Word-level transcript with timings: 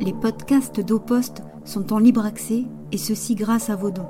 Les 0.00 0.12
podcasts 0.12 0.80
d'Oposte 0.80 1.42
sont 1.64 1.92
en 1.92 1.98
libre 1.98 2.24
accès 2.24 2.64
et 2.92 2.98
ceci 2.98 3.34
grâce 3.34 3.68
à 3.68 3.74
vos 3.74 3.90
dons. 3.90 4.08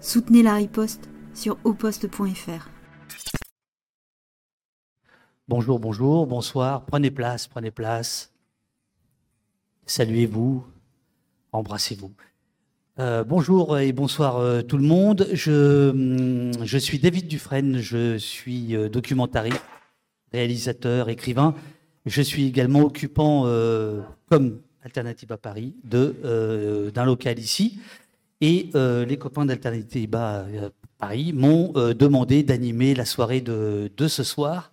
Soutenez 0.00 0.42
la 0.42 0.54
riposte 0.54 1.10
sur 1.34 1.58
oposte.fr. 1.64 2.70
Bonjour, 5.46 5.78
bonjour, 5.78 6.26
bonsoir, 6.26 6.86
prenez 6.86 7.10
place, 7.10 7.46
prenez 7.48 7.70
place. 7.70 8.32
Saluez-vous, 9.84 10.64
embrassez-vous. 11.52 12.12
Euh, 12.98 13.24
bonjour 13.24 13.78
et 13.78 13.92
bonsoir 13.92 14.38
euh, 14.38 14.62
tout 14.62 14.78
le 14.78 14.84
monde. 14.84 15.28
Je, 15.34 16.50
je 16.62 16.78
suis 16.78 16.98
David 16.98 17.28
Dufresne, 17.28 17.78
je 17.78 18.16
suis 18.16 18.74
euh, 18.74 18.88
documentariste, 18.88 19.62
réalisateur, 20.32 21.10
écrivain. 21.10 21.54
Je 22.06 22.20
suis 22.20 22.46
également 22.46 22.80
occupant, 22.80 23.44
euh, 23.46 24.02
comme 24.28 24.60
Alternative 24.82 25.32
à 25.32 25.38
Paris, 25.38 25.74
euh, 25.94 26.90
d'un 26.90 27.04
local 27.04 27.38
ici. 27.38 27.78
Et 28.42 28.68
euh, 28.74 29.06
les 29.06 29.16
copains 29.16 29.46
d'Alternative 29.46 30.14
à 30.14 30.44
Paris 30.98 31.32
m'ont 31.32 31.72
demandé 31.72 32.42
d'animer 32.42 32.94
la 32.94 33.06
soirée 33.06 33.40
de, 33.40 33.90
ce 34.06 34.22
soir. 34.22 34.70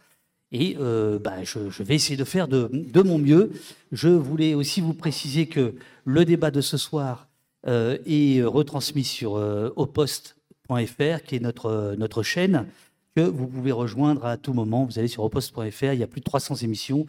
Et 0.51 0.75
bah, 0.75 1.43
je, 1.43 1.83
vais 1.83 1.95
essayer 1.95 2.17
de 2.17 2.25
faire 2.25 2.49
de, 2.49 3.01
mon 3.01 3.17
mieux. 3.17 3.51
Je 3.93 4.09
voulais 4.09 4.53
aussi 4.53 4.81
vous 4.81 4.93
préciser 4.93 5.47
que 5.47 5.75
le 6.03 6.25
débat 6.25 6.51
de 6.51 6.59
ce 6.59 6.75
soir 6.75 7.29
est 7.65 8.43
retransmis 8.43 9.05
sur 9.05 9.33
oposte.fr, 9.77 11.23
qui 11.25 11.35
est 11.35 11.41
notre, 11.41 11.95
notre 11.97 12.23
chaîne 12.23 12.65
que 13.15 13.21
vous 13.21 13.47
pouvez 13.47 13.71
rejoindre 13.71 14.25
à 14.25 14.37
tout 14.37 14.53
moment. 14.53 14.85
Vous 14.85 14.99
allez 14.99 15.07
sur 15.07 15.23
oposte.fr, 15.23 15.93
il 15.93 15.99
y 15.99 16.03
a 16.03 16.07
plus 16.07 16.21
de 16.21 16.25
300 16.25 16.55
émissions 16.55 17.05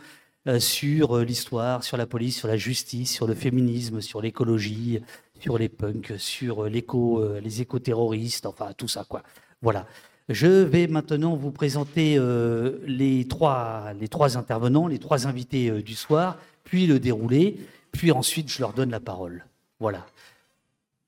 euh, 0.48 0.58
sur 0.58 1.16
euh, 1.16 1.24
l'histoire, 1.24 1.84
sur 1.84 1.96
la 1.96 2.06
police, 2.06 2.36
sur 2.36 2.48
la 2.48 2.56
justice, 2.56 3.12
sur 3.12 3.28
le 3.28 3.34
féminisme, 3.34 4.00
sur 4.00 4.20
l'écologie, 4.20 5.00
sur 5.38 5.56
les 5.56 5.68
punks, 5.68 6.14
sur 6.18 6.64
euh, 6.64 7.40
les 7.40 7.60
éco-terroristes, 7.60 8.46
enfin 8.46 8.72
tout 8.76 8.88
ça 8.88 9.04
quoi. 9.08 9.22
Voilà. 9.60 9.86
Je 10.28 10.48
vais 10.48 10.88
maintenant 10.88 11.36
vous 11.36 11.50
présenter 11.50 12.18
les, 12.86 13.26
trois, 13.28 13.92
intervenants, 14.36 14.86
les 14.86 15.00
trois 15.00 15.26
invités 15.26 15.82
du 15.82 15.94
soir, 15.94 16.38
puis 16.64 16.86
le 16.86 17.00
déroulé, 17.00 17.58
puis 17.90 18.12
ensuite 18.12 18.48
je 18.48 18.60
leur 18.60 18.72
donne 18.72 18.90
la 18.90 19.00
parole. 19.00 19.44
Voilà. 19.80 20.06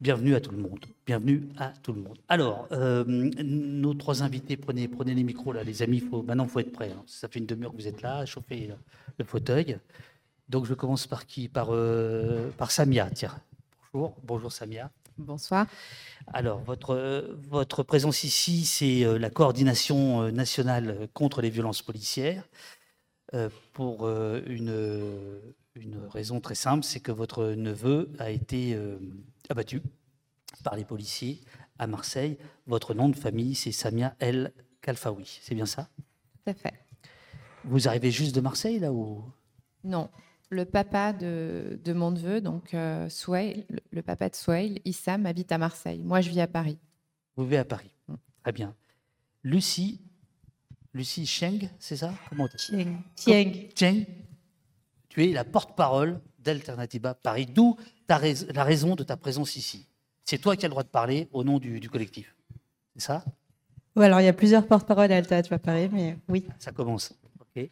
Bienvenue 0.01 0.35
à 0.35 0.41
tout 0.41 0.51
le 0.51 0.59
monde. 0.59 0.85
Bienvenue 1.07 1.43
à 1.59 1.69
tout 1.83 1.93
le 1.93 2.01
monde. 2.01 2.17
Alors, 2.31 2.67
euh, 2.73 3.05
nos 3.05 3.93
trois 3.93 4.23
invités, 4.23 4.57
prenez, 4.57 4.89
prenez 4.89 5.13
les 5.13 5.23
micros 5.23 5.53
là, 5.53 5.63
les 5.63 5.83
amis. 5.83 6.01
Faut, 6.01 6.23
maintenant, 6.23 6.45
il 6.45 6.51
faut 6.51 6.61
être 6.61 6.73
prêt. 6.73 6.91
Hein. 6.97 7.03
Ça 7.07 7.29
fait 7.29 7.41
une 7.41 7.45
demi-heure 7.45 7.73
que 7.73 7.77
vous 7.77 7.87
êtes 7.87 8.01
là, 8.01 8.25
chauffez 8.25 8.69
le, 8.69 8.75
le, 9.19 9.25
fauteuil. 9.27 9.77
Donc, 10.49 10.65
je 10.65 10.73
commence 10.73 11.07
par 11.07 11.27
qui? 11.27 11.49
Par, 11.49 11.69
euh, 11.75 12.49
par 12.57 12.71
Samia. 12.71 13.11
Tiens. 13.11 13.39
Bonjour. 13.93 14.17
Bonjour 14.23 14.51
Samia. 14.51 14.91
Bonsoir. 15.19 15.67
Alors, 16.33 16.61
votre, 16.61 17.37
votre 17.51 17.83
présence 17.83 18.25
ici, 18.25 18.65
c'est 18.65 19.05
euh, 19.05 19.19
la 19.19 19.29
coordination 19.29 20.33
nationale 20.33 21.09
contre 21.13 21.43
les 21.43 21.51
violences 21.51 21.83
policières. 21.83 22.49
Euh, 23.35 23.51
pour 23.75 24.09
une, 24.09 25.41
une 25.75 25.99
raison 26.11 26.41
très 26.41 26.55
simple, 26.55 26.83
c'est 26.83 27.01
que 27.01 27.13
votre 27.13 27.45
neveu 27.49 28.09
a 28.19 28.31
été 28.31 28.79
abattu 29.51 29.83
par 30.65 30.75
les 30.75 30.85
policiers 30.85 31.41
à 31.79 31.87
Marseille. 31.87 32.37
Votre 32.67 32.95
nom 32.95 33.09
de 33.09 33.17
famille, 33.17 33.55
c'est 33.55 33.71
Samia 33.71 34.17
El 34.19 34.53
Kalfaoui. 34.81 35.39
C'est 35.43 35.55
bien 35.55 35.67
ça? 35.67 35.89
Tout 36.45 36.51
à 36.51 36.55
fait. 36.55 36.75
Vous 37.63 37.87
arrivez 37.87 38.11
juste 38.11 38.35
de 38.35 38.41
Marseille, 38.41 38.81
là 38.81 38.93
ou? 38.93 39.25
Non. 39.85 40.11
Le 40.51 40.65
papa 40.65 41.13
de, 41.13 41.81
de 41.83 41.93
mon 41.93 42.11
neveu, 42.11 42.41
donc 42.41 42.75
euh, 42.75 43.09
le, 43.29 43.81
le, 43.91 44.03
papa 44.03 44.29
de 44.29 44.35
Souail, 44.35 44.81
Issam, 44.85 45.27
habite 45.27 45.51
à 45.53 45.59
Marseille. 45.59 46.03
Moi, 46.03 46.21
je 46.21 46.31
vis 46.31 46.41
à 46.41 46.47
Paris. 46.47 46.79
Vous 47.37 47.45
vivez 47.45 47.59
à 47.59 47.65
Paris. 47.65 47.91
Très 48.43 48.53
bien. 48.53 48.75
Lucie, 49.43 50.01
Lucie 50.93 51.27
Cheng, 51.27 51.69
c'est 51.79 51.97
ça? 51.97 52.13
Comment 52.29 52.47
Cheng. 52.57 52.99
Cheng. 53.17 53.69
Cheng. 53.75 54.05
Tu 55.09 55.25
es 55.25 55.33
la 55.33 55.45
porte-parole 55.45 56.21
d'Alternativa 56.39 57.15
Paris, 57.15 57.47
d'où 57.47 57.77
la 58.09 58.65
raison 58.65 58.95
de 58.95 59.03
ta 59.03 59.17
présence 59.17 59.57
ici. 59.57 59.89
C'est 60.25 60.39
toi 60.39 60.57
qui 60.57 60.65
as 60.65 60.69
le 60.69 60.71
droit 60.71 60.83
de 60.83 60.89
parler 60.89 61.29
au 61.33 61.45
nom 61.45 61.59
du, 61.59 61.81
du 61.81 61.91
collectif. 61.91 62.35
C'est 62.97 63.03
ça? 63.03 63.25
Oui, 63.97 64.05
alors 64.07 64.21
il 64.21 64.25
y 64.25 64.29
a 64.29 64.33
plusieurs 64.33 64.67
porte-paroles 64.67 65.13
à 65.13 65.17
Alternativa 65.17 65.59
Paris, 65.59 65.89
mais 65.93 66.17
oui. 66.29 66.47
Ça 66.59 66.73
commence. 66.73 67.13
OK. 67.41 67.69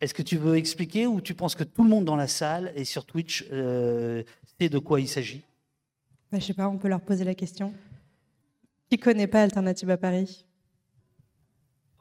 Est-ce 0.00 0.14
que 0.14 0.22
tu 0.22 0.36
veux 0.36 0.56
expliquer 0.56 1.06
ou 1.06 1.20
tu 1.20 1.34
penses 1.34 1.54
que 1.54 1.64
tout 1.64 1.82
le 1.82 1.88
monde 1.90 2.04
dans 2.04 2.16
la 2.16 2.28
salle 2.28 2.72
et 2.76 2.84
sur 2.84 3.04
Twitch 3.06 3.46
euh, 3.52 4.22
sait 4.60 4.68
de 4.68 4.78
quoi 4.78 5.00
il 5.00 5.08
s'agit? 5.08 5.42
Bah, 6.30 6.38
Je 6.38 6.44
sais 6.46 6.54
pas, 6.54 6.68
on 6.68 6.78
peut 6.78 6.88
leur 6.88 7.00
poser 7.00 7.24
la 7.24 7.34
question. 7.34 7.72
Qui 8.90 8.98
connaît 8.98 9.26
pas 9.26 9.42
Alternativa 9.42 9.96
Paris? 9.96 10.44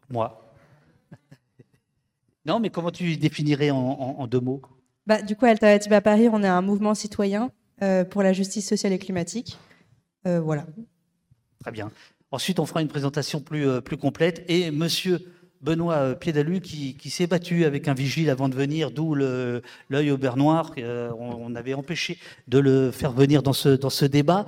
Moi. 0.09 0.53
non, 2.45 2.59
mais 2.59 2.69
comment 2.69 2.91
tu 2.91 3.15
définirais 3.17 3.71
en, 3.71 3.77
en, 3.77 4.19
en 4.19 4.27
deux 4.27 4.41
mots? 4.41 4.61
Bah, 5.07 5.21
Du 5.21 5.35
coup, 5.35 5.45
Alternativa 5.45 6.01
Paris, 6.01 6.27
on 6.29 6.43
est 6.43 6.47
un 6.47 6.61
mouvement 6.61 6.93
citoyen 6.93 7.51
pour 8.09 8.23
la 8.23 8.33
justice 8.33 8.67
sociale 8.67 8.93
et 8.93 8.99
climatique. 8.99 9.57
Euh, 10.27 10.39
voilà. 10.39 10.65
Très 11.59 11.71
bien. 11.71 11.91
Ensuite, 12.31 12.59
on 12.59 12.65
fera 12.65 12.81
une 12.81 12.87
présentation 12.87 13.41
plus, 13.41 13.67
euh, 13.67 13.81
plus 13.81 13.97
complète. 13.97 14.43
Et 14.47 14.71
monsieur 14.71 15.19
Benoît 15.61 16.15
Piédalu, 16.15 16.61
qui, 16.61 16.95
qui 16.95 17.09
s'est 17.09 17.27
battu 17.27 17.65
avec 17.65 17.87
un 17.87 17.93
vigile 17.93 18.29
avant 18.29 18.49
de 18.49 18.55
venir, 18.55 18.91
d'où 18.91 19.13
l'œil 19.15 20.11
au 20.11 20.17
beurre 20.17 20.37
noir. 20.37 20.73
Euh, 20.77 21.11
on, 21.17 21.51
on, 21.51 21.55
avait 21.55 21.73
empêché 21.73 22.17
de 22.47 22.59
le 22.59 22.91
faire 22.91 23.11
venir 23.11 23.43
dans 23.43 23.53
ce, 23.53 23.69
dans 23.69 23.89
ce 23.89 24.05
débat. 24.05 24.45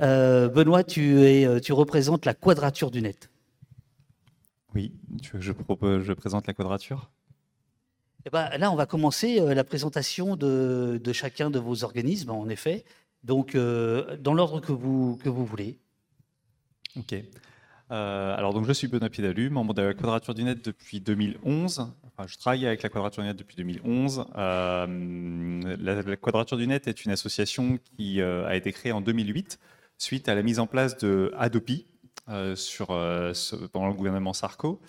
Benoît, 0.00 0.84
tu, 0.84 1.22
es, 1.22 1.60
tu 1.60 1.72
représentes 1.72 2.26
la 2.26 2.34
quadrature 2.34 2.90
du 2.90 3.00
net. 3.02 3.30
Oui, 4.74 4.92
tu 5.22 5.32
veux 5.32 5.38
que 5.38 5.44
je, 5.44 5.52
propose, 5.52 6.02
je 6.02 6.12
présente 6.12 6.46
la 6.46 6.52
quadrature 6.52 7.10
eh 8.26 8.30
ben, 8.30 8.48
là, 8.58 8.70
on 8.70 8.76
va 8.76 8.86
commencer 8.86 9.40
euh, 9.40 9.54
la 9.54 9.64
présentation 9.64 10.36
de, 10.36 11.00
chacun 11.12 11.50
de 11.50 11.58
vos 11.58 11.84
organismes, 11.84 12.30
en 12.30 12.48
effet. 12.48 12.84
Donc, 13.22 13.54
euh, 13.54 14.16
dans 14.18 14.34
l'ordre 14.34 14.60
que 14.60 14.72
vous, 14.72 15.18
voulez. 15.24 15.78
OK. 16.96 17.14
Euh, 17.90 18.36
alors, 18.36 18.54
donc, 18.54 18.66
je 18.66 18.72
suis 18.72 18.88
Benoît 18.88 19.10
Piédalu, 19.10 19.50
membre 19.50 19.74
de 19.74 19.82
la 19.82 19.94
Quadrature 19.94 20.34
du 20.34 20.42
Net 20.42 20.64
depuis 20.64 21.00
2011. 21.00 21.92
Enfin, 22.02 22.26
je 22.26 22.36
travaille 22.38 22.66
avec 22.66 22.82
la 22.82 22.88
Quadrature 22.88 23.22
du 23.22 23.28
Net 23.28 23.36
depuis 23.36 23.56
2011. 23.56 24.26
Euh, 24.36 25.76
la, 25.78 26.16
Quadrature 26.16 26.56
du 26.56 26.66
Net 26.66 26.88
est 26.88 27.04
une 27.04 27.12
association 27.12 27.78
qui 27.96 28.22
a 28.22 28.54
été 28.56 28.72
créée 28.72 28.92
en 28.92 29.00
2008 29.02 29.58
suite 29.98 30.28
à 30.28 30.34
la 30.34 30.42
mise 30.42 30.60
en 30.60 30.66
place 30.66 30.96
de 30.96 31.32
Adopi 31.36 31.86
pendant 32.26 33.88
le 33.88 33.94
gouvernement 33.94 34.32
Sarko. 34.32 34.80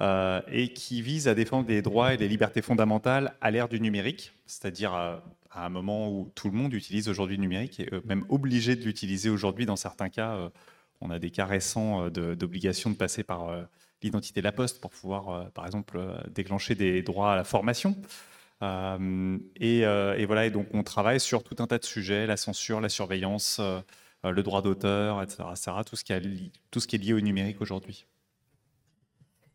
Euh, 0.00 0.40
et 0.50 0.68
qui 0.72 1.02
vise 1.02 1.28
à 1.28 1.34
défendre 1.34 1.68
les 1.68 1.82
droits 1.82 2.14
et 2.14 2.16
les 2.16 2.28
libertés 2.28 2.62
fondamentales 2.62 3.34
à 3.40 3.50
l'ère 3.50 3.68
du 3.68 3.80
numérique, 3.80 4.32
c'est-à-dire 4.46 4.94
à, 4.94 5.22
à, 5.50 5.66
un 5.66 5.68
moment 5.68 6.10
où 6.10 6.30
tout 6.34 6.48
le 6.48 6.56
monde 6.56 6.72
utilise 6.72 7.08
aujourd'hui 7.08 7.36
le 7.36 7.42
numérique 7.42 7.80
et 7.80 7.88
euh, 7.92 8.00
même 8.04 8.24
obligé 8.30 8.74
de 8.74 8.84
l'utiliser 8.84 9.28
aujourd'hui 9.28 9.66
dans 9.66 9.76
certains 9.76 10.08
cas. 10.08 10.32
Euh, 10.32 10.48
on 11.02 11.10
a 11.10 11.18
des 11.18 11.30
cas 11.30 11.46
récents 11.46 12.10
d'obligation 12.10 12.88
de, 12.88 12.94
passer 12.94 13.24
par 13.24 13.50
l'identité 14.04 14.40
de 14.40 14.44
la 14.44 14.52
poste 14.52 14.80
pour 14.80 14.92
pouvoir, 14.92 15.50
par 15.50 15.66
exemple, 15.66 16.00
déclencher 16.30 16.76
des 16.76 17.02
droits 17.02 17.32
à 17.32 17.36
la 17.36 17.42
formation. 17.42 17.96
Et, 18.60 19.84
voilà, 20.24 20.46
et 20.46 20.50
donc 20.50 20.68
on 20.72 20.84
travaille 20.84 21.18
sur 21.18 21.42
tout 21.42 21.56
un 21.58 21.66
tas 21.66 21.78
de 21.78 21.84
sujets, 21.84 22.24
la 22.28 22.36
censure, 22.36 22.80
la 22.80 22.88
surveillance, 22.88 23.60
le 24.22 24.42
droit 24.44 24.62
d'auteur, 24.62 25.20
etc., 25.20 25.42
etc., 25.50 25.72
tout 25.84 25.96
ce 25.96 26.86
qui 26.86 26.94
est 26.94 26.98
lié 27.00 27.12
au 27.14 27.20
numérique 27.20 27.60
aujourd'hui. 27.60 28.06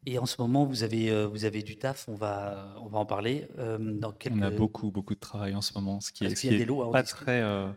Et 0.10 0.20
en 0.20 0.26
ce 0.26 0.42
moment, 0.42 0.64
vous 0.64 0.84
avez, 0.84 1.12
euh, 1.12 1.28
vous 1.28 1.44
avez 1.44 1.62
du 1.64 1.76
taf, 1.76 2.08
on 2.08 2.16
va, 2.16 2.74
on 2.82 2.88
va 2.88 2.98
en 2.98 3.06
parler. 3.06 3.46
Euh, 3.60 3.78
dans 3.78 4.14
quelques... 4.14 4.38
On 4.38 4.42
a 4.42 4.50
beaucoup, 4.50 4.90
beaucoup 4.90 5.16
de 5.16 5.20
travail 5.20 5.54
en 5.54 5.62
ce 5.62 5.74
moment, 5.74 6.00
ce 6.00 6.14
qui 6.14 6.24
est, 6.24 6.34
ce 6.34 6.48
qui 6.48 6.48
est 6.48 6.66
pas 6.94 7.04
très, 7.04 7.42
euh, 7.42 7.68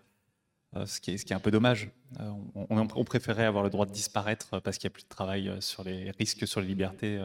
ce, 0.87 1.01
qui 1.01 1.11
est, 1.11 1.17
ce 1.17 1.25
qui 1.25 1.33
est 1.33 1.37
un 1.37 1.41
peu 1.41 1.51
dommage. 1.51 1.91
On, 2.21 2.67
on, 2.71 2.87
on, 2.95 3.05
préférait 3.05 3.47
avoir 3.47 3.65
le 3.65 3.71
droit 3.71 3.85
de 3.85 3.91
disparaître 3.91 4.61
parce 4.61 4.79
qu'il 4.79 4.87
n'y 4.87 4.93
a 4.93 4.95
plus 4.95 5.03
de 5.03 5.09
travail 5.09 5.53
sur 5.59 5.83
les 5.83 6.13
risques 6.13 6.47
sur 6.47 6.61
les 6.61 6.69
libertés 6.69 7.21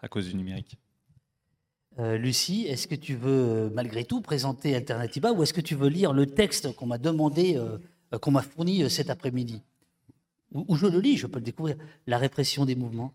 à 0.00 0.08
cause 0.08 0.28
du 0.28 0.34
numérique. 0.34 0.76
Euh, 1.98 2.18
Lucie, 2.18 2.66
est-ce 2.68 2.86
que 2.86 2.94
tu 2.94 3.14
veux 3.14 3.70
malgré 3.74 4.04
tout 4.04 4.20
présenter 4.20 4.76
Alternativa 4.76 5.32
ou 5.32 5.42
est-ce 5.42 5.54
que 5.54 5.62
tu 5.62 5.74
veux 5.74 5.88
lire 5.88 6.12
le 6.12 6.26
texte 6.26 6.76
qu'on 6.76 6.86
m'a 6.86 6.98
demandé, 6.98 7.56
euh, 7.56 7.78
qu'on 8.18 8.30
m'a 8.30 8.42
fourni 8.42 8.90
cet 8.90 9.08
après-midi? 9.08 9.62
Ou, 10.52 10.66
ou 10.68 10.76
je 10.76 10.86
le 10.86 11.00
lis, 11.00 11.16
je 11.16 11.26
peux 11.26 11.38
le 11.38 11.44
découvrir. 11.46 11.76
La 12.06 12.18
répression 12.18 12.66
des 12.66 12.74
mouvements. 12.74 13.14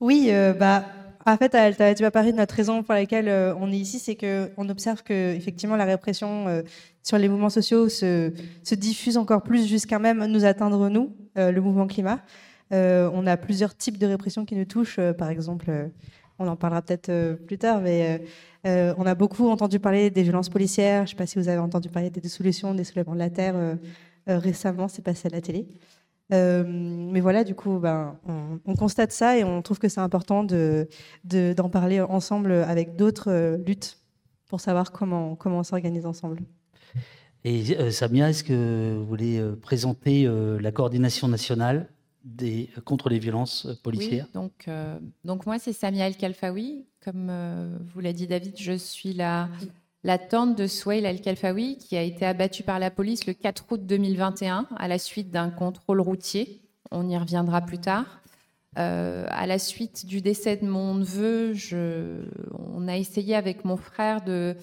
Oui, 0.00 0.28
euh, 0.30 0.52
bah, 0.52 0.84
en 1.24 1.36
fait, 1.36 1.54
à 1.54 1.62
Alternativa 1.62 2.10
Paris, 2.10 2.32
notre 2.34 2.54
raison 2.54 2.82
pour 2.82 2.92
laquelle 2.92 3.28
euh, 3.28 3.54
on 3.58 3.72
est 3.72 3.78
ici, 3.78 3.98
c'est 3.98 4.14
qu'on 4.14 4.68
observe 4.68 5.02
que 5.02 5.34
effectivement 5.34 5.76
la 5.76 5.86
répression 5.86 6.48
euh, 6.48 6.62
sur 7.02 7.16
les 7.16 7.28
mouvements 7.28 7.50
sociaux 7.50 7.88
se, 7.88 8.32
se 8.62 8.74
diffuse 8.74 9.16
encore 9.16 9.42
plus 9.42 9.66
jusqu'à 9.66 9.98
même 9.98 10.26
nous 10.26 10.44
atteindre, 10.44 10.88
nous, 10.90 11.14
le 11.36 11.60
mouvement 11.60 11.86
climat. 11.86 12.20
on 12.72 13.26
a 13.26 13.36
plusieurs 13.36 13.76
types 13.76 13.96
de 13.98 14.06
répression 14.06 14.44
qui 14.44 14.56
nous 14.56 14.64
touchent, 14.64 15.00
par 15.16 15.30
exemple 15.30 15.90
on 16.38 16.48
en 16.48 16.56
parlera 16.56 16.82
peut-être 16.82 17.34
plus 17.46 17.58
tard, 17.58 17.80
mais 17.80 18.22
on 18.64 19.06
a 19.06 19.14
beaucoup 19.14 19.48
entendu 19.48 19.78
parler 19.78 20.10
des 20.10 20.22
violences 20.24 20.48
policières. 20.48 21.00
Je 21.00 21.02
ne 21.02 21.08
sais 21.10 21.16
pas 21.16 21.26
si 21.26 21.38
vous 21.38 21.48
avez 21.48 21.58
entendu 21.58 21.88
parler 21.90 22.10
des 22.10 22.28
solutions, 22.28 22.74
des 22.74 22.82
soulèvements 22.82 23.14
de 23.14 23.20
la 23.20 23.30
terre 23.30 23.54
récemment, 24.26 24.88
c'est 24.88 25.02
passé 25.02 25.28
à 25.28 25.30
la 25.30 25.40
télé. 25.40 25.68
Mais 26.30 27.20
voilà, 27.20 27.44
du 27.44 27.54
coup, 27.54 27.78
ben, 27.78 28.18
on, 28.66 28.74
constate 28.74 29.12
ça 29.12 29.38
et 29.38 29.44
on 29.44 29.62
trouve 29.62 29.78
que 29.78 29.88
c'est 29.88 30.00
important 30.00 30.44
d'en 30.44 30.84
de, 31.24 31.52
d'en 31.52 31.68
parler 31.68 32.00
ensemble 32.00 32.52
avec 32.52 32.96
d'autres 32.96 33.56
luttes 33.64 33.98
pour 34.48 34.60
savoir 34.60 34.92
comment, 34.92 35.36
comment 35.36 35.58
on 35.58 35.62
s'organise 35.62 36.06
ensemble. 36.06 36.42
Et 37.44 37.76
euh, 37.78 37.92
Samia, 37.92 38.30
est-ce 38.30 38.42
que 38.42 38.96
vous 38.98 39.06
voulez 39.06 39.38
euh, 39.38 39.54
présenter 39.54 40.26
euh, 40.26 40.58
la 40.60 40.72
coordination 40.72 41.28
nationale 41.28 41.88
des, 42.24 42.70
contre 42.84 43.08
les 43.08 43.20
violences 43.20 43.68
policières? 43.84 44.26
Oui, 44.26 44.32
donc, 44.34 44.68
donc 45.24 45.46
moi, 45.46 45.60
c'est 45.60 45.72
Samia 45.72 46.08
El 46.08 46.16
Kalfaoui. 46.16 46.86
Comme 47.04 47.30
vous 47.94 48.00
l'a 48.00 48.12
dit 48.12 48.26
David, 48.26 48.54
je 48.58 48.72
suis 48.72 49.12
la, 49.12 49.48
la 50.06 50.18
tante 50.18 50.56
de 50.56 50.68
Souail 50.68 51.04
El 51.04 51.20
Kalfaoui 51.20 51.78
qui 51.78 51.96
a 51.96 52.02
été 52.02 52.24
abattue 52.24 52.62
par 52.62 52.78
la 52.78 52.92
police 52.92 53.26
le 53.26 53.34
4 53.34 53.64
août 53.72 53.80
2021 53.84 54.68
à 54.76 54.86
la 54.86 54.98
suite 54.98 55.32
d'un 55.32 55.50
contrôle 55.50 56.00
routier. 56.00 56.62
On 56.92 57.08
y 57.08 57.18
reviendra 57.18 57.60
plus 57.60 57.80
tard. 57.80 58.22
à 58.76 59.46
la 59.46 59.58
suite 59.58 60.06
du 60.06 60.20
décès 60.20 60.56
de 60.56 60.66
mon 60.66 60.94
neveu, 60.94 61.54
je, 61.54 62.22
on 62.72 62.86
a 62.86 62.96
essayé 62.96 63.34
avec 63.34 63.64
mon 63.64 63.76
frère 63.76 64.22
de 64.22 64.56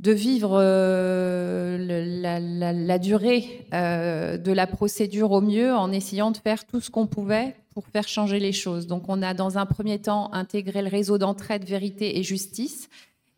de 0.00 0.12
vivre 0.12 0.58
euh, 0.60 1.78
la, 1.78 2.98
durée 2.98 3.66
euh, 3.72 4.36
de 4.36 4.52
la 4.52 4.66
procédure 4.66 5.32
au 5.32 5.40
mieux 5.40 5.72
en 5.72 5.90
essayant 5.90 6.30
de 6.30 6.36
faire 6.36 6.66
tout 6.66 6.80
ce 6.80 6.90
qu'on 6.90 7.06
pouvait 7.06 7.56
pour 7.72 7.86
faire 7.86 8.06
changer 8.06 8.38
les 8.38 8.52
choses. 8.52 8.86
Donc 8.86 9.04
on 9.08 9.22
a 9.22 9.32
dans 9.32 9.58
un 9.58 9.66
premier 9.66 9.98
temps 9.98 10.32
intégré 10.32 10.82
le 10.82 10.88
réseau 10.88 11.18
d'entraide, 11.18 11.64
vérité 11.64 12.18
et 12.18 12.22
justice, 12.22 12.88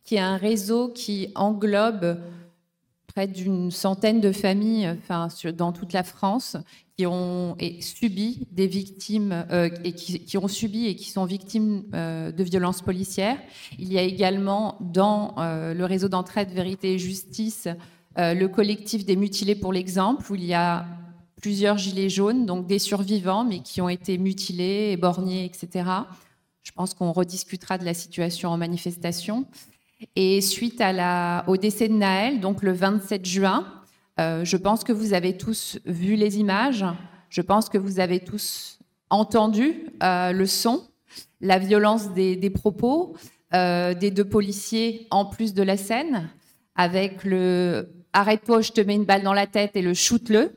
qui 0.09 0.15
est 0.15 0.21
un 0.21 0.39
réseau 0.39 0.89
qui 0.89 1.29
englobe 1.35 2.19
près 3.09 3.27
d'une 3.27 3.71
centaine 3.71 4.23
de 4.23 4.33
familles 4.33 4.89
enfin, 5.03 5.29
dans 5.53 5.71
toute 5.71 5.93
la 5.93 6.03
France 6.03 6.57
qui 6.97 7.05
ont 7.05 7.59
subi 7.81 8.47
des 8.51 8.67
victimes 8.67 9.45
euh, 9.53 9.69
et 9.85 9.93
qui, 9.93 10.39
ont 10.39 10.49
subi 10.49 10.87
et 10.87 10.97
qui 10.97 11.11
sont 11.11 11.27
victimes 11.27 11.83
euh, 11.93 12.33
de 12.33 12.43
violences 12.43 12.81
policières. 12.81 13.37
Il 13.79 13.93
y 13.93 13.99
a 13.99 14.03
également 14.03 14.79
dans 14.81 15.35
euh, 15.37 15.75
le 15.75 15.85
réseau 15.85 16.09
d'entraide 16.09 16.53
Vérité 16.53 16.95
et 16.95 16.99
Justice 16.99 17.69
le 18.17 18.47
collectif 18.47 19.05
des 19.05 19.15
mutilés 19.15 19.57
pour 19.57 19.75
l'exemple 19.75 20.33
où 20.33 20.35
il 20.35 20.45
y 20.47 20.55
a 20.55 20.87
plusieurs 21.37 21.77
gilets 21.77 22.09
jaunes, 22.09 22.47
donc 22.47 22.67
des 22.67 22.79
survivants 22.79 23.45
mais 23.45 23.61
qui 23.61 23.83
ont 23.83 23.91
été 23.91 24.17
mutilés, 24.17 24.91
éborgnés, 24.93 25.45
etc. 25.45 25.85
Je 26.63 26.73
pense 26.73 26.95
qu'on 26.95 27.13
rediscutera 27.13 27.77
de 27.77 27.85
la 27.85 27.95
situation 27.95 28.49
en 28.49 28.57
manifestation. 28.57 29.47
Et 30.15 30.41
suite 30.41 30.83
au 31.47 31.57
décès 31.57 31.89
de 31.89 31.95
Naël, 31.95 32.41
donc 32.41 32.63
le 32.63 32.73
27 32.73 33.25
juin, 33.25 33.67
euh, 34.21 34.45
je 34.45 34.57
pense 34.57 34.85
que 34.85 34.93
vous 34.93 35.13
avez 35.13 35.37
tous 35.37 35.79
vu 35.87 36.15
les 36.17 36.39
images, 36.39 36.85
je 37.31 37.41
pense 37.41 37.69
que 37.69 37.79
vous 37.79 38.01
avez 38.01 38.21
tous 38.21 38.79
entendu 39.11 39.87
euh, 40.03 40.33
le 40.33 40.47
son, 40.47 40.85
la 41.41 41.59
violence 41.59 42.13
des, 42.13 42.51
propos 42.51 43.17
euh, 43.55 43.95
des 43.95 44.11
deux 44.11 44.25
policiers 44.25 45.07
en 45.11 45.25
plus 45.25 45.55
de 45.55 45.63
la 45.63 45.77
scène, 45.77 46.29
avec 46.75 47.25
le 47.25 47.89
arrête-toi, 48.13 48.61
je 48.61 48.73
te 48.73 48.81
mets 48.81 48.95
une 48.95 49.05
balle 49.05 49.23
dans 49.23 49.35
la 49.35 49.47
tête 49.47 49.77
et 49.77 49.83
le 49.83 49.95
shoot-le. 49.95 50.53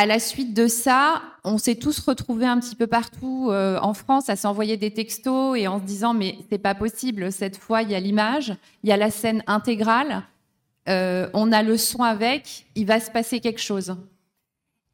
À 0.00 0.06
la 0.06 0.20
suite 0.20 0.54
de 0.54 0.68
ça, 0.68 1.22
on 1.42 1.58
s'est 1.58 1.74
tous 1.74 1.98
retrouvés 1.98 2.46
un 2.46 2.60
petit 2.60 2.76
peu 2.76 2.86
partout 2.86 3.50
en 3.50 3.94
France 3.94 4.28
à 4.28 4.36
s'envoyer 4.36 4.76
des 4.76 4.92
textos 4.92 5.58
et 5.58 5.66
en 5.66 5.80
se 5.80 5.84
disant 5.84 6.14
mais 6.14 6.38
c'est 6.48 6.58
pas 6.58 6.76
possible, 6.76 7.32
cette 7.32 7.56
fois 7.56 7.82
il 7.82 7.90
y 7.90 7.96
a 7.96 8.00
l'image, 8.00 8.54
il 8.84 8.90
y 8.90 8.92
a 8.92 8.96
la 8.96 9.10
scène 9.10 9.42
intégrale, 9.48 10.22
euh, 10.88 11.28
on 11.34 11.52
a 11.52 11.62
le 11.62 11.76
son 11.76 12.02
avec, 12.02 12.66
il 12.74 12.86
va 12.86 13.00
se 13.00 13.10
passer 13.10 13.40
quelque 13.40 13.60
chose. 13.60 13.96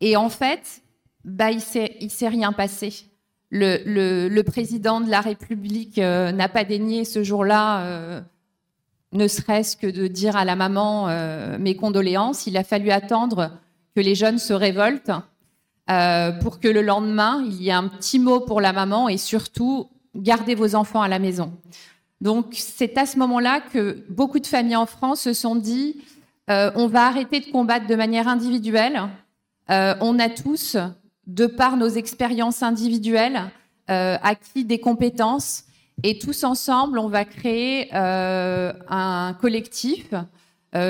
Et 0.01 0.17
en 0.17 0.29
fait, 0.29 0.83
bah, 1.25 1.51
il 1.51 1.59
ne 1.59 2.09
s'est 2.09 2.29
rien 2.29 2.53
passé. 2.53 3.07
Le, 3.51 4.43
président 4.43 5.01
de 5.01 5.09
la 5.09 5.21
République 5.21 5.99
euh, 5.99 6.33
n'a 6.33 6.49
pas 6.49 6.65
daigné 6.65 7.05
ce 7.05 7.23
jour-là, 7.23 7.85
euh, 7.85 8.21
ne 9.13 9.29
serait-ce 9.29 9.77
que 9.77 9.87
de 9.87 10.09
dire 10.09 10.35
à 10.35 10.45
la 10.45 10.57
maman 10.57 11.07
mes 11.59 11.77
condoléances. 11.77 12.49
Il 12.49 12.57
a 12.57 12.65
fallu 12.65 12.91
attendre 12.91 13.53
que 13.95 14.01
les 14.01 14.15
jeunes 14.15 14.39
se 14.39 14.53
révoltent 14.53 15.13
pour 16.41 16.61
que 16.61 16.69
le 16.69 16.83
lendemain, 16.83 17.45
il 17.47 17.63
y 17.63 17.69
ait 17.69 17.73
un 17.73 17.89
petit 17.89 18.19
mot 18.19 18.41
pour 18.41 18.61
la 18.61 18.73
maman 18.73 19.09
et 19.09 19.19
surtout, 19.19 19.91
gardez 20.15 20.55
vos 20.55 20.75
enfants 20.75 21.03
à 21.03 21.09
la 21.09 21.19
maison. 21.19 21.53
Donc 22.21 22.47
c'est 22.53 22.97
à 22.97 23.05
ce 23.05 23.19
moment-là 23.19 23.61
que 23.61 24.03
beaucoup 24.09 24.39
de 24.39 24.47
familles 24.47 24.77
en 24.77 24.87
France 24.87 25.21
se 25.21 25.35
sont 25.35 25.57
dit 25.57 26.01
euh, 26.51 26.71
on 26.75 26.87
va 26.87 27.07
arrêter 27.07 27.41
de 27.41 27.51
combattre 27.51 27.87
de 27.87 27.95
manière 27.95 28.29
individuelle. 28.29 29.01
Euh, 29.71 29.95
on 30.01 30.19
a 30.19 30.29
tous, 30.29 30.77
de 31.27 31.47
par 31.47 31.77
nos 31.77 31.89
expériences 31.89 32.63
individuelles, 32.63 33.43
euh, 33.91 34.17
acquis 34.23 34.65
des 34.65 34.79
compétences 34.79 35.65
et 36.03 36.19
tous 36.19 36.45
ensemble, 36.45 36.99
on 36.99 37.09
va 37.09 37.25
créer 37.25 37.89
un 37.95 39.37
collectif 39.41 40.11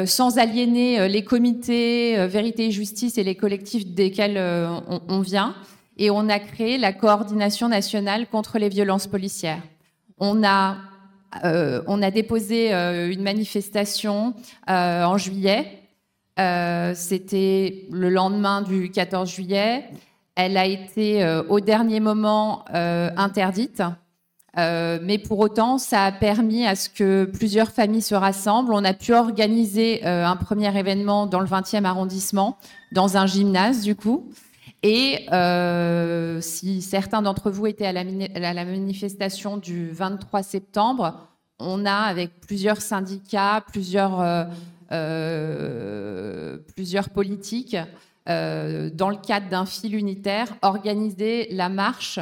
sans 0.07 0.39
aliéner 0.39 1.09
les 1.09 1.25
comités 1.25 2.27
Vérité 2.27 2.67
et 2.67 2.71
Justice 2.71 3.19
et 3.19 3.25
les 3.25 3.35
collectifs 3.35 3.87
desquels 3.87 4.39
on, 5.09 5.21
vient. 5.21 5.55
Et 5.99 6.11
on 6.11 6.29
a 6.29 6.39
créé 6.39 6.79
la 6.79 6.93
coordination 6.93 7.69
nationale 7.69 8.27
contre 8.27 8.59
les 8.59 8.69
violences 8.69 9.07
policières. 9.07 9.63
On 10.19 10.43
a 10.43 10.77
euh, 11.45 11.83
on 11.87 12.03
a 12.03 12.11
déposé 12.11 12.73
euh, 12.73 13.11
une 13.11 13.23
manifestation 13.23 14.35
euh, 14.71 15.05
en 15.05 15.19
juillet. 15.19 15.81
C'était 16.95 17.87
le 17.93 18.09
lendemain 18.09 18.63
du 18.63 18.91
14 18.91 19.31
juillet. 19.31 19.85
Elle 20.35 20.57
a 20.57 20.67
été 20.67 21.25
au 21.49 21.61
dernier 21.61 22.01
moment 22.01 22.65
interdite. 22.73 23.85
Mais 24.57 25.19
pour 25.19 25.39
autant, 25.41 25.79
ça 25.79 26.05
a 26.05 26.13
permis 26.13 26.67
à 26.67 26.77
ce 26.77 26.89
que 26.89 27.25
plusieurs 27.25 27.71
familles 27.71 28.03
se 28.03 28.15
rassemblent. 28.15 28.73
On 28.73 28.85
a 28.85 28.95
pu 28.95 29.13
organiser 29.13 30.05
un 30.05 30.37
premier 30.37 30.77
événement 30.79 31.27
dans 31.27 31.41
le 31.41 31.47
20e 31.47 31.85
arrondissement, 31.85 32.57
dans 32.93 33.17
un 33.17 33.27
gymnase 33.27 33.83
du 33.83 33.97
coup. 33.97 34.29
Et 34.85 35.27
euh, 35.33 36.43
si 36.43 36.83
certains 36.83 37.23
d'entre 37.23 37.51
vous 37.51 37.67
étaient 37.67 37.87
à 37.87 37.93
la, 37.93 38.65
manifestation 38.67 39.57
du 39.57 39.91
23 39.91 40.43
septembre, 40.43 41.27
on 41.59 41.87
a 41.87 41.95
avec 41.95 42.39
plusieurs 42.41 42.83
syndicats, 42.83 43.65
euh, 43.75 44.45
euh, 44.93 46.59
plusieurs 46.77 47.09
politiques, 47.09 47.79
dans 48.27 49.11
le 49.11 49.27
cadre 49.27 49.49
d'un 49.49 49.65
fil 49.65 49.95
unitaire, 49.95 50.49
organisé 50.61 51.49
la 51.51 51.71
marche 51.71 52.21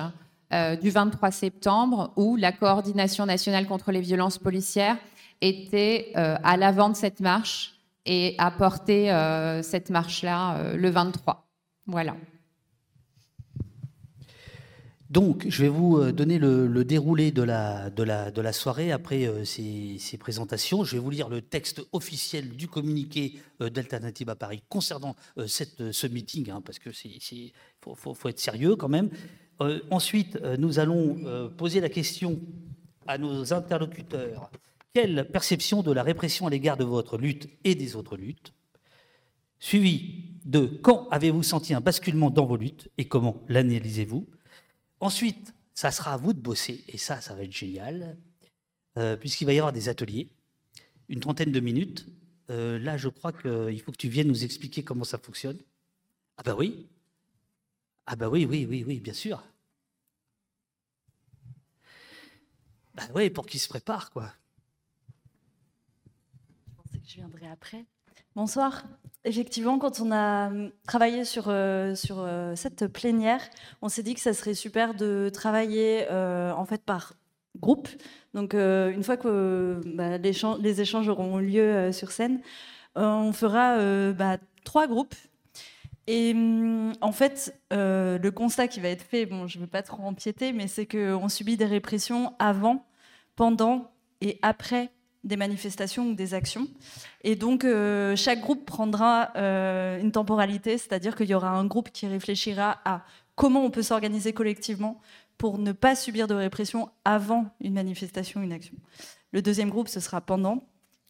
du 0.81 0.91
23 0.91 1.31
septembre 1.31 2.13
où 2.17 2.37
la 2.37 2.53
coordination 2.53 3.27
nationale 3.27 3.67
contre 3.67 3.93
les 3.93 4.01
violences 4.01 4.39
policières 4.39 4.97
était 5.41 6.13
à 6.15 6.57
l'avant 6.57 6.91
de 6.91 6.97
cette 6.97 7.21
marche 7.21 7.75
et 8.07 8.35
a 8.39 8.51
porté 8.51 9.07
cette 9.63 9.91
marche-là 9.91 10.75
le 10.75 10.91
23. 10.91 11.47
Voilà. 11.87 12.15
Donc, 15.13 15.45
je 15.47 15.61
vais 15.61 15.69
vous 15.69 15.99
euh, 15.99 16.11
donner 16.11 16.39
le, 16.39 16.85
déroulé 16.87 17.33
de 17.33 17.43
la, 17.43 18.53
soirée 18.55 18.93
après 18.93 19.27
euh, 19.27 19.45
ces, 19.45 20.17
présentations. 20.19 20.85
Je 20.85 20.97
vais 20.97 21.03
vous 21.03 21.11
lire 21.11 21.29
le 21.29 21.43
texte 21.43 21.83
officiel 21.93 22.57
du 22.57 22.67
communiqué 22.67 23.35
euh, 23.61 23.69
d'Alternative 23.69 24.31
à 24.31 24.37
Paris 24.37 24.63
concernant 24.71 25.15
ce 25.37 26.07
meeting, 26.07 26.49
hein, 26.51 26.63
parce 26.65 26.79
que 26.79 26.89
faut, 27.83 28.29
être 28.31 28.41
sérieux 28.41 28.75
quand 28.75 28.89
même. 28.89 29.11
Ensuite, 29.91 30.39
nous 30.59 30.79
allons 30.79 31.51
poser 31.57 31.81
la 31.81 31.89
question 31.89 32.41
à 33.07 33.19
nos 33.19 33.53
interlocuteurs. 33.53 34.51
Quelle 34.95 35.29
perception 35.31 35.83
de 35.83 35.91
la 35.91 36.03
répression 36.03 36.47
à 36.47 36.51
l'égard 36.51 36.77
de 36.77 36.85
votre 36.85 37.17
lutte 37.17 37.49
et 37.65 37.75
des 37.75 37.97
autres 37.97 38.17
luttes 38.17 38.53
Suivi 39.59 40.25
de 40.45 40.67
quand 40.67 41.09
avez-vous 41.11 41.43
senti 41.43 41.73
un 41.73 41.81
basculement 41.81 42.31
dans 42.31 42.45
vos 42.45 42.57
luttes 42.57 42.91
et 42.99 43.07
comment 43.07 43.43
l'analysez-vous? 43.49 44.27
Ensuite, 45.01 45.55
ça 45.75 45.91
sera 45.91 46.15
à 46.15 46.17
vous 46.17 46.33
de 46.33 46.41
bosser, 46.41 46.85
et 46.89 46.99
ça, 46.99 47.21
ça 47.21 47.35
va 47.35 47.45
être 47.45 47.53
génial, 47.53 48.17
euh, 48.99 49.17
puisqu'il 49.17 49.47
va 49.47 49.53
y 49.53 49.59
avoir 49.59 49.73
des 49.73 49.89
ateliers, 49.89 50.29
une 51.09 51.21
trentaine 51.21 51.53
de 51.53 51.61
minutes. 51.61 52.07
Euh, 52.51 52.79
là, 52.79 52.97
je 52.97 53.09
crois 53.09 53.33
qu'il 53.33 53.81
faut 53.81 53.93
que 53.93 53.97
tu 53.97 54.09
viennes 54.09 54.29
nous 54.29 54.45
expliquer 54.45 54.83
comment 54.83 55.05
ça 55.05 55.19
fonctionne. 55.19 55.59
Ah 56.37 56.43
bah 56.43 56.55
oui. 56.59 56.87
Ah 58.07 58.17
bah 58.17 58.29
oui, 58.29 58.45
oui, 58.45 58.67
oui, 58.69 58.85
oui, 58.87 59.01
bien 59.01 59.15
sûr. 59.15 59.43
Bah 62.95 63.05
oui, 63.15 63.31
pour 63.31 63.47
qu'ils 63.47 63.61
se 63.61 63.69
préparent, 63.69 64.11
quoi. 64.11 64.33
Je 66.67 66.75
pensais 66.77 66.99
que 66.99 67.09
je 67.09 67.15
viendrais 67.17 67.49
après. 67.49 67.87
Bonsoir. 68.35 68.85
Effectivement, 69.25 69.79
quand 69.79 70.01
on 70.01 70.11
a 70.11 70.51
travaillé 70.87 71.25
sur, 71.25 71.45
euh, 71.49 71.95
sur 71.95 72.17
euh, 72.19 72.55
cette 72.57 72.89
plénière, 72.89 73.41
on 73.81 73.89
s'est 73.89 74.03
dit 74.03 74.15
que 74.15 74.21
ça 74.21 74.35
serait 74.35 74.55
super 74.55 74.95
de 74.95 75.31
travailler 75.33 76.07
euh, 76.11 76.53
en 76.53 76.65
fait 76.65 76.83
par 76.83 77.15
groupe. 77.59 77.89
Donc, 78.35 78.55
une 78.55 79.03
fois 79.03 79.19
que 79.19 79.81
bah, 79.85 80.17
les 80.17 80.81
échanges 80.81 81.09
auront 81.09 81.37
lieu 81.37 81.93
sur 81.93 82.11
scène, 82.11 82.41
on 82.95 83.33
fera 83.33 84.13
bah, 84.15 84.39
trois 84.65 84.87
groupes. 84.87 85.15
Et 86.07 86.35
mm, 86.35 86.95
en 87.01 87.13
fait, 87.13 87.55
le 87.71 88.31
constat 88.31 88.69
qui 88.69 88.81
va 88.81 88.89
être 88.89 89.03
fait, 89.03 89.27
bon, 89.27 89.47
je 89.47 89.59
ne 89.59 89.65
veux 89.65 89.71
pas 89.71 89.83
trop 89.83 90.03
empiéter, 90.03 90.53
mais 90.53 90.69
c'est 90.69 90.87
qu'on 90.87 91.29
subit 91.29 91.57
des 91.57 91.67
répressions 91.67 92.35
avant, 92.39 92.85
pendant 93.37 93.91
et 94.21 94.39
après 94.43 94.91
des 95.25 95.37
manifestations 95.37 96.09
ou 96.09 96.15
des 96.15 96.35
actions. 96.35 96.69
Et 97.23 97.37
donc, 97.37 97.65
euh, 97.65 98.17
chaque 98.17 98.41
groupe 98.41 98.67
prendra 98.67 99.31
euh, 99.37 100.01
une 100.01 100.13
temporalité, 100.13 100.79
c'est-à-dire 100.79 101.15
qu'il 101.15 101.29
y 101.29 101.35
aura 101.35 101.51
un 101.51 101.65
groupe 101.65 101.91
qui 101.91 102.07
réfléchira 102.07 102.81
à 102.85 103.05
comment 103.37 103.65
on 103.65 103.71
peut 103.71 103.83
s'organiser 103.83 104.33
collectivement 104.33 105.01
pour 105.39 105.59
ne 105.59 105.73
pas 105.73 105.95
subir 105.95 106.27
de 106.27 106.35
répression 106.35 106.91
avant 107.05 107.47
une 107.61 107.75
manifestation, 107.75 108.43
une 108.43 108.53
action. 108.53 108.75
Le 109.33 109.43
deuxième 109.43 109.71
groupe, 109.71 109.89
ce 109.89 110.01
sera 110.01 110.21
pendant, 110.21 110.65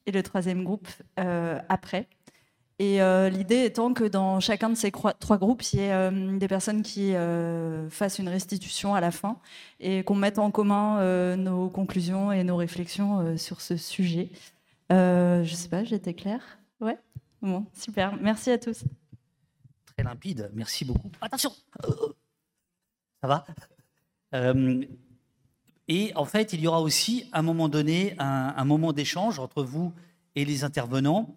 et 0.06 0.12
le 0.12 0.22
troisième 0.22 0.62
groupe, 0.64 0.88
euh, 1.18 1.58
après. 1.68 2.06
Et 2.78 3.02
euh, 3.02 3.28
l'idée 3.28 3.64
étant 3.64 3.92
que 3.92 4.04
dans 4.04 4.40
chacun 4.40 4.70
de 4.70 4.74
ces 4.74 4.90
trois 4.90 5.38
groupes, 5.38 5.62
il 5.72 5.78
y 5.78 5.82
ait 5.82 5.92
euh, 5.92 6.38
des 6.38 6.48
personnes 6.48 6.82
qui 6.82 7.14
euh, 7.14 7.88
fassent 7.90 8.18
une 8.18 8.28
restitution 8.28 8.94
à 8.94 9.00
la 9.00 9.10
fin 9.10 9.38
et 9.78 10.02
qu'on 10.04 10.14
mette 10.14 10.38
en 10.38 10.50
commun 10.50 11.36
nos 11.36 11.68
conclusions 11.68 12.32
et 12.32 12.44
nos 12.44 12.56
réflexions 12.56 13.36
sur 13.36 13.60
ce 13.60 13.76
sujet. 13.76 14.30
je 14.90 15.40
ne 15.40 15.44
sais 15.44 15.68
pas, 15.68 15.84
j'étais 15.84 16.14
claire? 16.14 16.58
Ouais 16.80 16.98
Bon, 17.40 17.66
super. 17.72 18.16
Merci 18.20 18.50
à 18.50 18.58
tous. 18.58 18.84
Très 19.86 20.04
limpide. 20.04 20.50
Merci 20.54 20.84
beaucoup. 20.84 21.10
Attention 21.20 21.52
Ça 23.20 23.28
va? 23.28 23.44
Et 25.88 26.12
en 26.14 26.24
fait, 26.24 26.52
il 26.52 26.60
y 26.60 26.66
aura 26.66 26.80
aussi, 26.80 27.28
à 27.32 27.40
un 27.40 27.42
moment 27.42 27.68
donné, 27.68 28.14
un 28.18 28.64
moment 28.64 28.92
d'échange 28.92 29.38
entre 29.38 29.62
vous 29.62 29.92
et 30.34 30.44
les 30.44 30.64
intervenants 30.64 31.36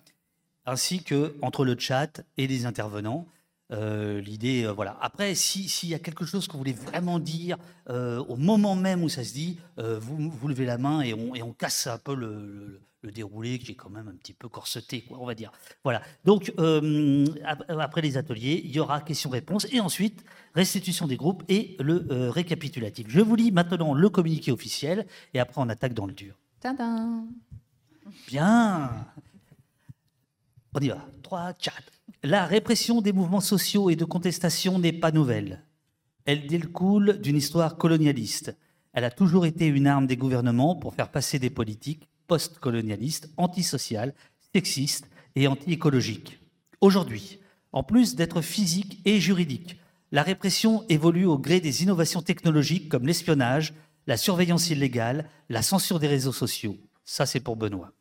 ainsi 0.66 1.04
que 1.04 1.36
entre 1.42 1.66
le 1.66 1.78
chat 1.78 2.22
et 2.38 2.48
les 2.48 2.66
intervenants. 2.66 3.28
Euh, 3.72 4.22
l'idée, 4.22 4.64
euh, 4.64 4.72
voilà. 4.72 4.98
Après, 5.02 5.34
s'il 5.34 5.90
y 5.90 5.96
a 5.96 6.00
quelque 6.00 6.26
chose 6.26 6.48
que 6.48 6.54
vous 6.54 6.60
voulez 6.60 6.74
vraiment 6.74 7.18
dire 7.18 7.58
euh, 7.90 8.24
au 8.26 8.36
moment 8.36 8.76
même 8.76 9.04
où 9.04 9.10
ça 9.10 9.24
se 9.24 9.34
dit, 9.34 9.58
vous, 9.78 10.30
vous 10.30 10.48
levez 10.48 10.66
la 10.66 10.78
main 10.78 11.02
et 11.02 11.14
on, 11.14 11.34
et 11.34 11.42
on 11.42 11.52
casse 11.52 11.88
un 11.88 11.98
peu 11.98 12.16
le, 12.16 12.82
déroulé 13.12 13.60
qui 13.60 13.74
est 13.74 13.76
quand 13.76 13.92
même 13.92 14.08
un 14.08 14.16
petit 14.16 14.34
peu 14.34 14.50
corseté, 14.50 15.02
quoi, 15.02 15.20
on 15.20 15.28
va 15.28 15.36
dire. 15.36 15.52
Voilà. 15.84 16.02
Donc, 16.24 16.52
après 16.58 18.02
les 18.02 18.18
ateliers, 18.18 18.62
il 18.64 18.72
y 18.72 18.80
aura 18.80 19.02
questions-réponses 19.02 19.68
et 19.72 19.80
ensuite 19.80 20.24
restitution 20.56 21.06
des 21.06 21.16
groupes 21.16 21.44
et 21.48 21.76
le 21.80 22.30
récapitulatif. 22.30 23.06
Je 23.10 23.20
vous 23.20 23.36
lis 23.36 23.52
maintenant 23.52 23.94
le 23.94 24.10
communiqué 24.10 24.52
officiel 24.52 25.06
et 25.36 25.40
après 25.40 25.62
on 25.62 25.70
attaque 25.70 25.94
dans 25.94 26.08
le 26.08 26.14
dur. 26.14 26.36
Tadam 26.60 27.28
Bien. 28.28 28.90
On 30.78 30.82
y 30.82 30.90
va. 30.90 31.08
3, 31.24 31.54
4. 31.54 31.84
La 32.24 32.46
répression 32.46 33.02
des 33.02 33.14
mouvements 33.14 33.40
sociaux 33.40 33.90
et 33.90 33.96
de 33.96 34.04
contestation 34.04 34.78
n'est 34.78 34.92
pas 34.92 35.14
nouvelle. 35.14 35.64
Elle 36.26 36.48
découle 36.48 37.22
d'une 37.22 37.38
histoire 37.38 37.78
colonialiste. 37.78 38.58
Elle 38.92 39.06
a 39.06 39.10
toujours 39.10 39.46
été 39.46 39.68
une 39.68 39.88
arme 39.88 40.06
des 40.06 40.18
gouvernements 40.18 40.76
pour 40.76 40.94
faire 40.94 41.12
passer 41.12 41.40
des 41.40 41.50
politiques 41.50 42.10
post-colonialistes, 42.28 43.30
antisociales, 43.38 44.14
sexistes 44.54 45.10
et 45.38 45.48
anti-écologiques. 45.48 46.40
Aujourd'hui, 46.82 47.40
en 47.72 47.84
plus 47.84 48.16
d'être 48.16 48.42
physique 48.42 49.00
et 49.06 49.22
juridique, 49.22 49.80
la 50.12 50.24
répression 50.24 50.84
évolue 50.90 51.26
au 51.26 51.38
gré 51.38 51.62
des 51.62 51.84
innovations 51.84 52.22
technologiques 52.22 52.90
comme 52.90 53.08
l'espionnage, 53.08 53.74
la 54.08 54.18
surveillance 54.18 54.70
illégale, 54.70 55.30
la 55.48 55.62
censure 55.62 56.00
des 56.00 56.08
réseaux 56.08 56.34
sociaux. 56.34 56.76
Ça, 57.06 57.26
c'est 57.26 57.40
pour 57.40 57.56
Benoît. 57.56 57.94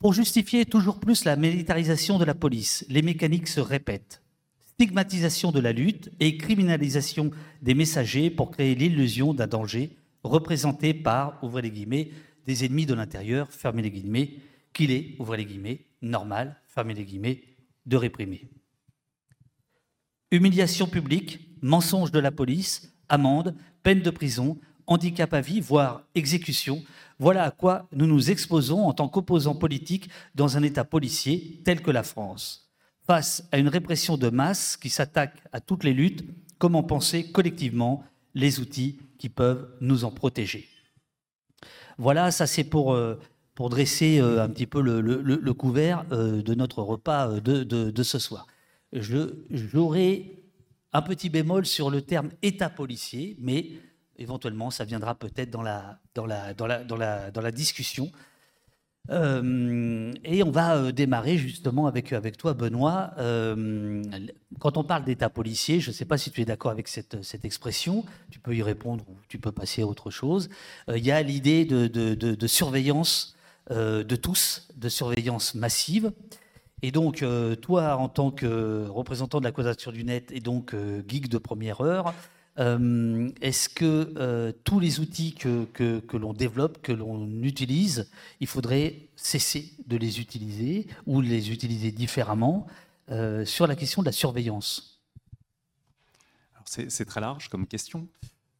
Pour 0.00 0.14
justifier 0.14 0.64
toujours 0.64 0.98
plus 0.98 1.26
la 1.26 1.36
militarisation 1.36 2.18
de 2.18 2.24
la 2.24 2.34
police, 2.34 2.86
les 2.88 3.02
mécaniques 3.02 3.48
se 3.48 3.60
répètent. 3.60 4.22
Stigmatisation 4.62 5.52
de 5.52 5.60
la 5.60 5.72
lutte 5.72 6.10
et 6.20 6.38
criminalisation 6.38 7.30
des 7.60 7.74
messagers 7.74 8.30
pour 8.30 8.50
créer 8.50 8.74
l'illusion 8.74 9.34
d'un 9.34 9.46
danger 9.46 9.98
représenté 10.24 10.94
par, 10.94 11.38
ouvrez 11.44 11.60
les 11.60 11.70
guillemets, 11.70 12.12
des 12.46 12.64
ennemis 12.64 12.86
de 12.86 12.94
l'intérieur, 12.94 13.52
fermez 13.52 13.82
les 13.82 13.90
guillemets, 13.90 14.36
qu'il 14.72 14.90
est, 14.90 15.16
ouvrez 15.18 15.36
les 15.36 15.44
guillemets, 15.44 15.84
normal, 16.00 16.56
fermez 16.66 16.94
les 16.94 17.04
guillemets, 17.04 17.42
de 17.84 17.98
réprimer. 17.98 18.48
Humiliation 20.30 20.86
publique, 20.86 21.40
mensonge 21.60 22.10
de 22.10 22.20
la 22.20 22.30
police, 22.30 22.90
amende, 23.10 23.54
peine 23.82 24.00
de 24.00 24.10
prison, 24.10 24.58
handicap 24.90 25.32
à 25.32 25.40
vie, 25.40 25.60
voire 25.60 26.02
exécution, 26.14 26.82
voilà 27.18 27.44
à 27.44 27.50
quoi 27.50 27.88
nous 27.92 28.06
nous 28.06 28.30
exposons 28.30 28.84
en 28.86 28.92
tant 28.92 29.08
qu'opposants 29.08 29.54
politiques 29.54 30.10
dans 30.34 30.56
un 30.56 30.62
État 30.62 30.84
policier 30.84 31.62
tel 31.64 31.80
que 31.80 31.90
la 31.90 32.02
France. 32.02 32.70
Face 33.06 33.48
à 33.52 33.58
une 33.58 33.68
répression 33.68 34.16
de 34.16 34.28
masse 34.28 34.76
qui 34.76 34.90
s'attaque 34.90 35.42
à 35.52 35.60
toutes 35.60 35.84
les 35.84 35.94
luttes, 35.94 36.24
comment 36.58 36.82
penser 36.82 37.30
collectivement 37.30 38.04
les 38.34 38.60
outils 38.60 38.98
qui 39.18 39.28
peuvent 39.28 39.68
nous 39.80 40.04
en 40.04 40.10
protéger? 40.10 40.68
Voilà, 41.96 42.30
ça 42.30 42.46
c'est 42.46 42.64
pour, 42.64 42.92
euh, 42.92 43.18
dresser 43.58 44.18
euh, 44.18 44.42
un 44.42 44.48
petit 44.48 44.66
peu 44.66 44.80
le, 44.80 45.52
couvert 45.52 46.06
euh, 46.12 46.42
de 46.42 46.54
notre 46.54 46.82
repas 46.82 47.40
de, 47.40 47.62
de 47.62 48.02
ce 48.02 48.18
soir. 48.18 48.46
J'aurai 48.92 50.40
un 50.92 51.02
petit 51.02 51.28
bémol 51.28 51.66
sur 51.66 51.90
le 51.90 52.00
terme 52.00 52.30
État 52.42 52.70
policier, 52.70 53.36
mais 53.38 53.66
éventuellement, 54.20 54.70
ça 54.70 54.84
viendra 54.84 55.14
peut-être 55.14 55.50
dans 55.50 55.62
la, 55.62 55.98
dans, 56.14 56.26
la, 56.26 56.54
dans, 56.54 56.66
la, 56.66 56.84
dans, 56.84 56.96
la, 56.96 57.30
dans 57.30 57.40
la 57.40 57.50
discussion. 57.50 58.12
Euh, 59.08 60.12
et 60.24 60.42
on 60.42 60.50
va 60.50 60.76
euh, 60.76 60.92
démarrer 60.92 61.36
justement 61.36 61.86
avec, 61.86 62.12
avec 62.12 62.36
toi, 62.36 62.54
Benoît. 62.54 63.12
Euh, 63.18 64.02
quand 64.60 64.76
on 64.76 64.84
parle 64.84 65.04
d'État 65.04 65.30
policier, 65.30 65.80
je 65.80 65.90
ne 65.90 65.94
sais 65.94 66.04
pas 66.04 66.18
si 66.18 66.30
tu 66.30 66.42
es 66.42 66.44
d'accord 66.44 66.70
avec 66.70 66.86
cette, 66.86 67.22
cette, 67.22 67.44
expression, 67.44 68.04
tu 68.30 68.38
peux 68.38 68.54
y 68.54 68.62
répondre 68.62 69.04
ou 69.08 69.16
tu 69.28 69.38
peux 69.38 69.52
passer 69.52 69.82
à 69.82 69.86
autre 69.86 70.10
chose. 70.10 70.48
Il 70.88 71.04
y 71.04 71.10
a 71.10 71.22
l'idée 71.22 71.64
de, 71.64 71.86
de, 71.86 72.14
de, 72.14 72.46
surveillance 72.46 73.36
de 73.70 74.16
tous, 74.16 74.68
de 74.76 74.88
surveillance 74.88 75.54
massive. 75.54 76.12
Et 76.82 76.92
donc, 76.92 77.24
toi, 77.60 77.96
en 77.96 78.08
tant 78.08 78.30
que 78.30 78.86
représentant 78.88 79.38
de 79.38 79.44
la 79.44 79.52
Quadrature 79.52 79.92
du 79.92 80.04
Net 80.04 80.30
et 80.32 80.40
donc 80.40 80.74
geek 81.08 81.28
de 81.28 81.38
première 81.38 81.80
heure, 81.80 82.14
euh, 82.60 83.30
est-ce 83.40 83.68
que 83.68 84.12
euh, 84.16 84.52
tous 84.64 84.80
les 84.80 85.00
outils 85.00 85.34
que, 85.34 86.16
l'on 86.16 86.34
développe, 86.34 86.82
que 86.82 86.92
l'on 86.92 87.42
utilise, 87.42 88.10
il 88.40 88.46
faudrait 88.46 89.08
cesser 89.16 89.72
de 89.86 89.96
les 89.96 90.20
utiliser 90.20 90.86
ou 91.06 91.22
les 91.22 91.52
utiliser 91.52 91.90
différemment 91.90 92.66
euh, 93.10 93.46
sur 93.46 93.66
la 93.66 93.76
question 93.76 94.02
de 94.02 94.06
la 94.06 94.12
surveillance? 94.12 95.00
C'est 96.66 97.04
très 97.04 97.20
large 97.20 97.48
comme 97.48 97.66
question. 97.66 98.06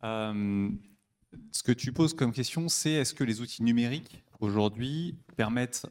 ce 0.02 1.62
que 1.62 1.73
tu 1.73 1.92
poses 1.92 2.14
comme 2.14 2.33
question, 2.33 2.69
c'est 2.69 2.92
est-ce 2.92 3.14
que 3.14 3.23
les 3.23 3.40
outils 3.40 3.62
numériques 3.62 4.25
aujourd'hui 4.40 5.14
permettent 5.37 5.87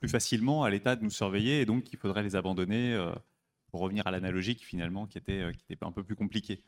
plus 0.00 0.08
facilement 0.08 0.64
à 0.64 0.70
l'État 0.70 0.96
de 0.96 1.02
nous 1.02 1.10
surveiller 1.10 1.60
et 1.60 1.66
donc 1.66 1.92
il 1.92 1.98
faudrait 1.98 2.22
les 2.22 2.34
abandonner 2.34 2.96
pour 3.70 3.80
revenir 3.80 4.06
à 4.06 4.10
l'analogique 4.10 4.64
finalement 4.64 5.06
qui 5.06 5.18
était, 5.18 5.52
qui 5.52 5.74
était 5.74 5.84
un 5.84 5.92
peu 5.92 6.02
plus 6.02 6.16
compliquée 6.16 6.62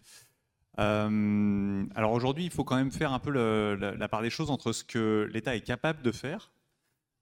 euh, 0.79 1.85
alors 1.95 2.13
aujourd'hui, 2.13 2.45
il 2.45 2.51
faut 2.51 2.65
quand 2.65 2.77
même 2.77 2.93
faire 2.93 3.13
un 3.13 3.19
peu 3.19 3.31
la, 3.31 4.09
part 4.09 4.23
des 4.23 4.31
choses 4.31 4.51
entre 4.51 4.73
ce 4.73 4.85
que 4.85 5.29
l'État 5.33 5.57
est 5.57 5.61
capable 5.61 6.03
de 6.03 6.13
faire. 6.13 6.53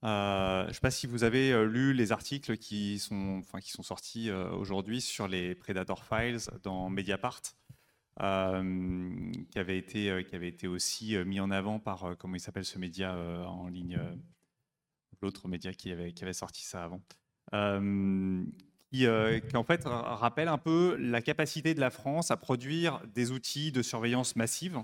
Euh, 0.05 0.63
je 0.65 0.69
ne 0.69 0.73
sais 0.75 0.81
pas 0.81 0.91
si 0.93 1.07
vous 1.09 1.25
avez 1.25 1.51
euh, 1.53 1.65
lu 1.65 1.93
les 1.93 2.13
articles 2.13 2.57
qui 2.57 3.01
sont, 3.01 3.39
enfin, 3.41 3.59
qui 3.59 3.73
sont 3.73 3.83
sortis 3.83 4.31
aujourd'hui 4.31 5.01
sur 5.01 5.27
les 5.27 5.55
Predator 5.55 6.05
Files 6.05 6.39
dans 6.63 6.89
Mediapart, 6.91 7.43
qui, 8.21 8.23
avait 8.23 9.79
été, 9.79 10.25
qui 10.29 10.35
avait 10.37 10.49
été 10.49 10.67
aussi 10.67 11.17
mis 11.25 11.41
en 11.41 11.51
avant 11.51 11.79
par, 11.79 12.17
comment 12.19 12.37
il 12.37 12.41
s'appelle 12.41 12.65
ce 12.65 12.79
média 12.79 13.17
en 13.47 13.69
ligne, 13.69 13.99
l'autre 15.23 15.49
média 15.49 15.73
qui 15.73 15.91
avait, 15.91 16.13
qui 16.13 16.25
avait 16.25 16.33
sorti 16.33 16.65
ça 16.65 16.85
avant. 16.85 17.01
Euh, 18.95 19.39
qui, 19.41 19.57
en 19.57 19.65
fait 19.65 19.83
rappelle 19.85 20.49
un 20.49 20.57
peu 20.57 20.97
la 20.99 21.21
capacité 21.21 21.75
de 21.75 21.81
la 21.81 21.91
France 21.91 22.31
à 22.31 22.39
produire 22.39 23.03
des 23.15 23.33
outils 23.33 23.71
de 23.71 23.83
surveillance 23.83 24.35
massive 24.35 24.83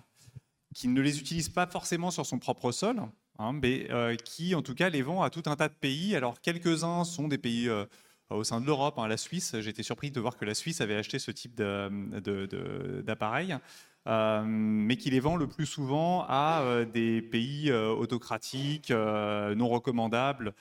qui 0.74 0.88
ne 0.88 1.00
les 1.00 1.20
utilise 1.20 1.48
pas 1.48 1.66
forcément 1.66 2.10
sur 2.10 2.26
son 2.26 2.38
propre 2.38 2.70
sol, 2.70 3.00
hein, 3.38 3.52
mais 3.54 3.90
euh, 3.90 4.14
qui 4.16 4.54
en 4.54 4.60
tout 4.60 4.74
cas 4.74 4.90
les 4.90 5.00
vend 5.00 5.22
à 5.22 5.30
tout 5.30 5.44
un 5.46 5.56
tas 5.56 5.68
de 5.68 5.74
pays. 5.74 6.14
Alors 6.16 6.40
quelques-uns 6.42 7.04
sont 7.04 7.28
des 7.28 7.38
pays 7.38 7.68
euh, 7.68 7.86
au 8.28 8.44
sein 8.44 8.60
de 8.60 8.66
l'Europe, 8.66 8.98
hein, 8.98 9.08
la 9.08 9.16
Suisse. 9.16 9.58
J'étais 9.60 9.82
surpris 9.82 10.10
de 10.10 10.20
voir 10.20 10.36
que 10.36 10.44
la 10.44 10.54
Suisse 10.54 10.82
avait 10.82 10.96
acheté 10.96 11.18
ce 11.18 11.30
type 11.30 11.54
d'appareil. 11.54 13.56
Mais 14.06 14.96
qui 14.96 15.10
les 15.10 15.20
vend 15.20 15.36
le 15.36 15.46
plus 15.46 15.66
souvent 15.66 16.24
à 16.28 16.84
des 16.92 17.22
pays 17.22 17.72
autocratiques, 17.72 18.90
non 18.90 19.68
recommandables, 19.68 20.54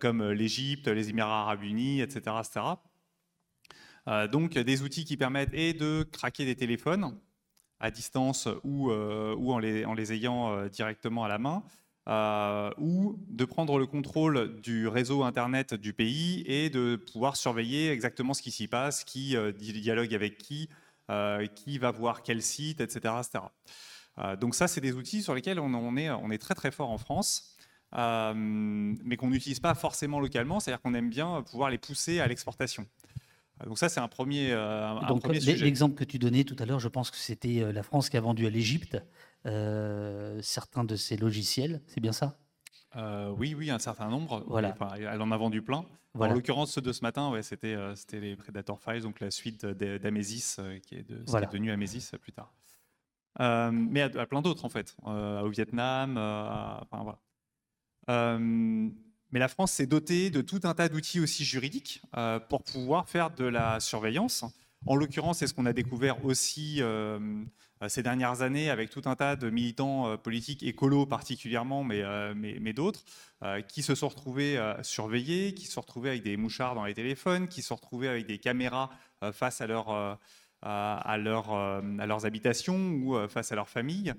comme 0.00 0.30
l'Égypte, 0.30 0.88
les 0.88 1.10
Émirats 1.10 1.42
arabes 1.42 1.62
unis, 1.62 2.00
etc. 2.00 2.36
etc. 2.40 2.66
donc 4.30 4.58
des 4.58 4.82
outils 4.82 5.04
qui 5.04 5.16
permettent 5.16 5.54
et 5.54 5.72
de 5.72 6.02
craquer 6.02 6.44
des 6.44 6.56
téléphones 6.56 7.18
à 7.80 7.90
distance 7.90 8.48
ou, 8.62 8.90
ou 8.90 9.52
en, 9.52 9.58
les, 9.58 9.84
en, 9.84 9.94
les, 9.94 10.12
ayant 10.12 10.66
directement 10.66 11.24
à 11.24 11.28
la 11.28 11.38
main, 11.38 11.64
euh, 12.08 12.70
ou 12.78 13.16
de 13.28 13.44
prendre 13.44 13.78
le 13.78 13.86
contrôle 13.86 14.60
du 14.60 14.88
réseau 14.88 15.22
Internet 15.22 15.74
du 15.74 15.92
pays 15.92 16.42
et 16.46 16.68
de 16.68 16.96
pouvoir 16.96 17.36
surveiller 17.36 17.92
exactement 17.92 18.34
ce 18.34 18.42
qui 18.42 18.50
s'y 18.50 18.66
passe, 18.66 19.04
qui 19.04 19.36
euh, 19.36 19.52
dialogue 19.52 20.12
avec 20.12 20.36
qui, 20.38 20.68
euh, 20.68 20.74
qui 21.54 21.78
va 21.78 21.90
voir 21.90 22.22
quel 22.22 22.42
site, 22.42 22.80
etc. 22.80 23.14
donc 24.40 24.54
ça, 24.54 24.68
c'est 24.68 24.80
des 24.80 24.92
outils 24.92 25.22
sur 25.22 25.34
lesquels 25.34 25.60
on, 25.60 25.96
est, 25.96 26.10
on 26.10 26.30
est 26.30 26.38
très 26.38 26.54
très 26.54 26.70
fort 26.70 26.90
en 26.90 26.98
France. 26.98 27.56
mais 27.94 29.16
qu'on 29.16 29.30
n'utilise 29.30 29.60
pas 29.60 29.74
forcément 29.74 30.20
localement, 30.20 30.60
c'est-à-dire 30.60 30.80
qu'on 30.80 30.94
aime 30.94 31.10
bien 31.10 31.42
pouvoir 31.42 31.70
les 31.70 31.78
pousser 31.78 32.20
à 32.20 32.26
l'exportation. 32.26 32.86
Donc 33.66 33.78
ça, 33.78 33.88
c'est 33.88 34.00
un 34.00 34.08
premier, 34.08 34.52
un 34.52 35.18
premier 35.18 35.40
sujet. 35.40 35.64
L'exemple 35.64 35.94
que 35.94 36.04
tu 36.04 36.18
donnais 36.18 36.44
tout 36.44 36.56
à 36.58 36.66
l'heure, 36.66 36.80
je 36.80 36.88
pense 36.88 37.10
que 37.10 37.16
c'était 37.16 37.72
la 37.72 37.82
France 37.82 38.08
qui 38.08 38.16
a 38.16 38.20
vendu 38.20 38.46
à 38.46 38.50
l'Égypte 38.50 38.98
euh, 39.46 40.38
certains 40.40 40.84
de 40.84 40.94
ces 40.96 41.16
logiciels, 41.16 41.80
c'est 41.86 42.00
bien 42.00 42.12
ça? 42.12 42.38
Euh, 42.96 43.34
oui, 43.38 43.54
oui, 43.54 43.70
un 43.70 43.78
certain 43.78 44.08
nombre. 44.08 44.44
Voilà. 44.46 44.74
elle 44.98 45.22
en 45.22 45.30
a 45.30 45.36
vendu 45.36 45.62
plein. 45.62 45.84
En 46.14 46.26
l'occurrence, 46.26 46.72
ceux 46.72 46.82
de 46.82 46.92
ce 46.92 47.00
matin, 47.00 47.30
ouais, 47.30 47.42
c'était 47.42 47.74
euh, 47.74 47.94
c'était 47.94 48.20
les 48.20 48.36
Predator 48.36 48.78
Files, 48.80 49.02
donc 49.02 49.20
la 49.20 49.30
suite 49.30 49.64
d'Amesis, 49.64 50.60
qui 50.86 50.96
est, 50.96 51.08
de, 51.08 51.16
est 51.16 51.46
devenu 51.46 51.70
Amesis 51.70 52.12
plus 52.20 52.32
tard. 52.32 52.52
mais 53.38 54.02
à, 54.02 54.26
plein 54.26 54.42
d'autres, 54.42 54.64
en 54.64 54.68
fait, 54.68 54.96
au 55.04 55.48
Vietnam. 55.48 56.18
enfin, 56.18 57.02
voilà. 58.08 58.38
mais 58.38 59.38
la 59.38 59.48
France 59.48 59.72
s'est 59.72 59.86
dotée 59.86 60.30
de 60.30 60.42
tout 60.42 60.60
un 60.64 60.74
tas 60.74 60.88
d'outils 60.88 61.20
aussi 61.20 61.44
juridiques 61.44 62.02
pour 62.50 62.62
pouvoir 62.62 63.08
faire 63.08 63.30
de 63.30 63.44
la 63.44 63.80
surveillance. 63.80 64.44
En 64.86 64.96
l'occurrence, 64.96 65.38
c'est 65.38 65.46
ce 65.46 65.54
qu'on 65.54 65.66
a 65.66 65.72
découvert 65.72 66.24
aussi 66.24 66.78
euh, 66.80 67.18
ces 67.88 68.02
dernières 68.02 68.42
années 68.42 68.70
avec 68.70 68.90
tout 68.90 69.02
un 69.06 69.16
tas 69.16 69.36
de 69.36 69.50
militants 69.50 70.08
euh, 70.08 70.16
politiques, 70.16 70.62
écolos 70.62 71.06
particulièrement, 71.06 71.84
mais, 71.84 72.02
euh, 72.02 72.34
mais, 72.36 72.72
d'autres, 72.72 73.04
qui 73.68 73.82
se 73.82 73.94
sont 73.94 74.08
retrouvés 74.08 74.58
surveillés, 74.82 75.52
qui 75.52 75.66
se 75.66 75.72
sont 75.72 75.80
retrouvés 75.80 76.10
avec 76.10 76.22
des 76.22 76.36
mouchards 76.36 76.76
dans 76.76 76.84
les 76.84 76.94
téléphones, 76.94 77.48
qui 77.48 77.60
se 77.60 77.68
sont 77.68 77.74
retrouvés 77.74 78.08
avec 78.08 78.26
des 78.26 78.38
caméras 78.38 78.90
face 79.32 79.60
à, 79.60 79.66
leur, 79.66 79.90
à, 80.62 80.94
à 80.94 81.18
leurs 81.18 82.24
habitations 82.24 82.92
ou 82.92 83.16
face 83.28 83.50
à 83.50 83.56
leur 83.56 83.68
famille. 83.68 84.14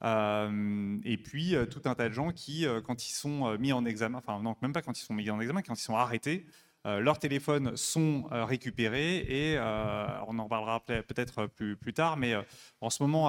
et 0.00 1.16
puis 1.18 1.56
tout 1.70 1.82
un 1.86 1.94
tas 1.96 2.08
de 2.08 2.14
gens 2.14 2.30
qui, 2.30 2.66
quand 2.86 3.08
ils 3.08 3.12
sont 3.12 3.58
mis 3.58 3.72
en 3.72 3.84
examen, 3.84 4.18
enfin 4.18 4.40
non, 4.40 4.54
même 4.62 4.72
pas 4.72 4.80
quand 4.80 4.96
ils 4.96 5.04
sont 5.04 5.14
mis 5.14 5.28
en 5.28 5.40
examen, 5.40 5.60
quand 5.62 5.74
ils 5.74 5.82
sont 5.82 5.96
arrêtés, 5.96 6.46
euh, 6.46 6.50
leurs 6.84 7.18
téléphones 7.18 7.76
sont 7.76 8.28
euh, 8.32 8.44
récupérés 8.44 9.18
et 9.18 9.56
euh, 9.58 10.06
on 10.26 10.38
en 10.38 10.48
parlera 10.48 10.80
peut-être 10.84 11.46
plus, 11.46 11.92
tard, 11.92 12.16
mais 12.16 12.34
en 12.80 12.90
ce 12.90 13.02
moment, 13.02 13.28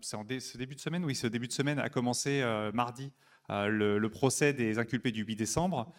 c'est 0.00 0.16
en 0.16 0.24
ce 0.26 0.58
début 0.58 0.74
de 0.74 0.80
semaine, 0.80 1.04
oui, 1.04 1.14
ce 1.14 1.26
début 1.26 1.48
de 1.48 1.52
semaine 1.52 1.78
a 1.78 1.88
commencé 1.88 2.42
mardi 2.72 3.12
le, 3.48 4.06
procès 4.08 4.52
des 4.52 4.78
inculpés 4.78 5.12
du 5.12 5.24
8 5.24 5.36
décembre 5.36 5.92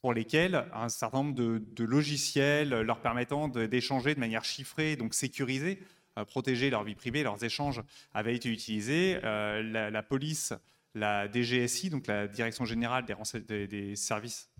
pour 0.00 0.12
lesquels 0.12 0.66
un 0.74 0.88
certain 0.88 1.22
nombre 1.22 1.34
de, 1.34 1.84
logiciels 1.84 2.70
leur 2.70 3.00
permettant 3.00 3.48
d'échanger 3.48 4.14
de, 4.14 4.20
manière 4.20 4.44
chiffrée, 4.44 4.96
donc 4.96 5.14
sécurisée, 5.14 5.80
protéger 6.28 6.70
leur 6.70 6.84
vie 6.84 6.94
privée, 6.94 7.22
leurs 7.22 7.42
échanges, 7.42 7.82
avaient 8.14 8.36
été 8.36 8.48
utilisés. 8.48 9.20
la, 9.22 10.02
police, 10.02 10.52
la 10.94 11.30
DGSI, 11.30 11.90
donc 11.90 12.06
la 12.06 12.28
Direction 12.28 12.64
générale 12.64 13.04
des 13.04 13.96
services 13.96 14.51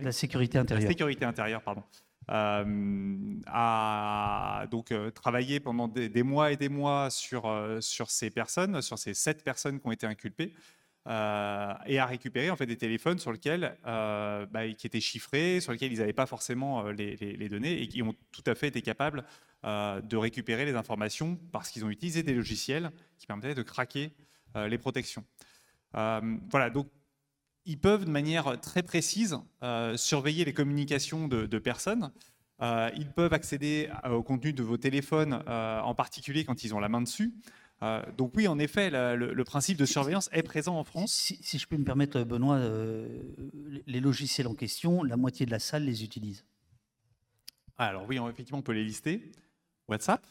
la 0.00 0.12
sécurité 0.12 0.58
intérieure. 0.58 0.84
La 0.84 0.88
sécurité 0.90 1.24
intérieure, 1.24 1.62
pardon. 1.62 1.82
Euh, 2.28 3.38
a 3.46 4.66
donc 4.70 4.90
euh, 4.90 5.10
travaillé 5.12 5.60
pendant 5.60 5.86
des, 5.86 6.22
mois 6.24 6.50
et 6.50 6.56
des 6.56 6.68
mois 6.68 7.08
sur, 7.08 7.46
euh, 7.46 7.80
sur 7.80 8.10
ces 8.10 8.30
personnes, 8.30 8.82
sur 8.82 8.98
ces 8.98 9.14
sept 9.14 9.44
personnes 9.44 9.78
qui 9.80 9.86
ont 9.86 9.92
été 9.92 10.06
inculpées, 10.06 10.52
et 11.08 11.98
a 12.00 12.06
récupéré 12.06 12.50
en 12.50 12.56
fait 12.56 12.66
des 12.66 12.76
téléphones 12.76 13.20
sur 13.20 13.30
lesquels, 13.30 13.78
bah, 13.84 14.68
qui 14.76 14.88
étaient 14.88 15.00
chiffrés, 15.00 15.60
sur 15.60 15.70
lesquels 15.70 15.92
ils 15.92 16.00
n'avaient 16.00 16.12
pas 16.12 16.26
forcément 16.26 16.90
les, 16.90 17.14
les, 17.14 17.48
données 17.48 17.80
et 17.80 17.86
qui 17.86 18.02
ont 18.02 18.12
tout 18.32 18.42
à 18.44 18.56
fait 18.56 18.66
été 18.66 18.82
capables 18.82 19.22
de 19.62 20.16
récupérer 20.16 20.64
les 20.64 20.74
informations 20.74 21.38
parce 21.52 21.70
qu'ils 21.70 21.84
ont 21.84 21.90
utilisé 21.90 22.24
des 22.24 22.34
logiciels 22.34 22.90
qui 23.18 23.28
permettaient 23.28 23.54
de 23.54 23.62
craquer 23.62 24.10
les 24.56 24.78
protections. 24.78 25.24
voilà, 25.92 26.70
donc 26.70 26.88
ils 27.66 27.78
peuvent 27.78 28.04
de 28.04 28.10
manière 28.10 28.58
très 28.60 28.82
précise 28.82 29.38
euh, 29.62 29.96
surveiller 29.96 30.44
les 30.44 30.54
communications 30.54 31.28
de, 31.28 31.58
personnes. 31.58 32.12
Euh, 32.62 32.90
ils 32.96 33.10
peuvent 33.10 33.34
accéder 33.34 33.90
au 34.08 34.22
contenu 34.22 34.52
de 34.52 34.62
vos 34.62 34.78
téléphones, 34.78 35.42
euh, 35.48 35.80
en 35.80 35.94
particulier 35.94 36.44
quand 36.44 36.64
ils 36.64 36.74
ont 36.74 36.80
la 36.80 36.88
main 36.88 37.02
dessus. 37.02 37.34
donc 38.16 38.32
oui, 38.34 38.48
en 38.48 38.58
effet, 38.58 38.90
le, 38.90 39.44
principe 39.44 39.76
de 39.76 39.84
surveillance 39.84 40.30
est 40.32 40.42
présent 40.42 40.78
en 40.78 40.84
France. 40.84 41.12
Si, 41.12 41.58
je 41.58 41.66
peux 41.66 41.76
me 41.76 41.84
permettre, 41.84 42.22
Benoît, 42.22 42.60
les 43.86 44.00
logiciels 44.00 44.46
en 44.46 44.54
question, 44.54 45.02
la 45.02 45.16
moitié 45.16 45.44
de 45.44 45.50
la 45.50 45.58
salle 45.58 45.84
les 45.84 46.04
utilise. 46.04 46.44
Alors 47.76 48.06
oui, 48.08 48.18
effectivement, 48.30 48.60
on 48.60 48.62
peut 48.62 48.72
les 48.72 48.84
lister. 48.84 49.32
WhatsApp. 49.88 50.26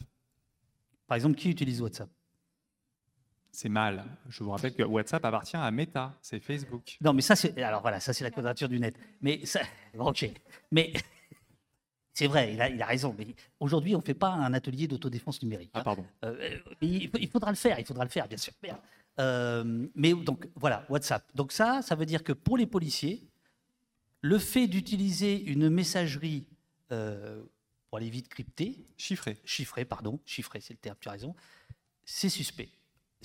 Par 1.08 1.16
exemple, 1.16 1.36
qui 1.36 1.50
utilise 1.50 1.82
WhatsApp? 1.82 2.10
C'est 3.56 3.70
mal. 3.70 4.04
Je 4.28 4.44
vous 4.44 4.52
rappelle 4.52 4.74
que 4.74 4.84
WhatsApp 4.84 5.24
appartient 5.24 5.56
à 5.56 5.72
Meta, 5.72 6.14
c'est 6.22 6.40
Facebook. 6.40 6.98
Non, 7.02 7.14
mais 7.14 7.22
ça, 7.22 7.36
c'est 7.36 7.58
alors 7.62 7.82
voilà, 7.82 8.00
ça 8.00 8.14
c'est 8.14 8.24
la 8.24 8.32
quadrature 8.32 8.68
du 8.68 8.80
net. 8.80 8.96
Mais 9.22 9.46
ça, 9.46 9.62
ok. 9.98 10.30
Mais 10.72 10.92
c'est 12.14 12.28
vrai, 12.28 12.54
il 12.54 12.62
a, 12.62 12.70
il 12.70 12.82
a, 12.82 12.86
raison. 12.86 13.16
Mais 13.18 13.28
aujourd'hui, 13.60 13.96
on 13.96 14.00
ne 14.00 14.04
fait 14.04 14.14
pas 14.14 14.30
un 14.30 14.54
atelier 14.54 14.88
d'autodéfense 14.88 15.42
numérique. 15.42 15.72
Ah 15.74 15.84
pardon. 15.84 16.06
Euh, 16.26 16.60
il, 16.82 17.30
faudra 17.30 17.50
le 17.50 17.56
faire, 17.56 17.80
il 17.80 17.86
faudra 17.86 18.04
le 18.04 18.10
faire, 18.10 18.28
bien 18.28 18.38
sûr. 18.38 18.54
Euh, 19.20 19.88
mais 19.96 20.14
donc 20.14 20.50
voilà, 20.56 20.86
WhatsApp. 20.90 21.24
Donc 21.34 21.54
ça, 21.54 21.82
ça 21.82 21.96
veut 21.96 22.06
dire 22.06 22.24
que 22.24 22.34
pour 22.34 22.58
les 22.58 22.68
policiers, 22.68 23.24
le 24.20 24.38
fait 24.38 24.68
d'utiliser 24.68 25.42
une 25.42 25.70
messagerie 25.70 26.48
euh, 26.92 27.42
pour 27.90 28.00
aller 28.00 28.10
vite 28.10 28.28
cryptée, 28.28 28.86
chiffrée, 28.98 29.38
chiffrée, 29.46 29.86
pardon, 29.86 30.20
chiffrée, 30.26 30.60
c'est 30.60 30.74
le 30.74 30.80
terme, 30.80 30.98
tu 31.00 31.08
as 31.08 31.14
raison, 31.14 31.36
c'est 32.04 32.30
suspect. 32.30 32.70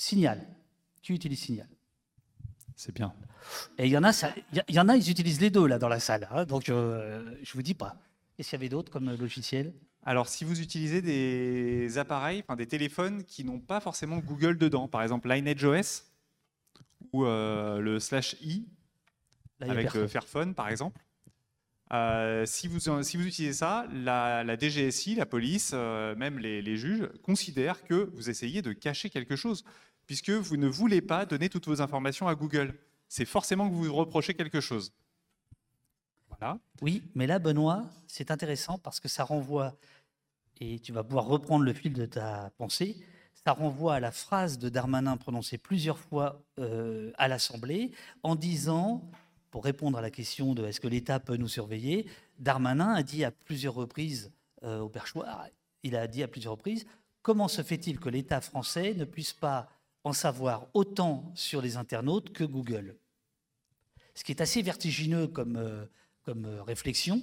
Signal. 0.00 0.40
Qui 1.02 1.12
utilise 1.12 1.40
Signal 1.40 1.68
C'est 2.74 2.94
bien. 2.94 3.12
Et 3.76 3.84
il 3.84 3.90
y 3.90 3.98
en 3.98 4.02
a, 4.02 4.12
il 4.68 4.74
y 4.74 4.80
en 4.80 4.88
a, 4.88 4.96
ils 4.96 5.10
utilisent 5.10 5.42
les 5.42 5.50
deux 5.50 5.66
là 5.66 5.78
dans 5.78 5.88
la 5.88 6.00
salle. 6.00 6.26
Hein. 6.30 6.46
donc 6.46 6.64
je 6.66 6.72
euh, 6.72 7.34
je 7.42 7.52
vous 7.52 7.62
dis 7.62 7.74
pas. 7.74 7.96
Est-ce 8.38 8.50
qu'il 8.50 8.58
y 8.58 8.60
avait 8.62 8.70
d'autres 8.70 8.90
comme 8.90 9.14
logiciel? 9.14 9.74
Alors, 10.02 10.28
si 10.28 10.44
vous 10.44 10.62
utilisez 10.62 11.02
des 11.02 11.98
appareils, 11.98 12.40
enfin, 12.42 12.56
des 12.56 12.66
téléphones 12.66 13.24
qui 13.24 13.44
n'ont 13.44 13.60
pas 13.60 13.80
forcément 13.80 14.18
Google 14.18 14.56
dedans, 14.56 14.88
par 14.88 15.02
exemple 15.02 15.28
Lineage 15.28 15.64
OS 15.64 16.04
ou 17.12 17.26
euh, 17.26 17.80
le 17.80 18.00
slash 18.00 18.36
i 18.40 18.66
avec 19.60 19.94
euh, 19.94 20.08
Fairphone, 20.08 20.54
par 20.54 20.70
exemple, 20.70 20.98
si, 22.46 22.68
vous, 22.68 22.80
si 22.80 23.16
vous 23.18 23.26
utilisez 23.26 23.52
ça, 23.52 23.86
la, 23.92 24.56
DGSI, 24.56 25.16
la 25.16 25.26
police, 25.26 25.74
même 25.74 26.38
les, 26.38 26.62
les, 26.62 26.76
juges 26.78 27.06
considèrent 27.22 27.82
que 27.84 28.08
vous 28.14 28.30
essayez 28.30 28.62
de 28.62 28.72
cacher 28.72 29.10
quelque 29.10 29.36
chose 29.36 29.64
puisque 30.10 30.30
vous 30.30 30.56
ne 30.56 30.66
voulez 30.66 31.00
pas 31.00 31.24
donner 31.24 31.48
toutes 31.48 31.68
vos 31.68 31.80
informations 31.80 32.26
à 32.26 32.34
Google. 32.34 32.74
C'est 33.06 33.24
forcément 33.24 33.68
que 33.68 33.74
vous 33.74 33.84
vous 33.84 33.94
reprochez 33.94 34.34
quelque 34.34 34.60
chose. 34.60 34.92
Voilà. 36.30 36.58
Oui, 36.82 37.04
mais 37.14 37.28
là, 37.28 37.38
Benoît, 37.38 37.84
c'est 38.08 38.32
intéressant 38.32 38.76
parce 38.76 38.98
que 38.98 39.06
ça 39.06 39.22
renvoie, 39.22 39.76
et 40.58 40.80
tu 40.80 40.90
vas 40.90 41.04
pouvoir 41.04 41.26
reprendre 41.26 41.64
le 41.64 41.72
fil 41.72 41.92
de 41.92 42.06
ta 42.06 42.50
pensée, 42.58 42.96
ça 43.44 43.52
renvoie 43.52 43.94
à 43.94 44.00
la 44.00 44.10
phrase 44.10 44.58
de 44.58 44.68
Darmanin 44.68 45.16
prononcée 45.16 45.58
plusieurs 45.58 46.00
fois 46.00 46.42
euh, 46.58 47.12
à 47.16 47.28
l'Assemblée 47.28 47.92
en 48.24 48.34
disant, 48.34 49.08
pour 49.52 49.62
répondre 49.62 49.96
à 49.96 50.02
la 50.02 50.10
question 50.10 50.54
de 50.54 50.66
est-ce 50.66 50.80
que 50.80 50.88
l'État 50.88 51.20
peut 51.20 51.36
nous 51.36 51.46
surveiller, 51.46 52.08
Darmanin 52.40 52.94
a 52.94 53.04
dit 53.04 53.22
à 53.22 53.30
plusieurs 53.30 53.74
reprises 53.74 54.32
euh, 54.64 54.80
au 54.80 54.88
perchoir, 54.88 55.46
il 55.84 55.94
a 55.94 56.08
dit 56.08 56.24
à 56.24 56.26
plusieurs 56.26 56.54
reprises, 56.54 56.84
comment 57.22 57.46
se 57.46 57.62
fait-il 57.62 58.00
que 58.00 58.08
l'État 58.08 58.40
français 58.40 58.92
ne 58.94 59.04
puisse 59.04 59.34
pas 59.34 59.68
en 60.04 60.12
savoir 60.12 60.68
autant 60.74 61.30
sur 61.34 61.60
les 61.60 61.76
internautes 61.76 62.32
que 62.32 62.44
Google. 62.44 62.96
Ce 64.14 64.24
qui 64.24 64.32
est 64.32 64.40
assez 64.40 64.62
vertigineux 64.62 65.26
comme, 65.28 65.56
euh, 65.56 65.84
euh, 66.28 66.62
réflexion. 66.62 67.22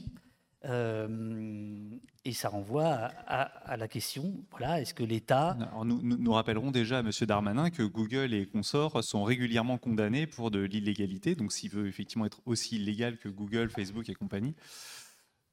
Euh, 0.66 1.90
et 2.26 2.34
ça 2.34 2.50
renvoie 2.50 2.88
à, 2.88 3.78
la 3.78 3.88
question 3.88 4.44
voilà, 4.50 4.82
est-ce 4.82 4.94
que 4.94 5.04
l'État. 5.04 5.56
Nous, 5.86 6.02
nous, 6.02 6.34
rappellerons 6.34 6.72
déjà 6.72 6.98
à 6.98 7.00
M. 7.02 7.12
Darmanin 7.22 7.70
que 7.70 7.84
Google 7.84 8.34
et 8.34 8.48
consorts 8.48 9.04
sont 9.04 9.24
régulièrement 9.24 9.78
condamnés 9.78 10.28
pour 10.28 10.52
de 10.52 10.60
l'illégalité. 10.60 11.36
Donc, 11.36 11.54
s'il 11.54 11.70
veut 11.70 11.88
effectivement 11.88 12.26
être 12.26 12.42
aussi 12.46 12.78
illégal 12.78 13.18
que 13.18 13.30
Google, 13.30 13.70
Facebook 13.70 14.10
et 14.10 14.16
compagnie, 14.16 14.56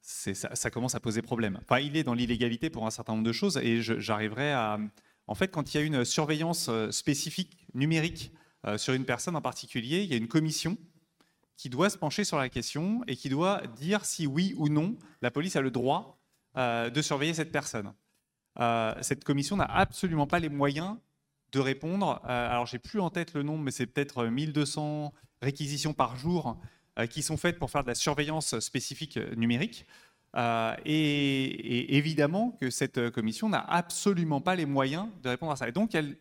ça, 0.00 0.34
ça, 0.34 0.70
commence 0.70 0.94
à 0.94 1.00
poser 1.00 1.22
problème. 1.22 1.58
Enfin, 1.62 1.80
il 1.80 1.96
est 1.96 2.02
dans 2.02 2.14
l'illégalité 2.14 2.70
pour 2.70 2.86
un 2.86 2.90
certain 2.90 3.12
nombre 3.12 3.26
de 3.26 3.32
choses 3.32 3.58
et 3.58 3.82
j'arriverai 3.82 4.52
à, 4.52 4.78
En 5.26 5.34
fait, 5.34 5.48
quand 5.48 5.72
il 5.72 5.78
y 5.78 5.80
a 5.80 5.84
une 5.84 6.04
surveillance 6.04 6.70
spécifique 6.90 7.66
numérique 7.74 8.32
sur 8.76 8.94
une 8.94 9.04
personne 9.04 9.36
en 9.36 9.40
particulier, 9.40 10.02
il 10.02 10.10
y 10.10 10.14
a 10.14 10.16
une 10.16 10.28
commission 10.28 10.76
qui 11.56 11.70
doit 11.70 11.88
se 11.88 11.96
pencher 11.96 12.24
sur 12.24 12.36
la 12.36 12.48
question 12.48 13.02
et 13.06 13.16
qui 13.16 13.28
doit 13.28 13.62
dire 13.78 14.04
si 14.04 14.26
oui 14.26 14.54
ou 14.56 14.68
non 14.68 14.96
la 15.22 15.30
police 15.30 15.56
a 15.56 15.60
le 15.60 15.70
droit 15.70 16.18
de 16.56 17.02
surveiller 17.02 17.32
cette 17.32 17.52
personne. 17.52 17.94
cette 19.00 19.24
commission 19.24 19.56
n'a 19.56 19.64
absolument 19.64 20.26
pas 20.26 20.40
les 20.40 20.50
moyens 20.50 20.96
de 21.52 21.60
répondre. 21.60 22.20
alors, 22.24 22.66
j'ai 22.66 22.78
plus 22.78 23.00
en 23.00 23.10
tête 23.10 23.32
le 23.32 23.42
nombre, 23.42 23.64
mais 23.64 23.70
c'est 23.70 23.86
peut-être 23.86 24.26
1200 24.26 25.12
réquisitions 25.40 25.92
par 25.94 26.16
jour 26.16 26.58
euh, 26.98 27.06
qui 27.06 27.22
sont 27.22 27.36
faites 27.36 27.58
pour 27.58 27.70
faire 27.70 27.82
de 27.82 27.88
la 27.88 27.94
surveillance 27.94 28.58
spécifique 28.60 29.16
euh, 29.16 29.34
numérique. 29.34 29.84
Euh, 30.36 30.74
et, 30.84 31.96
évidemment 31.96 32.56
que 32.60 32.70
cette 32.70 33.10
commission 33.10 33.48
n'a 33.48 33.60
absolument 33.60 34.40
pas 34.40 34.56
les 34.56 34.66
moyens 34.66 35.06
de 35.22 35.28
répondre 35.28 35.52
à 35.52 35.56
ça. 35.56 35.68
Et 35.68 35.72
donc 35.72 35.94
elle 35.94 36.16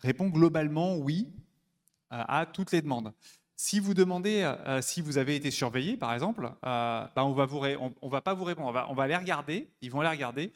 répond 0.00 0.28
globalement 0.28 0.96
oui 0.96 1.28
à 2.10 2.46
toutes 2.46 2.72
les 2.72 2.80
demandes. 2.80 3.12
Si 3.54 3.80
vous 3.80 3.92
demandez 3.92 4.50
si 4.80 5.02
vous 5.02 5.18
avez 5.18 5.34
été 5.36 5.50
surveillé, 5.50 5.96
par 5.96 6.14
exemple, 6.14 6.50
ben, 6.62 7.10
on 7.16 7.32
va 7.32 7.44
va 7.44 8.20
pas 8.20 8.34
vous 8.34 8.44
répondre. 8.44 8.86
On 8.88 8.94
va, 8.94 9.06
les 9.08 9.16
regarder. 9.16 9.68
Ils 9.82 9.90
vont 9.90 10.00
les 10.00 10.08
regarder. 10.08 10.52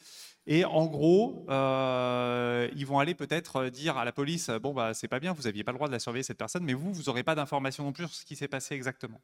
Et 0.47 0.65
en 0.65 0.87
gros, 0.87 1.47
euh, 1.51 2.69
ils 2.75 2.85
vont 2.85 2.99
aller 2.99 3.15
peut-être 3.15 3.67
dire 3.67 3.97
à 3.97 4.05
la 4.05 4.13
police 4.13 4.51
bon 4.51 4.75
bah 4.75 4.93
c'est 4.93 5.07
pas 5.07 5.21
bien, 5.21 5.33
vous 5.33 5.43
n'aviez 5.43 5.63
pas 5.63 5.71
le 5.71 5.79
droit 5.79 5.87
de 5.87 5.93
la 5.93 6.01
surveiller 6.01 6.25
cette 6.25 6.39
personne, 6.39 6.65
mais 6.65 6.75
vous, 6.75 6.93
vous 6.93 7.05
n'aurez 7.05 7.23
pas 7.23 7.37
d'informations 7.37 7.85
non 7.85 7.93
plus 7.93 8.09
sur 8.09 8.15
ce 8.15 8.25
qui 8.25 8.35
s'est 8.35 8.49
passé 8.49 8.75
exactement. 8.75 9.21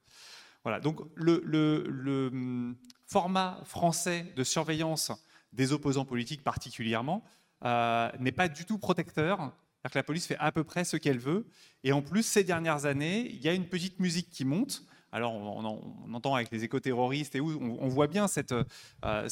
Voilà. 0.64 0.80
Donc 0.80 1.00
le, 1.14 2.28
hum, 2.32 2.76
format 3.06 3.60
français 3.64 4.32
de 4.36 4.44
surveillance 4.44 5.12
des 5.52 5.72
opposants 5.72 6.04
politiques 6.04 6.44
particulièrement 6.44 7.24
euh, 7.64 8.10
n'est 8.20 8.32
pas 8.32 8.48
du 8.48 8.64
tout 8.64 8.78
protecteur. 8.78 9.52
Que 9.90 9.96
la 9.96 10.02
police 10.02 10.26
fait 10.26 10.36
à 10.38 10.52
peu 10.52 10.64
près 10.64 10.84
ce 10.84 10.98
qu'elle 10.98 11.18
veut. 11.18 11.46
Et 11.82 11.92
en 11.92 12.02
plus, 12.02 12.22
ces 12.22 12.44
dernières 12.44 12.84
années, 12.84 13.30
il 13.30 13.40
y 13.40 13.48
a 13.48 13.54
une 13.54 13.66
petite 13.66 14.00
musique 14.00 14.28
qui 14.28 14.44
monte 14.44 14.84
alors, 15.10 15.34
on, 15.34 16.12
entend 16.12 16.34
avec 16.34 16.50
les 16.50 16.64
éco-terroristes 16.64 17.34
et 17.34 17.40
où 17.40 17.78
on, 17.80 17.88
voit 17.88 18.08
bien 18.08 18.28
cette, 18.28 18.52
euh, 18.52 18.64
euh, 19.04 19.28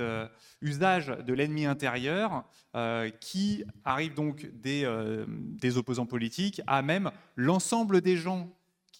euh, 0.00 0.28
usage 0.60 1.06
de 1.06 1.32
l'ennemi 1.32 1.66
intérieur 1.66 2.44
qui 3.20 3.64
arrive 3.84 4.14
donc 4.14 4.50
des, 4.52 5.76
opposants 5.76 6.06
politiques 6.06 6.60
à 6.66 6.82
même 6.82 7.10
l'ensemble 7.36 8.00
des 8.00 8.16
gens 8.16 8.50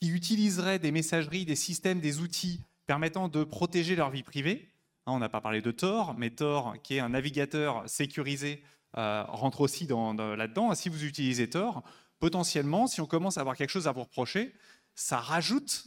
qui 0.01 0.11
utiliseraient 0.11 0.79
des 0.79 0.93
messageries, 0.93 1.45
des 1.45 1.57
systèmes, 1.57 2.01
des 2.01 2.21
outils 2.21 2.61
permettant 2.87 3.29
de 3.29 3.45
protéger 3.45 3.97
leur 3.97 4.11
vie 4.11 4.23
privée. 4.23 4.69
Hein, 5.07 5.13
on 5.13 5.19
n'a 5.19 5.29
pas 5.29 5.41
parlé 5.41 5.61
de 5.63 5.71
Tor, 5.71 6.15
mais 6.19 6.31
Tor, 6.31 6.77
qui 6.83 6.97
est 6.97 7.01
un 7.01 7.11
navigateur 7.11 7.89
sécurisé, 7.89 8.63
rentre 8.95 9.61
aussi 9.61 9.87
là-dedans. 9.87 10.75
Si 10.75 10.89
vous 10.89 11.05
utilisez 11.05 11.49
Tor, 11.49 11.83
potentiellement, 12.19 12.87
si 12.87 13.01
on 13.01 13.07
commence 13.07 13.39
à 13.39 13.41
avoir 13.41 13.57
quelque 13.57 13.71
chose 13.71 13.89
à 13.89 13.93
vous 13.93 14.03
reprocher, 14.03 14.55
ça 14.95 15.19
rajoute 15.19 15.87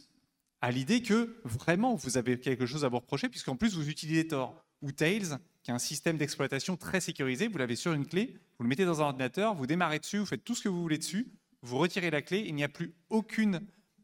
à 0.60 0.70
l'idée 0.70 1.02
que 1.02 1.40
vraiment 1.44 1.94
vous 1.94 2.18
avez 2.18 2.38
quelque 2.38 2.66
chose 2.66 2.84
à 2.84 2.88
vous 2.88 2.98
reprocher, 2.98 3.28
puisqu'en 3.28 3.56
plus 3.56 3.74
vous 3.74 3.88
utilisez 3.88 4.28
Tor 4.28 4.54
ou 4.82 4.92
Tails, 4.92 5.38
qui 5.62 5.70
est 5.70 5.74
un 5.74 5.78
système 5.78 6.16
d'exploitation 6.16 6.76
très 6.76 7.00
sécurisé. 7.00 7.48
Vous 7.48 7.58
l'avez 7.58 7.76
sur 7.76 7.92
une 7.92 8.06
clé, 8.06 8.36
vous 8.58 8.64
le 8.64 8.68
mettez 8.68 8.84
dans 8.84 9.00
un 9.00 9.06
ordinateur, 9.06 9.54
vous 9.54 9.66
démarrez 9.66 9.98
dessus, 9.98 10.18
vous 10.18 10.26
faites 10.26 10.44
tout 10.44 10.54
ce 10.54 10.62
que 10.62 10.68
vous 10.68 10.80
voulez 10.80 10.98
dessus, 10.98 11.28
vous 11.62 11.78
retirez 11.78 12.10
la 12.10 12.22
clé, 12.22 12.44
il 12.46 12.54
n'y 12.54 12.64
a 12.64 12.68
plus 12.68 12.94
aucune, 13.08 13.60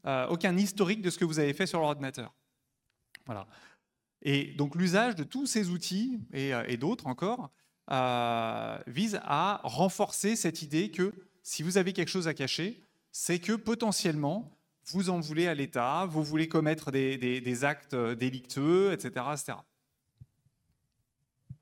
euh, 0.07 0.27
aucun 0.29 0.57
historique 0.57 1.03
de 1.03 1.11
ce 1.11 1.19
que 1.19 1.25
vous 1.25 1.39
avez 1.39 1.53
fait 1.53 1.67
sur 1.67 1.81
l'ordinateur. 1.81 2.35
Voilà. 3.27 3.47
Et 4.23 4.55
donc 4.55 4.75
l'usage 4.75 5.15
de 5.15 5.25
tous 5.25 5.47
ces 5.47 5.69
outils 5.69 6.21
et, 6.33 6.55
euh, 6.55 6.77
d'autres 6.77 7.07
encore 7.07 7.51
euh, 7.91 8.79
vise 8.87 9.21
à 9.23 9.61
renforcer 9.65 10.37
cette 10.37 10.63
idée 10.63 10.91
que 10.91 11.13
si 11.43 11.63
vous 11.63 11.79
avez 11.79 11.93
quelque 11.93 12.09
chose 12.09 12.29
à 12.29 12.35
cacher, 12.35 12.83
c'est 13.13 13.39
que 13.39 13.53
potentiellement, 13.53 14.59
vous 14.87 15.11
en 15.11 15.21
voulez 15.21 15.47
à 15.47 15.55
l'État, 15.55 16.07
vous 16.07 16.23
voulez 16.23 16.49
commettre 16.49 16.91
des, 16.91 17.65
actes 17.65 17.95
délictueux, 17.95 18.93
etc. 18.93 19.25
etc. 19.33 19.59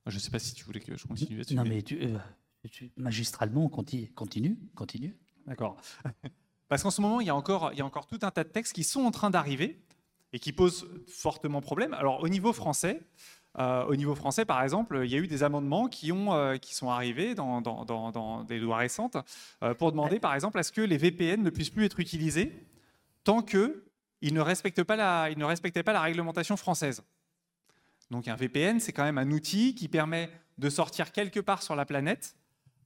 Je 0.06 0.14
ne 0.14 0.20
sais 0.20 0.30
pas 0.30 0.38
si 0.38 0.54
tu 0.54 0.64
voulais 0.64 0.80
que 0.80 0.96
je 0.96 1.06
continue 1.06 1.38
là-dessus. 1.38 1.54
Non, 1.54 1.64
mais 1.64 1.82
tu, 1.82 1.98
euh, 2.02 2.18
magistralement, 2.96 3.68
continue, 3.68 4.10
continue. 4.12 4.58
continue. 4.74 5.16
D'accord. 5.46 5.80
Parce 6.68 6.82
qu'en 6.82 6.90
ce 6.90 7.00
moment, 7.00 7.20
il 7.20 7.26
y, 7.26 7.30
a 7.30 7.34
encore, 7.34 7.72
tout 8.06 8.18
un 8.22 8.30
tas 8.30 8.44
de 8.44 8.48
textes 8.48 8.72
qui 8.72 8.84
sont 8.84 9.02
en 9.02 9.10
train 9.10 9.30
d'arriver 9.30 9.80
et 10.32 10.38
qui 10.38 10.52
posent 10.52 10.88
fortement 11.08 11.60
problème. 11.60 11.94
Alors, 11.94 12.22
au 12.22 12.28
niveau 12.28 12.52
français, 12.52 13.00
euh, 13.58 14.14
français, 14.14 14.44
par 14.44 14.62
exemple, 14.62 15.00
il 15.04 15.10
y 15.10 15.14
a 15.14 15.18
eu 15.18 15.28
des 15.28 15.42
amendements 15.42 15.88
qui, 15.88 16.10
euh, 16.10 16.58
sont 16.62 16.90
arrivés 16.90 17.34
dans, 17.34 18.44
des 18.48 18.58
lois 18.58 18.78
récentes 18.78 19.16
euh, 19.62 19.74
pour 19.74 19.92
demander, 19.92 20.18
par 20.18 20.34
exemple, 20.34 20.58
à 20.58 20.62
ce 20.62 20.72
que 20.72 20.80
les 20.80 20.96
VPN 20.96 21.42
ne 21.42 21.50
puissent 21.50 21.70
plus 21.70 21.84
être 21.84 22.00
utilisés 22.00 22.66
tant 23.22 23.42
qu'ils 23.42 23.72
ne, 24.22 24.30
ne 24.30 24.40
respectaient 24.40 24.84
pas 24.84 24.96
la 25.92 26.00
réglementation 26.00 26.56
française. 26.56 27.02
Donc 28.10 28.28
un 28.28 28.36
VPN, 28.36 28.80
c'est 28.80 28.92
quand 28.92 29.04
même 29.04 29.18
un 29.18 29.30
outil 29.30 29.74
qui 29.74 29.88
permet 29.88 30.30
de 30.58 30.68
sortir 30.68 31.12
quelque 31.12 31.40
part 31.40 31.62
sur 31.62 31.74
la 31.74 31.84
planète 31.84 32.36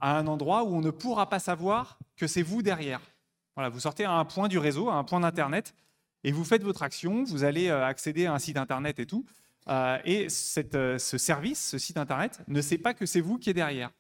à 0.01 0.17
un 0.17 0.27
endroit 0.27 0.65
où 0.65 0.75
on 0.75 0.81
ne 0.81 0.91
pourra 0.91 1.29
pas 1.29 1.39
savoir 1.39 1.99
que 2.17 2.27
c'est 2.27 2.43
vous 2.43 2.63
derrière. 2.63 3.01
Voilà, 3.59 3.71
vous 3.71 3.81
sortez 3.81 4.05
à 4.05 4.13
un 4.13 4.25
point 4.25 4.47
du 4.47 4.57
réseau, 4.57 4.89
à 4.89 4.95
un 4.95 5.03
point 5.03 5.19
d'Internet, 5.19 5.75
et 6.23 6.31
vous 6.31 6.45
faites 6.45 6.63
votre 6.63 6.85
action, 6.85 7.25
vous 7.25 7.43
allez 7.43 7.69
accéder 7.69 8.27
à 8.27 8.33
un 8.33 8.39
site 8.39 8.57
Internet 8.57 9.01
et 9.01 9.07
tout, 9.07 9.27
euh, 9.69 9.99
et 10.05 10.29
euh, 10.77 10.97
ce 10.97 11.19
service, 11.19 11.71
ce 11.71 11.77
site 11.77 11.97
Internet, 11.97 12.39
ne 12.47 12.61
sait 12.61 12.79
pas 12.79 12.95
que 12.95 13.05
c'est 13.05 13.21
vous 13.21 13.37
qui 13.37 13.51
êtes 13.51 13.57
derrière. 13.57 13.91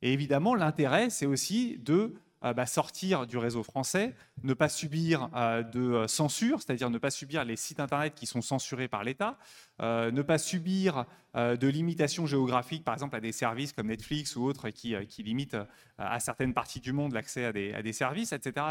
Et 0.00 0.14
évidemment, 0.14 0.54
l'intérêt, 0.54 1.10
c'est 1.10 1.26
aussi 1.26 1.76
de 1.80 1.92
euh, 1.92 2.18
bah, 2.42 2.66
sortir 2.66 3.26
du 3.26 3.36
réseau 3.36 3.62
français, 3.62 4.14
ne 4.42 4.54
pas 4.54 4.68
subir 4.68 5.28
de 5.72 6.06
censure, 6.06 6.62
c'est-à-dire 6.62 6.90
ne 6.90 6.98
pas 6.98 7.10
subir 7.10 7.44
les 7.44 7.56
sites 7.56 7.80
Internet 7.80 8.14
qui 8.14 8.26
sont 8.26 8.42
censurés 8.42 8.88
par 8.88 9.04
l'État, 9.04 9.38
ne 9.80 10.22
pas 10.22 10.38
subir 10.38 11.04
de 11.34 11.66
limitations 11.66 12.26
géographiques, 12.26 12.84
par 12.84 12.94
exemple 12.94 13.16
à 13.16 13.20
des 13.20 13.32
services 13.32 13.72
comme 13.72 13.88
Netflix 13.88 14.36
ou 14.36 14.44
autres 14.44 14.70
qui, 14.70 14.96
limitent 15.18 15.56
à 15.98 16.20
certaines 16.20 16.54
parties 16.54 16.80
du 16.80 16.92
monde 16.92 17.12
l'accès 17.12 17.44
à 17.44 17.52
des, 17.52 17.92
services, 17.92 18.32
etc.. 18.32 18.66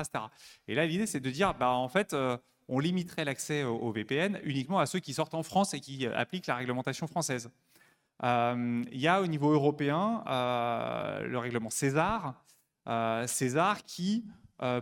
Et 0.67 0.75
là, 0.75 0.85
l'idée, 0.85 1.05
c'est 1.05 1.19
de 1.19 1.29
dire, 1.29 1.53
bah, 1.53 1.71
en 1.71 1.89
fait, 1.89 2.15
on 2.69 2.79
limiterait 2.79 3.25
l'accès 3.25 3.63
au, 3.63 3.91
VPN 3.91 4.39
uniquement 4.43 4.79
à 4.79 4.85
ceux 4.85 4.99
qui 4.99 5.13
sortent 5.13 5.33
en 5.33 5.43
France 5.43 5.73
et 5.73 5.79
qui 5.79 6.05
appliquent 6.05 6.47
la 6.47 6.55
réglementation 6.55 7.07
française. 7.07 7.49
Euh, 8.23 8.83
il 8.91 8.99
y 8.99 9.07
a 9.07 9.21
au 9.21 9.27
niveau 9.27 9.51
européen 9.51 10.23
euh, 10.27 11.21
le 11.27 11.37
règlement 11.37 11.69
César, 11.69 12.27
euh, 12.27 12.31
César 13.27 13.83
qui 13.83 14.25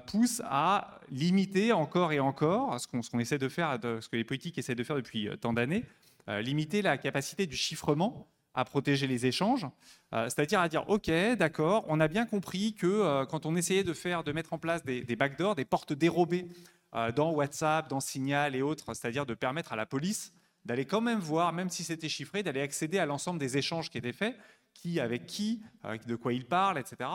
pousse 0.06 0.42
à 0.46 1.00
limiter 1.10 1.74
encore 1.74 2.14
et 2.14 2.20
encore 2.20 2.80
ce 2.80 2.88
qu'on 2.88 3.20
essaie 3.20 3.38
de 3.38 3.50
faire, 3.50 3.78
ce 3.82 4.08
que 4.08 4.16
les 4.16 4.24
politiques 4.24 4.58
essaient 4.58 4.76
de 4.76 4.84
faire 4.84 4.96
depuis 4.96 5.30
tant 5.42 5.54
d'années, 5.54 5.84
limiter 6.28 6.82
la 6.82 6.98
capacité 6.98 7.46
du 7.48 7.56
chiffrement 7.56 8.28
à 8.54 8.64
protéger 8.64 9.06
les 9.08 9.26
échanges, 9.26 9.66
c'est-à-dire 10.12 10.62
à 10.62 10.70
dire 10.70 10.88
ok, 10.88 11.12
d'accord, 11.38 11.84
on 11.88 12.00
a 12.00 12.08
bien 12.08 12.26
compris 12.26 12.74
que 12.74 13.26
quand 13.26 13.46
on 13.46 13.56
essayait 13.56 13.84
de 13.84 13.94
faire, 13.94 14.24
de 14.24 14.32
mettre 14.32 14.54
en 14.54 14.60
place 14.60 14.86
des, 14.86 15.04
des 15.04 15.16
backdoors, 15.16 15.56
des 15.56 15.66
portes 15.66 15.92
dérobées 15.92 16.48
euh, 16.96 17.12
dans 17.12 17.32
WhatsApp, 17.32 17.90
dans 17.90 18.00
Signal 18.00 18.56
et 18.56 18.62
autres, 18.62 18.94
c'est-à-dire 18.94 19.26
de 19.26 19.34
permettre 19.34 19.74
à 19.74 19.76
la 19.76 19.86
police 19.86 20.34
d'aller 20.64 20.86
quand 20.86 21.02
même 21.02 21.20
voir, 21.20 21.52
même 21.52 21.70
si 21.70 21.84
c'était 21.84 22.10
chiffré, 22.10 22.42
d'aller 22.42 22.62
accéder 22.62 22.98
à 23.00 23.06
l'ensemble 23.06 23.38
des 23.38 23.58
échanges 23.58 23.90
qui 23.90 23.98
étaient 23.98 24.14
faits, 24.14 24.36
qui 24.74 25.00
avec 25.00 25.26
qui, 25.26 25.62
de 26.08 26.16
quoi 26.16 26.34
ils 26.34 26.46
parlent, 26.46 26.80
etc. 26.80 27.10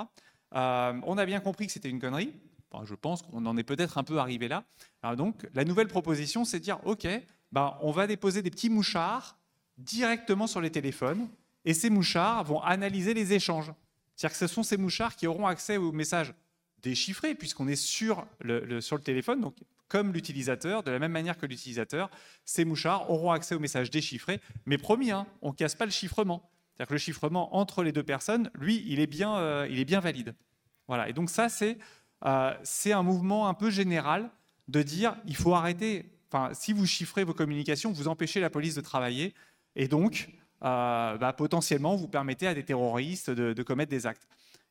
Euh, 0.54 1.00
on 1.04 1.18
a 1.18 1.26
bien 1.26 1.40
compris 1.40 1.66
que 1.66 1.72
c'était 1.72 1.90
une 1.90 2.00
connerie. 2.00 2.32
je 2.84 2.94
pense 2.94 3.22
qu'on 3.22 3.46
en 3.46 3.56
est 3.56 3.62
peut-être 3.62 3.98
un 3.98 4.04
peu 4.04 4.18
arrivé 4.18 4.48
là. 4.48 4.64
donc, 5.16 5.48
la 5.54 5.64
nouvelle 5.64 5.88
proposition, 5.88 6.44
c'est 6.44 6.58
de 6.58 6.64
dire, 6.64 6.78
OK, 6.84 7.06
ben, 7.52 7.76
on 7.80 7.90
va 7.90 8.06
déposer 8.06 8.42
des 8.42 8.50
petits 8.50 8.70
mouchards 8.70 9.36
directement 9.78 10.46
sur 10.46 10.60
les 10.60 10.70
téléphones, 10.70 11.28
et 11.64 11.74
ces 11.74 11.90
mouchards 11.90 12.44
vont 12.44 12.60
analyser 12.62 13.14
les 13.14 13.32
échanges. 13.32 13.72
C'est-à-dire 14.16 14.38
que 14.38 14.46
ce 14.46 14.52
sont 14.52 14.62
ces 14.62 14.76
mouchards 14.76 15.16
qui 15.16 15.26
auront 15.26 15.46
accès 15.46 15.76
aux 15.76 15.92
messages 15.92 16.34
déchiffré, 16.82 17.34
puisqu'on 17.34 17.68
est 17.68 17.76
sur 17.76 18.26
le, 18.40 18.80
sur 18.80 18.96
le 18.96 19.02
téléphone. 19.02 19.40
Donc, 19.40 19.56
comme 19.88 20.12
l'utilisateur, 20.12 20.82
de 20.82 20.90
la 20.90 20.98
même 20.98 21.12
manière 21.12 21.36
que 21.36 21.46
l'utilisateur, 21.46 22.10
ces 22.44 22.64
mouchards 22.64 23.10
auront 23.10 23.32
accès 23.32 23.54
aux 23.54 23.58
messages 23.58 23.90
déchiffrés. 23.90 24.40
Mais 24.64 24.78
promis, 24.78 25.10
hein, 25.10 25.26
on 25.42 25.48
ne 25.50 25.54
casse 25.54 25.74
pas 25.74 25.84
le 25.84 25.90
chiffrement. 25.90 26.48
C'est-à-dire 26.80 26.88
que 26.88 26.94
le 26.94 26.98
chiffrement 26.98 27.56
entre 27.56 27.82
les 27.82 27.92
deux 27.92 28.02
personnes, 28.02 28.50
lui, 28.54 28.82
il 28.86 29.00
est 29.00 29.06
bien, 29.06 29.36
euh, 29.36 29.68
il 29.70 29.78
est 29.80 29.84
bien 29.84 30.00
valide. 30.00 30.34
Voilà. 30.88 31.10
Et 31.10 31.12
donc 31.12 31.28
ça, 31.28 31.50
c'est 31.50 31.76
euh, 32.24 32.54
un 32.86 33.02
mouvement 33.02 33.48
un 33.48 33.52
peu 33.54 33.68
général 33.68 34.30
de 34.68 34.80
dire 34.80 35.14
il 35.26 35.36
faut 35.36 35.54
arrêter. 35.54 36.10
Enfin, 36.32 36.54
si 36.54 36.72
vous 36.72 36.86
chiffrez 36.86 37.22
vos 37.22 37.34
communications, 37.34 37.92
vous 37.92 38.08
empêchez 38.08 38.40
la 38.40 38.48
police 38.48 38.76
de 38.76 38.80
travailler, 38.80 39.34
et 39.76 39.88
donc 39.88 40.30
euh, 40.64 41.18
bah, 41.18 41.34
potentiellement 41.34 41.96
vous 41.96 42.08
permettez 42.08 42.46
à 42.46 42.54
des 42.54 42.64
terroristes 42.64 43.28
de 43.28 43.62
commettre 43.62 43.90
des 43.90 44.06
actes. 44.06 44.26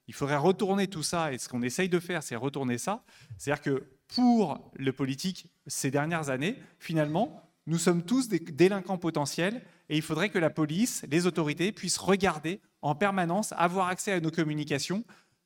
Il 0.08 0.16
faudrait 0.16 0.38
retourner 0.38 0.88
tout 0.88 1.04
ça, 1.04 1.32
et 1.32 1.38
ce 1.38 1.48
qu'on 1.48 1.62
essaye 1.62 1.90
de 1.90 2.00
faire, 2.00 2.24
c'est 2.24 2.36
retourner 2.36 2.80
ça. 2.80 3.04
C'est-à-dire 3.38 3.62
que 3.62 3.84
pour 4.08 4.72
le 4.74 4.92
politique, 4.94 5.46
ces 5.68 5.92
dernières 5.92 6.32
années, 6.32 6.58
finalement, 6.80 7.48
nous 7.68 7.78
sommes 7.78 8.02
tous 8.02 8.30
des 8.30 8.40
délinquants 8.40 8.98
potentiels, 8.98 9.62
et 9.90 9.98
il 9.98 10.02
faudrait 10.02 10.30
que 10.30 10.40
la 10.40 10.50
police, 10.50 11.06
les 11.10 11.26
autorités 11.26 11.72
puissent 11.72 11.98
regarder 11.98 12.62
en 12.82 12.96
permanence 12.96 13.54
avoir 13.58 13.88
accès 13.88 14.12
à 14.12 14.20
nos 14.20 14.32
communications 14.32 15.04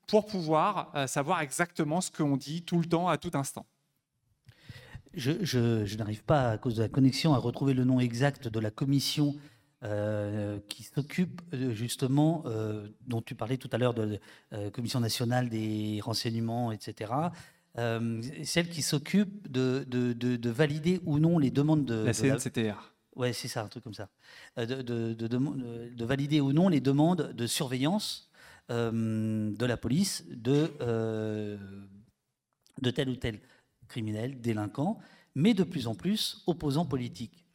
pour 0.07 0.25
pouvoir 0.25 0.91
euh, 0.95 1.07
savoir 1.07 1.41
exactement 1.41 2.01
ce 2.01 2.11
qu'on 2.11 2.35
dit 2.35 2.61
tout 2.61 2.79
le 2.79 2.85
temps, 2.85 3.07
à 3.07 3.17
tout 3.17 3.31
instant. 3.33 3.65
Je, 5.13 5.95
n'arrive 5.95 6.23
pas, 6.23 6.51
à 6.51 6.57
cause 6.57 6.75
de 6.75 6.81
la 6.81 6.89
connexion, 6.89 7.33
à 7.33 7.37
retrouver 7.37 7.73
le 7.73 7.83
nom 7.85 7.99
exact 7.99 8.47
de 8.47 8.59
la 8.59 8.71
commission 8.71 9.35
euh, 9.83 10.59
qui 10.69 10.83
s'occupe 10.83 11.41
euh, 11.53 11.71
justement, 11.71 12.43
dont 13.07 13.21
tu 13.21 13.35
parlais 13.35 13.57
tout 13.57 13.69
à 13.71 13.77
l'heure, 13.77 13.93
de 13.93 14.19
la 14.51 14.71
Commission 14.71 14.99
nationale 14.99 15.49
des 15.49 15.99
renseignements, 16.01 16.71
etc. 16.71 17.13
celle 17.75 18.69
qui 18.69 18.81
s'occupe 18.81 19.51
de, 19.51 19.85
de, 19.87 20.49
valider 20.49 20.99
ou 21.05 21.19
non 21.19 21.37
les 21.37 21.51
demandes 21.51 21.85
de... 21.85 22.05
La 22.05 22.13
CNCTR. 22.13 22.92
Ouais, 23.15 23.33
c'est 23.33 23.47
ça, 23.47 23.63
un 23.63 23.67
truc 23.67 23.83
comme 23.83 23.93
ça. 23.93 24.09
De, 24.57 24.81
de, 24.81 26.05
valider 26.05 26.41
ou 26.41 26.51
non 26.51 26.67
les 26.67 26.81
demandes 26.81 27.31
de 27.33 27.47
surveillance 27.47 28.31
euh, 28.71 29.51
de 29.55 29.65
la 29.65 29.77
police 29.77 30.25
de, 30.29 30.71
euh, 30.81 31.57
de 32.81 32.91
tel 32.91 33.09
ou 33.09 33.15
tel 33.15 33.39
criminel, 33.87 34.41
délinquant, 34.41 34.99
mais 35.35 35.53
de 35.53 35.63
plus 35.63 35.87
en 35.87 35.95
plus 35.95 36.43
opposant 36.47 36.85
politique. 36.85 37.45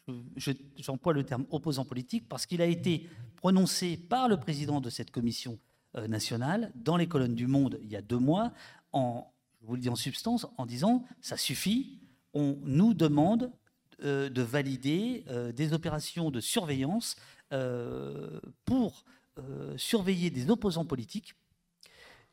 J'emploie 0.77 1.13
le 1.13 1.25
terme 1.25 1.45
opposant 1.51 1.85
politique 1.85 2.29
parce 2.29 2.47
qu'il 2.47 2.63
a 2.63 2.67
été 2.67 3.09
prononcé 3.37 3.97
par 3.97 4.29
le 4.29 4.39
président 4.39 4.81
de 4.81 4.91
cette 4.91 5.11
commission 5.11 5.59
euh, 5.97 6.07
nationale 6.09 6.73
dans 6.75 6.97
les 6.97 7.09
colonnes 7.09 7.35
du 7.35 7.47
Monde 7.47 7.79
il 7.83 7.91
y 7.91 7.97
a 7.97 8.03
deux 8.03 8.19
mois, 8.19 8.53
en, 8.93 9.33
je 9.61 9.67
vous 9.67 9.75
le 9.75 9.81
dis 9.81 9.89
en 9.89 9.97
substance, 9.97 10.47
en 10.57 10.67
disant 10.67 11.05
ça 11.21 11.37
suffit, 11.37 12.01
on 12.35 12.59
nous 12.63 12.95
demande 12.95 13.51
de 14.01 14.43
valider 14.43 15.25
des 15.55 15.73
opérations 15.73 16.31
de 16.31 16.41
surveillance 16.41 17.17
pour 18.65 19.05
euh, 19.39 19.79
surveiller 19.79 20.31
des 20.31 20.51
opposants 20.51 20.85
politiques 20.85 21.35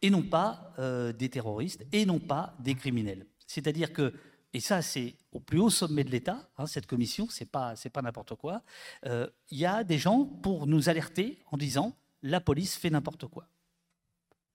et 0.01 0.09
non 0.09 0.23
pas 0.23 0.73
euh, 0.79 1.13
des 1.13 1.29
terroristes 1.29 1.85
et 1.91 2.03
non 2.03 2.19
pas 2.19 2.55
des 2.59 2.73
criminels. 2.73 3.27
C'est-à-dire 3.45 3.93
que, 3.93 4.11
et 4.53 4.59
ça 4.59 4.81
c'est 4.81 5.13
au 5.31 5.39
plus 5.39 5.59
haut 5.59 5.69
sommet 5.69 6.03
de 6.03 6.09
l'État, 6.09 6.49
hein, 6.57 6.65
cette 6.65 6.87
commission, 6.87 7.27
c'est 7.29 7.45
pas 7.45 7.75
pas 7.93 8.01
n'importe 8.01 8.33
quoi. 8.35 8.63
Euh, 9.05 9.29
il 9.51 9.59
y 9.59 9.67
a 9.67 9.83
des 9.83 9.99
gens 9.99 10.25
pour 10.25 10.65
nous 10.65 10.89
alerter 10.89 11.37
en 11.51 11.57
disant 11.57 11.95
la 12.23 12.41
police 12.41 12.75
fait 12.75 12.89
n'importe 12.89 13.27
quoi. 13.27 13.47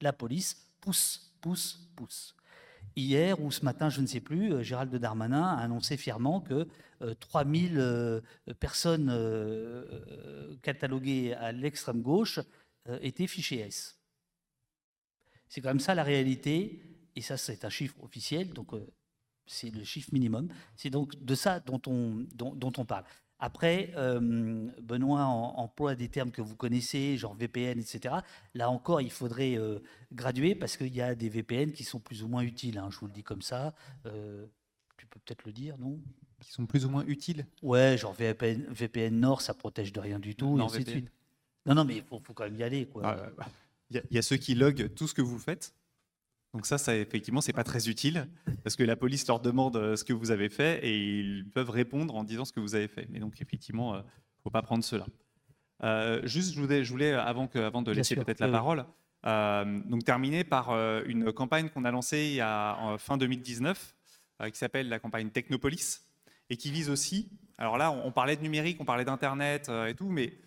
La 0.01 0.13
police 0.13 0.67
pousse, 0.81 1.33
pousse, 1.41 1.79
pousse. 1.95 2.35
Hier 3.01 3.41
ou 3.41 3.51
ce 3.51 3.65
matin, 3.65 3.89
je 3.89 4.03
ne 4.03 4.07
sais 4.07 4.21
plus, 4.21 4.63
Gérald 4.63 4.95
Darmanin 4.95 5.43
a 5.43 5.57
annoncé 5.57 5.97
fièrement 5.97 6.43
que 6.43 6.69
3000 7.21 7.79
euh, 7.79 8.21
personnes 8.59 9.09
euh, 9.11 10.55
cataloguées 10.61 11.33
à 11.33 11.51
l'extrême 11.51 12.03
gauche 12.03 12.41
euh, 12.89 12.99
étaient 13.01 13.27
fichées 13.27 13.61
S. 13.61 13.99
C'est 15.49 15.63
quand 15.63 15.71
même 15.71 15.81
ça 15.81 15.95
la 15.95 16.03
réalité, 16.03 16.83
et 17.17 17.23
ça 17.23 17.39
c'est 17.39 17.65
un 17.65 17.71
chiffre 17.71 17.97
officiel, 18.03 18.51
donc 18.53 18.73
c'est 19.47 19.71
le 19.71 19.83
chiffre 19.83 20.11
minimum. 20.13 20.49
C'est 20.77 20.91
donc 20.91 21.17
de 21.25 21.35
ça 21.35 21.59
dont 21.59 21.81
on, 21.87 22.27
dont, 22.35 22.73
on 22.77 22.85
parle. 22.85 23.05
Après, 23.41 23.93
Benoît 23.95 25.23
emploie 25.25 25.95
des 25.95 26.09
termes 26.09 26.31
que 26.31 26.43
vous 26.43 26.57
connaissez, 26.57 27.17
genre 27.17 27.35
VPN, 27.35 27.79
etc. 27.79 28.17
Là 28.55 28.71
encore, 28.71 29.01
il 29.01 29.11
faudrait 29.11 29.59
graduer 30.13 30.55
parce 30.55 30.77
qu'il 30.77 30.95
y 30.95 31.01
a 31.01 31.15
des 31.15 31.29
VPN 31.29 31.73
qui 31.73 31.85
sont 31.85 32.01
plus 32.01 32.23
ou 32.23 32.29
moins 32.29 32.43
utiles. 32.43 32.79
Hein, 32.79 32.89
je 32.91 32.99
vous 32.99 33.07
le 33.07 33.13
dis 33.13 33.23
comme 33.23 33.43
ça. 33.43 33.75
tu 34.05 35.07
peux 35.07 35.19
peut-être 35.25 35.45
le 35.45 35.53
dire, 35.53 35.79
non? 35.79 35.99
Qui 36.41 36.53
sont 36.53 36.67
plus 36.67 36.87
ou 36.87 36.91
moins 36.91 37.05
utiles? 37.07 37.47
Ouais, 37.63 37.99
genre 37.99 38.15
VPN, 38.15 38.65
VPN 38.71 39.21
Nord, 39.21 39.43
ça 39.43 39.53
protège 39.53 39.93
de 39.93 40.01
rien 40.01 40.19
du 40.19 40.35
tout, 40.35 40.57
non, 40.57 40.69
et 40.69 40.83
suite. 40.83 41.13
Non, 41.67 41.75
non, 41.75 41.85
mais 41.85 41.97
il 41.97 42.03
faut, 42.03 42.21
quand 42.35 42.45
même 42.45 42.57
y 42.57 42.63
aller. 42.63 42.87
Quoi. 42.87 43.03
Ah, 43.05 43.47
il 43.91 44.03
y, 44.11 44.19
a 44.19 44.23
ceux 44.23 44.37
qui 44.37 44.55
loguent 44.55 44.93
tout 44.95 45.07
ce 45.07 45.15
que 45.15 45.21
vous 45.21 45.39
faites. 45.39 45.75
Donc 46.53 46.67
ça, 46.67 46.79
ça 46.79 46.97
effectivement, 46.97 47.41
c'est 47.41 47.53
pas 47.53 47.65
très 47.65 47.89
utile 47.89 48.29
parce 48.65 48.75
que 48.75 48.83
la 48.83 48.97
police 48.97 49.27
leur 49.29 49.41
demande 49.41 49.77
euh, 49.77 49.97
ce 49.97 50.05
que 50.05 50.13
vous 50.13 50.31
avez 50.31 50.49
fait 50.49 50.85
et 50.85 50.99
ils 50.99 51.49
peuvent 51.49 51.71
répondre 51.71 52.15
en 52.17 52.25
disant 52.25 52.45
ce 52.45 52.53
que 52.53 52.61
vous 52.61 52.75
avez 52.75 52.89
fait. 52.89 53.07
Mais 53.11 53.21
donc 53.21 53.41
effectivement, 53.41 53.95
ne 53.95 53.99
euh, 53.99 54.03
faut 54.43 54.51
pas 54.51 54.63
prendre 54.63 54.83
cela. 54.83 55.07
Euh, 55.85 56.21
juste, 56.25 56.55
je 56.55 56.61
voulais, 56.61 56.85
je 56.85 56.91
voulais 56.91 57.13
avant, 57.13 57.47
que, 57.47 57.59
avant 57.59 57.83
de 57.83 57.93
laisser 57.93 58.17
peut-être 58.17 58.41
la 58.41 58.49
parole, 58.49 58.85
donc 59.25 60.05
terminer 60.05 60.45
par 60.45 60.71
une 61.07 61.33
campagne 61.33 61.69
qu'on 61.69 61.85
a 61.85 61.91
lancée 61.91 62.29
il 62.31 62.35
y 62.35 62.41
a, 62.41 62.77
en 62.81 62.99
fin 62.99 63.17
2019 63.19 63.95
qui 64.51 64.59
s'appelle 64.59 64.89
la 64.89 64.99
campagne 64.99 65.29
Technopolis 65.29 66.01
et 66.49 66.57
qui 66.57 66.71
vise 66.71 66.89
aussi, 66.89 67.31
alors 67.59 67.77
là, 67.77 67.93
on, 67.93 68.11
parlait 68.13 68.37
de 68.37 68.43
numérique, 68.43 68.79
on 68.81 68.87
parlait 68.87 69.05
d'Internet 69.05 69.71
et 69.89 69.95
tout, 69.95 70.09
mais 70.09 70.39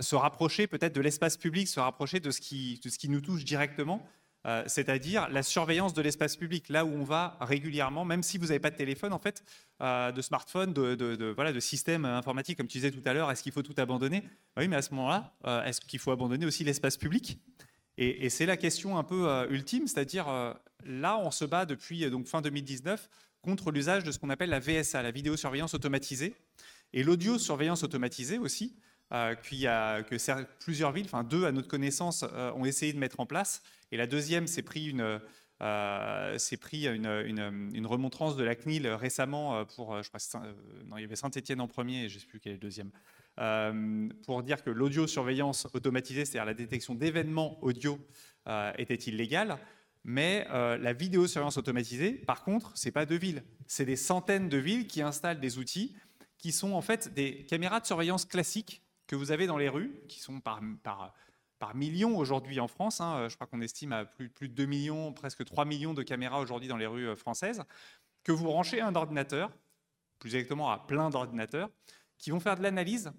se 0.00 0.16
rapprocher 0.16 0.66
peut-être 0.66 0.94
de 0.94 1.02
l'espace 1.02 1.36
public, 1.36 1.68
se 1.68 1.80
rapprocher 1.80 2.20
de 2.20 2.30
ce 2.30 2.40
qui, 2.40 2.80
de 2.82 2.88
ce 2.88 2.98
qui 2.98 3.10
nous 3.10 3.20
touche 3.20 3.44
directement, 3.44 4.06
euh, 4.48 4.64
c'est-à-dire 4.66 5.28
la 5.28 5.42
surveillance 5.42 5.94
de 5.94 6.02
l'espace 6.02 6.36
public, 6.36 6.68
là 6.68 6.84
où 6.84 6.88
on 6.88 7.04
va 7.04 7.36
régulièrement, 7.40 8.04
même 8.04 8.22
si 8.22 8.38
vous 8.38 8.46
n'avez 8.46 8.58
pas 8.58 8.70
de 8.70 8.76
téléphone, 8.76 9.12
en 9.12 9.18
fait, 9.18 9.44
de 9.80 10.20
smartphone, 10.22 10.72
de, 10.72 11.32
voilà, 11.34 11.52
de 11.52 11.60
système 11.60 12.04
informatique, 12.04 12.56
comme 12.56 12.66
tu 12.66 12.78
disais 12.78 12.90
tout 12.90 13.02
à 13.04 13.12
l'heure, 13.12 13.30
est-ce 13.30 13.42
qu'il 13.42 13.52
faut 13.52 13.62
tout 13.62 13.74
abandonner? 13.76 14.22
Bah 14.56 14.62
Oui, 14.62 14.68
mais 14.68 14.76
à 14.76 14.82
ce 14.82 14.92
moment-là, 14.94 15.34
est-ce 15.66 15.80
qu'il 15.80 16.00
faut 16.00 16.10
abandonner 16.10 16.46
aussi 16.46 16.64
l'espace 16.64 16.96
public? 16.96 17.38
Et, 17.96 18.24
et 18.24 18.30
c'est 18.30 18.46
la 18.46 18.56
question 18.56 18.98
un 18.98 19.04
peu 19.04 19.46
ultime, 19.50 19.86
c'est-à-dire 19.86 20.26
là, 20.84 21.18
on 21.18 21.30
se 21.30 21.44
bat 21.44 21.66
depuis 21.66 22.10
donc 22.10 22.26
fin 22.26 22.40
2019 22.40 23.08
contre 23.42 23.70
l'usage 23.70 24.04
de 24.04 24.12
ce 24.12 24.18
qu'on 24.18 24.30
appelle 24.30 24.50
la 24.50 24.60
VSA, 24.60 25.02
la 25.02 25.10
vidéosurveillance 25.10 25.74
automatisée, 25.74 26.34
et 26.92 27.02
l'audio-surveillance 27.02 27.82
automatisée 27.82 28.38
aussi, 28.38 28.76
euh, 29.12 29.34
que 29.34 30.44
plusieurs 30.60 30.92
villes, 30.92 31.06
enfin 31.06 31.24
deux 31.24 31.46
à 31.46 31.52
notre 31.52 31.68
connaissance, 31.68 32.24
euh, 32.32 32.52
ont 32.52 32.64
essayé 32.64 32.92
de 32.92 32.98
mettre 32.98 33.20
en 33.20 33.26
place. 33.26 33.62
Et 33.92 33.96
la 33.96 34.06
deuxième 34.06 34.46
s'est 34.46 34.62
pris 34.62 34.86
une, 34.86 35.20
euh, 35.62 36.38
pris 36.60 36.86
une, 36.86 37.70
une, 37.74 37.86
remontrance 37.86 38.36
de 38.36 38.44
la 38.44 38.54
CNIL 38.54 38.86
récemment 38.88 39.64
pour, 39.64 40.02
je 40.02 40.08
crois, 40.08 40.20
non, 40.86 40.96
il 40.98 41.02
y 41.02 41.04
avait 41.04 41.16
Saint-Etienne 41.16 41.60
en 41.60 41.68
premier, 41.68 42.08
je 42.08 42.16
ne 42.16 42.20
sais 42.20 42.26
plus 42.26 42.38
quel 42.38 42.52
est 42.52 42.56
le 42.56 42.60
deuxième, 42.60 42.90
pour 44.24 44.42
dire 44.42 44.62
que 44.62 44.70
l'audio-surveillance 44.70 45.68
automatisée, 45.72 46.24
c'est-à-dire 46.24 46.44
la 46.44 46.54
détection 46.54 46.94
d'événements 46.94 47.58
audio, 47.62 47.98
était 48.76 48.94
illégale. 48.94 49.58
Mais 50.04 50.46
euh, 50.50 50.78
la 50.78 50.94
vidéosurveillance 50.94 51.58
automatisée, 51.58 52.12
par 52.12 52.42
contre, 52.42 52.72
ce 52.76 52.86
n'est 52.86 52.92
pas 52.92 53.04
deux 53.04 53.18
villes. 53.18 53.42
C'est 53.66 53.84
des 53.84 53.94
centaines 53.94 54.48
de 54.48 54.56
villes 54.56 54.86
qui 54.86 55.02
installent 55.02 55.38
des 55.38 55.58
outils 55.58 55.94
qui 56.38 56.50
sont 56.52 56.72
en 56.72 56.80
fait 56.80 57.12
des 57.12 57.44
caméras 57.44 57.80
de 57.80 57.86
surveillance 57.86 58.24
classiques 58.24 58.82
que 59.08 59.16
vous 59.16 59.32
avez 59.32 59.48
dans 59.48 59.56
les 59.56 59.68
rues, 59.68 59.90
qui 60.06 60.20
sont 60.20 60.40
par, 60.40 60.62
millions 61.74 62.16
aujourd'hui 62.16 62.60
en 62.60 62.68
France. 62.68 63.00
Hein. 63.00 63.28
Je 63.28 63.34
crois 63.34 63.48
qu'on 63.48 63.60
estime 63.60 63.92
à 63.92 64.04
plus, 64.04 64.28
plus, 64.28 64.48
de 64.48 64.54
2 64.54 64.66
millions, 64.66 65.12
presque 65.12 65.44
3 65.44 65.64
millions 65.64 65.94
de 65.94 66.04
caméras 66.04 66.38
aujourd'hui 66.38 66.68
dans 66.68 66.76
les 66.76 66.86
rues 66.86 67.08
euh, 67.08 67.16
françaises, 67.16 67.64
que 68.22 68.30
vous 68.30 68.44
branchez 68.44 68.80
à 68.80 68.86
un 68.86 68.94
ordinateur, 68.94 69.50
plus 70.20 70.36
exactement 70.36 70.70
à 70.70 70.78
plein 70.78 71.10
d'ordinateurs, 71.10 71.70
qui 72.18 72.30
vont 72.30 72.38
faire 72.38 72.56
de 72.56 72.62
l'analyse 72.62 73.10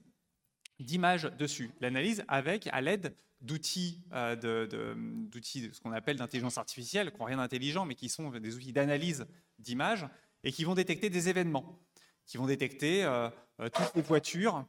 d'images 0.79 1.23
dessus. 1.37 1.71
L'analyse 1.81 2.23
avec, 2.29 2.69
à 2.71 2.79
l'aide 2.79 3.13
d'outils, 3.41 4.01
euh, 4.13 4.35
de, 4.35 4.95
d'outils, 5.29 5.69
ce 5.73 5.81
qu'on 5.81 5.91
appelle 5.91 6.17
d'intelligence 6.17 6.57
artificielle, 6.57 7.11
qui 7.11 7.19
n'ont 7.19 7.25
rien 7.25 7.37
d'intelligent, 7.37 7.85
mais 7.85 7.95
qui 7.95 8.09
sont 8.09 8.29
des 8.29 8.55
outils 8.55 8.73
d'analyse 8.73 9.25
d'images, 9.57 10.07
et 10.43 10.51
qui 10.51 10.63
vont 10.63 10.73
détecter 10.75 11.09
des 11.09 11.29
événements, 11.29 11.79
qui 12.25 12.37
vont 12.37 12.45
détecter 12.45 13.03
euh, 13.03 13.29
euh, 13.59 13.69
toutes 13.69 13.95
les 13.95 14.01
voitures 14.01 14.65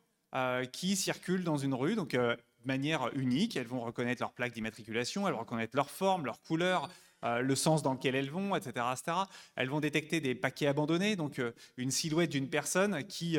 qui 0.72 0.96
circulent 0.96 1.44
dans 1.44 1.56
une 1.56 1.74
rue, 1.74 1.96
donc 1.96 2.12
de 2.12 2.36
manière 2.64 3.10
unique. 3.14 3.56
Elles 3.56 3.66
vont 3.66 3.80
reconnaître 3.80 4.22
leur 4.22 4.32
plaque 4.32 4.52
d'immatriculation, 4.52 5.26
elles 5.26 5.34
vont 5.34 5.40
reconnaître 5.40 5.76
leur 5.76 5.90
forme, 5.90 6.24
leur 6.24 6.40
couleur, 6.40 6.88
le 7.22 7.54
sens 7.54 7.82
dans 7.82 7.94
lequel 7.94 8.14
elles 8.14 8.30
vont, 8.30 8.54
etc., 8.54 8.86
etc. 8.92 9.18
Elles 9.56 9.68
vont 9.68 9.80
détecter 9.80 10.20
des 10.20 10.34
paquets 10.34 10.68
abandonnés, 10.68 11.16
donc 11.16 11.40
une 11.76 11.90
silhouette 11.90 12.30
d'une 12.30 12.48
personne 12.48 13.04
qui 13.04 13.38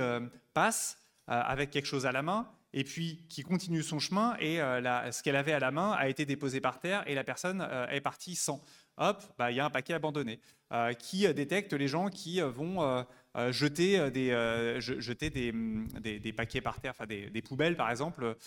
passe 0.54 0.98
avec 1.28 1.72
quelque 1.72 1.86
chose 1.86 2.06
à 2.06 2.12
la 2.12 2.22
main 2.22 2.48
et 2.74 2.84
puis 2.84 3.26
qui 3.30 3.44
continue 3.44 3.84
son 3.84 4.00
chemin 4.00 4.36
et 4.40 4.62
euh, 4.62 5.12
ce 5.12 5.24
qu'elle 5.24 5.36
avait 5.36 5.54
à 5.54 5.60
la 5.60 5.72
main 5.72 5.92
a 5.92 6.08
été 6.08 6.26
déposé 6.26 6.62
par 6.62 6.80
terre 6.80 7.04
et 7.08 7.16
la 7.16 7.24
personne 7.24 7.62
euh, 7.62 7.88
est 7.88 8.02
partie 8.02 8.36
sans. 8.36 8.64
Hop, 9.04 9.24
bah, 9.38 9.52
il 9.52 9.58
y 9.58 9.60
a 9.60 9.66
un 9.66 9.70
paquet 9.72 9.94
abandonné 9.94 10.40
euh, 10.72 10.94
qui 10.94 11.22
détecte 11.34 11.74
les 11.74 11.88
gens 11.88 12.10
qui 12.10 12.40
vont 12.40 13.06
jeter, 13.50 14.12
des, 14.12 14.78
jeter 14.80 15.30
des, 15.32 16.20
des, 16.20 16.34
paquets 16.34 16.62
par 16.62 16.80
terre, 16.80 16.92
enfin 16.92 17.08
des, 17.08 17.42
poubelles 17.42 17.76
par 17.76 17.90
exemple, 17.90 18.38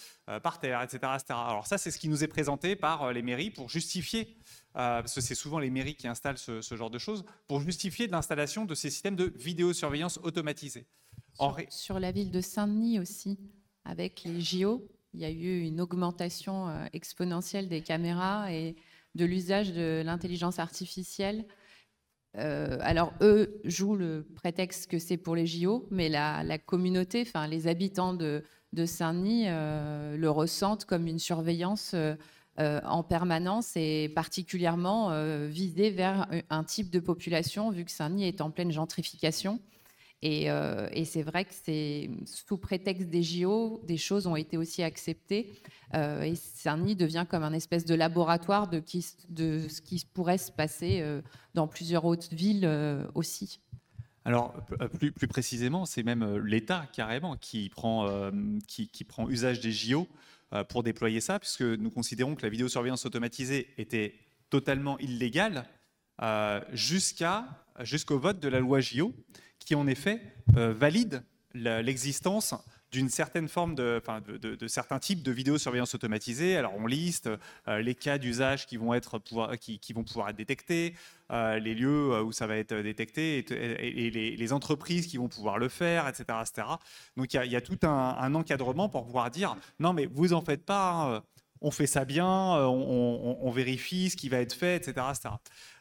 par 0.43 0.61
terre, 0.61 0.81
etc., 0.83 0.99
etc. 1.15 1.25
Alors 1.31 1.67
ça, 1.67 1.77
c'est 1.77 1.91
ce 1.91 1.99
qui 1.99 2.09
nous 2.09 2.23
est 2.23 2.29
présenté 2.29 2.77
par 2.77 3.13
les 3.13 3.23
mairies 3.23 3.51
pour 3.51 3.69
justifier, 3.69 4.37
parce 4.73 5.15
que 5.15 5.21
c'est 5.21 5.35
souvent 5.35 5.59
les 5.59 5.71
mairies 5.71 5.97
qui 5.97 6.07
installent 6.07 6.39
ce, 6.39 6.61
ce 6.61 6.77
genre 6.77 6.91
de 6.91 6.99
choses, 6.99 7.25
pour 7.49 7.61
justifier 7.61 8.07
de 8.07 8.13
l'installation 8.13 8.65
de 8.65 8.75
ces 8.75 8.91
systèmes 8.91 9.17
de 9.17 9.33
vidéosurveillance 9.37 10.21
automatisés. 10.23 10.87
Sur, 11.35 11.57
sur 11.69 11.99
la 11.99 12.13
ville 12.13 12.31
de 12.31 12.41
Saint-Denis 12.41 13.01
aussi, 13.01 13.39
avec 13.85 14.25
les 14.25 14.41
JO. 14.41 14.87
Il 15.13 15.21
y 15.21 15.25
a 15.25 15.31
eu 15.31 15.61
une 15.61 15.81
augmentation 15.81 16.69
euh, 16.69 16.87
exponentielle 16.93 17.69
des 17.69 17.83
caméras 17.83 18.53
et 18.53 18.75
de 19.15 19.25
l'usage 19.25 19.73
de 19.73 20.03
l'intelligence 20.05 20.59
artificielle. 20.59 21.45
Euh, 22.37 22.79
alors, 22.81 23.13
eux 23.21 23.61
jouent 23.65 23.97
le 23.97 24.27
prétexte 24.35 24.91
que 24.91 24.99
c'est 24.99 25.17
pour 25.17 25.37
les 25.37 25.47
JO, 25.47 25.87
mais 25.91 26.09
la, 26.09 26.59
communauté, 26.59 27.23
enfin 27.23 27.47
les 27.47 27.69
habitants 27.69 28.15
de, 28.15 28.43
de 28.73 28.87
Saint-Denis 28.87 29.47
le 29.47 30.29
ressentent 30.29 30.85
comme 30.85 31.07
une 31.07 31.21
surveillance 31.21 31.95
en 32.59 33.03
permanence 33.05 33.77
et 33.77 34.11
particulièrement 34.15 35.11
visée 35.47 35.91
vers 35.91 36.27
un 36.51 36.65
type 36.65 36.91
de 36.91 36.99
population, 36.99 37.71
vu 37.71 37.85
que 37.85 37.93
Saint-Denis 37.93 38.27
est 38.27 38.41
en 38.41 38.51
pleine 38.51 38.73
gentrification. 38.73 39.61
Euh, 40.25 40.89
et, 40.93 41.05
c'est 41.05 41.23
vrai 41.23 41.45
que 41.45 41.53
c'est 41.53 42.11
sous 42.25 42.57
prétexte 42.57 43.09
des 43.09 43.23
JO, 43.23 43.81
des 43.85 43.99
choses 43.99 44.27
ont 44.27 44.37
été 44.37 44.57
aussi 44.57 44.83
acceptées. 44.83 45.61
Euh, 45.95 46.23
et 46.23 46.35
Saint-Denis 46.35 46.97
devient 46.97 47.27
comme 47.29 47.43
un 47.43 47.53
espèce 47.53 47.85
de 47.85 47.95
laboratoire 47.95 48.69
de, 48.69 48.83
ce 48.87 49.81
qui 49.83 50.07
pourrait 50.15 50.39
se 50.39 50.51
passer 50.51 51.01
euh, 51.01 51.21
dans 51.53 51.69
plusieurs 51.69 52.05
autres 52.05 52.35
villes 52.35 52.69
aussi. 53.15 53.61
Alors, 54.25 54.55
plus, 54.99 55.29
précisément, 55.29 55.85
c'est 55.85 56.03
même 56.03 56.39
l'État 56.39 56.87
carrément 56.95 57.37
qui 57.37 57.69
prend, 57.69 58.09
usage 59.29 59.61
des 59.61 59.73
JO 59.73 60.09
pour 60.71 60.83
déployer 60.83 61.21
ça, 61.21 61.39
puisque 61.39 61.61
nous 61.63 61.91
considérons 61.91 62.35
que 62.35 62.43
la 62.43 62.49
vidéosurveillance 62.49 63.05
automatisée 63.05 63.69
était 63.77 64.15
totalement 64.49 64.99
illégale 65.01 65.67
jusqu'au 66.73 68.19
vote 68.19 68.41
de 68.41 68.49
la 68.49 68.61
loi 68.61 68.81
JO 68.81 69.13
qui 69.65 69.75
en 69.75 69.87
effet 69.87 70.21
euh, 70.57 70.73
valide 70.73 71.23
l'existence 71.55 72.55
d'une 72.91 73.09
certaine 73.09 73.49
forme 73.49 73.75
de, 73.75 74.01
de, 74.39 74.69
certains 74.69 74.99
types 75.01 75.23
de 75.23 75.33
vidéosurveillance 75.33 75.95
automatisée. 75.95 76.57
Alors 76.57 76.75
on 76.77 76.87
liste 76.87 77.29
euh, 77.69 77.81
les 77.81 77.95
cas 77.95 78.19
d'usage 78.19 78.67
qui 78.67 78.77
vont 78.77 78.95
être 78.95 79.21
qui, 79.59 79.93
vont 79.93 80.05
pouvoir 80.05 80.29
être 80.29 80.37
détectés, 80.37 80.95
euh, 81.33 81.59
les 81.59 81.75
lieux 81.75 82.23
où 82.23 82.31
ça 82.33 82.47
va 82.47 82.57
être 82.57 82.75
détecté 82.75 83.39
et, 83.39 84.11
les, 84.37 84.53
entreprises 84.53 85.07
qui 85.07 85.17
vont 85.17 85.29
pouvoir 85.29 85.59
le 85.59 85.69
faire, 85.69 86.07
etc., 86.07 86.25
etc. 86.41 86.69
Donc 87.17 87.35
il 87.35 87.51
y, 87.51 87.57
a 87.57 87.61
tout 87.61 87.79
un, 87.83 88.35
encadrement 88.35 88.89
pour 88.89 89.05
pouvoir 89.07 89.31
dire 89.31 89.57
non 89.81 89.93
mais 89.93 90.07
vous 90.07 90.33
en 90.33 90.41
faites 90.41 90.65
pas. 90.65 90.91
Hein, 90.91 91.23
on 91.65 91.71
fait 91.71 91.87
ça 91.87 92.05
bien, 92.05 92.27
on, 92.27 93.39
on, 93.41 93.51
vérifie 93.51 94.11
ce 94.11 94.17
qui 94.17 94.29
va 94.29 94.39
être 94.41 94.53
fait, 94.53 94.77
etc. 94.77 95.07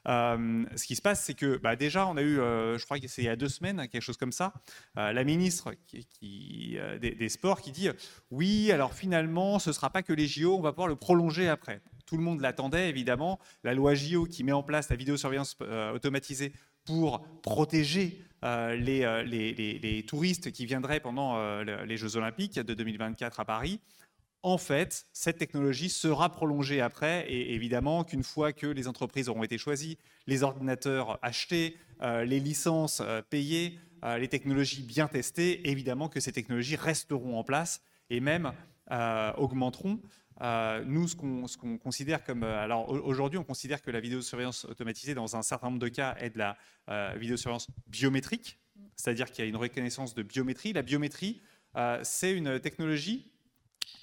Euh, 0.08 0.64
ce 0.78 0.86
qui 0.86 0.96
se 0.96 1.02
passe, 1.02 1.26
c'est 1.26 1.34
que 1.34 1.58
bah, 1.58 1.76
déjà, 1.76 2.08
on 2.08 2.16
a 2.16 2.22
eu, 2.22 2.40
euh, 2.40 2.78
je 2.78 2.86
crois 2.86 3.00
que 3.00 3.08
c'est 3.10 3.22
il 3.22 3.26
y 3.26 3.30
a 3.30 3.36
deux 3.36 3.50
semaines, 3.50 3.86
quelque 3.90 4.02
chose 4.02 4.16
comme 4.16 4.32
ça, 4.32 4.54
euh, 4.98 5.12
la 5.12 5.24
ministre 5.26 5.76
des, 6.22 7.30
Sports 7.30 7.62
qui 7.62 7.74
dit 7.74 7.90
oui, 8.32 8.72
alors 8.72 8.94
finalement, 8.94 9.60
ce 9.60 9.72
ne 9.72 9.74
sera 9.74 9.90
pas 9.90 10.04
que 10.04 10.14
les 10.14 10.26
JO, 10.26 10.58
on 10.58 10.62
va 10.62 10.72
pouvoir 10.72 10.88
le 10.88 10.96
prolonger 10.96 11.50
après. 11.50 11.82
Tout 12.06 12.16
le 12.16 12.24
monde 12.24 12.40
l'attendait, 12.40 12.88
évidemment. 12.90 13.38
La 13.66 13.74
loi 13.74 13.94
JO 13.94 14.24
qui 14.26 14.46
met 14.46 14.54
en 14.54 14.64
place 14.64 14.90
la 14.90 14.96
vidéosurveillance 14.96 15.58
automatisée 15.94 16.54
pour 16.86 17.26
protéger 17.42 18.22
les, 18.44 20.06
touristes 20.08 20.52
qui 20.52 20.66
viendraient 20.66 21.02
pendant 21.02 21.62
les 21.64 21.98
Jeux 21.98 22.16
Olympiques 22.16 22.58
de 22.60 22.74
2024 22.74 23.42
à 23.42 23.46
Paris 23.46 23.82
en 24.44 24.58
fait, 24.58 25.08
cette 25.14 25.38
technologie 25.38 25.90
sera 25.90 26.30
prolongée 26.30 26.82
après, 26.82 27.26
et 27.32 27.54
évidemment 27.54 28.04
qu'une 28.04 28.24
fois 28.24 28.52
que 28.52 28.68
les 28.68 28.90
entreprises 28.90 29.30
auront 29.30 29.44
été 29.44 29.58
choisies, 29.58 29.98
les 30.28 30.44
ordinateurs 30.44 31.18
achetés, 31.22 31.78
euh, 32.02 32.26
les 32.26 32.42
licences 32.42 33.02
euh, 33.02 33.22
payées, 33.22 33.80
euh, 34.04 34.18
les 34.18 34.28
technologies 34.28 34.84
bien 34.84 35.08
testées, 35.08 35.70
évidemment 35.70 36.10
que 36.10 36.20
ces 36.20 36.34
technologies 36.34 36.76
resteront 36.76 37.40
en 37.40 37.44
place 37.46 37.82
et 38.10 38.20
même 38.20 38.52
augmenteront. 39.38 40.00
nous, 40.86 41.08
ce 41.08 41.16
qu'on 41.58 41.78
considère 41.78 42.24
comme... 42.24 42.44
alors 42.44 42.90
aujourd'hui, 42.90 43.40
on 43.40 43.46
considère 43.46 43.82
que 43.82 43.90
la 43.90 44.02
vidéosurveillance 44.02 44.66
automatisée, 44.66 45.16
dans 45.16 45.38
un 45.38 45.42
certain 45.42 45.68
nombre 45.68 45.80
de 45.80 45.88
cas, 45.88 46.16
est 46.20 46.32
de 46.32 46.38
la 46.38 46.58
vidéosurveillance 47.16 47.68
biométrique, 47.88 48.60
c'est-à-dire 48.96 49.32
qu'il 49.32 49.46
y 49.46 49.48
a 49.48 49.50
une 49.50 49.56
reconnaissance 49.56 50.14
de 50.14 50.22
biométrie. 50.22 50.74
La 50.74 50.82
biométrie, 50.82 51.42
c'est 52.04 52.34
une 52.34 52.60
technologie 52.60 53.33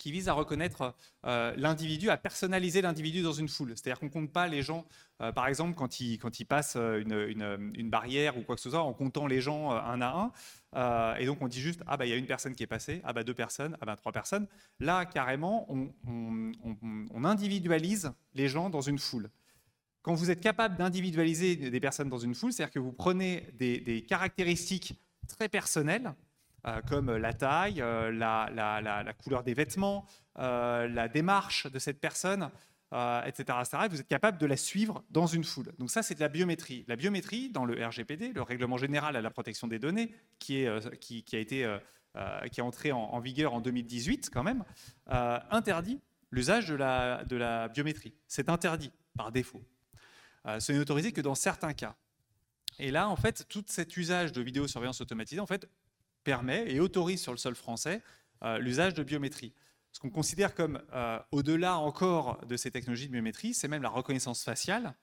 qui 0.00 0.10
vise 0.10 0.28
à 0.30 0.32
reconnaître 0.32 0.94
euh, 1.26 1.52
l'individu, 1.56 2.08
à 2.08 2.16
personnaliser 2.16 2.80
l'individu 2.80 3.22
dans 3.22 3.34
une 3.34 3.48
foule. 3.48 3.72
C'est-à-dire 3.76 4.00
qu'on 4.00 4.06
ne 4.06 4.10
compte 4.10 4.32
pas 4.32 4.48
les 4.48 4.62
gens, 4.62 4.86
euh, 5.20 5.30
par 5.30 5.46
exemple, 5.46 5.74
quand 5.74 6.00
ils, 6.00 6.18
passent 6.48 6.76
euh, 6.76 7.02
une, 7.04 7.90
barrière 7.90 8.38
ou 8.38 8.42
quoi 8.42 8.56
que 8.56 8.62
ce 8.62 8.70
soit, 8.70 8.82
en 8.82 8.94
comptant 8.94 9.26
les 9.26 9.42
gens 9.42 9.70
un 9.70 10.00
à 10.00 10.32
un. 10.74 11.16
et 11.16 11.26
donc 11.26 11.42
on 11.42 11.48
dit 11.48 11.60
juste, 11.60 11.82
ah 11.86 11.98
bah 11.98 12.06
il 12.06 12.08
y 12.08 12.12
a 12.14 12.16
une 12.16 12.26
personne 12.26 12.54
qui 12.54 12.62
est 12.62 12.66
passée, 12.66 13.02
ah 13.04 13.12
bah 13.12 13.24
deux 13.24 13.34
personnes, 13.34 13.76
ah 13.82 13.84
bah 13.84 13.96
trois 13.96 14.12
personnes. 14.12 14.46
Là, 14.80 15.04
carrément, 15.04 15.66
on, 15.70 17.24
individualise 17.24 18.12
les 18.34 18.48
gens 18.48 18.70
dans 18.70 18.80
une 18.80 18.98
foule. 18.98 19.28
Quand 20.00 20.14
vous 20.14 20.30
êtes 20.30 20.40
capable 20.40 20.78
d'individualiser 20.78 21.56
des 21.56 21.80
personnes 21.80 22.08
dans 22.08 22.18
une 22.18 22.34
foule, 22.34 22.54
c'est-à-dire 22.54 22.72
que 22.72 22.78
vous 22.78 22.92
prenez 22.92 23.46
des, 23.58 24.02
caractéristiques 24.08 24.98
très 25.28 25.50
personnelles, 25.50 26.14
comme 26.88 27.16
la 27.16 27.32
taille, 27.32 27.80
euh, 27.80 28.10
la, 28.12 29.14
couleur 29.22 29.42
des 29.42 29.54
vêtements, 29.54 30.06
euh, 30.38 30.88
la 30.88 31.08
démarche 31.08 31.66
de 31.70 31.78
cette 31.78 32.00
personne, 32.00 32.50
etc., 32.92 33.58
etc. 33.60 33.78
Et 33.84 33.88
vous 33.88 34.00
êt 34.00 34.04
capable 34.04 34.38
de 34.38 34.46
la 34.46 34.56
suivre 34.56 35.04
dans 35.10 35.26
une 35.26 35.44
foule. 35.44 35.72
Donc 35.78 35.90
ça, 35.90 36.02
c'est 36.02 36.14
de 36.14 36.20
la 36.20 36.28
biométrie. 36.28 36.84
La 36.88 36.96
biométrie, 36.96 37.50
dans 37.50 37.64
le 37.64 37.84
RGPD, 37.86 38.32
le 38.32 38.42
Règlement 38.42 38.76
général 38.76 39.16
à 39.16 39.20
la 39.20 39.30
protection 39.30 39.68
des 39.68 39.78
données, 39.78 40.12
qui, 40.38 40.62
est, 40.62 40.68
a 40.68 41.38
été, 41.38 41.78
qui 42.50 42.60
est 42.60 42.62
entré 42.62 42.90
en, 42.92 43.20
vigueur 43.20 43.54
en 43.54 43.60
2018 43.60 44.30
quand 44.32 44.42
même, 44.42 44.64
interdit 45.06 46.00
l'usage 46.32 46.68
de 46.68 46.74
la, 46.74 47.24
de 47.24 47.36
la 47.36 47.68
biométrie. 47.68 48.14
C'est 48.26 48.48
interdit 48.48 48.90
par 49.16 49.30
défaut. 49.30 49.62
ce 50.58 50.72
n'est 50.72 50.78
autorisé 50.80 51.12
que 51.12 51.20
dans 51.20 51.36
certains 51.36 51.74
cas. 51.74 51.94
Et 52.80 52.90
là, 52.90 53.08
en 53.08 53.16
fait, 53.16 53.46
tout 53.48 53.62
cet 53.66 53.96
usage 53.96 54.32
de 54.32 54.40
vidéosurveillance 54.40 55.00
automatisée, 55.00 55.40
en 55.40 55.46
fait, 55.46 55.68
permet 56.24 56.70
et 56.70 56.80
autorise 56.80 57.20
sur 57.20 57.32
le 57.32 57.38
sol 57.38 57.54
français 57.54 58.02
euh, 58.42 58.58
l'usage 58.58 58.94
de 58.94 59.02
biométrie. 59.02 59.52
Ce 59.92 60.00
qu'on 60.00 60.10
considère 60.10 60.54
comme 60.54 60.80
euh, 60.92 61.18
au-delà 61.32 61.76
encore 61.78 62.44
de 62.46 62.56
ces 62.56 62.70
technologies 62.70 63.06
de 63.06 63.12
biométrie, 63.12 63.54
c'est 63.54 63.68
même 63.68 63.82
la 63.82 63.88
reconnaissance 63.88 64.44
faciale 64.44 64.94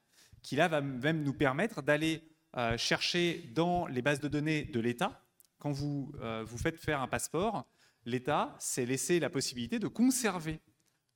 qui 0.41 0.55
là 0.55 0.67
va 0.67 0.81
même 0.81 1.23
nous 1.23 1.33
permettre 1.33 1.81
d'aller 1.81 2.23
euh, 2.55 2.77
chercher 2.77 3.49
dans 3.53 3.85
les 3.87 4.01
bases 4.01 4.19
de 4.19 4.27
données 4.27 4.63
de 4.63 4.79
l'État. 4.79 5.21
Quand 5.59 5.71
vous 5.71 6.13
vous 6.45 6.57
faites 6.57 6.77
faire 6.77 7.01
un 7.01 7.07
passeport, 7.07 7.67
l'État 8.05 8.55
s'est 8.59 8.85
laissé 8.85 9.19
la 9.19 9.31
possibilité 9.31 9.79
de 9.79 9.87
conserver 9.87 10.61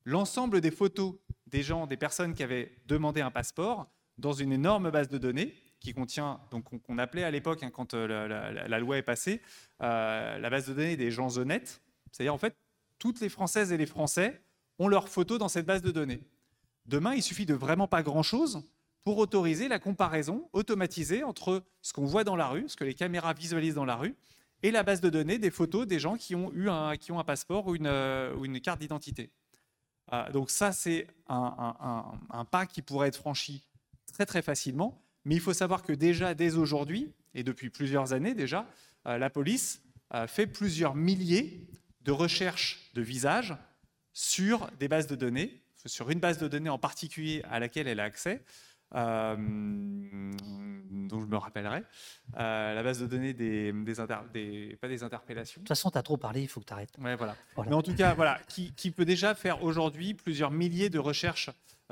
l'ensemble 0.04 0.62
des 0.62 0.72
photos 0.72 1.16
des 1.46 1.62
gens, 1.62 1.86
des 1.86 1.96
personnes 1.96 2.34
qui 2.34 2.42
avaient 2.42 2.76
demandé 2.88 3.22
un 3.22 3.30
passeport 3.30 3.88
dans 4.18 4.34
une 4.34 4.52
énorme 4.52 4.90
base 4.90 5.10
de 5.10 5.20
données 5.20 5.54
qui 5.82 5.94
contient, 5.94 6.40
donc 6.52 6.66
qu'on 6.84 6.98
appelait 7.00 7.24
à 7.24 7.32
l'époque, 7.32 7.64
hein, 7.64 7.72
quand 7.72 7.94
euh, 7.94 8.28
la, 8.68 8.80
loi 8.80 8.98
est 8.98 9.04
passée, 9.04 9.42
euh, 9.82 10.38
la 10.38 10.50
base 10.50 10.68
de 10.68 10.74
données 10.74 10.96
des 10.96 11.12
gens 11.12 11.38
honnêtes. 11.38 11.82
C'est-à-dire, 12.12 12.34
en 12.34 12.38
fait, 12.38 12.56
toutes 13.00 13.20
les 13.20 13.30
Françaises 13.30 13.72
et 13.72 13.78
les 13.78 13.88
Français 13.88 14.42
ont 14.78 14.88
leurs 14.88 15.10
photos 15.10 15.40
dans 15.40 15.50
cette 15.50 15.66
base 15.66 15.82
de 15.82 15.92
données. 15.92 16.22
Demain, 16.86 17.16
il 17.16 17.24
suffit 17.24 17.48
de 17.48 17.56
vraiment 17.56 17.88
pas 17.88 18.04
grand-chose 18.04 18.64
pour 19.04 19.18
autoriser 19.18 19.68
la 19.68 19.80
comparaison 19.80 20.48
automatisée 20.54 21.24
entre 21.24 21.64
ce 21.82 21.94
qu'on 21.94 22.06
voit 22.06 22.24
dans 22.24 22.36
la 22.36 22.48
rue, 22.48 22.70
ce 22.70 22.76
que 22.76 22.84
les 22.84 22.94
caméras 22.94 23.34
visualisent 23.34 23.76
dans 23.76 23.86
la 23.86 23.96
rue, 23.96 24.16
et 24.62 24.70
la 24.70 24.84
base 24.84 25.02
de 25.02 25.10
données 25.10 25.40
des 25.40 25.50
photos 25.50 25.88
des 25.88 25.98
gens 25.98 26.16
qui 26.16 26.36
ont 26.36 26.54
eu 26.54 26.70
un, 26.70 26.96
qui 26.96 27.12
ont 27.12 27.20
un 27.20 27.24
passeport 27.24 27.66
ou 27.66 27.76
une, 27.76 27.88
euh, 27.88 28.36
ou 28.36 28.46
une 28.46 28.62
carte 28.62 28.80
d'identité. 28.80 29.32
donc 30.32 30.52
ça, 30.52 30.72
c'est 30.72 31.08
un, 31.28 32.14
un, 32.30 32.46
pas 32.46 32.68
qui 32.68 32.84
pourrait 32.84 33.08
être 33.08 33.16
franchi 33.16 33.64
très 34.14 34.28
très 34.28 34.44
facilement. 34.44 35.02
Mais 35.26 35.36
il 35.36 35.42
faut 35.42 35.54
savoir 35.54 35.84
que 35.84 35.94
déjà, 35.94 36.34
dès 36.34 36.56
aujourd'hui, 36.56 37.14
et 37.34 37.44
depuis 37.44 37.70
plusieurs 37.70 38.14
années 38.14 38.34
déjà, 38.34 38.66
euh, 39.08 39.18
la 39.18 39.30
police 39.30 39.82
euh, 40.14 40.28
fait 40.28 40.48
plusieurs 40.48 40.96
milliers 40.96 41.68
de 42.02 42.12
recherches 42.12 42.90
de 42.94 43.02
visages 43.02 43.56
sur 44.14 44.70
des 44.80 44.88
bases 44.88 45.08
de 45.08 45.16
données, 45.16 45.62
sur 45.86 46.10
une 46.10 46.20
base 46.20 46.38
de 46.38 46.48
données 46.48 46.70
en 46.70 46.80
particulier 46.80 47.44
à 47.50 47.60
laquelle 47.60 47.88
elle 47.88 48.00
a 48.00 48.04
accès, 48.04 48.44
euh, 48.94 49.36
dont 49.38 51.22
je 51.22 51.26
me 51.26 51.38
rappellerai, 51.38 51.84
la 52.36 52.84
base 52.84 53.00
de 53.00 53.06
données 53.06 53.34
des, 53.34 53.72
des, 53.72 54.78
pas 54.82 54.88
des 54.88 55.04
interpellations. 55.04 55.62
De 55.62 55.64
toute 55.64 55.70
façon, 55.70 55.90
tu 55.92 55.98
as 55.98 56.04
trop 56.04 56.18
parlé, 56.18 56.42
il 56.42 56.48
faut 56.48 56.60
que 56.60 56.66
tu 56.66 56.74
arrêtes. 56.74 56.94
Ouais, 57.00 57.16
voilà. 57.16 57.36
Mais 57.58 57.74
en 57.74 57.82
tout 57.82 57.96
cas, 57.96 58.14
voilà, 58.14 58.40
qui, 58.50 58.74
qui 58.74 58.92
peut 58.92 59.06
déjà 59.06 59.34
faire 59.34 59.64
aujourd'hui 59.64 60.14
plusieurs 60.14 60.52
milliers 60.52 60.90
de 60.90 61.00
recherches 61.00 61.50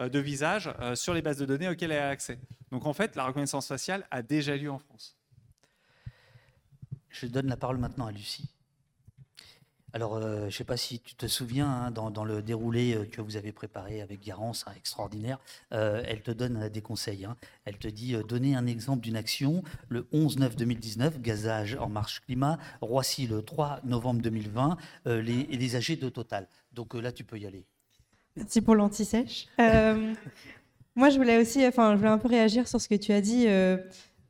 de 0.07 0.19
visage 0.19 0.69
euh, 0.79 0.95
sur 0.95 1.13
les 1.13 1.21
bases 1.21 1.37
de 1.37 1.45
données 1.45 1.67
auxquelles 1.67 1.91
elle 1.91 2.03
a 2.03 2.09
accès. 2.09 2.39
Donc 2.71 2.85
en 2.85 2.93
fait, 2.93 3.15
la 3.15 3.25
reconnaissance 3.25 3.67
faciale 3.67 4.07
a 4.11 4.21
déjà 4.21 4.55
lieu 4.55 4.71
en 4.71 4.79
France. 4.79 5.17
Je 7.09 7.27
donne 7.27 7.47
la 7.47 7.57
parole 7.57 7.77
maintenant 7.77 8.05
à 8.05 8.11
Lucie. 8.11 8.49
Alors, 9.91 10.17
euh, 10.17 10.41
je 10.41 10.45
ne 10.45 10.49
sais 10.51 10.63
pas 10.63 10.77
si 10.77 10.99
tu 10.99 11.15
te 11.15 11.25
souviens, 11.25 11.67
hein, 11.67 11.91
dans, 11.91 12.23
le 12.23 12.43
déroulé 12.43 13.09
que 13.11 13.21
vous 13.21 13.35
avez 13.35 13.51
préparé 13.51 14.01
avec 14.01 14.23
Garance, 14.23 14.63
hein, 14.67 14.73
extraordinaire, 14.77 15.39
elle 15.71 16.21
te 16.21 16.29
donne 16.29 16.69
des 16.69 16.81
conseils. 16.81 17.25
Hein. 17.25 17.35
Elle 17.65 17.79
te 17.79 17.87
dit 17.87 18.15
donner 18.27 18.55
un 18.55 18.67
exemple 18.67 19.01
d'une 19.01 19.15
action 19.15 19.63
le 19.89 20.03
11-9-2019, 20.13 21.19
gazage 21.19 21.75
en 21.75 21.89
marche 21.89 22.21
climat, 22.21 22.59
Roissy 22.81 23.25
le 23.25 23.41
3 23.41 23.81
novembre 23.83 24.21
2020, 24.21 24.77
les, 25.05 25.43
les 25.45 25.75
âgés 25.75 25.95
de 25.95 26.07
Total. 26.07 26.47
Donc 26.71 26.93
là, 26.93 27.11
tu 27.11 27.23
peux 27.23 27.39
y 27.39 27.47
aller. 27.47 27.65
Merci 28.35 28.61
pour 28.61 28.75
l'anti-sèche. 28.75 29.47
Euh, 29.59 30.13
moi, 30.95 31.09
je 31.09 31.17
voulais 31.17 31.37
aussi, 31.37 31.65
enfin, 31.65 31.91
je 31.93 31.97
voulais 31.97 32.09
un 32.09 32.17
peu 32.17 32.27
réagir 32.27 32.67
sur 32.67 32.79
ce 32.79 32.87
que 32.87 32.95
tu 32.95 33.11
as 33.11 33.21
dit. 33.21 33.45
Euh, 33.47 33.77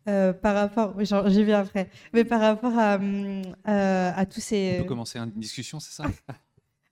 Euh, 0.07 0.33
par 0.33 0.55
rapport, 0.55 0.95
j'y 1.03 1.43
viens 1.43 1.59
après, 1.59 1.89
mais 2.13 2.23
par 2.23 2.39
rapport 2.39 2.77
à, 2.77 2.97
euh, 2.97 3.43
à 4.15 4.25
tous 4.25 4.39
ces. 4.39 4.77
On 4.79 4.83
peut 4.83 4.87
commencer 4.87 5.19
une 5.19 5.29
discussion, 5.31 5.79
c'est 5.79 5.91
ça? 5.91 6.05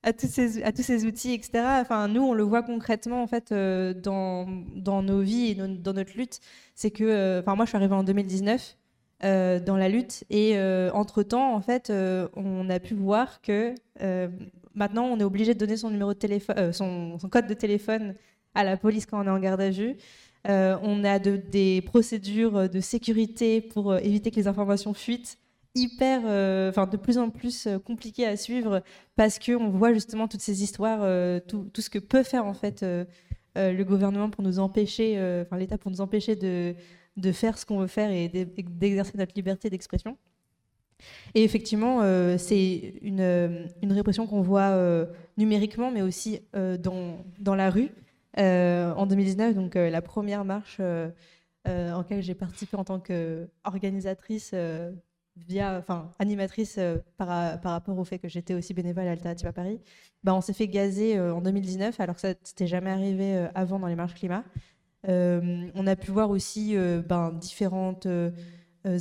À 0.04 0.14
tous 0.14 0.28
ces 0.28 0.62
à 0.64 0.72
tous 0.72 0.84
ces 0.84 1.06
outils, 1.06 1.34
etc. 1.34 1.64
Enfin, 1.82 2.08
nous, 2.08 2.22
on 2.22 2.34
le 2.34 2.44
voit 2.44 2.62
concrètement 2.62 3.24
en 3.24 3.28
fait 3.28 3.52
dans, 3.52 4.46
dans 4.76 5.02
nos 5.02 5.22
vies 5.22 5.52
et 5.52 5.56
dans 5.56 5.94
notre 5.94 6.16
lutte. 6.16 6.40
C'est 6.76 6.92
que, 6.92 7.40
enfin, 7.40 7.56
moi, 7.56 7.66
je 7.66 7.70
suis 7.70 7.78
arrivée 7.78 7.96
en 7.96 8.04
2019 8.04 8.78
dans 9.22 9.78
la 9.78 9.90
lutte 9.90 10.24
et 10.30 10.58
entre 10.94 11.24
temps, 11.24 11.56
en 11.56 11.62
fait, 11.62 11.92
on 12.36 12.70
a 12.70 12.80
pu 12.80 12.94
voir 12.94 13.42
que 13.42 13.74
maintenant, 14.78 15.06
on 15.06 15.20
est 15.20 15.24
obligé 15.24 15.54
de 15.54 15.60
donner 15.60 15.76
téléphone, 16.16 16.72
son, 16.72 17.18
code 17.30 17.48
de 17.48 17.54
téléphone 17.54 18.16
à 18.56 18.64
la 18.64 18.78
police 18.78 19.06
quand 19.06 19.22
on 19.22 19.28
est 19.28 19.30
en 19.30 19.40
garde 19.40 19.62
à 19.62 19.70
vue. 19.70 19.98
Euh, 20.48 20.78
on 20.82 21.04
a 21.04 21.20
des 21.20 21.82
procédures 21.82 22.70
de 22.70 22.80
sécurité 22.80 23.60
pour 23.60 23.92
euh, 23.92 23.98
éviter 23.98 24.32
que 24.32 24.38
les 24.38 24.48
informations 24.48 24.94
fuitent 24.94 25.38
hyper, 25.76 26.22
euh, 26.26 26.70
enfin 26.70 26.88
de 26.88 26.98
plus 26.98 27.18
en 27.18 27.30
plus 27.30 27.68
compliquées 27.86 28.26
à 28.26 28.38
suivre 28.38 28.82
parce 29.16 29.40
qu'on 29.40 29.70
voit 29.70 29.94
justement 29.94 30.28
toutes 30.28 30.42
ces 30.42 30.64
histoires, 30.64 31.02
tout, 31.48 31.70
ce 31.78 31.90
que 31.90 32.00
peut 32.00 32.24
faire 32.24 32.46
en 32.46 32.54
fait 32.54 32.84
le 33.56 33.84
gouvernement 33.84 34.30
pour 34.32 34.44
nous 34.44 34.58
empêcher, 34.58 35.18
enfin 35.42 35.58
l'État 35.58 35.78
pour 35.78 35.92
nous 35.92 36.02
empêcher 36.02 36.36
de 36.36 37.32
faire 37.32 37.60
ce 37.60 37.66
qu'on 37.68 37.78
veut 37.78 37.88
faire 37.88 38.10
et 38.10 38.28
d'exercer 38.28 39.18
notre 39.18 39.34
liberté 39.36 39.70
d'expression. 39.70 40.18
Et 41.36 41.44
effectivement, 41.44 42.02
c'est 42.38 42.94
une, 43.02 43.68
une, 43.82 43.94
répression 43.94 44.26
qu'on 44.26 44.42
voit 44.42 44.76
numériquement, 45.38 45.92
mais 45.92 46.02
aussi 46.02 46.42
dans, 46.54 47.56
la 47.56 47.70
rue. 47.70 47.92
Euh, 48.40 48.94
en 48.94 49.08
2019, 49.08 49.56
donc 49.56 49.76
euh, 49.76 49.90
la 49.90 50.02
première 50.02 50.46
marche 50.46 50.78
euh, 50.80 51.10
en 51.66 51.98
laquelle 52.00 52.22
j'ai 52.22 52.36
participé 52.36 52.78
en 52.78 52.84
tant 52.84 53.00
qu'organisatrice 53.00 54.54
via, 55.36 55.78
enfin, 55.78 56.12
animatrice 56.20 56.80
par, 57.18 57.60
par, 57.60 57.72
rapport 57.72 57.98
au 57.98 58.04
fait 58.04 58.20
que 58.20 58.28
j'étais 58.30 58.54
aussi 58.54 58.74
bénévole 58.74 59.08
à 59.08 59.12
Alternative 59.12 59.48
à 59.48 59.54
Paris, 59.54 59.82
bah, 60.24 60.34
on 60.34 60.42
s'est 60.42 60.54
fait 60.54 60.68
gazer 60.68 61.20
en 61.20 61.42
2019, 61.42 62.00
alors 62.00 62.16
que 62.16 62.22
ça 62.22 62.30
n'était 62.30 62.68
jamais 62.68 62.90
arrivé 62.90 63.48
avant 63.54 63.80
dans 63.80 63.88
les 63.88 63.96
marches 63.96 64.14
climat. 64.14 64.46
on 65.04 65.88
a 65.88 65.96
pu 65.98 66.12
voir 66.12 66.30
aussi 66.30 66.78
ben, 67.08 67.34
différentes 67.34 68.08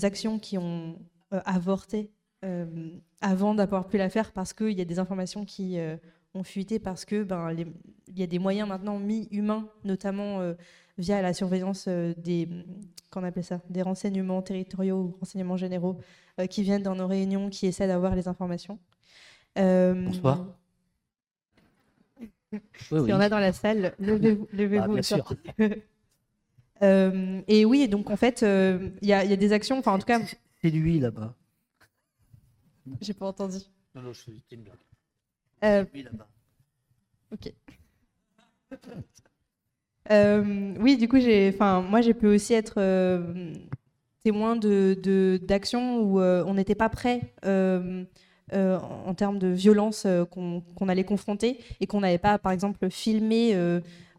actions 0.03 0.41
qui 0.41 0.59
ont 0.59 0.99
avorté 1.31 2.11
avant 3.21 3.55
d'avoir 3.55 3.89
pu 3.89 3.99
la 3.99 4.09
faire 4.09 4.33
parce 4.33 4.53
qu'il 4.53 4.73
y 4.73 4.81
a 4.81 4.85
des 4.85 4.99
informations 4.99 5.45
qui 5.45 5.79
ont 6.37 6.45
fuité 6.45 6.79
parce 6.79 7.05
que 7.05 7.23
ben, 7.23 7.53
il 7.53 8.19
y 8.19 8.23
a 8.23 8.27
des 8.27 8.39
moyens 8.39 8.69
maintenant 8.69 8.99
mis 8.99 9.29
humains, 9.31 9.69
notamment 9.85 10.41
euh, 10.41 10.55
via 10.99 11.23
la 11.23 11.33
surveillance 11.35 11.87
euh, 11.89 12.15
des, 12.19 12.49
qu'on 13.11 13.25
appelle 13.25 13.45
ça, 13.45 13.61
des 13.69 13.83
renseignements 13.83 14.43
territoriaux 14.43 14.97
ou 14.97 15.17
renseignements 15.19 15.57
généraux 15.57 15.99
euh, 16.41 16.47
qui 16.47 16.63
viennent 16.63 16.83
dans 16.83 16.95
nos 16.95 17.07
réunions, 17.07 17.51
qui 17.51 17.67
essaient 17.67 17.89
d'avoir 17.89 18.15
les 18.15 18.29
informations. 18.29 18.79
Bonsoir. 19.57 20.47
si 22.81 22.93
on 22.93 23.21
a 23.21 23.29
dans 23.29 23.39
la 23.39 23.53
salle, 23.53 23.95
levez-vous. 23.99 24.47
Levez 24.53 24.79
bah, 24.79 24.89
bien 24.89 25.03
sûr. 25.03 25.33
et 27.49 27.65
oui, 27.65 27.89
donc 27.89 28.11
en 28.11 28.17
fait, 28.17 28.43
il 28.43 29.09
y, 29.09 29.09
y, 29.09 29.13
a 29.13 29.37
des 29.37 29.53
actions, 29.53 29.79
enfin 29.79 29.95
en 29.95 29.99
tout 29.99 30.07
cas. 30.07 30.21
C'est 30.67 30.73
lui 30.73 30.99
là-bas. 30.99 31.33
J'ai 33.01 33.15
pas 33.15 33.27
entendu. 33.27 33.59
Non, 33.95 34.03
non, 34.03 34.13
je 34.13 34.33
une 34.51 34.63
blague. 34.63 34.75
Euh, 35.63 35.85
là-bas. 35.95 36.27
Ok. 37.33 37.53
Euh, 40.11 40.75
oui, 40.81 40.97
du 40.97 41.07
coup, 41.07 41.21
j'ai, 41.21 41.53
enfin, 41.55 41.83
moi, 41.83 42.01
j'ai 42.01 42.15
pu 42.15 42.27
aussi 42.27 42.53
être 42.53 42.75
euh, 42.79 43.55
témoin 44.25 44.57
de, 44.57 45.41
d'actions 45.41 46.01
où 46.01 46.21
on 46.21 46.55
n'était 46.55 46.75
pas 46.75 46.89
prêt 46.89 47.33
en 47.45 49.15
termes 49.15 49.39
de 49.39 49.49
violence 49.49 50.05
qu'on, 50.33 50.89
allait 50.89 51.05
confronter 51.05 51.61
et 51.81 51.87
qu'on 51.87 52.01
n'avait 52.01 52.19
pas, 52.19 52.39
par 52.39 52.51
exemple, 52.51 52.91
filmé 52.91 53.55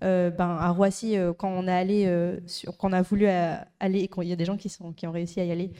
ben, 0.01 0.37
à 0.39 0.69
Roissy 0.69 1.17
quand 1.37 1.49
on 1.49 1.67
a 1.67 1.75
allé, 1.75 2.37
sur, 2.45 2.77
quand 2.77 2.89
on 2.89 2.93
a 2.93 3.01
voulu 3.01 3.27
aller, 3.27 3.99
et 4.03 4.09
il 4.21 4.27
y 4.29 4.33
a 4.33 4.37
des 4.37 4.45
gens 4.45 4.57
qui, 4.57 4.69
sont, 4.69 4.93
qui 4.93 5.07
ont 5.07 5.11
réussi 5.11 5.41
à 5.41 5.43
y 5.43 5.51
aller 5.51 5.71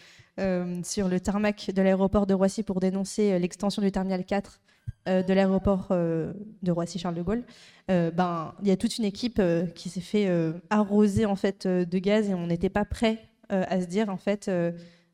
sur 0.84 1.08
le 1.08 1.20
tarmac 1.20 1.72
de 1.74 1.82
l'aéroport 1.82 2.28
de 2.28 2.34
Roissy 2.34 2.64
pour 2.64 2.80
dénoncer 2.80 3.40
l'extension 3.40 3.82
du 3.82 3.92
terminal 3.92 4.26
4 4.26 4.60
euh, 5.08 5.24
de 5.24 5.34
l'aéroport 5.34 5.88
euh, 5.92 6.34
de 6.64 6.72
Roissy-Charles 6.72 7.16
de 7.16 7.22
Gaulle, 7.22 7.44
euh, 7.90 8.12
ben, 8.12 8.54
il 8.62 8.68
y 8.68 8.72
a 8.72 8.76
toute 8.76 8.98
une 8.98 9.06
équipe 9.06 9.42
qui 9.74 9.90
s'est 9.90 10.02
fait 10.02 10.30
arroser 10.70 11.26
en 11.26 11.38
fait, 11.38 11.66
de 11.66 11.98
gaz 11.98 12.30
et 12.30 12.34
on 12.34 12.48
n'était 12.48 12.70
pas 12.70 12.84
prêt 12.84 13.20
à 13.50 13.80
se 13.80 13.86
dire 13.86 14.10
en 14.10 14.18
fait 14.18 14.52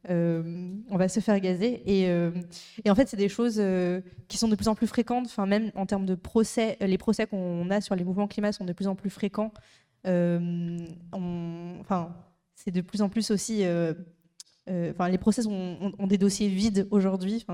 on 0.09 0.97
va 0.97 1.07
se 1.07 1.19
faire 1.19 1.39
gazer. 1.39 1.83
Et, 1.85 2.05
et 2.83 2.89
en 2.89 2.95
fait, 2.95 3.07
c'est 3.07 3.17
des 3.17 3.29
choses 3.29 3.61
qui 4.27 4.37
sont 4.37 4.47
de 4.47 4.55
plus 4.55 4.67
en 4.67 4.75
plus 4.75 4.87
fréquentes, 4.87 5.27
enfin, 5.27 5.45
même 5.45 5.71
en 5.75 5.85
termes 5.85 6.07
de 6.07 6.15
procès, 6.15 6.77
les 6.81 6.97
procès 6.97 7.27
qu'on 7.27 7.69
a 7.69 7.79
sur 7.79 7.95
les 7.95 8.03
mouvements 8.03 8.27
climat 8.27 8.51
sont 8.51 8.65
de 8.65 8.73
plus 8.73 8.87
en 8.87 8.95
plus 8.95 9.11
fréquents. 9.11 9.53
enfin, 10.05 12.15
c'est 12.55 12.71
de 12.71 12.81
plus 12.81 13.03
en 13.03 13.09
plus 13.09 13.29
aussi. 13.29 13.63
Enfin, 14.67 15.09
les 15.09 15.17
procès 15.17 15.45
ont, 15.47 16.07
des 16.07 16.17
dossiers 16.17 16.47
vides 16.47 16.87
aujourd'hui. 16.91 17.45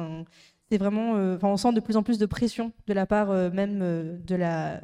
C'est 0.70 0.78
vraiment, 0.78 1.16
euh, 1.16 1.38
on 1.41 1.57
sent 1.57 1.74
de 1.74 1.80
plus 1.80 1.97
en 1.97 2.03
plus 2.03 2.20
de 2.20 2.26
pression 2.26 2.72
de 2.88 2.93
la 2.93 3.07
part 3.07 3.32
euh, 3.32 3.49
même 3.49 3.80
euh, 3.82 4.18
de 4.20 4.36
la 4.36 4.82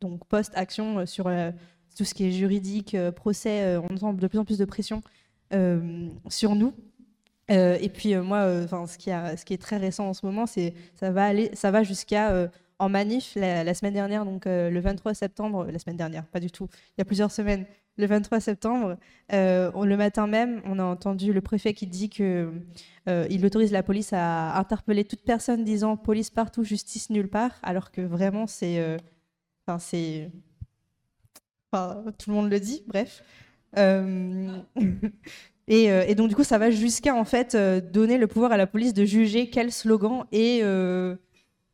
donc 0.00 0.26
post-action 0.26 1.04
sur 1.06 1.30
tout 1.96 2.04
ce 2.04 2.12
qui 2.12 2.26
est 2.26 2.30
juridique, 2.30 2.94
procès. 3.16 3.78
on 3.78 3.96
sent 3.96 4.12
de 4.12 4.26
plus 4.26 4.38
en 4.38 4.44
plus 4.44 4.58
de 4.58 4.66
pression 4.66 5.00
sur 6.28 6.54
nous. 6.54 6.74
et 7.48 7.88
puis 7.88 8.14
moi, 8.16 8.46
enfin, 8.62 8.86
ce 8.86 8.98
qui, 8.98 9.10
est 9.54 9.58
très 9.58 9.78
récent 9.78 10.10
en 10.10 10.12
ce 10.12 10.26
moment, 10.26 10.46
c'est 10.46 10.74
ça 10.96 11.10
va 11.10 11.24
aller, 11.24 11.50
ça 11.54 11.70
va 11.70 11.82
jusqu'à 11.82 12.50
en 12.78 12.90
manif 12.90 13.32
la, 13.36 13.72
semaine 13.72 13.94
dernière, 13.94 14.26
donc 14.26 14.44
le 14.44 14.78
23 14.78 15.14
septembre, 15.14 15.66
la 15.72 15.78
semaine 15.78 15.96
dernière, 15.96 16.26
pas 16.26 16.40
du 16.40 16.50
tout, 16.50 16.68
il 16.70 17.00
y 17.00 17.02
a 17.02 17.06
plusieurs 17.06 17.30
semaines, 17.30 17.64
le 17.98 18.06
23 18.06 18.40
septembre, 18.40 18.98
euh, 19.32 19.70
le 19.84 19.96
matin 19.96 20.26
même, 20.26 20.60
on 20.64 20.78
a 20.78 20.84
entendu 20.84 21.32
le 21.32 21.40
préfet 21.40 21.72
qui 21.74 21.86
dit 21.86 22.10
qu'il 22.10 22.50
euh, 23.08 23.38
autorise 23.42 23.72
la 23.72 23.82
police 23.82 24.12
à 24.12 24.58
interpeller 24.58 25.04
toute 25.04 25.22
personne 25.22 25.64
disant 25.64 25.96
police 25.96 26.30
partout, 26.30 26.62
justice 26.62 27.10
nulle 27.10 27.28
part, 27.28 27.52
alors 27.62 27.90
que 27.90 28.02
vraiment 28.02 28.46
c'est, 28.46 28.78
euh, 28.78 28.98
enfin 29.66 29.78
c'est, 29.78 30.30
tout 31.72 32.30
le 32.30 32.34
monde 32.34 32.50
le 32.50 32.60
dit, 32.60 32.82
bref. 32.86 33.22
et, 35.68 36.14
donc 36.14 36.28
du 36.28 36.34
coup, 36.34 36.44
ça 36.44 36.56
va 36.56 36.70
jusqu'à 36.70 37.14
en 37.14 37.24
fait 37.24 37.54
donner 37.92 38.16
le 38.16 38.26
pouvoir 38.26 38.52
à 38.52 38.56
la 38.56 38.66
police 38.66 38.94
de 38.94 39.04
juger 39.04 39.50
quel 39.50 39.70
slogan 39.70 40.24
est 40.32 40.64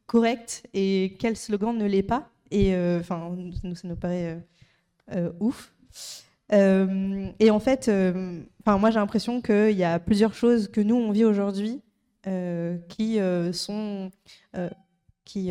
correct 0.07 0.67
et 0.75 1.17
quel 1.21 1.37
slogan 1.37 1.77
ne 1.77 1.87
l'est 1.87 2.03
pas. 2.03 2.31
Et 2.51 2.75
enfin, 2.99 3.37
ça 3.75 3.87
nous 3.87 3.95
paraît 3.95 4.45
ouf. 5.39 5.73
Euh, 6.53 7.29
et 7.39 7.51
en 7.51 7.61
fait, 7.61 7.89
euh, 7.89 8.43
moi 8.67 8.91
j'ai 8.91 8.99
l'impression 8.99 9.41
qu'il 9.41 9.77
y 9.77 9.85
a 9.85 9.99
plusieurs 9.99 10.35
choses 10.35 10.69
que 10.69 10.81
nous 10.81 10.97
on 10.97 11.11
vit 11.11 11.25
aujourd'hui 11.25 11.81
euh, 12.27 12.79
qui 12.89 13.19
sont 13.53 14.11
qui, 15.25 15.51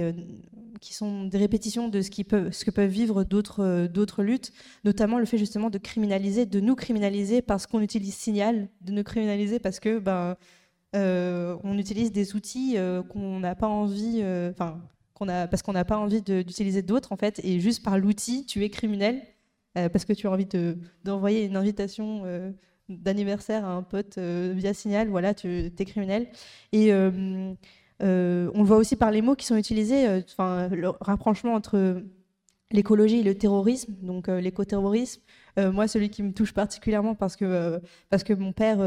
qui 0.80 0.94
sont 0.94 1.26
des 1.26 1.38
répétitions 1.38 1.88
de 1.88 2.02
ce, 2.02 2.12
qui 2.12 2.24
peuvent, 2.24 2.52
ce 2.52 2.66
que 2.66 2.72
peuvent 2.72 2.90
vivre 2.90 3.24
d'autres 3.24 3.88
d'autres 3.88 4.22
luttes, 4.22 4.52
notamment 4.84 5.18
le 5.18 5.26
fait 5.26 5.38
justement 5.38 5.70
de 5.70 5.78
criminaliser, 5.78 6.46
de 6.46 6.60
nous 6.60 6.76
criminaliser 6.76 7.42
parce 7.42 7.66
qu'on 7.66 7.82
utilise 7.82 8.14
Signal, 8.14 8.68
de 8.82 8.92
nous 8.92 9.04
criminaliser 9.04 9.60
parce 9.60 9.80
que 9.80 9.98
ben 9.98 10.36
on 10.94 11.78
utilise 11.80 12.12
des 12.12 12.36
outils 12.36 12.76
qu'on 13.10 13.40
n'a 13.40 13.56
pas 13.56 13.68
envie, 13.68 14.24
enfin 14.52 14.82
qu'on 15.16 15.26
parce 15.26 15.64
qu'on 15.64 15.74
n'a 15.74 15.86
pas 15.86 15.98
envie 15.98 16.22
d'utiliser 16.22 16.84
d'autres 16.84 17.12
en 17.12 17.18
fait, 17.18 17.42
et 17.44 17.60
juste 17.60 17.82
par 17.84 17.98
l'outil 17.98 18.46
tu 18.46 18.64
es 18.64 18.70
criminel 18.70 19.24
euh, 19.78 19.90
parce 19.90 20.06
que 20.06 20.14
tu 20.14 20.28
as 20.28 20.32
envie 20.32 20.48
d'envoyer 21.04 21.46
une 21.46 21.56
invitation 21.56 22.24
euh, 22.26 22.52
d'anniversaire 22.90 23.66
à 23.66 23.72
un 23.72 23.84
pote 23.84 24.18
euh, 24.18 24.54
via 24.56 24.74
Signal, 24.74 25.08
voilà, 25.08 25.34
tu 25.34 25.72
es 25.78 25.86
criminel. 25.86 26.28
Et 26.74 26.94
on 26.94 28.64
voit 28.64 28.78
aussi 28.78 28.96
par 28.96 29.12
les 29.12 29.22
mots 29.22 29.36
qui 29.36 29.46
sont 29.46 29.56
utilisés, 29.56 30.08
enfin, 30.32 30.68
le 30.70 30.90
rapprochement 30.90 31.54
entre 31.54 32.04
l'écologie 32.72 33.20
et 33.20 33.24
le 33.24 33.36
terrorisme, 33.36 33.94
donc 34.02 34.28
l'écoterrorisme. 34.28 35.22
moi, 35.58 35.88
celui 35.88 36.10
qui 36.10 36.24
me 36.24 36.34
touche 36.34 36.54
particulièrement 36.54 37.16
parce 37.16 37.36
que, 37.36 37.80
parce 38.10 38.24
que 38.24 38.34
mon 38.34 38.52
père 38.54 38.80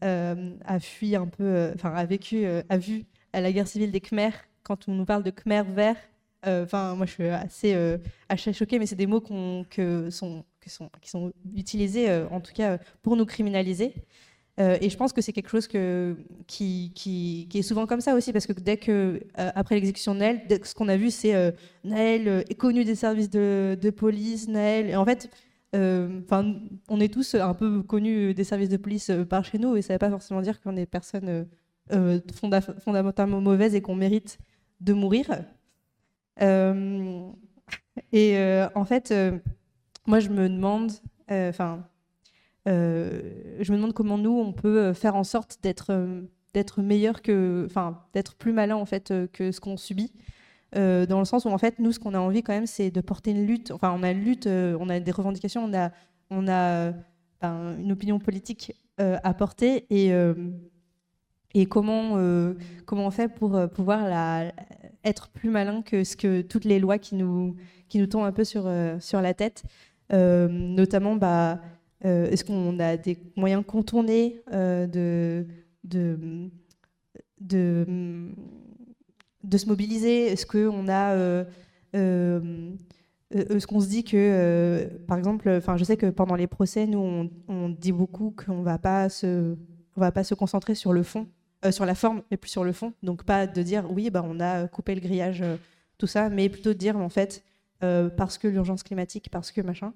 a 0.00 0.80
fui 0.80 1.16
un 1.16 1.26
peu, 1.26 1.70
enfin, 1.74 1.92
a 1.92 2.04
vécu, 2.06 2.46
a 2.46 2.78
vu 2.78 3.04
à 3.32 3.40
la 3.40 3.52
guerre 3.52 3.68
civile 3.68 3.90
des 3.90 4.00
Khmers, 4.00 4.46
quand 4.62 4.88
on 4.88 4.94
nous 4.94 5.04
parle 5.04 5.22
de 5.22 5.30
Khmer 5.30 5.62
vert, 5.62 5.96
enfin, 6.46 6.94
moi, 6.94 7.06
je 7.06 7.12
suis 7.12 7.28
assez, 7.28 7.74
euh, 7.74 7.98
choquée, 8.52 8.78
mais 8.78 8.86
c'est 8.86 8.96
des 8.96 9.06
mots 9.06 9.20
qui, 9.20 10.10
sont, 10.10 10.44
utilisés, 11.54 12.10
euh, 12.10 12.28
en 12.30 12.40
tout 12.40 12.52
cas, 12.52 12.78
pour 13.02 13.16
nous 13.16 13.26
criminaliser. 13.26 13.94
et 14.58 14.90
je 14.90 14.96
pense 14.96 15.12
que 15.12 15.20
c'est 15.20 15.32
quelque 15.32 15.50
chose 15.50 15.68
qui, 15.68 17.48
est 17.54 17.62
souvent 17.62 17.86
comme 17.86 18.00
ça 18.00 18.14
aussi, 18.14 18.32
parce 18.32 18.46
que 18.46 18.52
dès 18.52 18.76
que, 18.76 19.20
après 19.34 19.76
l'exécution 19.76 20.14
de 20.14 20.20
Naël, 20.20 20.42
ce 20.64 20.74
qu'on 20.74 20.88
a 20.88 20.96
vu, 20.96 21.10
c'est 21.10 21.54
Naël 21.84 22.44
est 22.48 22.54
connu 22.54 22.84
des 22.84 22.94
services 22.94 23.30
de, 23.30 23.90
police, 23.96 24.48
Naël. 24.48 24.90
Et 24.90 24.96
en 24.96 25.04
fait, 25.04 25.30
on 25.72 27.00
est 27.00 27.12
tous 27.12 27.34
un 27.34 27.54
peu 27.54 27.82
connus 27.82 28.34
des 28.34 28.44
services 28.44 28.68
de 28.68 28.76
police 28.76 29.12
par 29.28 29.44
chez 29.44 29.58
nous, 29.58 29.76
et 29.76 29.82
ça 29.82 29.92
ne 29.92 29.94
veut 29.94 29.98
pas 29.98 30.10
forcément 30.10 30.42
dire 30.42 30.60
qu'on 30.60 30.76
est 30.76 30.86
personne 30.86 31.46
fondamentalement 32.84 33.40
mauvaise 33.40 33.74
et 33.74 33.80
qu'on 33.80 33.94
mérite 33.94 34.38
de 34.80 34.92
mourir. 34.92 35.26
Et 36.40 38.38
en 38.74 38.84
fait, 38.84 39.14
moi, 40.06 40.20
je 40.20 40.28
me 40.28 40.48
demande, 40.48 40.92
enfin, 41.30 41.84
je 42.66 43.70
me 43.72 43.76
demande 43.76 43.92
comment 43.92 44.18
nous, 44.18 44.38
on 44.38 44.52
peut 44.52 44.92
faire 44.92 45.16
en 45.16 45.24
sorte 45.24 45.58
d'être 45.62 45.92
d'être 46.54 46.80
meilleur 46.80 47.20
que, 47.20 47.64
enfin, 47.66 48.02
d'être 48.14 48.34
plus 48.34 48.52
malin 48.52 48.76
en 48.76 48.86
fait 48.86 49.12
que 49.32 49.52
ce 49.52 49.60
qu'on 49.60 49.76
subit. 49.76 50.12
Euh, 50.76 51.06
dans 51.06 51.18
le 51.18 51.24
sens 51.24 51.46
où 51.46 51.48
en 51.48 51.56
fait 51.56 51.78
nous 51.78 51.92
ce 51.92 51.98
qu'on 51.98 52.12
a 52.12 52.18
envie 52.18 52.42
quand 52.42 52.52
même 52.52 52.66
c'est 52.66 52.90
de 52.90 53.00
porter 53.00 53.30
une 53.30 53.46
lutte 53.46 53.70
enfin 53.70 53.90
on 53.98 54.02
a 54.02 54.10
une 54.10 54.22
lutte 54.22 54.46
euh, 54.46 54.76
on 54.78 54.90
a 54.90 55.00
des 55.00 55.10
revendications 55.10 55.64
on 55.64 55.72
a 55.72 55.90
on 56.28 56.46
a 56.46 56.92
ben, 57.40 57.78
une 57.78 57.90
opinion 57.90 58.18
politique 58.18 58.74
euh, 59.00 59.16
à 59.22 59.32
porter 59.32 59.86
et 59.88 60.12
et 61.54 61.64
comment 61.64 62.18
comment 62.84 63.06
on 63.06 63.10
fait 63.10 63.28
pour 63.28 63.58
pouvoir 63.70 64.04
la, 64.04 64.52
être 65.04 65.28
plus 65.28 65.50
malin 65.50 65.82
que 65.82 66.04
ce 66.04 66.16
que 66.16 66.42
toutes 66.42 66.64
les 66.64 66.78
lois 66.78 66.98
qui 66.98 67.14
nous 67.14 67.56
qui 67.88 67.98
nous 67.98 68.06
tombent 68.06 68.24
un 68.24 68.32
peu 68.32 68.44
sur 68.44 68.70
sur 69.00 69.20
la 69.20 69.34
tête 69.34 69.64
notamment 70.10 71.16
bah 71.16 71.60
est-ce 72.02 72.44
qu'on 72.44 72.78
a 72.78 72.96
des 72.96 73.18
moyens 73.36 73.64
contournés 73.66 74.42
de 74.52 75.46
de, 77.40 78.32
de 79.44 79.58
se 79.58 79.66
mobiliser? 79.66 80.26
Est-ce 80.26 80.46
qu'on 80.46 80.88
a. 80.88 81.14
Euh, 81.14 81.44
euh, 81.96 82.72
euh, 83.34 83.56
est-ce 83.56 83.66
qu'on 83.66 83.80
se 83.80 83.88
dit 83.88 84.04
que, 84.04 84.88
par 85.06 85.18
exemple, 85.18 85.50
enfin, 85.50 85.76
je 85.76 85.84
sais 85.84 85.96
que 85.96 86.06
pendant 86.06 86.34
les 86.34 86.46
procès, 86.46 86.86
nous, 86.86 87.28
on, 87.48 87.68
dit 87.68 87.92
beaucoup 87.92 88.34
qu'on 88.34 88.62
va 88.62 88.78
pas 88.78 89.10
se, 89.10 89.54
on 89.96 90.00
va 90.00 90.12
pas 90.12 90.24
se 90.24 90.34
concentrer 90.34 90.74
sur 90.74 90.94
le 90.94 91.02
fond, 91.02 91.26
sur 91.70 91.84
la 91.84 91.94
forme, 91.94 92.22
mais 92.30 92.36
plus 92.36 92.50
sur 92.50 92.64
le 92.64 92.72
fond. 92.72 92.92
Donc 93.02 93.24
pas 93.24 93.46
de 93.46 93.62
dire 93.62 93.90
oui, 93.90 94.10
bah, 94.10 94.22
on 94.24 94.40
a 94.40 94.68
coupé 94.68 94.94
le 94.94 95.00
grillage, 95.00 95.42
tout 95.98 96.06
ça, 96.06 96.28
mais 96.28 96.48
plutôt 96.48 96.72
de 96.72 96.78
dire 96.78 96.96
en 96.96 97.08
fait, 97.08 97.42
parce 97.80 98.38
que 98.38 98.48
l'urgence 98.48 98.82
climatique, 98.82 99.28
parce 99.30 99.50
que 99.50 99.60
machin, 99.60 99.92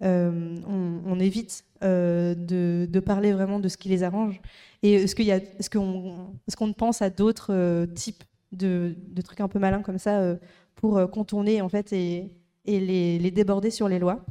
on, 0.00 1.20
évite 1.20 1.64
de, 1.82 2.86
de, 2.90 3.00
parler 3.00 3.32
vraiment 3.32 3.60
de 3.60 3.68
ce 3.68 3.76
qui 3.76 3.88
les 3.88 4.02
arrange. 4.02 4.40
Et 4.82 4.94
est-ce 4.94 5.70
qu'on, 5.70 6.34
qu'on 6.56 6.72
pense 6.72 7.00
à 7.00 7.10
d'autres 7.10 7.86
types 7.94 8.24
de, 8.56 9.22
trucs 9.22 9.40
un 9.40 9.48
peu 9.48 9.58
malins 9.58 9.82
comme 9.82 9.98
ça 9.98 10.20
euh, 10.20 10.36
pour 10.74 10.96
euh, 10.98 11.06
contourner 11.06 11.60
en 11.60 11.68
fait 11.68 11.92
et, 11.92 12.30
les, 12.66 13.30
déborder 13.30 13.70
sur 13.70 13.88
les 13.88 13.98
lois? 13.98 14.24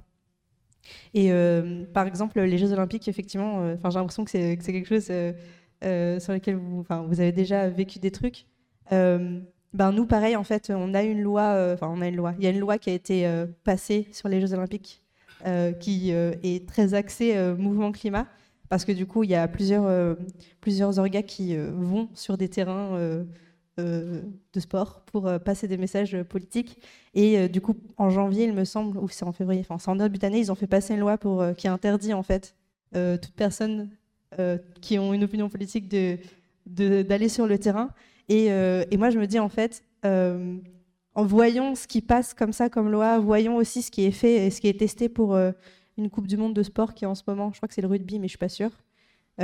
Et 1.13 1.31
euh, 1.31 1.85
par 1.93 2.07
exemple, 2.07 2.41
les 2.41 2.57
Jeux 2.57 2.73
Olympiques, 2.73 3.07
effectivement, 3.07 3.75
j'ai 3.75 3.99
l'impression 3.99 4.25
que 4.25 4.31
c'est 4.31 4.57
quelque 4.57 4.87
chose 4.87 5.09
sur 5.83 6.33
lequel 6.33 6.55
vous, 6.55 6.85
avez 6.89 7.31
déjà 7.31 7.69
vécu 7.69 7.99
des 7.99 8.11
trucs. 8.11 8.45
ben 8.89 9.91
nous, 9.91 10.05
pareil, 10.05 10.35
en 10.35 10.43
fait, 10.43 10.71
on 10.73 10.93
a 10.93 11.03
une 11.03 11.21
loi, 11.21 11.71
enfin 11.73 11.87
on 11.89 12.01
a 12.01 12.07
une 12.07 12.15
loi. 12.15 12.33
Il 12.37 12.43
y 12.43 12.47
a 12.47 12.51
une 12.51 12.59
loi 12.59 12.77
qui 12.77 12.89
a 12.89 12.93
été 12.93 13.29
passée 13.63 14.07
sur 14.11 14.29
les 14.29 14.41
Jeux 14.41 14.53
Olympiques 14.53 15.03
qui 15.79 16.11
est 16.11 16.67
très 16.67 16.93
axée 16.93 17.35
mouvement 17.57 17.91
climat 17.91 18.27
parce 18.69 18.85
que 18.85 18.91
du 18.91 19.05
coup, 19.05 19.23
il 19.23 19.29
y 19.29 19.35
a 19.35 19.47
plusieurs, 19.47 20.15
plusieurs 20.61 20.99
orgas 20.99 21.23
qui 21.23 21.55
vont 21.57 22.09
sur 22.13 22.37
des 22.37 22.49
terrains 22.49 23.25
euh, 23.79 24.21
de 24.53 24.59
sport 24.59 25.01
pour 25.07 25.25
euh, 25.25 25.39
passer 25.39 25.67
des 25.67 25.77
messages 25.77 26.21
politiques. 26.29 26.77
Et 27.15 27.39
euh, 27.39 27.47
du 27.47 27.59
coup, 27.59 27.75
en 27.97 28.11
janvier, 28.11 28.43
il 28.43 28.53
me 28.53 28.65
semble, 28.65 28.99
ou 28.99 29.09
c'est 29.09 29.25
en 29.25 29.31
février, 29.31 29.61
enfin 29.61 29.79
c'est 29.79 29.89
en 29.89 29.95
début 29.95 30.19
d'année, 30.19 30.37
ils 30.37 30.51
ont 30.51 30.55
fait 30.55 30.67
passer 30.67 30.93
une 30.93 30.99
loi 30.99 31.17
qui 31.57 31.67
interdit 31.67 32.13
en 32.13 32.21
fait 32.21 32.55
toute 32.93 33.33
personne 33.35 33.89
qui 34.81 34.99
ont 34.99 35.13
une 35.13 35.23
opinion 35.23 35.49
politique 35.49 35.87
de, 35.87 36.17
d'aller 37.01 37.29
sur 37.29 37.47
le 37.47 37.57
terrain. 37.57 37.89
Et, 38.29 38.47
et, 38.47 38.97
moi, 38.97 39.09
je 39.09 39.19
me 39.19 39.27
dis 39.27 39.39
en 39.39 39.49
fait, 39.49 39.83
en 40.03 41.25
voyant 41.25 41.75
ce 41.75 41.87
qui 41.87 42.01
passe 42.01 42.33
comme 42.33 42.53
ça 42.53 42.69
comme 42.69 42.91
loi, 42.91 43.19
voyons 43.19 43.57
aussi 43.57 43.81
ce 43.81 43.91
qui 43.91 44.05
est 44.05 44.11
fait 44.11 44.45
et 44.45 44.51
ce 44.51 44.61
qui 44.61 44.67
est 44.67 44.79
testé 44.79 45.09
pour 45.09 45.35
une 45.35 46.09
Coupe 46.09 46.27
du 46.27 46.37
Monde 46.37 46.53
de 46.53 46.63
sport 46.63 46.93
qui 46.93 47.05
est 47.05 47.07
en 47.07 47.15
ce 47.15 47.23
moment, 47.27 47.51
je 47.51 47.57
crois 47.57 47.67
que 47.67 47.73
c'est 47.73 47.81
le 47.81 47.87
rugby, 47.87 48.19
mais 48.19 48.27
je 48.27 48.31
suis 48.31 48.37
pas 48.37 48.49
sûre. 48.49 48.71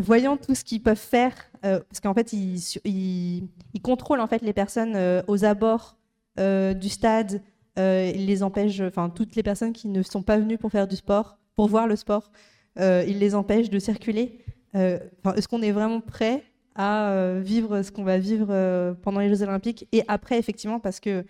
voyant 0.00 0.36
tout 0.36 0.54
ce 0.54 0.64
qu'ils 0.64 0.82
peuvent 0.82 0.96
faire, 0.96 1.34
euh, 1.64 1.80
parce 1.80 2.00
qu'en 2.00 2.14
fait, 2.14 2.32
ils, 2.32 2.60
ils, 2.84 3.82
contrôlent 3.82 4.20
en 4.20 4.26
fait 4.26 4.42
les 4.42 4.52
personnes 4.52 4.96
euh, 4.96 5.22
aux 5.26 5.44
abords 5.44 5.96
euh, 6.38 6.74
du 6.74 6.88
stade. 6.88 7.42
ils 7.76 8.26
les 8.26 8.42
empêchent, 8.42 8.80
enfin 8.80 9.10
toutes 9.10 9.36
les 9.36 9.42
personnes 9.42 9.72
qui 9.72 9.88
ne 9.88 10.02
sont 10.02 10.22
pas 10.22 10.38
venues 10.38 10.58
pour 10.58 10.70
faire 10.70 10.86
du 10.86 10.96
sport, 10.96 11.38
pour 11.56 11.68
voir 11.68 11.86
le 11.86 11.96
sport, 11.96 12.30
ils 12.78 13.18
les 13.18 13.34
empêchent 13.34 13.70
de 13.70 13.78
circuler. 13.78 14.38
Est-ce 14.74 15.48
qu'on 15.48 15.62
est 15.62 15.72
vraiment 15.72 16.00
prêt 16.00 16.42
à 16.74 17.38
vivre 17.40 17.82
ce 17.82 17.90
qu'on 17.90 18.04
va 18.04 18.18
vivre 18.18 18.94
pendant 19.02 19.20
les 19.20 19.28
Jeux 19.30 19.42
Olympiques 19.42 19.88
et 19.92 20.02
après, 20.08 20.38
effectivement, 20.38 20.78
parce 20.78 21.00
que 21.00 21.24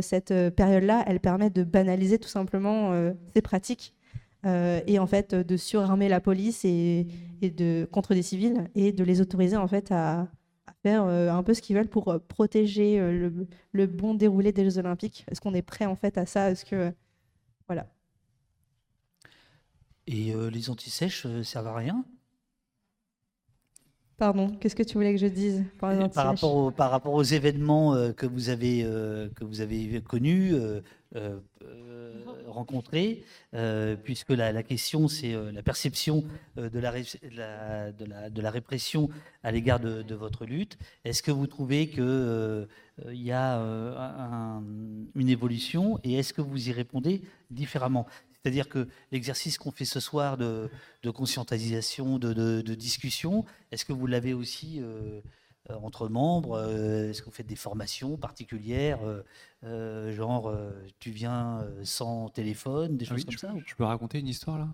cette 0.00 0.34
période-là, 0.56 1.04
elle 1.06 1.20
permet 1.20 1.50
de 1.50 1.62
banaliser 1.62 2.18
tout 2.18 2.28
simplement 2.28 2.92
ces 3.34 3.40
pratiques 3.40 3.94
euh, 4.46 4.80
et 4.86 5.00
en 5.00 5.06
fait 5.06 5.34
de 5.34 5.56
surarmer 5.56 6.08
la 6.08 6.20
police 6.20 6.64
et, 6.64 7.08
de, 7.42 7.88
contre 7.90 8.14
des 8.14 8.22
civils 8.22 8.70
et 8.76 8.92
de 8.92 9.02
les 9.02 9.20
autoriser 9.20 9.56
en 9.56 9.66
fait 9.66 9.90
à, 9.90 10.28
faire 10.84 11.04
euh, 11.04 11.28
un 11.30 11.42
peu 11.42 11.54
ce 11.54 11.62
qu'ils 11.62 11.74
veulent 11.76 11.88
pour 11.88 12.08
euh, 12.08 12.18
protéger 12.20 13.00
le, 13.00 13.86
bon 13.86 14.14
déroulé 14.14 14.52
des 14.52 14.64
Jeux 14.64 14.78
Olympiques. 14.78 15.26
Est-ce 15.28 15.40
qu'on 15.40 15.54
est 15.54 15.62
prêt 15.62 15.86
en 15.86 15.96
fait 15.96 16.16
à 16.18 16.24
ça? 16.26 16.50
Est-ce 16.50 16.64
que 16.64 16.92
voilà 17.66 17.88
Et 20.10 20.32
les 20.50 20.70
antisèches 20.70 21.26
servent 21.42 21.66
à 21.66 21.76
rien 21.76 22.04
Pardon, 24.16 24.56
qu'est-ce 24.58 24.74
que 24.74 24.82
tu 24.82 24.94
voulais 24.94 25.12
que 25.12 25.20
je 25.20 25.26
dise 25.26 25.64
par, 25.78 25.96
rapport, 26.14 26.72
par 26.72 26.90
rapport 26.90 27.12
aux 27.12 27.22
événements 27.22 27.94
que 28.14 28.26
vous 28.26 28.48
avez, 28.48 28.82
que 29.36 29.44
vous 29.44 29.60
avez 29.60 30.00
connus, 30.00 30.54
rencontrés, 32.58 33.24
euh, 33.54 33.96
puisque 33.96 34.30
la, 34.30 34.62
question, 34.62 35.08
c'est 35.08 35.34
euh, 35.34 35.52
la 35.52 35.62
perception 35.62 36.24
euh, 36.58 36.68
de, 36.68 36.78
la, 36.78 36.92
de, 36.92 38.04
la, 38.04 38.30
de, 38.30 38.42
la, 38.42 38.50
répression 38.50 39.08
à 39.42 39.52
l'égard 39.52 39.80
de, 39.80 40.14
votre 40.14 40.44
lutte. 40.44 40.78
Est-ce 41.04 41.22
que 41.22 41.30
vous 41.30 41.46
trouvez 41.46 41.88
qu'il 41.88 42.68
il 43.10 43.22
y 43.22 43.32
a 43.32 43.60
une 45.14 45.28
évolution 45.28 46.00
et 46.02 46.14
est-ce 46.14 46.32
que 46.32 46.40
vous 46.40 46.68
y 46.68 46.72
répondez 46.72 47.22
différemment? 47.50 48.06
C'est-à-dire 48.48 48.70
que 48.70 48.88
l'exercice 49.12 49.58
qu'on 49.58 49.70
fait 49.70 49.84
ce 49.84 50.00
soir 50.00 50.38
de, 50.38 50.70
conscientisation, 51.14 52.18
de, 52.18 52.74
discussion, 52.74 53.44
est-ce 53.70 53.84
que 53.84 53.92
vous 53.92 54.06
l'avez 54.06 54.32
aussi 54.32 54.80
euh, 54.80 55.74
entre 55.82 56.08
membres 56.08 56.54
euh, 56.54 57.10
Est-ce 57.10 57.20
que 57.20 57.26
vous 57.26 57.32
faites 57.34 57.46
des 57.46 57.56
formations 57.56 58.16
particulières 58.16 59.00
euh, 59.64 60.14
Genre, 60.14 60.56
tu 60.98 61.10
viens 61.10 61.62
sans 61.82 62.30
téléphone, 62.30 62.96
des 62.96 63.04
ah 63.04 63.08
choses 63.10 63.26
comme 63.26 63.36
ça 63.36 63.54
Je 63.66 63.74
peux 63.74 63.84
raconter 63.84 64.18
une 64.18 64.28
histoire 64.28 64.58
là? 64.58 64.68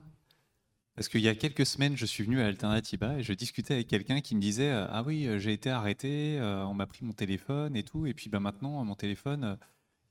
Parce 0.95 1.09
qu'il 1.09 1.22
y 1.22 1.29
a 1.29 1.35
quelques 1.35 1.66
semaines, 1.66 1.97
je 1.97 2.07
suis 2.07 2.22
venu 2.22 2.41
à 2.41 2.47
Alternativa 2.47 3.18
et 3.18 3.25
je 3.25 3.33
discutais 3.33 3.75
avec 3.75 3.89
quelqu'un 3.89 4.20
qui 4.20 4.37
me 4.37 4.41
disait 4.41 4.70
Ah 4.70 5.03
oui, 5.05 5.29
j'ai 5.39 5.53
été 5.53 5.68
arrêté, 5.68 6.39
on 6.41 6.75
m'a 6.75 6.87
pris 6.87 7.05
mon 7.05 7.12
téléphone 7.12 7.75
et 7.75 7.83
tout, 7.83 8.07
et 8.07 8.14
puis 8.14 8.31
ben, 8.31 8.39
maintenant, 8.39 8.85
mon 8.85 8.95
téléphone, 8.95 9.59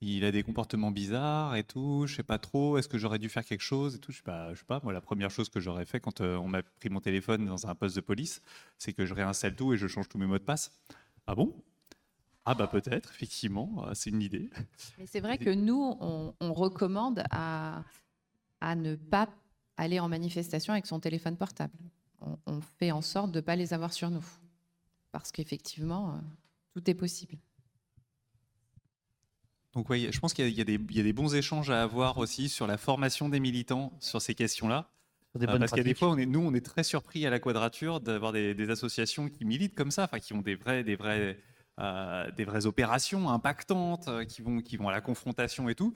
il 0.03 0.25
a 0.25 0.31
des 0.31 0.43
comportements 0.43 0.91
bizarres 0.91 1.55
et 1.55 1.63
tout, 1.63 2.05
je 2.07 2.15
sais 2.15 2.23
pas 2.23 2.37
trop, 2.37 2.77
est-ce 2.77 2.87
que 2.87 2.97
j'aurais 2.97 3.19
dû 3.19 3.29
faire 3.29 3.45
quelque 3.45 3.61
chose 3.61 3.95
et 3.95 3.99
tout, 3.99 4.11
je 4.11 4.17
sais 4.17 4.23
pas, 4.23 4.53
je 4.53 4.59
sais 4.59 4.65
pas, 4.65 4.79
moi 4.83 4.93
la 4.93 5.01
première 5.01 5.31
chose 5.31 5.49
que 5.49 5.59
j'aurais 5.59 5.85
fait 5.85 5.99
quand 5.99 6.21
euh, 6.21 6.37
on 6.37 6.47
m'a 6.47 6.63
pris 6.63 6.89
mon 6.89 6.99
téléphone 6.99 7.45
dans 7.45 7.67
un 7.67 7.75
poste 7.75 7.95
de 7.95 8.01
police, 8.01 8.41
c'est 8.77 8.93
que 8.93 9.05
je 9.05 9.13
réinstalle 9.13 9.55
tout 9.55 9.73
et 9.73 9.77
je 9.77 9.87
change 9.87 10.09
tous 10.09 10.17
mes 10.17 10.25
mots 10.25 10.37
de 10.37 10.43
passe. 10.43 10.71
Ah 11.27 11.35
bon? 11.35 11.53
Ah 12.45 12.55
bah 12.55 12.67
peut-être, 12.67 13.11
effectivement, 13.11 13.85
euh, 13.87 13.91
c'est 13.93 14.09
une 14.09 14.21
idée. 14.21 14.49
Mais 14.97 15.05
c'est 15.05 15.21
vrai 15.21 15.37
que 15.37 15.49
nous, 15.49 15.97
on, 16.01 16.53
recommande 16.53 17.23
à, 17.31 17.83
à, 18.59 18.75
ne 18.75 18.95
pas 18.95 19.29
aller 19.77 19.99
en 19.99 20.09
manifestation 20.09 20.73
avec 20.73 20.85
son 20.85 20.99
téléphone 20.99 21.37
portable. 21.37 21.73
On, 22.45 22.61
fait 22.61 22.91
en 22.91 23.01
sorte 23.01 23.31
de 23.31 23.39
ne 23.39 23.41
pas 23.41 23.55
les 23.55 23.73
avoir 23.73 23.93
sur 23.93 24.09
nous. 24.09 24.25
Parce 25.11 25.31
qu'effectivement, 25.31 26.15
euh, 26.15 26.17
tout 26.73 26.89
est 26.89 26.93
possible. 26.93 27.37
Donc 29.73 29.89
oui, 29.89 30.09
je 30.11 30.19
pense 30.19 30.33
qu'il 30.33 30.49
y, 30.49 30.61
a 30.61 30.63
des 31.03 31.13
bons 31.13 31.33
échanges 31.33 31.71
à 31.71 31.81
avoir 31.81 32.19
aussi 32.19 32.47
sur 32.47 32.67
la 32.67 32.77
formation 32.77 33.27
des 33.29 33.39
militants 33.39 33.91
sur 33.99 34.21
ces 34.21 34.35
questions-là. 34.35 34.89
Euh, 35.41 35.57
parce 35.57 35.71
qu'il 35.71 35.79
y 35.79 35.81
a 35.81 35.83
des 35.83 35.95
fois, 35.95 36.09
on 36.09 36.17
est, 36.17 36.25
nous, 36.25 36.41
on 36.41 36.53
est 36.53 36.65
très 36.65 36.83
surpris 36.83 37.25
à 37.25 37.29
la 37.29 37.39
quadrature 37.39 37.99
d'avoir 37.99 38.31
des, 38.31 38.69
associations 38.69 39.29
qui 39.29 39.45
militent 39.45 39.75
comme 39.75 39.91
ça, 39.91 40.03
enfin, 40.03 40.19
qui 40.19 40.33
ont 40.33 40.41
des 40.41 40.55
vrais, 40.55 40.83
des 40.83 40.95
vrais, 40.95 41.39
euh, 41.79 42.29
des 42.31 42.45
vraies 42.45 42.65
opérations 42.65 43.29
impactantes, 43.29 44.07
euh, 44.07 44.25
qui 44.25 44.41
vont, 44.41 44.61
qui 44.61 44.77
vont 44.77 44.89
à 44.89 44.91
la 44.91 45.01
confrontation 45.01 45.69
et 45.69 45.75
tout, 45.75 45.95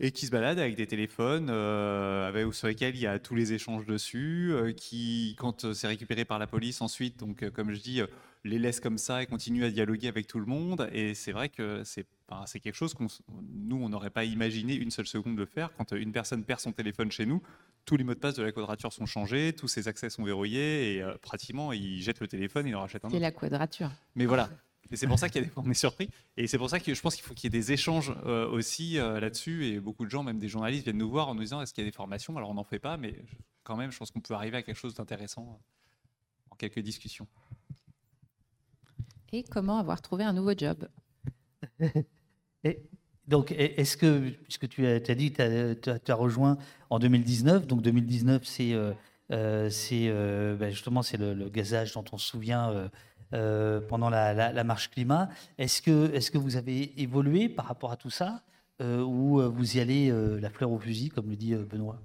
et 0.00 0.10
qui 0.10 0.26
se 0.26 0.30
baladent 0.30 0.58
avec 0.58 0.76
des 0.76 0.86
téléphones 0.86 1.48
avec, 1.48 2.52
sur 2.52 2.68
lesquels 2.68 2.94
il 2.94 3.00
y 3.00 3.06
a 3.06 3.18
tous 3.18 3.34
les 3.34 3.52
échanges 3.54 3.86
dessus, 3.86 4.52
qui, 4.76 5.34
quand 5.38 5.72
c'est 5.72 5.86
récupéré 5.86 6.24
par 6.24 6.38
la 6.38 6.46
police 6.46 6.82
ensuite, 6.82 7.18
donc 7.18 7.48
comme 7.50 7.72
je 7.72 7.80
dis, 7.80 8.02
les 8.42 8.58
laissent 8.58 8.80
comme 8.80 8.98
ça 8.98 9.22
et 9.22 9.26
continuent 9.26 9.64
à 9.64 9.70
dialoguer 9.70 10.08
avec 10.08 10.26
tout 10.26 10.40
le 10.40 10.46
monde. 10.46 10.90
Et 10.92 11.14
c'est 11.14 11.32
vrai 11.32 11.48
que 11.48 11.82
c'est 11.84 12.06
c'est 12.46 12.60
quelque 12.60 12.74
chose 12.74 12.94
qu'on 12.94 13.06
nous, 13.52 13.76
on 13.76 13.88
n'aurait 13.88 14.10
pas 14.10 14.24
imaginé 14.24 14.74
une 14.74 14.90
seule 14.90 15.06
seconde 15.06 15.36
de 15.36 15.44
faire. 15.44 15.70
Quand 15.76 15.92
une 15.92 16.12
personne 16.12 16.44
perd 16.44 16.60
son 16.60 16.72
téléphone 16.72 17.10
chez 17.10 17.26
nous, 17.26 17.42
tous 17.84 17.96
les 17.96 18.04
mots 18.04 18.14
de 18.14 18.18
passe 18.18 18.34
de 18.34 18.42
la 18.42 18.52
quadrature 18.52 18.92
sont 18.92 19.06
changés, 19.06 19.52
tous 19.52 19.68
ses 19.68 19.88
accès 19.88 20.10
sont 20.10 20.24
verrouillés, 20.24 20.96
et 20.96 21.04
pratiquement, 21.20 21.72
il 21.72 22.02
jette 22.02 22.20
le 22.20 22.28
téléphone, 22.28 22.66
il 22.66 22.74
en 22.74 22.80
rachète 22.80 23.04
un 23.04 23.08
autre. 23.08 23.16
C'est 23.16 23.20
la 23.20 23.30
quadrature. 23.30 23.90
Mais 24.14 24.26
voilà, 24.26 24.48
et 24.90 24.96
c'est 24.96 25.06
pour 25.06 25.18
ça 25.18 25.28
qu'il 25.28 25.42
y 25.42 25.44
a 25.44 25.48
des... 25.48 25.52
on 25.56 25.70
est 25.70 25.74
surpris. 25.74 26.10
Et 26.36 26.46
c'est 26.46 26.58
pour 26.58 26.68
ça 26.68 26.78
que 26.78 26.92
je 26.92 27.00
pense 27.00 27.14
qu'il 27.14 27.24
faut 27.24 27.34
qu'il 27.34 27.44
y 27.44 27.56
ait 27.56 27.58
des 27.58 27.72
échanges 27.72 28.14
euh, 28.26 28.48
aussi 28.48 28.98
euh, 28.98 29.18
là-dessus. 29.20 29.66
Et 29.66 29.80
beaucoup 29.80 30.04
de 30.04 30.10
gens, 30.10 30.22
même 30.22 30.38
des 30.38 30.48
journalistes, 30.48 30.84
viennent 30.84 30.98
nous 30.98 31.10
voir 31.10 31.28
en 31.28 31.34
nous 31.34 31.42
disant 31.42 31.62
est-ce 31.62 31.72
qu'il 31.72 31.84
y 31.84 31.86
a 31.86 31.90
des 31.90 31.94
formations? 31.94 32.36
Alors 32.36 32.50
on 32.50 32.54
n'en 32.54 32.64
fait 32.64 32.78
pas, 32.78 32.96
mais 32.96 33.16
quand 33.62 33.76
même, 33.76 33.90
je 33.90 33.98
pense 33.98 34.10
qu'on 34.10 34.20
peut 34.20 34.34
arriver 34.34 34.58
à 34.58 34.62
quelque 34.62 34.76
chose 34.76 34.94
d'intéressant 34.94 35.42
euh, 35.42 36.50
en 36.50 36.56
quelques 36.56 36.80
discussions. 36.80 37.26
Et 39.32 39.42
comment 39.42 39.78
avoir 39.78 40.00
trouvé 40.00 40.24
un 40.24 40.32
nouveau 40.32 40.52
job? 40.56 40.86
Donc, 43.28 43.52
est-ce 43.52 43.96
que, 43.96 44.30
puisque 44.30 44.68
tu 44.68 44.86
as, 44.86 45.00
dit 45.00 45.32
que 45.32 45.74
tu 45.74 46.10
as, 46.10 46.14
rejoint 46.14 46.58
en 46.90 46.98
2019, 46.98 47.66
donc 47.66 47.82
2019, 47.82 48.44
c'est 48.44 48.74
c'est 49.70 50.08
ben 50.10 50.70
justement 50.70 51.02
c'est 51.02 51.16
le, 51.16 51.48
gazage 51.48 51.92
dont 51.94 52.04
on 52.12 52.18
se 52.18 52.28
souvient 52.28 52.90
euh, 53.34 53.80
pendant 53.80 54.10
la, 54.10 54.64
marche 54.64 54.90
climat. 54.90 55.28
Est-ce 55.58 55.82
que, 55.82 56.14
est 56.14 56.30
que 56.30 56.38
vous 56.38 56.56
avez 56.56 57.00
évolué 57.00 57.48
par 57.48 57.66
rapport 57.66 57.90
à 57.90 57.96
tout 57.96 58.10
ça 58.10 58.42
euh, 58.80 59.02
ou 59.02 59.40
euh, 59.40 59.48
vous 59.48 59.76
y 59.76 59.80
allez 59.80 60.12
la 60.40 60.50
fleur 60.50 60.70
au 60.70 60.78
fusil, 60.78 61.08
comme 61.08 61.28
le 61.30 61.36
dit 61.36 61.54
Benoît? 61.54 62.00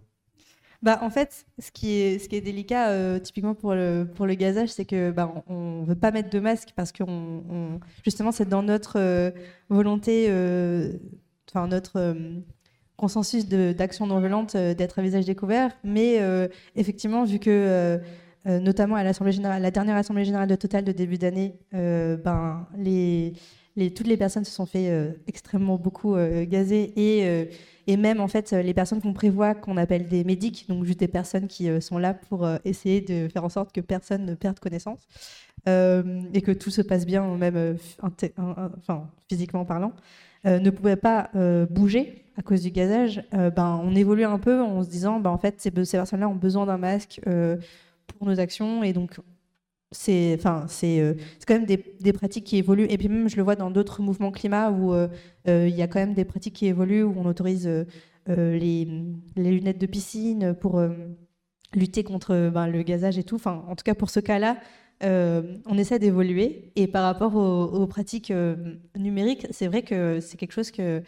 Bah, 0.82 0.99
en 1.01 1.09
fait, 1.09 1.45
ce 1.59 1.71
qui 1.71 1.93
est, 1.93 2.19
ce 2.19 2.30
qui 2.30 2.36
est 2.36 2.41
délicat, 2.41 3.19
typiquement 3.19 3.55
pour 3.55 3.73
le, 3.73 4.07
pour 4.15 4.25
le 4.25 4.34
gazage, 4.36 4.69
c'est 4.69 4.86
que 4.86 5.11
bah, 5.11 5.43
on 5.47 5.82
ne 5.82 5.86
veut 5.86 5.95
pas 5.95 6.11
mettre 6.11 6.30
de 6.30 6.39
masque 6.39 6.69
parce 6.75 6.91
que 6.91 7.03
on, 7.03 7.80
justement, 8.03 8.32
c'est 8.32 8.47
dans 8.47 8.63
notre 8.63 9.34
volonté, 9.69 10.27
enfin 11.49 11.67
notre 11.67 12.15
consensus 12.95 13.47
d'action 13.47 14.07
non 14.07 14.19
violente 14.19 14.55
d'être 14.55 14.99
à 14.99 15.01
visage 15.01 15.25
découvert. 15.25 15.71
Mais 15.84 16.21
effectivement, 16.75 17.25
vu 17.25 17.39
que 17.39 17.99
euh, 18.47 18.59
notamment 18.59 18.95
à 18.95 19.03
l'Assemblée 19.03 19.34
générale, 19.34 19.61
la 19.61 19.71
dernière 19.71 19.97
Assemblée 19.97 20.23
générale 20.23 20.47
de 20.47 20.55
Total 20.55 20.84
de 20.84 20.91
début 20.91 21.17
d'année, 21.17 21.59
euh, 21.73 22.15
ben, 22.15 22.67
les, 22.77 23.34
les, 23.75 23.93
toutes 23.93 24.07
les 24.07 24.15
personnes 24.15 24.45
se 24.45 24.51
sont 24.51 24.65
fait 24.65 24.89
euh, 24.89 25.11
extrêmement 25.27 25.77
beaucoup 25.77 26.15
gazer 26.47 26.93
et, 26.95 27.49
et 27.89 27.97
même 27.97 28.19
en 28.19 28.27
fait 28.27 28.51
les 28.51 28.73
personnes 28.73 29.01
qu'on 29.01 29.13
prévoit 29.13 29.55
qu'on 29.55 29.77
appelle 29.77 30.07
des 30.07 30.23
médics, 30.23 30.67
donc 30.69 30.85
juste 30.85 30.99
des 30.99 31.07
personnes 31.07 31.47
qui 31.47 31.69
sont 31.81 31.97
là 31.97 32.13
pour 32.13 32.47
essayer 32.63 33.01
de 33.01 33.27
faire 33.27 33.43
en 33.43 33.49
sorte 33.49 33.73
que 33.73 33.81
personne 33.81 34.25
ne 34.25 34.35
perde 34.35 34.59
connaissance 34.59 34.99
et 35.65 36.41
que 36.41 36.51
tout 36.51 36.69
se 36.69 36.81
passe 36.81 37.05
bien, 37.05 37.35
même 37.35 37.77
enfin, 38.01 39.09
physiquement 39.27 39.65
parlant. 39.65 39.93
ne 40.45 40.69
pouvaient 40.69 40.95
pas 40.95 41.31
bouger 41.69 42.25
à 42.37 42.41
cause 42.41 42.61
du 42.61 42.69
gazage, 42.69 43.23
ben, 43.31 43.81
on 43.83 43.95
évolue 43.95 44.23
un 44.23 44.39
peu 44.39 44.61
en 44.61 44.83
se 44.83 44.89
disant 44.89 45.19
ben, 45.19 45.31
en 45.31 45.37
fait 45.37 45.59
ces, 45.59 45.71
ces 45.83 45.97
personnes-là 45.97 46.29
ont 46.29 46.35
besoin 46.35 46.65
d'un 46.65 46.77
masque 46.77 47.21
pour 47.23 48.27
nos 48.27 48.39
actions. 48.39 48.83
Et 48.83 48.93
donc, 48.93 49.19
c'est 49.91 50.35
enfin, 50.37 50.65
c'est 50.67 50.99
euh, 50.99 51.15
quand 51.47 51.55
même 51.55 51.65
des, 51.65 51.83
des, 51.99 52.13
pratiques 52.13 52.45
qui 52.45 52.57
évoluent. 52.57 52.87
Et 52.89 52.97
puis 52.97 53.07
même, 53.07 53.27
je 53.29 53.37
le 53.37 53.43
vois 53.43 53.55
dans 53.55 53.71
d'autres 53.71 54.01
mouvements 54.01 54.31
climat 54.31 54.71
où 54.71 54.93
euh, 54.93 55.07
euh, 55.47 55.67
il 55.67 55.75
y 55.75 55.81
a 55.81 55.87
quand 55.87 55.99
même 55.99 56.13
des 56.13 56.25
pratiques 56.25 56.55
qui 56.55 56.67
évoluent, 56.67 57.03
où 57.03 57.15
on 57.17 57.25
autorise 57.25 57.67
les, 58.27 58.87
les, 59.35 59.51
lunettes 59.51 59.79
de 59.79 59.87
piscine 59.87 60.53
pour 60.53 60.79
lutter 61.73 62.03
contre 62.03 62.51
ben, 62.53 62.67
le 62.67 62.83
gazage 62.83 63.17
et 63.17 63.23
tout. 63.23 63.35
Enfin, 63.35 63.63
en 63.67 63.75
tout 63.75 63.83
cas, 63.83 63.95
pour 63.95 64.11
ce 64.11 64.19
cas-là, 64.19 64.57
on 65.01 65.77
essaie 65.77 65.97
d'évoluer. 65.97 66.71
Et 66.75 66.85
par 66.87 67.03
rapport 67.03 67.35
aux, 67.35 67.87
pratiques 67.87 68.31
numériques, 68.95 69.47
c'est 69.49 69.67
vrai 69.67 69.81
que 69.81 70.19
c'est 70.19 70.37
quelque 70.37 70.51
chose 70.51 70.69
que 70.69 71.01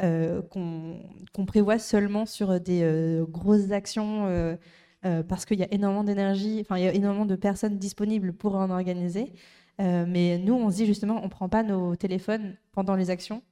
qu'on 0.00 1.46
prévoit 1.46 1.78
seulement 1.78 2.24
sur 2.24 2.58
des 2.58 3.20
grosses 3.28 3.70
actions 3.70 4.56
euh, 5.04 5.22
parce 5.24 5.44
qu'il 5.44 5.58
y 5.58 5.64
a 5.64 5.72
énormément 5.72 6.04
d'énergie, 6.04 6.60
enfin 6.60 6.76
il 6.76 6.84
y 6.84 6.86
a 6.86 6.94
énormément 6.94 7.26
de 7.26 7.34
personnes 7.34 7.76
disponibles 7.76 8.32
pour 8.32 8.54
en 8.54 8.70
organiser. 8.70 9.32
Euh, 9.80 10.04
mais 10.06 10.38
nous, 10.38 10.54
on 10.54 10.70
se 10.70 10.76
dit 10.76 10.86
justement, 10.86 11.18
on 11.20 11.24
ne 11.24 11.28
prend 11.30 11.48
pas 11.48 11.64
nos 11.64 11.96
téléphones 11.96 12.56
pendant 12.70 12.94
les 12.94 13.10
actions 13.10 13.42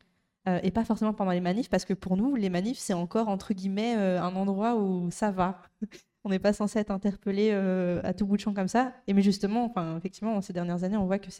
euh, 0.48 0.60
et 0.62 0.70
pas 0.70 0.84
forcément 0.84 1.12
pendant 1.12 1.32
les 1.32 1.40
manifs, 1.40 1.68
parce 1.68 1.84
que 1.84 1.92
pour 1.94 2.16
nous, 2.16 2.36
les 2.36 2.50
manifs, 2.50 2.78
c'est 2.78 2.92
encore 2.92 3.28
entre 3.28 3.52
guillemets 3.52 3.94
un 3.94 4.36
endroit 4.36 4.76
où 4.76 5.10
ça 5.10 5.32
va. 5.32 5.62
on 6.24 6.30
n'est 6.30 6.38
pas 6.38 6.52
censé 6.52 6.78
être 6.78 6.90
interpellé 6.92 7.50
à 7.50 8.14
tout 8.14 8.26
bout 8.26 8.36
de 8.36 8.42
champ 8.42 8.54
comme 8.54 8.68
ça. 8.68 8.92
Et 9.08 9.12
mais 9.12 9.22
justement, 9.22 9.64
enfin 9.64 9.96
effectivement, 9.96 10.40
ces 10.42 10.52
dernières 10.52 10.84
années, 10.84 10.96
on 10.96 11.06
voit 11.06 11.18
que 11.18 11.30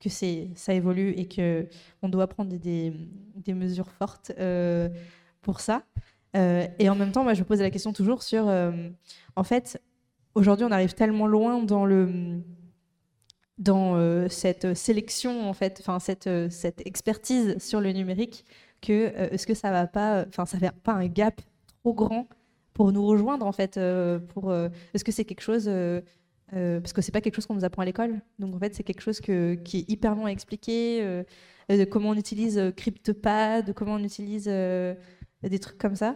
que 0.00 0.08
ça 0.08 0.74
évolue 0.74 1.10
et 1.16 1.26
que 1.26 1.68
on 2.02 2.08
doit 2.08 2.26
prendre 2.26 2.54
des, 2.56 2.92
des 3.36 3.54
mesures 3.54 3.90
fortes 3.90 4.32
pour 5.40 5.60
ça. 5.60 5.84
Et 6.34 6.88
en 6.88 6.94
même 6.94 7.12
temps, 7.12 7.24
moi, 7.24 7.34
je 7.34 7.40
me 7.40 7.46
pose 7.46 7.60
la 7.60 7.70
question 7.70 7.92
toujours 7.92 8.22
sur, 8.22 8.46
en 9.38 9.44
fait, 9.44 9.80
aujourd'hui, 10.34 10.66
on 10.66 10.72
arrive 10.72 10.94
tellement 10.94 11.26
loin 11.26 11.62
dans 11.62 11.86
euh, 13.96 14.28
cette 14.28 14.74
sélection, 14.74 15.48
en 15.48 15.52
fait, 15.52 15.78
enfin 15.80 16.00
cette, 16.00 16.28
cette 16.50 16.84
expertise 16.86 17.56
sur 17.58 17.80
le 17.80 17.92
numérique, 17.92 18.44
que 18.80 19.12
est-ce 19.32 19.46
que 19.46 19.54
ça 19.54 19.70
va 19.70 19.86
pas, 19.86 20.24
enfin 20.28 20.44
ça 20.44 20.58
fait 20.58 20.72
pas 20.82 20.92
un 20.92 21.06
gap 21.06 21.40
trop 21.82 21.94
grand 21.94 22.28
pour 22.74 22.92
nous 22.92 23.06
rejoindre 23.06 23.46
en 23.46 23.52
fait, 23.52 23.78
pour 24.28 24.52
est-ce 24.54 25.02
que 25.02 25.10
c'est 25.10 25.24
quelque 25.24 25.40
chose 25.40 25.68
parce 26.52 26.92
que 26.92 27.02
c'est 27.02 27.10
pas 27.10 27.20
quelque 27.20 27.34
chose 27.34 27.46
qu'on 27.46 27.56
nous 27.56 27.64
apprend 27.64 27.82
à 27.82 27.84
l'école, 27.84 28.20
donc 28.38 28.54
en 28.54 28.58
fait 28.60 28.74
c'est 28.74 28.84
quelque 28.84 29.00
chose 29.00 29.20
qui 29.20 29.32
est 29.32 29.90
hyper 29.90 30.14
long 30.14 30.26
à 30.26 30.30
expliquer, 30.30 31.24
de 31.68 31.84
comment 31.84 32.10
on 32.10 32.14
utilise 32.14 32.72
CryptoPad, 32.76 33.72
comment 33.74 33.94
on 33.94 34.04
utilise 34.04 34.44
des 34.46 35.58
trucs 35.60 35.78
comme 35.78 35.96
ça. 35.96 36.14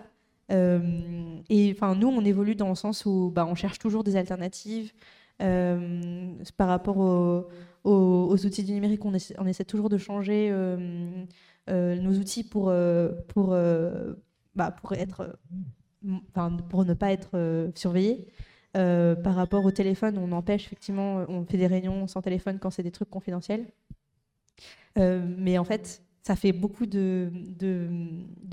Euh, 0.53 1.41
et 1.49 1.73
enfin, 1.75 1.95
nous, 1.95 2.09
on 2.09 2.25
évolue 2.25 2.55
dans 2.55 2.69
le 2.69 2.75
sens 2.75 3.07
où 3.07 3.31
bah, 3.35 3.47
on 3.47 3.55
cherche 3.55 3.79
toujours 3.79 4.05
des 4.05 4.17
alternatives. 4.17 4.93
Euh, 5.41 6.35
par 6.57 6.69
rapport 6.69 6.99
aux, 7.85 8.45
outils 8.45 8.63
du 8.63 8.73
numérique, 8.73 9.05
on 9.05 9.15
essaie, 9.15 9.65
toujours 9.65 9.89
de 9.89 9.99
changer 9.99 10.51
euh, 10.53 11.25
nos 11.67 12.13
outils 12.13 12.45
pour, 12.45 12.67
bah, 12.67 14.71
pour, 14.71 14.93
être, 14.93 15.39
pour 16.69 16.85
ne 16.85 16.95
pas 16.95 17.13
être 17.13 17.73
surveillé. 17.75 18.29
par 18.73 19.35
rapport 19.35 19.65
au 19.65 19.71
téléphone, 19.71 20.19
on 20.19 20.33
empêche 20.33 20.67
effectivement, 20.67 21.25
on 21.29 21.45
fait 21.45 21.59
des 21.59 21.67
réunions 21.67 22.07
sans 22.07 22.23
téléphone 22.23 22.59
quand 22.61 22.71
c'est 22.71 22.83
des 22.83 22.93
trucs 22.93 23.11
confidentiels. 23.11 23.67
mais 24.97 25.59
en 25.59 25.65
fait, 25.65 26.03
ça 26.23 26.37
fait 26.37 26.53
beaucoup 26.53 26.87
de, 26.87 27.31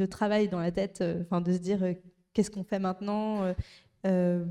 travail 0.09 0.49
dans 0.49 0.59
la 0.59 0.71
tête, 0.71 0.99
euh, 1.01 1.21
enfin 1.21 1.39
de 1.39 1.53
se 1.53 1.59
dire 1.59 1.83
euh, 1.83 1.93
qu'est-ce 2.33 2.49
qu'on 2.49 2.63
fait 2.63 2.79
maintenant, 2.79 3.53
euh, 4.05 4.45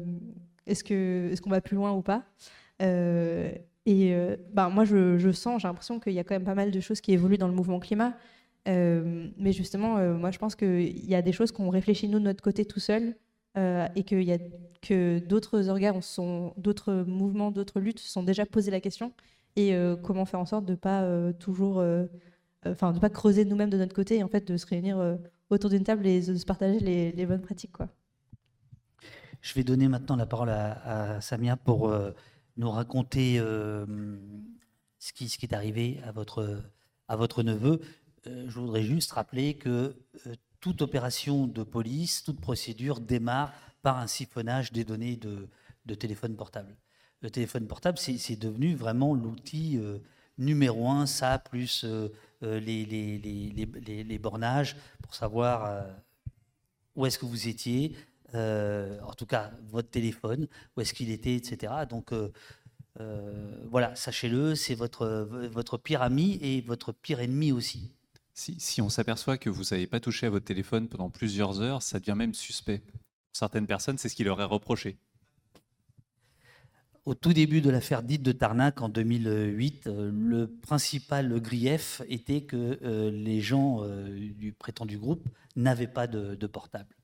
est-ce 0.67 0.85
qu'on 0.85 1.51
est 1.51 1.51
va 1.51 1.61
plus 1.61 1.77
loin 1.77 1.93
ou 1.93 2.03
pas. 2.03 2.25
et 2.81 4.15
ben, 4.53 4.69
moi, 4.69 4.85
je, 4.85 5.33
sens, 5.33 5.63
j'ai 5.63 5.69
l'impression 5.69 5.99
qu'il 5.99 6.13
y 6.13 6.19
a 6.19 6.25
quand 6.25 6.35
même 6.35 6.45
pas 6.45 6.55
mal 6.55 6.71
de 6.71 6.81
choses 6.81 7.01
qui 7.01 7.13
évoluent 7.13 7.39
dans 7.39 7.49
le 7.49 7.55
mouvement 7.55 7.81
climat. 7.81 8.15
mais 8.67 9.53
justement, 9.53 9.99
moi, 10.15 10.31
je 10.31 10.39
pense 10.39 10.55
qu'il 10.55 11.07
y 11.07 11.15
a 11.15 11.23
des 11.23 11.33
choses 11.33 11.51
qu'on 11.53 11.71
réfléchit 11.71 12.09
nous 12.09 12.21
de 12.21 12.25
notre 12.25 12.43
côté 12.43 12.65
tout 12.65 12.81
seul. 12.81 13.17
et 13.57 14.05
qu'il 14.05 14.23
y 14.23 14.33
a 14.33 14.39
que 14.83 15.19
d'autres 15.19 15.69
organes, 15.69 16.01
d'autres 16.57 17.05
mouvements, 17.07 17.51
d'autres 17.51 17.81
luttes 17.81 17.99
se 17.99 18.09
sont 18.09 18.23
déjà 18.23 18.47
posé 18.47 18.71
la 18.71 18.81
question 18.81 19.13
et 19.57 19.75
comment 20.05 20.25
faire 20.27 20.41
en 20.41 20.47
sorte 20.47 20.67
de 20.67 20.73
ne 20.73 20.77
pas 20.77 21.33
toujours 21.41 21.83
enfin, 22.67 22.93
de 22.93 22.99
pas 22.99 23.11
creuser 23.11 23.45
nous-mêmes 23.45 23.71
de 23.71 23.79
notre 23.79 23.95
côté 23.95 24.19
et 24.19 24.23
en 24.23 24.29
fait 24.29 24.47
de 24.47 24.57
se 24.57 24.67
réunir 24.67 24.99
euh, 24.99 25.17
autour 25.51 25.71
d'une 25.71 25.85
table 25.85 26.07
et 26.07 26.21
de 26.21 26.37
se 26.37 26.45
partager 26.45 26.79
les, 26.81 27.27
bonnes 27.27 27.43
pratiques. 27.43 27.73
Quoi. 27.73 27.89
Je 29.41 29.55
vais 29.55 29.65
donner 29.65 29.89
maintenant 29.89 30.17
la 30.17 30.27
parole 30.27 30.51
à, 30.51 31.21
Samia 31.21 31.57
pour 31.57 31.89
euh, 31.89 32.13
nous 32.57 32.71
raconter 32.71 33.39
ce, 33.39 35.13
qui, 35.15 35.29
ce 35.29 35.39
qui 35.39 35.47
est 35.47 35.55
arrivé 35.55 36.01
à 36.05 36.13
votre, 36.13 37.43
neveu. 37.43 37.81
je 38.27 38.59
voudrais 38.59 38.83
juste 38.83 39.13
rappeler 39.13 39.55
que 39.55 39.95
toute 40.61 40.83
opération 40.83 41.47
de 41.47 41.63
police, 41.63 42.25
toute 42.25 42.41
procédure 42.41 43.01
démarre 43.01 43.53
par 43.83 43.99
un 43.99 44.09
siphonnage 44.09 44.73
des 44.73 44.85
données 44.85 45.17
de, 45.17 45.49
téléphone 45.95 46.37
portable. 46.37 46.77
Le 47.23 47.31
téléphone 47.31 47.67
portable, 47.67 47.97
c'est 47.97 48.37
devenu 48.37 48.75
vraiment 48.75 49.15
l'outil 49.15 49.81
numéro 50.39 50.89
un, 50.89 51.07
ça, 51.07 51.39
plus 51.39 51.85
euh, 51.85 52.09
les, 52.43 52.85
les, 52.85 53.19
les, 53.19 54.05
les, 54.05 54.19
bornages 54.19 54.77
pour 55.03 55.15
savoir 55.15 55.65
euh, 55.65 55.83
où 56.95 57.07
est-ce 57.07 57.19
que 57.19 57.27
vous 57.27 57.49
étiez, 57.49 57.97
euh, 58.35 59.01
en 59.03 59.15
tout 59.15 59.27
cas 59.27 59.51
votre 59.69 59.91
téléphone, 59.91 60.47
où 60.77 60.81
est-ce 60.81 60.95
qu'il 60.95 61.11
était, 61.11 61.35
etc. 61.35 61.73
Donc 61.89 62.13
voilà, 63.71 63.95
sachez-le, 63.95 64.55
c'est 64.55 64.75
votre, 64.75 65.07
votre 65.53 65.79
pire 65.79 66.03
ami 66.03 66.39
et 66.43 66.61
votre 66.63 66.93
pire 66.93 67.21
ennemi 67.21 67.53
aussi. 67.53 67.93
Si, 68.35 68.59
si 68.61 68.81
on 68.81 68.89
s'aperçoit 68.89 69.37
que 69.37 69.51
vous 69.51 69.65
n'avez 69.71 69.87
pas 69.87 70.01
touché 70.01 70.27
à 70.27 70.31
votre 70.31 70.45
téléphone 70.45 70.89
pendant 70.89 71.11
plusieurs 71.11 71.61
heures, 71.61 71.83
ça 71.83 71.99
devient 71.99 72.15
même 72.17 72.35
suspect. 72.35 72.83
Certaines 73.33 73.67
personnes, 73.67 73.99
c'est 73.99 74.09
ce 74.09 74.17
qui 74.17 74.25
leur 74.25 74.41
est 74.41 74.45
reproché. 74.45 74.97
Au 77.09 77.15
tout 77.15 77.33
début 77.33 77.63
de 77.63 77.71
l'affaire 77.71 78.03
dite 78.03 78.23
de 78.23 78.33
Tarnac 78.33 78.83
en 78.83 78.91
2008, 78.91 79.87
euh, 79.87 80.11
le 80.13 80.47
principal 80.47 81.41
grief 81.41 82.03
était 82.07 82.43
que 82.43 82.79
euh, 82.83 83.11
les 83.11 83.41
gens 83.41 83.83
du 83.83 84.53
prétendu 84.53 84.99
groupe 84.99 85.27
n'avaient 85.57 85.87
pas 85.87 86.07
de, 86.07 86.47
portable. 86.47 86.95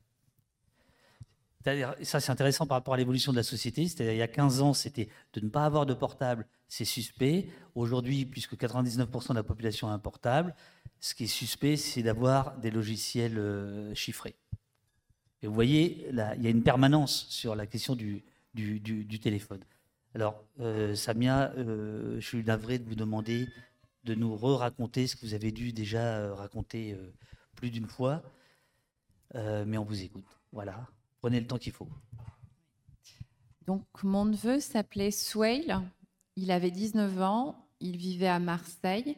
Ça, 2.03 2.21
c'est 2.21 2.31
intéressant 2.31 2.67
par 2.67 2.77
rapport 2.77 2.93
à 2.93 2.99
l'évolution 2.99 3.33
de 3.33 3.39
la 3.39 3.43
société. 3.43 3.89
C'est-à-dire, 3.89 4.13
il 4.13 4.19
y 4.19 4.23
a 4.23 4.29
15 4.29 4.61
ans, 4.61 4.75
c'était 4.75 5.09
de 5.33 5.41
ne 5.41 5.49
pas 5.49 5.65
avoir 5.65 5.87
de 5.87 5.95
portable, 5.95 6.47
c'est 6.69 6.85
suspect. 6.85 7.49
Aujourd'hui, 7.75 8.27
puisque 8.27 8.57
99% 8.57 9.31
de 9.31 9.35
la 9.35 9.43
population 9.43 9.89
a 9.89 9.93
un 9.93 9.99
portable, 9.99 10.55
ce 11.01 11.15
qui 11.15 11.25
est 11.25 11.29
suspect, 11.29 11.79
c'est 11.79 12.03
d'avoir 12.03 12.59
des 12.59 12.71
logiciels 12.71 13.41
chiffrés. 13.95 14.37
Et 15.41 15.47
vous 15.47 15.55
voyez, 15.55 16.07
il 16.11 16.43
y 16.43 16.47
a 16.47 16.51
une 16.51 16.63
permanence 16.63 17.27
sur 17.31 17.55
la 17.55 17.67
question 17.67 17.97
du 17.97 18.23
téléphone. 19.23 19.65
Alors, 20.15 20.45
euh, 20.61 20.95
Samia, 20.95 21.53
euh, 21.57 22.21
je 22.21 22.27
suis 22.27 22.45
navré 22.45 22.79
de 22.79 22.85
vous 22.85 22.95
demander 22.95 23.49
de 24.05 24.15
nous 24.15 24.37
re-raconter 24.37 25.09
ce 25.09 25.17
que 25.17 25.27
vous 25.27 25.35
avez 25.35 25.51
dû 25.51 25.73
déjà 25.73 26.19
euh, 26.19 26.35
raconter 26.35 26.97
plus 27.57 27.71
d'une 27.71 27.87
fois, 27.87 28.23
mais 29.35 29.77
on 29.77 29.85
vous 29.85 30.03
écoute. 30.03 30.39
Voilà, 30.53 30.87
prenez 31.19 31.41
le 31.41 31.47
temps 31.47 31.59
qu'il 31.59 31.73
faut. 31.73 31.89
Donc, 33.67 33.85
mon 34.05 34.25
neveu 34.27 34.61
s'appelait 34.61 35.11
Swail, 35.11 35.75
il 36.37 36.53
avait 36.53 36.71
19 36.71 37.21
ans, 37.21 37.69
il 37.81 37.97
vivait 37.97 38.29
à 38.29 38.39
Marseille, 38.39 39.17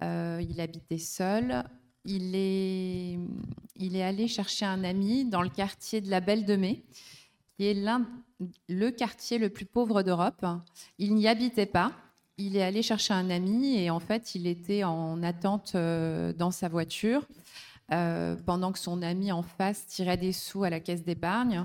il 0.00 0.60
habitait 0.60 0.98
seul. 0.98 1.64
Il 2.06 2.34
est, 2.34 3.18
il 3.76 3.96
est 3.96 4.02
allé 4.02 4.28
chercher 4.28 4.66
un 4.66 4.84
ami 4.84 5.24
dans 5.24 5.40
le 5.40 5.48
quartier 5.48 6.02
de 6.02 6.10
la 6.10 6.20
Belle 6.20 6.44
de 6.44 6.54
Mai 6.54 6.84
qui 7.56 7.66
est 7.66 7.76
le 8.68 8.90
quartier 8.90 9.38
le 9.38 9.48
plus 9.48 9.64
pauvre 9.64 10.02
d'Europe. 10.02 10.44
Il 10.98 11.14
n'y 11.14 11.28
habitait 11.28 11.66
pas. 11.66 11.92
Il 12.36 12.56
est 12.56 12.62
allé 12.62 12.82
chercher 12.82 13.14
un 13.14 13.30
ami 13.30 13.76
et 13.76 13.90
en 13.90 14.00
fait, 14.00 14.34
il 14.34 14.48
était 14.48 14.82
en 14.82 15.22
attente 15.22 15.72
euh, 15.76 16.32
dans 16.32 16.50
sa 16.50 16.68
voiture 16.68 17.28
euh, 17.92 18.34
pendant 18.44 18.72
que 18.72 18.78
son 18.80 19.02
ami 19.02 19.30
en 19.30 19.42
face 19.42 19.86
tirait 19.86 20.16
des 20.16 20.32
sous 20.32 20.64
à 20.64 20.70
la 20.70 20.80
caisse 20.80 21.04
d'épargne. 21.04 21.64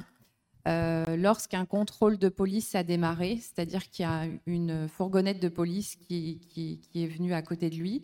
Euh, 0.68 1.18
lorsqu'un 1.18 1.66
contrôle 1.66 2.20
de 2.20 2.30
police 2.30 2.76
a 2.76 2.84
démarré, 2.84 3.38
c'est-à-dire 3.38 3.90
qu'il 3.90 4.04
y 4.04 4.08
a 4.08 4.26
une 4.46 4.88
fourgonnette 4.88 5.40
de 5.40 5.50
police 5.50 5.96
qui 5.96 6.40
est 6.94 7.08
venue 7.08 7.34
à 7.34 7.42
côté 7.42 7.72
de 7.72 7.76
lui, 7.76 8.04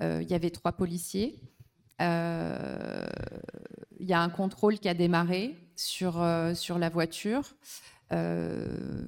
il 0.00 0.26
y 0.28 0.34
avait 0.34 0.50
trois 0.50 0.72
policiers. 0.72 1.38
Il 2.00 2.06
y 4.00 4.12
a 4.12 4.20
un 4.20 4.28
contrôle 4.30 4.78
qui 4.78 4.88
a 4.88 4.94
démarré 4.94 5.56
sur, 5.76 6.20
euh, 6.20 6.54
sur 6.54 6.78
la 6.78 6.88
voiture. 6.88 7.54
Euh, 8.12 9.02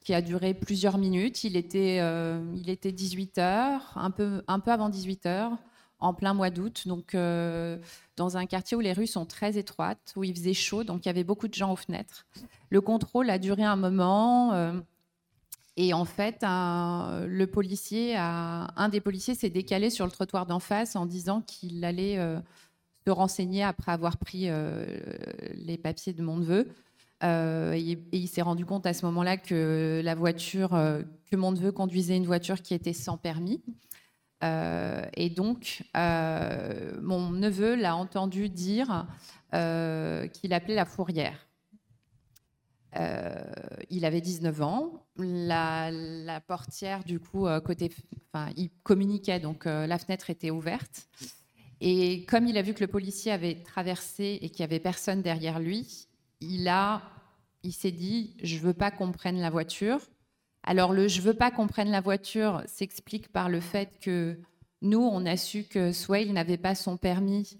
qui 0.00 0.12
a 0.12 0.20
duré 0.20 0.52
plusieurs 0.52 0.98
minutes. 0.98 1.42
Il 1.42 1.56
était, 1.56 2.00
euh, 2.00 2.44
il 2.54 2.68
était 2.68 2.92
18 2.92 3.38
heures, 3.38 3.92
un 3.94 4.10
peu, 4.10 4.42
un 4.46 4.60
peu 4.60 4.70
avant 4.70 4.90
18 4.90 5.24
heures, 5.24 5.52
en 6.00 6.12
plein 6.12 6.34
mois 6.34 6.50
d'août, 6.50 6.86
donc 6.86 7.14
dans 7.14 8.36
un 8.36 8.44
quartier 8.44 8.76
où 8.76 8.80
les 8.80 8.92
rues 8.92 9.06
sont 9.06 9.24
très 9.24 9.56
étroites, 9.56 10.12
où 10.16 10.24
il 10.24 10.34
faisait 10.34 10.52
chaud, 10.52 10.84
donc 10.84 11.06
il 11.06 11.08
y 11.08 11.10
avait 11.10 11.24
beaucoup 11.24 11.48
de 11.48 11.54
gens 11.54 11.72
aux 11.72 11.76
fenêtres. 11.76 12.26
Le 12.68 12.82
contrôle 12.82 13.30
a 13.30 13.38
duré 13.38 13.62
un 13.62 13.76
moment. 13.76 14.52
et 15.76 15.94
en 15.94 16.04
fait, 16.04 16.38
un, 16.42 17.24
le 17.26 17.46
policier 17.46 18.16
un 18.16 18.88
des 18.90 19.00
policiers 19.00 19.36
s'est 19.36 19.50
décalé 19.50 19.88
sur 19.88 20.04
le 20.04 20.10
trottoir 20.10 20.44
d'en 20.44 20.60
face 20.60 20.94
en 20.94 21.06
disant 21.06 21.40
qu'il 21.40 21.84
allait 21.84 22.18
se 23.04 23.10
renseigner 23.10 23.62
après 23.62 23.92
avoir 23.92 24.16
pris 24.16 24.44
euh, 24.46 24.84
les 25.54 25.78
papiers 25.78 26.12
de 26.12 26.22
mon 26.22 26.36
neveu. 26.36 26.68
Euh, 27.22 27.72
et, 27.72 27.98
il 28.12 28.28
s'est 28.28 28.42
rendu 28.42 28.64
compte 28.66 28.86
à 28.86 28.94
ce 28.94 29.06
moment-là 29.06 29.36
que 29.36 30.00
la 30.04 30.14
voiture, 30.14 30.74
euh, 30.74 31.02
que 31.30 31.36
mon 31.36 31.52
neveu 31.52 31.72
conduisait 31.72 32.16
une 32.16 32.26
voiture 32.26 32.62
qui 32.62 32.74
était 32.74 32.92
sans 32.92 33.16
permis. 33.16 33.62
et 34.42 35.30
donc, 35.30 35.84
mon 35.94 37.30
neveu 37.30 37.76
l'a 37.76 37.94
entendu 37.94 38.48
dire 38.48 39.06
qu'il 39.52 40.52
appelait 40.52 40.74
la 40.74 40.84
fourrière. 40.84 41.46
il 43.88 44.04
avait 44.04 44.20
19 44.20 44.62
ans. 44.62 45.06
La, 45.16 45.92
la 45.92 46.40
portière, 46.40 47.04
du 47.04 47.20
coup, 47.20 47.46
côté, 47.64 47.92
enfin, 48.32 48.50
il 48.56 48.70
communiquait, 48.82 49.38
donc 49.38 49.64
la 49.66 49.96
fenêtre 49.98 50.28
était 50.28 50.50
ouverte. 50.50 51.06
Et 51.84 52.24
comme 52.26 52.46
il 52.46 52.56
a 52.56 52.62
vu 52.62 52.74
que 52.74 52.80
le 52.80 52.86
policier 52.86 53.32
avait 53.32 53.56
traversé 53.56 54.38
et 54.40 54.50
qu'il 54.50 54.62
n'y 54.62 54.70
avait 54.70 54.78
personne 54.78 55.20
derrière 55.20 55.58
lui, 55.58 56.06
il 56.40 56.72
il 57.64 57.72
s'est 57.72 57.90
dit, 57.90 58.36
je 58.40 58.58
veux 58.58 58.72
pas 58.72 58.92
qu'on 58.92 59.10
prenne 59.10 59.40
la 59.40 59.50
voiture. 59.50 59.98
Alors 60.62 60.92
le 60.92 61.08
je 61.08 61.20
veux 61.20 61.34
pas 61.34 61.50
qu'on 61.50 61.66
prenne 61.66 61.90
la 61.90 62.00
voiture 62.00 62.62
s'explique 62.66 63.32
par 63.32 63.48
le 63.48 63.58
fait 63.58 63.98
que 64.00 64.38
nous, 64.80 65.00
on 65.00 65.26
a 65.26 65.36
su 65.36 65.64
que 65.64 65.90
Swale 65.90 66.32
n'avait 66.32 66.56
pas 66.56 66.76
son 66.76 66.96
permis 66.96 67.58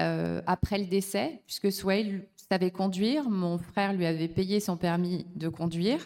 euh, 0.00 0.40
après 0.46 0.78
le 0.78 0.86
décès, 0.86 1.42
puisque 1.46 1.70
Swale 1.70 2.26
savait 2.50 2.70
conduire. 2.70 3.28
Mon 3.28 3.58
frère 3.58 3.92
lui 3.92 4.06
avait 4.06 4.28
payé 4.28 4.60
son 4.60 4.78
permis 4.78 5.26
de 5.36 5.50
conduire. 5.50 6.00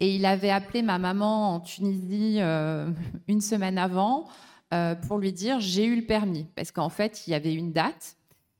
Et 0.00 0.16
il 0.16 0.24
avait 0.24 0.50
appelé 0.50 0.80
ma 0.80 0.98
maman 0.98 1.56
en 1.56 1.60
Tunisie 1.60 2.38
euh, 2.40 2.90
une 3.28 3.42
semaine 3.42 3.76
avant 3.76 4.28
euh, 4.74 4.94
pour 4.96 5.18
lui 5.18 5.32
dire 5.32 5.60
j'ai 5.60 5.84
eu 5.84 5.96
le 5.96 6.04
permis. 6.04 6.46
Parce 6.56 6.72
qu'en 6.72 6.88
fait, 6.88 7.26
il 7.26 7.30
y 7.30 7.34
avait 7.34 7.54
une 7.54 7.72
date. 7.72 8.16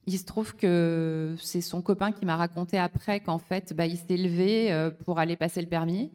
Il 0.07 0.19
se 0.19 0.25
trouve 0.25 0.55
que 0.55 1.35
c'est 1.41 1.63
son 1.63 1.83
copain 1.83 2.13
qui 2.13 2.25
m'a 2.27 2.37
raconté 2.37 2.79
après 2.79 3.21
qu'en 3.21 3.39
fait, 3.39 3.75
bah, 3.75 3.87
il 3.87 3.97
s'est 3.97 4.17
levé 4.17 4.71
euh, 4.71 4.91
pour 4.91 5.19
aller 5.19 5.37
passer 5.37 5.61
le 5.61 5.67
permis. 5.67 6.13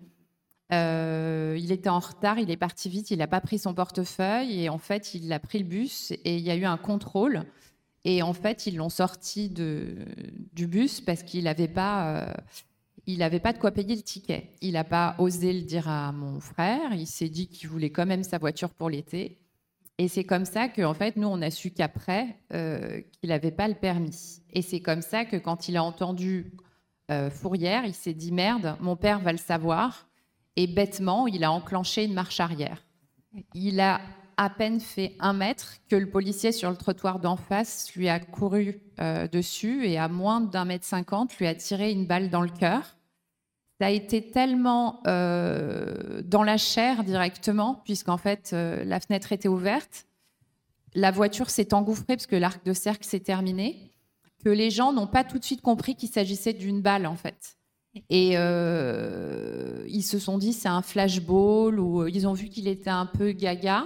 Euh, 0.72 1.58
il 1.60 1.72
était 1.72 1.90
en 1.90 1.98
retard, 1.98 2.38
il 2.38 2.52
est 2.52 2.58
parti 2.58 2.90
vite, 2.90 3.10
il 3.10 3.18
n'a 3.18 3.28
pas 3.28 3.42
pris 3.42 3.58
son 3.58 3.74
portefeuille 3.74 4.64
et 4.64 4.70
en 4.70 4.78
fait, 4.78 5.16
il 5.16 5.34
a 5.34 5.40
pris 5.40 5.58
le 5.58 5.66
bus 5.66 6.12
et 6.12 6.38
il 6.38 6.44
y 6.44 6.52
a 6.52 6.56
eu 6.56 6.66
un 6.66 6.78
contrôle. 6.78 7.44
Et 8.06 8.22
en 8.22 8.34
fait, 8.34 8.68
ils 8.68 8.78
l'ont 8.78 8.90
sorti 8.90 9.50
du 9.50 10.68
bus 10.68 11.02
parce 11.02 11.24
qu'il 11.24 11.46
n'avait 11.46 11.68
pas, 11.68 12.34
il 13.08 13.18
n'avait 13.18 13.40
pas 13.40 13.52
de 13.52 13.58
quoi 13.58 13.72
payer 13.72 13.96
le 13.96 14.04
ticket. 14.04 14.52
Il 14.62 14.74
n'a 14.74 14.84
pas 14.84 15.16
osé 15.18 15.52
le 15.52 15.64
dire 15.64 15.90
à 15.90 16.12
mon 16.12 16.40
frère. 16.40 16.94
Il 16.94 17.08
s'est 17.08 17.30
dit 17.30 17.48
qu'il 17.48 17.68
voulait 17.68 17.90
quand 17.90 18.06
même 18.06 18.24
sa 18.24 18.38
voiture 18.38 18.70
pour 18.70 18.90
l'été. 18.90 19.40
Et 20.00 20.08
c'est 20.08 20.24
comme 20.24 20.46
ça 20.46 20.70
qu'en 20.70 20.94
fait, 20.94 21.18
nous, 21.18 21.28
on 21.28 21.42
a 21.42 21.52
su 21.52 21.72
qu'après, 21.72 22.38
euh, 22.54 23.02
qu'il 23.20 23.30
n'avait 23.30 23.52
pas 23.52 23.68
le 23.68 23.76
permis. 23.76 24.42
Et 24.54 24.62
c'est 24.62 24.80
comme 24.80 25.02
ça 25.02 25.26
que 25.26 25.36
quand 25.36 25.68
il 25.68 25.76
a 25.76 25.84
entendu 25.84 26.54
euh, 27.12 27.30
Fourrière, 27.30 27.84
il 27.84 27.94
s'est 27.94 28.14
dit 28.14 28.32
merde, 28.32 28.78
mon 28.80 28.96
père 28.96 29.20
va 29.20 29.34
le 29.34 29.38
savoir. 29.38 30.08
Et 30.56 30.68
bêtement, 30.68 31.28
il 31.28 31.44
a 31.44 31.52
enclenché 31.52 32.06
une 32.06 32.14
marche 32.14 32.40
arrière. 32.40 32.82
Il 33.54 33.82
a 33.82 34.00
à 34.38 34.50
peine 34.50 34.80
fait 34.80 35.18
un 35.20 35.34
mètre 35.34 35.76
que 35.90 35.98
le 35.98 36.10
policier 36.10 36.54
sur 36.54 36.70
le 36.70 36.78
trottoir 36.78 37.20
d'en 37.20 37.36
face 37.36 37.94
lui 37.94 38.08
a 38.08 38.22
couru 38.22 38.80
euh, 39.02 39.28
dessus 39.28 39.86
et 39.86 39.98
à 39.98 40.08
moins 40.08 40.40
d'un 40.40 40.64
mètre 40.64 40.86
cinquante 40.86 41.38
lui 41.40 41.46
a 41.46 41.54
tiré 41.56 41.92
une 41.92 42.06
balle 42.06 42.30
dans 42.30 42.42
le 42.42 42.50
cœur. 42.50 42.96
Ça 43.80 43.86
a 43.86 43.92
été 43.92 44.22
tellement 44.22 45.02
euh, 45.08 46.22
dans 46.26 46.44
la 46.44 46.58
chair 46.58 47.06
directement, 47.06 47.82
puisqu'en 47.86 48.18
fait, 48.18 48.52
euh, 48.52 48.84
la 48.84 49.00
fenêtre 49.00 49.32
était 49.32 49.48
ouverte. 49.48 50.06
La 50.96 51.12
voiture 51.12 51.50
s'est 51.50 51.74
engouffrée 51.74 52.18
parce 52.18 52.28
que 52.28 52.36
l'arc 52.36 52.66
de 52.66 52.74
cercle 52.74 53.06
s'est 53.06 53.22
terminé, 53.22 53.94
que 54.44 54.50
les 54.50 54.70
gens 54.70 54.92
n'ont 54.92 55.08
pas 55.08 55.24
tout 55.24 55.40
de 55.40 55.46
suite 55.46 55.62
compris 55.62 55.96
qu'il 55.96 56.10
s'agissait 56.10 56.52
d'une 56.52 56.82
balle, 56.82 57.06
en 57.06 57.16
fait. 57.16 57.56
Et 58.10 58.32
euh, 58.36 59.86
ils 59.88 60.04
se 60.04 60.20
sont 60.20 60.38
dit 60.38 60.52
c'est 60.52 60.68
un 60.68 60.82
flashball, 60.82 61.80
ou 61.80 62.06
ils 62.06 62.28
ont 62.28 62.34
vu 62.34 62.50
qu'il 62.50 62.68
était 62.68 62.90
un 62.90 63.06
peu 63.06 63.32
gaga. 63.32 63.86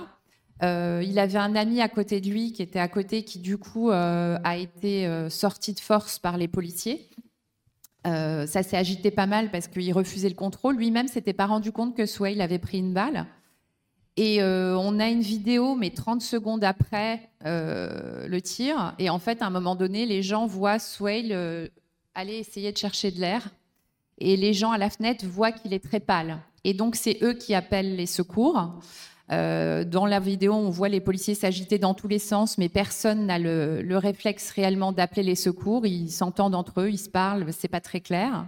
il 0.61 1.19
avait 1.19 1.37
un 1.37 1.55
ami 1.55 1.81
à 1.81 1.87
côté 1.87 2.19
de 2.19 2.29
lui 2.29 2.51
qui 2.51 2.63
était 2.63 2.79
à 2.79 2.87
côté, 2.87 3.23
qui 3.23 3.37
du 3.37 3.59
coup 3.59 3.91
a 3.91 4.57
été 4.57 5.29
sorti 5.29 5.73
de 5.73 5.79
force 5.79 6.17
par 6.17 6.37
les 6.37 6.47
policiers. 6.47 7.09
Euh, 8.05 8.45
ça 8.45 8.63
s'est 8.63 8.77
agité 8.77 9.11
pas 9.11 9.25
mal 9.25 9.49
parce 9.51 9.67
qu'il 9.67 9.91
refusait 9.93 10.29
le 10.29 10.35
contrôle. 10.35 10.75
Lui-même 10.75 11.07
s'était 11.07 11.33
pas 11.33 11.45
rendu 11.45 11.71
compte 11.71 11.95
que 11.95 12.05
Swale 12.05 12.41
avait 12.41 12.59
pris 12.59 12.79
une 12.79 12.93
balle. 12.93 13.25
Et 14.15 14.43
euh, 14.43 14.77
on 14.77 14.99
a 14.99 15.09
une 15.09 15.21
vidéo, 15.21 15.75
mais 15.75 15.89
30 15.89 16.21
secondes 16.21 16.63
après 16.63 17.29
euh, 17.45 18.27
le 18.27 18.41
tir. 18.41 18.93
Et 18.99 19.09
en 19.09 19.19
fait, 19.19 19.41
à 19.41 19.47
un 19.47 19.49
moment 19.49 19.75
donné, 19.75 20.05
les 20.05 20.21
gens 20.21 20.45
voient 20.45 20.79
Swale 20.79 21.71
aller 22.13 22.35
essayer 22.35 22.71
de 22.71 22.77
chercher 22.77 23.11
de 23.11 23.19
l'air. 23.19 23.49
Et 24.19 24.37
les 24.37 24.53
gens 24.53 24.71
à 24.71 24.77
la 24.77 24.89
fenêtre 24.89 25.25
voient 25.25 25.51
qu'il 25.51 25.73
est 25.73 25.83
très 25.83 25.99
pâle. 25.99 26.37
Et 26.63 26.73
donc, 26.73 26.95
c'est 26.95 27.17
eux 27.23 27.33
qui 27.33 27.55
appellent 27.55 27.95
les 27.95 28.05
secours. 28.05 28.79
Euh, 29.31 29.85
dans 29.85 30.05
la 30.05 30.19
vidéo, 30.19 30.53
on 30.53 30.69
voit 30.69 30.89
les 30.89 30.99
policiers 30.99 31.35
s'agiter 31.35 31.79
dans 31.79 31.93
tous 31.93 32.07
les 32.07 32.19
sens, 32.19 32.57
mais 32.57 32.69
personne 32.69 33.25
n'a 33.25 33.39
le, 33.39 33.97
réflexe 33.97 34.51
réellement 34.51 34.91
d'appeler 34.91 35.23
les 35.23 35.35
secours. 35.35 35.85
Ils 35.85 36.11
s'entendent 36.11 36.55
entre 36.55 36.81
eux, 36.81 36.89
ils 36.89 36.97
se 36.97 37.09
parlent, 37.09 37.45
c'est 37.51 37.69
pas 37.69 37.81
très 37.81 38.01
clair. 38.01 38.45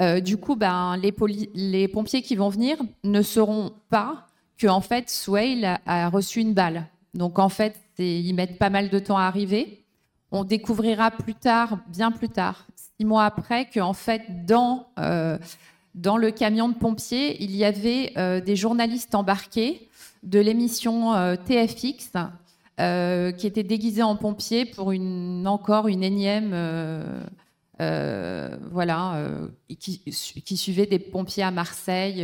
Euh, 0.00 0.20
du 0.20 0.36
coup, 0.36 0.56
ben, 0.56 0.96
les, 0.96 1.88
pompiers 1.88 2.22
qui 2.22 2.34
vont 2.34 2.48
venir 2.48 2.76
ne 3.04 3.22
sauront 3.22 3.72
pas 3.90 4.26
que 4.58 4.66
en 4.66 4.80
fait 4.80 5.08
Swale 5.08 5.80
a, 5.86 6.08
reçu 6.08 6.40
une 6.40 6.54
balle. 6.54 6.86
Donc 7.14 7.38
en 7.38 7.48
fait, 7.48 7.76
ils 7.98 8.32
mettent 8.34 8.58
pas 8.58 8.70
mal 8.70 8.88
de 8.88 8.98
temps 8.98 9.18
à 9.18 9.24
arriver. 9.24 9.84
On 10.30 10.44
découvrira 10.44 11.10
plus 11.10 11.34
tard, 11.34 11.78
bien 11.88 12.10
plus 12.10 12.30
tard, 12.30 12.66
six 12.74 13.04
mois 13.04 13.24
après, 13.24 13.66
que 13.66 13.80
en 13.80 13.92
fait 13.92 14.46
dans 14.46 14.86
euh, 14.98 15.38
dans 15.94 16.16
le 16.16 16.30
camion 16.30 16.70
de 16.70 16.74
pompiers, 16.74 17.42
il 17.42 17.54
y 17.54 17.66
avait 17.66 18.14
des 18.40 18.56
journalistes 18.56 19.14
embarqués 19.14 19.90
de 20.22 20.38
l'émission 20.40 21.36
TFX 21.46 22.12
qui 22.78 23.46
étaient 23.46 23.62
déguisés 23.62 24.02
en 24.02 24.16
pompiers 24.16 24.64
pour 24.64 24.92
une, 24.92 25.46
encore 25.46 25.88
une 25.88 26.02
énième 26.02 26.52
euh, 27.82 28.48
voilà, 28.70 29.16
euh, 29.16 29.48
qui, 29.78 30.00
suivait 30.56 30.86
des 30.86 30.98
pompiers 30.98 31.42
à 31.42 31.50
Marseille. 31.50 32.18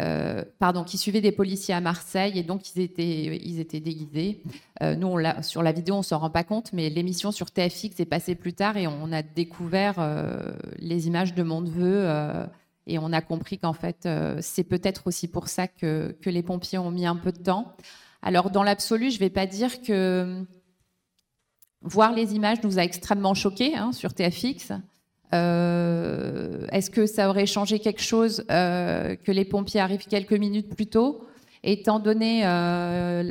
Euh, 0.00 0.44
pardon, 0.60 0.84
qui 0.84 0.96
suivait 0.96 1.20
des 1.20 1.32
policiers 1.32 1.74
à 1.74 1.80
Marseille 1.80 2.38
et 2.38 2.44
donc 2.44 2.72
ils 2.72 2.82
étaient, 2.82 3.40
ils 3.42 3.58
étaient 3.58 3.80
déguisés. 3.80 4.42
nous, 4.80 5.16
sur 5.42 5.62
la 5.62 5.72
vidéo, 5.72 5.96
on 5.96 6.02
s'en 6.02 6.18
rend 6.18 6.30
pas 6.30 6.44
compte, 6.44 6.72
mais 6.72 6.88
l'émission 6.88 7.32
sur 7.32 7.50
TFX 7.50 7.98
est 7.98 8.08
passée 8.08 8.36
plus 8.36 8.52
tard 8.52 8.76
et 8.76 8.86
on 8.86 9.10
a 9.10 9.22
découvert 9.22 9.96
les 10.78 11.08
images 11.08 11.34
de 11.34 11.42
Mondeveux 11.42 12.06
et 12.88 12.98
on 12.98 13.12
a 13.12 13.20
compris 13.20 13.58
qu'en 13.58 13.72
fait, 13.72 14.08
c'est 14.40 14.64
peut-être 14.64 15.06
aussi 15.06 15.28
pour 15.28 15.48
ça 15.48 15.68
que, 15.68 16.16
que, 16.20 16.30
les 16.30 16.42
pompiers 16.42 16.78
ont 16.78 16.90
mis 16.90 17.06
un 17.06 17.16
peu 17.16 17.32
de 17.32 17.38
temps. 17.38 17.76
Alors, 18.22 18.50
dans 18.50 18.62
l'absolu, 18.62 19.10
je 19.10 19.16
ne 19.16 19.20
vais 19.20 19.30
pas 19.30 19.46
dire 19.46 19.82
que 19.82 20.44
Voir 21.82 22.12
les 22.12 22.34
images 22.34 22.58
nous 22.64 22.78
a 22.78 22.82
extrêmement 22.82 23.34
choqués 23.34 23.76
hein, 23.76 23.92
sur 23.92 24.12
TFX. 24.12 24.72
Euh, 25.32 26.66
est-ce 26.72 26.90
que 26.90 27.06
ça 27.06 27.28
aurait 27.28 27.46
changé 27.46 27.78
quelque 27.78 28.02
chose 28.02 28.44
euh, 28.50 29.14
que 29.14 29.30
les 29.30 29.44
pompiers 29.44 29.80
arrivent 29.80 30.06
quelques 30.06 30.32
minutes 30.32 30.74
plus 30.74 30.86
tôt 30.86 31.24
Étant 31.62 32.00
donné 32.00 32.42
euh, 32.44 33.30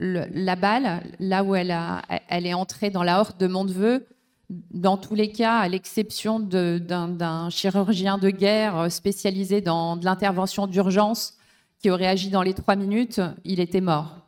la 0.00 0.56
balle, 0.56 1.02
là 1.18 1.44
où 1.44 1.54
elle, 1.54 1.70
a, 1.70 2.02
elle, 2.28 2.46
est 2.46 2.54
entrée 2.54 2.90
dans 2.90 3.02
la 3.02 3.20
horte 3.20 3.40
de 3.40 3.46
Monteveux, 3.46 4.06
dans 4.50 4.96
tous 4.96 5.14
les 5.14 5.30
cas, 5.30 5.58
à 5.58 5.68
l'exception 5.68 6.40
d'un 6.40 7.50
chirurgien 7.50 8.18
de 8.18 8.30
guerre 8.30 8.90
spécialisé 8.90 9.60
dans 9.60 9.96
de 9.96 10.04
l'intervention 10.04 10.66
d'urgence 10.66 11.34
qui 11.80 11.90
aurait 11.90 12.06
agi 12.06 12.30
dans 12.30 12.42
les 12.42 12.54
trois 12.54 12.76
minutes, 12.76 13.20
il 13.44 13.60
était 13.60 13.80
mort 13.80 14.18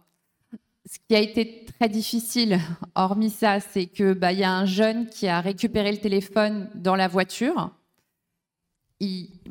ce 0.91 0.99
qui 1.07 1.14
a 1.14 1.21
été 1.21 1.64
très 1.79 1.89
difficile, 1.89 2.59
hormis 2.97 3.31
ça, 3.31 3.61
c'est 3.61 3.87
que 3.87 4.12
bah, 4.12 4.33
y 4.33 4.43
a 4.43 4.53
un 4.53 4.64
jeune 4.64 5.09
qui 5.09 5.29
a 5.29 5.41
récupéré 5.41 5.93
le 5.93 5.99
téléphone 5.99 6.68
dans 6.75 6.97
la 6.97 7.07
voiture. 7.07 7.71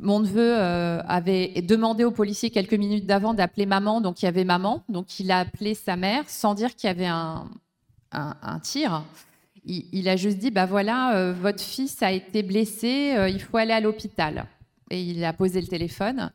mon 0.02 0.20
neveu 0.20 0.58
euh, 0.58 1.02
avait 1.08 1.62
demandé 1.62 2.04
au 2.04 2.12
policier 2.12 2.50
quelques 2.50 2.74
minutes 2.74 3.06
d'avant 3.06 3.34
d'appeler 3.34 3.66
maman, 3.66 4.02
donc 4.02 4.22
il 4.22 4.26
y 4.26 4.28
avait 4.28 4.44
maman, 4.44 4.84
donc 4.90 5.20
il 5.20 5.32
a 5.32 5.40
appelé 5.40 5.76
sa 5.76 5.96
mère 5.96 6.30
sans 6.30 6.54
dire 6.56 6.76
qu'il 6.76 6.88
y 6.88 6.92
avait 6.92 7.08
un, 7.08 7.50
tir. 8.62 9.04
Il, 9.70 10.10
a 10.10 10.16
juste 10.16 10.40
dit 10.40 10.50
bah 10.50 10.66
voilà, 10.66 11.16
euh, 11.16 11.32
votre 11.32 11.62
fils 11.62 12.02
a 12.02 12.12
été 12.12 12.42
blessé, 12.42 13.14
euh, 13.16 13.30
il 13.30 13.40
faut 13.40 13.58
aller 13.58 13.74
à 13.74 13.80
l'hôpital. 13.80 14.46
Et 14.90 15.00
il 15.00 15.24
a 15.24 15.32
posé 15.32 15.62
le 15.62 15.68
téléphone. 15.68 16.32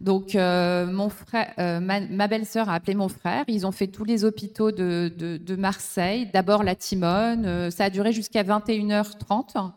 Donc, 0.00 0.34
euh, 0.34 0.86
mon 0.86 1.10
ma, 1.58 2.26
belle-sœur 2.26 2.70
a 2.70 2.74
appelé 2.74 2.94
mon 2.94 3.08
frère. 3.08 3.44
Ils 3.48 3.66
ont 3.66 3.72
fait 3.72 3.88
tous 3.88 4.04
les 4.04 4.24
hôpitaux 4.24 4.72
de, 4.72 5.56
Marseille. 5.58 6.30
D'abord 6.32 6.62
la 6.62 6.74
Timone. 6.74 7.70
Ça 7.70 7.84
a 7.84 7.90
duré 7.90 8.12
jusqu'à 8.12 8.42
21h30. 8.42 9.72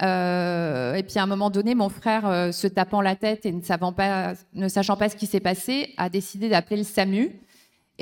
et 0.00 1.02
puis 1.02 1.18
à 1.18 1.22
un 1.22 1.26
moment 1.26 1.50
donné, 1.50 1.74
mon 1.74 1.90
frère, 1.90 2.54
se 2.54 2.66
tapant 2.66 3.02
la 3.02 3.16
tête 3.16 3.44
et 3.44 3.52
ne, 3.52 3.90
pas, 3.90 4.32
ne 4.54 4.68
sachant 4.68 4.96
pas 4.96 5.10
ce 5.10 5.16
qui 5.16 5.26
s'est 5.26 5.40
passé, 5.40 5.92
a 5.98 6.08
décidé 6.08 6.48
d'appeler 6.48 6.78
le 6.78 6.84
SAMU. 6.84 7.38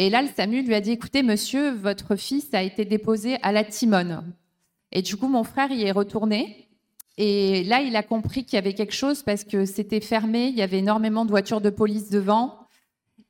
Et 0.01 0.11
là, 0.11 0.23
le 0.23 0.29
SAMU 0.29 0.63
lui 0.63 0.75
a 0.75 0.81
dit 0.81 0.93
Écoutez, 0.93 1.25
monsieur, 1.25 1.73
votre 1.73 2.15
fils 2.15 2.55
a 2.55 2.63
été 2.63 2.85
déposé 2.85 3.37
à 3.43 3.51
la 3.51 3.65
Timone. 3.65 4.23
Et 4.93 5.03
du 5.03 5.17
coup, 5.17 5.27
mon 5.27 5.43
frère 5.43 5.73
y 5.73 5.83
est 5.83 5.91
retourné. 5.91 6.69
Et 7.19 7.65
là, 7.65 7.81
il 7.81 7.97
a 7.97 8.05
compris 8.05 8.45
qu'il 8.45 8.55
y 8.55 8.59
avait 8.59 8.75
quelque 8.75 8.95
chose 8.95 9.25
parce 9.25 9.43
que 9.43 9.65
c'était 9.65 10.01
fermé, 10.01 10.47
il 10.47 10.55
y 10.55 10.63
avait 10.63 10.79
énormément 10.79 11.25
de 11.25 11.31
voitures 11.31 11.61
de 11.61 11.69
police 11.69 12.11
devant. 12.11 12.61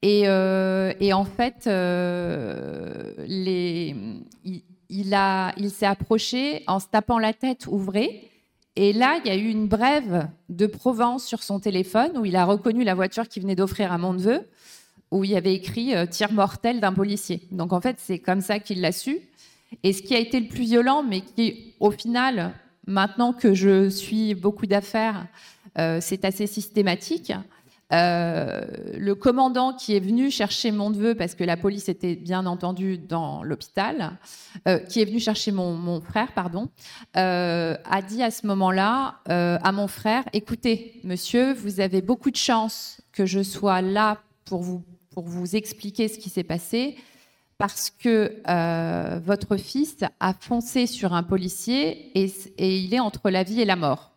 Et, 0.02 0.28
euh, 0.28 0.92
en 1.10 1.24
fait, 1.24 1.66
euh, 1.66 3.14
il, 3.26 4.24
s'est 5.70 5.86
approché 5.86 6.64
en 6.66 6.80
se 6.80 6.86
tapant 6.86 7.18
la 7.18 7.32
tête, 7.32 7.66
ouvrée. 7.66 8.30
Et 8.76 8.92
là, 8.92 9.18
il 9.24 9.28
y 9.28 9.30
a 9.30 9.36
eu 9.36 9.48
une 9.48 9.68
brève 9.68 10.28
de 10.50 10.66
Provence 10.66 11.24
sur 11.24 11.42
son 11.42 11.60
téléphone 11.60 12.18
où 12.18 12.26
il 12.26 12.36
a 12.36 12.44
reconnu 12.44 12.84
la 12.84 12.94
voiture 12.94 13.26
qui 13.26 13.40
venait 13.40 13.56
d'offrir 13.56 13.90
à 13.90 13.96
mon 13.96 14.12
neveu, 14.12 14.46
où 15.10 15.24
il 15.24 15.30
y 15.30 15.36
avait 15.36 15.54
écrit 15.54 15.94
euh, 15.94 16.06
tir 16.06 16.32
mortel 16.32 16.80
d'un 16.80 16.92
policier. 16.92 17.42
Donc 17.50 17.72
en 17.72 17.80
fait, 17.80 17.96
c'est 17.98 18.18
comme 18.18 18.40
ça 18.40 18.58
qu'il 18.58 18.80
l'a 18.80 18.92
su. 18.92 19.18
Et 19.82 19.92
ce 19.92 20.02
qui 20.02 20.14
a 20.14 20.18
été 20.18 20.40
le 20.40 20.48
plus 20.48 20.64
violent, 20.64 21.02
mais 21.02 21.20
qui 21.20 21.74
au 21.80 21.90
final 21.90 22.54
Maintenant 22.86 23.34
que 23.34 23.52
je 23.52 23.90
suis 23.90 24.34
beaucoup 24.34 24.64
d'affaires, 24.64 25.26
euh, 25.76 25.98
c'est 26.00 26.24
assez 26.24 26.46
systématique. 26.46 27.34
Euh, 27.92 28.62
le 28.96 29.14
commandant 29.14 29.74
qui 29.74 29.94
est 29.94 30.00
venu 30.00 30.30
chercher 30.30 30.70
mon 30.70 30.88
neveu, 30.88 31.14
parce 31.14 31.34
que 31.34 31.44
la 31.44 31.58
police 31.58 31.90
était 31.90 32.16
bien 32.16 32.46
entendu 32.46 32.96
dans 32.96 33.42
l'hôpital, 33.42 34.16
qui 34.88 35.02
est 35.02 35.04
venu 35.04 35.20
chercher 35.20 35.52
mon, 35.52 36.00
frère, 36.00 36.32
pardon, 36.32 36.70
a 37.12 38.02
dit 38.08 38.22
à 38.22 38.30
ce 38.30 38.46
moment-là 38.46 39.20
à 39.26 39.72
mon 39.72 39.86
frère 39.86 40.24
Écoutez, 40.32 40.98
monsieur, 41.04 41.52
vous 41.52 41.80
avez 41.80 42.00
beaucoup 42.00 42.30
de 42.30 42.36
chance 42.36 43.02
que 43.12 43.26
je 43.26 43.42
sois 43.42 43.82
là 43.82 44.16
pour 44.46 44.62
vous, 44.62 44.82
pour 45.18 45.26
vous 45.26 45.56
expliquer 45.56 46.06
ce 46.06 46.16
qui 46.16 46.30
s'est 46.30 46.44
passé 46.44 46.94
parce 47.56 47.90
que 47.90 48.40
euh, 48.48 49.18
votre 49.18 49.56
fils 49.56 49.96
a 50.20 50.32
foncé 50.32 50.86
sur 50.86 51.12
un 51.12 51.24
policier 51.24 52.16
et, 52.16 52.30
il 52.56 52.94
est 52.94 53.00
entre 53.00 53.28
la 53.28 53.42
vie 53.42 53.60
et 53.60 53.64
la 53.64 53.74
mort. 53.74 54.12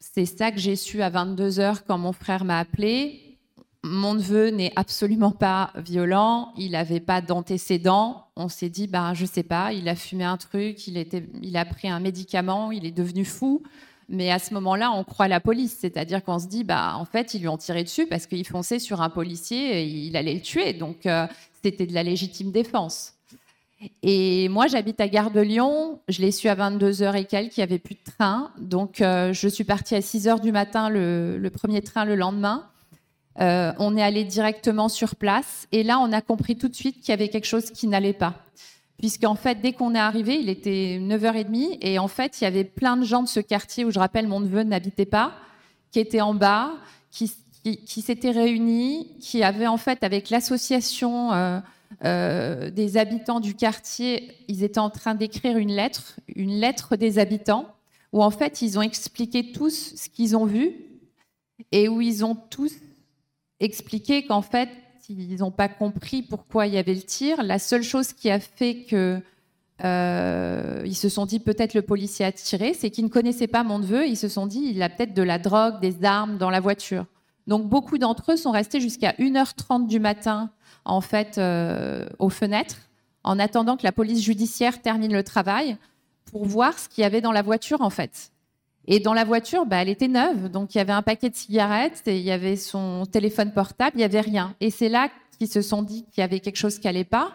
C'est 0.00 0.26
ça 0.26 0.50
que 0.50 0.58
j'ai 0.58 0.74
su 0.74 1.02
à 1.02 1.08
22 1.08 1.60
heures 1.60 1.84
quand 1.84 1.98
mon 1.98 2.10
frère 2.12 2.44
m'a 2.44 2.58
appelé. 2.58 3.38
Mon 3.84 4.14
neveu 4.14 4.48
n'est 4.48 4.72
absolument 4.74 5.30
pas 5.30 5.70
violent, 5.76 6.52
il 6.58 6.72
n'avait 6.72 6.98
pas 6.98 7.20
d'antécédents. 7.20 8.26
On 8.34 8.48
s'est 8.48 8.70
dit, 8.70 8.88
bah, 8.88 9.14
je 9.14 9.24
sais 9.24 9.44
pas, 9.44 9.72
il 9.72 9.88
a 9.88 9.94
fumé 9.94 10.24
un 10.24 10.36
truc, 10.36 10.88
il, 10.88 10.96
était, 10.96 11.28
il 11.42 11.56
a 11.56 11.64
pris 11.64 11.88
un 11.88 12.00
médicament, 12.00 12.72
il 12.72 12.84
est 12.84 12.90
devenu 12.90 13.24
fou. 13.24 13.62
Mais 14.08 14.30
à 14.30 14.38
ce 14.38 14.52
moment-là, 14.54 14.90
on 14.92 15.04
croit 15.04 15.28
la 15.28 15.40
police, 15.40 15.76
c'est-à-dire 15.80 16.22
qu'on 16.22 16.38
se 16.38 16.46
dit, 16.46 16.64
bah, 16.64 16.94
en 16.96 17.04
fait, 17.04 17.34
ils 17.34 17.40
lui 17.40 17.48
ont 17.48 17.56
tiré 17.56 17.82
dessus 17.82 18.06
parce 18.06 18.26
qu'il 18.26 18.46
fonçait 18.46 18.78
sur 18.78 19.00
un 19.00 19.10
policier 19.10 19.82
et 19.82 19.84
il 19.84 20.16
allait 20.16 20.34
le 20.34 20.40
tuer. 20.40 20.72
Donc, 20.72 21.06
euh, 21.06 21.26
c'était 21.62 21.86
de 21.86 21.94
la 21.94 22.02
légitime 22.02 22.50
défense. 22.50 23.14
Et 24.02 24.48
moi, 24.48 24.66
j'habite 24.66 25.00
à 25.00 25.08
Gare 25.08 25.30
de 25.30 25.40
Lyon. 25.40 26.00
Je 26.08 26.20
l'ai 26.20 26.30
su 26.30 26.48
à 26.48 26.54
22h 26.54 27.16
et 27.16 27.24
quelques, 27.24 27.56
il 27.56 27.60
n'y 27.60 27.64
avait 27.64 27.78
plus 27.78 27.94
de 27.94 28.12
train. 28.16 28.50
Donc, 28.58 29.00
euh, 29.00 29.32
je 29.32 29.48
suis 29.48 29.64
partie 29.64 29.94
à 29.94 30.00
6h 30.00 30.40
du 30.40 30.52
matin, 30.52 30.88
le, 30.88 31.48
premier 31.52 31.82
train 31.82 32.04
le 32.04 32.14
lendemain. 32.14 32.68
Euh, 33.40 33.72
on 33.78 33.96
est 33.96 34.02
allé 34.02 34.24
directement 34.24 34.88
sur 34.88 35.16
place. 35.16 35.66
Et 35.72 35.82
là, 35.82 35.98
on 35.98 36.12
a 36.12 36.20
compris 36.20 36.56
tout 36.56 36.68
de 36.68 36.74
suite 36.74 37.00
qu'il 37.00 37.08
y 37.08 37.12
avait 37.12 37.28
quelque 37.28 37.46
chose 37.46 37.70
qui 37.70 37.86
n'allait 37.86 38.12
pas. 38.12 38.34
Puisqu'en 39.02 39.34
fait, 39.34 39.60
dès 39.60 39.72
qu'on 39.72 39.96
est 39.96 39.98
arrivé, 39.98 40.38
il 40.40 40.48
était 40.48 41.00
9h30. 41.02 41.78
Et 41.80 41.98
en 41.98 42.06
fait, 42.06 42.40
il 42.40 42.44
y 42.44 42.46
avait 42.46 42.62
plein 42.62 42.96
de 42.96 43.04
gens 43.04 43.24
de 43.24 43.28
ce 43.28 43.40
quartier 43.40 43.84
où 43.84 43.90
je 43.90 43.98
rappelle, 43.98 44.28
mon 44.28 44.38
neveu 44.38 44.62
n'habitait 44.62 45.06
pas, 45.06 45.34
qui 45.90 45.98
étaient 45.98 46.20
en 46.20 46.34
bas, 46.34 46.74
qui 47.10 47.26
s'étaient 48.00 48.30
réunis, 48.30 49.08
qui 49.18 49.42
avaient 49.42 49.66
en 49.66 49.76
fait 49.76 50.04
avec 50.04 50.30
l'association 50.30 51.32
euh, 51.32 51.58
euh, 52.04 52.70
des 52.70 52.96
habitants 52.96 53.40
du 53.40 53.54
quartier, 53.54 54.36
ils 54.46 54.62
étaient 54.62 54.78
en 54.78 54.90
train 54.90 55.16
d'écrire 55.16 55.56
une 55.56 55.72
lettre, 55.72 56.20
une 56.36 56.60
lettre 56.60 56.94
des 56.94 57.18
habitants, 57.18 57.66
où 58.12 58.22
en 58.22 58.30
fait 58.30 58.62
ils 58.62 58.78
ont 58.78 58.82
expliqué 58.82 59.50
tous 59.50 59.96
ce 59.96 60.08
qu'ils 60.08 60.36
ont 60.36 60.46
vu 60.46 60.76
et 61.72 61.88
où 61.88 62.00
ils 62.00 62.24
ont 62.24 62.36
tous 62.36 62.72
expliqué 63.58 64.26
qu'en 64.26 64.42
fait 64.42 64.68
ils 65.08 65.36
n'ont 65.38 65.50
pas 65.50 65.68
compris 65.68 66.22
pourquoi 66.22 66.66
il 66.66 66.74
y 66.74 66.78
avait 66.78 66.94
le 66.94 67.02
tir. 67.02 67.42
La 67.42 67.58
seule 67.58 67.82
chose 67.82 68.12
qui 68.12 68.30
a 68.30 68.40
fait 68.40 68.84
que 68.84 69.20
euh, 69.84 70.82
ils 70.84 70.94
se 70.94 71.08
sont 71.08 71.26
dit 71.26 71.40
peut-être 71.40 71.74
le 71.74 71.82
policier 71.82 72.24
a 72.24 72.32
tiré, 72.32 72.74
c'est 72.74 72.90
qu'ils 72.90 73.04
ne 73.04 73.10
connaissaient 73.10 73.48
pas 73.48 73.64
mon 73.64 73.78
neveu. 73.78 74.06
Ils 74.06 74.16
se 74.16 74.28
sont 74.28 74.46
dit 74.46 74.72
il 74.74 74.82
a 74.82 74.88
peut-être 74.88 75.14
de 75.14 75.22
la 75.22 75.38
drogue, 75.38 75.80
des 75.80 76.04
armes 76.04 76.38
dans 76.38 76.50
la 76.50 76.60
voiture. 76.60 77.06
Donc 77.46 77.68
beaucoup 77.68 77.98
d'entre 77.98 78.32
eux 78.32 78.36
sont 78.36 78.52
restés 78.52 78.80
jusqu'à 78.80 79.12
1h30 79.12 79.88
du 79.88 79.98
matin 79.98 80.50
en 80.84 81.00
fait 81.00 81.38
euh, 81.38 82.06
aux 82.18 82.30
fenêtres 82.30 82.88
en 83.24 83.38
attendant 83.38 83.76
que 83.76 83.84
la 83.84 83.92
police 83.92 84.22
judiciaire 84.22 84.80
termine 84.80 85.12
le 85.12 85.24
travail 85.24 85.76
pour 86.26 86.44
voir 86.46 86.78
ce 86.78 86.88
qu'il 86.88 87.02
y 87.02 87.04
avait 87.04 87.20
dans 87.20 87.32
la 87.32 87.42
voiture 87.42 87.80
en 87.80 87.90
fait. 87.90 88.30
Et 88.88 88.98
dans 88.98 89.14
la 89.14 89.24
voiture, 89.24 89.64
bah, 89.64 89.76
elle 89.76 89.88
était 89.88 90.08
neuve, 90.08 90.48
donc 90.48 90.74
il 90.74 90.78
y 90.78 90.80
avait 90.80 90.92
un 90.92 91.02
paquet 91.02 91.30
de 91.30 91.36
cigarettes 91.36 92.02
et 92.06 92.18
il 92.18 92.24
y 92.24 92.32
avait 92.32 92.56
son 92.56 93.06
téléphone 93.06 93.52
portable, 93.52 93.92
il 93.94 93.98
n'y 93.98 94.04
avait 94.04 94.20
rien. 94.20 94.54
Et 94.60 94.70
c'est 94.70 94.88
là 94.88 95.08
qu'ils 95.38 95.48
se 95.48 95.62
sont 95.62 95.82
dit 95.82 96.04
qu'il 96.10 96.20
y 96.20 96.24
avait 96.24 96.40
quelque 96.40 96.56
chose 96.56 96.78
qui 96.78 96.86
n'allait 96.86 97.04
pas. 97.04 97.32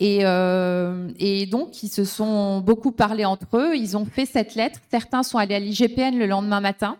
Et, 0.00 0.20
euh, 0.22 1.10
et, 1.18 1.46
donc, 1.46 1.82
ils 1.82 1.88
se 1.88 2.04
sont 2.04 2.60
beaucoup 2.60 2.90
parlé 2.90 3.24
entre 3.24 3.58
eux. 3.58 3.76
Ils 3.76 3.96
ont 3.96 4.06
fait 4.06 4.26
cette 4.26 4.54
lettre. 4.54 4.80
Certains 4.90 5.22
sont 5.22 5.38
allés 5.38 5.54
à 5.54 5.58
l'IGPN 5.58 6.18
le 6.18 6.26
lendemain 6.26 6.60
matin. 6.60 6.96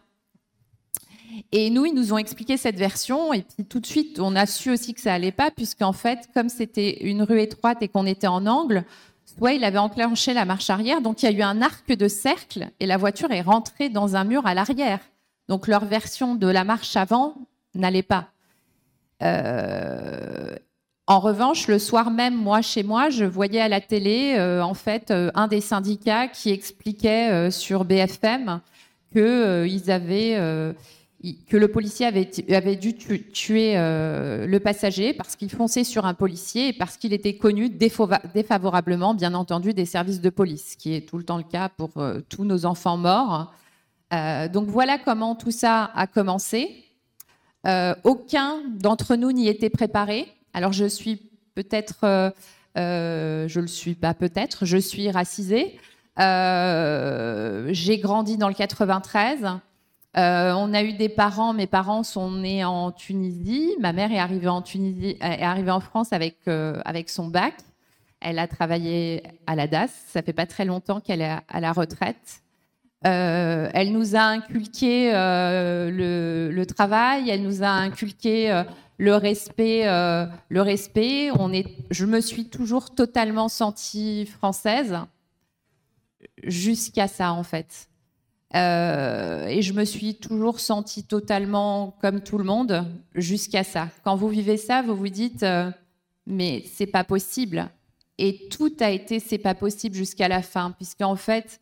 Et 1.51 1.71
nous, 1.71 1.87
ils 1.87 1.95
nous 1.95 2.13
ont 2.13 2.19
expliqué 2.19 2.57
cette 2.57 2.77
version, 2.77 3.33
et 3.33 3.43
puis 3.43 3.65
tout 3.65 3.81
de 3.81 3.87
suite, 3.87 4.21
on 4.21 4.37
a 4.37 4.47
su 4.47 4.71
aussi 4.71 4.95
que 4.95 5.01
ça 5.01 5.15
allait 5.15 5.33
pas, 5.33 5.51
puisqu'en 5.51 5.93
fait, 5.93 6.29
comme 6.33 6.49
c'était 6.49 7.05
une 7.05 7.23
rue 7.23 7.41
étroite 7.41 7.79
et 7.81 7.89
qu'on 7.89 8.07
était 8.07 8.29
en 8.29 8.47
angle, 8.47 8.85
soit 9.37 9.53
il 9.53 9.65
avait 9.65 9.79
enclenché 9.79 10.35
la 10.35 10.45
marche 10.45 10.71
arrière, 10.71 11.01
donc 11.01 11.23
il 11.23 11.27
y 11.27 11.29
a 11.29 11.33
eu 11.33 11.43
un 11.43 11.63
arc 11.63 11.93
de 11.93 12.09
cercle 12.09 12.69
et 12.81 12.87
la 12.87 12.97
voiture 12.97 13.31
est 13.31 13.41
rentrée 13.41 13.89
dans 13.89 14.17
un 14.17 14.25
mur 14.25 14.47
à 14.47 14.55
l'arrière. 14.55 15.01
Donc 15.49 15.67
leur 15.67 15.85
version 15.85 16.35
de 16.35 16.47
la 16.47 16.65
marche 16.65 16.97
avant 16.97 17.35
n'allait 17.75 18.03
pas. 18.03 18.29
Euh, 19.23 20.55
en 21.07 21.21
revanche, 21.21 21.69
le 21.69 21.79
soir 21.79 22.11
même, 22.11 22.35
moi, 22.35 22.63
chez 22.63 22.83
moi, 22.83 23.11
je 23.11 23.25
voyais 23.25 23.61
à 23.61 23.69
la 23.69 23.81
télé, 23.81 24.37
euh, 24.39 24.63
en 24.63 24.75
fait, 24.75 25.11
euh, 25.11 25.31
un 25.35 25.49
des 25.49 25.61
syndicats 25.61 26.29
qui 26.29 26.51
expliquait 26.51 27.51
sur 27.51 27.85
BFM 27.85 28.61
que 29.13 29.67
ils 29.67 29.91
avaient 29.91 30.37
que 31.33 31.57
le 31.57 31.69
policier 31.69 32.07
avait, 32.07 32.77
dû 32.77 32.95
tuer 32.95 33.75
euh, 33.77 34.47
le 34.47 34.61
passager 34.61 35.15
parce 35.15 35.37
qu'il 35.37 35.51
fonçait 35.51 35.85
sur 35.85 36.05
un 36.05 36.15
policier 36.15 36.69
et 36.69 36.73
parce 36.73 36.97
qu'il 36.97 37.13
était 37.13 37.37
connu 37.37 37.71
défavorablement, 37.71 39.15
bien 39.15 39.35
entendu, 39.35 39.73
des 39.73 39.87
services 39.87 40.21
de 40.21 40.31
police, 40.31 40.73
ce 40.73 40.77
qui 40.77 40.95
est 40.95 41.09
tout 41.09 41.17
le 41.17 41.25
temps 41.25 41.39
le 41.39 41.45
cas 41.45 41.69
pour 41.71 41.91
euh, 41.97 42.21
tous 42.29 42.45
nos 42.45 42.67
enfants 42.67 42.97
morts. 42.97 43.53
Euh, 44.13 44.49
donc 44.49 44.69
voilà 44.69 44.99
comment 44.99 45.35
tout 45.35 45.51
ça 45.51 45.91
a 45.95 46.07
commencé. 46.07 46.85
aucun 48.05 48.61
d'entre 48.79 49.17
nous 49.17 49.33
n'y 49.33 49.49
était 49.49 49.71
préparé. 49.71 50.27
Alors 50.53 50.73
je 50.73 50.85
suis 50.85 51.23
peut-être, 51.55 52.35
je 52.77 53.61
le 53.61 53.67
suis 53.67 53.95
pas 53.95 54.13
peut-être, 54.13 54.67
je 54.67 54.77
suis 54.77 55.11
racisée. 55.11 55.79
J'ai 56.19 57.99
grandi 57.99 58.37
dans 58.37 58.49
le 58.49 58.55
93. 58.55 59.61
Euh, 60.17 60.53
on 60.53 60.73
a 60.75 60.83
eu 60.83 60.93
des 60.93 61.09
parents, 61.09 61.53
mes 61.53 61.67
parents 61.67 62.05
sont 62.05 62.31
nés 62.31 62.65
en 62.65 62.93
Tunisie. 62.93 63.75
Ma 63.81 63.93
mère 63.93 64.13
est 64.13 64.19
arrivée 64.19 64.49
en 64.49 65.81
France 65.81 66.13
avec, 66.13 66.37
euh, 66.47 66.81
avec 66.85 67.11
son 67.11 67.29
bac. 67.29 67.55
Elle 68.21 68.39
a 68.39 68.47
travaillé 68.47 69.23
à 69.47 69.57
la 69.57 69.67
DAS. 69.67 69.91
Ça 70.09 70.23
fait 70.23 70.33
pas 70.33 70.47
très 70.47 70.65
longtemps 70.65 71.01
qu'elle 71.01 71.21
est 71.21 71.37
à 71.49 71.61
la 71.61 71.73
retraite. 71.73 72.43
Euh, 73.07 73.69
elle 73.75 73.93
nous 73.93 74.17
a 74.17 74.23
inculqué 74.23 75.11
le, 75.13 76.51
le, 76.51 76.67
travail. 76.67 77.29
Elle 77.29 77.43
nous 77.43 77.63
a 77.63 77.69
inculqué 77.69 78.63
le 78.99 79.17
respect. 79.17 79.85
le 79.85 80.61
respect. 80.63 81.31
On 81.39 81.53
est, 81.53 81.67
je 81.91 82.07
me 82.07 82.21
suis 82.21 82.49
toujours 82.49 82.95
totalement 82.95 83.49
sentie 83.49 84.27
française 84.27 84.97
jusqu'à 86.45 87.09
ça 87.09 87.33
en 87.33 87.43
fait. 87.43 87.89
Euh, 88.55 89.47
et 89.47 89.63
je 89.63 89.73
me 89.73 89.85
suis 89.85 90.15
toujours 90.15 90.61
sentie 90.61 91.03
totalement 91.03 91.97
comme 92.01 92.21
tout 92.21 92.39
le 92.39 92.45
monde 92.45 92.87
jusqu'à 93.15 93.65
ça. 93.65 93.89
Quand 94.05 94.15
vous 94.15 94.29
vivez 94.29 94.57
ça, 94.57 94.83
vous 94.83 94.95
vous 94.95 95.09
dites 95.09 95.43
euh, 95.43 95.71
mais 96.27 96.63
c'est 96.73 96.87
pas 96.87 97.03
possible. 97.03 97.69
Et 98.19 98.49
tout 98.51 98.73
a 98.79 98.91
été 98.91 99.19
c'est 99.19 99.39
pas 99.39 99.55
possible 99.55 99.97
jusqu'à 99.97 100.29
la 100.29 100.41
fin, 100.41 100.71
puisqu'en 100.71 101.17
fait 101.17 101.61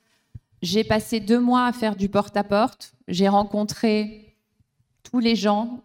j'ai 0.61 0.85
passé 0.85 1.19
deux 1.19 1.41
mois 1.41 1.67
à 1.67 1.73
faire 1.73 1.97
du 1.97 2.11
porte-à-porte. 2.11 2.93
J'ai 3.09 3.29
rencontré 3.29 4.37
tous 5.03 5.19
les 5.19 5.35
gens. 5.35 5.81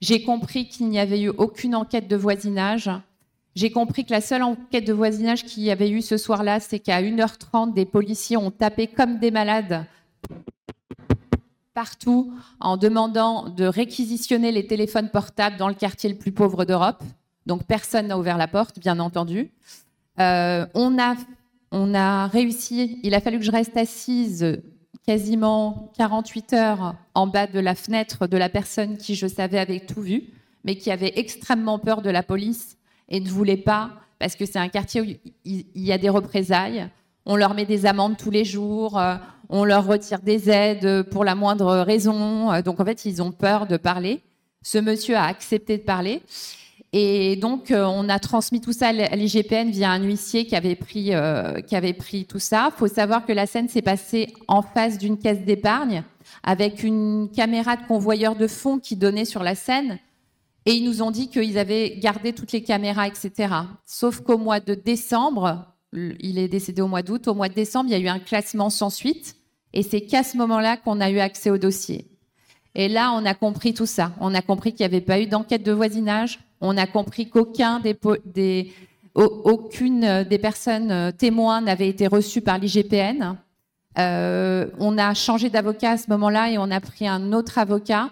J'ai 0.00 0.22
compris 0.22 0.68
qu'il 0.68 0.88
n'y 0.88 0.98
avait 0.98 1.22
eu 1.22 1.28
aucune 1.28 1.74
enquête 1.74 2.08
de 2.08 2.16
voisinage. 2.16 2.88
J'ai 3.54 3.70
compris 3.70 4.04
que 4.04 4.12
la 4.12 4.20
seule 4.20 4.42
enquête 4.42 4.86
de 4.86 4.92
voisinage 4.92 5.44
qu'il 5.44 5.64
y 5.64 5.70
avait 5.70 5.90
eu 5.90 6.00
ce 6.00 6.16
soir-là, 6.16 6.60
c'est 6.60 6.78
qu'à 6.78 7.02
1h30, 7.02 7.74
des 7.74 7.84
policiers 7.84 8.38
ont 8.38 8.50
tapé 8.50 8.86
comme 8.86 9.18
des 9.18 9.30
malades 9.30 9.84
partout 11.74 12.32
en 12.60 12.76
demandant 12.76 13.48
de 13.48 13.64
réquisitionner 13.64 14.52
les 14.52 14.66
téléphones 14.66 15.10
portables 15.10 15.56
dans 15.56 15.68
le 15.68 15.74
quartier 15.74 16.10
le 16.10 16.16
plus 16.16 16.32
pauvre 16.32 16.64
d'Europe. 16.64 17.02
Donc 17.46 17.64
personne 17.64 18.08
n'a 18.08 18.18
ouvert 18.18 18.38
la 18.38 18.48
porte, 18.48 18.78
bien 18.78 18.98
entendu. 19.00 19.50
Euh, 20.20 20.66
on, 20.74 20.98
a, 20.98 21.16
on 21.70 21.94
a 21.94 22.26
réussi, 22.26 23.00
il 23.02 23.14
a 23.14 23.20
fallu 23.20 23.38
que 23.38 23.44
je 23.44 23.50
reste 23.50 23.76
assise 23.76 24.62
quasiment 25.06 25.92
48 25.96 26.52
heures 26.52 26.94
en 27.14 27.26
bas 27.26 27.46
de 27.46 27.58
la 27.58 27.74
fenêtre 27.74 28.26
de 28.26 28.36
la 28.36 28.48
personne 28.48 28.96
qui, 28.96 29.14
je 29.14 29.26
savais, 29.26 29.58
avait 29.58 29.80
tout 29.80 30.02
vu, 30.02 30.24
mais 30.64 30.76
qui 30.76 30.90
avait 30.90 31.12
extrêmement 31.16 31.78
peur 31.78 32.02
de 32.02 32.10
la 32.10 32.22
police 32.22 32.76
et 33.08 33.20
ne 33.20 33.28
voulait 33.28 33.56
pas, 33.56 33.90
parce 34.18 34.36
que 34.36 34.46
c'est 34.46 34.58
un 34.58 34.68
quartier 34.68 35.00
où 35.00 35.04
il 35.44 35.66
y 35.74 35.92
a 35.92 35.98
des 35.98 36.08
représailles. 36.08 36.88
On 37.24 37.36
leur 37.36 37.54
met 37.54 37.64
des 37.64 37.86
amendes 37.86 38.16
tous 38.16 38.30
les 38.30 38.44
jours, 38.44 38.98
euh, 38.98 39.14
on 39.48 39.64
leur 39.64 39.86
retire 39.86 40.20
des 40.20 40.50
aides 40.50 41.02
pour 41.04 41.24
la 41.24 41.34
moindre 41.34 41.80
raison. 41.80 42.52
Euh, 42.52 42.62
donc 42.62 42.80
en 42.80 42.84
fait, 42.84 43.04
ils 43.04 43.22
ont 43.22 43.32
peur 43.32 43.66
de 43.66 43.76
parler. 43.76 44.22
Ce 44.62 44.78
monsieur 44.78 45.16
a 45.16 45.24
accepté 45.24 45.78
de 45.78 45.82
parler. 45.82 46.22
Et 46.92 47.36
donc, 47.36 47.70
euh, 47.70 47.84
on 47.84 48.08
a 48.08 48.18
transmis 48.18 48.60
tout 48.60 48.72
ça 48.72 48.88
à 48.88 48.92
l'IGPN 48.92 49.70
via 49.70 49.90
un 49.90 50.02
huissier 50.02 50.46
qui 50.46 50.56
avait 50.56 50.74
pris, 50.74 51.12
qui 51.66 51.76
avait 51.76 51.94
pris 51.94 52.26
tout 52.26 52.38
ça. 52.38 52.70
Il 52.74 52.78
faut 52.78 52.88
savoir 52.88 53.24
que 53.24 53.32
la 53.32 53.46
scène 53.46 53.68
s'est 53.68 53.82
passée 53.82 54.32
en 54.48 54.62
face 54.62 54.98
d'une 54.98 55.18
caisse 55.18 55.42
d'épargne 55.42 56.04
avec 56.42 56.82
une 56.82 57.30
caméra 57.34 57.76
de 57.76 57.86
convoyeur 57.86 58.36
de 58.36 58.46
fonds 58.46 58.78
qui 58.78 58.96
donnait 58.96 59.24
sur 59.24 59.42
la 59.42 59.54
scène. 59.54 59.98
Et 60.66 60.72
ils 60.74 60.84
nous 60.84 61.02
ont 61.02 61.10
dit 61.10 61.28
qu'ils 61.28 61.58
avaient 61.58 61.96
gardé 61.98 62.32
toutes 62.32 62.52
les 62.52 62.62
caméras, 62.62 63.08
etc. 63.08 63.54
Sauf 63.84 64.20
qu'au 64.20 64.38
mois 64.38 64.60
de 64.60 64.74
décembre, 64.74 65.71
il 65.92 66.38
est 66.38 66.48
décédé 66.48 66.82
au 66.82 66.88
mois 66.88 67.02
d'août. 67.02 67.28
Au 67.28 67.34
mois 67.34 67.48
de 67.48 67.54
décembre, 67.54 67.90
il 67.90 67.92
y 67.92 67.96
a 67.96 67.98
eu 67.98 68.08
un 68.08 68.18
classement 68.18 68.70
sans 68.70 68.90
suite. 68.90 69.36
Et 69.72 69.82
c'est 69.82 70.02
qu'à 70.02 70.22
ce 70.22 70.36
moment-là 70.36 70.76
qu'on 70.76 71.00
a 71.00 71.10
eu 71.10 71.18
accès 71.18 71.50
au 71.50 71.58
dossier. 71.58 72.06
Et 72.74 72.88
là, 72.88 73.12
on 73.14 73.24
a 73.26 73.34
compris 73.34 73.74
tout 73.74 73.86
ça. 73.86 74.12
On 74.20 74.34
a 74.34 74.42
compris 74.42 74.72
qu'il 74.72 74.86
n'y 74.86 74.94
avait 74.94 75.04
pas 75.04 75.20
eu 75.20 75.26
d'enquête 75.26 75.62
de 75.62 75.72
voisinage. 75.72 76.40
On 76.60 76.76
a 76.76 76.86
compris 76.86 77.28
qu'aucun 77.28 77.80
des, 77.80 77.94
personnes 80.38 80.90
euh, 80.90 81.10
témoins 81.10 81.60
n'avait 81.60 81.88
été 81.88 82.06
reçue 82.06 82.40
par 82.40 82.58
l'IGPN. 82.58 83.36
Euh, 83.98 84.68
on 84.78 84.96
a 84.96 85.12
changé 85.12 85.50
d'avocat 85.50 85.92
à 85.92 85.96
ce 85.98 86.08
moment-là 86.10 86.50
et 86.50 86.56
on 86.56 86.70
a 86.70 86.80
pris 86.80 87.06
un 87.06 87.32
autre 87.32 87.58
avocat 87.58 88.10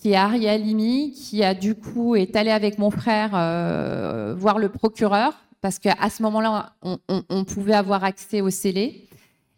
qui 0.00 0.12
est 0.12 0.16
Ariel 0.16 0.62
Limi, 0.62 1.12
qui 1.12 1.42
a 1.42 1.54
du 1.54 1.74
coup 1.74 2.14
est 2.14 2.36
allé 2.36 2.50
avec 2.50 2.78
mon 2.78 2.90
frère 2.90 3.30
euh, 3.34 4.34
voir 4.36 4.58
le 4.58 4.68
procureur 4.68 5.34
parce 5.60 5.78
qu'à 5.78 6.10
ce 6.10 6.22
moment-là, 6.22 6.72
on, 6.82 7.44
pouvait 7.44 7.74
avoir 7.74 8.04
accès 8.04 8.40
aux 8.40 8.50
scellés. 8.50 9.08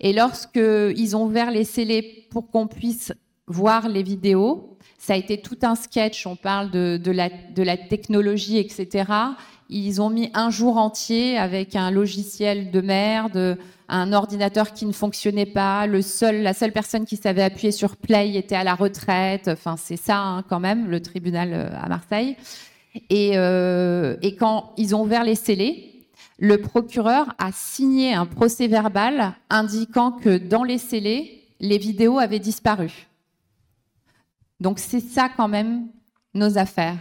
Et 0.01 0.13
lorsqu'ils 0.13 1.17
ont 1.17 1.25
ouvert 1.25 1.51
les 1.51 1.65
scellés 1.65 2.27
pour 2.31 2.51
qu'on 2.51 2.67
puisse 2.67 3.13
voir 3.47 3.89
les 3.89 4.03
vidéos, 4.03 4.79
ça 4.99 5.13
a 5.13 5.17
été 5.17 5.41
tout 5.41 5.59
un 5.63 5.75
sketch. 5.75 6.27
On 6.27 6.37
parle 6.37 6.71
de, 6.71 7.11
la, 7.11 7.77
technologie, 7.77 8.59
etc. 8.59 9.13
Ils 9.69 10.01
ont 10.01 10.11
mis 10.11 10.31
un 10.35 10.51
jour 10.51 10.79
entier 10.79 11.37
avec 11.37 11.77
un 11.77 11.91
logiciel 11.91 12.71
de 12.71 12.81
merde, 12.81 13.59
un 13.89 14.13
ordinateur 14.13 14.73
qui 14.73 14.87
ne 14.87 14.93
fonctionnait 14.93 15.47
pas. 15.47 15.87
Le 15.87 16.01
seul, 16.01 16.43
la 16.43 16.55
seule 16.55 16.73
personne 16.73 17.05
qui 17.05 17.17
savait 17.17 17.43
appuyer 17.43 17.73
sur 17.73 17.97
play 17.97 18.35
était 18.37 18.57
à 18.57 18.65
la 18.65 18.75
retraite. 18.75 19.49
Enfin, 19.49 19.77
c'est 19.77 19.97
ça 19.97 20.19
hein, 20.19 20.43
quand 20.49 20.61
même, 20.61 20.89
le 20.89 21.01
tribunal 21.01 21.53
euh, 21.53 21.69
à 21.79 21.89
Marseille. 21.89 22.37
Et, 23.09 23.33
euh, 23.35 24.17
et, 24.23 24.35
quand 24.35 24.73
ils 24.77 24.97
ont 24.97 25.03
ouvert 25.03 25.25
les 25.25 25.37
scellés, 25.37 25.90
le 26.41 26.59
procureur 26.59 27.35
a 27.39 27.53
signé 27.53 28.15
un 28.15 28.25
procès 28.25 28.67
verbal 28.67 29.35
indiquant 29.51 30.11
que 30.11 30.39
dans 30.39 30.65
les 30.65 30.79
scellés, 30.79 31.45
les 31.61 31.77
vidéos 31.77 32.19
avaient 32.19 32.39
disparu. 32.39 33.07
Donc 34.59 34.79
c'est 34.79 35.01
ça 35.01 35.29
quand 35.29 35.49
même 35.49 35.89
nos 36.33 36.57
affaires. 36.57 36.97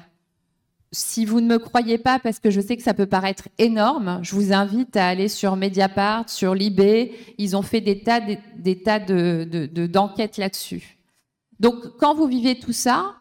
Si 0.91 1.23
vous 1.23 1.39
ne 1.39 1.47
me 1.47 1.57
croyez 1.57 1.97
pas, 1.97 2.19
parce 2.19 2.39
que 2.39 2.49
je 2.49 2.59
sais 2.59 2.75
que 2.75 2.83
ça 2.83 2.93
peut 2.93 3.05
paraître 3.05 3.47
énorme, 3.57 4.19
je 4.23 4.35
vous 4.35 4.51
invite 4.51 4.97
à 4.97 5.07
aller 5.07 5.29
sur 5.29 5.55
Mediapart, 5.55 6.29
sur 6.29 6.53
Libé. 6.53 7.13
Ils 7.37 7.55
ont 7.55 7.61
fait 7.61 7.79
des 7.79 8.01
tas, 8.01 8.19
des, 8.19 8.81
tas 8.81 8.99
d'enquêtes 8.99 10.37
là-dessus. 10.37 10.97
Donc 11.61 11.97
quand 11.97 12.13
vous 12.13 12.27
vivez 12.27 12.59
tout 12.59 12.73
ça, 12.73 13.18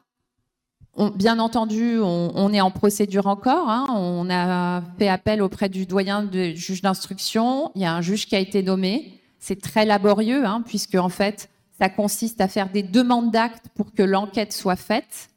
bien 1.14 1.38
entendu, 1.38 1.98
on, 2.00 2.52
est 2.52 2.60
en 2.60 2.70
procédure 2.70 3.26
encore. 3.26 3.68
Hein. 3.68 3.86
On 3.90 4.28
a 4.30 4.82
fait 4.98 5.08
appel 5.08 5.42
auprès 5.42 5.68
du 5.68 5.86
doyen 5.86 6.24
du 6.24 6.56
juge 6.56 6.82
d'instruction. 6.82 7.70
Il 7.74 7.82
y 7.82 7.84
a 7.84 7.94
un 7.94 8.00
juge 8.00 8.26
qui 8.26 8.36
a 8.36 8.40
été 8.40 8.62
nommé. 8.62 9.20
C'est 9.38 9.60
très 9.60 9.84
laborieux, 9.84 10.44
hein, 10.44 10.62
puisque 10.66 10.96
en 10.96 11.08
fait, 11.08 11.48
ça 11.78 11.88
consiste 11.88 12.40
à 12.40 12.48
faire 12.48 12.70
des 12.70 12.82
demandes 12.82 13.30
d'actes 13.30 13.66
pour 13.74 13.94
que 13.94 14.02
l'enquête 14.02 14.52
soit 14.52 14.76
faite. 14.76 15.30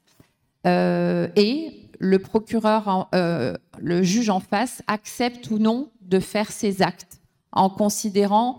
Euh, 0.66 1.28
et 1.36 1.90
le 2.00 2.20
procureur, 2.20 3.10
euh, 3.14 3.56
le 3.80 4.02
juge 4.02 4.30
en 4.30 4.40
face, 4.40 4.82
accepte 4.88 5.52
ou 5.52 5.60
non 5.60 5.90
de 6.02 6.20
faire 6.20 6.52
ces 6.52 6.82
actes, 6.82 7.20
en 7.52 7.70
considérant 7.70 8.58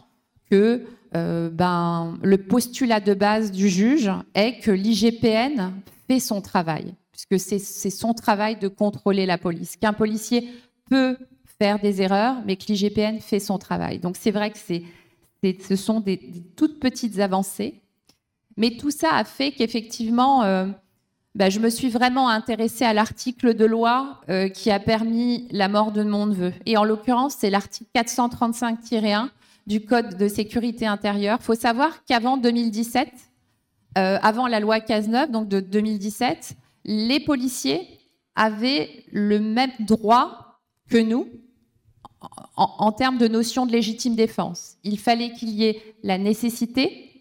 que 0.51 0.85
euh, 1.17 1.51
ben, 1.51 2.19
le 2.23 2.39
postulat 2.39 3.01
de 3.01 3.15
base 3.15 3.51
du 3.51 3.69
juge 3.69 4.11
est 4.35 4.61
que 4.61 4.71
l'IGPN 4.71 5.73
son 6.21 6.41
travail, 6.41 6.95
puisque 7.11 7.39
c'est 7.39 7.91
son 7.91 8.15
travail 8.15 8.57
de 8.57 8.69
contrôler 8.69 9.27
la 9.27 9.39
police. 9.39 9.77
Qu'un 9.77 9.93
policier 9.93 10.49
peut 10.91 11.17
faire 11.59 11.79
des 11.79 12.03
erreurs, 12.03 12.37
mais 12.45 12.57
que 12.57 12.65
l'IGPN 12.67 13.21
fait 13.21 13.41
son 13.41 13.59
travail. 13.59 13.99
Donc 13.99 14.17
c'est 14.19 14.31
vrai 14.31 14.51
que 14.51 14.59
c'est, 14.59 14.83
ce 15.43 15.77
sont 15.77 16.01
des, 16.01 16.19
toutes 16.57 16.81
petites 16.81 17.19
avancées, 17.19 17.81
mais 18.57 18.77
tout 18.77 18.91
ça 18.91 19.15
a 19.15 19.25
fait 19.25 19.53
qu'effectivement, 19.53 20.43
euh, 20.43 20.67
bah, 21.35 21.49
je 21.49 21.61
me 21.61 21.71
suis 21.71 21.89
vraiment 21.89 22.29
intéressée 22.29 22.85
à 22.85 22.93
l'article 22.93 23.55
de 23.55 23.65
loi 23.65 24.21
euh, 24.29 24.49
qui 24.49 24.71
a 24.71 24.79
permis 24.79 25.49
la 25.51 25.69
mort 25.69 25.93
de 25.93 26.03
mon 26.03 26.27
neveu. 26.27 26.53
Et 26.67 26.77
en 26.77 26.85
l'occurrence, 26.85 27.37
c'est 27.39 27.49
l'article 27.49 27.89
435-1 27.95 29.29
du 29.67 29.81
Code 29.85 30.17
de 30.17 30.29
sécurité 30.29 30.87
intérieure. 30.87 31.39
Il 31.41 31.45
faut 31.45 31.55
savoir 31.55 32.05
qu'avant 32.05 32.37
2017, 32.37 33.09
euh, 33.99 34.19
avant 34.23 34.47
la 34.47 34.61
loi 34.61 34.81
Cazeneuve, 34.81 35.31
donc 35.31 35.49
de 35.49 35.61
2017, 35.61 36.55
les 36.85 37.21
policiers 37.21 37.87
avaient 38.35 39.05
le 39.11 39.39
même 39.41 39.73
droit 39.81 40.61
que 40.89 40.99
nous 40.99 41.29
en, 42.57 42.71
en 42.79 42.93
termes 42.93 43.19
de 43.19 43.29
notion 43.29 43.67
de 43.67 43.73
légitime 43.73 44.15
défense. 44.15 44.77
Il 44.85 44.99
fallait 44.99 45.33
qu'il 45.33 45.51
y 45.51 45.65
ait 45.65 45.83
la 46.03 46.19
nécessité, 46.19 47.13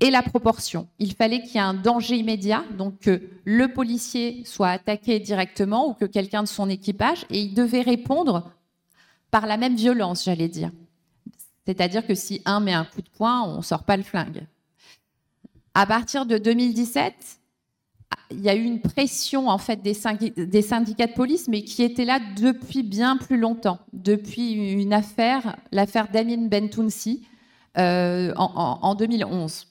et 0.00 0.10
la 0.10 0.22
proportion. 0.22 0.88
Il 0.98 1.14
fallait 1.14 1.40
qu'il 1.40 1.54
y 1.54 1.56
ait 1.56 1.60
un 1.60 1.74
danger 1.74 2.16
immédiat, 2.16 2.64
donc 2.76 2.98
que 2.98 3.22
le 3.44 3.72
policier 3.72 4.42
soit 4.44 4.68
attaqué 4.68 5.18
directement 5.20 5.88
ou 5.88 5.94
que 5.94 6.04
quelqu'un 6.04 6.42
de 6.42 6.48
son 6.48 6.68
équipage, 6.68 7.24
et 7.30 7.40
il 7.40 7.54
devait 7.54 7.80
répondre 7.80 8.50
par 9.30 9.46
la 9.46 9.56
même 9.56 9.76
violence, 9.76 10.24
j'allais 10.24 10.48
dire. 10.48 10.70
C'est-à-dire 11.66 12.06
que 12.06 12.14
si 12.14 12.42
un 12.44 12.60
met 12.60 12.74
un 12.74 12.84
coup 12.84 13.00
de 13.00 13.08
poing, 13.08 13.42
on 13.44 13.58
ne 13.58 13.62
sort 13.62 13.84
pas 13.84 13.96
le 13.96 14.02
flingue. 14.02 14.46
À 15.74 15.86
partir 15.86 16.24
de 16.26 16.38
2017, 16.38 17.14
il 18.30 18.40
y 18.40 18.48
a 18.48 18.54
eu 18.54 18.62
une 18.62 18.80
pression 18.80 19.48
en 19.48 19.58
fait 19.58 19.82
des, 19.82 19.92
syndicats 19.94 21.06
de 21.06 21.14
police, 21.14 21.48
mais 21.48 21.62
qui 21.62 21.82
était 21.82 22.04
là 22.04 22.20
depuis 22.36 22.82
bien 22.82 23.16
plus 23.16 23.38
longtemps, 23.38 23.80
depuis 23.92 24.52
une 24.52 24.92
affaire, 24.92 25.56
l'affaire 25.72 26.08
d'Amin 26.08 26.46
Bentounsi 26.48 27.26
euh, 27.76 28.32
en 28.36 28.94
2011 28.94 29.66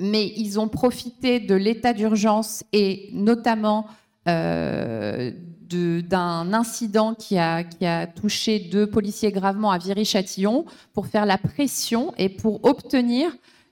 mais 0.00 0.32
ils 0.36 0.58
ont 0.58 0.68
profité 0.68 1.38
de 1.38 1.54
l'état 1.54 1.92
d'urgence 1.92 2.64
et 2.72 3.10
notamment 3.12 3.86
euh, 4.28 5.30
d'un 5.70 6.52
incident 6.52 7.14
qui 7.14 7.36
qui 7.78 7.86
a, 7.86 8.06
touché 8.08 8.58
deux 8.58 8.88
policiers 8.88 9.30
gravement 9.30 9.70
à 9.70 9.78
Viry-Châtillon 9.78 10.64
pour 10.94 11.06
faire 11.06 11.26
la 11.26 11.38
pression 11.38 12.12
et 12.18 12.28
pour 12.28 12.64
obtenir 12.64 13.30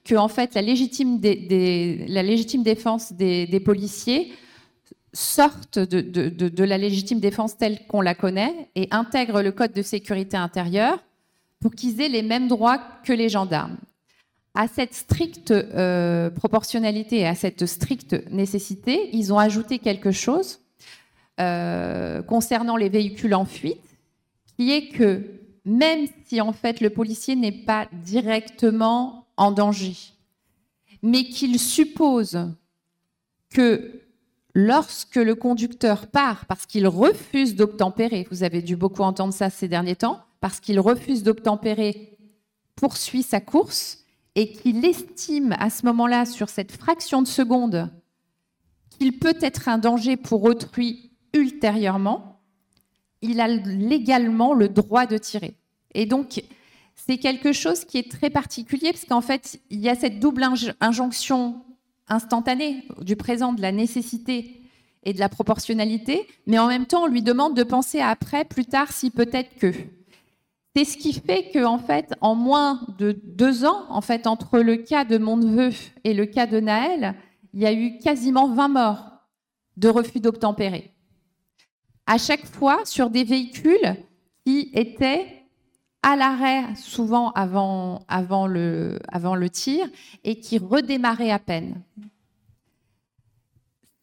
que 0.08 0.14
en 0.14 0.28
fait, 0.28 0.54
la, 0.54 0.62
légitime 0.62 1.20
défense 2.62 3.12
des, 3.12 3.62
policiers 3.62 4.32
sorte 5.12 5.78
de, 5.78 6.00
de, 6.00 6.64
la 6.64 6.78
légitime 6.78 7.20
défense 7.20 7.58
telle 7.58 7.86
qu'on 7.86 8.00
la 8.00 8.14
connaît 8.14 8.70
et 8.74 8.88
intègre 8.90 9.42
le 9.42 9.52
code 9.52 9.72
de 9.72 9.82
sécurité 9.82 10.38
intérieure 10.38 10.98
pour 11.60 11.74
qu'ils 11.74 12.00
aient 12.00 12.08
les 12.08 12.22
mêmes 12.22 12.48
droits 12.48 12.80
que 13.04 13.12
les 13.12 13.28
gendarmes. 13.28 13.76
À 14.54 14.66
cette 14.66 14.94
stricte 14.94 15.50
euh, 15.50 16.30
proportionnalité 16.30 17.18
et 17.18 17.26
à 17.26 17.34
cette 17.34 17.66
stricte 17.66 18.16
nécessité, 18.30 19.10
ils 19.12 19.30
ont 19.34 19.38
ajouté 19.38 19.78
quelque 19.78 20.10
chose 20.10 20.60
euh, 21.38 22.22
concernant 22.22 22.76
les 22.76 22.88
véhicules 22.88 23.34
en 23.34 23.44
fuite, 23.44 23.84
qui 24.56 24.72
est 24.72 24.88
que 24.88 25.22
même 25.66 26.06
si 26.24 26.40
en 26.40 26.54
fait 26.54 26.80
le 26.80 26.88
policier 26.88 27.36
n'est 27.36 27.52
pas 27.52 27.88
directement 27.92 29.27
en 29.38 29.52
danger, 29.52 29.96
mais 31.02 31.24
qu'il 31.24 31.58
suppose 31.58 32.38
que 33.48 34.02
lorsque 34.52 35.16
le 35.16 35.34
conducteur 35.34 36.08
part 36.08 36.44
parce 36.46 36.66
qu'il 36.66 36.86
refuse 36.86 37.54
d'obtempérer, 37.54 38.26
vous 38.30 38.42
avez 38.42 38.60
dû 38.60 38.76
beaucoup 38.76 39.02
entendre 39.02 39.32
ça 39.32 39.48
ces 39.48 39.68
derniers 39.68 39.96
temps, 39.96 40.20
parce 40.40 40.60
qu'il 40.60 40.80
refuse 40.80 41.22
d'obtempérer, 41.22 42.18
poursuit 42.74 43.22
sa 43.22 43.40
course, 43.40 44.04
et 44.34 44.52
qu'il 44.52 44.84
estime 44.84 45.54
à 45.58 45.70
ce 45.70 45.86
moment-là, 45.86 46.26
sur 46.26 46.48
cette 46.48 46.72
fraction 46.72 47.22
de 47.22 47.26
seconde, 47.26 47.90
qu'il 48.90 49.18
peut 49.18 49.38
être 49.40 49.68
un 49.68 49.78
danger 49.78 50.16
pour 50.16 50.44
autrui 50.44 51.12
ultérieurement, 51.32 52.40
il 53.22 53.40
a 53.40 53.48
légalement 53.48 54.54
le 54.54 54.68
droit 54.68 55.06
de 55.06 55.18
tirer. 55.18 55.56
Et 55.94 56.06
donc, 56.06 56.42
c'est 57.08 57.16
quelque 57.16 57.52
chose 57.52 57.86
qui 57.86 57.96
est 57.96 58.10
très 58.10 58.28
particulier, 58.28 58.90
parce 58.92 59.06
qu'en 59.06 59.22
fait, 59.22 59.60
il 59.70 59.80
y 59.80 59.88
a 59.88 59.94
cette 59.94 60.20
double 60.20 60.44
injonction 60.80 61.62
instantanée 62.06 62.84
du 63.00 63.16
présent 63.16 63.54
de 63.54 63.62
la 63.62 63.72
nécessité 63.72 64.60
et 65.04 65.14
de 65.14 65.18
la 65.18 65.30
proportionnalité, 65.30 66.26
mais 66.46 66.58
en 66.58 66.68
même 66.68 66.84
temps, 66.84 67.04
on 67.04 67.06
lui 67.06 67.22
demande 67.22 67.56
de 67.56 67.62
penser 67.62 68.00
après, 68.00 68.44
plus 68.44 68.66
tard, 68.66 68.92
si 68.92 69.10
peut-être 69.10 69.58
que. 69.58 69.72
C'est 70.76 70.84
ce 70.84 70.98
qui 70.98 71.14
fait 71.14 71.50
qu'en 71.50 71.74
en 71.74 71.78
fait, 71.78 72.14
en 72.20 72.34
moins 72.34 72.86
de 72.98 73.18
deux 73.24 73.64
ans, 73.64 73.86
en 73.88 74.02
fait, 74.02 74.26
entre 74.26 74.58
le 74.58 74.76
cas 74.76 75.04
de 75.04 75.16
mon 75.16 75.38
neveu 75.38 75.74
et 76.04 76.12
le 76.12 76.26
cas 76.26 76.46
de 76.46 76.60
Naël, 76.60 77.14
il 77.54 77.60
y 77.60 77.66
a 77.66 77.72
eu 77.72 77.98
quasiment 77.98 78.48
20 78.48 78.68
morts 78.68 79.10
de 79.78 79.88
refus 79.88 80.20
d'obtempérer. 80.20 80.92
À 82.06 82.18
chaque 82.18 82.46
fois 82.46 82.84
sur 82.84 83.08
des 83.08 83.24
véhicules 83.24 83.96
qui 84.44 84.70
étaient 84.74 85.37
à 86.02 86.16
l'arrêt, 86.16 86.64
souvent 86.76 87.30
avant, 87.32 88.00
le, 88.46 89.48
tir, 89.48 89.86
et 90.24 90.38
qui 90.40 90.58
redémarraient 90.58 91.30
à 91.30 91.38
peine. 91.38 91.82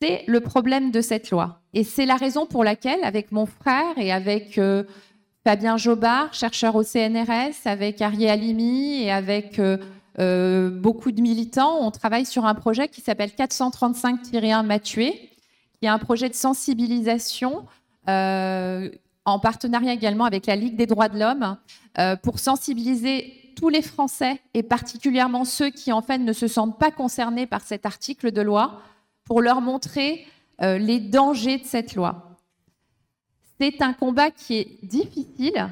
C'est 0.02 0.24
le 0.28 0.41
problème 0.41 0.91
de 0.91 1.02
cette 1.02 1.32
loi. 1.32 1.62
Et 1.74 1.84
c'est 1.84 2.06
la 2.06 2.16
raison 2.16 2.46
pour 2.46 2.64
laquelle, 2.64 3.04
avec 3.04 3.32
mon 3.32 3.46
frère 3.46 3.98
et 3.98 4.12
avec 4.12 4.58
euh, 4.58 4.84
Fabien 5.46 5.78
Jobard, 5.78 6.34
chercheur 6.34 6.76
au 6.76 6.84
CNRS, 6.84 7.66
avec 7.66 8.02
Arié 8.02 8.30
Alimi 8.30 9.04
et 9.04 9.12
avec 9.12 9.58
euh, 9.58 9.78
euh, 10.20 10.70
beaucoup 10.70 11.12
de 11.12 11.22
militants, 11.22 11.80
on 11.82 11.91
travaille 11.91 12.26
sur 12.26 12.46
un 12.46 12.56
projet 12.56 12.88
qui 12.88 13.02
s'appelle 13.02 13.32
435-1 13.32 14.66
Matué, 14.66 15.30
qui 15.80 15.86
est 15.86 15.89
un 15.89 16.00
projet 16.00 16.30
de 16.30 16.36
sensibilisation 16.36 17.66
en 19.26 19.39
partenariat 19.39 19.93
également 19.93 20.26
avec 20.26 20.45
la 20.45 20.55
Ligue 20.55 20.76
des 20.76 20.86
droits 20.86 21.09
de 21.09 21.19
l'homme 21.19 21.57
pour 22.23 22.39
sensibiliser 22.39 23.53
tous 23.55 23.69
les 23.69 23.82
Français 23.82 24.41
et 24.53 24.63
particulièrement 24.63 25.45
ceux 25.45 25.69
qui 25.69 25.91
en 25.91 26.01
fait 26.01 26.17
ne 26.17 26.34
se 26.34 26.47
sentent 26.47 26.78
pas 26.78 26.91
concernés 26.91 27.47
par 27.47 27.61
cet 27.61 27.86
article 27.86 28.32
de 28.32 28.41
loi 28.41 28.82
pour 29.23 29.41
leur 29.41 29.61
montrer 29.61 30.28
les 30.59 30.99
dangers 30.99 31.57
de 31.57 31.65
cette 31.65 31.95
loi. 31.95 32.38
C'est 33.59 33.82
un 33.82 33.93
combat 33.93 34.32
qui 34.32 34.55
est 34.55 34.80
difficile. 34.84 35.69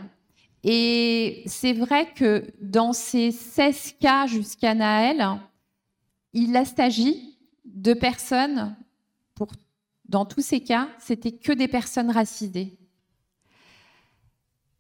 Et 0.64 1.43
c'est 1.45 1.74
vrai 1.74 2.14
que 2.14 2.45
dans 2.62 2.93
ces 2.93 3.32
16 3.32 3.95
cas 3.99 4.28
jusqu'à 4.28 4.74
Naël, 4.74 5.26
il 6.32 6.56
a 6.56 6.64
s'agit 6.64 7.38
de 7.66 7.93
personnes, 7.93 8.76
pour, 9.36 9.51
dans 10.08 10.26
tous 10.26 10.41
ces 10.41 10.62
cas, 10.62 10.88
c'était 10.99 11.34
que 11.34 11.51
des 11.51 11.68
personnes 11.68 12.12
racisées. 12.12 12.78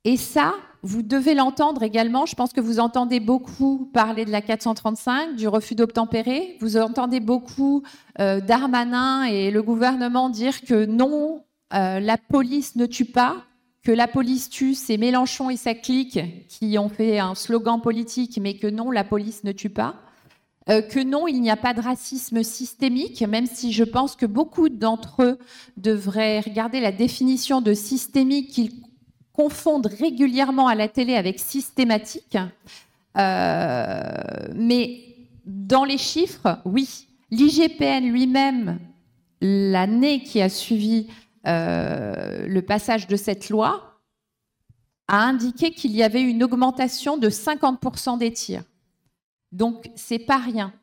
Et 0.05 0.17
ça, 0.17 0.55
vous 0.81 1.01
devez 1.01 1.33
l'entendre 1.33 1.81
également. 1.81 2.25
Je 2.25 2.35
pense 2.35 2.51
que 2.51 2.59
vous 2.59 2.79
entendez 2.79 3.21
beaucoup 3.21 3.89
parler 3.93 4.25
de 4.25 4.31
la 4.31 4.41
435, 4.41 5.35
du 5.35 5.47
refus 5.47 5.75
d'obtempérer. 5.75 6.57
Vous 6.59 6.75
entendez 6.75 7.21
beaucoup 7.21 7.83
euh, 8.19 8.41
Darmanin 8.41 9.23
et 9.23 9.49
le 9.49 9.63
gouvernement 9.63 10.29
dire 10.29 10.61
que 10.61 10.85
non, 10.85 11.45
euh, 11.73 12.01
la 12.01 12.17
police 12.17 12.75
ne 12.75 12.85
tue 12.85 13.05
pas, 13.05 13.43
que 13.81 13.91
la 13.91 14.07
police 14.07 14.49
tue, 14.49 14.75
c'est 14.75 14.97
Mélenchon 14.97 15.49
et 15.49 15.57
sa 15.57 15.73
clique 15.73 16.19
qui 16.49 16.77
ont 16.77 16.89
fait 16.89 17.19
un 17.19 17.33
slogan 17.33 17.81
politique, 17.81 18.37
mais 18.41 18.55
que 18.55 18.67
non, 18.67 18.91
la 18.91 19.05
police 19.05 19.45
ne 19.45 19.53
tue 19.53 19.69
pas. 19.69 19.95
Euh, 20.69 20.81
que 20.81 21.01
non, 21.01 21.27
il 21.27 21.41
n'y 21.41 21.51
a 21.51 21.57
pas 21.57 21.73
de 21.73 21.81
racisme 21.81 22.43
systémique, 22.43 23.21
même 23.21 23.45
si 23.45 23.73
je 23.73 23.83
pense 23.83 24.15
que 24.15 24.25
beaucoup 24.25 24.69
d'entre 24.69 25.23
eux 25.23 25.39
devraient 25.75 26.39
regarder 26.41 26.79
la 26.79 26.91
définition 26.91 27.61
de 27.61 27.73
systémique 27.73 28.51
qu'ils 28.51 28.71
confondent 29.33 29.87
régulièrement 29.87 30.67
à 30.67 30.75
la 30.75 30.87
télé 30.87 31.15
avec 31.15 31.39
systématique. 31.39 32.37
Euh, 33.17 34.47
mais 34.55 35.01
dans 35.45 35.83
les 35.83 35.97
chiffres, 35.97 36.59
oui, 36.65 37.07
l'IGPN 37.31 38.05
lui-même, 38.05 38.79
l'année 39.41 40.23
qui 40.23 40.41
a 40.41 40.49
suivi 40.49 41.07
euh, 41.45 42.47
le 42.47 42.61
passage 42.61 43.07
de 43.07 43.15
cette 43.15 43.49
loi 43.49 43.99
a 45.07 45.21
indiqué 45.21 45.71
qu'il 45.71 45.91
y 45.91 46.01
avait 46.01 46.21
une 46.21 46.43
augmentation 46.43 47.17
de 47.17 47.29
50% 47.29 48.17
des 48.17 48.31
tirs. 48.31 48.63
Donc, 49.51 49.89
c'est 49.95 50.19
pas 50.19 50.37
rien. 50.37 50.73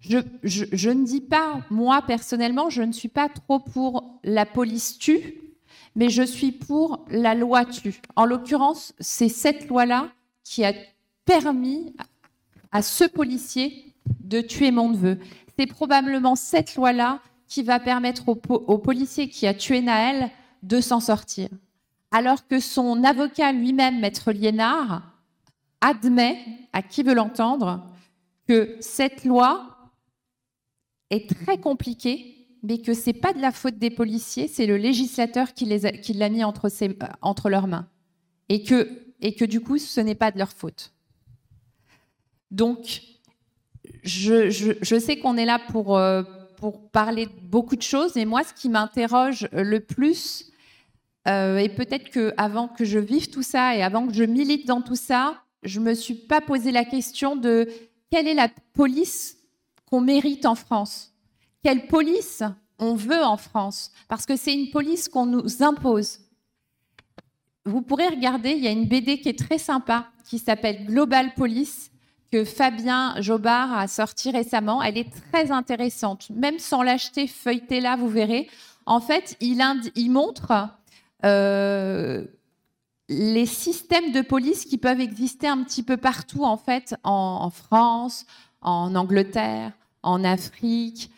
Je, 0.00 0.18
je, 0.42 0.90
ne 0.90 1.04
dis 1.04 1.20
pas, 1.20 1.60
moi 1.70 2.02
personnellement, 2.02 2.68
je 2.68 2.82
ne 2.82 2.90
suis 2.90 3.08
pas 3.08 3.28
trop 3.28 3.60
pour 3.60 4.18
la 4.24 4.44
police 4.44 4.98
tue, 4.98 5.51
mais 5.94 6.08
je 6.08 6.22
suis 6.22 6.52
pour 6.52 7.04
la 7.10 7.34
loi 7.34 7.64
tue. 7.64 8.00
En 8.16 8.24
l'occurrence, 8.24 8.94
c'est 9.00 9.28
cette 9.28 9.68
loi-là 9.68 10.08
qui 10.44 10.64
a 10.64 10.72
permis 11.24 11.94
à 12.70 12.82
ce 12.82 13.04
policier 13.04 13.92
de 14.20 14.40
tuer 14.40 14.70
mon 14.70 14.90
neveu. 14.90 15.18
C'est 15.58 15.66
probablement 15.66 16.34
cette 16.34 16.74
loi-là 16.74 17.20
qui 17.46 17.62
va 17.62 17.78
permettre 17.78 18.28
au, 18.28 18.78
policier 18.78 19.28
qui 19.28 19.46
a 19.46 19.52
tué 19.52 19.82
Naël 19.82 20.30
de 20.62 20.80
s'en 20.80 21.00
sortir. 21.00 21.48
Alors 22.10 22.46
que 22.46 22.60
son 22.60 23.04
avocat 23.04 23.52
lui-même, 23.52 24.00
maître 24.00 24.32
Liénard, 24.32 25.02
admet, 25.80 26.38
à 26.72 26.82
qui 26.82 27.02
veut 27.02 27.14
l'entendre, 27.14 27.84
que 28.48 28.76
cette 28.80 29.24
loi 29.24 29.90
est 31.10 31.28
très 31.28 31.58
compliqué, 31.58 32.41
mais 32.62 32.78
que 32.78 32.94
c'est 32.94 33.12
pas 33.12 33.32
de 33.32 33.40
la 33.40 33.50
faute 33.50 33.78
des 33.78 33.90
policiers, 33.90 34.48
c'est 34.48 34.66
le 34.66 34.76
législateur 34.76 35.52
qui 35.54 35.64
l'a 35.66 36.28
mis 36.28 36.44
entre, 36.44 36.68
entre 37.20 37.50
leurs 37.50 37.66
mains. 37.66 37.88
Et 38.48 38.62
que, 38.62 39.44
du 39.44 39.60
coup, 39.60 39.78
ce 39.78 40.00
n'est 40.00 40.14
pas 40.14 40.30
de 40.30 40.38
leur 40.38 40.52
faute. 40.52 40.92
Donc, 42.50 43.02
je, 44.04 44.50
sais 45.00 45.18
qu'on 45.18 45.36
est 45.36 45.44
là 45.44 45.58
pour, 45.70 45.96
euh, 45.96 46.22
pour 46.56 46.90
parler 46.90 47.26
de 47.26 47.32
beaucoup 47.42 47.76
de 47.76 47.82
choses, 47.82 48.16
et 48.16 48.24
moi, 48.24 48.44
ce 48.44 48.52
qui 48.52 48.68
m'interroge 48.68 49.48
le 49.52 49.80
plus, 49.80 50.52
euh, 51.28 51.58
et 51.58 51.68
peut-être 51.68 52.10
que 52.10 52.32
avant 52.36 52.68
que 52.68 52.84
je 52.84 52.98
vive 52.98 53.30
tout 53.30 53.42
ça 53.42 53.76
et 53.76 53.82
avant 53.82 54.06
que 54.06 54.14
je 54.14 54.24
milite 54.24 54.66
dans 54.66 54.82
tout 54.82 54.96
ça, 54.96 55.42
je 55.62 55.78
me 55.80 55.94
suis 55.94 56.14
pas 56.14 56.40
posé 56.40 56.72
la 56.72 56.84
question 56.84 57.36
de 57.36 57.68
quelle 58.10 58.26
est 58.26 58.34
la 58.34 58.48
police 58.74 59.38
qu'on 59.86 60.00
mérite 60.00 60.46
en 60.46 60.54
France, 60.54 61.11
quelle 61.62 61.86
police 61.86 62.42
on 62.78 62.94
veut 62.94 63.22
en 63.22 63.36
France, 63.36 63.92
parce 64.08 64.26
que 64.26 64.36
c'est 64.36 64.52
une 64.52 64.70
police 64.70 65.08
qu'on 65.08 65.26
nous 65.26 65.62
impose. 65.62 66.18
Vous 67.64 67.82
pourrez 67.82 68.08
regarder, 68.08 68.50
il 68.50 68.64
y 68.64 68.66
a 68.66 68.72
une 68.72 68.88
BD 68.88 69.20
qui 69.20 69.28
est 69.28 69.38
très 69.38 69.58
sympa, 69.58 70.08
qui 70.24 70.38
s'appelle 70.38 70.86
Global 70.86 71.32
Police, 71.34 71.92
que 72.32 72.44
Fabien 72.44 73.14
Jobard 73.20 73.72
a 73.78 73.86
sorti 73.86 74.30
récemment. 74.30 74.82
Elle 74.82 74.96
est 74.96 75.12
très 75.30 75.50
intéressante, 75.52 76.30
même 76.30 76.58
sans 76.58 76.82
l'acheter, 76.82 77.26
feuilletez-la, 77.26 77.96
vous 77.96 78.08
verrez. 78.08 78.48
En 78.86 79.00
fait, 79.00 79.36
il, 79.40 79.58
montre 80.10 80.68
euh, 81.24 82.24
les 83.08 83.46
systèmes 83.46 84.12
de 84.12 84.22
police 84.22 84.64
qui 84.64 84.78
peuvent 84.78 85.00
exister 85.00 85.46
un 85.46 85.62
petit 85.62 85.82
peu 85.82 85.98
partout, 85.98 86.44
en 86.44 86.56
fait, 86.56 86.96
en, 87.04 87.50
France, 87.50 88.26
en 88.62 88.94
Angleterre, 88.94 89.72
en 90.02 90.24
Afrique. 90.24 91.10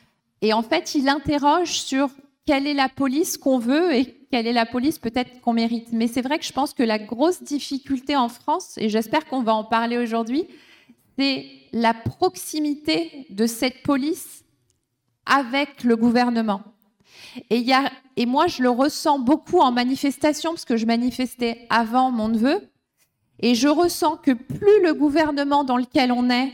Et 0.45 0.53
en 0.53 0.63
fait, 0.63 0.95
il 0.95 1.09
interroge 1.09 1.71
sur 1.71 2.11
quelle 2.45 2.67
est 2.67 2.75
la 2.75 2.91
police 2.91 3.39
qu'on 3.39 3.59
veut 3.59 3.95
et 3.95 4.27
quelle 4.31 4.47
est 4.47 4.53
la 4.53 4.67
police 4.67 4.99
peut-être 4.99 5.41
qu'on 5.41 5.55
mérite. 5.55 5.89
Mais 5.91 6.07
c'est 6.07 6.21
vrai 6.21 6.39
que 6.39 6.45
je 6.45 6.53
pense 6.53 6.75
que 6.75 6.83
la 6.83 6.99
grosse 6.99 7.43
difficulté 7.43 8.15
en 8.15 8.29
France, 8.29 8.75
et 8.77 8.91
j'espère 8.91 9.25
qu'on 9.25 9.43
va 9.43 9.55
en 9.55 9.65
parler 9.65 9.97
aujourd'hui, 9.97 10.45
c'est 11.19 11.47
la 11.73 11.95
proximité 11.95 13.27
de 13.31 13.47
cette 13.47 13.83
police 13.85 14.45
avec 15.25 15.83
le 15.83 15.97
gouvernement. 15.97 16.61
Et, 17.49 17.65
moi, 18.27 18.47
je 18.47 18.63
le 18.63 18.69
ressens 18.69 19.21
beaucoup 19.21 19.61
en 19.61 19.73
manifestation, 19.73 20.51
parce 20.51 20.67
que 20.67 20.77
je 20.77 20.85
manifestais 20.85 21.67
avant 21.71 22.11
mon 22.11 22.29
neveu. 22.29 22.61
Et 23.41 23.55
je 23.55 23.69
ressens 23.69 24.19
que 24.19 24.33
plus 24.33 24.83
le 24.83 24.93
gouvernement 24.93 25.65
dans 25.65 25.79
lequel 25.79 26.13
on 26.13 26.29
est 26.29 26.53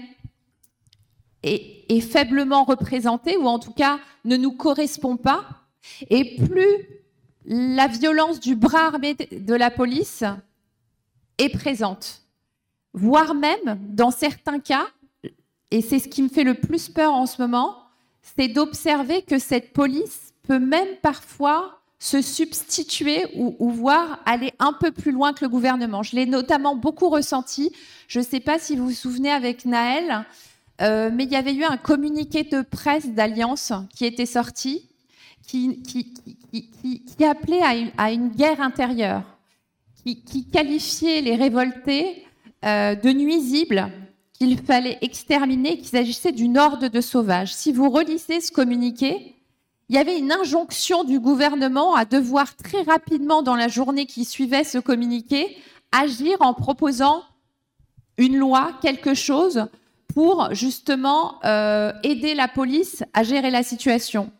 est, 1.42 2.00
faiblement 2.00 2.64
représenté, 2.64 3.36
ou 3.36 3.46
en 3.46 3.58
tout 3.58 3.72
cas 3.72 3.98
ne 4.24 4.36
nous 4.36 4.52
correspond 4.52 5.16
pas, 5.16 5.44
et 6.08 6.36
plus 6.36 7.00
la 7.46 7.86
violence 7.86 8.40
du 8.40 8.54
bras 8.54 8.86
armé 8.86 9.14
de 9.14 9.54
la 9.54 9.70
police 9.70 10.24
est 11.38 11.48
présente. 11.48 12.22
Voire 12.92 13.34
même, 13.34 13.78
dans 13.88 14.10
certains 14.10 14.58
cas, 14.58 14.86
et 15.70 15.80
c'est 15.80 15.98
ce 15.98 16.08
qui 16.08 16.22
me 16.22 16.28
fait 16.28 16.44
le 16.44 16.54
plus 16.54 16.88
peur 16.88 17.12
en 17.12 17.26
ce 17.26 17.40
moment, 17.40 17.76
c'est 18.36 18.48
d'observer 18.48 19.22
que 19.22 19.38
cette 19.38 19.72
police 19.72 20.34
peut 20.42 20.58
même 20.58 20.96
parfois 21.02 21.80
se 21.98 22.22
substituer 22.22 23.26
ou, 23.36 23.54
ou, 23.58 23.70
voir 23.70 24.20
aller 24.24 24.52
un 24.58 24.72
peu 24.72 24.90
plus 24.90 25.12
loin 25.12 25.34
que 25.34 25.44
le 25.44 25.50
gouvernement. 25.50 26.02
Je 26.02 26.16
l'ai 26.16 26.24
notamment 26.24 26.74
beaucoup 26.74 27.10
ressenti. 27.10 27.72
Je 28.08 28.20
ne 28.20 28.24
sais 28.24 28.40
pas 28.40 28.58
si 28.58 28.74
vous 28.74 28.86
vous 28.86 28.94
souvenez 28.94 29.30
avec 29.30 29.66
Naël, 29.66 30.24
euh, 30.80 31.10
mais 31.12 31.24
il 31.24 31.30
y 31.30 31.36
avait 31.36 31.54
eu 31.54 31.64
un 31.64 31.76
communiqué 31.76 32.44
de 32.44 32.62
presse 32.62 33.08
d'Alliance 33.08 33.72
qui 33.94 34.06
était 34.06 34.26
sorti, 34.26 34.88
qui, 35.46 35.82
appelait 37.22 37.62
à 37.62 37.74
une, 37.74 37.90
à 37.98 38.12
une, 38.12 38.28
guerre 38.28 38.60
intérieure, 38.60 39.22
qui, 40.04 40.46
qualifiait 40.50 41.20
les 41.20 41.36
révoltés 41.36 42.24
euh, 42.64 42.94
de 42.94 43.10
nuisibles, 43.10 43.90
qu'il 44.32 44.58
fallait 44.58 44.98
exterminer, 45.02 45.76
qu'il 45.76 45.88
s'agissait 45.88 46.32
d'une 46.32 46.56
horde 46.56 46.88
de 46.88 47.00
sauvages. 47.00 47.52
Si 47.52 47.72
vous 47.72 47.90
relisez 47.90 48.40
ce 48.40 48.50
communiqué, 48.50 49.34
il 49.90 49.96
y 49.96 49.98
avait 49.98 50.18
une 50.18 50.32
injonction 50.32 51.04
du 51.04 51.18
gouvernement 51.18 51.94
à 51.94 52.04
devoir 52.04 52.56
très 52.56 52.82
rapidement, 52.82 53.42
dans 53.42 53.56
la 53.56 53.68
journée 53.68 54.06
qui 54.06 54.24
suivait 54.24 54.64
ce 54.64 54.78
communiqué, 54.78 55.58
agir 55.92 56.36
en 56.40 56.54
proposant 56.54 57.22
une 58.16 58.36
loi, 58.36 58.72
quelque 58.80 59.14
chose, 59.14 59.66
pour 60.20 60.52
justement 60.52 61.42
euh, 61.46 61.94
aider 62.02 62.34
la 62.34 62.46
police 62.46 63.02
à 63.14 63.22
gérer 63.22 63.50
la 63.50 63.62
situation. 63.62 64.30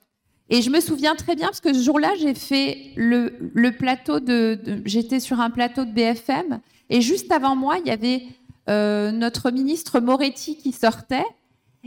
Et 0.51 0.61
je 0.61 0.69
me 0.69 0.79
souviens 0.79 1.15
très 1.15 1.37
bien 1.37 1.47
parce 1.47 1.63
que 1.63 1.73
ce 1.73 1.83
jour-là, 1.83 2.13
j'ai 2.21 2.35
fait 2.35 2.93
le, 2.97 3.71
plateau 3.71 4.21
de, 4.21 4.61
j'étais 4.85 5.21
sur 5.21 5.41
un 5.41 5.49
plateau 5.49 5.87
de 5.87 5.91
BFM 5.91 6.61
et 6.91 7.01
juste 7.01 7.33
avant 7.33 7.57
moi, 7.57 7.79
il 7.79 7.89
y 7.89 7.93
avait 7.93 8.25
euh, 8.69 9.11
notre 9.11 9.51
ministre 9.51 10.01
Moretti 10.01 10.59
qui 10.59 10.73
sortait 10.73 11.25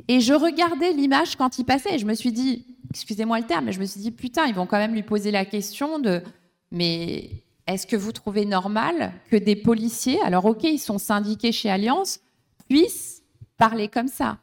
et 0.07 0.21
je 0.21 0.33
regardais 0.33 0.91
l'image 0.93 1.35
quand 1.35 1.59
il 1.59 1.63
passait 1.63 1.93
et 1.93 1.99
je 1.99 2.07
me 2.07 2.15
suis 2.15 2.31
dit, 2.31 2.65
excusez-moi 2.89 3.41
le 3.41 3.45
terme, 3.45 3.65
mais 3.65 3.73
je 3.73 3.79
me 3.79 3.85
suis 3.85 4.01
dit, 4.01 4.09
putain, 4.09 4.47
ils 4.47 4.55
vont 4.55 4.65
quand 4.65 4.79
même 4.79 4.95
lui 4.95 5.03
poser 5.03 5.29
la 5.29 5.45
question 5.45 5.99
de, 5.99 6.23
mais 6.71 7.29
est-ce 7.67 7.85
que 7.85 7.95
vous 7.95 8.11
trouvez 8.11 8.45
normal 8.45 9.13
que 9.29 9.35
des 9.35 9.55
policiers, 9.55 10.19
alors 10.23 10.45
ok, 10.45 10.63
ils 10.63 10.79
sont 10.79 10.97
syndiqués 10.97 11.51
chez 11.51 11.69
Alliance, 11.69 12.21
puissent 12.67 13.22
parler 13.57 13.87
comme 13.87 14.07
ça 14.07 14.37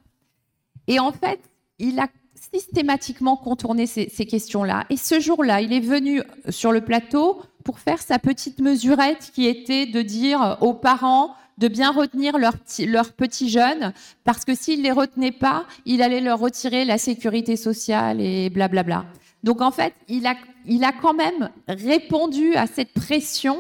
Et 0.87 0.99
en 0.99 1.13
fait, 1.13 1.41
il 1.79 1.99
a 1.99 2.09
systématiquement 2.53 3.37
contourné 3.37 3.87
ces, 3.87 4.09
questions-là. 4.09 4.85
Et 4.91 4.97
ce 4.97 5.21
jour-là, 5.21 5.61
il 5.61 5.73
est 5.73 5.81
venu 5.81 6.23
sur 6.49 6.73
le 6.73 6.81
plateau 6.81 7.43
pour 7.65 7.79
faire 7.79 8.01
sa 8.01 8.19
petite 8.19 8.61
mesurette 8.61 9.31
qui 9.35 9.47
était 9.47 9.87
de 9.87 10.03
dire 10.03 10.57
aux 10.61 10.75
parents, 10.75 11.35
de 11.59 11.69
bien 11.69 11.93
retenir 11.93 12.39
leurs 12.39 12.57
leur 12.87 13.13
petits 13.13 13.51
jeunes, 13.51 13.93
parce 14.25 14.45
que 14.45 14.55
s'ils 14.55 14.79
ne 14.79 14.85
les 14.85 14.93
retenaient 14.93 15.33
pas, 15.33 15.67
il 15.85 16.03
allait 16.03 16.23
leur 16.23 16.39
retirer 16.39 16.85
la 16.85 16.97
sécurité 16.97 17.57
sociale 17.57 18.21
et 18.21 18.49
blablabla. 18.49 19.05
Donc 19.43 19.61
en 19.61 19.71
fait, 19.71 19.95
il 20.09 20.27
a, 20.27 20.35
il 20.67 20.85
a 20.85 20.93
quand 20.93 21.15
même 21.15 21.51
répondu 21.69 22.55
à 22.55 22.67
cette 22.67 22.93
pression 22.93 23.59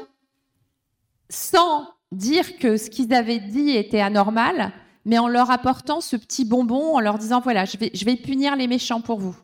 sans 1.28 1.86
dire 2.12 2.58
que 2.58 2.76
ce 2.76 2.90
qu'ils 2.90 3.14
avaient 3.14 3.38
dit 3.38 3.70
était 3.70 4.00
anormal, 4.00 4.72
mais 5.04 5.18
en 5.18 5.28
leur 5.28 5.50
apportant 5.50 6.00
ce 6.00 6.16
petit 6.16 6.44
bonbon, 6.44 6.96
en 6.96 7.00
leur 7.00 7.18
disant 7.18 7.40
voilà, 7.40 7.64
je 7.64 8.04
vais, 8.04 8.16
punir 8.16 8.56
les 8.56 8.66
méchants 8.66 9.00
pour 9.00 9.18
vous. 9.18 9.36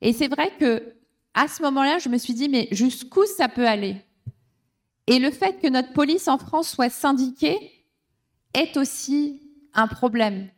Et 0.00 0.12
c'est 0.12 0.28
vrai 0.28 0.52
que 0.58 0.94
à 1.34 1.48
ce 1.48 1.62
moment-là, 1.62 1.98
je 1.98 2.08
me 2.08 2.18
suis 2.18 2.34
dit 2.34 2.48
mais 2.48 2.68
jusqu'où 2.70 3.24
ça 3.36 3.48
peut 3.48 3.66
aller? 3.66 3.96
Et 5.06 5.18
le 5.18 5.30
fait 5.30 5.60
que 5.60 5.68
notre 5.68 5.92
police 5.92 6.28
en 6.28 6.38
France 6.38 6.68
soit 6.68 6.90
syndiquée, 6.90 7.70
est 8.54 8.76
aussi 8.76 9.42
un 9.74 9.88
problème. 9.88 10.48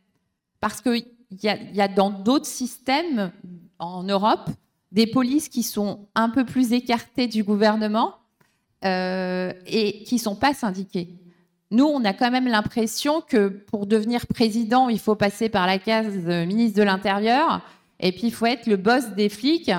Parce 0.61 0.81
qu'il 0.81 1.05
y, 1.31 1.47
y, 1.47 1.81
a 1.81 1.87
dans 1.87 2.11
d'autres 2.11 2.45
systèmes 2.45 3.31
en 3.79 4.03
Europe 4.03 4.49
des 4.91 5.07
polices 5.07 5.49
qui 5.49 5.63
sont 5.63 6.07
un 6.15 6.29
peu 6.29 6.45
plus 6.45 6.71
écartées 6.71 7.27
du 7.27 7.43
gouvernement 7.43 8.15
euh, 8.85 9.51
et 9.65 10.03
qui 10.03 10.15
ne 10.15 10.19
sont 10.19 10.35
pas 10.35 10.53
syndiquées. 10.53 11.09
Nous, 11.69 11.85
on 11.85 12.03
a 12.05 12.13
quand 12.13 12.31
même 12.31 12.47
l'impression 12.47 13.21
que 13.21 13.49
pour 13.49 13.87
devenir 13.87 14.25
président, 14.27 14.87
il 14.87 14.99
faut 14.99 15.15
passer 15.15 15.49
par 15.49 15.67
la 15.67 15.79
case 15.79 16.15
ministre 16.15 16.79
de 16.79 16.83
l'Intérieur, 16.83 17.61
et 17.99 18.11
puis 18.11 18.27
il 18.27 18.33
faut 18.33 18.45
être 18.45 18.67
le 18.67 18.77
boss 18.77 19.09
des 19.15 19.27
flics, 19.27 19.71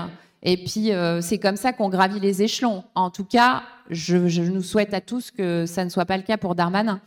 et 0.43 0.57
puis 0.57 0.93
euh, 0.93 1.21
c'est 1.21 1.39
comme 1.39 1.57
ça 1.57 1.73
qu'on 1.73 1.89
gravit 1.89 2.21
les 2.21 2.43
échelons. 2.43 2.85
En 2.95 3.11
tout 3.11 3.25
cas, 3.25 3.63
je, 3.91 4.17
nous 4.17 4.63
souhaite 4.63 4.95
à 4.95 5.01
tous 5.01 5.31
que 5.31 5.67
ça 5.67 5.85
ne 5.85 5.91
soit 5.91 6.05
pas 6.05 6.17
le 6.17 6.23
cas 6.23 6.37
pour 6.37 6.55
Darmanin. 6.55 7.01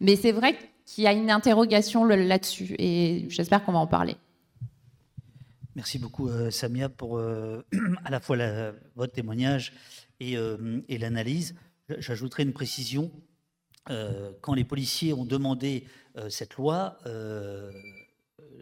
Mais 0.00 0.16
c'est 0.16 0.32
vrai 0.32 0.56
qu'il 0.84 1.04
y 1.04 1.06
a 1.06 1.12
une 1.12 1.30
interrogation 1.30 2.04
là-dessus 2.04 2.76
et 2.78 3.26
j'espère 3.28 3.64
qu'on 3.64 3.72
va 3.72 3.78
en 3.78 3.86
parler. 3.86 4.16
Merci 5.74 5.98
beaucoup, 5.98 6.28
euh, 6.28 6.50
Samia, 6.50 6.88
pour 6.88 7.18
euh, 7.18 7.62
à 8.04 8.10
la 8.10 8.20
fois 8.20 8.36
votre 8.94 9.12
témoignage 9.12 9.72
et 10.20 10.36
l'analyse. 10.98 11.54
J'ajouterai 11.98 12.42
une 12.42 12.52
précision. 12.52 13.10
Euh, 13.90 14.32
quand 14.40 14.54
les 14.54 14.64
policiers 14.64 15.12
ont 15.12 15.24
demandé 15.24 15.84
euh, 16.16 16.28
cette 16.28 16.54
loi, 16.54 16.98
euh, 17.06 17.70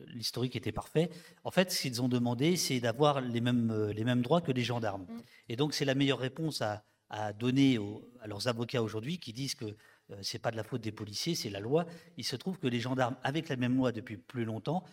l'historique 0.08 0.56
était 0.56 0.72
parfait. 0.72 1.10
En 1.44 1.50
fait, 1.50 1.70
ce 1.72 1.82
qu'ils 1.82 2.02
ont 2.02 2.08
demandé, 2.08 2.56
c'est 2.56 2.80
d'avoir 2.80 3.20
les 3.20 3.40
mêmes, 3.40 3.90
les 3.94 4.04
mêmes 4.04 4.22
droits 4.22 4.40
que 4.40 4.52
les 4.52 4.62
gendarmes. 4.62 5.02
Mm. 5.02 5.20
Et 5.50 5.56
donc, 5.56 5.74
c'est 5.74 5.84
la 5.84 5.94
meilleure 5.94 6.18
réponse 6.18 6.62
à, 6.62 6.84
à 7.10 7.32
donner 7.32 7.78
aux, 7.78 8.08
à 8.20 8.26
leurs 8.26 8.48
avocats 8.48 8.82
aujourd'hui 8.82 9.18
qui 9.18 9.32
disent 9.32 9.54
que 9.54 9.76
c'est 10.20 10.38
pas 10.38 10.50
de 10.50 10.56
la 10.56 10.64
faute 10.64 10.82
des 10.82 10.92
policiers, 10.92 11.34
c'est 11.34 11.48
la 11.48 11.60
loi. 11.60 11.86
Il 12.18 12.24
se 12.24 12.36
trouve 12.36 12.58
que 12.58 12.66
les 12.66 12.78
gendarmes, 12.78 13.16
avec 13.22 13.48
la 13.48 13.56
même 13.56 13.74
loi 13.74 13.90
depuis 13.90 14.18
plus 14.18 14.44
longtemps, 14.44 14.84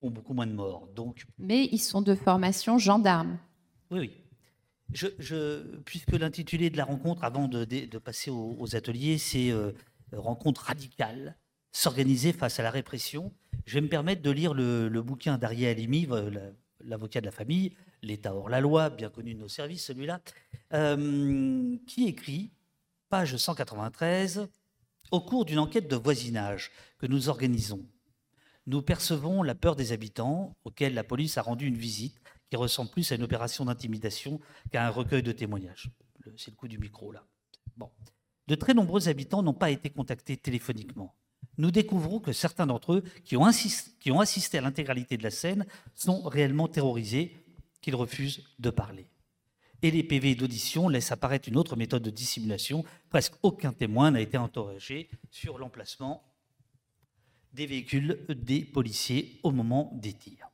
ont 0.00 0.10
beaucoup 0.10 0.32
moins 0.32 0.46
de 0.46 0.52
morts. 0.54 0.88
Donc, 0.94 1.26
Mais 1.38 1.68
ils 1.70 1.78
sont 1.78 2.00
de 2.00 2.14
formation 2.14 2.78
gendarmes. 2.78 3.38
Oui, 3.90 4.00
oui. 4.00 4.23
Puisque 4.92 6.12
l'intitulé 6.12 6.70
de 6.70 6.76
la 6.76 6.84
rencontre, 6.84 7.24
avant 7.24 7.48
de, 7.48 7.98
passer 7.98 8.30
aux, 8.30 8.76
ateliers, 8.76 9.18
c'est 9.18 9.50
euh, 9.50 9.72
Rencontre 10.12 10.62
radicale, 10.62 11.36
s'organiser 11.72 12.32
face 12.32 12.60
à 12.60 12.62
la 12.62 12.70
répression, 12.70 13.32
je 13.66 13.74
vais 13.74 13.80
me 13.80 13.88
permettre 13.88 14.22
de 14.22 14.30
lire 14.30 14.54
le, 14.54 14.88
bouquin 15.02 15.38
d'Ariel 15.38 15.72
Halimi, 15.72 16.06
l'avocat 16.80 17.20
de 17.20 17.26
la 17.26 17.32
famille, 17.32 17.72
l'État 18.02 18.34
hors 18.34 18.48
la 18.48 18.60
loi, 18.60 18.90
bien 18.90 19.10
connu 19.10 19.34
de 19.34 19.40
nos 19.40 19.48
services, 19.48 19.84
celui-là, 19.86 20.20
euh, 20.72 21.76
qui 21.86 22.06
écrit, 22.06 22.52
page 23.08 23.36
193, 23.36 24.48
Au 25.10 25.20
cours 25.20 25.44
d'une 25.44 25.58
enquête 25.58 25.88
de 25.88 25.96
voisinage 25.96 26.70
que 26.98 27.06
nous 27.06 27.28
organisons, 27.28 27.84
nous 28.66 28.82
percevons 28.82 29.42
la 29.42 29.54
peur 29.54 29.76
des 29.76 29.92
habitants 29.92 30.56
auxquels 30.64 30.94
la 30.94 31.04
police 31.04 31.36
a 31.38 31.42
rendu 31.42 31.66
une 31.66 31.76
visite 31.76 32.20
qui 32.50 32.56
ressemble 32.56 32.90
plus 32.90 33.10
à 33.12 33.16
une 33.16 33.22
opération 33.22 33.64
d'intimidation 33.64 34.40
qu'à 34.70 34.86
un 34.86 34.90
recueil 34.90 35.22
de 35.22 35.32
témoignages. 35.32 35.90
C'est 36.36 36.50
le 36.50 36.56
coup 36.56 36.68
du 36.68 36.78
micro 36.78 37.12
là. 37.12 37.26
Bon. 37.76 37.90
De 38.46 38.54
très 38.54 38.74
nombreux 38.74 39.08
habitants 39.08 39.42
n'ont 39.42 39.54
pas 39.54 39.70
été 39.70 39.90
contactés 39.90 40.36
téléphoniquement. 40.36 41.14
Nous 41.56 41.70
découvrons 41.70 42.20
que 42.20 42.32
certains 42.32 42.66
d'entre 42.66 42.94
eux 42.94 43.04
qui 43.24 43.36
ont, 43.36 43.48
qui 44.00 44.10
ont 44.10 44.20
assisté 44.20 44.58
à 44.58 44.60
l'intégralité 44.60 45.16
de 45.16 45.22
la 45.22 45.30
scène 45.30 45.66
sont 45.94 46.22
réellement 46.22 46.68
terrorisés, 46.68 47.36
qu'ils 47.80 47.94
refusent 47.94 48.44
de 48.58 48.70
parler. 48.70 49.08
Et 49.82 49.90
les 49.90 50.02
PV 50.02 50.34
d'audition 50.34 50.88
laissent 50.88 51.12
apparaître 51.12 51.48
une 51.48 51.56
autre 51.56 51.76
méthode 51.76 52.02
de 52.02 52.10
dissimulation. 52.10 52.84
Presque 53.10 53.34
aucun 53.42 53.72
témoin 53.72 54.10
n'a 54.10 54.20
été 54.20 54.36
interrogé 54.36 55.10
sur 55.30 55.58
l'emplacement 55.58 56.24
des 57.52 57.66
véhicules 57.66 58.24
des 58.28 58.64
policiers 58.64 59.40
au 59.42 59.52
moment 59.52 59.90
des 59.94 60.14
tirs. 60.14 60.48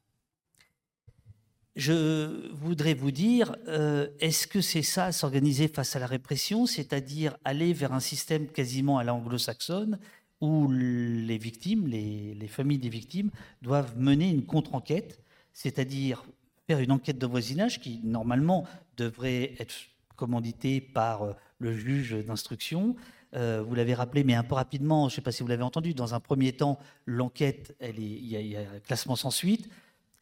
Je 1.76 2.50
voudrais 2.52 2.94
vous 2.94 3.10
dire, 3.10 3.54
euh, 3.68 4.08
est-ce 4.18 4.46
que 4.46 4.60
c'est 4.60 4.82
ça, 4.82 5.12
s'organiser 5.12 5.68
face 5.68 5.94
à 5.94 5.98
la 6.00 6.06
répression, 6.06 6.66
c'est-à-dire 6.66 7.36
aller 7.44 7.72
vers 7.72 7.92
un 7.92 8.00
système 8.00 8.48
quasiment 8.48 8.98
à 8.98 9.04
l'anglo-saxonne, 9.04 9.98
où 10.40 10.70
les 10.70 11.38
victimes, 11.38 11.86
les, 11.86 12.34
les, 12.34 12.48
familles 12.48 12.78
des 12.78 12.88
victimes, 12.88 13.30
doivent 13.62 13.96
mener 13.98 14.28
une 14.30 14.44
contre-enquête, 14.44 15.20
c'est-à-dire 15.52 16.24
faire 16.66 16.80
une 16.80 16.92
enquête 16.92 17.18
de 17.18 17.26
voisinage 17.26 17.80
qui, 17.80 18.00
normalement, 18.02 18.66
devrait 18.96 19.54
être 19.58 19.74
commanditée 20.16 20.80
par 20.80 21.22
euh, 21.22 21.32
le 21.58 21.76
juge 21.76 22.12
d'instruction, 22.12 22.96
euh, 23.34 23.62
vous 23.66 23.74
l'avez 23.74 23.94
rappelé, 23.94 24.24
mais 24.24 24.34
un 24.34 24.42
peu 24.42 24.54
rapidement, 24.54 25.08
je 25.08 25.14
ne 25.14 25.16
sais 25.16 25.22
pas 25.22 25.32
si 25.32 25.42
vous 25.42 25.48
l'avez 25.48 25.62
entendu, 25.62 25.94
dans 25.94 26.14
un 26.14 26.20
premier 26.20 26.52
temps, 26.52 26.78
l'enquête, 27.06 27.76
il 27.80 28.26
y, 28.26 28.56
a 28.56 28.60
un 28.60 28.80
classement 28.80 29.16
sans 29.16 29.30
suite. 29.30 29.68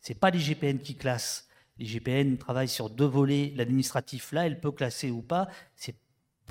Ce 0.00 0.12
n'est 0.12 0.18
pas 0.18 0.30
l'IGPN 0.30 0.78
qui 0.78 0.94
classe. 0.94 1.48
L'IGPN 1.78 2.36
travaille 2.36 2.68
sur 2.68 2.90
deux 2.90 3.06
volets. 3.06 3.52
L'administratif, 3.56 4.32
là, 4.32 4.46
elle 4.46 4.60
peut 4.60 4.72
classer 4.72 5.10
ou 5.10 5.22
pas. 5.22 5.48
C'est 5.76 5.94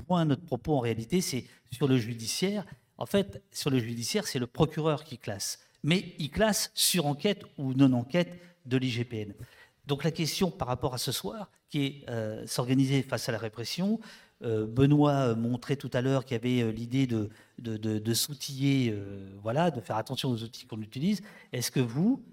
point 0.05 0.25
notre 0.25 0.45
propos 0.45 0.75
en 0.75 0.79
réalité, 0.79 1.21
c'est 1.21 1.45
sur 1.71 1.87
le 1.87 1.97
judiciaire. 1.97 2.65
En 2.97 3.05
fait, 3.05 3.41
sur 3.51 3.69
le 3.69 3.79
judiciaire, 3.79 4.27
c'est 4.27 4.39
le 4.39 4.47
procureur 4.47 5.03
qui 5.03 5.17
classe. 5.17 5.59
Mais 5.83 6.13
il 6.19 6.29
classe 6.29 6.71
sur 6.73 7.05
enquête 7.05 7.43
ou 7.57 7.73
non 7.73 7.93
enquête 7.93 8.39
de 8.65 8.77
l'IGPN. 8.77 9.33
Donc 9.85 10.03
la 10.03 10.11
question 10.11 10.51
par 10.51 10.67
rapport 10.67 10.93
à 10.93 10.97
ce 10.97 11.11
soir, 11.11 11.49
qui 11.69 11.85
est 11.85 12.09
euh, 12.09 12.45
s'organiser 12.45 13.01
face 13.01 13.27
à 13.29 13.31
la 13.31 13.37
répression, 13.37 13.99
euh, 14.43 14.67
Benoît 14.67 15.35
montrait 15.35 15.77
tout 15.77 15.89
à 15.93 16.01
l'heure 16.01 16.23
qu'il 16.23 16.35
y 16.35 16.39
avait 16.39 16.61
euh, 16.61 16.71
l'idée 16.71 17.07
de, 17.07 17.29
de, 17.57 18.13
s'outiller, 18.13 18.91
euh, 18.91 19.31
voilà, 19.41 19.71
de 19.71 19.81
faire 19.81 19.97
attention 19.97 20.29
aux 20.29 20.43
outils 20.43 20.67
qu'on 20.67 20.81
utilise. 20.81 21.21
Est-ce 21.53 21.71
que 21.71 21.79
vous, 21.79 22.23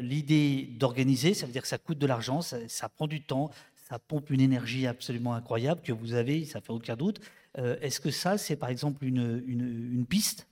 l'idée 0.00 0.68
d'organiser, 0.78 1.34
ça 1.34 1.46
veut 1.46 1.52
dire 1.52 1.62
que 1.62 1.68
ça 1.68 1.78
coûte 1.78 1.98
de 1.98 2.06
l'argent, 2.06 2.40
ça, 2.40 2.88
prend 2.88 3.06
du 3.06 3.22
temps, 3.22 3.50
ça 3.88 3.98
pompe 3.98 4.30
une 4.30 4.40
énergie 4.40 4.86
absolument 4.86 5.34
incroyable 5.34 5.80
que 5.82 5.92
vous 5.92 6.14
avez, 6.14 6.44
ça 6.44 6.60
fait 6.60 6.72
aucun 6.72 6.96
doute. 6.96 7.20
Est-ce 7.56 8.00
que 8.00 8.10
ça, 8.10 8.38
c'est 8.38 8.56
par 8.56 8.68
exemple 8.68 9.04
une, 9.04 9.42
une, 9.46 10.06
piste? 10.06 10.46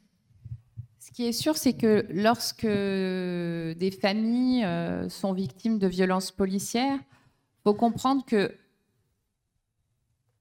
Ce 0.98 1.10
qui 1.10 1.26
est 1.26 1.32
sûr, 1.32 1.56
c'est 1.56 1.74
que 1.74 2.06
lorsque 2.10 2.66
des 2.66 3.90
familles 3.90 4.66
sont 5.10 5.32
victimes 5.32 5.78
de 5.78 5.86
violences 5.86 6.30
policières, 6.30 6.98
il 6.98 7.62
faut 7.64 7.74
comprendre 7.74 8.24
que 8.24 8.52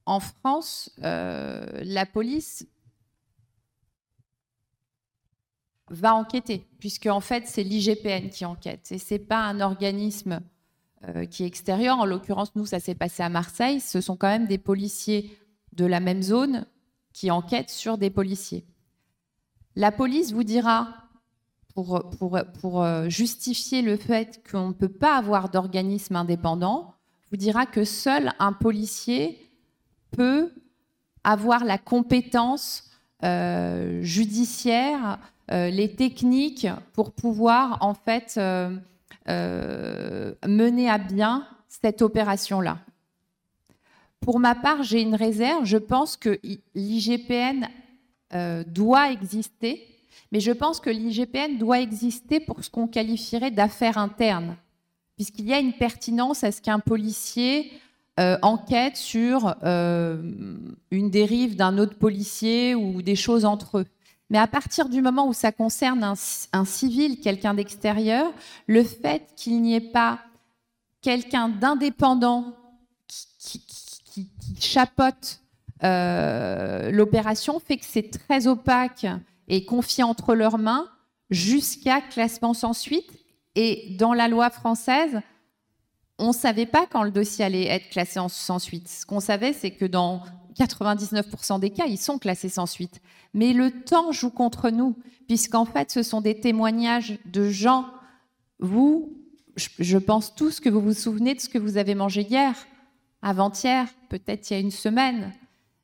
en 0.05 0.19
France, 0.19 0.91
euh, 1.03 1.65
la 1.83 2.05
police 2.05 2.67
va 5.89 6.15
enquêter, 6.15 6.65
puisque 6.79 7.05
en 7.05 7.19
fait 7.19 7.43
c'est 7.47 7.63
l'IGPN 7.63 8.29
qui 8.29 8.45
enquête 8.45 8.91
et 8.91 8.97
c'est 8.97 9.19
pas 9.19 9.43
un 9.43 9.61
organisme 9.61 10.41
euh, 11.07 11.25
qui 11.25 11.43
est 11.43 11.47
extérieur. 11.47 11.99
En 11.99 12.05
l'occurrence, 12.05 12.55
nous, 12.55 12.65
ça 12.65 12.79
s'est 12.79 12.95
passé 12.95 13.21
à 13.21 13.29
Marseille. 13.29 13.79
Ce 13.79 14.01
sont 14.01 14.15
quand 14.15 14.29
même 14.29 14.47
des 14.47 14.57
policiers 14.57 15.37
de 15.73 15.85
la 15.85 15.99
même 15.99 16.23
zone 16.23 16.65
qui 17.13 17.29
enquêtent 17.29 17.69
sur 17.69 17.97
des 17.97 18.09
policiers. 18.09 18.65
La 19.75 19.91
police 19.91 20.31
vous 20.31 20.43
dira, 20.43 20.95
pour, 21.75 22.09
pour, 22.17 22.39
pour 22.59 22.81
euh, 22.81 23.07
justifier 23.09 23.81
le 23.81 23.97
fait 23.97 24.41
qu'on 24.49 24.69
ne 24.69 24.73
peut 24.73 24.89
pas 24.89 25.17
avoir 25.17 25.49
d'organisme 25.49 26.15
indépendant, 26.15 26.95
vous 27.29 27.37
dira 27.37 27.65
que 27.65 27.83
seul 27.83 28.31
un 28.39 28.53
policier 28.53 29.51
peut 30.11 30.53
avoir 31.23 31.65
la 31.65 31.77
compétence 31.77 32.89
euh, 33.23 34.01
judiciaire, 34.01 35.19
les 35.49 35.93
techniques 35.95 36.67
pour 36.93 37.11
pouvoir 37.11 37.77
en 37.81 37.93
fait 37.93 38.37
euh, 38.37 40.33
mener 40.47 40.89
à 40.89 40.97
bien 40.97 41.47
cette 41.67 42.01
opération-là. 42.01 42.79
Pour 44.19 44.39
ma 44.39 44.55
part, 44.55 44.83
j'ai 44.83 45.01
une 45.01 45.15
réserve. 45.15 45.65
Je 45.65 45.77
pense 45.77 46.17
que 46.17 46.39
l'IGPN 46.73 47.67
doit 48.67 49.11
exister, 49.11 49.85
mais 50.31 50.39
je 50.39 50.51
pense 50.51 50.79
que 50.79 50.89
l'IGPN 50.89 51.57
doit 51.57 51.79
exister 51.79 52.39
pour 52.39 52.63
ce 52.63 52.69
qu'on 52.69 52.87
qualifierait 52.87 53.51
d'affaires 53.51 53.97
internes, 53.97 54.55
puisqu'il 55.15 55.45
y 55.45 55.53
a 55.53 55.59
une 55.59 55.73
pertinence 55.73 56.43
à 56.43 56.51
ce 56.51 56.61
qu'un 56.61 56.79
policier 56.79 57.71
euh, 58.17 58.37
enquête 58.41 58.95
sur 58.95 59.55
euh, 59.63 60.31
une 60.89 61.09
dérive 61.09 61.57
d'un 61.57 61.77
autre 61.77 61.97
policier 61.97 62.73
ou 62.73 63.01
des 63.01 63.17
choses 63.17 63.43
entre 63.43 63.79
eux. 63.79 63.85
Mais 64.29 64.37
à 64.37 64.47
partir 64.47 64.89
du 64.89 65.01
moment 65.01 65.27
où 65.27 65.33
ça 65.33 65.51
concerne 65.51 66.03
un, 66.03 66.65
civil, 66.65 67.19
quelqu'un 67.19 67.53
d'extérieur, 67.53 68.31
le 68.67 68.83
fait 68.83 69.27
qu'il 69.35 69.61
n'y 69.61 69.75
ait 69.75 69.91
pas 69.91 70.19
quelqu'un 71.01 71.49
d'indépendant 71.49 72.55
qui, 73.07 73.59
qui, 73.59 74.29
chapeaute 74.59 75.41
euh, 75.83 76.89
l'opération 76.89 77.59
fait 77.59 77.77
que 77.77 77.85
c'est 77.85 78.09
très 78.09 78.47
opaque 78.47 79.05
et 79.47 79.65
confié 79.65 80.03
entre 80.03 80.33
leurs 80.33 80.57
mains 80.57 80.87
jusqu'à 81.29 82.01
classement 82.01 82.53
sans 82.53 82.73
suite. 82.73 83.11
Et 83.55 83.95
dans 83.99 84.13
la 84.13 84.27
loi 84.27 84.49
française, 84.49 85.21
on 86.17 86.29
ne 86.29 86.33
savait 86.33 86.65
pas 86.65 86.85
quand 86.89 87.03
le 87.03 87.11
dossier 87.11 87.45
allait 87.45 87.67
être 87.67 87.89
classé 87.89 88.19
sans 88.29 88.59
suite. 88.59 88.87
Ce 88.87 89.05
qu'on 89.05 89.19
savait, 89.19 89.53
c'est 89.53 89.71
que 89.71 89.85
dans 89.85 90.23
99% 90.57 91.59
des 91.59 91.69
cas, 91.69 91.85
ils 91.85 91.97
sont 91.97 92.17
classés 92.17 92.49
sans 92.49 92.65
suite. 92.65 93.01
Mais 93.33 93.53
le 93.53 93.71
temps 93.71 94.11
joue 94.11 94.29
contre 94.29 94.69
nous, 94.69 94.95
puisqu'en 95.27 95.65
fait, 95.65 95.91
ce 95.91 96.03
sont 96.03 96.21
des 96.21 96.39
témoignages 96.39 97.19
de 97.25 97.49
gens. 97.49 97.85
Vous, 98.59 99.13
je 99.55 99.97
pense 99.97 100.35
tous 100.35 100.59
que 100.59 100.69
vous 100.69 100.81
vous 100.81 100.93
souvenez 100.93 101.35
de 101.35 101.41
ce 101.41 101.49
que 101.49 101.57
vous 101.57 101.77
avez 101.77 101.95
mangé 101.95 102.21
hier, 102.21 102.55
avant-hier, 103.21 103.87
peut-être 104.09 104.49
il 104.49 104.53
y 104.53 104.57
a 104.57 104.59
une 104.59 104.71
semaine. 104.71 105.33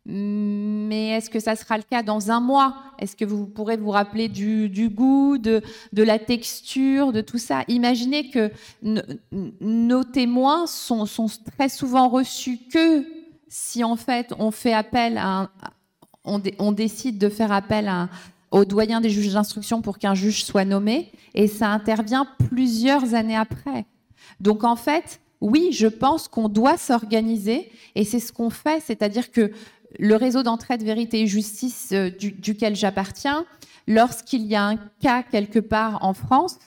Mais 0.06 1.10
est-ce 1.10 1.30
que 1.30 1.39
ça 1.39 1.56
sera 1.56 1.77
le 1.77 1.84
cas 1.84 2.02
dans 2.02 2.31
un 2.31 2.39
mois? 2.39 2.76
Est-ce 2.98 3.15
que 3.15 3.26
vous 3.26 3.45
pourrez 3.45 3.77
vous 3.77 3.91
rappeler 3.91 4.30
du, 4.30 4.89
goût, 4.89 5.38
de, 5.38 5.61
la 5.93 6.18
texture, 6.18 7.11
de 7.11 7.22
tout 7.22 7.38
ça? 7.38 7.64
Imaginez 7.68 8.30
que 8.30 8.52
nos 8.81 10.03
témoins 10.03 10.65
sont, 10.65 11.06
très 11.57 11.69
souvent 11.69 12.10
reçus 12.10 12.60
que 12.72 13.06
si 13.52 13.84
en 13.84 13.98
fait 13.98 14.34
on 14.40 14.49
fait 14.49 14.73
appel 14.73 15.22
on, 16.23 16.72
décide 16.72 17.18
de 17.18 17.30
faire 17.30 17.52
appel 17.52 17.91
au 18.49 18.64
doyen 18.64 19.02
des 19.02 19.10
juges 19.10 19.34
d'instruction 19.34 19.82
pour 19.82 19.98
qu'un 19.98 20.14
juge 20.14 20.44
soit 20.45 20.65
nommé, 20.65 21.11
et 21.34 21.48
ça 21.48 21.69
intervient 21.69 22.28
plusieurs 22.49 23.14
années 23.14 23.36
après. 23.36 23.86
Donc 24.40 24.64
en 24.64 24.76
fait, 24.76 25.19
oui, 25.40 25.69
je 25.72 25.88
pense 25.88 26.28
qu'on 26.28 26.48
doit 26.48 26.78
s'organiser, 26.78 27.72
et 27.95 28.03
c'est 28.03 28.19
ce 28.19 28.32
qu'on 28.32 28.49
fait, 28.49 28.82
c'est-à-dire 28.86 29.32
que 29.32 29.52
le 29.99 30.15
réseau 30.15 30.44
d'entraide, 30.44 30.84
vérité 30.84 31.22
et 31.22 31.28
justice 31.28 31.90
euh, 31.91 32.11
duquel 32.19 32.76
j'appartiens, 32.76 33.45
lorsqu'il 33.88 34.45
y 34.45 34.56
a 34.56 34.64
un 34.64 34.78
cas 35.02 35.23
quelque 35.23 35.60
part 35.60 36.03
en 36.06 36.14
France, 36.14 36.60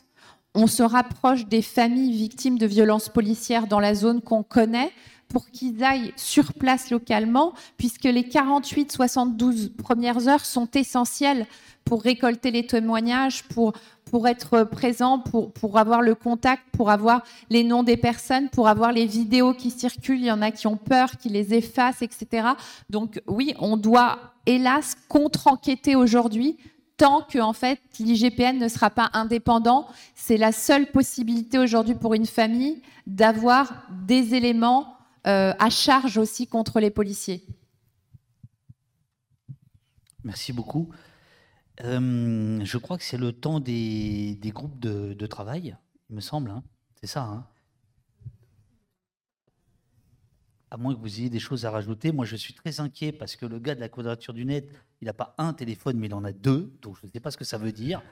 on 0.55 0.67
se 0.67 0.83
rapproche 0.83 1.47
des 1.47 1.63
familles 1.63 2.17
victimes 2.17 2.59
de 2.59 2.67
violences 2.67 3.09
policières 3.09 3.67
dans 3.67 3.81
la 3.81 3.95
zone 3.95 4.21
qu'on 4.21 4.43
connaît 4.43 4.93
pour 5.29 5.51
qu'ils 5.51 5.83
aillent 5.83 6.13
sur 6.17 6.53
place 6.53 6.91
localement, 6.91 7.53
puisque 7.77 8.05
les 8.05 8.23
48-72 8.23 9.71
premières 9.75 10.29
heures 10.29 10.45
sont 10.45 10.69
essentielles 10.75 11.47
pour 11.85 12.03
récolter 12.03 12.51
les 12.51 12.67
témoignages, 12.67 13.45
pour 13.45 13.73
pour 14.15 14.29
être 14.29 14.63
présent, 14.63 15.19
pour, 15.19 15.53
pour 15.53 15.77
avoir 15.77 16.01
le 16.01 16.15
contact, 16.15 16.63
pour 16.71 16.89
avoir 16.89 17.25
les 17.51 17.65
noms 17.65 17.83
des 17.83 17.97
personnes, 17.97 18.49
pour 18.49 18.69
avoir 18.69 18.93
les 18.93 19.07
vidéos 19.07 19.55
qui 19.55 19.73
circulent. 19.73 20.21
Il 20.21 20.27
y 20.27 20.31
en 20.31 20.41
a 20.41 20.53
qui 20.53 20.69
ont 20.69 20.77
peur, 20.77 21.17
qui 21.17 21.29
les 21.31 21.53
effacent, 21.53 22.01
etc. 22.01 22.51
Donc 22.91 23.21
oui, 23.27 23.55
on 23.59 23.77
doit, 23.77 24.21
hélas, 24.47 24.97
contre-enquêter 25.09 25.97
aujourd'hui 25.97 26.59
tant 26.97 27.23
que 27.23 27.41
en 27.41 27.53
fait 27.53 27.81
l'IGPN 27.99 28.59
ne 28.59 28.69
sera 28.69 28.89
pas 28.89 29.11
indépendant. 29.15 29.89
C'est 30.15 30.37
la 30.37 30.53
seule 30.53 30.87
possibilité 30.87 31.59
aujourd'hui 31.59 31.97
pour 31.97 32.15
une 32.15 32.27
famille 32.27 32.83
d'avoir 33.09 33.73
des 34.07 34.37
éléments 34.37 34.94
à 35.25 35.71
charge 35.71 36.19
aussi 36.19 36.47
contre 36.47 36.81
les 36.81 36.91
policiers. 36.91 37.45
Merci 40.25 40.53
beaucoup. 40.53 40.91
Euh, 41.83 42.65
je 42.65 42.79
crois 42.79 42.97
que 42.99 43.05
c'est 43.05 43.19
le 43.19 43.33
temps 43.33 43.61
des, 43.61 44.39
groupes 44.45 44.79
de, 44.79 45.27
travail, 45.27 45.77
il 46.09 46.17
me 46.17 46.21
semble. 46.21 46.51
Hein. 46.51 46.63
c'est 47.01 47.07
ça. 47.07 47.23
Hein 47.23 47.47
à 50.71 50.77
moins 50.77 50.93
que 50.93 50.99
vous 50.99 51.21
ayez 51.21 51.31
des 51.31 51.39
choses 51.39 51.65
à 51.67 51.71
rajouter. 51.71 52.11
Moi, 52.11 52.25
je 52.25 52.35
suis 52.35 52.53
très 52.53 52.81
inquiet 52.81 53.13
parce 53.13 53.37
que 53.37 53.47
le 53.47 53.61
gars 53.61 53.77
de 53.77 53.81
la 53.81 53.89
quadrature 53.89 54.35
du 54.35 54.45
net, 54.45 54.69
il 55.01 55.05
n'a 55.05 55.13
pas 55.13 55.37
un 55.39 55.53
téléphone, 55.53 55.97
mais 55.99 56.09
il 56.09 56.15
en 56.15 56.25
a 56.25 56.33
deux. 56.33 56.77
Donc, 56.83 56.97
je 57.01 57.07
ne 57.07 57.13
sais 57.13 57.21
pas 57.21 57.31
ce 57.31 57.37
que 57.37 57.45
ça 57.45 57.59
veut 57.59 57.71
dire 57.71 58.03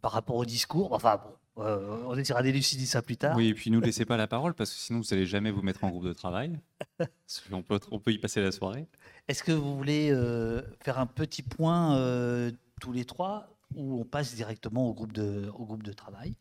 par 0.00 0.12
rapport 0.12 0.36
au 0.36 0.46
discours. 0.46 0.94
Enfin, 0.94 1.20
bon, 1.22 1.34
euh, 1.58 2.02
on 2.06 2.16
essaiera 2.16 2.42
d'élucider 2.42 2.86
ça 2.86 3.02
plus 3.02 3.16
tard. 3.16 3.36
Oui, 3.36 3.48
et 3.48 3.54
puis 3.54 3.70
ne 3.70 3.80
laissez 3.80 4.04
pas 4.04 4.16
la 4.16 4.26
parole 4.26 4.54
parce 4.54 4.70
que 4.70 4.76
sinon, 4.76 5.00
vous 5.00 5.06
n'allez 5.10 5.26
jamais 5.26 5.50
vous 5.50 5.62
mettre 5.62 5.84
en 5.84 5.90
groupe 5.90 6.04
de 6.04 6.12
travail. 6.12 6.58
on, 7.52 7.62
peut, 7.62 7.80
on 7.90 7.98
peut 7.98 8.12
y 8.12 8.18
passer 8.18 8.40
la 8.40 8.52
soirée. 8.52 8.86
Est-ce 9.28 9.42
que 9.42 9.52
vous 9.52 9.76
voulez 9.76 10.10
euh, 10.10 10.62
faire 10.82 10.98
un 10.98 11.06
petit 11.06 11.42
point 11.42 11.96
euh, 11.96 12.50
tous 12.80 12.92
les 12.92 13.04
trois 13.04 13.48
ou 13.74 14.00
on 14.00 14.04
passe 14.04 14.34
directement 14.34 14.88
au 14.88 14.94
groupe 14.94 15.12
de, 15.12 15.50
au 15.56 15.64
groupe 15.64 15.82
de 15.82 15.92
travail? 15.92 16.34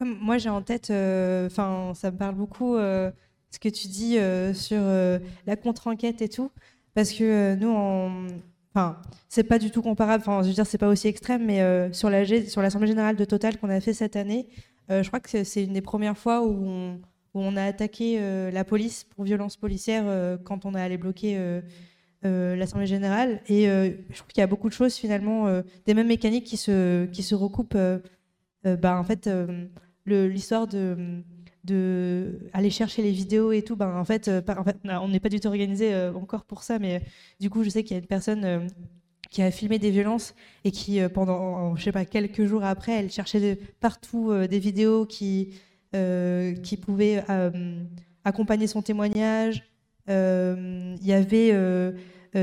Moi, 0.00 0.38
j'ai 0.38 0.48
en 0.48 0.62
tête, 0.62 0.90
enfin, 0.90 1.92
ça 1.94 2.10
me 2.10 2.16
parle 2.16 2.34
beaucoup 2.34 2.78
ce 3.50 3.58
que 3.58 3.68
tu 3.68 3.88
dis 3.88 4.18
euh, 4.18 4.54
sur 4.54 4.80
euh, 4.80 5.18
la 5.46 5.56
contre-enquête 5.56 6.22
et 6.22 6.28
tout, 6.28 6.50
parce 6.94 7.12
que 7.12 7.24
euh, 7.24 7.56
nous, 7.56 7.68
on... 7.68 8.28
enfin, 8.74 8.98
c'est 9.28 9.44
pas 9.44 9.58
du 9.58 9.70
tout 9.70 9.82
comparable. 9.82 10.22
Enfin, 10.26 10.42
je 10.42 10.48
veux 10.48 10.54
dire, 10.54 10.66
c'est 10.66 10.78
pas 10.78 10.88
aussi 10.88 11.08
extrême, 11.08 11.44
mais 11.46 11.92
sur 11.92 12.10
la 12.10 12.24
sur 12.26 12.62
l'assemblée 12.62 12.88
générale 12.88 13.16
de 13.16 13.24
Total 13.24 13.58
qu'on 13.58 13.70
a 13.70 13.80
fait 13.80 13.92
cette 13.92 14.16
année, 14.16 14.48
je 14.88 15.06
crois 15.06 15.20
que 15.20 15.44
c'est 15.44 15.64
une 15.64 15.72
des 15.72 15.80
premières 15.80 16.18
fois 16.18 16.44
où 16.44 16.98
on, 17.34 17.56
a 17.56 17.64
attaqué 17.64 18.20
la 18.50 18.64
police 18.64 19.04
pour 19.04 19.24
violence 19.24 19.56
policière 19.56 20.38
quand 20.44 20.64
on 20.64 20.74
a 20.74 20.82
allé 20.82 20.96
bloquer. 20.98 21.38
l'Assemblée 22.22 22.86
générale. 22.86 23.40
Et 23.48 23.66
je 23.66 24.16
trouve 24.16 24.28
qu'il 24.28 24.40
y 24.40 24.44
a 24.44 24.46
beaucoup 24.46 24.68
de 24.68 24.74
choses, 24.74 24.94
finalement, 24.94 25.62
des 25.86 25.94
mêmes 25.94 26.08
mécaniques 26.08 26.44
qui 26.44 26.56
se, 26.56 27.06
qui 27.06 27.22
se 27.22 27.34
recoupent. 27.34 27.78
bah, 28.64 28.98
en 28.98 29.04
fait, 29.04 29.28
l'histoire 30.06 30.66
de, 30.66 31.22
aller 32.52 32.70
chercher 32.70 33.02
les 33.02 33.10
vidéos 33.10 33.52
et 33.52 33.62
tout, 33.62 33.76
ben, 33.76 33.96
en, 33.96 34.04
fait, 34.04 34.28
euh, 34.28 34.40
on 35.00 35.08
n'est 35.08 35.20
pas 35.20 35.28
du 35.28 35.40
tout 35.40 35.48
organisé 35.48 35.92
euh, 35.92 36.12
encore 36.14 36.44
pour 36.44 36.62
ça, 36.62 36.78
mais 36.78 37.02
du 37.40 37.50
coup, 37.50 37.62
je 37.64 37.70
sais 37.70 37.82
qu'il 37.82 37.96
y 37.96 38.00
a 38.00 38.00
une 38.00 38.06
personne 38.06 38.44
euh, 38.44 38.60
qui 39.30 39.42
a 39.42 39.50
filmé 39.50 39.78
des 39.78 39.90
violences 39.90 40.34
et 40.64 40.70
qui, 40.70 41.00
pendant, 41.14 41.76
je 41.76 41.84
sais 41.84 41.92
pas, 41.92 42.04
quelques 42.04 42.44
jours 42.46 42.64
après, 42.64 42.92
elle 42.92 43.10
cherchait 43.10 43.56
partout 43.78 44.32
des 44.48 44.58
vidéos 44.58 45.06
qui 45.06 45.54
pouvaient 46.82 47.22
accompagner 48.24 48.66
son 48.66 48.82
témoignage. 48.82 49.62
Il 50.08 50.98
y 51.00 51.12
avait 51.12 51.52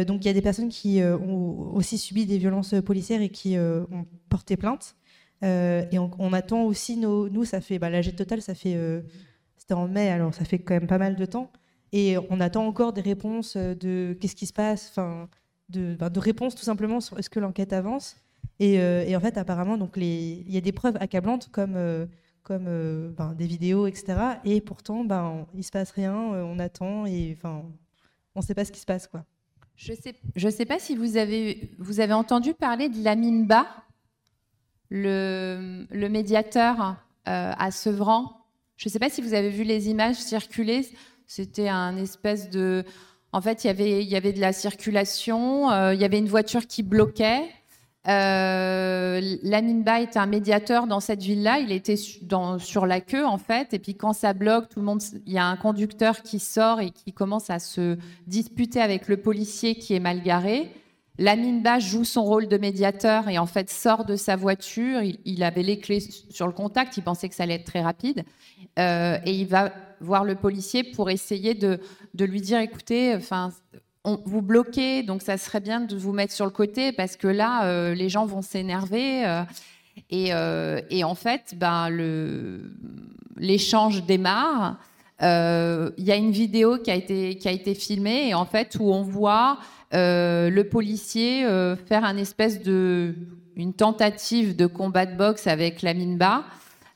donc 0.05 0.23
il 0.23 0.27
y 0.27 0.29
a 0.29 0.33
des 0.33 0.41
personnes 0.41 0.69
qui 0.69 1.01
ont 1.03 1.75
aussi 1.75 1.97
subi 1.97 2.25
des 2.25 2.37
violences 2.37 2.73
policières 2.85 3.21
et 3.21 3.27
qui 3.27 3.57
ont 3.57 4.05
porté 4.29 4.55
plainte. 4.55 4.95
Euh, 5.43 5.85
et 5.91 5.99
on, 5.99 6.34
attend 6.34 6.64
aussi 6.64 6.97
nos, 6.97 7.30
nous, 7.30 7.45
ça 7.45 7.61
fait, 7.61 7.80
bah, 7.80 7.89
l'AG 7.89 8.15
Total, 8.15 8.41
ça 8.41 8.55
fait, 8.55 8.76
euh, 8.76 9.01
c'était 9.55 9.73
en 9.73 9.88
mai, 9.88 10.09
alors 10.09 10.34
ça 10.34 10.45
fait 10.45 10.59
quand 10.59 10.73
même 10.73 10.88
pas 10.88 10.97
mal 10.97 11.15
de 11.15 11.26
temps. 11.26 11.51
Et 11.91 12.18
on 12.30 12.39
attend 12.39 12.65
encore 12.65 12.93
des 12.93 13.01
réponses 13.01 13.55
euh, 13.55 13.76
de 13.76 14.18
qu'est-ce 14.19 14.35
qui 14.35 14.47
se 14.47 14.53
passe, 14.53 14.89
enfin, 14.89 15.30
de, 15.69 15.95
bah, 15.95 16.09
de 16.09 16.19
réponses 16.19 16.55
tout 16.55 16.64
simplement 16.64 16.99
sur 16.99 17.19
est-ce 17.19 17.30
que 17.30 17.39
l'enquête 17.39 17.73
avance. 17.73 18.18
Et, 18.59 18.80
en 19.15 19.19
fait, 19.19 19.38
apparemment, 19.38 19.77
il 19.97 20.51
y 20.51 20.57
a 20.57 20.61
des 20.61 20.72
preuves 20.72 20.97
accablantes 20.99 21.49
comme, 21.51 21.77
comme 22.41 22.65
ben, 23.15 23.35
des 23.35 23.45
vidéos, 23.45 23.85
etc. 23.85 24.18
Et 24.45 24.61
pourtant, 24.61 25.03
ben, 25.03 25.45
il 25.53 25.64
se 25.64 25.69
passe 25.69 25.91
rien, 25.91 26.15
on 26.15 26.57
attend 26.57 27.05
et 27.05 27.38
enfin, 27.38 27.64
on 28.34 28.39
ne 28.39 28.43
sait 28.43 28.55
pas 28.55 28.65
ce 28.65 28.72
qui 28.72 28.80
se 28.80 28.85
passe, 28.85 29.05
quoi. 29.05 29.26
Je 29.76 29.93
sais, 29.93 30.15
je 30.35 30.49
sais 30.49 30.65
pas 30.65 30.80
si 30.80 30.95
vous 30.95 31.18
avez, 31.18 31.69
vous 31.77 31.99
avez 31.99 32.14
entendu 32.14 32.55
parler 32.55 32.89
de 32.89 33.03
Lamine 33.03 33.45
Ba? 33.45 33.68
Le, 34.89 36.07
médiateur 36.09 36.95
euh, 37.27 37.51
à 37.57 37.72
Sevran. 37.72 38.45
Je 38.77 38.89
ne 38.89 38.91
sais 38.91 38.99
pas 38.99 39.09
si 39.09 39.22
vous 39.22 39.34
avez 39.34 39.49
vu 39.49 39.64
les 39.64 39.89
images 39.89 40.15
circuler. 40.15 40.88
C'était 41.26 41.69
un 41.69 41.97
espèce 41.97 42.49
de. 42.49 42.84
En 43.34 43.41
fait, 43.41 43.64
il 43.64 43.68
y 43.68 43.69
avait, 43.69 44.03
il 44.03 44.07
y 44.07 44.15
avait 44.15 44.34
de 44.34 44.39
la 44.39 44.53
circulation, 44.53 45.69
euh, 45.69 45.93
il 45.93 45.99
y 45.99 46.05
avait 46.05 46.19
une 46.19 46.30
voiture 46.30 46.65
qui 46.65 46.84
bloquait. 46.84 47.43
Euh, 48.07 49.19
Ba 49.84 49.99
était 49.99 50.18
un 50.18 50.27
médiateur 50.27 50.88
dans 50.88 51.01
cette 51.01 51.22
ville-là. 51.22 51.59
Il 51.59 51.73
était 51.73 51.97
sur 51.97 52.85
la 52.85 53.01
queue, 53.01 53.26
en 53.26 53.38
fait. 53.38 53.73
Et 53.73 53.80
puis, 53.80 53.95
quand 53.95 54.14
ça 54.14 54.34
bloque, 54.34 54.69
tout 54.69 54.80
le 54.80 54.85
monde, 54.85 55.01
il 55.26 55.34
y 55.34 55.38
a 55.38 55.45
un 55.45 55.57
conducteur 55.57 56.22
qui 56.22 56.39
sort 56.39 56.80
et 56.80 56.91
qui 56.91 57.11
commence 57.11 57.49
à 57.49 57.59
se 57.59 57.97
disputer 58.26 58.80
avec 58.80 59.09
le 59.09 59.18
policier 59.18 59.76
qui 59.76 59.93
est 59.93 59.99
mal 59.99 60.22
garé. 60.22 60.72
Lamine 61.19 61.64
Ba 61.64 61.80
joue 61.80 62.03
son 62.03 62.23
rôle 62.23 62.48
de 62.48 62.57
médiateur 62.57 63.27
et 63.27 63.39
en 63.39 63.48
fait 63.48 63.69
sort 63.69 64.06
de 64.06 64.15
sa 64.15 64.35
voiture. 64.35 65.02
Il, 65.26 65.44
avait 65.44 65.64
les 65.64 65.80
clés 65.80 65.99
sur 66.30 66.45
le 66.45 66.53
contact, 66.53 66.98
il 66.98 67.03
pensait 67.03 67.27
que 67.27 67.35
ça 67.35 67.44
allait 67.44 67.56
être 67.56 67.65
très 67.65 67.81
rapide. 67.81 68.23
Euh, 68.77 69.18
et 69.26 69.31
il 69.31 69.48
va 69.48 69.72
voir 69.99 70.23
le 70.23 70.35
policier 70.35 70.84
pour 70.84 71.10
essayer 71.10 71.56
de, 71.56 71.80
lui 72.19 72.41
dire 72.41 72.60
écoutez, 72.60 73.15
enfin, 73.15 73.52
vous 74.03 74.41
bloquez, 74.44 75.02
donc 75.02 75.23
ça 75.23 75.38
serait 75.38 75.60
bien 75.60 75.81
de 75.81 75.98
vous 75.98 76.14
mettre 76.14 76.34
sur 76.34 76.45
le 76.45 76.52
côté 76.52 76.91
parce 76.91 77.18
que 77.18 77.27
là, 77.27 77.65
euh, 77.65 77.95
les 77.95 78.10
gens 78.10 78.26
vont 78.27 78.44
s'énerver. 78.44 79.26
Euh, 80.14 80.81
et, 80.91 81.03
en 81.03 81.15
fait, 81.15 81.56
ben, 81.57 81.89
l'échange 83.38 84.03
démarre. 84.06 84.77
Il 85.19 86.03
y 86.03 86.11
a 86.11 86.15
une 86.15 86.31
vidéo 86.31 86.77
qui 86.77 86.91
a, 86.91 86.95
été, 86.95 87.39
qui 87.39 87.48
a 87.48 87.52
été 87.52 87.73
filmée 87.73 88.30
et 88.30 88.34
en 88.35 88.45
fait 88.45 88.77
où 88.80 88.94
on 88.94 89.02
voit 89.02 89.57
le 89.91 90.64
policier 90.64 91.45
euh, 91.45 91.76
faire 91.76 92.03
un 92.03 92.18
espèce 92.18 92.61
de 92.61 93.15
une 93.55 93.73
tentative 93.73 94.55
de 94.55 94.68
combat 94.68 95.05
de 95.05 95.15
boxe 95.15 95.47
avec 95.47 95.81
la 95.81 95.93
Bas, 95.93 96.43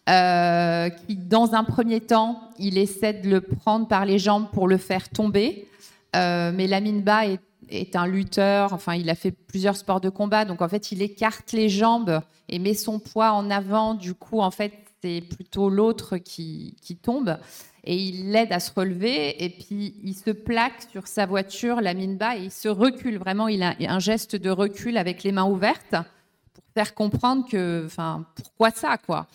euh, 0.10 0.90
qui 0.90 1.16
dans 1.16 1.56
un 1.56 1.64
premier 1.64 2.02
temps, 2.02 2.40
il 2.60 2.78
essaie 2.78 3.14
de 3.14 3.30
le 3.30 3.42
prendre 3.42 3.88
par 3.88 4.06
les 4.06 4.20
jambes 4.20 4.48
pour 4.52 4.68
le 4.68 4.78
faire 4.78 5.10
tomber, 5.10 5.68
mais 6.14 6.68
la 6.68 6.82
Bas 6.82 7.26
est, 7.70 7.96
un 7.96 8.06
lutteur, 8.06 8.74
enfin 8.74 8.94
il 8.94 9.10
a 9.10 9.16
fait 9.16 9.32
plusieurs 9.32 9.76
sports 9.76 10.02
de 10.02 10.10
combat, 10.10 10.46
donc 10.46 10.62
en 10.62 10.70
fait 10.70 10.92
il 10.92 11.02
écarte 11.02 11.52
les 11.54 11.70
jambes 11.70 12.22
et 12.48 12.60
met 12.60 12.76
son 12.76 13.00
poids 13.00 13.32
en 13.32 13.50
avant, 13.50 13.96
du 13.96 14.14
coup 14.14 14.40
en 14.42 14.52
fait 14.52 14.74
c'est 15.02 15.22
plutôt 15.22 15.70
l'autre 15.70 16.18
qui 16.18 16.76
tombe 17.02 17.38
et 17.84 17.96
il 17.96 18.32
l'aide 18.32 18.52
à 18.52 18.60
se 18.60 18.72
relever 18.76 19.44
et 19.44 19.50
puis 19.50 19.96
il 20.04 20.14
se 20.14 20.30
plaque 20.30 20.88
sur 20.92 21.08
sa 21.08 21.26
voiture, 21.26 21.82
la 21.82 21.94
mine 21.94 22.18
bas, 22.18 22.38
et 22.38 22.44
il 22.44 22.52
se 22.52 22.68
recule. 22.68 23.18
Vraiment, 23.18 23.48
il 23.48 23.64
a 23.64 23.76
un 23.80 24.00
geste 24.00 24.36
de 24.36 24.50
recul 24.50 24.98
avec 24.98 25.24
les 25.24 25.32
mains 25.32 25.46
ouvertes 25.46 25.96
pour 26.54 26.64
faire 26.76 26.94
comprendre 26.94 27.48
que, 27.50 27.84
enfin, 27.86 28.26
pourquoi 28.36 28.70
ça, 28.72 28.98
quoi. 28.98 29.28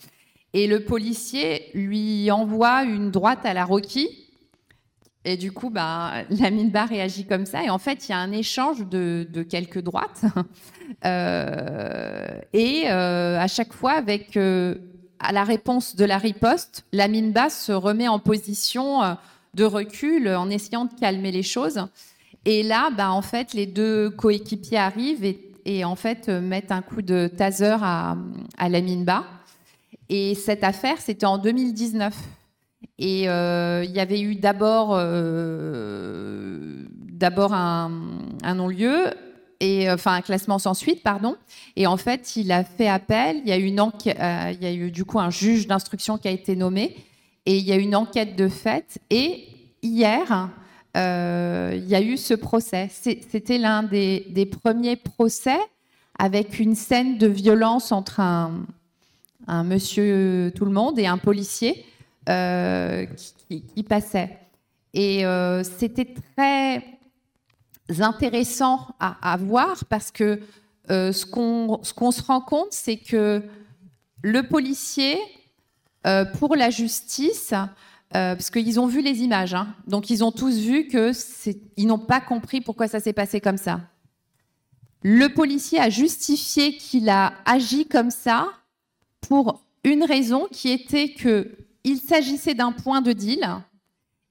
Et 0.52 0.66
le 0.66 0.84
policier 0.84 1.70
lui 1.74 2.30
envoie 2.30 2.84
une 2.84 3.10
droite 3.10 3.44
à 3.44 3.52
la 3.52 3.64
Rocky. 3.64 4.08
Et 5.24 5.36
du 5.36 5.50
coup, 5.50 5.70
bah, 5.70 6.22
la 6.30 6.50
mine 6.50 6.70
bas 6.70 6.84
réagit 6.84 7.26
comme 7.26 7.46
ça. 7.46 7.64
Et 7.64 7.68
en 7.68 7.78
fait, 7.78 8.08
il 8.08 8.12
y 8.12 8.14
a 8.14 8.18
un 8.18 8.30
échange 8.30 8.86
de, 8.86 9.26
quelques 9.48 9.80
droites. 9.80 10.24
Euh, 11.04 12.40
et 12.52 12.84
euh, 12.86 13.38
à 13.38 13.48
chaque 13.48 13.72
fois 13.72 13.92
avec 13.92 14.36
euh, 14.36 14.76
à 15.18 15.32
la 15.32 15.44
réponse 15.44 15.96
de 15.96 16.04
la 16.04 16.18
riposte, 16.18 16.84
la 16.92 17.08
mine 17.08 17.32
basse 17.32 17.64
se 17.64 17.72
remet 17.72 18.08
en 18.08 18.18
position 18.18 19.02
euh, 19.02 19.14
de 19.54 19.64
recul 19.64 20.28
en 20.28 20.50
essayant 20.50 20.84
de 20.84 20.94
calmer 20.94 21.32
les 21.32 21.42
choses. 21.42 21.86
Et 22.44 22.62
là, 22.62 22.90
bah, 22.90 23.10
en 23.10 23.22
fait, 23.22 23.54
les 23.54 23.66
deux 23.66 24.10
coéquipiers 24.10 24.78
arrivent 24.78 25.24
et, 25.64 25.84
en 25.84 25.96
fait 25.96 26.28
euh, 26.28 26.40
mettent 26.40 26.70
un 26.70 26.82
coup 26.82 27.02
de 27.02 27.28
taser 27.28 27.76
à, 27.80 28.16
la 28.68 28.80
mine. 28.80 29.06
Et 30.08 30.34
cette 30.34 30.62
affaire, 30.62 30.98
c'était 30.98 31.26
en 31.26 31.38
2019. 31.38 32.14
Et 32.98 33.28
euh, 33.28 33.84
il 33.84 33.90
y 33.90 34.00
avait 34.00 34.20
eu 34.20 34.36
d'abord 34.36 34.94
un 34.94 36.14
non-lieu, 38.54 39.06
et 39.60 39.88
euh, 39.88 39.94
enfin 39.94 40.14
un 40.14 40.20
classement 40.20 40.58
sans 40.58 40.74
suite, 40.74 41.02
pardon. 41.02 41.36
Et 41.76 41.86
en 41.86 41.96
fait, 41.96 42.36
il 42.36 42.52
a 42.52 42.64
fait 42.64 42.88
appel. 42.88 43.40
Il 43.44 43.48
y 43.48 43.52
a 43.52 43.58
eu 43.58 43.64
une 43.64 43.80
euh, 43.80 44.52
il 44.52 44.62
y 44.62 44.66
a 44.66 44.72
eu 44.72 44.90
du 44.90 45.04
coup 45.04 45.18
un 45.18 45.30
juge 45.30 45.66
d'instruction 45.66 46.18
qui 46.18 46.28
a 46.28 46.30
été 46.30 46.56
nommé 46.56 46.96
et 47.46 47.58
il 47.58 47.64
y 47.64 47.72
a 47.72 47.76
une 47.76 47.94
enquête 47.94 48.36
de 48.36 48.48
fait. 48.48 48.98
Et 49.10 49.44
hier, 49.82 50.50
euh, 50.96 51.72
il 51.74 51.88
y 51.88 51.94
a 51.94 52.02
eu 52.02 52.16
ce 52.16 52.34
procès. 52.34 52.90
C'était 52.90 53.58
l'un 53.58 53.82
des, 53.82 54.50
premiers 54.62 54.96
procès 54.96 55.58
avec 56.18 56.58
une 56.58 56.74
scène 56.74 57.18
de 57.18 57.26
violence 57.26 57.92
entre 57.92 58.20
un, 58.20 58.64
monsieur 59.64 60.52
tout 60.56 60.64
le 60.64 60.72
monde 60.72 60.98
et 60.98 61.06
un 61.06 61.18
policier 61.18 61.84
qui, 62.26 63.82
passait. 63.88 64.38
Et 64.92 65.24
c'était 65.62 66.14
très 66.36 66.95
intéressant 68.00 68.88
à, 69.00 69.36
voir 69.36 69.84
parce 69.86 70.10
que 70.10 70.40
euh, 70.90 71.12
ce 71.12 71.24
qu'on 71.26 72.10
se 72.10 72.22
rend 72.22 72.40
compte, 72.40 72.72
c'est 72.72 72.96
que 72.96 73.42
le 74.22 74.42
policier, 74.48 75.18
euh, 76.06 76.24
pour 76.24 76.56
la 76.56 76.70
justice, 76.70 77.52
parce 78.10 78.50
qu'ils 78.50 78.80
ont 78.80 78.86
vu 78.86 79.02
les 79.02 79.22
images, 79.22 79.52
hein, 79.52 79.74
donc 79.86 80.08
ils 80.08 80.24
ont 80.24 80.32
tous 80.32 80.56
vu 80.58 80.88
que 80.88 81.12
ils 81.76 81.86
n'ont 81.86 81.98
pas 81.98 82.20
compris 82.20 82.62
pourquoi 82.62 82.88
ça 82.88 82.98
s'est 82.98 83.12
passé 83.12 83.40
comme 83.40 83.58
ça. 83.58 83.80
Le 85.02 85.28
policier 85.28 85.78
a 85.78 85.90
justifié 85.90 86.76
qu'il 86.76 87.08
a 87.08 87.34
agi 87.44 87.86
comme 87.86 88.10
ça 88.10 88.48
pour 89.20 89.62
une 89.84 90.02
raison 90.02 90.48
qui 90.50 90.70
était 90.70 91.10
que 91.10 91.50
il 91.84 91.98
s'agissait 91.98 92.54
d'un 92.54 92.72
point 92.72 93.00
de 93.00 93.12
deal 93.12 93.46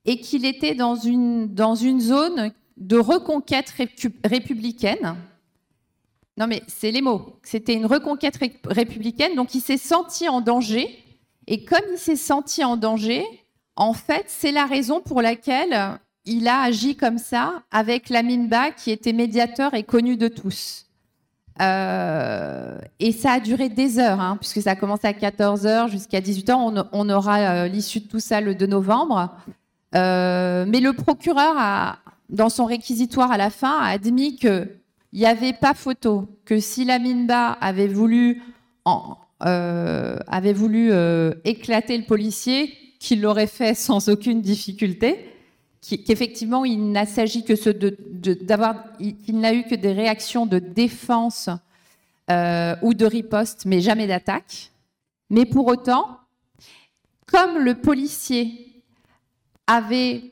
et 0.04 0.20
qu'il 0.20 0.44
était 0.44 0.76
dans 0.76 0.96
une, 0.96 1.54
dans 1.54 1.76
une 1.76 2.02
zone 2.02 2.52
de 2.78 2.98
reconquête 2.98 3.74
républicaine. 4.24 5.16
Non 6.38 6.48
mais 6.48 6.62
c'est 6.68 6.92
les 6.92 7.02
mots. 7.02 7.40
C'était 7.44 7.74
une 7.74 7.86
reconquête 7.86 8.38
républicaine, 8.66 9.36
donc 9.36 9.56
il 9.56 9.62
s'est 9.62 9.78
senti 9.78 10.28
en 10.28 10.42
danger. 10.42 11.02
Et 11.48 11.64
comme 11.64 11.86
il 11.92 11.98
s'est 11.98 12.16
senti 12.16 12.64
en 12.64 12.76
danger, 12.76 13.24
en 13.76 13.94
fait, 13.94 14.26
c'est 14.28 14.52
la 14.52 14.66
raison 14.66 15.02
pour 15.02 15.22
laquelle 15.22 16.00
il 16.26 16.48
a 16.48 16.62
agi 16.62 16.96
comme 16.96 17.18
ça 17.18 17.64
avec 17.72 18.10
la 18.10 18.24
Minba 18.24 18.72
qui 18.72 18.92
était 18.92 19.14
médiateur 19.14 19.74
et 19.74 19.84
connu 19.84 20.18
de 20.18 20.28
tous. 20.28 20.86
Euh, 21.62 22.78
et 23.00 23.12
ça 23.12 23.34
a 23.34 23.40
duré 23.40 23.70
des 23.70 24.00
heures, 24.00 24.20
hein, 24.20 24.38
puisque 24.38 24.62
ça 24.62 24.72
a 24.72 24.76
commencé 24.76 25.08
à 25.08 25.14
14h 25.14 25.90
jusqu'à 25.90 26.20
18h. 26.20 26.88
On, 26.92 27.10
aura 27.10 27.38
euh, 27.40 27.68
l'issue 27.68 28.02
de 28.02 28.08
tout 28.08 28.20
ça 28.20 28.42
le 28.42 28.56
2 28.56 28.66
novembre. 28.66 29.30
Euh, 29.94 30.66
mais 30.68 30.82
le 30.82 30.94
procureur, 30.94 31.56
a, 31.58 32.00
dans 32.30 32.50
son 32.50 32.66
réquisitoire 32.66 33.32
à 33.32 33.38
la 33.38 33.50
fin, 33.50 33.78
a 33.80 33.88
admis 33.88 34.36
qu'il 34.36 34.70
n'y 35.14 35.26
avait 35.26 35.54
pas 35.54 35.74
photo, 35.74 36.28
que 36.46 36.60
si 36.60 36.86
la 36.86 37.00
Minba 37.00 37.52
avait 37.52 37.88
voulu, 37.88 38.42
avait 39.40 40.54
voulu 40.54 40.92
éclater 41.44 41.98
le 41.98 42.06
policier, 42.06 42.74
qu'il 43.00 43.22
l'aurait 43.22 43.48
fait 43.48 43.76
sans 43.76 44.10
aucune 44.10 44.42
difficulté 44.42 45.36
qu'effectivement, 46.06 46.66
il 46.66 46.92
n'a 46.92 47.06
s'agit 47.06 47.44
que 47.44 47.54
d'avoir, 48.44 48.86
il, 49.00 49.40
n'a 49.40 49.54
eu 49.54 49.64
que 49.64 49.76
des 49.76 49.94
réactions 49.94 50.46
de 50.46 50.60
défense 50.60 51.50
euh, 52.32 52.76
ou 52.82 52.94
de 52.94 53.06
riposte, 53.06 53.66
mais 53.66 53.82
jamais 53.82 54.08
d'attaque. 54.08 54.72
Mais 55.30 55.46
pour 55.46 55.68
autant, 55.68 56.20
comme 57.28 57.60
le 57.60 57.76
policier 57.76 58.84
avait 59.68 60.32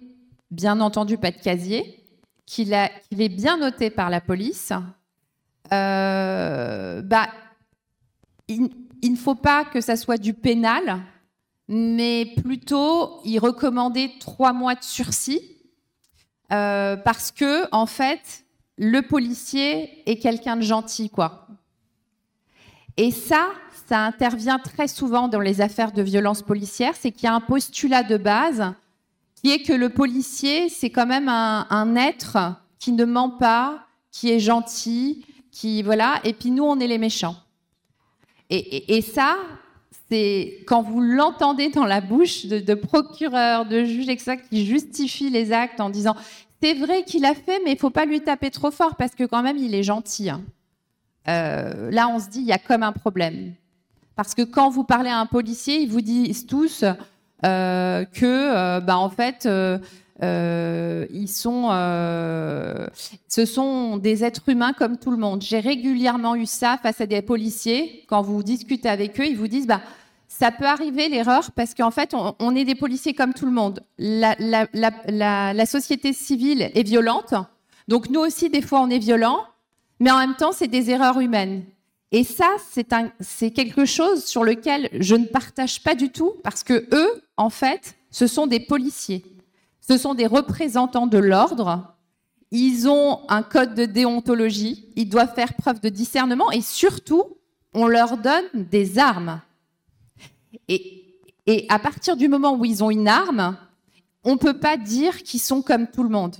bien 0.54 0.80
entendu 0.82 1.18
pas 1.18 1.32
de 1.32 1.38
casier, 1.38 2.06
qu'il 2.46 2.74
est 2.74 3.30
bien 3.30 3.58
noté 3.58 3.90
par 3.90 4.10
la 4.10 4.22
police, 4.22 4.72
euh, 5.72 7.02
bah, 7.02 7.28
il, 8.48 8.70
ne 9.04 9.16
faut 9.16 9.36
pas 9.36 9.66
que 9.66 9.82
ça 9.82 9.96
soit 9.96 10.18
du 10.18 10.34
pénal, 10.34 11.02
mais 11.68 12.34
plutôt 12.44 13.22
il 13.26 13.40
recommandait 13.40 14.12
trois 14.20 14.54
mois 14.54 14.76
de 14.76 14.84
sursis 14.84 15.42
euh, 16.52 16.98
parce 16.98 17.32
que 17.32 17.68
en 17.72 17.86
fait 17.86 18.46
le 18.78 19.02
policier 19.02 20.08
est 20.10 20.18
quelqu'un 20.18 20.58
de 20.58 20.62
gentil 20.62 21.10
quoi. 21.10 21.48
Et 22.98 23.10
ça, 23.10 23.48
ça 23.88 24.00
intervient 24.00 24.60
très 24.60 24.88
souvent 24.88 25.28
dans 25.28 25.40
les 25.40 25.62
affaires 25.62 25.94
de 25.94 26.04
violence 26.04 26.44
policière, 26.44 26.94
c'est 26.96 27.12
qu'il 27.12 27.24
y 27.24 27.28
a 27.28 27.34
un 27.34 27.42
postulat 27.42 28.04
de 28.04 28.18
base 28.18 28.74
qui 29.44 29.52
est 29.52 29.64
que 29.64 29.74
le 29.74 29.90
policier 29.90 30.70
c'est 30.70 30.90
quand 30.90 31.06
même 31.06 31.28
un, 31.30 31.95
être 31.95 32.38
qui 32.80 32.91
ne 32.91 33.06
ment 33.06 33.30
pas, 33.30 33.86
qui 34.11 34.32
est 34.32 34.40
gentil, 34.40 35.26
qui 35.52 35.84
voilà, 35.84 36.20
et 36.24 36.34
puis 36.34 36.52
nous 36.52 36.64
on 36.64 36.80
est 36.80 36.88
les 36.88 36.98
méchants. 36.98 37.36
et 38.49 39.02
ça, 39.02 39.38
quand 40.65 40.82
vous 40.82 41.02
l'entendez 41.02 41.70
dans 41.70 41.86
la 41.86 42.02
bouche 42.02 42.45
de, 42.45 42.74
procureurs, 42.74 43.65
de 43.65 43.84
juges, 43.84 44.10
etc., 44.10 44.38
qui 44.49 44.65
justifient 44.65 45.30
les 45.30 45.52
actes 45.52 45.80
en 45.80 45.90
disant 45.90 46.15
c'est 46.61 46.74
vrai 46.74 47.03
qu'il 47.03 47.26
a 47.26 47.36
fait, 47.36 47.60
mais 47.65 47.74
il 47.74 47.78
faut 47.78 47.90
pas 47.90 48.06
lui 48.06 48.22
taper 48.22 48.49
trop 48.49 48.72
fort 48.72 48.95
parce 48.95 49.15
que 49.15 49.26
quand 49.26 49.44
même 49.44 49.57
il 49.57 49.76
est 49.76 49.84
gentil. 49.84 50.30
Hein. 50.30 50.41
Euh, 51.28 51.91
là, 51.91 52.07
on 52.07 52.20
se 52.20 52.30
dit 52.30 52.40
il 52.40 52.45
y 52.45 52.53
a 52.53 52.57
comme 52.57 52.84
un 52.84 52.94
problème. 52.94 53.53
Parce 54.15 54.34
que 54.34 54.44
quand 54.44 54.70
vous 54.70 54.84
parlez 54.84 55.10
à 55.10 55.20
un 55.20 55.26
policier, 55.26 55.82
ils 55.82 55.90
vous 55.90 56.02
disent 56.02 56.45
tous 56.45 56.86
que, 57.44 58.24
euh, 58.24 58.80
bah, 58.80 58.98
en 58.98 59.10
fait, 59.10 59.48
ils 60.22 61.28
sont, 61.28 61.70
ce 63.28 63.45
sont 63.45 63.98
des 63.98 64.24
êtres 64.24 64.48
humains 64.48 64.74
comme 64.74 64.98
tout 64.98 65.11
le 65.11 65.18
monde. 65.18 65.41
J'ai 65.41 65.60
régulièrement 65.60 66.36
eu 66.36 66.45
ça 66.45 66.78
face 66.82 67.02
à 67.02 67.06
des 67.06 67.22
policiers. 67.22 68.06
Quand 68.07 68.22
vous 68.22 68.44
discutez 68.44 68.90
avec 68.90 69.20
eux, 69.20 69.26
ils 69.26 69.38
vous 69.38 69.48
disent, 69.48 69.68
bah, 69.68 69.82
ça 70.28 70.52
peut 70.52 70.65
arriver 70.65 71.10
l'erreur 71.10 71.52
parce 71.52 71.76
qu'en 71.76 71.91
fait, 71.91 72.15
on, 72.40 72.56
est 72.56 72.65
des 72.65 72.76
policiers 72.76 73.14
comme 73.14 73.34
tout 73.34 73.45
le 73.45 73.52
monde. 73.52 73.82
La, 73.99 75.65
société 75.65 76.11
civile 76.11 76.72
est 76.74 76.84
violente, 76.84 77.36
donc 77.88 78.10
nous 78.10 78.22
aussi, 78.22 78.49
des 78.49 78.61
fois, 78.61 78.82
on 78.82 78.90
est 78.90 78.99
violent, 78.99 79.45
mais 79.99 80.10
en 80.10 80.18
même 80.18 80.36
temps, 80.36 80.52
c'est 80.52 80.68
des 80.68 80.90
erreurs 80.90 81.20
humaines. 81.20 81.64
Et 82.14 82.23
ça, 82.23 82.56
c'est 83.19 83.52
quelque 83.52 83.85
chose 83.85 84.23
sur 84.23 84.44
lequel 84.44 84.88
je 84.94 85.15
ne 85.15 85.26
partage 85.26 85.81
pas 85.81 85.95
du 85.95 86.11
tout 86.11 86.35
parce 86.44 86.64
que 86.64 86.88
eux, 86.94 87.23
en 87.38 87.49
fait, 87.49 87.95
ce 88.11 88.27
sont 88.27 88.45
des 88.45 88.60
policiers. 88.60 89.26
Ce 89.81 89.98
sont 89.98 90.14
des 90.14 90.27
représentants 90.27 91.07
de 91.07 91.18
l'ordre. 91.18 91.95
Ils 92.52 92.88
ont 92.88 93.22
un 93.30 93.41
code 93.41 93.73
de 93.73 93.85
déontologie. 93.85 94.94
Ils 94.95 95.10
doivent 95.10 95.34
faire 95.34 95.56
preuve 95.56 95.81
de 95.81 95.90
discernement 95.90 96.52
et 96.52 96.61
surtout, 96.61 97.23
on 97.73 97.88
leur 97.88 98.18
donne 98.18 98.45
des 98.53 98.99
armes. 98.99 99.41
Et, 100.68 101.65
à 101.68 101.80
partir 101.80 102.15
du 102.15 102.27
moment 102.27 102.56
où 102.56 102.64
ils 102.64 102.84
ont 102.84 102.91
une 102.91 103.07
arme, 103.07 103.57
on 104.23 104.34
ne 104.34 104.40
peut 104.40 104.60
pas 104.60 104.77
dire 104.77 105.23
qu'ils 105.23 105.41
sont 105.41 105.64
comme 105.64 105.88
tout 105.88 106.03
le 106.03 106.10
monde. 106.10 106.35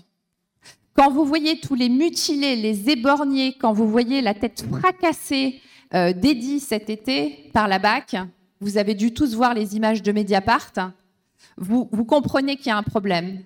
Quand 0.96 1.12
vous 1.12 1.26
voyez 1.26 1.60
tous 1.60 1.76
les 1.76 1.90
mutilés, 1.90 2.56
les 2.56 2.90
éborgnés, 2.90 3.58
quand 3.60 3.74
vous 3.74 3.88
voyez 3.90 4.22
la 4.22 4.34
tête 4.34 4.66
fracassée 4.70 5.62
euh, 5.94 6.14
d'Eddie 6.14 6.60
cet 6.60 6.90
été 6.90 7.50
par 7.54 7.68
la 7.68 7.80
BAC, 7.80 8.16
vous 8.60 8.78
avez 8.78 8.94
dû 8.94 9.14
tous 9.14 9.36
voir 9.36 9.54
les 9.54 9.76
images 9.76 10.02
de 10.02 10.12
Mediapart, 10.12 10.72
vous, 11.58 11.86
comprenez 12.06 12.56
qu'il 12.56 12.68
y 12.68 12.72
a 12.72 12.78
un 12.78 12.84
problème. 12.84 13.44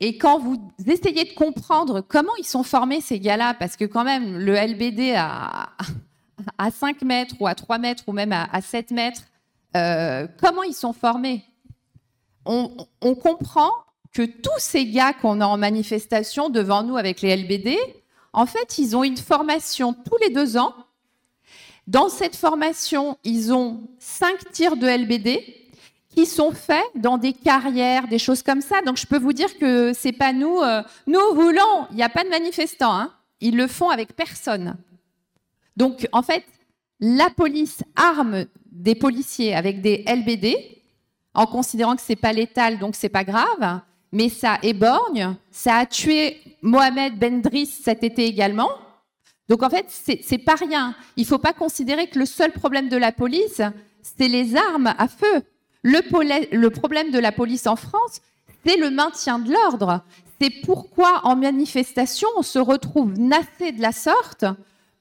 Et 0.00 0.16
quand 0.16 0.38
vous 0.38 0.56
essayez 0.86 1.24
de 1.24 1.34
comprendre 1.34 2.00
comment 2.00 2.34
ils 2.38 2.46
sont 2.46 2.62
formés, 2.62 3.00
ces 3.00 3.20
gars-là, 3.20 3.54
parce 3.54 3.76
que 3.76 3.84
quand 3.84 4.04
même, 4.04 4.38
le 4.38 4.54
LBD 4.54 5.14
à, 5.14 5.70
à 6.58 6.70
5 6.70 7.02
mètres 7.02 7.34
ou 7.38 7.46
à 7.46 7.54
3 7.54 7.78
mètres 7.78 8.04
ou 8.06 8.12
même 8.12 8.32
à, 8.32 8.44
à 8.44 8.60
7 8.60 8.92
mètres, 8.92 9.22
euh, 9.76 10.26
comment 10.40 10.62
ils 10.62 10.74
sont 10.74 10.92
formés? 10.92 11.44
On, 12.44 12.68
comprend 13.14 13.70
que 14.12 14.22
tous 14.22 14.58
ces 14.58 14.86
gars 14.86 15.12
qu'on 15.12 15.40
a 15.40 15.46
en 15.46 15.56
manifestation 15.56 16.50
devant 16.50 16.82
nous 16.82 16.96
avec 16.96 17.22
les 17.22 17.36
LBD, 17.36 17.76
en 18.32 18.46
fait, 18.46 18.78
ils 18.78 18.96
ont 18.96 19.04
une 19.04 19.16
formation 19.16 19.92
tous 19.92 20.16
les 20.20 20.30
deux 20.30 20.56
ans. 20.56 20.74
Dans 21.86 22.08
cette 22.08 22.36
formation, 22.36 23.18
ils 23.24 23.52
ont 23.52 23.88
cinq 23.98 24.50
tirs 24.52 24.76
de 24.76 24.86
LBD 24.86 25.56
qui 26.14 26.26
sont 26.26 26.52
faits 26.52 26.84
dans 26.96 27.18
des 27.18 27.32
carrières, 27.32 28.08
des 28.08 28.18
choses 28.18 28.42
comme 28.42 28.60
ça. 28.60 28.82
Donc, 28.82 28.96
je 28.96 29.06
peux 29.06 29.18
vous 29.18 29.32
dire 29.32 29.58
que 29.58 29.92
c'est 29.92 30.12
pas 30.12 30.32
nous. 30.32 30.58
Euh, 30.60 30.82
nous 31.06 31.34
voulons. 31.34 31.86
Il 31.90 31.96
n'y 31.96 32.02
a 32.02 32.08
pas 32.08 32.24
de 32.24 32.28
manifestants. 32.28 32.92
Hein. 32.92 33.12
Ils 33.40 33.56
le 33.56 33.66
font 33.66 33.90
avec 33.90 34.14
personne. 34.14 34.76
Donc, 35.76 36.08
en 36.12 36.22
fait, 36.22 36.44
la 36.98 37.30
police 37.30 37.82
arme 37.96 38.46
des 38.70 38.94
policiers 38.94 39.54
avec 39.54 39.80
des 39.80 40.04
LBD, 40.06 40.56
en 41.34 41.46
considérant 41.46 41.96
que 41.96 42.02
c'est 42.02 42.16
pas 42.16 42.32
létal, 42.32 42.78
donc 42.78 42.96
c'est 42.96 43.08
pas 43.08 43.24
grave, 43.24 43.80
mais 44.12 44.28
ça 44.28 44.58
éborgne. 44.62 45.34
Ça 45.50 45.76
a 45.76 45.86
tué 45.86 46.40
Mohamed 46.62 47.18
Ben 47.18 47.40
Driss 47.40 47.80
cet 47.82 48.04
été 48.04 48.24
également. 48.24 48.70
Donc 49.48 49.62
en 49.62 49.70
fait, 49.70 49.86
c'est 49.88 50.38
pas 50.38 50.54
rien. 50.54 50.94
Il 51.16 51.26
faut 51.26 51.38
pas 51.38 51.52
considérer 51.52 52.06
que 52.08 52.18
le 52.18 52.26
seul 52.26 52.52
problème 52.52 52.88
de 52.88 52.96
la 52.96 53.12
police, 53.12 53.60
c'est 54.02 54.28
les 54.28 54.56
armes 54.56 54.94
à 54.96 55.08
feu. 55.08 55.42
Le, 55.82 56.68
problème 56.68 57.10
de 57.10 57.18
la 57.18 57.32
police 57.32 57.66
en 57.66 57.76
France, 57.76 58.20
c'est 58.64 58.76
le 58.76 58.90
maintien 58.90 59.38
de 59.38 59.52
l'ordre. 59.52 60.02
C'est 60.40 60.50
pourquoi 60.64 61.22
en 61.24 61.36
manifestation, 61.36 62.28
on 62.36 62.42
se 62.42 62.58
retrouve 62.58 63.18
nassé 63.18 63.72
de 63.72 63.80
la 63.80 63.92
sorte 63.92 64.44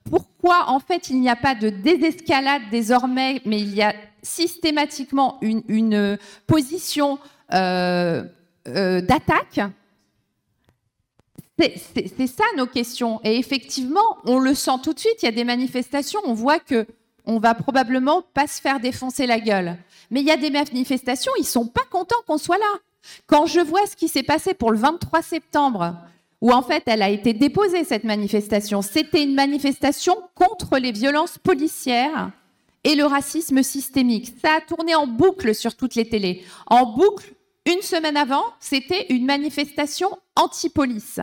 pourquoi 0.09 0.69
en 0.69 0.79
fait 0.79 1.09
il 1.09 1.19
n'y 1.19 1.29
a 1.29 1.35
pas 1.35 1.55
de 1.55 1.69
désescalade 1.69 2.63
désormais, 2.71 3.41
mais 3.45 3.59
il 3.59 3.75
y 3.75 3.81
a 3.81 3.93
systématiquement 4.21 5.37
une, 5.41 6.17
position 6.47 7.19
euh, 7.53 8.23
euh, 8.75 9.01
d'attaque 9.01 9.61
c'est 11.93 12.27
ça 12.27 12.43
nos 12.57 12.65
questions. 12.65 13.19
Et 13.23 13.37
effectivement, 13.37 14.17
on 14.25 14.39
le 14.39 14.53
sent 14.53 14.79
tout 14.83 14.93
de 14.93 14.99
suite. 14.99 15.21
Il 15.21 15.25
y 15.25 15.29
a 15.29 15.33
des 15.33 15.43
manifestations, 15.43 16.19
on 16.25 16.33
voit 16.33 16.59
que 16.59 16.85
on 17.25 17.37
va 17.37 17.53
probablement 17.53 18.23
pas 18.33 18.47
se 18.47 18.61
faire 18.61 18.79
défoncer 18.79 19.27
la 19.27 19.39
gueule. 19.39 19.77
Mais 20.09 20.21
il 20.21 20.25
y 20.25 20.31
a 20.31 20.37
des 20.37 20.49
manifestations, 20.49 21.31
ils 21.37 21.45
sont 21.45 21.67
pas 21.67 21.83
contents 21.91 22.15
qu'on 22.25 22.37
soit 22.37 22.57
là. 22.57 22.79
Quand 23.27 23.45
je 23.45 23.59
vois 23.59 23.85
ce 23.85 23.95
qui 23.95 24.07
s'est 24.07 24.23
passé 24.23 24.53
pour 24.53 24.71
le 24.71 24.77
23 24.77 25.21
septembre, 25.21 25.95
où 26.41 26.51
en 26.51 26.61
fait 26.61 26.83
elle 26.87 27.01
a 27.01 27.09
été 27.09 27.33
déposée, 27.33 27.83
cette 27.83 28.03
manifestation. 28.03 28.81
C'était 28.81 29.23
une 29.23 29.35
manifestation 29.35 30.15
contre 30.35 30.77
les 30.79 30.91
violences 30.91 31.37
policières 31.37 32.31
et 32.83 32.95
le 32.95 33.05
racisme 33.05 33.61
systémique. 33.61 34.33
Ça 34.41 34.55
a 34.57 34.61
tourné 34.61 34.95
en 34.95 35.05
boucle 35.05 35.53
sur 35.53 35.75
toutes 35.75 35.95
les 35.95 36.07
télés. 36.07 36.43
En 36.67 36.85
boucle, 36.85 37.33
une 37.69 37.81
semaine 37.81 38.17
avant, 38.17 38.43
c'était 38.59 39.05
une 39.09 39.25
manifestation 39.25 40.09
anti-police. 40.35 41.19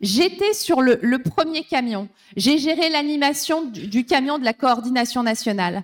J'étais 0.00 0.52
sur 0.52 0.80
le, 0.80 1.18
premier 1.18 1.64
camion. 1.64 2.08
J'ai 2.36 2.58
géré 2.58 2.88
l'animation 2.88 3.64
du, 3.64 4.04
camion 4.04 4.38
de 4.38 4.44
la 4.44 4.52
coordination 4.52 5.22
nationale. 5.22 5.82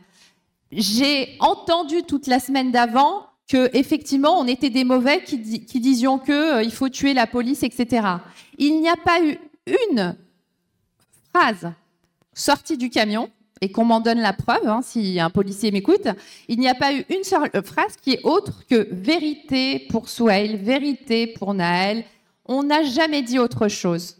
J'ai 0.71 1.37
entendu 1.41 2.03
toute 2.03 2.27
la 2.27 2.39
semaine 2.39 2.71
d'avant 2.71 3.27
que 3.49 3.71
effectivement 3.77 4.39
on 4.41 4.47
était 4.47 4.71
des 4.71 4.85
mauvais 4.85 5.23
qui, 5.23 5.39
disions 5.39 6.19
que 6.19 6.65
euh, 6.65 6.71
faut 6.71 6.89
tuer 6.89 7.13
la 7.13 7.27
police, 7.27 7.63
etc. 7.63 8.07
Il 8.59 8.81
n'y 8.81 8.89
a 8.89 8.97
pas 8.97 9.21
eu 9.23 9.39
une 9.91 10.17
phrase 11.33 11.73
sortie 12.33 12.77
du 12.77 12.91
camion 12.91 13.31
et 13.61 13.71
qu'on 13.71 13.85
m'en 13.85 14.01
donne 14.01 14.21
la 14.21 14.33
preuve, 14.33 14.67
hein, 14.67 14.81
si 14.83 15.21
un 15.21 15.31
policier 15.31 15.71
m'écoute, 15.71 16.09
il 16.49 16.59
n'y 16.59 16.69
a 16.69 16.75
pas 16.75 16.93
eu 16.93 17.05
une 17.09 17.25
seule 17.25 17.51
phrase 17.65 17.97
qui 18.03 18.13
est 18.13 18.25
autre 18.25 18.65
que 18.69 18.89
vérité 18.91 19.87
pour 19.91 20.09
Souheil, 20.09 20.57
vérité 20.57 21.29
pour 21.29 21.55
Naël. 21.55 22.05
On 22.47 22.63
n'a 22.63 22.83
jamais 22.83 23.23
dit 23.23 23.39
autre 23.39 23.69
chose. 23.69 24.17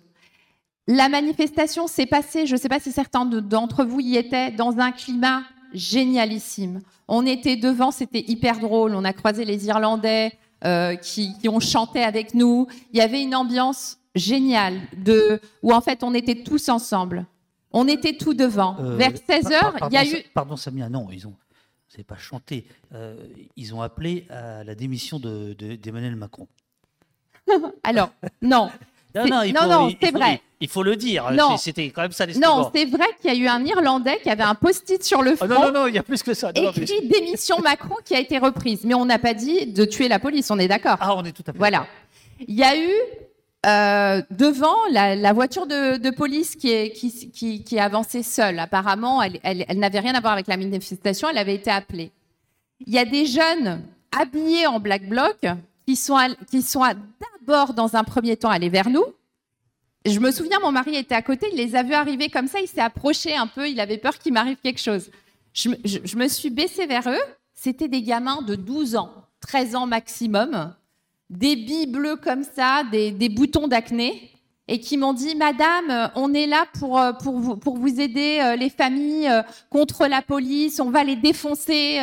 La 0.87 1.09
manifestation 1.09 1.87
s'est 1.87 2.07
passée, 2.07 2.47
je 2.47 2.55
ne 2.55 2.61
sais 2.61 2.69
pas 2.69 2.81
si 2.81 2.93
certains 2.93 3.25
d'entre 3.25 3.85
vous 3.85 4.01
y 4.01 4.17
étaient, 4.17 4.51
dans 4.51 4.79
un 4.79 4.93
climat 4.93 5.43
génialissime. 5.73 6.81
On 7.09 7.27
était 7.27 7.57
devant, 7.57 7.91
c'était 7.91 8.25
hyper 8.27 8.61
drôle. 8.61 8.95
On 8.95 9.05
a 9.05 9.13
croisé 9.13 9.45
les 9.45 9.67
Irlandais 9.67 10.33
euh, 10.65 10.95
qui, 10.97 11.35
ont 11.49 11.61
chanté 11.61 12.03
avec 12.03 12.35
nous. 12.35 12.67
Il 12.93 12.99
y 12.99 13.03
avait 13.03 13.23
une 13.23 13.35
ambiance 13.35 13.99
géniale 14.15 14.81
de, 14.97 15.41
où 15.63 15.73
en 15.73 15.81
fait 15.81 16.03
on 16.03 16.15
était 16.15 16.43
tous 16.43 16.69
ensemble. 16.69 17.27
On 17.75 17.89
était 17.89 18.17
tout 18.17 18.35
devant. 18.35 18.77
Euh, 18.79 18.97
Vers 18.97 19.13
16 19.17 19.47
h 19.47 19.89
il 19.91 19.95
y 19.95 19.97
a 19.97 20.07
eu. 20.07 20.23
Pardon, 20.33 20.57
Samia, 20.57 20.89
non, 20.89 21.09
ils 21.11 21.27
ont. 21.27 21.35
C'est 21.89 22.05
pas 22.05 22.17
chanté. 22.17 22.67
Euh, 22.95 23.17
ils 23.57 23.75
ont 23.75 23.83
appelé 23.83 24.27
à 24.31 24.65
la 24.65 24.75
démission 24.75 25.19
d'Emmanuel 25.19 26.15
de, 26.15 26.19
Macron. 26.19 26.47
Alors, 27.83 28.11
non. 28.41 28.71
Non, 29.15 29.27
non, 29.27 29.69
non, 29.69 29.91
c'est 30.01 30.11
vrai. 30.11 30.41
Il 30.61 30.69
faut 30.69 30.83
le 30.83 30.97
dire. 30.97 31.31
C'était 31.59 31.91
quand 31.91 32.03
même 32.03 32.13
ça 32.13 32.27
Non, 32.27 32.71
c'est 32.75 32.87
vrai 32.87 33.07
qu'il 33.21 33.33
y 33.33 33.37
a 33.37 33.39
eu 33.39 33.47
un 33.47 33.65
Irlandais 33.65 34.19
qui 34.23 34.31
avait 34.31 34.43
un 34.43 34.55
post-it 34.55 35.03
sur 35.05 35.23
le 35.23 35.37
front. 35.37 35.47
Oh, 35.49 35.53
non, 35.53 35.67
non, 35.67 35.73
non, 35.73 35.87
il 35.87 35.95
y 35.95 35.99
a 35.99 36.03
plus 36.03 36.23
que 36.23 36.33
ça. 36.35 36.51
écrit 36.55 37.09
démission 37.09 37.61
Macron 37.61 37.97
qui 38.05 38.15
a 38.15 38.21
été 38.21 38.39
reprise. 38.39 38.85
Mais 38.85 38.95
on 38.95 39.05
n'a 39.05 39.19
pas 39.19 39.35
dit 39.35 39.67
de 39.67 39.85
tuer 39.85 40.09
la 40.09 40.19
police, 40.19 40.51
on 40.51 40.59
est 40.59 40.69
d'accord. 40.69 40.97
Ah, 41.01 41.15
on 41.17 41.25
est 41.25 41.33
tout 41.33 41.45
à 41.47 41.53
fait 41.53 41.59
Voilà. 41.59 41.87
Il 42.47 42.55
y 42.55 42.65
a 42.65 42.77
eu 42.77 42.91
euh, 43.65 44.23
devant 44.31 44.77
la, 44.91 45.33
voiture 45.33 45.67
de, 45.67 46.11
police 46.11 46.55
qui 46.57 46.71
est, 46.71 46.93
qui, 46.93 47.79
avancée 47.79 48.23
seule. 48.23 48.59
Apparemment, 48.59 49.23
elle, 49.23 49.79
n'avait 49.79 50.01
rien 50.01 50.15
à 50.15 50.21
voir 50.21 50.35
avec 50.35 50.47
la 50.47 50.57
manifestation, 50.57 51.29
elle 51.29 51.39
avait 51.39 51.55
été 51.55 51.71
appelée. 51.71 52.13
Il 52.87 52.93
y 52.93 52.99
a 52.99 53.05
des 53.05 53.27
jeunes 53.27 53.83
habillés 54.17 54.67
en 54.67 54.81
black 54.81 55.09
bloc 55.09 55.47
qui 55.87 55.97
sont, 55.97 56.19
qui 56.51 56.63
sont 56.63 56.83
d'abord, 56.83 57.75
dans 57.75 57.97
un 57.97 58.05
premier 58.05 58.37
temps, 58.37 58.51
allés 58.51 58.69
vers 58.69 58.91
nous. 58.91 59.05
Je 60.05 60.19
me 60.19 60.31
souviens, 60.31 60.61
mon 60.61 60.73
mari 60.73 60.97
était 60.97 61.15
à 61.15 61.23
côté, 61.23 61.49
il 61.51 61.57
les 61.57 61.75
a 61.75 61.83
vus 61.83 61.95
arriver 61.95 62.29
comme 62.29 62.47
ça, 62.47 62.61
il 62.61 62.69
s'est 62.69 62.81
approché 62.81 63.35
un 63.35 63.47
peu, 63.47 63.69
il 63.69 63.81
avait 63.81 63.97
peur 63.97 64.19
qu'il 64.19 64.35
m'arrive 64.35 64.59
quelque 64.63 64.81
chose. 64.81 65.11
Je, 65.55 65.71
je 65.85 66.17
me 66.17 66.29
suis 66.29 66.51
baissée 66.51 66.85
vers 66.85 67.09
eux, 67.09 67.23
c'était 67.55 67.89
des 67.89 68.03
gamins 68.03 68.43
de 68.43 68.55
12 68.55 68.97
ans, 68.97 69.15
13 69.41 69.77
ans 69.77 69.87
maximum, 69.87 70.75
des 71.31 71.57
billes 71.57 71.87
bleues 71.87 72.17
comme 72.17 72.45
ça, 72.45 72.83
des, 72.91 73.29
boutons 73.29 73.69
d'acné, 73.69 74.31
et 74.69 74.81
qui 74.81 74.97
m'ont 74.97 75.13
dit 75.13 75.35
Madame, 75.35 76.11
on 76.15 76.33
est 76.33 76.47
là 76.47 76.67
pour, 76.79 76.99
euh, 76.99 77.13
pour, 77.13 77.39
vous, 77.39 77.57
pour 77.57 77.77
vous 77.77 78.01
aider 78.01 78.41
euh, 78.43 78.57
les 78.57 78.71
familles 78.71 79.29
euh, 79.29 79.43
contre 79.69 80.07
la 80.07 80.23
police, 80.23 80.81
on 80.81 80.91
va 80.91 81.05
les 81.05 81.17
défoncer. 81.17 82.01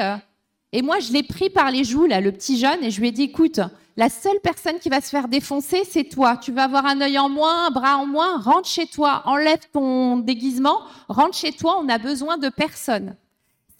Et 0.72 0.82
moi, 0.82 1.00
je 1.00 1.12
l'ai 1.12 1.24
pris 1.24 1.50
par 1.50 1.72
les 1.72 1.84
joues, 1.84 2.06
là, 2.06 2.22
le 2.22 2.32
petit 2.32 2.58
jeune, 2.58 2.84
et 2.84 2.92
je 2.92 3.02
lui 3.02 3.08
ai 3.08 3.12
dit 3.12 3.24
Écoute, 3.24 3.60
la 3.98 4.10
seule 4.10 4.40
personne 4.42 4.80
qui 4.80 4.90
va 4.90 5.02
se 5.02 5.10
faire 5.10 5.28
défoncer, 5.28 5.84
c'est 5.90 6.06
toi. 6.06 6.38
Tu 6.38 6.52
vas 6.52 6.64
avoir 6.64 6.86
un 6.86 7.02
œil 7.02 7.20
en 7.20 7.30
moins, 7.30 7.68
un 7.68 7.72
bras 7.72 7.98
en 7.98 8.06
moins, 8.06 8.40
rentre 8.40 8.68
chez 8.68 8.86
toi, 8.86 9.24
enlève 9.26 9.60
ton 9.74 10.18
déguisement, 10.18 10.82
rentre 11.10 11.36
chez 11.36 11.52
toi, 11.52 11.80
on 11.84 11.90
a 11.90 11.98
besoin 11.98 12.38
de 12.38 12.50
personne. 12.50 13.16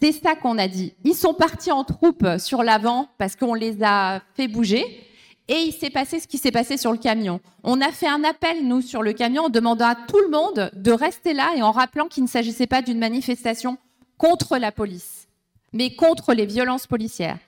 C'est 0.00 0.12
ça 0.12 0.34
qu'on 0.34 0.58
a 0.58 0.66
dit. 0.66 0.94
Ils 1.04 1.14
sont 1.14 1.32
partis 1.32 1.70
en 1.70 1.84
troupe 1.84 2.26
sur 2.38 2.64
l'avant 2.64 3.08
parce 3.18 3.36
qu'on 3.36 3.54
les 3.54 3.84
a 3.84 4.20
fait 4.34 4.48
bouger. 4.48 5.11
Et 5.48 5.60
il 5.66 5.72
s'est 5.72 5.90
passé 5.90 6.20
ce 6.20 6.28
qui 6.28 6.38
s'est 6.38 6.52
passé 6.52 6.76
sur 6.76 6.92
le 6.92 6.98
camion. 6.98 7.40
On 7.64 7.80
a 7.80 7.90
fait 7.90 8.08
un 8.08 8.24
appel, 8.24 8.66
nous, 8.66 8.80
sur 8.80 9.02
le 9.02 9.12
camion, 9.12 9.44
en 9.44 9.48
demandant 9.48 9.88
à 9.88 9.94
tout 9.94 10.20
le 10.20 10.30
monde 10.30 10.70
de 10.74 10.92
rester 10.92 11.34
là 11.34 11.52
et 11.56 11.62
en 11.62 11.72
rappelant 11.72 12.06
qu'il 12.06 12.22
ne 12.22 12.28
s'agissait 12.28 12.66
pas 12.66 12.80
d'une 12.80 12.98
manifestation 12.98 13.76
contre 14.18 14.56
la 14.58 14.70
police, 14.70 15.26
mais 15.72 15.96
contre 15.96 16.32
les 16.32 16.46
violences 16.46 16.86
policières. 16.86 17.38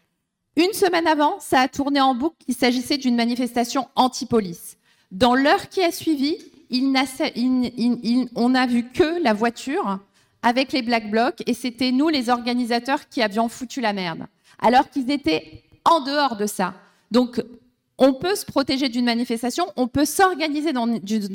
Une 0.57 0.73
semaine 0.73 1.07
avant, 1.07 1.39
ça 1.41 1.61
a 1.61 1.69
tourné 1.69 2.01
en 2.01 2.15
boucle 2.15 2.37
qu'il 2.45 2.55
s'agissait 2.55 2.99
d'une 2.99 3.17
manifestation 3.17 3.89
anti-police. 3.95 4.77
Dans 5.11 5.35
l'heure 5.35 5.69
qui 5.69 5.83
a 5.83 5.93
suivi, 5.93 6.37
on 6.71 8.49
n'a 8.49 8.67
vu 8.67 8.91
que 8.91 9.23
la 9.23 9.33
voiture 9.33 10.01
avec 10.43 10.73
les 10.73 10.83
Black 10.83 11.11
Blocs 11.11 11.43
et 11.47 11.55
c'était 11.55 11.93
nous, 11.93 12.09
les 12.09 12.29
organisateurs, 12.29 13.09
qui 13.09 13.23
avions 13.23 13.49
foutu 13.49 13.81
la 13.81 13.93
merde. 13.93 14.27
Alors 14.61 14.91
qu'ils 14.91 15.11
étaient 15.11 15.63
en 15.85 16.01
dehors 16.01 16.37
de 16.37 16.47
ça. 16.47 16.75
Donc, 17.11 17.41
on 17.99 18.13
peut 18.15 18.35
se 18.35 18.45
protéger 18.45 18.89
d'une 18.89 19.05
manifestation, 19.05 19.67
on 19.77 19.87
peut 19.87 20.05
s'organiser 20.05 20.73
dans, 20.73 20.87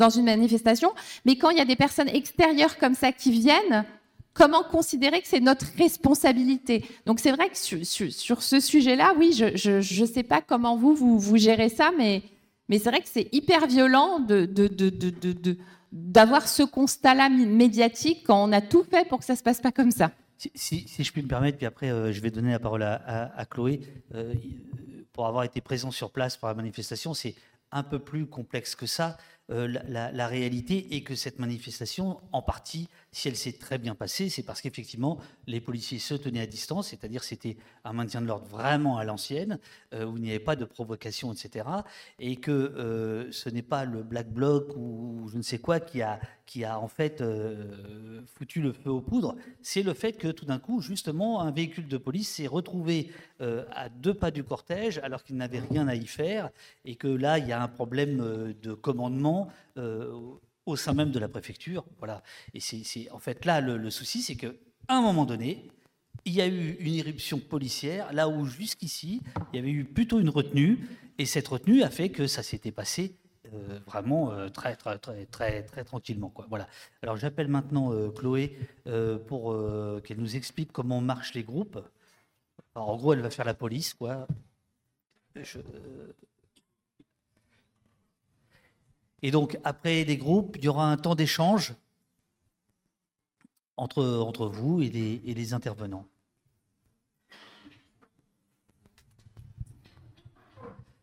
une 0.09 0.25
manifestation, 0.25 0.91
mais 1.25 1.37
quand 1.37 1.49
il 1.49 1.57
y 1.57 1.61
a 1.61 1.65
des 1.65 1.75
personnes 1.75 2.09
extérieures 2.09 2.77
comme 2.77 2.95
ça 2.95 3.11
qui 3.11 3.31
viennent, 3.31 3.85
comment 4.33 4.63
considérer 4.63 5.21
que 5.21 5.27
c'est 5.27 5.39
notre 5.39 5.65
responsabilité? 5.77 6.83
Donc 7.05 7.19
c'est 7.19 7.31
vrai 7.31 7.49
que 7.49 7.57
sur, 7.57 8.43
ce 8.43 8.59
sujet-là, 8.59 9.13
oui, 9.17 9.33
je 9.33 10.01
ne 10.01 10.05
sais 10.05 10.23
pas 10.23 10.41
comment 10.41 10.75
vous, 10.75 10.95
vous, 10.95 11.37
gérez 11.37 11.69
ça, 11.69 11.91
mais, 11.97 12.23
c'est 12.69 12.89
vrai 12.89 13.01
que 13.01 13.09
c'est 13.09 13.29
hyper 13.31 13.67
violent 13.67 14.19
d'avoir 15.91 16.47
ce 16.47 16.63
constat-là 16.63 17.29
médiatique 17.29 18.23
quand 18.27 18.43
on 18.43 18.51
a 18.51 18.61
tout 18.61 18.83
fait 18.83 19.07
pour 19.07 19.19
que 19.19 19.25
ça 19.25 19.33
ne 19.33 19.37
se 19.37 19.43
passe 19.43 19.61
pas 19.61 19.71
comme 19.71 19.91
ça. 19.91 20.11
Si, 20.55 20.85
je 20.97 21.11
puis 21.11 21.21
me 21.21 21.27
permettre, 21.27 21.57
puis 21.57 21.65
après 21.65 21.89
euh, 21.89 22.13
je 22.13 22.21
vais 22.21 22.31
donner 22.31 22.51
la 22.51 22.59
parole 22.59 22.83
à, 22.83 23.45
Chloé. 23.49 23.81
Euh, 24.15 24.33
pour 25.19 25.27
avoir 25.27 25.43
été 25.43 25.59
présent 25.59 25.91
sur 25.91 26.11
place 26.11 26.37
pour 26.37 26.47
la 26.47 26.53
manifestation, 26.53 27.13
c'est 27.13 27.35
un 27.73 27.83
peu 27.83 27.99
plus 27.99 28.25
complexe 28.25 28.73
que 28.73 28.85
ça. 28.85 29.17
Euh, 29.51 29.67
la, 29.87 30.27
réalité 30.27 30.95
est 30.95 31.01
que 31.01 31.15
cette 31.15 31.39
manifestation, 31.39 32.19
en 32.31 32.41
partie, 32.41 32.87
si 33.11 33.27
elle 33.27 33.35
s'est 33.35 33.53
très 33.53 33.79
bien 33.79 33.95
passée, 33.95 34.29
c'est 34.29 34.43
parce 34.43 34.61
qu'effectivement, 34.61 35.17
les 35.47 35.59
policiers 35.59 35.97
se 35.97 36.13
tenaient 36.13 36.41
à 36.41 36.45
distance, 36.45 36.89
c'est-à-dire 36.89 37.23
c'était 37.23 37.57
un 37.83 37.93
maintien 37.93 38.21
de 38.21 38.27
l'ordre 38.27 38.45
vraiment 38.45 38.97
à 38.97 39.03
l'ancienne, 39.03 39.59
euh, 39.93 40.05
où 40.05 40.17
il 40.17 40.23
n'y 40.23 40.29
avait 40.29 40.39
pas 40.39 40.55
de 40.55 40.65
provocation, 40.65 41.33
etc. 41.33 41.65
Et 42.19 42.35
que 42.35 42.51
euh, 42.51 43.31
ce 43.31 43.49
n'est 43.49 43.63
pas 43.63 43.85
le 43.85 44.03
Black 44.03 44.31
Bloc 44.31 44.75
ou 44.75 45.27
je 45.31 45.37
ne 45.37 45.41
sais 45.41 45.57
quoi 45.57 45.79
qui 45.79 46.03
a, 46.03 46.19
qui 46.45 46.63
a 46.63 46.79
en 46.79 46.87
fait 46.87 47.23
foutu 48.35 48.61
le 48.61 48.73
feu 48.73 48.89
aux 48.89 49.01
poudres, 49.01 49.35
c'est 49.61 49.83
le 49.83 49.93
fait 49.93 50.13
que 50.13 50.27
tout 50.27 50.45
d'un 50.45 50.59
coup, 50.59 50.81
justement, 50.81 51.41
un 51.41 51.51
véhicule 51.51 51.87
de 51.87 51.97
police 51.97 52.29
s'est 52.29 52.47
retrouvé 52.47 53.11
à 53.39 53.89
deux 53.89 54.13
pas 54.13 54.31
du 54.31 54.43
cortège 54.43 54.99
alors 54.99 55.23
qu'il 55.23 55.37
n'avait 55.37 55.59
rien 55.59 55.87
à 55.87 55.95
y 55.95 56.07
faire, 56.07 56.49
et 56.85 56.95
que 56.95 57.07
là, 57.07 57.37
il 57.37 57.47
y 57.47 57.51
a 57.51 57.61
un 57.61 57.67
problème 57.67 58.53
de 58.61 58.73
commandement 58.73 59.38
euh, 59.77 60.11
au 60.65 60.75
sein 60.75 60.93
même 60.93 61.11
de 61.11 61.19
la 61.19 61.27
préfecture. 61.27 61.85
Voilà. 61.99 62.23
Et 62.53 62.59
c'est 62.59 63.09
en 63.11 63.19
fait 63.19 63.45
là 63.45 63.61
le, 63.61 63.89
souci, 63.89 64.21
c'est 64.21 64.35
qu'à 64.35 64.51
un 64.87 65.01
moment 65.01 65.25
donné, 65.25 65.69
il 66.25 66.33
y 66.33 66.41
a 66.41 66.47
eu 66.47 66.75
une 66.79 66.93
irruption 66.93 67.39
policière, 67.39 68.11
là 68.13 68.27
où 68.27 68.45
jusqu'ici, 68.45 69.21
il 69.51 69.55
y 69.55 69.59
avait 69.59 69.71
eu 69.71 69.85
plutôt 69.85 70.19
une 70.19 70.29
retenue, 70.29 70.79
et 71.17 71.25
cette 71.25 71.47
retenue 71.47 71.83
a 71.83 71.89
fait 71.89 72.09
que 72.09 72.27
ça 72.27 72.43
s'était 72.43 72.71
passé 72.71 73.15
euh, 73.53 73.79
vraiment 73.87 74.31
euh, 74.31 74.49
très, 74.49 74.75
très, 74.75 74.97
très, 74.99 75.25
très, 75.25 75.63
très 75.63 75.83
tranquillement. 75.83 76.29
Quoi. 76.29 76.45
Voilà. 76.49 76.67
Alors 77.01 77.17
j'appelle 77.17 77.47
maintenant 77.47 77.91
Chloé 78.11 78.57
pour 79.27 79.55
qu'elle 80.03 80.17
nous 80.17 80.35
explique 80.35 80.71
comment 80.71 81.01
marchent 81.01 81.33
les 81.33 81.43
groupes. 81.43 81.79
en 82.75 82.95
gros, 82.97 83.13
elle 83.13 83.21
va 83.21 83.29
faire 83.29 83.45
la 83.45 83.53
police. 83.53 83.93
Quoi. 83.93 84.27
Je, 85.35 85.59
et 89.21 89.31
donc, 89.31 89.57
après 89.63 90.03
les 90.03 90.17
groupes, 90.17 90.57
il 90.57 90.65
y 90.65 90.67
aura 90.67 90.91
un 90.91 90.97
temps 90.97 91.15
d'échange 91.15 91.73
entre, 93.75 94.03
entre 94.03 94.47
vous 94.47 94.81
et 94.81 94.89
les, 94.89 95.53
intervenants. 95.53 96.05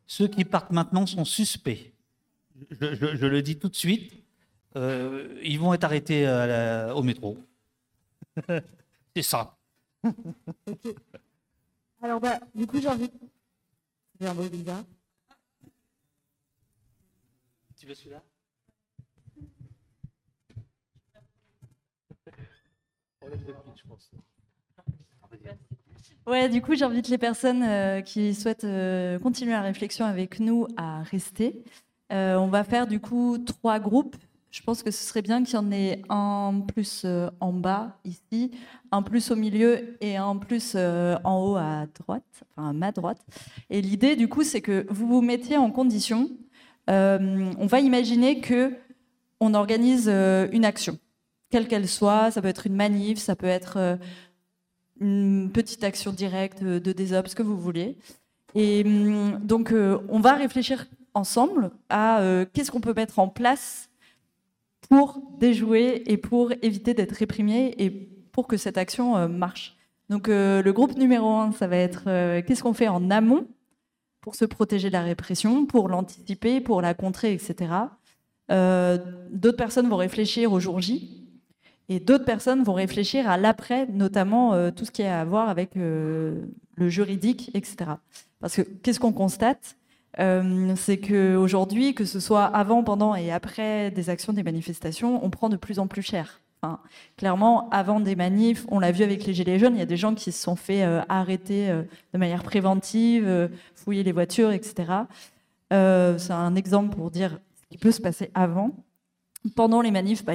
Ceux 0.06 0.28
qui 0.28 0.44
partent 0.44 0.70
maintenant 0.70 1.06
sont 1.06 1.24
suspects. 1.24 1.92
Je, 2.70 3.26
le 3.26 3.42
dis 3.42 3.58
tout 3.58 3.68
de 3.68 3.76
suite. 3.76 4.12
Euh, 4.76 5.38
ils 5.42 5.58
vont 5.58 5.74
être 5.74 5.84
arrêtés 5.84 6.26
au 6.94 7.02
métro. 7.02 7.38
C'est 9.14 9.22
ça. 9.22 9.56
Alors, 12.02 12.20
bah, 12.20 12.38
du 12.54 12.66
coup, 12.66 12.80
j'ai 12.80 12.88
envie. 12.88 13.10
C'est 14.18 14.26
un 14.26 14.34
bizarre. 14.34 14.84
Veux 17.86 17.94
celui-là? 17.94 18.20
Ouais, 26.26 26.48
du 26.48 26.60
coup, 26.60 26.74
j'invite 26.74 27.08
les 27.08 27.18
personnes 27.18 27.62
euh, 27.62 28.00
qui 28.00 28.34
souhaitent 28.34 28.64
euh, 28.64 29.20
continuer 29.20 29.52
la 29.52 29.62
réflexion 29.62 30.04
avec 30.04 30.40
nous 30.40 30.66
à 30.76 31.04
rester. 31.04 31.62
Euh, 32.12 32.34
on 32.34 32.48
va 32.48 32.64
faire 32.64 32.88
du 32.88 32.98
coup 32.98 33.38
trois 33.38 33.78
groupes. 33.78 34.16
Je 34.50 34.62
pense 34.62 34.82
que 34.82 34.90
ce 34.90 35.04
serait 35.04 35.22
bien 35.22 35.44
qu'il 35.44 35.54
y 35.54 35.58
en 35.58 35.70
ait 35.70 36.02
un 36.08 36.62
plus 36.66 37.06
en 37.40 37.52
bas 37.52 38.00
ici, 38.04 38.50
un 38.90 39.02
plus 39.02 39.30
au 39.30 39.36
milieu 39.36 39.96
et 40.00 40.16
un 40.16 40.36
plus 40.36 40.74
en 40.74 41.44
haut 41.44 41.56
à 41.56 41.86
droite, 42.00 42.24
enfin 42.56 42.70
à 42.70 42.72
ma 42.72 42.90
droite. 42.90 43.20
Et 43.68 43.82
l'idée 43.82 44.16
du 44.16 44.28
coup, 44.28 44.44
c'est 44.44 44.62
que 44.62 44.86
vous 44.88 45.06
vous 45.06 45.20
mettiez 45.20 45.58
en 45.58 45.70
condition 45.70 46.30
on 46.88 47.66
va 47.66 47.80
imaginer 47.80 48.40
que 48.40 48.72
on 49.40 49.54
organise 49.54 50.08
une 50.08 50.64
action, 50.64 50.98
quelle 51.50 51.68
qu'elle 51.68 51.88
soit. 51.88 52.30
Ça 52.30 52.40
peut 52.40 52.48
être 52.48 52.66
une 52.66 52.76
manif, 52.76 53.18
ça 53.18 53.36
peut 53.36 53.46
être 53.46 53.98
une 55.00 55.50
petite 55.52 55.84
action 55.84 56.12
directe 56.12 56.62
de 56.62 56.92
désops, 56.92 57.30
ce 57.30 57.34
que 57.34 57.42
vous 57.42 57.58
voulez. 57.58 57.98
Et 58.54 58.82
hum, 58.84 59.38
donc, 59.42 59.70
euh, 59.70 59.98
on 60.08 60.18
va 60.18 60.34
réfléchir 60.34 60.86
ensemble 61.14 61.70
à 61.90 62.20
euh, 62.20 62.46
qu'est-ce 62.52 62.70
qu'on 62.70 62.80
peut 62.80 62.94
mettre 62.94 63.18
en 63.18 63.28
place 63.28 63.90
pour 64.88 65.20
déjouer 65.38 66.02
et 66.06 66.16
pour 66.16 66.52
éviter 66.62 66.94
d'être 66.94 67.12
réprimé 67.12 67.74
et 67.78 67.90
pour 67.90 68.46
que 68.46 68.56
cette 68.56 68.78
action 68.78 69.16
euh, 69.16 69.28
marche. 69.28 69.76
Donc, 70.08 70.28
le 70.28 70.70
groupe 70.70 70.96
numéro 70.96 71.28
un, 71.28 71.50
ça 71.50 71.66
va 71.66 71.76
être 71.78 72.04
qu'est-ce 72.42 72.62
qu'on 72.62 72.74
fait 72.74 72.86
en 72.86 73.10
amont 73.10 73.48
pour 74.26 74.34
se 74.34 74.44
protéger 74.44 74.88
de 74.88 74.92
la 74.92 75.02
répression, 75.02 75.64
pour 75.64 75.88
l'anticiper, 75.88 76.60
pour 76.60 76.82
la 76.82 76.94
contrer, 76.94 77.32
etc. 77.32 77.70
D'autres 78.50 79.56
personnes 79.56 79.88
vont 79.88 79.96
réfléchir 79.96 80.52
au 80.52 80.58
jour 80.58 80.80
J, 80.80 81.26
et 81.88 82.00
d'autres 82.00 82.24
personnes 82.24 82.62
vont 82.64 82.74
réfléchir 82.74 83.30
à 83.30 83.36
l'après, 83.36 83.86
notamment 83.86 84.54
euh, 84.54 84.70
tout 84.70 84.84
ce 84.84 84.90
qui 84.90 85.02
a 85.02 85.20
à 85.20 85.24
voir 85.24 85.48
avec 85.48 85.76
euh, 85.76 86.46
le 86.74 86.88
juridique, 86.88 87.50
etc. 87.54 87.76
Parce 88.40 88.56
que 88.56 88.62
qu'est-ce 88.62 88.98
qu'on 88.98 89.12
constate? 89.12 89.76
Euh, 90.18 90.74
C'est 90.76 90.98
qu'aujourd'hui, 90.98 91.94
que 91.94 92.04
ce 92.04 92.18
soit 92.18 92.44
avant, 92.44 92.82
pendant 92.82 93.14
et 93.14 93.30
après 93.30 93.90
des 93.92 94.10
actions, 94.10 94.32
des 94.32 94.42
manifestations, 94.42 95.24
on 95.24 95.30
prend 95.30 95.48
de 95.48 95.56
plus 95.56 95.78
en 95.78 95.86
plus 95.86 96.02
cher. 96.02 96.40
Clairement, 97.16 97.68
avant 97.70 98.00
des 98.00 98.16
manifs, 98.16 98.66
on 98.72 98.80
l'a 98.80 98.90
vu 98.90 99.04
avec 99.04 99.24
les 99.24 99.32
Gilets 99.32 99.60
jaunes, 99.60 99.76
il 99.76 99.78
y 99.78 99.82
a 99.82 99.86
des 99.86 99.96
gens 99.96 100.16
qui 100.16 100.32
se 100.32 100.42
sont 100.42 100.56
fait 100.56 100.82
arrêter 101.08 101.68
de 102.12 102.18
manière 102.18 102.42
préventive, 102.42 103.48
fouiller 103.86 104.02
les 104.02 104.12
voitures, 104.12 104.50
etc. 104.50 104.92
C'est 105.70 106.32
un 106.32 106.54
exemple 106.54 106.94
pour 106.94 107.10
dire 107.10 107.38
ce 107.54 107.62
qui 107.70 107.78
peut 107.78 107.92
se 107.92 108.02
passer 108.02 108.30
avant. 108.34 108.72
Pendant 109.54 109.80
les 109.80 109.90
manifs, 109.90 110.24
bah, 110.24 110.32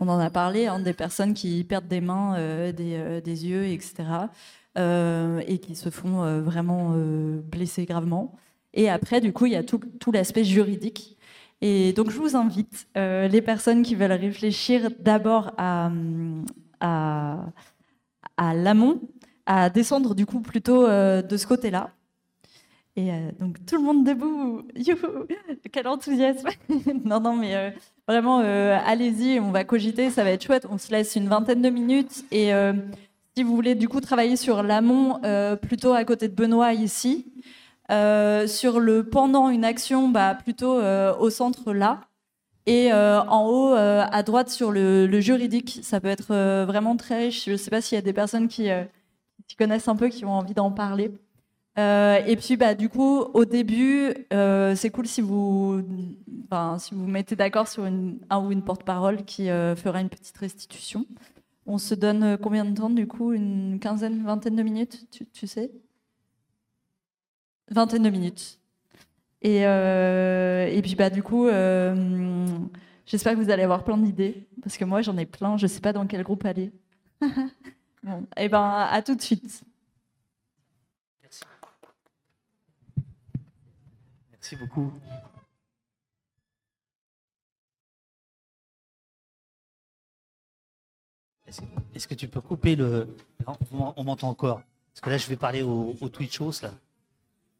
on 0.00 0.08
en 0.08 0.18
a 0.18 0.30
parlé, 0.30 0.66
hein, 0.66 0.80
des 0.80 0.92
personnes 0.92 1.34
qui 1.34 1.62
perdent 1.64 1.86
des 1.86 2.00
mains, 2.00 2.36
euh, 2.36 2.72
euh, 2.80 3.20
des, 3.20 3.46
yeux, 3.46 3.66
etc. 3.66 3.94
Euh, 4.76 5.40
et 5.46 5.58
qui 5.58 5.76
se 5.76 5.90
font 5.90 6.40
vraiment 6.40 6.94
blesser 7.50 7.84
gravement. 7.84 8.34
Et 8.74 8.88
après, 8.88 9.20
du 9.20 9.32
coup, 9.32 9.46
il 9.46 9.52
y 9.52 9.56
a 9.56 9.62
tout, 9.62 9.80
l'aspect 10.12 10.44
juridique. 10.44 11.16
Et 11.60 11.92
donc, 11.92 12.10
je 12.10 12.18
vous 12.18 12.36
invite, 12.36 12.88
les 12.96 13.42
personnes 13.42 13.82
qui 13.82 13.94
veulent 13.94 14.12
réfléchir 14.12 14.90
d'abord 14.98 15.52
à, 15.56 15.90
à, 16.80 17.44
à 18.36 18.54
l'amont, 18.54 19.00
à 19.46 19.70
descendre 19.70 20.14
du 20.14 20.26
coup 20.26 20.40
plutôt 20.40 20.86
de 20.86 21.36
ce 21.36 21.46
côté-là. 21.46 21.90
Et 22.98 23.10
donc 23.38 23.64
tout 23.64 23.76
le 23.76 23.82
monde 23.82 24.04
debout, 24.04 24.62
youhou, 24.74 25.26
quel 25.70 25.86
enthousiasme 25.86 26.48
Non, 27.04 27.20
non, 27.20 27.36
mais 27.36 27.72
Vraiment, 28.08 28.40
euh, 28.40 28.78
allez-y, 28.86 29.38
on 29.38 29.50
va 29.50 29.64
cogiter, 29.64 30.08
ça 30.08 30.24
va 30.24 30.30
être 30.30 30.42
chouette. 30.42 30.66
On 30.70 30.78
se 30.78 30.90
laisse 30.90 31.14
une 31.14 31.28
vingtaine 31.28 31.60
de 31.60 31.68
minutes. 31.68 32.24
Et 32.30 32.54
euh, 32.54 32.72
si 33.36 33.42
vous 33.42 33.54
voulez 33.54 33.74
du 33.74 33.86
coup 33.86 34.00
travailler 34.00 34.36
sur 34.36 34.62
l'amont, 34.62 35.20
euh, 35.24 35.56
plutôt 35.56 35.92
à 35.92 36.06
côté 36.06 36.26
de 36.26 36.34
Benoît 36.34 36.72
ici, 36.72 37.30
sur 37.90 38.80
le 38.80 39.02
pendant 39.02 39.50
une 39.50 39.62
action, 39.62 40.08
bah, 40.08 40.34
plutôt 40.34 40.80
au 40.80 41.28
centre 41.28 41.74
là. 41.74 42.00
Et 42.64 42.92
en 42.92 43.46
haut, 43.46 43.74
à 43.74 44.22
droite, 44.22 44.48
sur 44.48 44.72
le, 44.72 45.20
juridique, 45.20 45.80
ça 45.82 46.00
peut 46.00 46.08
être 46.08 46.34
vraiment 46.64 46.96
très 46.96 47.26
riche. 47.26 47.44
Je 47.44 47.52
ne 47.52 47.56
sais 47.58 47.70
pas 47.70 47.82
s'il 47.82 47.96
y 47.96 47.98
a 47.98 48.02
des 48.02 48.14
personnes 48.14 48.48
qui 48.48 48.70
connaissent 49.58 49.88
un 49.88 49.96
peu, 49.96 50.08
qui 50.08 50.24
ont 50.24 50.32
envie 50.32 50.54
d'en 50.54 50.70
parler. 50.70 51.12
Euh, 51.78 52.20
et 52.26 52.36
puis, 52.36 52.56
bah, 52.56 52.74
du 52.74 52.88
coup, 52.88 53.20
au 53.20 53.44
début, 53.44 54.12
euh, 54.32 54.74
c'est 54.74 54.90
cool 54.90 55.06
si 55.06 55.20
vous, 55.20 55.80
si 56.78 56.94
vous 56.94 57.06
mettez 57.06 57.36
d'accord 57.36 57.68
sur 57.68 57.84
une, 57.86 58.18
un 58.30 58.44
ou 58.44 58.50
une 58.50 58.64
porte-parole 58.64 59.24
qui 59.24 59.48
euh, 59.48 59.76
fera 59.76 60.00
une 60.00 60.08
petite 60.08 60.36
restitution. 60.38 61.06
On 61.66 61.78
se 61.78 61.94
donne 61.94 62.36
combien 62.38 62.64
de 62.64 62.74
temps, 62.74 62.90
du 62.90 63.06
coup 63.06 63.32
Une 63.32 63.78
quinzaine, 63.80 64.24
vingtaine 64.24 64.56
de 64.56 64.62
minutes, 64.62 65.06
tu, 65.32 65.46
sais? 65.46 65.70
Vingtaine 67.70 68.02
de 68.02 68.10
minutes. 68.10 68.58
Et, 69.42 69.58
et 69.60 70.82
puis, 70.82 70.96
bah, 70.96 71.10
du 71.10 71.22
coup, 71.22 71.46
j'espère 73.06 73.34
que 73.34 73.38
vous 73.38 73.50
allez 73.50 73.62
avoir 73.62 73.84
plein 73.84 73.98
d'idées, 73.98 74.48
parce 74.62 74.78
que 74.78 74.84
moi, 74.84 75.02
j'en 75.02 75.16
ai 75.16 75.26
plein. 75.26 75.56
Je 75.58 75.66
ne 75.66 75.68
sais 75.68 75.80
pas 75.80 75.92
dans 75.92 76.06
quel 76.06 76.24
groupe 76.24 76.44
aller. 76.44 76.72
bon, 78.02 78.22
et 78.36 78.44
eh 78.44 78.48
ben, 78.48 78.88
à 78.90 79.02
tout 79.02 79.14
de 79.14 79.22
suite. 79.22 79.62
Merci 84.50 84.64
beaucoup. 84.64 84.90
Est-ce 91.94 92.08
que 92.08 92.14
tu 92.14 92.28
peux 92.28 92.40
couper 92.40 92.74
le. 92.74 93.14
on 93.70 94.04
m'entend 94.04 94.30
encore. 94.30 94.62
Parce 94.94 95.02
que 95.02 95.10
là, 95.10 95.18
je 95.18 95.26
vais 95.26 95.36
parler 95.36 95.60
aux, 95.60 95.92
Twitchos, 96.08 96.62
là. 96.62 96.72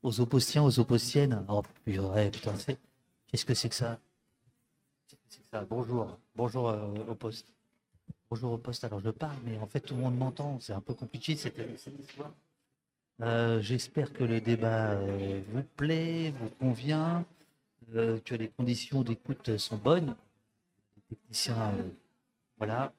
Aux 0.03 0.19
oppostiens, 0.21 0.63
aux 0.63 0.81
oppostiennes. 0.81 1.45
Oh, 1.49 1.63
putain, 1.85 2.55
Qu'est-ce 3.27 3.45
que 3.45 3.53
c'est 3.53 3.69
que 3.69 3.75
ça? 3.75 3.99
Bonjour. 5.69 6.19
Bonjour 6.37 6.71
euh, 6.71 6.87
au 7.07 7.15
poste. 7.15 7.53
Bonjour 8.31 8.53
au 8.53 8.59
poste. 8.59 8.85
Alors, 8.85 9.01
je 9.01 9.11
parle, 9.11 9.37
mais 9.45 9.59
en 9.59 9.67
fait, 9.67 9.81
tout 9.81 9.95
le 9.95 10.01
monde 10.01 10.17
m'entend. 10.17 10.59
C'est 10.61 10.73
un 10.73 10.81
peu 10.81 10.95
compliqué 10.95 11.37
cette 11.37 11.59
histoire. 12.01 12.33
Euh, 13.21 13.61
j'espère 13.61 14.13
que 14.13 14.23
le 14.23 14.41
débat 14.41 14.93
euh, 14.93 15.41
vous 15.53 15.63
plaît, 15.77 16.33
vous 16.41 16.51
convient, 16.61 17.25
euh, 17.97 18.19
que 18.25 18.35
les 18.35 18.49
conditions 18.49 19.03
d'écoute 19.03 19.57
sont 19.57 19.77
bonnes. 19.77 20.15
Les 20.97 21.17
techniciens, 21.17 21.73
voilà. 22.59 22.93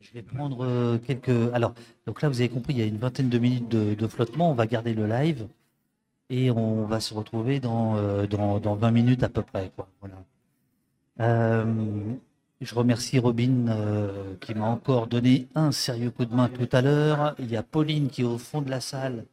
Je 0.00 0.12
vais 0.12 0.22
prendre 0.22 0.98
quelques. 0.98 1.52
Alors, 1.54 1.72
donc 2.06 2.20
là, 2.20 2.28
vous 2.28 2.40
avez 2.40 2.50
compris, 2.50 2.74
il 2.74 2.78
y 2.78 2.82
a 2.82 2.86
une 2.86 2.98
vingtaine 2.98 3.30
de 3.30 3.38
minutes 3.38 3.68
de, 3.68 4.06
flottement. 4.06 4.50
On 4.50 4.54
va 4.54 4.66
garder 4.66 4.92
le 4.92 5.06
live 5.06 5.48
et 6.28 6.50
on 6.50 6.84
va 6.84 7.00
se 7.00 7.14
retrouver 7.14 7.58
dans, 7.58 8.26
dans, 8.26 8.60
dans 8.60 8.74
20 8.74 8.90
minutes 8.90 9.22
à 9.22 9.30
peu 9.30 9.40
près. 9.40 9.72
Voilà. 10.00 11.64
Je 12.60 12.74
remercie 12.74 13.18
Robin 13.18 13.66
euh, 13.68 14.36
qui 14.40 14.54
m'a 14.54 14.66
encore 14.66 15.08
donné 15.08 15.48
un 15.54 15.72
sérieux 15.72 16.10
coup 16.10 16.24
de 16.24 16.34
main 16.34 16.48
tout 16.48 16.68
à 16.70 16.82
l'heure. 16.82 17.34
Il 17.38 17.50
y 17.50 17.56
a 17.56 17.62
Pauline 17.62 18.08
qui 18.08 18.22
est 18.22 18.24
au 18.24 18.38
fond 18.38 18.62
de 18.62 18.70
la 18.70 18.80
salle 18.80 19.26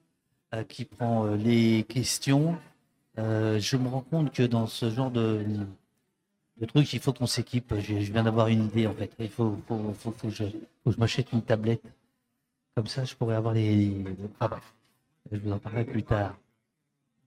euh, 0.54 0.64
qui 0.64 0.86
prend 0.86 1.26
euh, 1.26 1.36
les 1.36 1.84
questions. 1.84 2.58
je 3.18 3.78
me 3.78 3.88
rends 3.88 4.02
compte 4.02 4.34
que 4.34 4.44
dans 4.44 4.66
ce 4.66 4.90
genre 4.90 5.12
de, 5.12 5.46
de 6.58 6.66
truc, 6.66 6.92
il 6.94 7.00
faut 7.00 7.14
qu'on 7.14 7.28
s'équipe. 7.28 7.74
Je, 7.80 7.94
viens 8.12 8.24
d'avoir 8.24 8.48
une 8.48 8.66
idée 8.66 8.88
en 8.88 8.96
fait. 8.96 9.12
Il 9.20 9.30
faut, 9.30 9.56
que 10.22 10.30
je, 10.30 10.46
m'achète 10.98 11.32
une 11.32 11.44
tablette. 11.44 11.84
Comme 12.76 12.88
ça, 12.88 13.06
je 13.06 13.16
pourrais 13.16 13.36
avoir 13.36 13.54
les. 13.54 14.04
Ah 14.40 14.48
bref, 14.48 14.74
je 15.32 15.38
vous 15.38 15.52
en 15.52 15.60
parlerai 15.60 15.86
plus 15.86 16.04
tard. 16.04 16.38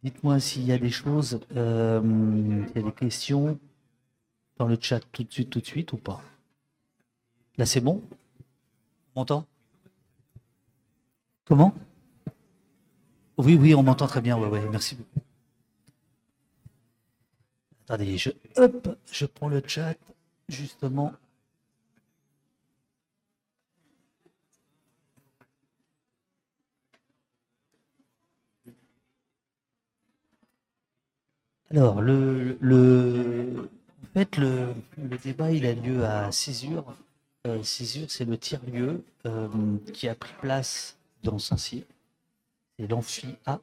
Dites-moi 0.03 0.41
s'il 0.41 0.65
y 0.65 0.73
a 0.73 0.79
des 0.79 0.91
choses, 0.91 1.41
s'il 1.51 2.73
y 2.75 2.79
a 2.79 2.83
des 2.83 2.93
questions 2.93 3.59
dans 4.59 4.67
le 4.67 4.77
chat 4.81 5.01
tout 5.13 5.25
de 5.25 5.33
suite, 5.33 5.51
tout 5.51 5.61
de 5.61 5.67
suite 5.67 5.93
ou 5.93 5.97
pas? 5.97 6.23
Là, 7.57 7.67
c'est 7.67 7.81
bon? 7.81 8.03
On 9.15 9.21
m'entend? 9.21 9.47
Comment? 11.45 11.75
Oui, 13.37 13.57
oui, 13.57 13.75
on 13.75 13.83
m'entend 13.83 14.07
très 14.07 14.21
bien. 14.21 14.39
Ouais, 14.39 14.49
ouais, 14.49 14.69
merci 14.71 14.97
beaucoup. 14.97 15.21
Attendez, 17.89 18.19
je, 18.19 18.31
hop, 18.57 18.89
je 19.11 19.27
prends 19.27 19.49
le 19.49 19.63
chat, 19.67 19.95
justement. 20.49 21.13
Alors, 31.71 32.01
le, 32.01 32.57
le, 32.61 33.69
fait, 34.15 34.37
le, 34.37 34.75
débat, 35.23 35.51
il 35.51 35.67
a 35.67 35.75
lieu 35.75 36.05
à 36.05 36.31
Césure. 36.33 36.97
Euh, 37.47 37.63
Césure, 37.63 38.11
c'est 38.11 38.25
le 38.25 38.39
tiers-lieu 38.39 39.05
euh, 39.27 39.49
qui 39.93 40.09
a 40.09 40.15
pris 40.15 40.33
place 40.41 40.97
dans 41.23 41.39
Saint-Cyr. 41.39 41.83
C'est 42.79 42.87
l'amphi 42.87 43.37
A. 43.45 43.61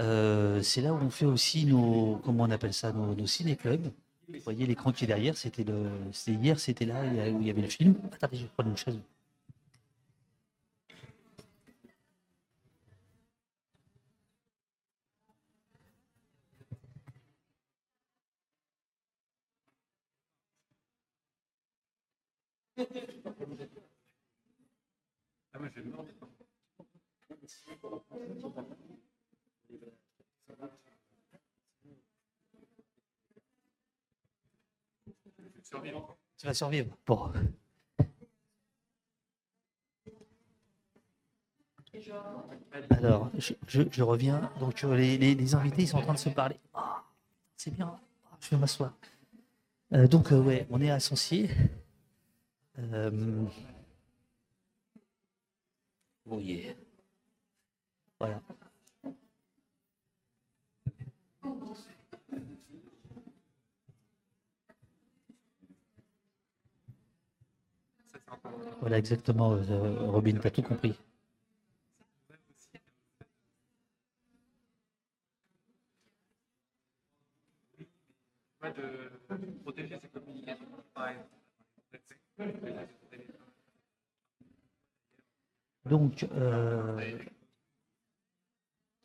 Euh, 0.00 0.60
c'est 0.62 0.80
là 0.80 0.92
où 0.92 0.96
on 0.96 1.10
fait 1.10 1.26
aussi 1.26 1.66
nos, 1.66 2.20
comment 2.24 2.44
on 2.44 2.50
appelle 2.50 2.72
ça, 2.74 2.92
nos, 2.92 3.26
ciné-clubs. 3.26 3.90
Vous 4.28 4.40
voyez 4.42 4.66
l'écran 4.66 4.90
qui 4.90 5.04
est 5.04 5.06
derrière, 5.06 5.36
c'était 5.36 5.64
hier, 6.26 6.58
c'était 6.58 6.86
là 6.86 7.02
où 7.30 7.40
il 7.40 7.46
y 7.46 7.50
avait 7.50 7.62
le 7.62 7.68
film. 7.68 7.94
Attendez, 8.12 8.38
je 8.38 8.42
vais 8.42 8.48
prendre 8.56 8.70
une 8.70 8.76
chaise. 8.76 8.98
Tu 36.38 36.46
vas 36.46 36.54
survivre. 36.54 36.96
Bon. 37.06 37.32
Alors, 42.90 43.30
je, 43.38 43.54
je- 43.66 43.82
je 43.90 44.02
reviens. 44.02 44.50
Donc, 44.60 44.82
les, 44.82 45.16
les- 45.18 45.34
les 45.34 45.54
invités, 45.54 45.82
ils 45.82 45.88
sont 45.88 45.98
en 45.98 46.02
train 46.02 46.14
de 46.14 46.18
se 46.18 46.28
parler. 46.28 46.56
Ah, 46.74 47.02
c'est 47.56 47.70
bien. 47.72 47.94
Ah, 48.26 48.36
Je 48.40 48.50
vais 48.50 48.56
m'asseoir. 48.56 48.92
Euh, 49.92 50.06
donc, 50.08 50.32
euh, 50.32 50.40
ouais, 50.40 50.66
on 50.70 50.80
est 50.80 50.90
à 50.90 51.00
Sancier. 51.00 51.50
Euh... 52.78 53.46
Oh 56.30 56.38
yeah. 56.40 56.74
Voilà. 58.18 58.40
Voilà, 68.80 68.98
exactement, 68.98 69.52
euh, 69.54 70.06
Robin, 70.10 70.38
tu 70.38 70.46
as 70.46 70.50
tout 70.50 70.62
compris. 70.62 70.94
Donc, 85.88 86.26
euh, 86.32 87.14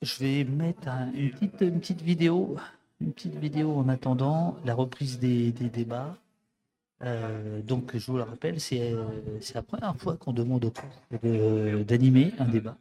je 0.01 0.19
vais 0.19 0.43
mettre 0.45 0.87
un- 0.87 1.11
une, 1.13 1.31
petite, 1.31 2.01
vidéo, 2.01 2.55
une 3.01 3.11
petite 3.11 3.35
vidéo 3.35 3.75
en 3.75 3.89
attendant 3.89 4.57
la 4.65 4.73
reprise 4.73 5.19
des, 5.19 5.51
débats. 5.51 6.17
Euh, 7.01 7.61
donc, 7.61 7.95
je 7.97 8.11
vous 8.11 8.17
le 8.17 8.23
rappelle, 8.23 8.59
c'est 8.59 8.93
la 9.53 9.61
première 9.61 9.95
fois 9.97 10.15
qu'on 10.17 10.33
demande 10.33 10.65
au 10.65 10.71
cours 10.71 11.19
d'animer 11.83 12.33
un 12.39 12.47
débat. 12.47 12.77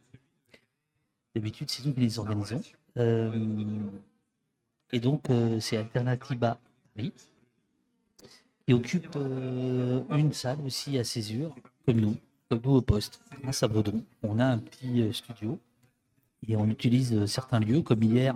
D'habitude, 1.35 1.69
c'est 1.69 1.85
nous 1.85 1.93
qui 1.93 1.99
les 1.99 2.19
organisons. 2.19 2.61
Euh, 2.97 3.31
et 4.91 4.99
donc, 4.99 5.27
c'est 5.59 5.77
Alternativa 5.77 6.57
qui 8.69 8.73
occupe 8.73 9.15
euh, 9.15 10.03
une 10.11 10.31
salle 10.31 10.61
aussi 10.63 10.99
à 10.99 11.03
Césure, 11.03 11.55
comme 11.87 11.99
nous, 11.99 12.15
comme 12.49 12.61
nous 12.63 12.75
au 12.75 12.81
poste, 12.83 13.19
à 13.63 13.67
Baudron. 13.67 14.05
On 14.21 14.37
a 14.37 14.45
un 14.45 14.59
petit 14.59 15.01
euh, 15.01 15.11
studio 15.11 15.59
et 16.47 16.55
on 16.55 16.67
utilise 16.67 17.15
euh, 17.15 17.25
certains 17.25 17.59
lieux, 17.59 17.81
comme 17.81 18.03
hier, 18.03 18.35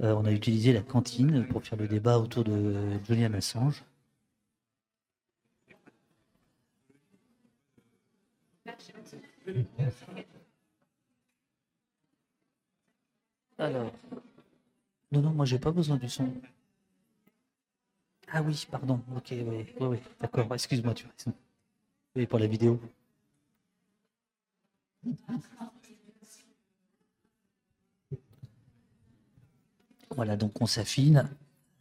on 0.00 0.26
a 0.26 0.30
utilisé 0.30 0.74
la 0.74 0.82
cantine 0.82 1.46
pour 1.48 1.64
faire 1.64 1.78
le 1.78 1.88
débat 1.88 2.18
autour 2.18 2.44
de 2.44 2.98
Julian 3.08 3.32
Assange. 3.32 3.82
Alors, 13.56 13.90
non, 15.12 15.22
non, 15.22 15.30
moi 15.30 15.46
j'ai 15.46 15.58
pas 15.58 15.70
besoin 15.72 15.96
du 15.96 16.10
son. 16.10 16.30
Ah 18.28 18.42
oui, 18.42 18.66
pardon, 18.70 19.00
ok, 19.16 19.28
oui, 19.30 19.44
oui, 19.80 19.86
oui, 19.86 19.98
d'accord, 20.20 20.52
excuse-moi, 20.54 20.94
tu 20.94 21.06
as. 21.06 21.30
Oui, 22.16 22.26
pour 22.26 22.38
la 22.38 22.46
vidéo. 22.46 22.80
Voilà, 30.10 30.36
donc 30.36 30.60
on 30.60 30.66
s'affine. 30.66 31.28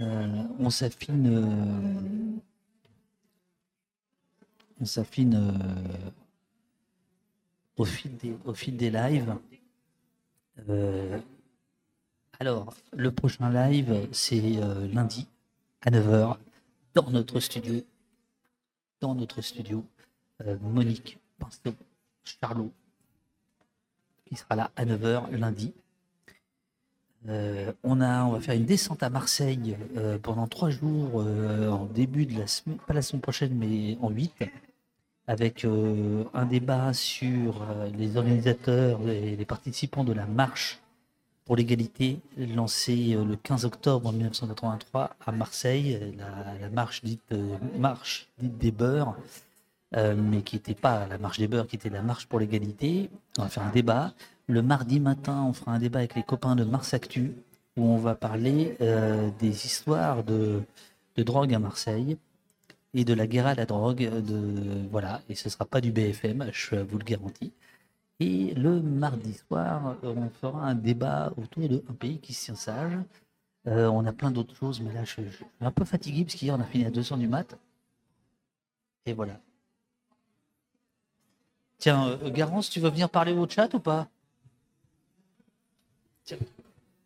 euh, 0.02 0.44
on 0.60 0.70
s'affine. 0.70 1.28
euh, 1.28 2.40
on 4.82 4.86
s'affine 4.86 5.36
euh, 5.36 6.10
au, 7.78 7.86
fil 7.86 8.16
des, 8.18 8.38
au 8.46 8.54
fil 8.54 8.76
des 8.78 8.92
lives. 8.92 9.36
Alors, 12.40 12.74
le 12.94 13.12
prochain 13.12 13.50
live, 13.50 14.08
c'est 14.12 14.42
lundi 14.92 15.28
à 15.86 15.92
9h 15.92 16.38
dans 16.96 17.10
notre 17.12 17.40
studio. 17.40 17.82
Dans 19.02 19.16
notre 19.16 19.42
studio. 19.42 19.86
Euh, 20.46 20.58
Monique 20.62 21.20
Pinceau, 21.40 21.76
Charlot, 22.24 22.72
qui 24.26 24.36
sera 24.36 24.56
là 24.56 24.72
à 24.76 24.86
9h 24.86 25.32
lundi. 25.32 25.74
Euh, 27.28 27.72
on, 27.84 28.02
a, 28.02 28.24
on 28.26 28.32
va 28.32 28.40
faire 28.40 28.56
une 28.56 28.66
descente 28.66 29.02
à 29.04 29.10
Marseille 29.10 29.78
euh, 29.96 30.18
pendant 30.18 30.48
trois 30.48 30.70
jours 30.70 31.18
en 31.18 31.86
début 31.86 32.26
de 32.26 32.38
la 32.40 32.48
semaine, 32.48 32.78
pas 32.80 32.94
la 32.94 33.02
semaine 33.02 33.22
prochaine, 33.22 33.56
mais 33.56 33.98
en 34.02 34.10
8, 34.10 34.44
avec 35.28 35.66
un 35.66 36.46
débat 36.46 36.94
sur 36.94 37.66
les 37.98 38.18
organisateurs 38.18 39.08
et 39.10 39.36
les 39.36 39.46
participants 39.46 40.04
de 40.04 40.14
la 40.14 40.26
marche 40.26 40.82
pour 41.46 41.56
l'égalité 41.56 42.20
lancée 42.38 43.16
euh, 43.16 43.24
le 43.24 43.36
15 43.36 43.66
octobre 43.66 44.12
1983 44.12 45.16
à 45.26 45.32
Marseille, 45.32 46.14
la, 46.18 46.60
la 46.60 46.70
marche 46.70 47.04
dite 47.04 47.22
euh, 47.32 47.58
marche 47.78 48.28
des 48.40 48.72
beurs, 48.72 49.16
euh, 49.96 50.16
mais 50.16 50.42
qui 50.42 50.56
n'était 50.56 50.74
pas 50.74 51.06
la 51.08 51.18
marche 51.18 51.38
des 51.38 51.48
beurs, 51.48 51.68
qui 51.68 51.76
était 51.76 51.90
la 51.90 52.02
marche 52.02 52.26
pour 52.26 52.40
l'égalité. 52.40 53.10
On 53.38 53.44
va 53.44 53.50
faire 53.50 53.64
un 53.64 53.72
débat. 53.72 54.14
Le 54.48 54.62
mardi 54.62 55.00
matin, 55.00 55.46
on 55.48 55.54
fera 55.54 55.72
un 55.72 55.80
débat 55.80 56.00
avec 56.00 56.16
les 56.16 56.24
copains 56.24 56.56
de 56.56 56.64
Mars 56.64 56.94
Actu, 56.94 57.34
où 57.78 57.86
on 57.86 57.98
va 57.98 58.16
parler 58.16 58.76
euh, 58.82 59.30
des 59.40 59.66
histoires 59.66 60.24
de, 60.24 60.62
de 61.16 61.24
drogue 61.24 61.54
à 61.54 61.60
Marseille 61.60 62.18
et 62.94 63.06
de 63.06 63.14
la 63.14 63.28
guerre 63.28 63.48
à 63.48 63.56
la 63.56 63.66
drogue. 63.66 64.10
De, 64.22 64.88
voilà, 64.92 65.22
et 65.30 65.36
ce 65.36 65.48
ne 65.48 65.52
sera 65.52 65.66
pas 65.66 65.82
du 65.82 65.92
BFM, 65.92 66.50
je 66.52 66.76
vous 66.76 66.98
le 66.98 67.06
garantis. 67.06 67.52
Et 68.20 68.54
le 68.54 68.82
mardi 68.82 69.34
soir, 69.34 69.98
euh, 70.04 70.14
on 70.16 70.30
fera 70.30 70.66
un 70.68 70.76
débat 70.76 71.34
autour 71.38 71.68
d'un 71.68 71.94
pays 71.94 72.20
qui 72.20 72.34
se 72.34 72.56
sage. 72.56 72.98
Euh, 73.68 73.88
on 73.88 74.06
a 74.06 74.14
plein 74.14 74.32
d'autres 74.32 74.56
choses, 74.56 74.80
mais 74.82 74.94
là, 74.94 75.04
je, 75.04 75.22
je 75.24 75.36
suis 75.38 75.46
un 75.62 75.72
peu 75.72 75.86
fatigué 75.86 76.24
parce 76.24 76.36
qu'hier, 76.36 76.56
on 76.56 76.62
a 76.62 76.66
fini 76.66 76.86
à 76.86 76.92
200 76.92 77.18
du 77.18 77.28
mat. 77.28 77.58
Et 79.06 79.14
voilà. 79.14 79.40
Tiens, 81.78 82.08
euh, 82.10 82.30
Garance, 82.32 82.70
tu 82.70 82.80
veux 82.80 82.90
venir 82.90 83.10
parler 83.10 83.34
au 83.34 83.48
chat 83.48 83.74
ou 83.74 83.80
pas? 83.80 84.08
Tiens. 86.24 86.38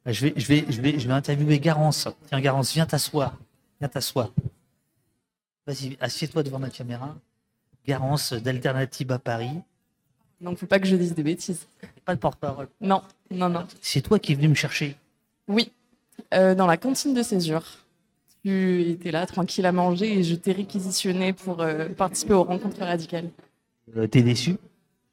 Ah, 0.06 0.12
Je 0.12 0.28
vais, 0.28 0.34
je, 0.38 0.48
vais, 0.48 0.66
je, 0.72 0.82
vais, 0.82 1.00
je 1.00 1.08
vais 1.08 1.14
interviewer 1.14 1.60
Garance. 1.60 2.08
Tiens, 2.28 2.42
Garance, 2.42 2.74
viens 2.74 2.86
t'asseoir. 2.86 3.38
Viens 3.80 3.90
t'asseoir. 3.90 4.32
Vas-y, 5.68 5.98
assieds-toi 6.02 6.44
devant 6.44 6.60
ma 6.60 6.70
caméra. 6.70 7.16
Garance 7.86 8.34
d'Alternative 8.34 9.12
à 9.12 9.20
Paris. 9.20 9.62
Donc, 10.42 10.58
faut 10.58 10.66
pas 10.66 10.80
que 10.80 10.88
je 10.88 10.96
dise 10.96 11.14
des 11.14 11.24
bêtises. 11.24 11.68
Pas 12.06 12.16
de 12.16 12.20
porte-parole. 12.20 12.68
Non, 12.82 13.02
non, 13.32 13.50
non. 13.50 13.66
C'est 13.82 14.02
toi 14.02 14.20
qui 14.20 14.32
es 14.32 14.36
venu 14.36 14.50
me 14.50 14.56
chercher. 14.56 14.96
Oui, 15.48 15.72
euh, 16.34 16.56
dans 16.56 16.68
la 16.68 16.78
cantine 16.78 17.14
de 17.14 17.24
césure. 17.24 17.64
Tu 18.46 18.82
étais 18.84 19.12
là, 19.12 19.26
tranquille 19.26 19.66
à 19.66 19.72
manger, 19.74 20.20
et 20.20 20.24
je 20.24 20.36
t'ai 20.36 20.54
réquisitionné 20.54 21.34
pour 21.34 21.62
euh, 21.62 21.90
participer 21.90 22.34
aux 22.34 22.44
rencontres 22.44 22.80
radicales. 22.80 23.30
Euh, 23.98 24.08
T'es 24.08 24.22
déçu? 24.22 24.56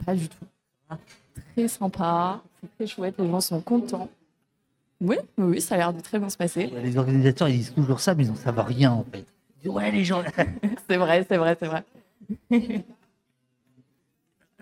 Pas 0.05 0.15
du 0.15 0.28
tout. 0.28 0.44
Très 1.57 1.69
sympa, 1.69 2.40
c'est 2.61 2.70
très 2.77 2.86
chouette, 2.86 3.15
les 3.19 3.28
gens 3.28 3.40
sont 3.40 3.61
contents. 3.61 4.09
Oui, 5.01 5.16
oui, 5.36 5.44
oui, 5.44 5.61
ça 5.61 5.74
a 5.74 5.78
l'air 5.78 5.93
de 5.93 6.01
très 6.01 6.19
bien 6.19 6.28
se 6.28 6.36
passer. 6.36 6.70
Les 6.82 6.97
organisateurs, 6.97 7.48
ils 7.48 7.59
disent 7.59 7.74
toujours 7.74 8.01
ça, 8.01 8.15
mais 8.15 8.24
ils 8.24 8.28
n'en 8.28 8.36
savent 8.36 8.61
rien 8.61 8.93
en 8.93 9.05
fait. 9.11 9.24
Ils 9.57 9.62
disent, 9.62 9.70
ouais, 9.73 9.90
les 9.90 10.05
gens. 10.05 10.23
c'est 10.89 10.97
vrai, 10.97 11.27
c'est 11.28 11.36
vrai, 11.36 11.57
c'est 11.59 11.66
vrai. 11.66 11.85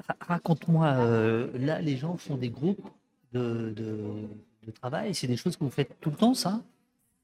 Ra- 0.08 0.16
Raconte-moi, 0.20 0.86
euh, 0.86 1.48
là, 1.58 1.80
les 1.80 1.96
gens 1.96 2.16
font 2.16 2.36
des 2.36 2.50
groupes 2.50 2.88
de, 3.32 3.72
de, 3.76 4.70
travail. 4.80 5.14
C'est 5.14 5.26
des 5.26 5.36
choses 5.36 5.56
que 5.56 5.64
vous 5.64 5.70
faites 5.70 6.00
tout 6.00 6.10
le 6.10 6.16
temps, 6.16 6.34
ça? 6.34 6.60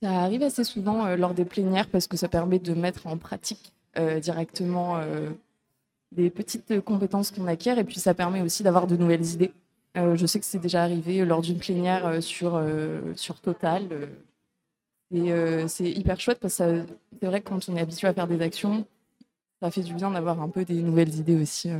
Ça 0.03 0.21
arrive 0.21 0.43
assez 0.43 0.65
souvent 0.65 1.07
euh, 1.07 1.17
lors 1.17 1.35
des 1.35 1.45
plénières 1.45 1.89
parce 1.89 2.07
que 2.07 2.17
ça 2.17 2.29
permet 2.29 2.59
de 2.59 2.75
mettre 2.75 3.07
en 3.07 3.17
pratique 3.17 3.73
euh, 3.99 4.21
directement 4.21 5.01
des 6.13 6.31
petites 6.31 6.81
compétences 6.81 7.31
qu'on 7.31 7.47
acquiert 7.47 7.79
et 7.79 7.85
puis 7.85 8.01
ça 8.01 8.15
permet 8.15 8.41
aussi 8.41 8.63
d'avoir 8.63 8.87
de 8.87 8.97
nouvelles 8.97 9.27
idées. 9.27 9.53
Je 9.95 10.27
sais 10.27 10.39
que 10.39 10.47
c'est 10.47 10.59
déjà 10.59 10.83
arrivé 10.83 11.25
lors 11.25 11.41
d'une 11.41 11.59
plénière 11.59 12.23
sur, 12.23 12.61
sur 13.17 13.41
Total. 13.41 13.89
et 15.13 15.33
c'est 15.69 15.91
hyper 15.91 16.21
chouette 16.21 16.39
parce 16.41 16.59
que 16.59 16.85
c'est 17.21 17.27
vrai 17.27 17.41
que 17.41 17.49
quand 17.49 17.69
on 17.69 17.77
est 17.77 17.81
habitué 17.81 18.09
à 18.09 18.15
faire 18.15 18.27
des 18.27 18.43
actions, 18.43 18.85
ça 19.63 19.71
fait 19.71 19.83
du 19.83 19.95
bien 19.95 20.11
d'avoir 20.11 20.41
un 20.43 20.49
peu 20.49 20.65
des 20.65 20.83
nouvelles 20.83 21.15
idées 21.15 21.41
aussi. 21.41 21.71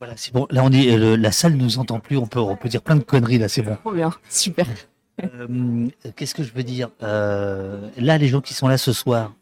Euh. 0.00 0.04
Voilà, 0.06 0.14
c'est 0.16 0.32
bon. 0.32 0.46
Là, 0.50 0.62
on 0.64 0.72
est, 0.72 0.92
euh, 0.96 1.16
la 1.16 1.32
salle 1.32 1.56
ne 1.56 1.62
nous 1.62 1.78
entend 1.78 2.00
plus. 2.00 2.16
On 2.16 2.26
peut, 2.26 2.40
on 2.40 2.56
peut 2.56 2.68
dire 2.68 2.82
plein 2.82 2.96
de 2.96 3.02
conneries, 3.04 3.38
là, 3.38 3.48
c'est 3.48 3.62
bon. 3.62 3.76
Trop 3.76 3.92
bien, 3.92 4.12
super. 4.28 4.66
Euh, 5.22 5.86
Qu'est-ce 6.16 6.34
que 6.34 6.42
je 6.42 6.52
veux 6.52 6.62
dire? 6.62 6.88
Euh, 7.02 7.88
Là, 7.98 8.16
les 8.18 8.28
gens 8.28 8.40
qui 8.40 8.54
sont 8.54 8.68
là 8.68 8.78
ce 8.78 8.92
soir, 8.94 9.34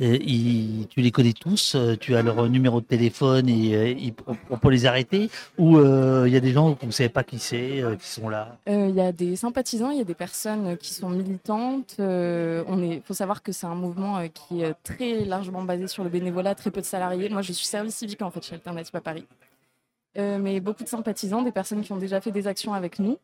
euh, 0.00 0.18
ils- 0.20 0.86
tu 0.90 1.00
les 1.02 1.12
connais 1.12 1.32
tous, 1.34 1.74
euh, 1.76 1.94
tu 1.94 2.16
as 2.16 2.22
leur 2.22 2.48
numéro 2.48 2.80
de 2.80 2.86
téléphone 2.86 3.48
et 3.48 3.76
euh, 3.76 3.88
ils- 3.90 4.14
on, 4.50 4.56
peut 4.58 4.70
les 4.70 4.86
arrêter? 4.86 5.30
Ou 5.58 5.76
euh, 5.78 6.24
il 6.26 6.32
y 6.32 6.36
a 6.36 6.40
des 6.40 6.50
gens 6.52 6.74
qu'on 6.74 6.86
ne 6.86 6.90
savait 6.90 7.10
pas 7.10 7.22
qui 7.22 7.38
c'est, 7.38 7.80
euh, 7.80 7.94
qui 7.94 8.08
sont 8.08 8.28
là? 8.28 8.56
Euh, 8.68 8.88
Il 8.88 8.96
y 8.96 9.00
a 9.00 9.12
des 9.12 9.36
sympathisants, 9.36 9.90
il 9.90 9.98
y 9.98 10.00
a 10.00 10.04
des 10.04 10.14
personnes 10.14 10.76
qui 10.78 10.92
sont 10.94 11.10
militantes. 11.10 11.94
Euh, 12.00 12.64
on 12.66 12.82
est, 12.82 13.00
faut 13.06 13.14
savoir 13.14 13.42
que 13.44 13.52
c'est 13.52 13.66
un 13.66 13.74
mouvement 13.76 14.18
euh, 14.18 14.26
qui 14.26 14.62
est 14.62 14.74
très 14.82 15.24
largement 15.24 15.62
basé 15.62 15.86
sur 15.86 16.02
le 16.02 16.10
bénévolat, 16.10 16.56
très 16.56 16.72
peu 16.72 16.80
de 16.80 16.86
salariés. 16.86 17.28
Moi, 17.28 17.42
je 17.42 17.52
suis 17.52 17.66
service 17.66 17.94
civique 17.94 18.22
en 18.22 18.30
fait 18.32 18.42
chez 18.44 18.54
Alternative 18.54 18.96
à 18.96 19.00
Paris. 19.00 19.24
Euh, 20.18 20.38
mais 20.38 20.60
beaucoup 20.60 20.82
de 20.82 20.88
sympathisants, 20.88 21.42
des 21.42 21.52
personnes 21.52 21.82
qui 21.82 21.92
ont 21.92 21.98
déjà 21.98 22.20
fait 22.20 22.32
des 22.32 22.46
actions 22.46 22.74
avec 22.74 22.98
nous. 22.98 23.18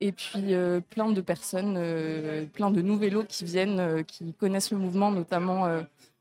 Et 0.00 0.12
puis 0.12 0.54
euh, 0.54 0.80
plein 0.80 1.10
de 1.10 1.20
personnes, 1.20 1.74
euh, 1.76 2.46
plein 2.46 2.70
de 2.70 2.80
nouveaux 2.82 3.24
qui 3.24 3.44
viennent, 3.44 3.80
euh, 3.80 4.02
qui 4.02 4.32
connaissent 4.32 4.70
le 4.70 4.78
mouvement, 4.78 5.10
notamment 5.10 5.66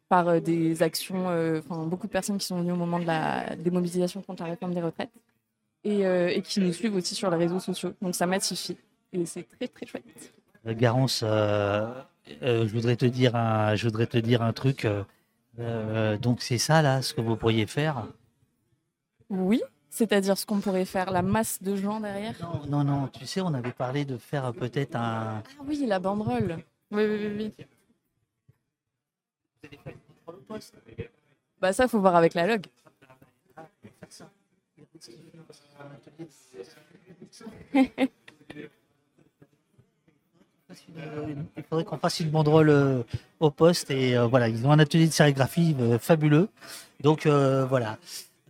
par 0.09 0.41
des 0.41 0.81
actions, 0.81 1.27
enfin 1.59 1.85
beaucoup 1.85 2.07
de 2.07 2.11
personnes 2.11 2.37
qui 2.37 2.45
sont 2.45 2.59
venues 2.59 2.71
au 2.71 2.77
moment 2.77 2.97
de 2.97 3.05
la 3.05 3.55
démobilisation 3.57 4.21
contre 4.21 4.43
la 4.43 4.51
réforme 4.51 4.73
des 4.73 4.81
retraites 4.81 5.11
et, 5.83 6.03
et 6.03 6.41
qui 6.41 6.61
nous 6.61 6.71
suivent 6.71 6.95
aussi 6.95 7.13
sur 7.13 7.29
les 7.29 7.35
réseaux 7.35 7.59
sociaux. 7.59 7.91
Donc 8.01 8.15
ça 8.15 8.25
massifie 8.25 8.77
et 9.11 9.25
c'est 9.25 9.43
très 9.43 9.67
très 9.67 9.85
chouette. 9.85 10.33
Garance, 10.65 11.25
je 11.25 12.67
voudrais 12.71 12.95
te 12.95 13.05
dire 13.05 13.35
un, 13.35 13.75
je 13.75 13.83
voudrais 13.83 14.07
te 14.07 14.17
dire 14.17 14.41
un 14.41 14.53
truc. 14.53 14.87
donc 16.21 16.41
c'est 16.41 16.57
ça 16.57 16.81
là, 16.81 17.01
ce 17.01 17.13
que 17.13 17.19
vous 17.19 17.35
pourriez 17.35 17.67
faire? 17.67 18.07
Oui, 19.29 19.61
c'est-à-dire 19.97 20.37
ce 20.37 20.45
qu'on 20.45 20.59
pourrait 20.59 20.85
faire, 20.85 21.11
la 21.11 21.21
masse 21.21 21.61
de 21.61 21.75
gens 21.75 21.99
derrière? 21.99 22.35
Non, 22.41 22.61
non, 22.67 22.83
non. 22.83 23.07
Tu 23.07 23.25
sais, 23.25 23.41
on 23.41 23.53
avait 23.53 23.71
parlé 23.71 24.05
de 24.05 24.17
faire 24.17 24.53
peut-être 24.53 24.95
un. 24.95 25.41
Ah 25.43 25.63
oui, 25.65 25.85
la 25.87 25.99
banderole. 25.99 26.59
Oui, 26.91 27.03
oui, 27.05 27.27
oui. 27.37 27.53
oui. 27.57 27.65
Bah 31.59 31.73
ça, 31.73 31.87
faut 31.87 31.99
voir 31.99 32.15
avec 32.15 32.33
la 32.35 32.47
log. 32.47 32.67
Il 41.55 41.63
faudrait 41.69 41.85
qu'on 41.85 41.97
fasse 41.97 42.19
une 42.19 42.29
banderole 42.29 42.69
euh, 42.69 43.03
au 43.39 43.51
poste 43.51 43.89
et 43.91 44.17
euh, 44.17 44.27
voilà, 44.27 44.49
ils 44.49 44.65
ont 44.65 44.71
un 44.71 44.79
atelier 44.79 45.07
de 45.07 45.11
sérigraphie 45.11 45.75
euh, 45.79 45.97
fabuleux. 45.99 46.49
Donc 47.01 47.27
voilà, 47.27 47.97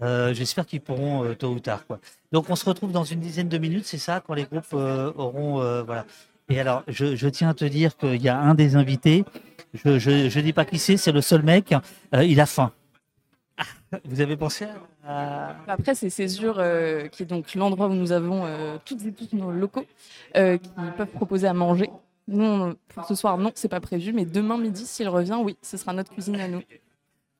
Euh, 0.01 0.33
j'espère 0.33 0.65
qu'ils 0.65 0.81
pourront 0.81 1.23
euh, 1.23 1.33
tôt 1.33 1.49
ou 1.49 1.59
tard. 1.59 1.83
Donc 2.31 2.49
on 2.49 2.55
se 2.55 2.65
retrouve 2.65 2.91
dans 2.91 3.03
une 3.03 3.19
dizaine 3.19 3.49
de 3.49 3.57
minutes, 3.57 3.85
c'est 3.85 3.97
ça, 3.97 4.21
quand 4.25 4.35
les 4.35 4.43
groupes 4.43 4.65
euh, 4.73 5.11
auront 5.15 5.55
voilà. 5.83 6.05
Et 6.49 6.59
alors, 6.59 6.83
je, 6.87 7.27
tiens 7.27 7.49
à 7.49 7.53
te 7.53 7.65
dire 7.65 7.97
qu'il 7.97 8.21
y 8.21 8.29
a 8.29 8.39
un 8.39 8.53
des 8.53 8.75
invités. 8.75 9.25
Je 9.73 9.99
je 9.99 10.39
dis 10.39 10.53
pas 10.53 10.63
qui 10.65 10.77
c'est, 10.77 10.95
c'est 10.95 11.11
le 11.11 11.21
seul 11.21 11.43
mec. 11.43 11.73
il 12.13 12.39
a 12.39 12.45
faim. 12.45 12.71
Vous 14.05 14.21
avez 14.21 14.37
pensé 14.37 14.65
à 15.05 15.55
Après, 15.67 15.95
c'est 15.95 16.09
Césure, 16.09 16.59
euh, 16.59 17.07
qui 17.07 17.23
est 17.23 17.25
donc 17.25 17.53
l'endroit 17.55 17.87
où 17.87 17.93
nous 17.93 18.11
avons 18.11 18.45
toutes 18.85 19.05
et 19.05 19.11
tous 19.11 19.35
nos 19.35 19.51
locaux 19.51 19.85
qui 20.33 20.91
peuvent 20.95 21.11
proposer 21.13 21.47
à 21.47 21.53
manger. 21.53 21.89
Nous, 22.29 22.73
pour 22.89 23.05
ce 23.05 23.15
soir, 23.15 23.37
non, 23.37 23.51
c'est 23.55 23.69
pas 23.69 23.79
prévu, 23.79 24.11
mais 24.11 24.25
demain 24.25 24.57
midi, 24.57 24.85
s'il 24.85 25.07
revient, 25.07 25.39
oui, 25.41 25.57
ce 25.61 25.77
sera 25.77 25.93
notre 25.93 26.11
cuisine 26.11 26.39
à 26.39 26.47
nous. 26.49 26.61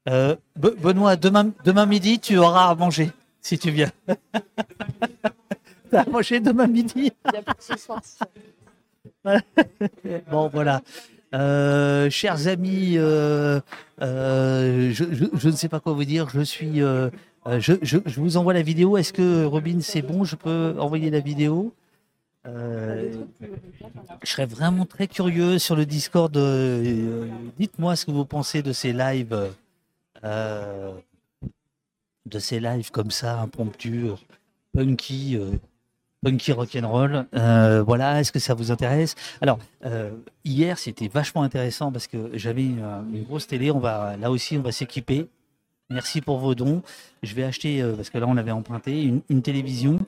Euh, 0.08 0.36
Be- 0.58 0.76
Benoît, 0.82 1.16
demain, 1.16 1.52
demain 1.66 1.86
midi, 1.86 2.20
tu 2.20 2.38
auras 2.38 2.70
à 2.70 2.76
manger, 2.76 3.12
si 3.42 3.58
tu 3.60 3.72
viens. 3.72 3.92
T'as 5.92 6.02
à 6.02 6.10
manger 6.10 6.40
demain 6.40 6.68
midi? 6.68 7.12
Il 7.26 7.34
y 7.34 7.38
a 7.38 7.42
pas 7.42 7.54
de 7.54 7.62
ce 7.62 7.78
soir. 7.78 8.02
Bon, 10.32 10.48
voilà. 10.48 10.82
Euh, 11.36 12.10
chers 12.10 12.48
amis, 12.48 12.94
euh, 12.98 13.60
euh, 14.02 14.92
je, 14.94 15.04
je- 15.12 15.26
je 15.34 15.48
ne 15.50 15.56
sais 15.56 15.68
pas 15.70 15.80
quoi 15.82 15.94
vous 15.94 16.06
dire. 16.06 16.30
Je 16.30 16.42
suis. 16.42 16.80
je, 16.80 17.10
je- 17.82 17.98
je 18.06 18.20
vous 18.22 18.38
envoie 18.38 18.54
la 18.54 18.62
vidéo. 18.62 18.98
Est-ce 18.98 19.12
que 19.14 19.44
Robin, 19.46 19.80
c'est 19.82 20.02
bon? 20.02 20.24
Je 20.24 20.36
peux 20.38 20.76
envoyer 20.80 21.10
la 21.10 21.20
vidéo? 21.20 21.74
Euh, 22.48 23.12
Je 24.24 24.30
serais 24.32 24.46
vraiment 24.46 24.86
très 24.86 25.08
curieux 25.08 25.60
sur 25.60 25.76
le 25.76 25.86
Discord. 25.86 26.36
euh, 26.38 27.26
Dites-moi 27.60 27.98
ce 27.98 28.06
que 28.06 28.12
vous 28.12 28.24
pensez 28.26 28.62
de 28.62 28.72
ces 28.72 28.94
lives. 28.94 29.36
Euh, 30.24 30.94
de 32.26 32.40
ces 32.40 32.60
lives 32.60 32.92
comme 32.92 33.12
ça, 33.12 33.40
impromptus, 33.42 34.12
euh, 34.12 34.16
punky. 34.74 35.38
euh, 35.38 35.52
punky 36.22 36.52
rock'n'roll. 36.52 37.26
Euh, 37.36 37.84
voilà, 37.84 38.20
est-ce 38.20 38.32
que 38.32 38.40
ça 38.40 38.54
vous 38.54 38.72
intéresse? 38.72 39.16
Alors, 39.42 39.60
euh, 39.86 40.12
hier, 40.44 40.78
c'était 40.78 41.08
vachement 41.08 41.44
intéressant 41.44 41.92
parce 41.92 42.08
que 42.08 42.32
j'avais 42.34 42.64
une, 42.64 43.24
grosse 43.24 43.48
télé. 43.48 43.72
On 43.72 43.80
va, 43.80 44.18
là 44.18 44.32
aussi, 44.32 44.58
on 44.58 44.62
va 44.62 44.72
s'équiper. 44.72 45.28
Merci 45.90 46.22
pour 46.22 46.40
vos 46.40 46.54
dons. 46.54 46.82
Je 47.24 47.34
vais 47.34 47.44
acheter, 47.44 47.82
parce 47.96 48.10
que 48.10 48.18
là, 48.18 48.26
on 48.28 48.36
avait 48.36 48.52
emprunté, 48.52 49.04
une, 49.30 49.42
télévision. 49.42 50.00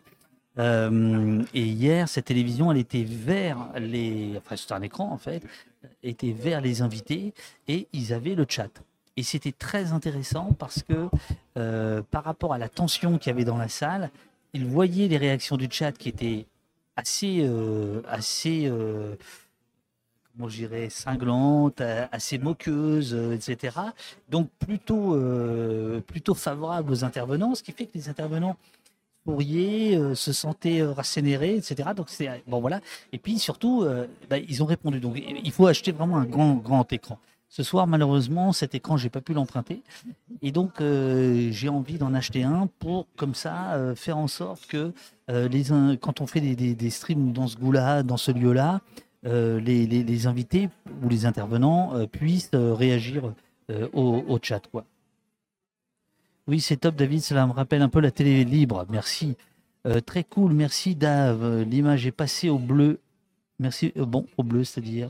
Et 0.58 1.64
hier, 1.64 2.10
cette 2.10 2.26
télévision, 2.26 2.70
elle 2.72 2.80
était 2.80 3.06
vers 3.06 3.70
les. 3.78 4.34
Enfin, 4.38 4.58
c'était 4.58 4.74
un 4.74 4.82
écran, 4.82 5.10
en 5.10 5.18
fait, 5.18 5.42
était 6.04 6.34
vers 6.34 6.60
les 6.60 6.82
invités 6.82 7.34
et 7.70 7.88
ils 7.94 8.14
avaient 8.14 8.36
le 8.36 8.46
chat. 8.50 8.82
Et 9.20 9.24
c'était 9.24 9.52
très 9.52 9.92
intéressant 9.92 10.54
parce 10.58 10.82
que 10.82 11.10
euh, 11.58 12.02
par 12.10 12.24
rapport 12.24 12.54
à 12.54 12.58
la 12.58 12.70
tension 12.70 13.18
qu'il 13.18 13.32
y 13.32 13.34
avait 13.34 13.44
dans 13.44 13.58
la 13.58 13.68
salle, 13.68 14.12
ils 14.54 14.66
voyaient 14.66 15.10
les 15.10 15.18
réactions 15.18 15.58
du 15.58 15.68
chat 15.70 15.92
qui 15.92 16.08
étaient 16.08 16.46
assez, 16.96 17.42
euh, 17.42 18.02
assez 18.08 18.68
euh, 18.68 19.18
comment 20.32 20.48
je 20.48 20.64
euh, 20.64 22.08
assez 22.14 22.38
moqueuses, 22.38 23.14
euh, 23.14 23.34
etc. 23.34 23.76
Donc 24.30 24.50
plutôt, 24.58 25.16
euh, 25.16 26.00
plutôt 26.00 26.34
favorables 26.34 26.90
aux 26.90 27.04
intervenants, 27.04 27.56
ce 27.56 27.64
qui 27.64 27.74
fait 27.74 27.88
que 27.88 27.96
les 27.96 28.08
intervenants 28.08 28.56
souriaient, 29.28 29.98
euh, 29.98 30.16
se 30.16 30.32
sentaient 30.32 30.80
euh, 30.80 30.94
etc. 31.58 31.90
Donc 31.94 32.08
c'est 32.08 32.42
bon 32.48 32.62
voilà. 32.62 32.80
Et 33.12 33.18
puis 33.18 33.38
surtout, 33.38 33.84
euh, 33.84 34.08
bah, 34.30 34.38
ils 34.38 34.64
ont 34.64 34.66
répondu. 34.66 35.02
Donc 35.02 35.18
il 35.18 35.52
faut 35.52 35.68
acheter 35.68 35.92
vraiment 35.92 36.16
un 36.16 36.26
grand, 36.26 36.54
grand 36.54 36.90
écran. 36.94 37.20
Ce 37.52 37.64
soir, 37.64 37.88
malheureusement, 37.88 38.54
cet 38.54 38.76
écran, 38.76 38.96
j'ai 38.96 39.10
pas 39.10 39.22
pu 39.22 39.34
l'emprunter. 39.34 39.82
Et 40.44 40.52
donc, 40.52 40.82
euh, 40.82 41.50
j'ai 41.52 41.68
envie 41.68 41.98
d'en 41.98 42.14
acheter 42.14 42.44
un 42.44 42.70
pour, 42.78 43.08
comme 43.18 43.34
ça, 43.34 43.74
euh, 43.74 43.96
faire 43.96 44.20
en 44.20 44.28
sorte 44.28 44.68
que 44.68 44.94
euh, 45.32 45.48
les, 45.48 45.64
quand 45.98 46.22
on 46.22 46.28
fait 46.28 46.42
des, 46.42 46.90
streams 46.92 47.34
dans 47.34 47.48
ce 47.48 47.58
goût-là, 47.58 48.04
dans 48.04 48.18
ce 48.18 48.32
lieu-là, 48.32 48.82
les, 49.24 50.28
invités 50.28 50.70
ou 51.02 51.10
les 51.10 51.26
intervenants 51.26 52.06
puissent 52.08 52.52
réagir 52.54 53.34
au, 53.94 54.40
chat. 54.42 54.62
Quoi. 54.72 54.86
Oui, 56.48 56.60
c'est 56.60 56.78
top, 56.78 56.96
David. 56.96 57.22
Cela 57.22 57.48
me 57.48 57.52
rappelle 57.52 57.82
un 57.82 57.90
peu 57.90 58.00
la 58.00 58.12
télé 58.12 58.46
libre. 58.46 58.86
Merci. 58.90 59.36
Très 60.06 60.24
cool. 60.24 60.54
Merci, 60.54 60.96
Dave. 60.96 61.64
L'image 61.64 62.06
est 62.06 62.12
passée 62.12 62.50
au 62.50 62.60
bleu. 62.60 63.00
Merci. 63.58 63.92
bon, 63.96 64.26
au 64.38 64.44
bleu, 64.44 64.64
c'est-à-dire. 64.64 65.10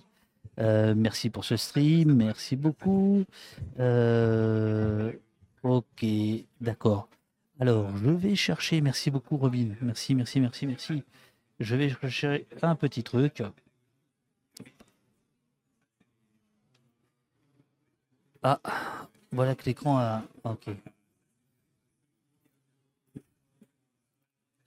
Euh, 0.60 0.94
merci 0.96 1.30
pour 1.30 1.46
ce 1.46 1.58
stream. 1.58 2.14
Merci 2.16 2.56
beaucoup. 2.56 3.24
Euh, 3.80 5.12
ok, 5.64 6.06
d'accord. 6.62 7.10
Alors, 7.60 7.96
je 7.98 8.10
vais 8.10 8.36
chercher. 8.36 8.82
Merci 8.82 9.12
beaucoup, 9.12 9.38
Robin. 9.38 9.76
Merci, 9.82 10.16
merci, 10.16 10.40
merci, 10.40 10.68
merci. 10.68 11.04
Je 11.60 11.76
vais 11.76 11.90
chercher 11.90 12.48
un 12.62 12.76
petit 12.76 13.04
truc. 13.04 13.44
Ah, 18.44 18.60
voilà 19.32 19.56
que 19.56 19.66
l'écran 19.66 19.98
a. 19.98 20.24
Ok. 20.44 20.70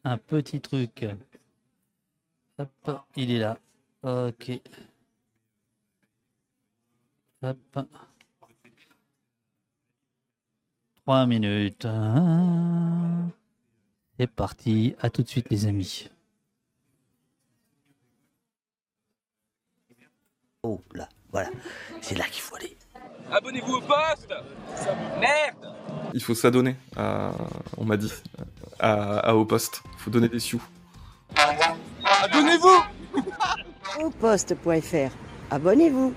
Un 0.04 0.18
petit 0.18 0.60
truc. 0.60 1.06
Hop, 2.58 3.00
il 3.16 3.30
est 3.30 3.38
là. 3.38 3.58
Ok. 4.02 4.60
Hop. 7.42 7.58
Trois 11.04 11.26
minutes. 11.26 11.86
C'est 14.18 14.26
parti. 14.30 14.94
À 15.00 15.10
tout 15.10 15.22
de 15.22 15.28
suite, 15.28 15.50
les 15.50 15.66
amis. 15.66 16.08
Oh 20.62 20.80
là, 20.94 21.08
voilà. 21.32 21.50
C'est 22.00 22.14
là 22.16 22.24
qu'il 22.26 22.40
faut 22.42 22.54
aller. 22.54 22.76
Abonnez-vous 23.32 23.72
au 23.74 23.80
poste 23.80 24.32
Merde 25.18 25.74
Il 26.14 26.22
faut 26.22 26.34
s'adonner, 26.36 26.76
à- 26.96 27.32
on 27.78 27.84
m'a 27.84 27.96
dit, 27.96 28.12
à, 28.78 29.18
à 29.18 29.34
au 29.34 29.44
poste. 29.44 29.82
Il 29.94 29.98
faut 29.98 30.10
donner 30.10 30.28
des 30.28 30.38
sioux. 30.38 30.62
Abonnez-vous 32.04 32.82
Au 34.04 34.10
poste.fr. 34.10 35.10
Abonnez-vous. 35.50 36.14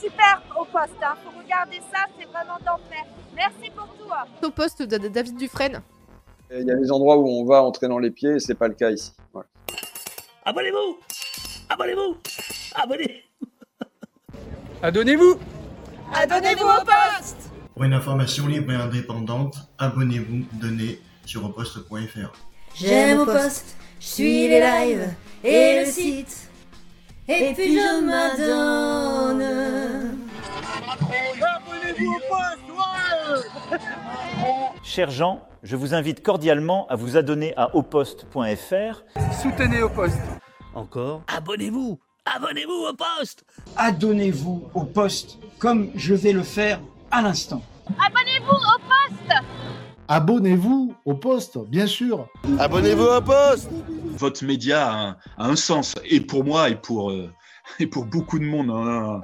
Super 0.00 0.42
au 0.58 0.64
poste, 0.64 0.92
hein. 1.02 1.14
faut 1.24 1.38
regarder 1.40 1.80
ça, 1.92 2.00
c'est 2.18 2.26
vraiment 2.26 2.58
d'enfer. 2.58 3.04
Merci 3.34 3.70
pour 3.74 3.86
tout. 3.96 4.12
hein. 4.12 4.24
Au 4.42 4.50
poste 4.50 4.82
de 4.82 5.08
David 5.08 5.36
Dufresne. 5.36 5.82
Il 6.50 6.66
y 6.66 6.70
a 6.70 6.74
des 6.76 6.90
endroits 6.92 7.16
où 7.16 7.26
on 7.28 7.44
va 7.44 7.62
entrer 7.62 7.88
dans 7.88 7.98
les 7.98 8.10
pieds 8.10 8.32
et 8.36 8.40
c'est 8.40 8.54
pas 8.54 8.68
le 8.68 8.74
cas 8.74 8.90
ici. 8.90 9.12
Voilà. 9.32 9.48
Abonnez-vous 10.44 10.98
Abonnez-vous 11.68 12.16
Abonnez 12.74 13.24
Abonnez-vous 14.82 15.38
Abonnez-vous 16.12 16.64
au 16.64 16.84
poste 16.84 17.50
Pour 17.74 17.84
une 17.84 17.94
information 17.94 18.46
libre 18.46 18.72
et 18.72 18.76
indépendante, 18.76 19.56
abonnez-vous, 19.78 20.44
donnez 20.52 21.00
sur 21.24 21.44
oposte.fr. 21.44 22.32
J'aime 22.74 23.20
au 23.20 23.24
poste, 23.24 23.76
je 24.00 24.06
suis 24.06 24.48
les 24.48 24.60
lives 24.60 25.14
et 25.42 25.80
le 25.80 25.86
site. 25.86 26.50
Et 27.26 27.54
puis 27.54 27.74
je 27.74 28.04
m'adonne. 28.04 29.42
Abonnez-vous 31.40 32.12
au 32.14 32.20
poste, 32.28 32.60
Cher 34.82 35.10
Jean, 35.10 35.40
je 35.62 35.76
vous 35.76 35.94
invite 35.94 36.22
cordialement 36.22 36.86
à 36.88 36.96
vous 36.96 37.16
adonner 37.16 37.54
à 37.56 37.74
oposte.fr. 37.74 39.04
Soutenez 39.40 39.82
au 39.82 39.88
poste. 39.88 40.20
Encore 40.74 41.22
Abonnez-vous 41.34 41.98
Abonnez-vous 42.36 42.88
au 42.90 42.92
poste 42.92 43.44
Adonnez-vous 43.76 44.64
au 44.74 44.84
poste 44.84 45.38
comme 45.58 45.90
je 45.94 46.14
vais 46.14 46.32
le 46.32 46.42
faire 46.42 46.80
à 47.10 47.22
l'instant. 47.22 47.62
Abonnez-vous 48.06 48.54
au 48.54 48.78
poste 48.80 49.42
Abonnez-vous 50.08 50.94
au 51.06 51.14
poste, 51.14 51.58
bien 51.68 51.86
sûr. 51.86 52.28
Abonnez-vous 52.58 53.04
au 53.04 53.20
poste 53.22 53.70
Votre 54.16 54.44
média 54.44 54.88
a 54.88 54.94
un, 54.94 55.16
a 55.38 55.46
un 55.48 55.56
sens, 55.56 55.94
et 56.04 56.20
pour 56.20 56.44
moi, 56.44 56.68
et 56.68 56.76
pour, 56.76 57.10
euh, 57.10 57.32
et 57.80 57.86
pour 57.86 58.04
beaucoup 58.06 58.38
de 58.38 58.44
monde. 58.44 58.70
hein. 58.70 59.20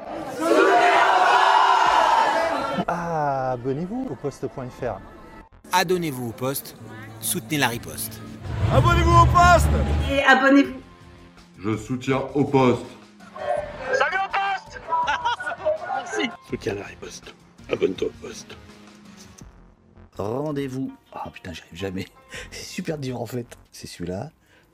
Abonnez-vous 2.89 4.09
au 4.11 4.15
poste.fr. 4.17 4.99
Adonnez-vous 5.73 6.29
au 6.31 6.33
poste, 6.33 6.77
soutenez 7.21 7.59
la 7.59 7.69
riposte. 7.69 8.21
Abonnez-vous 8.73 9.11
au 9.23 9.27
poste 9.27 9.69
Et 10.11 10.23
abonnez-vous. 10.25 10.81
Je 11.59 11.77
soutiens 11.77 12.23
au 12.35 12.45
poste. 12.45 12.83
Salut 13.93 14.17
au 14.17 14.29
poste 14.29 14.81
Merci. 15.95 16.31
Soutiens 16.49 16.75
la 16.75 16.85
riposte. 16.85 17.35
Abonne-toi 17.71 18.09
au 18.09 18.27
poste. 18.27 18.57
Rendez-vous. 20.17 20.93
Ah 21.13 21.31
putain, 21.33 21.53
j'y 21.53 21.61
arrive 21.63 21.79
jamais. 21.79 22.07
C'est 22.51 22.65
super 22.65 22.99
dur 22.99 23.21
en 23.21 23.27
fait. 23.27 23.47
C'est 23.71 23.87
celui-là. 23.87 24.31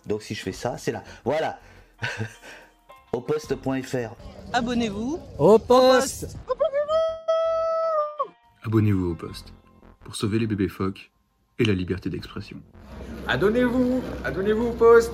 Donc 0.07 0.23
si 0.23 0.35
je 0.35 0.43
fais 0.43 0.53
ça, 0.53 0.79
c'est 0.79 0.93
là. 0.93 1.03
Voilà. 1.25 1.59
au 3.13 3.21
poste.fr. 3.21 4.15
Abonnez-vous 4.53 5.19
Au 5.39 5.59
poste. 5.59 6.37
Abonnez-vous 8.65 9.13
au 9.13 9.15
poste 9.15 9.53
pour 10.05 10.17
sauver 10.17 10.39
les 10.39 10.47
bébés 10.47 10.69
phoques 10.69 11.11
et 11.59 11.65
la 11.65 11.73
liberté 11.73 12.11
d'expression. 12.11 12.59
Adonnez-vous 13.29 14.03
Adonnez-vous 14.25 14.67
au 14.67 14.73
poste 14.73 15.13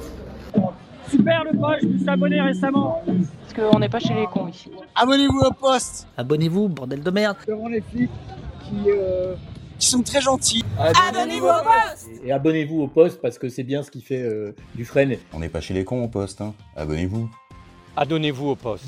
Super 1.09 1.45
le 1.45 1.59
poste, 1.59 1.83
je 1.83 1.89
me 1.89 1.99
suis 1.99 2.09
abonné 2.09 2.41
récemment. 2.41 3.03
Parce 3.07 3.71
qu'on 3.71 3.79
n'est 3.79 3.89
pas 3.89 3.99
chez 3.99 4.15
les 4.15 4.27
cons 4.27 4.49
ici. 4.49 4.71
Abonnez-vous 4.95 5.41
au 5.41 5.53
poste 5.53 6.09
Abonnez-vous, 6.17 6.69
bordel 6.69 7.03
de 7.03 7.11
merde. 7.11 7.37
Devant 7.47 7.69
les 7.69 7.83
flics 7.83 8.11
qui, 8.65 8.91
euh, 8.91 9.35
qui 9.83 9.89
sont 9.89 10.03
très 10.03 10.21
gentils. 10.21 10.65
Abonnez-vous 10.79 11.47
au 11.47 11.63
poste 11.65 12.09
Et 12.25 12.31
abonnez-vous 12.31 12.83
au 12.83 12.87
poste 12.87 13.21
parce 13.21 13.37
que 13.37 13.49
c'est 13.49 13.65
bien 13.65 13.83
ce 13.83 13.91
qui 13.91 14.01
fait 14.01 14.23
euh, 14.23 14.55
du 14.77 14.85
frein. 14.85 15.11
On 15.33 15.41
n'est 15.41 15.49
pas 15.49 15.61
chez 15.61 15.75
les 15.75 15.85
cons 15.85 16.05
au 16.05 16.09
poste, 16.09 16.41
hein. 16.41 16.55
Abonnez-vous. 16.77 17.29
Adonnez-vous 17.97 18.51
au 18.51 18.55
poste. 18.55 18.85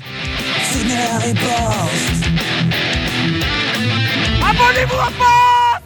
Abonnez-vous 4.41 4.95
au 4.95 5.11
poste 5.17 5.83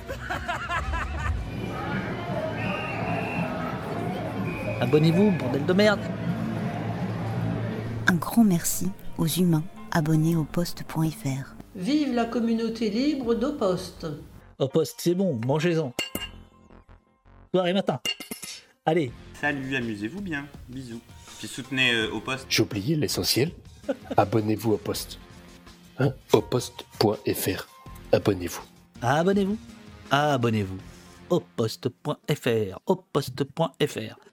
Abonnez-vous, 4.81 5.31
bordel 5.31 5.65
de 5.65 5.73
merde. 5.73 5.99
Un 8.07 8.15
grand 8.15 8.43
merci 8.43 8.89
aux 9.17 9.27
humains 9.27 9.63
abonnés 9.91 10.35
au 10.35 10.43
poste.fr. 10.43 11.55
Vive 11.75 12.13
la 12.13 12.25
communauté 12.25 12.89
libre 12.91 13.33
d'Au 13.33 13.53
Poste. 13.53 14.05
Au 14.59 14.67
poste, 14.67 14.95
c'est 14.99 15.15
bon, 15.15 15.39
mangez-en. 15.45 15.93
Soir 17.53 17.65
et 17.67 17.73
matin. 17.73 18.01
Allez. 18.85 19.09
Salut, 19.39 19.73
amusez-vous 19.73 20.19
bien. 20.19 20.47
Bisous. 20.67 20.99
Puis 21.37 21.47
soutenez 21.47 21.93
euh, 21.93 22.11
au 22.11 22.19
poste. 22.19 22.45
J'ai 22.49 22.63
oublié 22.63 22.97
l'essentiel. 22.97 23.53
Abonnez-vous 24.17 24.73
au 24.73 24.77
poste. 24.77 25.17
Hein 25.97 26.13
au 26.33 26.41
poste.fr. 26.41 27.67
Abonnez-vous. 28.11 28.61
Abonnez-vous. 29.01 29.57
Abonnez-vous. 30.11 30.77
Au 31.29 31.39
poste.fr. 31.39 32.79
Au 32.85 32.95
poste.fr. 32.97 34.28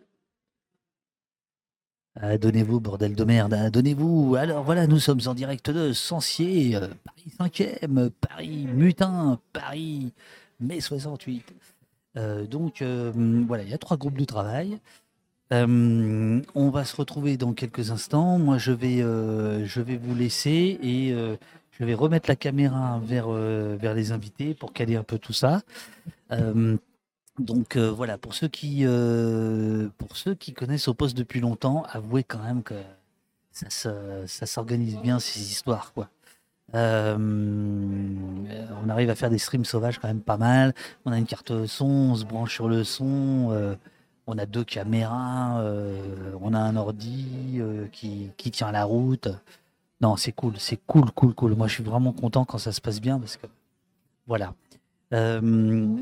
Donnez-vous, 2.40 2.80
bordel 2.80 3.14
de 3.14 3.24
merde, 3.24 3.70
donnez-vous. 3.70 4.36
Alors 4.36 4.64
voilà, 4.64 4.86
nous 4.86 4.98
sommes 4.98 5.20
en 5.26 5.34
direct 5.34 5.70
de 5.70 5.92
Sancier, 5.92 6.76
euh, 6.76 6.88
Paris 7.04 7.52
5e, 7.52 8.10
Paris 8.10 8.66
Mutin, 8.72 9.38
Paris 9.52 10.12
mai 10.58 10.80
68. 10.80 11.44
Euh, 12.16 12.46
donc 12.46 12.80
euh, 12.80 13.12
voilà, 13.46 13.64
il 13.64 13.68
y 13.68 13.74
a 13.74 13.78
trois 13.78 13.98
groupes 13.98 14.18
de 14.18 14.24
travail. 14.24 14.78
Euh, 15.52 16.40
on 16.54 16.70
va 16.70 16.84
se 16.84 16.96
retrouver 16.96 17.36
dans 17.36 17.52
quelques 17.52 17.90
instants. 17.90 18.38
Moi, 18.38 18.58
je 18.58 18.72
vais, 18.72 18.98
euh, 19.00 19.66
vous 19.76 20.14
laisser 20.14 20.78
et 20.82 21.12
euh, 21.12 21.36
je 21.78 21.84
vais 21.84 21.94
remettre 21.94 22.28
la 22.28 22.36
caméra 22.36 23.00
vers, 23.04 23.26
euh, 23.28 23.76
vers 23.78 23.94
les 23.94 24.12
invités 24.12 24.54
pour 24.54 24.72
caler 24.72 24.96
un 24.96 25.04
peu 25.04 25.18
tout 25.18 25.32
ça. 25.34 25.62
Donc 27.38 27.76
euh, 27.76 27.90
voilà, 27.90 28.16
pour 28.18 28.34
ceux 28.34 28.48
qui 28.48 28.80
euh, 28.86 29.88
pour 29.98 30.16
ceux 30.16 30.34
qui 30.34 30.54
connaissent 30.54 30.88
au 30.88 30.94
poste 30.94 31.16
depuis 31.16 31.40
longtemps, 31.40 31.84
avouez 31.90 32.24
quand 32.24 32.38
même 32.42 32.62
que 32.62 32.74
ça 33.52 33.68
ça 34.26 34.46
s'organise 34.46 34.98
bien 34.98 35.18
ces 35.18 35.40
histoires 35.40 35.92
quoi. 35.92 36.08
Euh, 36.74 37.16
on 38.84 38.88
arrive 38.88 39.10
à 39.10 39.14
faire 39.14 39.30
des 39.30 39.38
streams 39.38 39.64
sauvages 39.64 39.98
quand 39.98 40.08
même 40.08 40.20
pas 40.22 40.36
mal. 40.38 40.74
On 41.04 41.12
a 41.12 41.18
une 41.18 41.26
carte 41.26 41.66
son, 41.66 41.86
on 41.86 42.14
se 42.16 42.24
branche 42.24 42.54
sur 42.54 42.68
le 42.68 42.84
son. 42.84 43.48
euh, 43.52 43.76
on 44.26 44.38
a 44.38 44.46
deux 44.46 44.64
caméras, 44.64 45.60
euh, 45.60 46.32
on 46.40 46.52
a 46.54 46.58
un 46.58 46.76
ordi 46.76 47.58
euh, 47.58 47.86
qui, 47.92 48.30
qui 48.36 48.50
tient 48.50 48.72
la 48.72 48.84
route. 48.84 49.28
Non, 50.00 50.16
c'est 50.16 50.32
cool, 50.32 50.54
c'est 50.58 50.78
cool, 50.86 51.10
cool, 51.12 51.34
cool. 51.34 51.54
Moi, 51.54 51.68
je 51.68 51.74
suis 51.74 51.84
vraiment 51.84 52.12
content 52.12 52.44
quand 52.44 52.58
ça 52.58 52.72
se 52.72 52.80
passe 52.80 53.00
bien 53.00 53.18
parce 53.20 53.36
que 53.36 53.46
voilà. 54.26 54.54
Euh, 55.14 55.96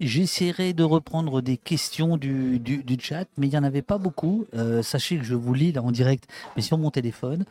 J'essaierai 0.00 0.72
de 0.74 0.84
reprendre 0.84 1.40
des 1.40 1.56
questions 1.56 2.16
du, 2.16 2.58
du, 2.58 2.96
chat, 3.00 3.26
mais 3.38 3.46
il 3.46 3.50
n'y 3.50 3.58
en 3.58 3.64
avait 3.64 3.82
pas 3.82 3.98
beaucoup. 3.98 4.46
Euh, 4.54 4.82
sachez 4.82 5.16
que 5.16 5.24
je 5.24 5.34
vous 5.34 5.54
lis 5.54 5.72
là 5.72 5.82
en 5.82 5.90
direct, 5.90 6.28
mais 6.54 6.62
sur 6.62 6.76
mon 6.76 6.90
téléphone. 6.90 7.44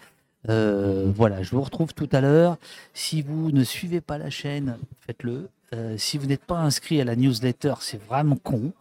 Euh, 0.48 1.12
voilà, 1.16 1.42
je 1.42 1.52
vous 1.52 1.62
retrouve 1.62 1.94
tout 1.94 2.10
à 2.12 2.22
l'heure. 2.22 2.58
Si 2.94 3.24
vous 3.24 3.52
ne 3.52 3.64
suivez 3.64 4.00
pas 4.00 4.20
la 4.20 4.30
chaîne, 4.30 4.78
faites-le. 5.00 5.50
Euh, 5.74 5.98
si 5.98 6.20
vous 6.20 6.28
n'êtes 6.28 6.46
pas 6.46 6.60
inscrit 6.60 7.02
à 7.02 7.04
la 7.04 7.16
newsletter, 7.16 7.76
c'est 7.80 8.04
vraiment 8.04 8.38
con. 8.38 8.74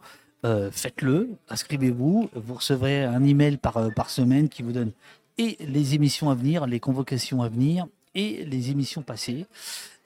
Faites-le, 0.71 1.31
inscrivez-vous. 1.49 2.29
Vous 2.35 2.53
recevrez 2.53 3.03
un 3.03 3.23
email 3.23 3.57
par, 3.57 3.91
par 3.95 4.11
semaine 4.11 4.47
qui 4.47 4.61
vous 4.61 4.73
donne 4.73 4.91
et 5.37 5.57
les 5.59 5.95
émissions 5.95 6.29
à 6.29 6.35
venir, 6.35 6.65
les 6.65 6.79
convocations 6.79 7.41
à 7.41 7.49
venir 7.49 7.87
et 8.13 8.45
les 8.45 8.71
émissions 8.71 9.01
passées. 9.01 9.45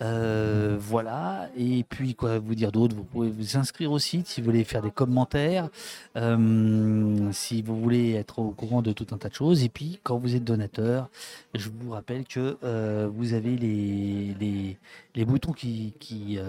Euh, 0.01 0.77
voilà. 0.79 1.49
Et 1.57 1.83
puis, 1.83 2.15
quoi 2.15 2.39
vous 2.39 2.55
dire 2.55 2.71
d'autre? 2.71 2.95
Vous 2.95 3.03
pouvez 3.03 3.29
vous 3.29 3.57
inscrire 3.57 3.91
au 3.91 3.99
site 3.99 4.27
si 4.27 4.41
vous 4.41 4.45
voulez 4.45 4.63
faire 4.63 4.81
des 4.81 4.91
commentaires, 4.91 5.69
euh, 6.15 7.29
si 7.31 7.61
vous 7.61 7.79
voulez 7.79 8.13
être 8.13 8.39
au 8.39 8.51
courant 8.51 8.81
de 8.81 8.91
tout 8.93 9.07
un 9.11 9.17
tas 9.17 9.29
de 9.29 9.33
choses. 9.33 9.63
Et 9.63 9.69
puis, 9.69 9.99
quand 10.03 10.17
vous 10.17 10.35
êtes 10.35 10.43
donateur, 10.43 11.09
je 11.53 11.69
vous 11.69 11.91
rappelle 11.91 12.25
que 12.25 12.57
euh, 12.63 13.09
vous 13.13 13.33
avez 13.33 13.57
les, 13.57 14.77
boutons 15.25 15.51
qui, 15.51 15.93
qui, 15.99 16.39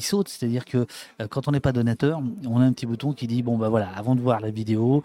sautent. 0.00 0.28
C'est-à-dire 0.28 0.64
que 0.64 0.86
quand 1.30 1.46
on 1.46 1.52
n'est 1.52 1.60
pas 1.60 1.72
donateur, 1.72 2.20
on 2.46 2.60
a 2.60 2.64
un 2.64 2.72
petit 2.72 2.86
bouton 2.86 3.12
qui 3.12 3.28
dit 3.28 3.42
bon, 3.42 3.56
bah 3.56 3.68
voilà, 3.68 3.88
avant 3.90 4.16
de 4.16 4.20
voir 4.20 4.40
la 4.40 4.50
vidéo, 4.50 5.04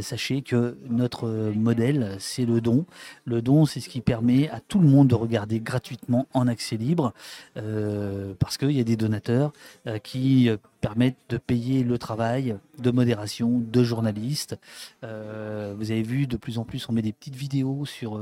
sachez 0.00 0.40
que 0.40 0.76
notre 0.88 1.52
modèle, 1.54 2.16
c'est 2.18 2.46
le 2.46 2.62
don. 2.62 2.86
Le 3.26 3.42
don, 3.42 3.66
c'est 3.66 3.80
ce 3.80 3.90
qui 3.90 4.00
permet 4.00 4.48
à 4.48 4.60
tout 4.60 4.78
le 4.78 4.88
monde 4.88 5.08
de 5.08 5.14
regarder 5.14 5.60
gratuitement 5.60 6.26
en 6.32 6.48
accès 6.48 6.76
libre, 6.76 7.09
euh, 7.56 8.34
parce 8.38 8.56
qu'il 8.56 8.72
y 8.72 8.80
a 8.80 8.84
des 8.84 8.96
donateurs 8.96 9.52
euh, 9.86 9.98
qui 9.98 10.48
euh, 10.48 10.56
permettent 10.80 11.16
de 11.28 11.36
payer 11.36 11.82
le 11.82 11.98
travail 11.98 12.56
de 12.78 12.90
modération 12.90 13.58
de 13.58 13.82
journalistes. 13.82 14.58
Vous 15.02 15.90
avez 15.90 16.02
vu, 16.02 16.26
de 16.26 16.36
plus 16.36 16.58
en 16.58 16.64
plus, 16.64 16.88
on 16.88 16.92
met 16.92 17.02
des 17.02 17.12
petites 17.12 17.36
vidéos 17.36 17.84
sur, 17.84 18.18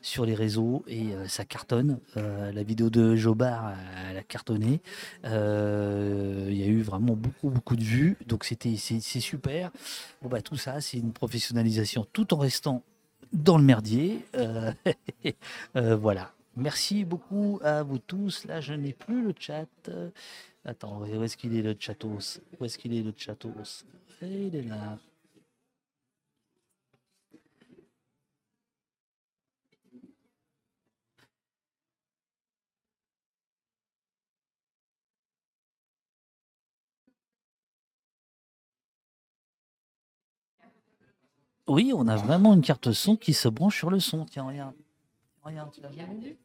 sur 0.00 0.24
les 0.24 0.34
réseaux 0.34 0.82
et 0.88 1.08
ça 1.28 1.44
cartonne. 1.44 1.98
La 2.16 2.62
vidéo 2.62 2.88
de 2.88 3.16
Jobard, 3.16 3.74
elle 4.08 4.16
a 4.16 4.22
cartonné. 4.22 4.80
Il 5.24 5.28
y 6.56 6.62
a 6.62 6.66
eu 6.66 6.80
vraiment 6.80 7.14
beaucoup, 7.14 7.50
beaucoup 7.50 7.76
de 7.76 7.84
vues, 7.84 8.16
donc 8.26 8.44
c'était 8.44 8.76
c'est 8.78 9.20
super. 9.20 9.70
Bon, 10.22 10.30
bah, 10.30 10.40
tout 10.40 10.56
ça, 10.56 10.80
c'est 10.80 10.96
une 10.96 11.12
professionnalisation 11.12 12.06
tout 12.10 12.32
en 12.32 12.38
restant 12.38 12.82
dans 13.34 13.58
le 13.58 13.64
merdier. 13.64 14.24
Voilà. 15.74 16.32
Merci 16.56 17.04
beaucoup 17.04 17.60
à 17.62 17.82
vous 17.82 17.98
tous. 17.98 18.44
Là, 18.44 18.60
je 18.60 18.74
n'ai 18.74 18.92
plus 18.92 19.22
le 19.22 19.34
chat. 19.38 19.66
Attends, 20.64 21.00
où 21.00 21.22
est-ce 21.22 21.36
qu'il 21.36 21.56
est 21.56 21.62
le 21.62 21.76
chatos 21.78 22.40
Où 22.58 22.64
est-ce 22.64 22.78
qu'il 22.78 22.94
est 22.94 23.02
le 23.02 23.14
chatos 23.16 23.84
Il 24.22 24.54
est 24.54 24.62
là. 24.62 24.98
Oui, 41.70 41.92
on 41.94 42.08
a 42.08 42.16
vraiment 42.16 42.52
une 42.52 42.62
carte 42.62 42.90
son 42.90 43.16
qui 43.16 43.32
se 43.32 43.48
branche 43.48 43.78
sur 43.78 43.90
le 43.90 44.00
son. 44.00 44.24
Tiens, 44.24 44.42
regarde. 44.42 44.74
Regarde, 45.42 45.72
tu 45.72 45.80
l'as 45.80 45.92
jamais 45.92 46.18
vu 46.18 46.38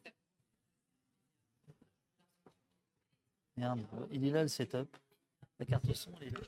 Regarde, 3.56 3.80
il 4.10 4.24
est 4.24 4.30
là 4.30 4.42
le 4.42 4.48
setup. 4.48 4.96
La 5.58 5.66
carte 5.66 5.92
son, 5.94 6.12
elle 6.20 6.28
est 6.28 6.30
là. 6.30 6.40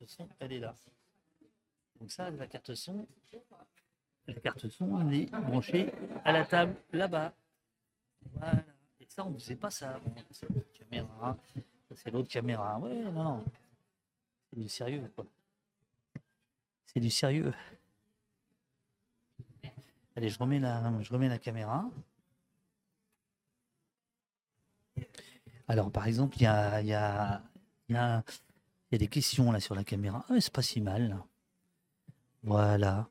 La 0.00 0.06
carte 0.06 0.10
son, 0.10 0.28
elle 0.38 0.52
est 0.52 0.60
là. 0.60 0.74
Donc 1.98 2.10
ça, 2.10 2.30
la 2.30 2.46
carte 2.46 2.74
son, 2.74 3.06
la 4.26 4.34
carte 4.34 4.68
son, 4.68 5.00
elle 5.00 5.14
est 5.14 5.26
branchée 5.30 5.92
à 6.24 6.32
la 6.32 6.44
table 6.44 6.76
là-bas. 6.92 7.34
Voilà. 8.32 8.64
Et 9.00 9.06
ça, 9.08 9.24
on 9.24 9.30
ne 9.30 9.38
faisait 9.38 9.56
pas 9.56 9.70
ça. 9.70 9.98
Bon, 10.00 10.14
c'est 10.30 10.50
l'autre 10.50 10.72
caméra. 10.72 11.38
C'est 11.94 12.10
l'autre 12.10 12.28
caméra. 12.28 12.78
Ouais, 12.78 13.04
non. 13.04 13.44
C'est 14.50 14.60
du 14.60 14.68
sérieux, 14.68 15.10
quoi. 15.14 15.24
C'est 16.86 17.00
du 17.00 17.10
sérieux. 17.10 17.54
Allez, 20.16 20.30
je 20.30 20.38
remets 20.38 20.58
la, 20.58 21.38
caméra. 21.38 21.84
Alors, 25.68 25.90
par 25.90 26.06
exemple, 26.06 26.36
il 26.38 26.44
y 26.44 26.46
a, 26.46 26.80
y, 26.80 27.92
y, 27.92 27.96
y 28.92 28.98
des 28.98 29.08
questions 29.08 29.52
là 29.52 29.60
sur 29.60 29.74
la 29.74 29.84
caméra. 29.84 30.24
Ah, 30.30 30.40
c'est 30.40 30.52
pas 30.52 30.62
si 30.62 30.80
mal. 30.80 31.10
là. 31.10 31.26
Voilà. 32.44 33.08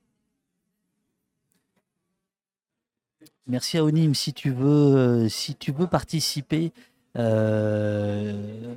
Merci 3.45 3.77
à 3.77 3.83
Onim. 3.83 4.15
Si 4.15 4.33
tu 4.33 4.49
veux, 4.49 5.29
si 5.29 5.55
tu 5.55 5.71
veux 5.71 5.85
participer, 5.85 6.73
euh, 7.17 8.75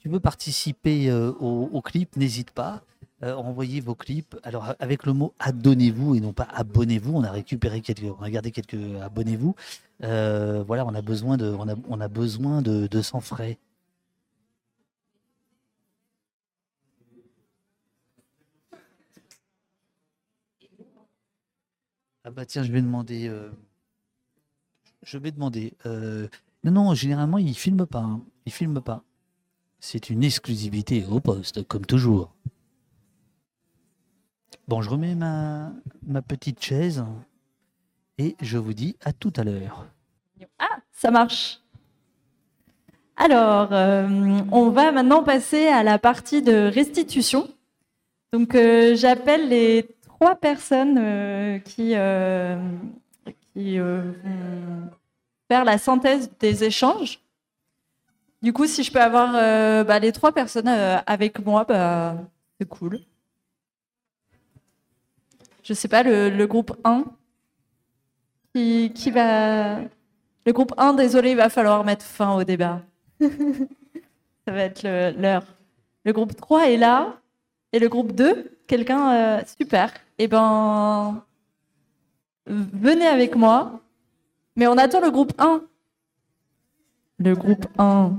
tu 0.00 0.08
veux 0.08 0.18
participer 0.18 1.08
euh, 1.08 1.30
au 1.30 1.80
clip, 1.82 2.16
n'hésite 2.16 2.50
pas. 2.50 2.82
Euh, 3.22 3.34
envoyez 3.34 3.80
vos 3.80 3.94
clips. 3.94 4.36
Alors 4.42 4.74
avec 4.80 5.06
le 5.06 5.12
mot 5.12 5.34
adonnez-vous 5.38 6.14
et 6.16 6.20
non 6.20 6.32
pas 6.32 6.44
abonnez-vous. 6.52 7.12
On 7.14 7.22
a 7.24 7.30
récupéré 7.30 7.80
quelques, 7.80 8.04
on 8.18 8.22
a 8.22 8.30
gardé 8.30 8.50
quelques 8.50 8.74
abonnez-vous. 9.02 9.54
Euh, 10.02 10.62
voilà, 10.66 10.84
on 10.86 10.94
a 10.94 11.02
besoin 11.02 11.36
de, 11.36 11.46
on 11.46 11.68
a, 11.68 11.74
on 11.88 12.00
a 12.00 12.08
besoin 12.08 12.60
de, 12.62 12.86
de 12.88 13.02
100 13.02 13.20
frais. 13.20 13.58
Ah 22.24 22.30
bah 22.30 22.44
tiens, 22.46 22.62
je 22.62 22.72
vais 22.72 22.82
demander. 22.82 23.28
euh, 23.28 23.50
je 25.02 25.18
vais 25.18 25.30
demander. 25.30 25.74
euh, 25.86 26.28
non, 26.64 26.72
non, 26.72 26.94
généralement, 26.94 27.38
il 27.38 27.54
filme 27.56 27.86
pas. 27.86 28.00
hein. 28.00 28.22
Il 28.46 28.52
filme 28.52 28.80
pas. 28.80 29.02
C'est 29.80 30.10
une 30.10 30.24
exclusivité 30.24 31.04
au 31.06 31.20
poste, 31.20 31.66
comme 31.68 31.86
toujours. 31.86 32.34
Bon, 34.66 34.80
je 34.80 34.88
remets 34.88 35.14
ma, 35.14 35.72
petite 36.26 36.62
chaise 36.62 37.04
et 38.16 38.34
je 38.40 38.56
vous 38.56 38.72
dis 38.72 38.96
à 39.04 39.12
tout 39.12 39.32
à 39.36 39.44
l'heure. 39.44 39.86
Ah, 40.58 40.78
ça 40.90 41.10
marche. 41.10 41.60
Alors, 43.16 43.68
euh, 43.72 44.08
on 44.50 44.70
va 44.70 44.90
maintenant 44.90 45.22
passer 45.22 45.68
à 45.68 45.82
la 45.82 45.98
partie 45.98 46.40
de 46.40 46.70
restitution. 46.72 47.46
Donc, 48.32 48.54
euh, 48.54 48.96
j'appelle 48.96 49.50
les 49.50 49.86
trois 50.02 50.34
personnes 50.34 50.98
euh, 50.98 51.58
qui, 51.58 51.94
qui 53.52 53.78
vont 53.78 54.14
faire 55.48 55.64
la 55.64 55.76
synthèse 55.76 56.30
des 56.40 56.64
échanges. 56.64 57.20
Du 58.40 58.54
coup, 58.54 58.66
si 58.66 58.82
je 58.82 58.90
peux 58.90 59.00
avoir 59.00 59.32
bah, 59.84 59.98
les 59.98 60.12
trois 60.12 60.32
personnes 60.32 60.68
avec 60.68 61.44
moi, 61.44 61.64
bah, 61.64 62.16
c'est 62.58 62.68
cool. 62.68 63.00
Je 65.64 65.72
sais 65.72 65.88
pas, 65.88 66.02
le, 66.02 66.44
groupe 66.44 66.76
1 66.84 67.04
qui, 68.52 69.10
va. 69.10 69.78
Le 70.46 70.52
groupe 70.52 70.74
1, 70.76 70.92
désolé, 70.92 71.30
il 71.30 71.36
va 71.36 71.48
falloir 71.48 71.82
mettre 71.84 72.04
fin 72.04 72.34
au 72.34 72.44
débat. 72.44 72.82
Ça 73.20 74.52
va 74.52 74.62
être 74.62 74.82
l'heure. 75.18 75.44
Le 76.04 76.12
groupe 76.12 76.36
3 76.36 76.68
est 76.70 76.76
là. 76.76 77.16
Et 77.72 77.78
le 77.78 77.88
groupe 77.88 78.12
2, 78.12 78.58
quelqu'un. 78.66 79.14
euh, 79.14 79.40
super. 79.58 79.90
Eh 80.18 80.28
ben. 80.28 81.24
Venez 82.46 83.06
avec 83.06 83.34
moi. 83.34 83.80
Mais 84.56 84.66
on 84.66 84.76
attend 84.76 85.00
le 85.00 85.10
groupe 85.10 85.32
1. 85.38 85.62
Le 87.18 87.34
groupe 87.34 87.66
1. 87.78 88.12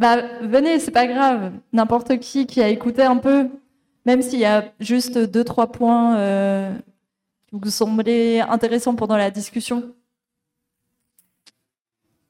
Bah, 0.00 0.22
venez, 0.40 0.80
c'est 0.80 0.90
pas 0.92 1.06
grave. 1.06 1.52
N'importe 1.74 2.18
qui 2.20 2.46
qui 2.46 2.62
a 2.62 2.68
écouté 2.70 3.02
un 3.02 3.18
peu, 3.18 3.50
même 4.06 4.22
s'il 4.22 4.38
y 4.40 4.46
a 4.46 4.72
juste 4.80 5.18
deux, 5.18 5.44
trois 5.44 5.70
points 5.70 6.16
euh, 6.16 6.74
qui 7.48 7.58
vous 7.60 7.70
semblaient 7.70 8.40
intéressants 8.40 8.94
pendant 8.94 9.18
la 9.18 9.30
discussion. 9.30 9.94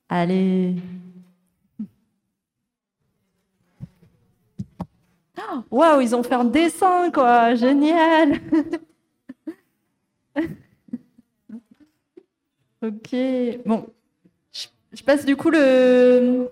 Allez. 0.08 0.74
Oh, 5.38 5.62
Waouh, 5.70 6.00
ils 6.00 6.16
ont 6.16 6.24
fait 6.24 6.34
un 6.34 6.44
dessin, 6.44 7.12
quoi. 7.12 7.54
Génial. 7.54 8.40
ok. 12.82 13.14
Bon. 13.64 13.86
Je, 14.52 14.66
je 14.92 15.02
passe 15.04 15.24
du 15.24 15.36
coup 15.36 15.50
le, 15.50 16.50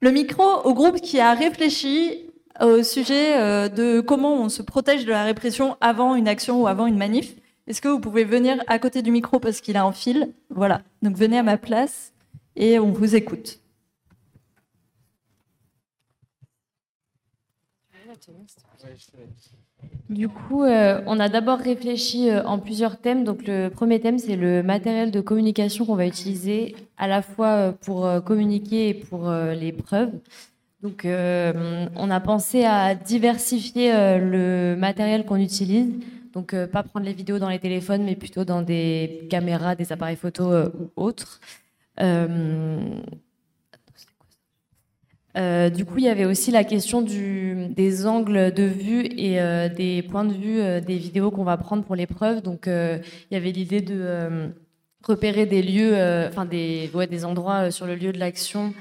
le 0.00 0.10
micro 0.10 0.42
au 0.64 0.74
groupe 0.74 1.00
qui 1.00 1.20
a 1.20 1.34
réfléchi 1.34 2.26
au 2.60 2.82
sujet 2.82 3.38
euh, 3.38 3.68
de 3.68 4.00
comment 4.00 4.34
on 4.34 4.48
se 4.48 4.62
protège 4.62 5.04
de 5.04 5.10
la 5.10 5.24
répression 5.24 5.76
avant 5.80 6.14
une 6.14 6.28
action 6.28 6.62
ou 6.62 6.66
avant 6.66 6.86
une 6.86 6.96
manif. 6.96 7.36
Est-ce 7.66 7.80
que 7.80 7.88
vous 7.88 8.00
pouvez 8.00 8.24
venir 8.24 8.62
à 8.66 8.78
côté 8.78 9.02
du 9.02 9.10
micro 9.10 9.38
parce 9.38 9.60
qu'il 9.60 9.76
a 9.76 9.84
un 9.84 9.92
fil? 9.92 10.34
Voilà. 10.48 10.82
Donc 11.02 11.16
venez 11.16 11.38
à 11.38 11.42
ma 11.42 11.56
place 11.56 12.12
et 12.56 12.78
on 12.78 12.90
vous 12.90 13.14
écoute. 13.14 13.60
Du 20.10 20.28
coup, 20.28 20.64
euh, 20.64 21.00
on 21.06 21.20
a 21.20 21.28
d'abord 21.28 21.60
réfléchi 21.60 22.30
euh, 22.30 22.42
en 22.44 22.58
plusieurs 22.58 22.98
thèmes. 22.98 23.22
Donc, 23.22 23.46
le 23.46 23.68
premier 23.68 24.00
thème, 24.00 24.18
c'est 24.18 24.34
le 24.34 24.60
matériel 24.60 25.12
de 25.12 25.20
communication 25.20 25.86
qu'on 25.86 25.94
va 25.94 26.04
utiliser 26.04 26.74
à 26.98 27.06
la 27.06 27.22
fois 27.22 27.46
euh, 27.46 27.72
pour 27.72 28.08
communiquer 28.24 28.88
et 28.88 28.94
pour 28.94 29.30
les 29.30 29.70
preuves. 29.70 30.10
Donc, 30.82 31.06
on 31.06 32.10
a 32.10 32.20
pensé 32.20 32.64
à 32.64 32.94
diversifier 32.96 33.92
le 34.18 34.74
matériel 34.76 35.24
qu'on 35.26 35.36
utilise. 35.36 35.92
Donc, 36.32 36.56
pas 36.72 36.82
prendre 36.82 37.06
les 37.06 37.12
vidéos 37.12 37.38
dans 37.38 37.50
les 37.50 37.58
téléphones, 37.58 38.02
mais 38.02 38.16
plutôt 38.16 38.44
dans 38.44 38.62
des 38.62 39.28
caméras, 39.30 39.76
des 39.76 39.92
appareils 39.92 40.16
photo 40.16 40.50
ou 40.52 40.90
autres. 40.96 41.38
Euh, 45.36 45.70
du 45.70 45.84
coup, 45.84 45.98
il 45.98 46.04
y 46.04 46.08
avait 46.08 46.24
aussi 46.24 46.50
la 46.50 46.64
question 46.64 47.02
des 47.02 48.06
angles 48.06 48.52
de 48.52 48.64
vue 48.64 49.06
et 49.16 49.40
euh, 49.40 49.68
des 49.68 50.02
points 50.02 50.24
de 50.24 50.32
vue 50.32 50.60
euh, 50.60 50.80
des 50.80 50.96
vidéos 50.96 51.30
qu'on 51.30 51.44
va 51.44 51.56
prendre 51.56 51.84
pour 51.84 51.94
l'épreuve. 51.94 52.42
Donc, 52.42 52.66
il 52.66 53.02
y 53.30 53.36
avait 53.36 53.52
l'idée 53.52 53.80
de 53.80 54.50
repérer 55.04 55.46
des 55.46 55.62
lieux, 55.62 55.94
enfin 56.28 56.44
des, 56.44 56.90
ouais, 56.94 57.06
des 57.06 57.24
endroits 57.24 57.70
sur 57.70 57.86
le 57.86 57.94
lieu 57.94 58.12
de 58.12 58.18
l'action. 58.18 58.74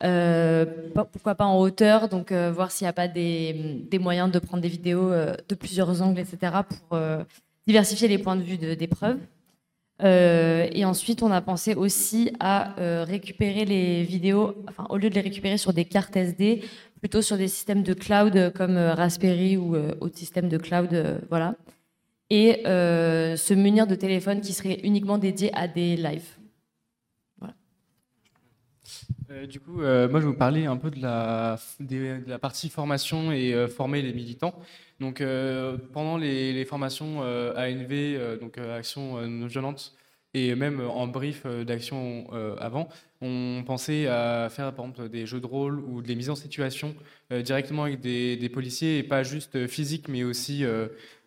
pourquoi 0.00 1.34
pas 1.34 1.46
en 1.46 1.58
hauteur, 1.58 2.08
donc 2.08 2.32
voir 2.32 2.70
s'il 2.70 2.84
n'y 2.84 2.90
a 2.90 2.92
pas 2.92 3.08
des, 3.08 3.88
moyens 3.98 4.30
de 4.30 4.38
prendre 4.38 4.62
des 4.62 4.68
vidéos 4.68 5.10
de 5.10 5.54
plusieurs 5.54 6.02
angles, 6.02 6.20
etc., 6.20 6.52
pour 6.68 6.98
diversifier 7.66 8.06
les 8.06 8.18
points 8.18 8.36
de 8.36 8.42
vue 8.42 8.58
de- 8.58 8.74
d'épreuve. 8.74 9.18
Euh, 10.02 10.68
et 10.72 10.84
ensuite, 10.84 11.22
on 11.22 11.30
a 11.30 11.40
pensé 11.40 11.74
aussi 11.74 12.30
à 12.38 12.78
euh, 12.78 13.04
récupérer 13.04 13.64
les 13.64 14.02
vidéos, 14.02 14.54
enfin, 14.68 14.86
au 14.90 14.98
lieu 14.98 15.08
de 15.08 15.14
les 15.14 15.22
récupérer 15.22 15.56
sur 15.56 15.72
des 15.72 15.86
cartes 15.86 16.16
SD, 16.16 16.62
plutôt 17.00 17.22
sur 17.22 17.38
des 17.38 17.48
systèmes 17.48 17.82
de 17.82 17.94
cloud 17.94 18.36
euh, 18.36 18.50
comme 18.50 18.76
Raspberry 18.76 19.56
ou 19.56 19.76
autres 20.00 20.18
systèmes 20.18 20.48
de 20.48 20.58
cloud, 20.58 21.20
voilà. 21.30 21.54
Et 22.28 22.62
se 22.64 23.54
munir 23.54 23.86
de 23.86 23.94
téléphones 23.94 24.40
qui 24.40 24.52
seraient 24.52 24.80
uniquement 24.82 25.16
dédiés 25.16 25.54
à 25.54 25.68
des 25.68 25.96
lives. 25.96 26.36
Euh, 29.30 29.46
du 29.46 29.60
coup, 29.60 29.78
moi, 29.78 29.84
je 29.84 30.18
vais 30.18 30.20
vous 30.20 30.34
parler 30.34 30.66
un 30.66 30.76
peu 30.76 30.90
de 30.90 31.00
la, 31.00 31.58
partie 32.40 32.68
formation 32.68 33.32
et 33.32 33.66
former 33.68 34.02
les 34.02 34.12
militants. 34.12 34.54
Donc, 35.00 35.20
euh, 35.20 35.76
pendant 35.92 36.16
les, 36.16 36.64
formations 36.64 37.22
euh, 37.22 37.52
ANV, 37.54 37.92
euh, 37.92 38.38
donc 38.38 38.58
Action 38.58 39.20
non 39.28 39.46
violente, 39.46 39.94
et 40.32 40.54
même 40.54 40.80
en 40.80 41.06
brief 41.06 41.46
d'action 41.46 42.26
avant, 42.60 42.90
on 43.22 43.62
pensait 43.64 44.06
à 44.06 44.48
faire 44.50 44.74
par 44.74 44.84
exemple 44.84 45.08
des 45.08 45.24
jeux 45.24 45.40
de 45.40 45.46
rôle 45.46 45.80
ou 45.80 46.02
des 46.02 46.14
mises 46.14 46.28
en 46.28 46.34
situation 46.34 46.94
directement 47.30 47.84
avec 47.84 48.00
des, 48.00 48.50
policiers 48.52 48.98
et 48.98 49.02
pas 49.02 49.22
juste 49.22 49.66
physique, 49.66 50.08
mais 50.08 50.24
aussi 50.24 50.62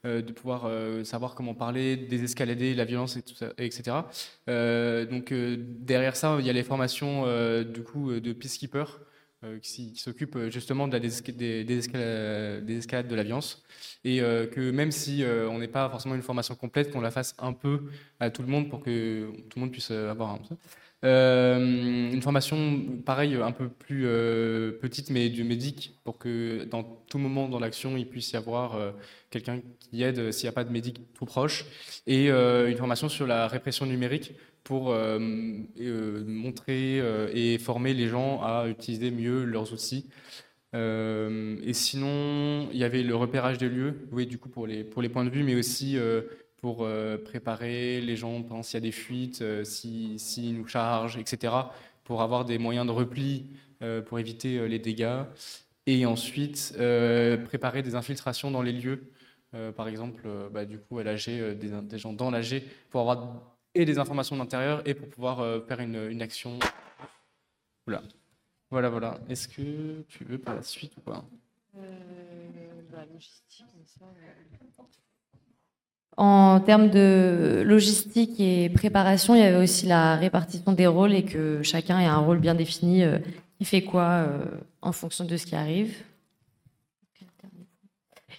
de 0.04 0.32
pouvoir 0.32 0.70
savoir 1.06 1.34
comment 1.34 1.56
parler, 1.56 1.98
désescalader 1.98 2.76
la 2.76 2.86
violence, 2.86 3.18
etc. 3.58 4.04
Donc 4.46 5.34
derrière 5.34 6.16
ça, 6.16 6.38
il 6.40 6.46
y 6.46 6.50
a 6.52 6.54
les 6.54 6.64
formations 6.64 7.24
du 7.64 7.82
coup 7.82 8.12
de 8.12 8.32
peacekeeper 8.32 9.00
qui, 9.62 9.94
qui 9.94 10.00
s'occupent 10.00 10.50
justement 10.50 10.88
de 10.88 10.94
la 10.94 11.00
désescalade, 11.00 12.66
désescalade 12.66 13.08
de 13.08 13.16
la 13.16 13.24
et 14.04 14.20
que 14.20 14.72
même 14.72 14.92
si 14.92 15.24
on 15.50 15.60
n'est 15.60 15.68
pas 15.68 15.90
forcément 15.90 16.16
une 16.16 16.22
formation 16.22 16.56
complète, 16.56 16.92
qu'on 16.92 17.02
la 17.02 17.12
fasse 17.12 17.36
un 17.40 17.54
peu 17.54 17.84
à 18.20 18.30
tout 18.30 18.42
le 18.42 18.48
monde 18.48 18.70
pour 18.70 18.82
que 18.82 19.32
tout 19.50 19.60
le 19.60 19.62
monde 19.62 19.72
puisse 19.72 19.92
avoir 19.92 20.32
un. 20.32 20.40
Euh, 21.06 22.12
une 22.12 22.22
formation, 22.22 22.82
pareil, 23.06 23.36
un 23.36 23.52
peu 23.52 23.70
plus 23.70 24.04
euh, 24.06 24.72
petite, 24.82 25.10
mais 25.10 25.30
du 25.30 25.44
médic, 25.44 25.98
pour 26.04 26.18
que 26.18 26.66
dans 26.66 26.84
tout 26.84 27.18
moment 27.18 27.48
dans 27.48 27.60
l'action, 27.60 27.96
il 27.96 28.08
puisse 28.08 28.32
y 28.32 28.36
avoir 28.36 28.76
euh, 28.76 28.92
quelqu'un 29.30 29.62
qui 29.80 30.04
aide 30.04 30.32
s'il 30.32 30.46
n'y 30.46 30.50
a 30.50 30.54
pas 30.54 30.66
de 30.66 30.72
médic 30.72 31.00
tout 31.14 31.26
proche. 31.26 31.66
Et 32.06 32.28
une 32.30 32.78
formation 32.78 33.08
sur 33.08 33.28
la 33.28 33.48
répression 33.48 33.86
numérique 33.86 34.34
pour 34.70 34.94
montrer 36.28 37.02
et 37.34 37.58
former 37.58 37.96
les 37.96 38.08
gens 38.08 38.40
à 38.44 38.68
utiliser 38.70 39.10
mieux 39.10 39.44
leurs 39.44 39.74
outils. 39.74 40.06
et 40.74 41.74
sinon, 41.74 42.70
il 42.72 42.78
y 42.78 42.84
avait 42.84 43.02
le 43.02 43.16
repérage 43.16 43.58
des 43.58 43.68
lieux, 43.68 44.08
oui, 44.12 44.28
du 44.28 44.38
coup, 44.38 44.50
pour 44.50 44.68
les, 44.68 44.84
pour 44.84 45.02
les 45.02 45.10
points 45.10 45.26
de 45.26 45.32
vue, 45.32 45.44
mais 45.44 45.56
aussi 45.56 45.98
pour 46.60 46.84
euh, 46.84 47.18
préparer 47.18 48.02
les 48.02 48.16
gens 48.16 48.44
s'il 48.64 48.74
y 48.76 48.78
a 48.78 48.82
des 48.82 48.92
fuites, 48.92 49.42
euh, 49.42 49.64
s'ils 49.64 50.20
si, 50.20 50.52
nous 50.52 50.68
chargent, 50.68 51.18
etc., 51.18 51.54
pour 52.04 52.22
avoir 52.22 52.46
des 52.46 52.58
moyens 52.58 52.86
de 52.86 52.92
repli 52.92 53.48
euh, 53.82 54.02
pour 54.02 54.20
éviter 54.20 54.68
les 54.68 54.80
dégâts. 54.80 55.24
Et 55.86 56.06
ensuite, 56.06 56.74
préparer 57.46 57.82
des 57.82 57.96
infiltrations 57.96 58.52
dans 58.52 58.62
les 58.62 58.74
lieux, 58.74 59.12
par 59.76 59.88
exemple, 59.88 60.22
bah, 60.52 60.66
du 60.66 60.78
coup, 60.78 61.00
à 61.00 61.04
l'AG, 61.04 61.26
des, 61.58 61.98
gens 61.98 62.14
dans 62.14 62.30
l'AG, 62.30 62.62
pour 62.92 63.02
avoir 63.02 63.58
et 63.80 63.86
des 63.86 63.98
informations 63.98 64.38
d'intérieur 64.38 64.82
et 64.86 64.94
pour 64.94 65.08
pouvoir 65.10 65.38
faire 65.68 65.80
une, 65.80 66.10
une 66.10 66.22
action. 66.22 66.60
Voilà. 67.86 68.02
Voilà, 68.72 68.90
voilà. 68.90 69.20
Est-ce 69.30 69.48
que 69.48 70.04
tu 70.08 70.24
veux 70.26 70.38
par 70.38 70.56
la 70.56 70.62
suite 70.62 70.94
ou 70.98 71.02
pas? 71.02 71.24
Logistique, 73.14 73.66
ça, 73.86 74.06
en 76.18 76.60
termes 76.60 76.90
de 76.90 77.64
logistique 77.66 78.42
et 78.42 78.70
préparation, 78.70 79.36
il 79.36 79.40
y 79.40 79.44
avait 79.44 79.64
aussi 79.64 79.86
la 79.86 80.18
répartition 80.18 80.74
des 80.74 80.86
rôles 80.86 81.14
et 81.14 81.24
que 81.24 81.64
chacun 81.64 81.98
ait 81.98 82.06
un 82.06 82.18
rôle 82.18 82.40
bien 82.40 82.56
défini, 82.56 83.04
euh, 83.04 83.20
qui 83.58 83.64
fait 83.64 83.84
quoi 83.84 84.04
euh, 84.04 84.44
en 84.82 84.92
fonction 84.92 85.24
de 85.24 85.38
ce 85.38 85.46
qui 85.46 85.56
arrive. 85.56 85.96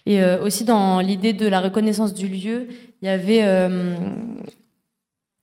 Et 0.05 0.21
euh, 0.21 0.43
aussi 0.43 0.63
dans 0.63 0.99
l'idée 0.99 1.33
de 1.33 1.47
la 1.47 1.59
reconnaissance 1.59 2.13
du 2.13 2.27
lieu, 2.27 2.67
il 3.01 3.07
y 3.07 3.09
avait 3.09 3.41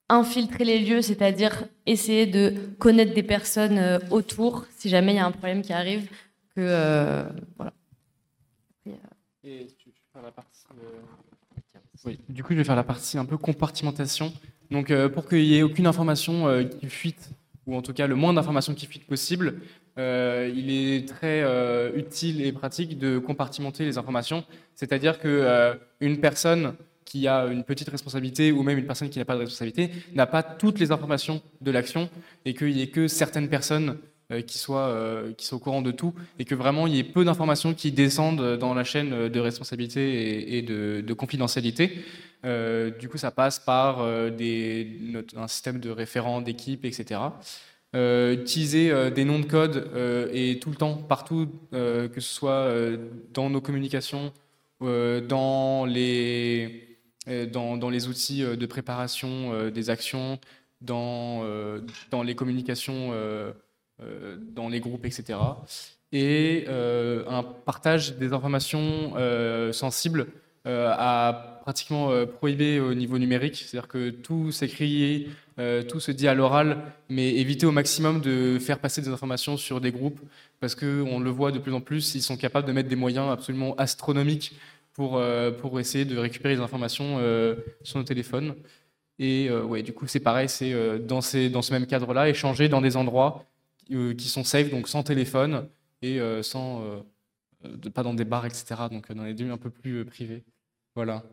infiltrer 0.09 0.64
les 0.64 0.78
lieux, 0.80 1.02
c'est-à-dire 1.02 1.64
essayer 1.86 2.26
de 2.26 2.55
connaître 2.78 3.14
des 3.14 3.22
personnes 3.22 4.01
autour 4.10 4.64
si 4.76 4.89
jamais 4.89 5.12
il 5.12 5.16
y 5.16 5.20
a 5.20 5.26
un 5.26 5.32
problème 5.32 5.62
qui 5.62 5.72
arrive. 5.72 6.09
Que, 6.56 7.24
voilà. 7.56 7.72
Et 9.44 9.66
tu, 9.78 9.90
la 10.14 10.32
partie, 10.32 10.64
oui, 12.05 12.18
du 12.28 12.43
coup, 12.43 12.52
je 12.52 12.59
vais 12.59 12.64
faire 12.64 12.76
la 12.76 12.85
partie 12.85 13.18
un 13.18 13.24
peu 13.24 13.36
compartimentation. 13.36 14.32
Donc, 14.70 14.90
euh, 14.90 15.09
pour 15.09 15.28
qu'il 15.28 15.43
n'y 15.43 15.56
ait 15.56 15.62
aucune 15.62 15.86
information 15.86 16.48
euh, 16.48 16.64
qui 16.64 16.86
fuite, 16.86 17.30
ou 17.66 17.76
en 17.76 17.82
tout 17.82 17.93
cas 17.93 18.06
le 18.06 18.14
moins 18.14 18.32
d'informations 18.32 18.74
qui 18.74 18.86
fuitent 18.86 19.06
possible, 19.06 19.60
euh, 19.98 20.51
il 20.55 20.70
est 20.70 21.09
très 21.09 21.43
utile 21.97 22.40
et 22.43 22.52
pratique 22.52 22.98
de 22.98 23.18
compartimenter 23.18 23.85
les 23.85 23.98
informations. 23.98 24.44
C'est-à-dire 24.74 25.18
qu'une 25.18 26.20
personne 26.20 26.74
qui 27.09 27.26
a 27.26 27.47
une 27.47 27.64
petite 27.64 27.89
responsabilité 27.89 28.52
ou 28.52 28.62
même 28.62 28.78
une 28.78 28.86
personne 28.86 29.09
qui 29.09 29.18
n'a 29.18 29.24
pas 29.24 29.35
de 29.35 29.40
responsabilité 29.40 29.90
n'a 30.14 30.26
pas 30.26 30.43
toutes 30.43 30.78
les 30.78 30.93
informations 30.93 31.40
de 31.60 31.70
l'action 31.70 32.10
et 32.44 32.55
qu'il 32.55 32.74
n'y 32.74 32.82
ait 32.82 32.89
que 32.89 33.09
certaines 33.09 33.48
personnes 33.48 33.97
euh, 34.30 34.43
qui, 34.43 34.59
soit, 34.59 34.89
euh, 34.89 35.32
qui 35.32 35.55
au 35.55 35.59
courant 35.59 35.80
de 35.80 35.90
tout 35.90 36.12
et 36.39 36.44
que 36.44 36.55
vraiment 36.55 36.86
il 36.86 36.94
y 36.94 36.98
ait 36.98 37.02
peu 37.02 37.24
d'informations 37.24 37.72
qui 37.72 37.93
descendent 37.93 38.59
dans 38.59 38.74
la 38.74 38.85
chaîne 38.85 39.30
de 39.30 39.40
responsabilité 39.40 40.59
et, 40.59 40.60
de, 40.60 41.12
confidentialité. 41.14 42.05
Euh, 42.44 42.90
du 42.90 43.09
coup, 43.09 43.16
ça 43.16 43.30
passe 43.30 43.59
par 43.59 44.05
des, 44.30 45.14
un 45.35 45.48
système 45.48 45.80
de 45.80 45.89
référents, 45.89 46.43
d'équipe, 46.43 46.85
etc. 46.85 47.20
utiliser 47.94 49.10
des 49.12 49.24
noms 49.24 49.39
de 49.39 49.47
code 49.47 49.90
et 50.35 50.59
tout 50.60 50.68
le 50.68 50.76
temps, 50.76 50.97
partout, 50.97 51.48
que 51.72 52.20
ce 52.20 52.35
soit 52.35 52.70
dans 53.32 53.48
nos 53.48 53.62
communications, 53.62 54.35
dans, 54.80 55.86
les, 55.86 56.88
dans, 57.52 57.76
dans, 57.76 57.90
les 57.90 58.09
outils 58.09 58.42
de 58.42 58.66
préparation 58.66 59.70
des 59.70 59.90
actions, 59.90 60.38
dans, 60.80 61.42
les 62.24 62.34
communications 62.34 63.12
euh, 64.00 64.36
dans 64.55 64.68
les 64.68 64.78
groupes, 64.78 65.05
etc. 65.06 65.36
Et 66.12 66.66
euh, 66.68 67.24
un 67.28 67.42
partage 67.42 68.14
des 68.16 68.32
informations 68.32 69.14
euh, 69.16 69.72
sensibles 69.72 70.28
à 70.64 71.60
pratiquement 71.62 72.26
prohibé 72.26 72.78
au 72.78 72.92
niveau 72.92 73.16
numérique, 73.18 73.56
c'est-à-dire 73.56 73.88
que 73.88 74.10
tout 74.10 74.52
s'écrit, 74.52 75.28
tout 75.88 75.98
se 75.98 76.10
dit 76.10 76.28
à 76.28 76.34
l'oral, 76.34 76.82
mais 77.09 77.36
éviter 77.36 77.64
au 77.64 77.70
maximum 77.70 78.20
de 78.20 78.59
faire 78.59 78.78
passer 78.78 79.00
des 79.00 79.09
informations 79.09 79.56
sur 79.56 79.80
des 79.80 79.90
groupes, 79.90 80.20
parce 80.60 80.74
qu'on 80.74 81.20
le 81.20 81.30
voit 81.30 81.52
de 81.52 81.59
plus 81.59 81.72
en 81.72 81.80
plus, 81.80 82.14
ils 82.14 82.20
sont 82.20 82.36
capables 82.36 82.66
de 82.66 82.72
mettre 82.72 82.90
des 82.90 82.96
moyens 82.96 83.30
absolument 83.32 83.74
astronomiques 83.76 84.56
pour, 84.98 85.22
pour 85.60 85.78
essayer 85.78 86.04
de 86.04 86.18
récupérer 86.18 86.56
les 86.56 86.60
informations 86.60 87.20
sur 87.84 87.98
nos 87.98 88.04
téléphones. 88.04 88.56
Et 89.20 89.48
ouais, 89.48 89.84
du 89.84 89.92
coup, 89.92 90.08
c'est 90.08 90.18
pareil, 90.18 90.48
c'est 90.48 90.72
dans, 90.98 91.20
dans 91.20 91.62
ce 91.62 91.72
même 91.72 91.86
cadre-là, 91.86 92.28
échanger 92.28 92.68
dans 92.68 92.80
des 92.80 92.96
endroits 92.96 93.44
euh, 93.90 94.14
qui 94.14 94.28
sont 94.28 94.44
safe, 94.44 94.68
donc 94.68 94.86
sans 94.86 95.02
téléphone 95.02 95.66
et 96.02 96.20
euh, 96.20 96.42
sans, 96.42 96.82
euh, 96.82 97.00
pas 97.94 98.02
dans 98.02 98.12
des 98.12 98.26
bars, 98.26 98.44
etc. 98.44 98.82
Donc 98.90 99.10
dans 99.10 99.24
les 99.24 99.32
lieux 99.32 99.50
un 99.50 99.56
peu 99.56 99.70
plus 99.70 100.04
privés. 100.04 100.44
Voilà. 100.94 101.24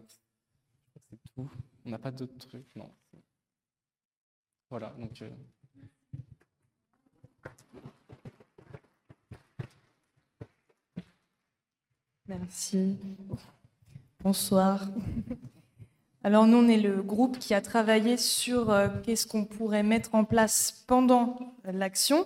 C'est 1.10 1.18
tout. 1.34 1.50
On 1.86 1.90
n'a 1.90 2.00
pas 2.00 2.12
d'autres 2.12 2.38
trucs 2.38 2.74
Non. 2.76 2.90
Voilà, 4.70 4.96
donc. 4.98 5.22
Merci. 12.28 12.98
Bonsoir. 14.26 14.88
Alors 16.24 16.48
nous, 16.48 16.58
on 16.58 16.68
est 16.68 16.80
le 16.80 17.04
groupe 17.04 17.38
qui 17.38 17.54
a 17.54 17.62
travaillé 17.62 18.18
sur 18.18 18.72
euh, 18.72 18.88
qu'est-ce 19.04 19.28
qu'on 19.28 19.46
pourrait 19.46 19.84
mettre 19.84 20.16
en 20.16 20.24
place 20.24 20.84
pendant 20.88 21.38
l'action. 21.64 22.26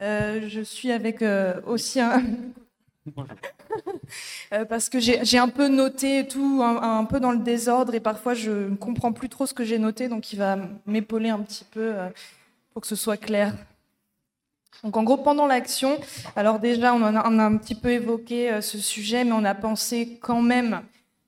Euh, 0.00 0.48
je 0.48 0.60
suis 0.60 0.92
avec 0.92 1.22
euh, 1.22 1.60
aussi 1.66 1.98
un... 1.98 2.22
parce 4.68 4.88
que 4.88 5.00
j'ai 5.00 5.38
un 5.38 5.48
peu 5.48 5.66
noté 5.66 6.28
tout 6.28 6.62
un, 6.62 7.04
peu 7.04 7.18
dans 7.18 7.32
le 7.32 7.38
désordre 7.38 7.96
et 7.96 8.00
parfois 8.00 8.34
je 8.34 8.68
ne 8.68 8.76
comprends 8.76 9.12
plus 9.12 9.28
trop 9.28 9.44
ce 9.44 9.54
que 9.54 9.64
j'ai 9.64 9.80
noté, 9.80 10.06
donc 10.06 10.32
il 10.32 10.36
va 10.36 10.56
m'épauler 10.86 11.30
un 11.30 11.40
petit 11.40 11.64
peu 11.64 11.94
pour 12.72 12.82
que 12.82 12.86
ce 12.86 12.94
soit 12.94 13.16
clair. 13.16 13.56
Donc 14.84 14.96
en 14.96 15.02
gros, 15.02 15.16
pendant 15.16 15.48
l'action, 15.48 15.98
alors 16.36 16.60
déjà 16.60 16.94
on, 16.94 17.02
on 17.02 17.38
a 17.40 17.44
un 17.44 17.56
petit 17.56 17.74
peu 17.74 17.90
évoqué 17.90 18.60
ce 18.62 18.78
sujet, 18.78 19.24
mais 19.24 19.32
on 19.32 19.44
a 19.44 19.56
pensé 19.56 20.20
quand 20.22 20.40
même 20.40 20.80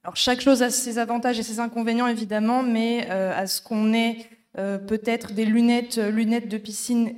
alors 0.07 0.15
chaque 0.15 0.41
chose 0.41 0.63
a 0.63 0.71
ses 0.71 0.99
avantages 0.99 1.41
et 1.41 1.43
ses 1.43 1.59
inconvénients 1.59 2.07
évidemment, 2.07 2.63
mais 2.63 3.09
euh, 3.11 3.37
à 3.37 3.49
ce 3.49 3.61
qu'on 3.61 3.93
ait 3.93 4.19
euh, 4.57 4.79
peut-être 4.79 5.33
des 5.33 5.45
lunettes, 5.45 5.99
euh, 5.99 6.13
lunettes 6.13 6.49
de 6.49 6.59
piscine 6.59 7.15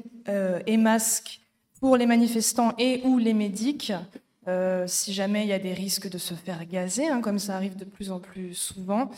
et 0.66 0.76
masques 0.78 1.40
pour 1.80 1.98
les 1.98 2.06
manifestants 2.06 2.72
et 2.78 3.02
ou 3.04 3.16
les 3.16 3.32
médics, 3.32 3.94
si 4.86 5.14
jamais 5.14 5.44
il 5.44 5.48
y 5.48 5.54
a 5.54 5.58
des 5.58 5.72
risques 5.72 6.10
de 6.10 6.18
se 6.18 6.34
faire 6.34 6.66
gazer, 6.66 7.08
hein, 7.08 7.22
comme 7.22 7.38
ça 7.38 7.56
arrive 7.56 7.76
de 7.76 7.86
plus 7.86 8.10
en 8.10 8.20
plus 8.20 8.52
souvent. 8.52 9.10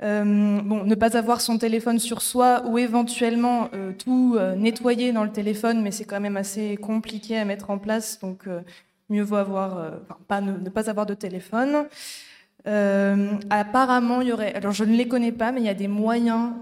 bon, 0.00 0.84
ne 0.84 0.94
pas 0.96 1.16
avoir 1.16 1.40
son 1.40 1.58
téléphone 1.58 2.00
sur 2.00 2.22
soi 2.22 2.64
ou 2.66 2.76
éventuellement 2.76 3.70
tout 3.98 4.36
nettoyer 4.56 5.12
dans 5.12 5.22
le 5.22 5.30
téléphone, 5.30 5.80
mais 5.80 5.92
c'est 5.92 6.06
quand 6.06 6.20
même 6.20 6.36
assez 6.36 6.76
compliqué 6.76 7.38
à 7.38 7.44
mettre 7.44 7.70
en 7.70 7.78
place, 7.78 8.18
donc 8.18 8.48
mieux 9.08 9.22
vaut 9.22 9.36
avoir, 9.36 9.92
pas, 10.26 10.40
ne, 10.40 10.70
pas 10.70 10.90
avoir 10.90 11.06
de 11.06 11.14
téléphone. 11.14 11.86
Euh, 12.66 13.38
apparemment, 13.50 14.20
il 14.20 14.28
y 14.28 14.32
aurait, 14.32 14.54
alors 14.54 14.72
je 14.72 14.84
ne 14.84 14.96
les 14.96 15.08
connais 15.08 15.32
pas, 15.32 15.52
mais 15.52 15.60
il 15.60 15.66
y 15.66 15.70
a 15.70 15.74
des 15.74 15.88
moyens 15.88 16.52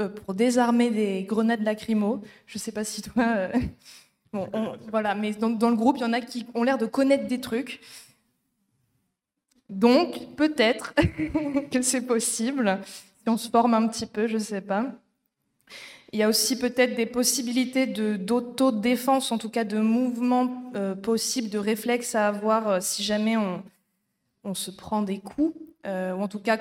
euh, 0.00 0.08
pour 0.08 0.34
désarmer 0.34 0.90
des 0.90 1.22
grenades 1.22 1.62
lacrymo. 1.62 2.20
Je 2.46 2.56
ne 2.56 2.60
sais 2.60 2.72
pas 2.72 2.84
si 2.84 3.02
toi. 3.02 3.24
Euh, 3.24 3.52
voilà, 4.90 5.14
mais 5.14 5.32
dans 5.32 5.70
le 5.70 5.76
groupe, 5.76 5.96
il 5.98 6.02
y 6.02 6.04
en 6.04 6.12
a 6.12 6.20
qui 6.20 6.46
ont 6.54 6.62
l'air 6.62 6.78
de 6.78 6.86
connaître 6.86 7.26
des 7.26 7.40
trucs. 7.40 7.80
Donc, 9.70 10.34
peut-être 10.36 10.94
que 11.70 11.82
c'est 11.82 12.06
possible, 12.06 12.78
si 12.84 13.28
on 13.28 13.36
se 13.36 13.50
forme 13.50 13.74
un 13.74 13.86
petit 13.88 14.06
peu, 14.06 14.26
je 14.26 14.34
ne 14.34 14.42
sais 14.42 14.60
pas. 14.60 14.86
Il 16.12 16.18
y 16.18 16.22
a 16.22 16.28
aussi 16.28 16.58
peut-être 16.58 16.94
des 16.94 17.04
possibilités 17.04 17.86
d'autodéfense, 17.86 19.30
en 19.30 19.36
tout 19.36 19.50
cas 19.50 19.64
de 19.64 19.78
mouvements 19.78 20.72
possibles, 21.02 21.50
de 21.50 21.58
réflexes 21.58 22.14
à 22.14 22.28
avoir 22.28 22.82
si 22.82 23.02
jamais 23.02 23.36
on, 23.36 23.62
on 24.48 24.54
se 24.54 24.70
prend 24.70 25.02
des 25.02 25.18
coups. 25.18 25.54
euh, 25.86 26.12
ou 26.12 26.22
en 26.22 26.28
tout 26.28 26.40
cas 26.40 26.58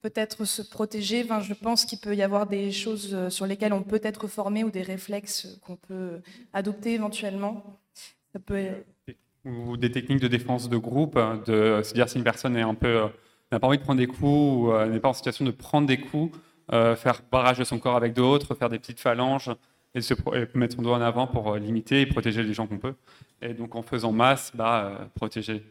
peut-être 0.00 0.44
se 0.44 0.62
protéger. 0.62 1.24
Je 1.42 1.54
pense 1.54 1.84
qu'il 1.84 1.98
peut 2.00 2.16
y 2.16 2.22
avoir 2.22 2.46
des 2.46 2.72
choses 2.72 3.14
euh, 3.14 3.30
sur 3.30 3.46
lesquelles 3.46 3.72
on 3.72 3.82
peut 3.82 4.00
être 4.02 4.26
formé 4.26 4.64
ou 4.64 4.70
des 4.70 4.82
réflexes 4.82 5.60
qu'on 5.64 5.76
peut 5.76 6.20
adopter 6.52 6.94
éventuellement. 6.94 7.78
Ou 9.44 9.76
des 9.76 9.90
techniques 9.90 10.20
de 10.20 10.28
défense 10.28 10.68
de 10.68 10.76
groupe, 10.76 11.18
de 11.46 11.82
se 11.82 11.94
dire 11.94 12.08
si 12.08 12.16
une 12.16 12.24
personne 12.24 12.56
est 12.56 12.62
un 12.62 12.74
peu 12.74 13.02
euh, 13.02 13.08
n'a 13.50 13.60
pas 13.60 13.66
envie 13.66 13.78
de 13.78 13.82
prendre 13.82 13.98
des 13.98 14.06
coups 14.06 14.22
ou 14.22 14.72
n'est 14.88 15.00
pas 15.00 15.10
en 15.10 15.12
situation 15.12 15.44
de 15.44 15.50
prendre 15.50 15.86
des 15.86 16.00
coups, 16.00 16.34
faire 16.70 17.20
barrage 17.30 17.58
de 17.58 17.64
son 17.64 17.78
corps 17.78 17.96
avec 17.96 18.14
d'autres, 18.14 18.54
faire 18.54 18.70
des 18.70 18.78
petites 18.78 18.98
phalanges 18.98 19.50
et, 19.94 20.00
se, 20.00 20.14
et 20.34 20.48
mettre 20.54 20.76
son 20.76 20.80
doigt 20.80 20.96
en 20.96 21.02
avant 21.02 21.26
pour 21.26 21.54
limiter 21.56 22.00
et 22.00 22.06
protéger 22.06 22.42
les 22.42 22.54
gens 22.54 22.66
qu'on 22.66 22.78
peut. 22.78 22.94
Et 23.42 23.52
donc 23.52 23.74
en 23.74 23.82
faisant 23.82 24.10
masse, 24.10 24.52
bah, 24.54 25.06
protéger 25.14 25.62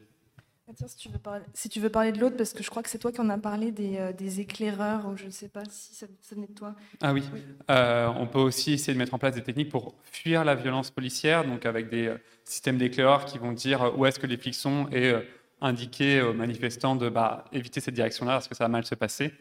si, 0.88 0.98
tu 0.98 1.10
veux 1.10 1.20
parler, 1.20 1.44
si 1.54 1.70
tu 1.70 1.80
veux 1.80 1.90
parler 1.90 2.12
de 2.12 2.20
l'autre, 2.20 2.38
parce 2.38 2.54
que 2.54 2.64
je 2.64 2.70
crois 2.70 2.84
que 2.84 2.90
c'est 2.90 2.98
toi 2.98 3.12
qui 3.12 3.22
en 3.22 3.30
as 3.30 3.38
parlé 3.38 3.72
des, 3.72 3.98
euh, 3.98 4.14
des 4.14 4.40
éclaireurs, 4.40 5.08
ou 5.08 5.18
je 5.18 5.26
ne 5.26 5.30
sais 5.30 5.48
pas 5.48 5.64
si 5.70 5.96
ça, 5.96 6.08
ça 6.22 6.36
venait 6.36 6.48
de 6.48 6.54
toi. 6.54 6.76
Ah 7.02 7.14
oui, 7.14 7.24
Euh, 7.70 8.12
on 8.18 8.28
peut 8.28 8.40
aussi 8.40 8.74
essayer 8.74 8.94
de 8.94 8.98
mettre 8.98 9.14
en 9.14 9.20
place 9.20 9.36
des 9.36 9.44
techniques 9.44 9.70
pour 9.70 9.96
fuir 10.04 10.44
la 10.44 10.56
violence 10.56 10.92
policière, 10.92 11.46
donc 11.46 11.66
avec 11.66 11.90
des 11.90 12.08
euh, 12.08 12.18
systèmes 12.44 12.78
d'éclaireurs 12.78 13.26
qui 13.26 13.38
vont 13.38 13.52
dire 13.52 13.94
où 13.98 14.06
est-ce 14.06 14.20
que 14.20 14.28
les 14.28 14.38
flics 14.38 14.56
sont 14.56 14.88
et 14.92 15.14
indiquer 15.62 16.22
aux 16.22 16.34
manifestants 16.34 16.96
de 16.96 17.10
bah, 17.10 17.46
éviter 17.52 17.80
cette 17.80 17.94
direction-là 17.94 18.34
parce 18.34 18.48
que 18.48 18.56
ça 18.56 18.64
va 18.66 18.68
mal 18.70 18.86
se 18.86 18.96
passer. 18.96 19.34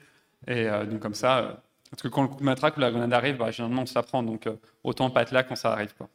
Et 0.47 0.66
donc 0.89 1.01
comme 1.01 1.15
ça, 1.15 1.62
parce 1.90 2.02
que 2.02 2.09
quand 2.09 2.23
le 2.23 2.28
coup 2.28 2.36
de 2.36 2.44
matraque 2.44 2.77
ou 2.77 2.81
la 2.81 2.90
grenade 2.90 3.12
arrive, 3.12 3.36
bah, 3.36 3.51
généralement 3.51 3.82
on 3.82 3.86
se 3.86 3.94
la 3.94 4.02
prend, 4.02 4.23
donc 4.23 4.48
autant 4.85 5.11
pas 5.11 5.23
être 5.23 5.32
là 5.32 5.43
quand 5.43 5.57
ça 5.57 5.73
arrive. 5.73 5.94
Quoi. 5.97 6.09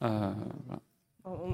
Voilà. 0.00 0.34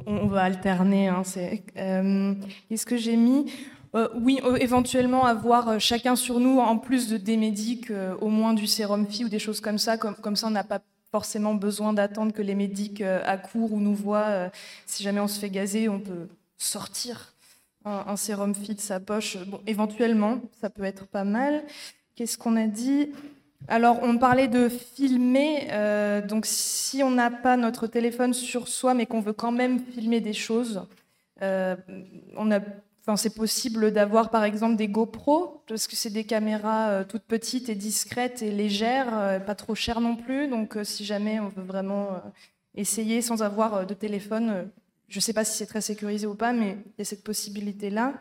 On, 0.07 0.27
va 0.27 0.43
alterner. 0.43 1.09
Hein, 1.09 1.23
c'est, 1.25 1.63
euh, 1.79 2.35
Qu'est-ce 2.69 2.85
que 2.85 2.97
j'ai 2.97 3.17
mis 3.17 3.51
Euh, 3.95 4.09
Oui, 4.15 4.41
euh, 4.45 4.57
éventuellement 4.57 5.25
avoir 5.25 5.69
euh, 5.69 5.79
chacun 5.79 6.15
sur 6.15 6.41
nous, 6.41 6.59
en 6.61 6.77
plus 6.77 7.09
de 7.09 7.17
des 7.17 7.37
médics, 7.37 7.93
au 8.21 8.29
moins 8.29 8.53
du 8.53 8.67
sérum 8.67 9.07
phi 9.07 9.25
ou 9.25 9.29
des 9.29 9.39
choses 9.39 9.61
comme 9.61 9.79
ça. 9.79 9.97
Comme, 9.97 10.37
ça, 10.37 10.47
on 10.47 10.51
n'a 10.51 10.65
pas 10.65 10.81
forcément 11.11 11.55
besoin 11.55 11.93
d'attendre 11.93 12.33
que 12.33 12.43
les 12.43 12.55
médics 12.55 13.03
accourent 13.03 13.73
ou 13.73 13.81
nous 13.81 13.95
voient. 13.95 14.51
si 14.87 15.03
jamais 15.03 15.21
on 15.21 15.29
se 15.29 15.39
fait 15.39 15.51
gazer, 15.51 15.89
on 15.89 16.01
peut 16.01 16.29
sortir 16.59 17.35
un, 17.85 18.17
sérum 18.17 18.55
phi 18.55 18.75
de 18.75 18.81
sa 18.81 19.01
poche. 19.01 19.37
Éventuellement, 19.67 20.41
ça 20.61 20.71
peut 20.71 20.85
être 20.85 21.07
pas 21.07 21.25
mal. 21.25 21.65
Qu'est-ce 22.15 22.39
qu'on 22.39 22.57
a 22.57 22.67
dit? 22.67 23.09
Alors, 23.69 24.01
on 24.03 24.19
parlait 24.19 24.49
de 24.49 24.69
filmer. 24.69 25.69
euh, 25.71 26.21
donc, 26.21 26.47
si 26.47 27.03
on 27.03 27.11
n'a 27.11 27.31
pas 27.31 27.57
notre 27.57 27.87
téléphone 27.87 28.35
sur 28.35 28.69
soi, 28.69 28.95
mais 28.95 29.07
qu'on 29.07 29.21
veut 29.21 29.33
quand 29.33 29.53
même 29.53 29.81
filmer 29.81 30.21
des 30.21 30.33
choses, 30.33 30.87
euh, 31.43 31.77
c'est 33.17 33.35
possible 33.35 33.93
d'avoir, 33.93 34.31
par 34.31 34.45
exemple, 34.45 34.77
des 34.77 34.89
GoPro, 34.89 35.63
parce 35.67 35.87
que 35.87 35.97
c'est 35.97 36.11
des 36.11 36.25
caméras 36.25 36.89
euh, 36.89 37.05
toutes 37.05 37.23
petites 37.23 37.69
et 37.69 37.75
discrètes 37.75 38.43
et 38.43 38.51
légères, 38.51 39.43
pas 39.45 39.55
trop 39.55 39.75
chères 39.75 40.01
non 40.01 40.17
plus. 40.17 40.49
Donc, 40.49 40.77
si 40.83 41.05
jamais 41.05 41.41
on 41.41 41.49
veut 41.49 41.63
vraiment 41.63 42.09
essayer 42.75 43.23
sans 43.23 43.43
avoir 43.43 43.87
de 43.87 43.95
téléphone, 43.95 44.69
je 45.09 45.19
ne 45.19 45.21
sais 45.21 45.33
pas 45.33 45.45
si 45.45 45.57
c'est 45.57 45.67
très 45.67 45.81
sécurisé 45.81 46.27
ou 46.27 46.35
pas, 46.35 46.53
mais 46.53 46.79
il 46.87 46.99
y 46.99 47.03
a 47.03 47.05
cette 47.05 47.25
possibilité-là. 47.25 48.15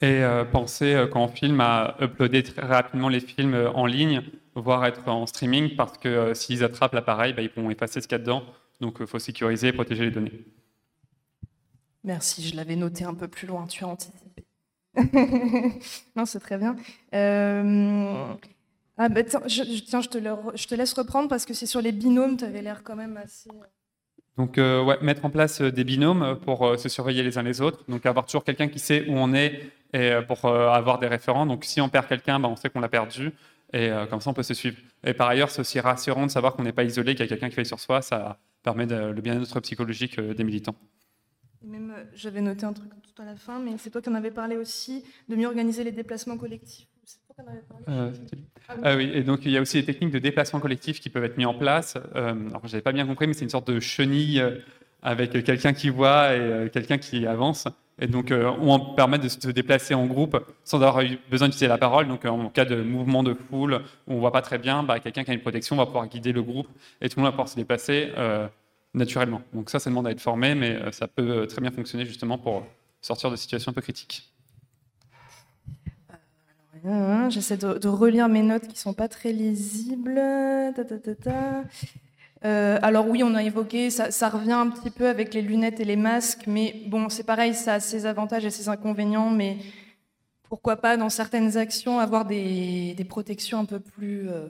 Et 0.00 0.22
euh, 0.22 0.44
penser, 0.44 0.94
euh, 0.94 1.06
quand 1.06 1.30
on 1.42 1.60
à 1.60 1.96
uploader 2.00 2.42
très 2.42 2.62
rapidement 2.62 3.08
les 3.08 3.20
films 3.20 3.54
euh, 3.54 3.70
en 3.70 3.86
ligne, 3.86 4.22
voire 4.54 4.84
être 4.84 5.08
en 5.08 5.26
streaming, 5.26 5.76
parce 5.76 5.98
que 5.98 6.08
euh, 6.08 6.34
s'ils 6.34 6.64
attrapent 6.64 6.94
l'appareil, 6.94 7.32
bah, 7.32 7.42
ils 7.42 7.50
pourront 7.50 7.70
effacer 7.70 8.00
ce 8.00 8.08
qu'il 8.08 8.16
y 8.16 8.20
a 8.20 8.24
dedans. 8.24 8.42
Donc 8.80 8.96
il 9.00 9.06
faut 9.06 9.18
sécuriser 9.18 9.68
et 9.68 9.72
protéger 9.72 10.04
les 10.04 10.10
données. 10.10 10.44
Merci, 12.04 12.42
je 12.42 12.56
l'avais 12.56 12.74
noté 12.76 13.04
un 13.04 13.14
peu 13.14 13.28
plus 13.28 13.46
loin, 13.46 13.66
tu 13.66 13.84
as 13.84 13.88
anticipé. 13.88 14.44
non, 16.16 16.26
c'est 16.26 16.40
très 16.40 16.58
bien. 16.58 16.76
Euh, 17.14 18.34
Ah, 18.98 19.08
bah, 19.08 19.22
tiens, 19.22 19.40
je 19.46 20.66
te 20.66 20.74
laisse 20.74 20.92
reprendre 20.94 21.28
parce 21.28 21.46
que 21.46 21.54
c'est 21.54 21.66
sur 21.66 21.80
les 21.80 21.92
binômes, 21.92 22.36
tu 22.36 22.44
avais 22.44 22.60
l'air 22.60 22.82
quand 22.82 22.96
même 22.96 23.16
assez. 23.16 23.50
Donc, 24.38 24.56
euh, 24.56 24.96
mettre 25.02 25.24
en 25.24 25.30
place 25.30 25.60
euh, 25.60 25.70
des 25.70 25.84
binômes 25.84 26.38
pour 26.42 26.66
euh, 26.66 26.76
se 26.76 26.88
surveiller 26.88 27.22
les 27.22 27.36
uns 27.36 27.42
les 27.42 27.60
autres. 27.60 27.84
Donc, 27.88 28.06
avoir 28.06 28.24
toujours 28.24 28.44
quelqu'un 28.44 28.68
qui 28.68 28.78
sait 28.78 29.06
où 29.08 29.12
on 29.12 29.34
est 29.34 29.70
et 29.94 30.12
pour 30.26 30.46
avoir 30.46 30.98
des 30.98 31.06
référents. 31.06 31.44
Donc, 31.44 31.66
si 31.66 31.78
on 31.82 31.90
perd 31.90 32.06
quelqu'un, 32.06 32.40
bah, 32.40 32.48
on 32.48 32.56
sait 32.56 32.70
qu'on 32.70 32.80
l'a 32.80 32.88
perdu. 32.88 33.30
Et 33.74 33.90
comme 34.08 34.22
ça, 34.22 34.30
on 34.30 34.32
peut 34.32 34.42
se 34.42 34.54
suivre. 34.54 34.78
Et 35.04 35.12
par 35.12 35.28
ailleurs, 35.28 35.50
c'est 35.50 35.60
aussi 35.60 35.80
rassurant 35.80 36.24
de 36.24 36.30
savoir 36.30 36.54
qu'on 36.54 36.62
n'est 36.62 36.72
pas 36.72 36.84
isolé, 36.84 37.14
qu'il 37.14 37.24
y 37.24 37.26
a 37.26 37.28
quelqu'un 37.28 37.50
qui 37.50 37.56
veille 37.56 37.66
sur 37.66 37.78
soi. 37.78 38.00
Ça 38.00 38.38
permet 38.62 38.86
le 38.86 39.20
bien-être 39.20 39.60
psychologique 39.60 40.18
des 40.18 40.44
militants. 40.44 40.76
Même, 41.62 41.92
j'avais 42.14 42.40
noté 42.40 42.64
un 42.64 42.72
truc 42.72 42.90
tout 43.02 43.20
à 43.20 43.26
la 43.26 43.36
fin, 43.36 43.58
mais 43.58 43.72
c'est 43.76 43.90
toi 43.90 44.00
qui 44.00 44.08
en 44.08 44.14
avais 44.14 44.30
parlé 44.30 44.56
aussi, 44.56 45.04
de 45.28 45.36
mieux 45.36 45.46
organiser 45.46 45.84
les 45.84 45.92
déplacements 45.92 46.38
collectifs. 46.38 46.86
Euh, 47.88 48.12
Ah 48.68 48.74
oui. 48.76 48.80
Ah 48.84 48.96
oui, 48.96 49.10
et 49.12 49.22
donc 49.22 49.40
il 49.44 49.50
y 49.52 49.58
a 49.58 49.60
aussi 49.60 49.78
des 49.78 49.84
techniques 49.84 50.12
de 50.12 50.18
déplacement 50.18 50.60
collectif 50.60 51.00
qui 51.00 51.10
peuvent 51.10 51.24
être 51.24 51.36
mises 51.36 51.46
en 51.46 51.54
place. 51.54 51.96
Euh, 52.14 52.48
alors, 52.48 52.62
j'avais 52.66 52.82
pas 52.82 52.92
bien 52.92 53.06
compris, 53.06 53.26
mais 53.26 53.34
c'est 53.34 53.44
une 53.44 53.50
sorte 53.50 53.70
de 53.70 53.80
chenille 53.80 54.40
euh, 54.40 54.58
avec 55.02 55.32
quelqu'un 55.44 55.72
qui 55.72 55.88
voit 55.90 56.34
et 56.34 56.38
euh, 56.40 56.68
quelqu'un 56.68 56.98
qui 56.98 57.26
avance. 57.26 57.68
Et 58.00 58.06
donc, 58.06 58.30
euh, 58.30 58.50
on 58.60 58.94
permet 58.94 59.18
de 59.18 59.28
se 59.28 59.48
déplacer 59.50 59.94
en 59.94 60.06
groupe 60.06 60.38
sans 60.64 60.82
avoir 60.82 61.02
besoin 61.30 61.48
d'utiliser 61.48 61.68
la 61.68 61.78
parole. 61.78 62.08
Donc, 62.08 62.24
en 62.24 62.48
cas 62.50 62.64
de 62.64 62.82
mouvement 62.82 63.22
de 63.22 63.34
foule 63.34 63.82
où 64.06 64.14
on 64.14 64.18
voit 64.18 64.32
pas 64.32 64.42
très 64.42 64.58
bien, 64.58 64.82
bah, 64.82 64.98
quelqu'un 65.00 65.24
qui 65.24 65.30
a 65.30 65.34
une 65.34 65.40
protection 65.40 65.76
va 65.76 65.86
pouvoir 65.86 66.06
guider 66.08 66.32
le 66.32 66.42
groupe 66.42 66.68
et 67.00 67.08
tout 67.08 67.18
le 67.18 67.22
monde 67.22 67.28
va 67.28 67.32
pouvoir 67.32 67.48
se 67.48 67.56
déplacer 67.56 68.10
naturellement. 68.94 69.42
Donc, 69.52 69.70
ça, 69.70 69.78
ça 69.78 69.90
demande 69.90 70.06
à 70.06 70.10
être 70.10 70.20
formé, 70.20 70.54
mais 70.54 70.78
ça 70.92 71.06
peut 71.08 71.46
très 71.46 71.60
bien 71.60 71.70
fonctionner 71.70 72.04
justement 72.06 72.38
pour 72.38 72.66
sortir 73.00 73.30
de 73.30 73.36
situations 73.36 73.70
un 73.70 73.74
peu 73.74 73.82
critiques. 73.82 74.31
Hein, 76.84 77.30
J'essaie 77.30 77.56
de, 77.56 77.88
relire 77.88 78.28
mes 78.28 78.42
notes 78.42 78.66
qui 78.66 78.78
sont 78.78 78.94
pas 78.94 79.08
très 79.08 79.32
lisibles. 79.32 80.20
Euh, 82.44 82.78
alors 82.82 83.08
oui, 83.08 83.22
on 83.22 83.34
a 83.36 83.42
évoqué, 83.42 83.90
ça, 83.90 84.28
revient 84.28 84.52
un 84.52 84.68
petit 84.68 84.90
peu 84.90 85.06
avec 85.06 85.32
les 85.32 85.42
lunettes 85.42 85.78
et 85.78 85.84
les 85.84 85.96
masques, 85.96 86.48
mais 86.48 86.82
bon, 86.88 87.08
c'est 87.08 87.22
pareil, 87.22 87.54
ça 87.54 87.74
a 87.74 87.80
ses 87.80 88.04
avantages 88.04 88.44
et 88.44 88.50
ses 88.50 88.68
inconvénients, 88.68 89.30
mais 89.30 89.58
pourquoi 90.48 90.76
pas 90.76 90.96
dans 90.96 91.08
certaines 91.08 91.56
actions 91.56 92.00
avoir 92.00 92.24
des, 92.24 92.96
protections 93.08 93.60
un 93.60 93.64
peu 93.64 93.78
plus 93.78 94.28
euh, 94.28 94.48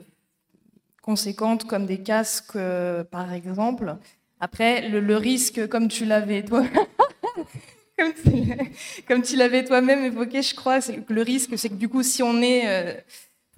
conséquentes, 1.03 1.65
comme 1.65 1.85
des 1.85 2.01
casques, 2.01 2.55
euh, 2.55 3.03
par 3.03 3.31
exemple. 3.31 3.95
Après, 4.39 4.89
le 4.89 5.17
risque, 5.17 5.67
comme 5.67 5.87
tu 5.87 6.05
l'avais 6.05 6.43
toi, 6.43 6.63
comme 9.07 9.21
tu, 9.21 9.35
l'avais 9.35 9.63
toi-même 9.63 10.03
évoqué, 10.03 10.41
je 10.41 10.55
crois, 10.55 10.79
que 10.81 11.13
le 11.13 11.21
risque, 11.21 11.57
c'est 11.57 11.69
que 11.69 11.75
du 11.75 11.89
coup, 11.89 12.03
si 12.03 12.23
on 12.23 12.41
est 12.41 12.67
euh, 12.67 12.93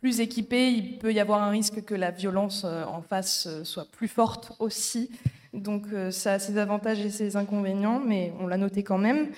plus 0.01 0.19
équipé, 0.19 0.69
il 0.69 0.97
peut 0.97 1.13
y 1.13 1.19
avoir 1.19 1.41
un 1.41 1.49
risque 1.49 1.83
que 1.85 1.95
la 1.95 2.11
violence 2.11 2.63
euh, 2.65 2.83
en 2.85 3.01
face 3.01 3.47
euh, 3.47 3.63
soit 3.63 3.89
plus 3.91 4.07
forte 4.07 4.51
aussi. 4.59 5.09
Donc, 5.53 5.85
ça 6.09 6.33
a 6.33 6.39
ses 6.39 6.57
avantages 6.57 6.99
et 6.99 7.09
ses 7.09 7.37
inconvénients, 7.37 8.01
mais 8.05 8.33
on 8.41 8.47
l'a 8.47 8.57
noté 8.57 8.83
quand 8.83 8.97
même. 8.97 9.29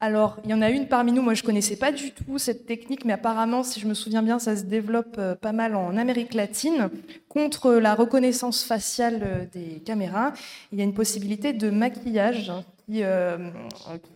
Alors, 0.00 0.38
il 0.42 0.50
y 0.50 0.54
en 0.54 0.60
a 0.60 0.70
une 0.70 0.88
parmi 0.88 1.12
nous, 1.12 1.22
moi 1.22 1.34
je 1.34 1.44
connaissais 1.44 1.76
pas 1.76 1.92
du 1.92 2.10
tout 2.10 2.36
cette 2.38 2.66
technique, 2.66 3.04
mais 3.04 3.12
apparemment, 3.12 3.62
si 3.62 3.78
je 3.78 3.86
me 3.86 3.94
souviens 3.94 4.24
bien, 4.24 4.40
ça 4.40 4.56
se 4.56 4.64
développe 4.64 5.20
pas 5.40 5.52
mal 5.52 5.76
en 5.76 5.96
Amérique 5.96 6.34
latine. 6.34 6.90
Contre 7.28 7.74
la 7.74 7.94
reconnaissance 7.94 8.64
faciale 8.64 9.48
des 9.52 9.80
caméras, 9.86 10.32
il 10.72 10.78
y 10.78 10.80
a 10.80 10.84
une 10.84 10.94
possibilité 10.94 11.52
de 11.52 11.70
maquillage 11.70 12.50
hein, 12.50 12.64
qui, 12.86 13.02
euh, 13.02 13.50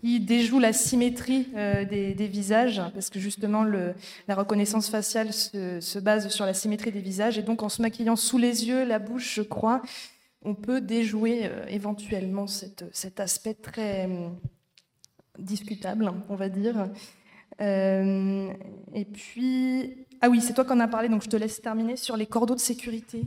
qui 0.00 0.20
déjoue 0.20 0.60
la 0.60 0.72
symétrie 0.72 1.48
euh, 1.56 1.84
des, 1.84 2.28
visages, 2.28 2.80
parce 2.94 3.10
que 3.10 3.18
justement, 3.18 3.64
la 3.64 4.34
reconnaissance 4.34 4.88
faciale 4.88 5.32
se, 5.32 5.80
se 5.80 5.98
base 5.98 6.28
sur 6.28 6.46
la 6.46 6.54
symétrie 6.54 6.92
des 6.92 7.00
visages, 7.00 7.36
et 7.36 7.42
donc 7.42 7.62
en 7.62 7.68
se 7.68 7.82
maquillant 7.82 8.16
sous 8.16 8.38
les 8.38 8.68
yeux, 8.68 8.84
la 8.84 8.98
bouche, 8.98 9.34
je 9.34 9.42
crois, 9.42 9.82
on 10.42 10.54
peut 10.54 10.80
déjouer 10.80 11.46
euh, 11.46 11.66
éventuellement 11.68 12.46
cet 12.46 13.20
aspect 13.20 13.54
très 13.54 14.08
discutable, 15.38 16.12
on 16.28 16.36
va 16.36 16.48
dire. 16.48 16.88
Et 17.58 19.04
puis, 19.12 20.06
ah 20.20 20.30
oui, 20.30 20.40
c'est 20.40 20.54
toi 20.54 20.64
qui 20.64 20.72
en 20.72 20.80
as 20.80 20.88
parlé, 20.88 21.08
donc 21.08 21.22
je 21.22 21.28
te 21.28 21.36
laisse 21.36 21.60
terminer 21.60 21.96
sur 21.96 22.16
les 22.16 22.26
cordeaux 22.26 22.54
de 22.54 22.60
sécurité. 22.60 23.22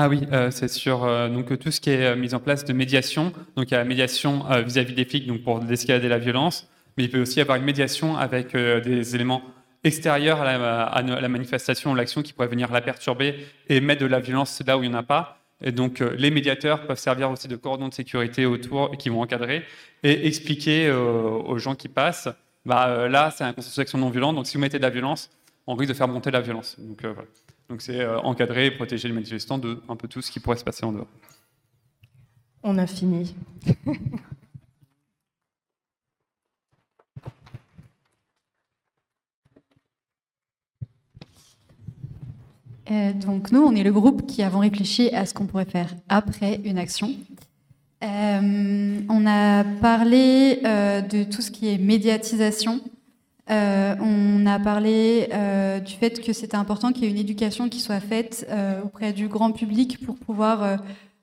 Ah 0.00 0.08
oui, 0.08 0.20
euh, 0.30 0.52
c'est 0.52 0.68
sur 0.68 1.02
euh, 1.02 1.28
donc, 1.28 1.58
tout 1.58 1.72
ce 1.72 1.80
qui 1.80 1.90
est 1.90 2.12
euh, 2.12 2.14
mise 2.14 2.32
en 2.32 2.38
place 2.38 2.64
de 2.64 2.72
médiation. 2.72 3.32
Donc 3.56 3.68
il 3.68 3.72
y 3.72 3.74
a 3.74 3.78
la 3.78 3.84
médiation 3.84 4.48
euh, 4.48 4.62
vis-à-vis 4.62 4.94
des 4.94 5.04
flics 5.04 5.26
donc 5.26 5.42
pour 5.42 5.60
escalader 5.68 6.06
la 6.06 6.18
violence, 6.18 6.68
mais 6.96 7.02
il 7.02 7.10
peut 7.10 7.20
aussi 7.20 7.38
y 7.38 7.40
avoir 7.40 7.58
une 7.58 7.64
médiation 7.64 8.16
avec 8.16 8.54
des 8.54 9.16
éléments 9.16 9.42
extérieurs 9.82 10.40
à 10.40 11.02
la, 11.02 11.28
manifestation 11.28 11.90
ou 11.90 11.94
l'action 11.96 12.22
qui 12.22 12.32
pourraient 12.32 12.46
venir 12.46 12.70
la 12.70 12.80
perturber 12.80 13.44
et 13.68 13.80
mettre 13.80 14.02
de 14.02 14.06
la 14.06 14.20
violence 14.20 14.62
là 14.64 14.78
où 14.78 14.84
il 14.84 14.88
n'y 14.88 14.94
en 14.94 14.98
a 14.98 15.02
pas. 15.02 15.40
Et 15.64 15.72
donc 15.72 15.98
les 15.98 16.30
médiateurs 16.30 16.86
peuvent 16.86 16.96
servir 16.96 17.28
aussi 17.32 17.48
de 17.48 17.56
cordons 17.56 17.88
de 17.88 17.94
sécurité 17.94 18.46
autour 18.46 18.92
qui 18.98 19.08
vont 19.08 19.22
encadrer 19.22 19.64
et 20.04 20.28
expliquer 20.28 20.92
aux 20.92 21.58
gens 21.58 21.74
qui 21.74 21.88
passent, 21.88 22.28
bah, 22.64 23.08
là 23.08 23.32
c'est 23.36 23.42
un 23.42 23.52
consensus 23.52 23.78
d'action 23.78 23.98
non 23.98 24.10
violente, 24.10 24.36
donc 24.36 24.46
si 24.46 24.58
vous 24.58 24.60
mettez 24.60 24.78
de 24.78 24.84
la 24.84 24.90
violence, 24.90 25.28
on 25.66 25.74
risque 25.74 25.90
de 25.90 25.96
faire 25.96 26.06
monter 26.06 26.30
la 26.30 26.40
violence. 26.40 26.76
Donc 26.78 27.02
voilà. 27.02 27.24
Donc 27.68 27.82
c'est 27.82 28.00
euh, 28.00 28.18
encadrer 28.20 28.66
et 28.66 28.70
protéger 28.70 29.08
les 29.08 29.14
manifestants 29.14 29.58
de 29.58 29.80
un 29.88 29.96
peu 29.96 30.08
tout 30.08 30.22
ce 30.22 30.30
qui 30.30 30.40
pourrait 30.40 30.56
se 30.56 30.64
passer 30.64 30.84
en 30.84 30.92
dehors. 30.92 31.08
On 32.62 32.78
a 32.78 32.86
fini. 32.86 33.34
Euh, 42.90 43.12
donc 43.12 43.52
nous, 43.52 43.60
on 43.60 43.74
est 43.74 43.82
le 43.82 43.92
groupe 43.92 44.26
qui 44.26 44.42
avons 44.42 44.60
réfléchi 44.60 45.10
à 45.14 45.26
ce 45.26 45.34
qu'on 45.34 45.44
pourrait 45.44 45.66
faire 45.66 45.94
après 46.08 46.58
une 46.64 46.78
action. 46.78 47.10
Euh, 48.02 49.00
on 49.10 49.26
a 49.26 49.62
parlé 49.82 50.56
de 50.62 51.24
tout 51.24 51.42
ce 51.42 51.50
qui 51.50 51.68
est 51.68 51.76
médiatisation, 51.76 52.80
euh, 53.50 53.94
on 54.00 54.44
a 54.46 54.58
parlé 54.58 55.28
euh, 55.32 55.80
du 55.80 55.94
fait 55.94 56.22
que 56.22 56.32
c'était 56.32 56.56
important 56.56 56.92
qu'il 56.92 57.04
y 57.04 57.06
ait 57.06 57.10
une 57.10 57.18
éducation 57.18 57.68
qui 57.68 57.80
soit 57.80 58.00
faite 58.00 58.46
euh, 58.50 58.82
auprès 58.82 59.12
du 59.12 59.28
grand 59.28 59.52
public 59.52 60.04
pour 60.04 60.16
pouvoir 60.16 60.78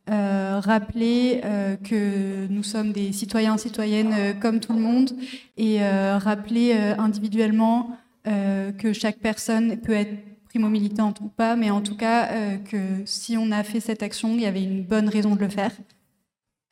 rappeler 0.07 1.41
que 1.83 2.45
nous 2.47 2.61
sommes 2.61 2.91
des 2.91 3.11
citoyens, 3.11 3.57
citoyennes 3.57 4.39
comme 4.39 4.59
tout 4.59 4.73
le 4.73 4.79
monde 4.79 5.09
et 5.57 5.79
rappeler 5.81 6.73
individuellement 6.99 7.97
que 8.23 8.93
chaque 8.93 9.17
personne 9.17 9.77
peut 9.77 9.93
être 9.93 10.13
primo-militante 10.47 11.21
ou 11.21 11.27
pas, 11.29 11.55
mais 11.55 11.71
en 11.71 11.81
tout 11.81 11.97
cas 11.97 12.29
que 12.69 13.01
si 13.05 13.35
on 13.35 13.49
a 13.49 13.63
fait 13.63 13.79
cette 13.79 14.03
action, 14.03 14.35
il 14.35 14.41
y 14.41 14.45
avait 14.45 14.63
une 14.63 14.83
bonne 14.83 15.09
raison 15.09 15.33
de 15.33 15.39
le 15.39 15.49
faire. 15.49 15.71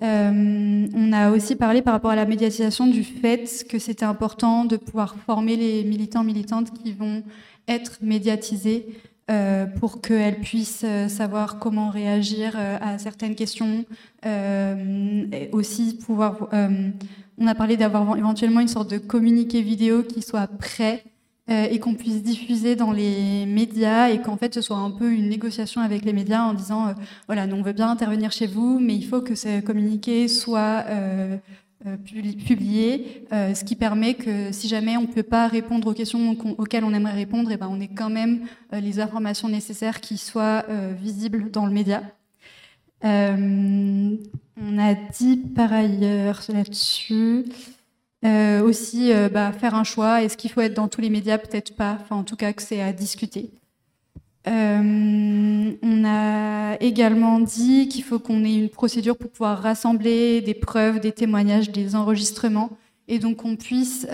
Euh, 0.03 0.87
on 0.93 1.13
a 1.13 1.31
aussi 1.31 1.55
parlé 1.55 1.81
par 1.81 1.93
rapport 1.93 2.11
à 2.11 2.15
la 2.15 2.25
médiatisation 2.25 2.87
du 2.87 3.03
fait 3.03 3.65
que 3.69 3.79
c'était 3.79 4.05
important 4.05 4.65
de 4.65 4.75
pouvoir 4.75 5.15
former 5.25 5.55
les 5.55 5.83
militants 5.83 6.23
militantes 6.23 6.71
qui 6.73 6.91
vont 6.91 7.23
être 7.67 7.99
médiatisés 8.01 8.85
euh, 9.31 9.65
pour 9.65 10.01
qu'elles 10.01 10.41
puissent 10.41 10.83
euh, 10.83 11.07
savoir 11.07 11.57
comment 11.57 11.89
réagir 11.89 12.57
à 12.57 12.97
certaines 12.97 13.35
questions. 13.35 13.85
Aussi 15.51 15.97
pouvoir. 16.05 16.49
on 17.37 17.47
a 17.47 17.55
parlé 17.55 17.77
d'avoir 17.77 18.17
éventuellement 18.17 18.59
une 18.59 18.67
sorte 18.67 18.89
de 18.89 18.97
communiqué 18.97 19.61
vidéo 19.61 20.03
qui 20.03 20.21
soit 20.21 20.47
prêt 20.47 21.03
euh, 21.49 21.67
et 21.69 21.79
qu'on 21.79 21.93
puisse 21.93 22.23
diffuser 22.23 22.75
dans 22.75 22.91
les 22.91 23.45
médias 23.45 24.09
et 24.09 24.21
qu'en 24.21 24.37
fait 24.37 24.53
ce 24.53 24.61
soit 24.61 24.77
un 24.77 24.91
peu 24.91 25.11
une 25.11 25.27
négociation 25.27 25.81
avec 25.81 26.05
les 26.05 26.13
médias 26.13 26.43
en 26.43 26.53
disant 26.53 26.87
euh, 26.87 26.93
voilà, 27.27 27.47
nous 27.47 27.57
on 27.57 27.61
veut 27.61 27.73
bien 27.73 27.89
intervenir 27.89 28.31
chez 28.31 28.47
vous, 28.47 28.79
mais 28.79 28.95
il 28.95 29.05
faut 29.05 29.21
que 29.21 29.35
ce 29.35 29.59
communiqué 29.59 30.27
soit 30.29 30.85
euh, 30.87 31.37
publi- 32.05 32.37
publié, 32.37 33.25
ce 33.31 33.63
qui 33.65 33.75
permet 33.75 34.13
que 34.13 34.53
si 34.53 34.69
jamais 34.69 34.95
on 34.95 35.01
ne 35.01 35.07
peut 35.07 35.21
pas 35.21 35.49
répondre 35.49 35.89
aux 35.89 35.93
questions 35.93 36.37
auxquelles 36.57 36.85
on 36.85 36.93
aimerait 36.93 37.11
répondre, 37.13 37.51
et 37.51 37.57
ben 37.57 37.67
on 37.69 37.81
ait 37.81 37.89
quand 37.89 38.09
même 38.09 38.47
les 38.71 39.01
informations 39.01 39.49
nécessaires 39.49 39.99
qui 39.99 40.17
soient 40.17 40.63
visibles 40.97 41.51
dans 41.51 41.65
le 41.65 41.73
média. 41.73 42.01
On 43.03 44.77
a 44.77 44.93
dit 44.93 45.35
par 45.35 45.73
ailleurs 45.73 46.41
là-dessus. 46.47 47.43
Euh, 48.25 48.61
aussi, 48.61 49.11
euh, 49.11 49.27
bah, 49.29 49.51
faire 49.51 49.75
un 49.75 49.83
choix. 49.83 50.23
Est-ce 50.23 50.37
qu'il 50.37 50.49
faut 50.49 50.61
être 50.61 50.73
dans 50.73 50.87
tous 50.87 51.01
les 51.01 51.09
médias? 51.09 51.37
Peut-être 51.37 51.75
pas. 51.75 51.97
Enfin, 52.01 52.15
en 52.15 52.23
tout 52.23 52.35
cas, 52.35 52.53
que 52.53 52.61
c'est 52.61 52.81
à 52.81 52.93
discuter. 52.93 53.51
Euh, 54.47 55.71
on 55.81 56.05
a 56.05 56.75
également 56.81 57.39
dit 57.39 57.87
qu'il 57.87 58.03
faut 58.03 58.19
qu'on 58.19 58.43
ait 58.43 58.55
une 58.55 58.69
procédure 58.69 59.17
pour 59.17 59.31
pouvoir 59.31 59.59
rassembler 59.59 60.41
des 60.41 60.53
preuves, 60.53 60.99
des 60.99 61.13
témoignages, 61.13 61.69
des 61.69 61.95
enregistrements, 61.95 62.71
et 63.07 63.19
donc 63.19 63.37
qu'on 63.37 63.55
puisse 63.55 64.05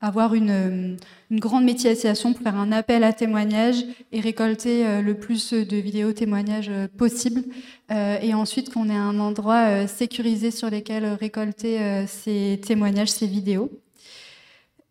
avoir 0.00 0.34
une, 0.34 0.50
euh, 0.50 0.96
une 1.30 1.40
grande 1.40 1.64
médiatisation 1.64 2.32
pour 2.32 2.42
faire 2.42 2.56
un 2.56 2.70
appel 2.70 3.02
à 3.02 3.12
témoignages 3.12 3.84
et 4.12 4.20
récolter 4.20 4.86
euh, 4.86 5.02
le 5.02 5.14
plus 5.14 5.52
de 5.52 5.76
vidéos 5.76 6.12
témoignages 6.12 6.70
euh, 6.70 6.86
possible, 6.88 7.42
et 7.90 8.34
ensuite 8.34 8.70
qu'on 8.70 8.90
ait 8.90 8.94
un 8.94 9.18
endroit 9.18 9.86
sécurisé 9.86 10.50
sur 10.50 10.68
lesquels 10.68 11.06
récolter 11.06 12.04
ces 12.06 12.60
témoignages, 12.62 13.08
ces 13.08 13.26
vidéos. 13.26 13.70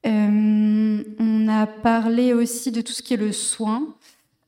On 0.04 1.48
a 1.48 1.68
parlé 1.68 2.34
aussi 2.34 2.72
de 2.72 2.82
tout 2.82 2.94
ce 2.94 3.04
qui 3.04 3.14
est 3.14 3.18
le 3.18 3.32
soin. 3.32 3.94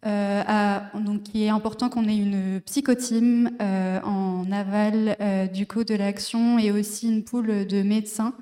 Donc, 0.04 1.22
il 1.36 1.44
est 1.44 1.50
important 1.50 1.90
qu'on 1.90 2.08
ait 2.08 2.18
une 2.18 2.60
psychoteam 2.62 3.52
euh, 3.62 4.02
en 4.02 4.52
aval 4.52 5.16
du 5.54 5.68
coup 5.68 5.84
de 5.84 5.94
l'action 5.94 6.58
et 6.58 6.72
aussi 6.72 7.08
une 7.08 7.24
poule 7.24 7.68
de 7.68 7.84
médecins 7.84 8.34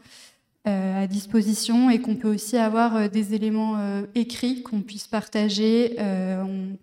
euh, 0.67 1.03
à 1.03 1.07
disposition 1.07 1.89
et 1.89 2.01
qu'on 2.01 2.15
peut 2.15 2.27
aussi 2.27 2.57
avoir 2.57 2.95
euh, 2.97 3.07
des 3.07 3.33
éléments 3.33 3.77
euh, 3.77 4.01
écrits 4.15 4.63
qu'on 4.63 4.81
puisse 4.81 5.07
partager 5.07 5.95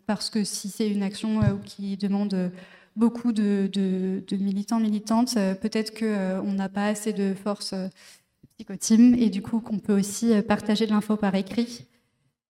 parce 0.07 0.31
que 0.31 0.43
si 0.43 0.71
c'est 0.71 0.89
une 0.89 1.03
action 1.03 1.41
qui 1.67 1.99
demande 1.99 2.51
beaucoup 2.97 3.33
de, 3.33 3.71
militants 4.33 4.81
militantes, 4.81 5.35
peut-être 5.61 5.99
qu'on 5.99 6.53
n'a 6.53 6.69
pas 6.71 6.87
assez 6.87 7.13
de 7.13 7.35
force 7.35 7.75
psychoteam 8.57 9.15
et 9.15 9.29
du 9.29 9.43
coup 9.43 9.61
qu'on 9.61 9.79
peut 9.79 9.99
aussi 9.99 10.33
partager 10.49 10.87
de 10.87 10.93
l'info 10.93 11.17
par 11.17 11.35
écrit. 11.35 11.85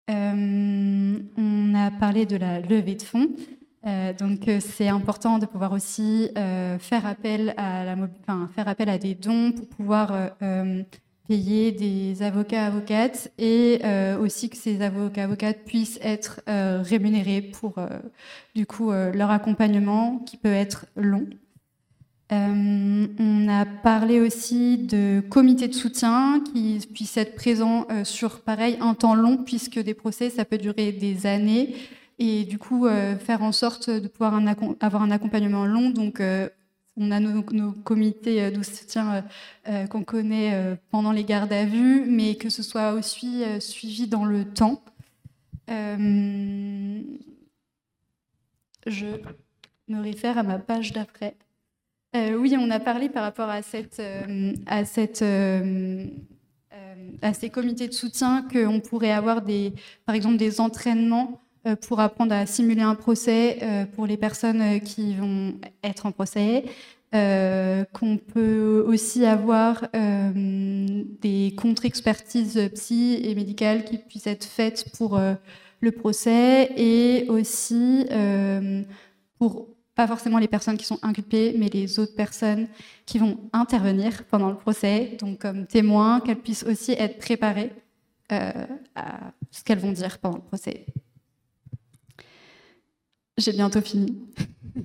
On 0.08 1.74
a 1.74 1.90
parlé 1.90 2.26
de 2.26 2.36
la 2.36 2.60
levée 2.60 2.94
de 2.94 3.02
fonds. 3.02 3.30
Donc 4.18 4.48
c'est 4.60 4.88
important 4.88 5.38
de 5.38 5.46
pouvoir 5.46 5.72
aussi 5.72 6.28
faire 6.34 7.06
appel 7.06 7.54
à 7.56 7.84
la, 7.84 7.96
faire 8.54 8.68
appel 8.68 8.88
à 8.88 8.98
des 8.98 9.14
dons 9.14 9.52
pour 9.52 9.66
pouvoir 9.66 10.30
payer 11.28 11.72
des 11.72 12.22
avocats 12.22 12.66
avocates 12.66 13.32
et 13.38 13.80
euh, 13.84 14.18
aussi 14.18 14.50
que 14.50 14.56
ces 14.56 14.82
avocats 14.82 15.24
avocates 15.24 15.64
puissent 15.64 15.98
être 16.02 16.42
euh, 16.48 16.82
rémunérés 16.82 17.40
pour 17.40 17.78
euh, 17.78 17.88
du 18.54 18.66
coup 18.66 18.92
leur 18.92 19.30
accompagnement 19.30 20.18
qui 20.18 20.36
peut 20.36 20.52
être 20.52 20.86
long. 20.96 21.26
On 22.30 23.46
a 23.48 23.64
parlé 23.64 24.18
aussi 24.18 24.78
de 24.78 25.20
comités 25.20 25.68
de 25.68 25.74
soutien 25.74 26.42
qui 26.52 26.80
puissent 26.92 27.16
être 27.16 27.36
présents 27.36 27.86
sur 28.02 28.40
pareil 28.40 28.76
un 28.80 28.94
temps 28.94 29.14
long 29.14 29.36
puisque 29.36 29.78
des 29.78 29.94
procès 29.94 30.30
ça 30.30 30.44
peut 30.44 30.58
durer 30.58 30.90
des 30.90 31.26
années 31.26 31.76
et 32.18 32.44
du 32.44 32.58
coup 32.58 32.88
faire 33.20 33.42
en 33.42 33.52
sorte 33.52 33.88
de 33.88 34.08
pouvoir 34.08 34.40
avoir 34.80 35.02
un 35.02 35.10
accompagnement 35.12 35.64
long 35.64 35.90
donc 35.90 36.20
on 36.96 37.10
a 37.10 37.18
nos, 37.20 37.42
comités 37.72 38.42
euh, 38.42 38.50
de 38.50 38.62
soutien 38.62 39.14
euh, 39.14 39.20
euh, 39.68 39.86
qu'on 39.86 40.04
connaît 40.04 40.78
pendant 40.90 41.12
les 41.12 41.24
gardes 41.24 41.52
à 41.52 41.64
vue, 41.64 42.04
mais 42.06 42.36
que 42.36 42.48
ce 42.48 42.62
soit 42.62 42.92
aussi 42.92 43.42
suivi 43.60 44.06
dans 44.06 44.24
le 44.24 44.44
temps. 44.44 44.82
Je 48.86 49.06
me 49.88 50.00
réfère 50.02 50.38
à 50.38 50.42
ma 50.42 50.58
page 50.58 50.92
d'après. 50.92 51.36
Oui, 52.14 52.54
on 52.58 52.70
a 52.70 52.78
parlé 52.78 53.08
par 53.08 53.24
rapport 53.24 53.48
à, 53.48 53.60
à, 54.66 54.84
ces 57.34 57.50
comités 57.50 57.88
de 57.88 57.92
soutien 57.92 58.46
qu'on 58.52 58.78
pourrait 58.80 59.10
avoir 59.10 59.42
des, 59.42 59.72
par 60.06 60.14
exemple 60.14 60.36
des 60.36 60.60
entraînements 60.60 61.43
pour 61.80 62.00
apprendre 62.00 62.34
à 62.34 62.46
simuler 62.46 62.82
un 62.82 62.94
procès 62.94 63.58
euh, 63.62 63.84
pour 63.86 64.06
les 64.06 64.16
personnes 64.16 64.60
euh, 64.60 64.78
qui 64.78 65.14
vont 65.14 65.54
être 65.82 66.06
en 66.06 66.12
procès, 66.12 66.64
euh, 67.14 67.84
qu'on 67.92 68.16
peut 68.16 68.84
aussi 68.86 69.24
avoir 69.24 69.86
euh, 69.94 71.04
des 71.20 71.54
contre-expertises 71.56 72.70
psy 72.74 73.20
et 73.22 73.34
médicales 73.34 73.84
qui 73.84 73.98
puissent 73.98 74.26
être 74.26 74.44
faites 74.44 74.86
pour 74.96 75.16
euh, 75.16 75.34
le 75.80 75.92
procès 75.92 76.72
et 76.76 77.26
aussi 77.28 78.06
euh, 78.10 78.82
pour 79.38 79.68
pas 79.94 80.08
forcément 80.08 80.38
les 80.38 80.48
personnes 80.48 80.76
qui 80.76 80.86
sont 80.86 80.98
inculpées, 81.02 81.54
mais 81.56 81.68
les 81.68 82.00
autres 82.00 82.16
personnes 82.16 82.66
qui 83.06 83.18
vont 83.18 83.38
intervenir 83.52 84.24
pendant 84.24 84.50
le 84.50 84.56
procès, 84.56 85.16
donc 85.20 85.38
comme 85.38 85.66
témoins, 85.66 86.20
qu'elles 86.20 86.40
puissent 86.40 86.64
aussi 86.64 86.92
être 86.92 87.18
préparées 87.18 87.70
euh, 88.32 88.66
à 88.96 89.32
ce 89.52 89.62
qu'elles 89.62 89.78
vont 89.78 89.92
dire 89.92 90.18
pendant 90.18 90.38
le 90.38 90.42
procès. 90.42 90.86
J'ai 93.38 93.52
bientôt 93.52 93.80
fini. 93.80 94.14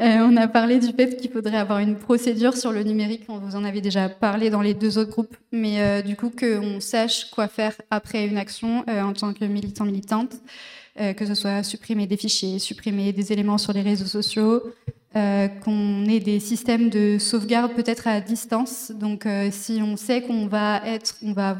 Euh, 0.00 0.18
on 0.28 0.36
a 0.36 0.48
parlé 0.48 0.80
du 0.80 0.88
fait 0.88 1.16
qu'il 1.16 1.30
faudrait 1.30 1.56
avoir 1.56 1.78
une 1.78 1.96
procédure 1.96 2.56
sur 2.56 2.72
le 2.72 2.82
numérique. 2.82 3.22
On 3.28 3.38
vous 3.38 3.54
en 3.54 3.62
avait 3.62 3.80
déjà 3.80 4.08
parlé 4.08 4.50
dans 4.50 4.60
les 4.60 4.74
deux 4.74 4.98
autres 4.98 5.10
groupes, 5.10 5.36
mais 5.52 5.80
euh, 5.80 6.02
du 6.02 6.16
coup 6.16 6.30
qu'on 6.30 6.80
sache 6.80 7.30
quoi 7.30 7.46
faire 7.46 7.74
après 7.90 8.26
une 8.26 8.36
action 8.36 8.84
euh, 8.88 9.02
en 9.02 9.12
tant 9.12 9.32
que 9.32 9.44
militant 9.44 9.84
militante, 9.84 10.34
que 10.96 11.24
ce 11.24 11.34
soit 11.34 11.62
supprimer 11.62 12.06
des 12.06 12.16
fichiers, 12.16 12.58
supprimer 12.58 13.12
des 13.12 13.32
éléments 13.32 13.58
sur 13.58 13.72
les 13.72 13.82
réseaux 13.82 14.06
sociaux, 14.06 14.62
qu'on 15.14 16.04
ait 16.06 16.20
des 16.20 16.40
systèmes 16.40 16.90
de 16.90 17.16
sauvegarde 17.18 17.72
peut-être 17.74 18.08
à 18.08 18.20
distance. 18.20 18.90
Donc 18.90 19.26
si 19.52 19.80
on 19.82 19.96
sait 19.96 20.20
qu'on 20.22 20.48
va 20.48 20.82
être, 20.84 21.16
on 21.22 21.32
va 21.32 21.56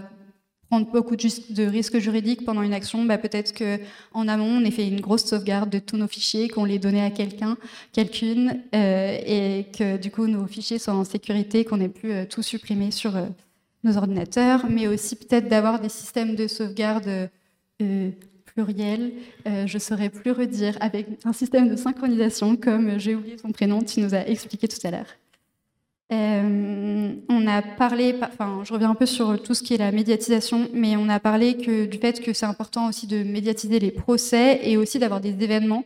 prendre 0.72 0.90
beaucoup 0.90 1.16
de, 1.16 1.66
risques 1.66 1.98
juridiques 1.98 2.46
pendant 2.46 2.62
une 2.62 2.72
action, 2.72 3.04
bah, 3.04 3.18
peut-être 3.18 3.52
qu'en 3.52 4.26
amont, 4.26 4.58
on 4.58 4.64
ait 4.64 4.70
fait 4.70 4.88
une 4.88 5.02
grosse 5.02 5.26
sauvegarde 5.26 5.68
de 5.68 5.78
tous 5.78 5.98
nos 5.98 6.08
fichiers, 6.08 6.48
qu'on 6.48 6.64
les 6.64 6.78
donnait 6.78 7.04
à 7.04 7.10
quelqu'un, 7.10 7.58
quelqu'une, 7.92 8.58
euh, 8.74 9.18
et 9.26 9.66
que 9.76 9.98
du 9.98 10.10
coup 10.10 10.26
nos 10.26 10.46
fichiers 10.46 10.78
soient 10.78 10.94
en 10.94 11.04
sécurité, 11.04 11.66
qu'on 11.66 11.78
ait 11.78 11.90
pu 11.90 12.10
euh, 12.10 12.24
tout 12.24 12.40
supprimer 12.42 12.90
sur 12.90 13.14
euh, 13.16 13.26
nos 13.84 13.98
ordinateurs, 13.98 14.64
mais 14.70 14.86
aussi 14.86 15.14
peut-être 15.14 15.46
d'avoir 15.46 15.78
des 15.78 15.90
systèmes 15.90 16.36
de 16.36 16.46
sauvegarde 16.46 17.28
pluriels, 18.54 19.12
euh, 19.46 19.66
je 19.66 19.78
saurais 19.78 20.08
plus 20.08 20.30
redire, 20.30 20.78
avec 20.80 21.06
un 21.26 21.34
système 21.34 21.68
de 21.68 21.76
synchronisation, 21.76 22.56
comme 22.56 22.98
j'ai 22.98 23.14
oublié 23.14 23.36
ton 23.36 23.52
prénom, 23.52 23.82
tu 23.82 24.00
nous 24.00 24.14
as 24.14 24.26
expliqué 24.26 24.68
tout 24.68 24.86
à 24.86 24.90
l'heure. 24.90 25.06
Euh, 26.12 27.14
on 27.30 27.46
a 27.46 27.62
parlé, 27.62 28.14
enfin, 28.22 28.62
je 28.64 28.72
reviens 28.72 28.90
un 28.90 28.94
peu 28.94 29.06
sur 29.06 29.42
tout 29.42 29.54
ce 29.54 29.62
qui 29.62 29.74
est 29.74 29.78
la 29.78 29.92
médiatisation, 29.92 30.68
mais 30.74 30.96
on 30.96 31.08
a 31.08 31.18
parlé 31.18 31.56
que, 31.56 31.86
du 31.86 31.98
fait 31.98 32.20
que 32.20 32.34
c'est 32.34 32.44
important 32.44 32.88
aussi 32.88 33.06
de 33.06 33.22
médiatiser 33.22 33.78
les 33.78 33.90
procès 33.90 34.60
et 34.62 34.76
aussi 34.76 34.98
d'avoir 34.98 35.20
des 35.20 35.30
événements 35.42 35.84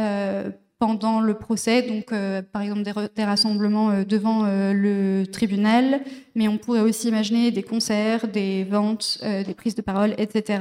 euh, 0.00 0.48
pendant 0.78 1.20
le 1.20 1.34
procès, 1.34 1.82
donc 1.82 2.12
euh, 2.12 2.40
par 2.40 2.62
exemple 2.62 2.82
des, 3.14 3.24
rassemblements 3.24 4.02
devant 4.04 4.44
le 4.46 5.24
tribunal, 5.26 6.00
mais 6.34 6.48
on 6.48 6.56
pourrait 6.56 6.80
aussi 6.80 7.08
imaginer 7.08 7.50
des 7.50 7.62
concerts, 7.62 8.28
des 8.28 8.64
ventes, 8.64 9.18
des 9.22 9.54
prises 9.54 9.74
de 9.74 9.82
parole, 9.82 10.14
etc. 10.16 10.60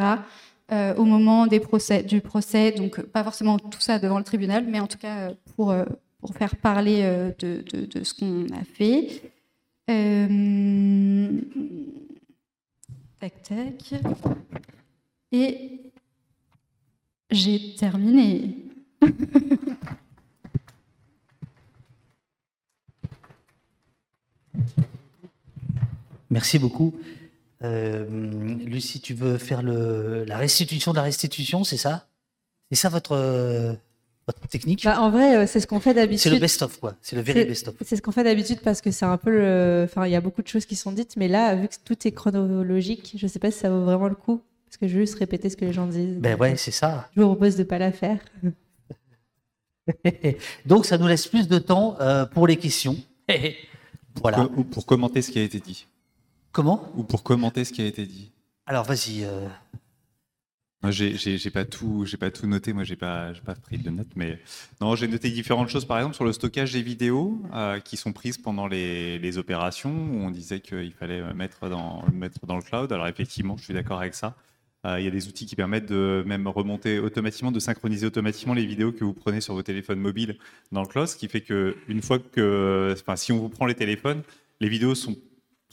au 0.97 1.05
moment 1.05 1.47
du 1.47 1.59
procès, 2.21 2.71
donc 2.71 3.01
pas 3.01 3.23
forcément 3.23 3.57
tout 3.57 3.81
ça 3.81 3.99
devant 3.99 4.17
le 4.17 4.23
tribunal, 4.23 4.65
mais 4.67 4.79
en 4.79 4.87
tout 4.87 4.99
cas 4.99 5.31
pour 5.55 5.73
pour 6.21 6.33
faire 6.35 6.55
parler 6.55 7.01
euh, 7.01 7.31
de, 7.39 8.03
ce 8.03 8.13
qu'on 8.13 8.45
a 8.55 8.63
fait. 8.63 9.33
Euh, 9.89 11.41
tac, 13.19 13.41
tac. 13.41 13.95
Et 15.31 15.91
j'ai 17.31 17.75
terminé. 17.75 18.55
Merci 26.29 26.59
beaucoup. 26.59 26.93
Euh, 27.63 28.05
Lucie, 28.63 29.01
tu 29.01 29.15
veux 29.15 29.37
faire 29.37 29.61
la 29.63 30.37
restitution 30.37 30.91
de 30.91 30.97
la 30.97 31.03
restitution, 31.03 31.63
c'est 31.63 31.77
ça? 31.77 32.07
C'est 32.69 32.77
ça 32.77 32.89
votre, 32.89 33.77
technique 34.49 34.83
bah, 34.83 35.01
En 35.01 35.09
vrai, 35.09 35.37
euh, 35.37 35.47
c'est 35.47 35.59
ce 35.59 35.67
qu'on 35.67 35.79
fait 35.79 35.93
d'habitude. 35.93 36.19
C'est 36.19 36.29
le 36.29 36.39
best-of, 36.39 36.79
quoi. 36.79 36.95
C'est 37.01 37.15
le 37.15 37.21
very 37.21 37.45
best-of. 37.45 37.75
C'est 37.83 37.95
ce 37.95 38.01
qu'on 38.01 38.11
fait 38.11 38.23
d'habitude 38.23 38.59
parce 38.61 38.81
que 38.81 38.91
c'est 38.91 39.05
un 39.05 39.17
peu 39.17 39.31
le. 39.31 39.81
Enfin, 39.85 40.05
il 40.05 40.11
y 40.11 40.15
a 40.15 40.21
beaucoup 40.21 40.41
de 40.41 40.47
choses 40.47 40.65
qui 40.65 40.75
sont 40.75 40.91
dites, 40.91 41.15
mais 41.17 41.27
là, 41.27 41.55
vu 41.55 41.67
que 41.67 41.75
tout 41.83 42.07
est 42.07 42.11
chronologique, 42.11 43.13
je 43.17 43.27
sais 43.27 43.39
pas 43.39 43.51
si 43.51 43.59
ça 43.59 43.69
vaut 43.69 43.83
vraiment 43.83 44.07
le 44.07 44.15
coup. 44.15 44.41
Parce 44.65 44.77
que 44.77 44.87
je 44.87 44.93
vais 44.93 45.05
juste 45.05 45.19
répéter 45.19 45.49
ce 45.49 45.57
que 45.57 45.65
les 45.65 45.73
gens 45.73 45.85
disent. 45.85 46.17
Ben 46.19 46.39
ouais, 46.39 46.55
c'est 46.55 46.71
ça. 46.71 47.09
Je 47.15 47.21
vous 47.21 47.27
propose 47.27 47.57
de 47.57 47.63
pas 47.63 47.77
la 47.77 47.91
faire. 47.91 48.19
Donc, 50.65 50.85
ça 50.85 50.97
nous 50.97 51.07
laisse 51.07 51.27
plus 51.27 51.49
de 51.49 51.59
temps 51.59 51.97
euh, 51.99 52.25
pour 52.25 52.47
les 52.47 52.55
questions. 52.55 52.95
voilà. 54.21 54.47
Ou 54.55 54.63
pour 54.63 54.85
commenter 54.85 55.21
ce 55.21 55.31
qui 55.31 55.39
a 55.39 55.43
été 55.43 55.59
dit. 55.59 55.87
Comment? 56.53 56.89
Ou 56.95 57.03
pour 57.03 57.21
commenter 57.23 57.65
ce 57.65 57.73
qui 57.73 57.81
a 57.81 57.85
été 57.85 58.05
dit. 58.05 58.31
Alors, 58.65 58.85
vas-y. 58.85 59.25
Euh... 59.25 59.47
J'ai 60.89 61.51
pas 61.51 61.65
tout, 61.65 62.05
noté. 62.43 62.73
Moi, 62.73 62.83
j'ai 62.83 62.95
pas, 62.95 63.33
pas 63.45 63.55
pris 63.55 63.77
de 63.77 63.89
notes, 63.89 64.15
mais 64.15 64.39
non, 64.79 64.95
j'ai 64.95 65.07
noté 65.07 65.29
différentes 65.29 65.69
choses. 65.69 65.85
Par 65.85 65.97
exemple, 65.97 66.15
sur 66.15 66.25
le 66.25 66.33
stockage 66.33 66.73
des 66.73 66.81
vidéos 66.81 67.41
euh, 67.53 67.79
qui 67.79 67.97
sont 67.97 68.13
prises 68.13 68.37
pendant 68.37 68.67
les, 68.67 69.37
opérations, 69.37 69.91
où 69.91 70.17
on 70.23 70.31
disait 70.31 70.59
qu'il 70.59 70.93
fallait 70.93 71.33
mettre 71.33 71.69
dans, 71.69 72.03
mettre 72.11 72.45
dans 72.45 72.55
le 72.55 72.63
cloud. 72.63 72.91
Alors 72.91 73.07
effectivement, 73.07 73.57
je 73.57 73.63
suis 73.63 73.73
d'accord 73.73 73.99
avec 73.99 74.15
ça. 74.15 74.35
Euh, 74.85 74.99
il 74.99 75.05
y 75.05 75.07
a 75.07 75.11
des 75.11 75.27
outils 75.27 75.45
qui 75.45 75.55
permettent 75.55 75.89
de 75.89 76.23
même 76.25 76.47
remonter 76.47 76.97
automatiquement, 76.97 77.51
de 77.51 77.59
synchroniser 77.59 78.07
automatiquement 78.07 78.55
les 78.55 78.65
vidéos 78.65 78.91
que 78.91 79.03
vous 79.03 79.13
prenez 79.13 79.39
sur 79.39 79.53
vos 79.53 79.61
téléphones 79.61 79.99
mobiles 79.99 80.37
dans 80.71 80.81
le 80.81 80.87
cloud, 80.87 81.07
ce 81.07 81.15
qui 81.15 81.27
fait 81.27 81.41
que 81.41 81.75
une 81.87 82.01
fois 82.01 82.17
que, 82.17 82.95
si 83.15 83.31
on 83.31 83.37
vous 83.37 83.49
prend 83.49 83.67
les 83.67 83.75
téléphones, 83.75 84.23
les 84.59 84.69
vidéos 84.69 84.95
sont 84.95 85.15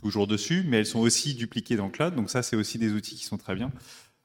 toujours 0.02 0.26
dessus, 0.26 0.62
mais 0.66 0.78
elles 0.78 0.86
sont 0.86 1.00
aussi 1.00 1.34
dupliquées 1.34 1.76
dans 1.76 1.86
le 1.86 1.90
cloud. 1.90 2.14
Donc 2.14 2.28
ça, 2.28 2.42
c'est 2.42 2.56
aussi 2.56 2.78
des 2.78 2.92
outils 2.92 3.16
qui 3.16 3.24
sont 3.24 3.38
très 3.38 3.54
bien. 3.54 3.72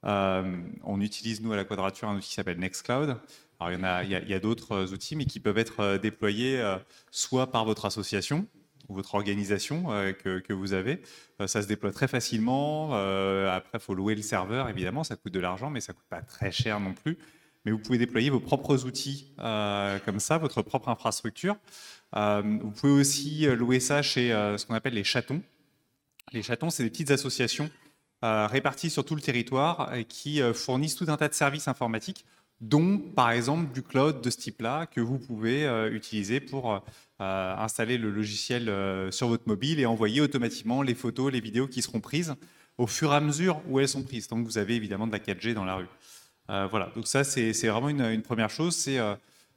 Euh, 0.06 0.58
on 0.84 1.02
utilise, 1.02 1.42
nous, 1.42 1.54
à 1.54 1.56
la 1.56 1.66
Quadrature, 1.66 2.10
un 2.10 2.18
outil 2.18 2.30
qui 2.30 2.34
s'appelle 2.34 2.60
Nextcloud. 2.60 3.18
Alors, 3.60 3.72
il 3.72 3.78
y, 3.78 3.80
en 3.80 3.84
a, 3.84 4.04
il 4.04 4.30
y 4.30 4.34
a, 4.34 4.40
d'autres 4.40 4.74
euh, 4.74 4.94
outils, 4.94 5.16
mais 5.16 5.26
qui 5.26 5.40
peuvent 5.40 5.58
être 5.58 5.80
euh, 5.80 5.98
déployés 5.98 6.62
soit 7.12 7.52
par 7.52 7.66
votre 7.66 7.86
association, 7.86 8.48
ou 8.90 8.96
votre 8.96 9.16
organisation 9.16 9.86
que, 10.24 10.54
vous 10.54 10.74
avez. 10.74 11.02
ça 11.48 11.62
se 11.62 11.68
déploie 11.68 11.94
très 11.94 12.10
facilement. 12.10 12.94
après, 13.50 13.78
il 13.78 13.80
faut 13.80 13.94
louer 13.94 14.14
le 14.14 14.22
serveur, 14.22 14.68
évidemment, 14.68 15.06
ça 15.06 15.16
coûte 15.16 15.34
de 15.34 15.40
l'argent, 15.40 15.70
mais 15.70 15.80
ça 15.80 15.94
coûte 15.94 16.06
pas 16.10 16.22
très 16.22 16.52
cher 16.52 16.82
non 16.82 16.94
plus. 16.94 17.18
Mais 17.64 17.72
vous 17.72 17.80
pouvez 17.80 17.98
déployer 17.98 18.30
vos 18.30 18.42
propres 18.42 18.84
outils 18.84 19.34
comme 19.38 20.20
ça, 20.20 20.38
votre 20.38 20.62
propre 20.62 20.90
infrastructure. 20.90 21.56
vous 22.14 22.72
pouvez 22.72 22.92
aussi 22.92 23.46
louer 23.46 23.80
ça 23.80 24.02
chez 24.02 24.32
ce 24.58 24.66
qu'on 24.66 24.74
appelle 24.74 24.96
les 24.96 25.06
chatons. 25.06 25.42
Les 26.34 26.44
chatons, 26.44 26.70
c'est 26.70 26.84
des 26.84 26.90
petites 26.90 27.12
associations 27.12 27.70
euh, 27.70 27.83
répartis 28.24 28.90
sur 28.90 29.04
tout 29.04 29.16
le 29.16 29.22
territoire 29.22 29.94
et 29.94 30.06
qui 30.06 30.41
euh, 30.41 30.54
fournissent 30.54 30.95
tout 30.95 31.08
un 31.10 31.18
tas 31.18 31.28
de 31.28 31.34
services 31.34 31.68
informatiques, 31.68 32.26
dont 32.62 32.98
par 32.98 33.32
exemple 33.32 33.74
du 33.74 33.84
cloud 33.84 34.22
de 34.22 34.30
ce 34.30 34.38
type-là 34.38 34.86
que 34.86 35.02
vous 35.02 35.20
pouvez 35.20 35.66
euh, 35.66 35.91
utiliser 35.91 36.40
pour 36.40 36.82
installer 37.20 37.98
le 37.98 38.12
logiciel 38.12 38.70
sur 39.12 39.30
votre 39.30 39.48
mobile 39.48 39.80
et 39.80 39.85
envoyer 39.85 40.19
automatiquement 40.19 40.82
les 40.82 40.93
photos, 40.93 41.32
les 41.32 41.40
vidéos 41.40 41.68
qui 41.68 41.82
seront 41.82 42.02
prises 42.02 42.35
au 42.77 42.85
fur 42.85 43.14
et 43.14 43.16
à 43.16 43.22
mesure 43.22 43.61
où 43.69 43.80
elles 43.80 43.88
sont 43.88 44.03
prises. 44.03 44.27
Donc 44.27 44.45
vous 44.45 44.58
avez 44.58 44.76
évidemment 44.76 45.08
de 45.08 45.14
la 45.14 45.19
4G 45.19 45.53
dans 45.53 45.64
la 45.64 45.76
rue. 45.76 45.88
voilà, 46.48 46.92
donc 46.95 47.08
ça 47.08 47.24
c'est 47.24 47.53
vraiment 47.68 47.88
une, 47.88 48.22
première 48.24 48.50
chose. 48.50 48.76
C'est 48.76 49.00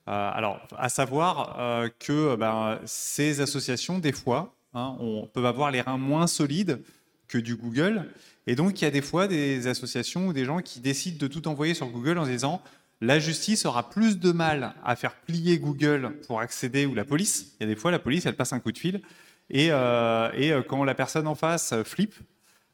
alors 0.06 0.60
à 0.78 0.88
savoir 0.88 1.88
que 1.98 2.36
ben, 2.36 2.78
ces 2.84 3.40
associations, 3.40 3.98
des 3.98 4.12
fois, 4.12 4.54
hein, 4.72 4.96
on, 5.00 5.26
peuvent 5.26 5.46
avoir 5.46 5.72
les 5.72 5.80
reins 5.80 5.98
moins 5.98 6.28
solides 6.28 6.80
que 7.28 7.38
du 7.38 7.56
Google 7.56 8.06
et 8.46 8.54
donc, 8.54 8.80
il 8.80 8.84
y 8.84 8.88
a 8.88 8.90
des 8.90 9.02
fois 9.02 9.26
des 9.26 9.66
associations 9.66 10.28
ou 10.28 10.32
des 10.32 10.44
gens 10.44 10.60
qui 10.60 10.80
décident 10.80 11.18
de 11.18 11.26
tout 11.26 11.48
envoyer 11.48 11.74
sur 11.74 11.88
Google 11.88 12.18
en 12.18 12.26
disant 12.26 12.62
la 13.00 13.18
justice 13.18 13.66
aura 13.66 13.90
plus 13.90 14.18
de 14.18 14.32
mal 14.32 14.74
à 14.84 14.96
faire 14.96 15.14
plier 15.14 15.58
Google 15.58 16.12
pour 16.26 16.40
accéder, 16.40 16.86
ou 16.86 16.94
la 16.94 17.04
police. 17.04 17.56
Il 17.58 17.64
y 17.64 17.70
a 17.70 17.74
des 17.74 17.78
fois, 17.78 17.90
la 17.90 17.98
police, 17.98 18.24
elle 18.24 18.36
passe 18.36 18.52
un 18.52 18.60
coup 18.60 18.72
de 18.72 18.78
fil. 18.78 19.02
Et, 19.50 19.68
euh, 19.70 20.30
et 20.34 20.52
euh, 20.52 20.62
quand 20.62 20.82
la 20.84 20.94
personne 20.94 21.26
en 21.26 21.34
face 21.34 21.74
flippe, 21.84 22.14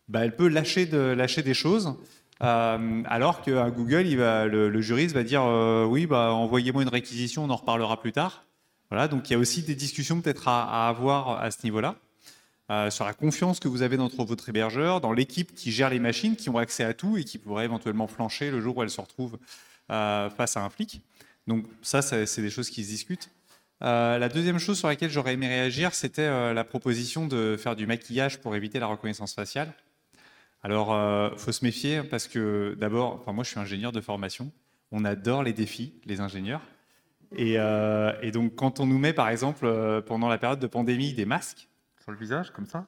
bah, 0.08 0.24
elle 0.24 0.36
peut 0.36 0.48
lâcher, 0.48 0.86
lâcher 0.86 1.42
des 1.42 1.54
choses. 1.54 1.94
Euh, 2.42 3.02
alors 3.06 3.42
que 3.42 3.70
Google, 3.70 4.06
il 4.06 4.18
va, 4.18 4.46
le, 4.46 4.80
juriste 4.80 5.14
va 5.14 5.22
dire 5.22 5.44
oui, 5.88 6.06
bah, 6.06 6.32
envoyez-moi 6.32 6.82
une 6.82 6.88
réquisition, 6.88 7.44
on 7.44 7.50
en 7.50 7.56
reparlera 7.56 8.00
plus 8.00 8.12
tard. 8.12 8.44
Voilà, 8.90 9.08
donc 9.08 9.30
il 9.30 9.32
y 9.32 9.36
a 9.36 9.38
aussi 9.38 9.62
des 9.62 9.74
discussions 9.74 10.20
peut-être 10.20 10.48
à 10.48 10.88
avoir 10.88 11.40
à 11.42 11.50
ce 11.50 11.58
niveau-là. 11.64 11.96
Euh, 12.70 12.90
sur 12.90 13.04
la 13.04 13.12
confiance 13.12 13.58
que 13.58 13.66
vous 13.66 13.82
avez 13.82 13.96
dans 13.96 14.08
votre 14.08 14.48
hébergeur, 14.48 15.00
dans 15.00 15.12
l'équipe 15.12 15.52
qui 15.54 15.72
gère 15.72 15.90
les 15.90 15.98
machines, 15.98 16.36
qui 16.36 16.48
ont 16.48 16.58
accès 16.58 16.84
à 16.84 16.94
tout 16.94 17.16
et 17.16 17.24
qui 17.24 17.36
pourrait 17.36 17.64
éventuellement 17.64 18.06
flancher 18.06 18.50
le 18.50 18.60
jour 18.60 18.76
où 18.76 18.82
elles 18.82 18.90
se 18.90 19.00
retrouvent 19.00 19.36
euh, 19.90 20.30
face 20.30 20.56
à 20.56 20.62
un 20.62 20.70
flic. 20.70 21.02
Donc 21.48 21.66
ça, 21.82 22.02
c'est 22.02 22.40
des 22.40 22.50
choses 22.50 22.70
qui 22.70 22.84
se 22.84 22.88
discutent. 22.88 23.30
Euh, 23.82 24.16
la 24.16 24.28
deuxième 24.28 24.60
chose 24.60 24.78
sur 24.78 24.86
laquelle 24.86 25.10
j'aurais 25.10 25.34
aimé 25.34 25.48
réagir, 25.48 25.92
c'était 25.92 26.54
la 26.54 26.64
proposition 26.64 27.26
de 27.26 27.56
faire 27.58 27.74
du 27.74 27.86
maquillage 27.86 28.38
pour 28.40 28.54
éviter 28.54 28.78
la 28.78 28.86
reconnaissance 28.86 29.34
faciale. 29.34 29.74
Alors, 30.62 30.96
il 31.32 31.38
faut 31.40 31.50
se 31.50 31.64
méfier 31.64 32.04
parce 32.04 32.28
que 32.28 32.76
d'abord, 32.78 33.24
moi 33.34 33.42
je 33.42 33.50
suis 33.50 33.58
ingénieur 33.58 33.90
de 33.90 34.00
formation, 34.00 34.52
on 34.92 35.04
adore 35.04 35.42
les 35.42 35.52
défis, 35.52 35.94
les 36.04 36.20
ingénieurs. 36.20 36.62
Et 37.36 37.56
donc 38.32 38.54
quand 38.54 38.78
on 38.78 38.86
nous 38.86 38.98
met 38.98 39.12
par 39.12 39.28
exemple 39.28 40.02
pendant 40.06 40.28
la 40.28 40.38
période 40.38 40.60
de 40.60 40.68
pandémie 40.68 41.12
des 41.12 41.24
masques, 41.24 41.66
sur 42.02 42.12
le 42.12 42.18
visage, 42.18 42.50
comme 42.50 42.66
ça, 42.66 42.86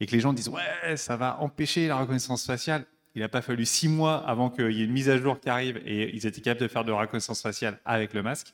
et 0.00 0.06
que 0.06 0.12
les 0.12 0.20
gens 0.20 0.32
disent 0.32 0.48
ouais, 0.48 0.96
ça 0.96 1.16
va 1.16 1.40
empêcher 1.40 1.88
la 1.88 1.96
reconnaissance 1.96 2.44
faciale. 2.44 2.84
Il 3.14 3.22
n'a 3.22 3.28
pas 3.28 3.40
fallu 3.40 3.64
six 3.64 3.88
mois 3.88 4.16
avant 4.28 4.50
qu'il 4.50 4.72
y 4.72 4.82
ait 4.82 4.84
une 4.84 4.92
mise 4.92 5.08
à 5.08 5.16
jour 5.16 5.40
qui 5.40 5.48
arrive 5.48 5.80
et 5.86 6.14
ils 6.14 6.26
étaient 6.26 6.42
capables 6.42 6.60
de 6.60 6.68
faire 6.68 6.84
de 6.84 6.92
la 6.92 6.98
reconnaissance 6.98 7.40
faciale 7.40 7.80
avec 7.86 8.12
le 8.12 8.22
masque. 8.22 8.52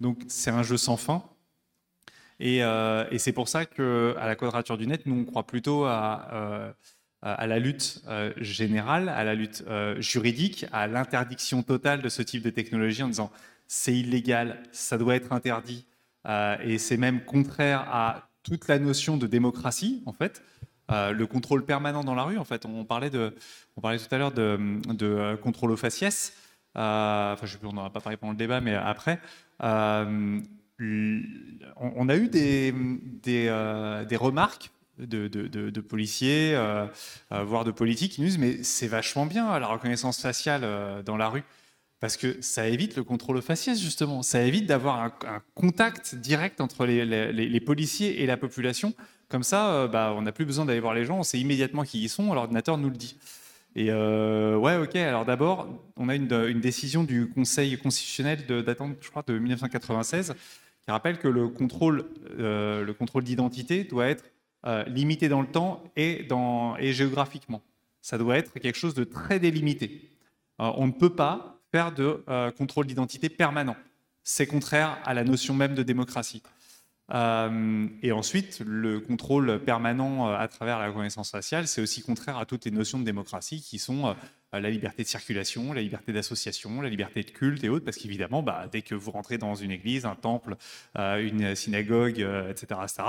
Donc 0.00 0.22
c'est 0.28 0.50
un 0.50 0.62
jeu 0.62 0.76
sans 0.76 0.96
fin. 0.96 1.24
Et, 2.38 2.62
euh, 2.62 3.04
et 3.10 3.18
c'est 3.18 3.32
pour 3.32 3.48
ça 3.48 3.64
qu'à 3.64 4.26
la 4.26 4.36
quadrature 4.36 4.78
du 4.78 4.86
net, 4.86 5.06
nous 5.06 5.16
on 5.16 5.24
croit 5.24 5.46
plutôt 5.46 5.86
à, 5.86 6.28
euh, 6.32 6.72
à 7.22 7.46
la 7.48 7.58
lutte 7.58 8.02
euh, 8.06 8.32
générale, 8.36 9.08
à 9.08 9.24
la 9.24 9.34
lutte 9.34 9.64
juridique, 9.98 10.66
à 10.70 10.86
l'interdiction 10.86 11.64
totale 11.64 12.00
de 12.02 12.08
ce 12.08 12.22
type 12.22 12.42
de 12.44 12.50
technologie 12.50 13.02
en 13.02 13.08
disant 13.08 13.32
c'est 13.66 13.96
illégal, 13.96 14.62
ça 14.70 14.98
doit 14.98 15.16
être 15.16 15.32
interdit, 15.32 15.88
et 16.62 16.78
c'est 16.78 16.96
même 16.96 17.24
contraire 17.24 17.80
à 17.90 18.28
toute 18.46 18.68
la 18.68 18.78
notion 18.78 19.16
de 19.16 19.26
démocratie, 19.26 20.02
en 20.06 20.12
fait, 20.12 20.42
euh, 20.90 21.10
le 21.12 21.26
contrôle 21.26 21.64
permanent 21.64 22.04
dans 22.04 22.14
la 22.14 22.22
rue. 22.22 22.38
En 22.38 22.44
fait, 22.44 22.64
on 22.64 22.84
parlait, 22.84 23.10
tout 23.10 23.32
à 23.80 24.18
l'heure 24.18 24.32
de, 24.32 24.80
euh, 25.02 25.36
contrôle 25.36 25.72
aux 25.72 25.76
faciès. 25.76 26.32
Euh, 26.76 27.32
enfin, 27.32 27.46
je 27.46 27.52
sais 27.52 27.58
plus, 27.58 27.66
on 27.66 27.72
n'aura 27.72 27.90
pas 27.90 28.00
parlé 28.00 28.16
pendant 28.16 28.32
le 28.32 28.38
débat, 28.38 28.60
mais 28.60 28.74
après, 28.74 29.18
on, 29.60 30.42
a 32.08 32.16
eu 32.16 32.28
des 32.28 34.16
remarques 34.16 34.70
de, 34.98 35.26
de, 35.28 35.80
policiers, 35.80 36.56
voire 37.30 37.64
de 37.64 37.72
politiques, 37.72 38.12
qui 38.12 38.20
nous 38.20 38.28
disent 38.28 38.38
mais 38.38 38.62
c'est 38.62 38.86
vachement 38.86 39.26
bien 39.26 39.58
la 39.58 39.66
reconnaissance 39.66 40.20
faciale 40.20 41.02
dans 41.04 41.16
la 41.16 41.28
rue. 41.28 41.42
Parce 42.00 42.16
que 42.16 42.40
ça 42.42 42.68
évite 42.68 42.96
le 42.96 43.04
contrôle 43.04 43.40
faciès, 43.40 43.80
justement. 43.80 44.22
Ça 44.22 44.42
évite 44.42 44.66
d'avoir 44.66 45.02
un, 45.02 45.42
contact 45.54 46.14
direct 46.14 46.60
entre 46.60 46.84
les, 46.86 47.60
policiers 47.60 48.22
et 48.22 48.26
la 48.26 48.36
population. 48.36 48.94
Comme 49.28 49.42
ça, 49.42 49.72
euh, 49.72 49.88
bah, 49.88 50.14
on 50.16 50.22
n'a 50.22 50.32
plus 50.32 50.44
besoin 50.44 50.64
d'aller 50.64 50.80
voir 50.80 50.94
les 50.94 51.04
gens, 51.04 51.18
on 51.18 51.22
sait 51.22 51.40
immédiatement 51.40 51.82
qui 51.82 52.02
ils 52.02 52.08
sont, 52.08 52.32
l'ordinateur 52.32 52.78
nous 52.78 52.90
le 52.90 52.96
dit. 52.96 53.16
Et 53.76 53.90
euh, 53.90 54.56
ouais, 54.56 54.78
ok. 54.78 54.96
Alors 54.96 55.26
d'abord, 55.26 55.68
on 55.96 56.08
a 56.08 56.14
une, 56.14 56.26
décision 56.60 57.04
du 57.04 57.28
Conseil 57.28 57.76
constitutionnel 57.76 58.46
datant, 58.64 58.90
je 59.02 59.10
crois, 59.10 59.22
de 59.26 59.38
1996, 59.38 60.34
qui 60.82 60.90
rappelle 60.90 61.18
que 61.18 61.28
le 61.28 61.48
contrôle, 61.48 62.06
euh, 62.38 62.82
le 62.82 62.94
contrôle 62.94 63.22
d'identité 63.22 63.84
doit 63.84 64.06
être 64.06 64.24
euh, 64.64 64.82
limité 64.84 65.28
dans 65.28 65.42
le 65.42 65.46
temps 65.46 65.84
et, 65.94 66.26
géographiquement. 66.80 67.60
Ça 68.00 68.16
doit 68.16 68.38
être 68.38 68.58
quelque 68.58 68.78
chose 68.78 68.94
de 68.94 69.04
très 69.04 69.38
délimité. 69.38 70.08
On 70.58 70.86
ne 70.86 70.92
peut 70.92 71.14
pas 71.14 71.55
de 71.92 72.22
contrôle 72.56 72.86
d'identité 72.86 73.28
permanent. 73.28 73.76
C'est 74.24 74.46
contraire 74.46 74.98
à 75.04 75.14
la 75.14 75.24
notion 75.24 75.54
même 75.54 75.74
de 75.74 75.82
démocratie. 75.82 76.42
Euh, 77.12 77.86
et 78.02 78.10
ensuite, 78.10 78.62
le 78.66 78.98
contrôle 78.98 79.60
permanent 79.60 80.28
euh, 80.28 80.36
à 80.36 80.48
travers 80.48 80.78
la 80.78 80.88
reconnaissance 80.88 81.30
faciale, 81.30 81.68
c'est 81.68 81.80
aussi 81.80 82.02
contraire 82.02 82.36
à 82.36 82.46
toutes 82.46 82.64
les 82.64 82.72
notions 82.72 82.98
de 82.98 83.04
démocratie 83.04 83.62
qui 83.62 83.78
sont 83.78 84.08
euh, 84.08 84.14
la 84.58 84.70
liberté 84.70 85.04
de 85.04 85.08
circulation, 85.08 85.72
la 85.72 85.82
liberté 85.82 86.12
d'association, 86.12 86.80
la 86.80 86.88
liberté 86.88 87.22
de 87.22 87.30
culte 87.30 87.62
et 87.62 87.68
autres, 87.68 87.84
parce 87.84 87.96
qu'évidemment, 87.96 88.42
bah, 88.42 88.66
dès 88.72 88.82
que 88.82 88.94
vous 88.96 89.12
rentrez 89.12 89.38
dans 89.38 89.54
une 89.54 89.70
église, 89.70 90.04
un 90.06 90.14
temple, 90.14 90.56
une 90.96 91.54
synagogue, 91.54 92.20
etc., 92.48 92.80
etc. 92.82 93.02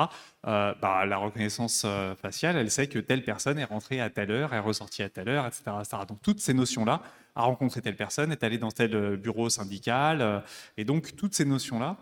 Bah, 0.44 1.06
la 1.06 1.18
reconnaissance 1.18 1.86
faciale, 2.22 2.58
elle 2.58 2.70
sait 2.70 2.88
que 2.88 3.00
telle 3.00 3.24
personne 3.24 3.60
est 3.60 3.66
rentrée 3.66 4.02
à 4.02 4.10
telle 4.10 4.32
heure, 4.32 4.54
est 4.54 4.60
ressortie 4.60 5.04
à 5.04 5.10
telle 5.10 5.30
heure, 5.30 5.46
etc. 5.46 5.62
etc. 5.80 6.04
Donc 6.08 6.22
toutes 6.22 6.42
ces 6.42 6.54
notions-là, 6.54 7.02
a 7.38 7.44
rencontré 7.44 7.82
telle 7.82 7.96
personne, 7.96 8.32
est 8.32 8.44
allé 8.44 8.58
dans 8.58 8.72
tel 8.72 9.18
bureau 9.18 9.50
syndical, 9.50 10.44
et 10.76 10.84
donc 10.84 11.16
toutes 11.16 11.36
ces 11.36 11.46
notions-là, 11.46 11.98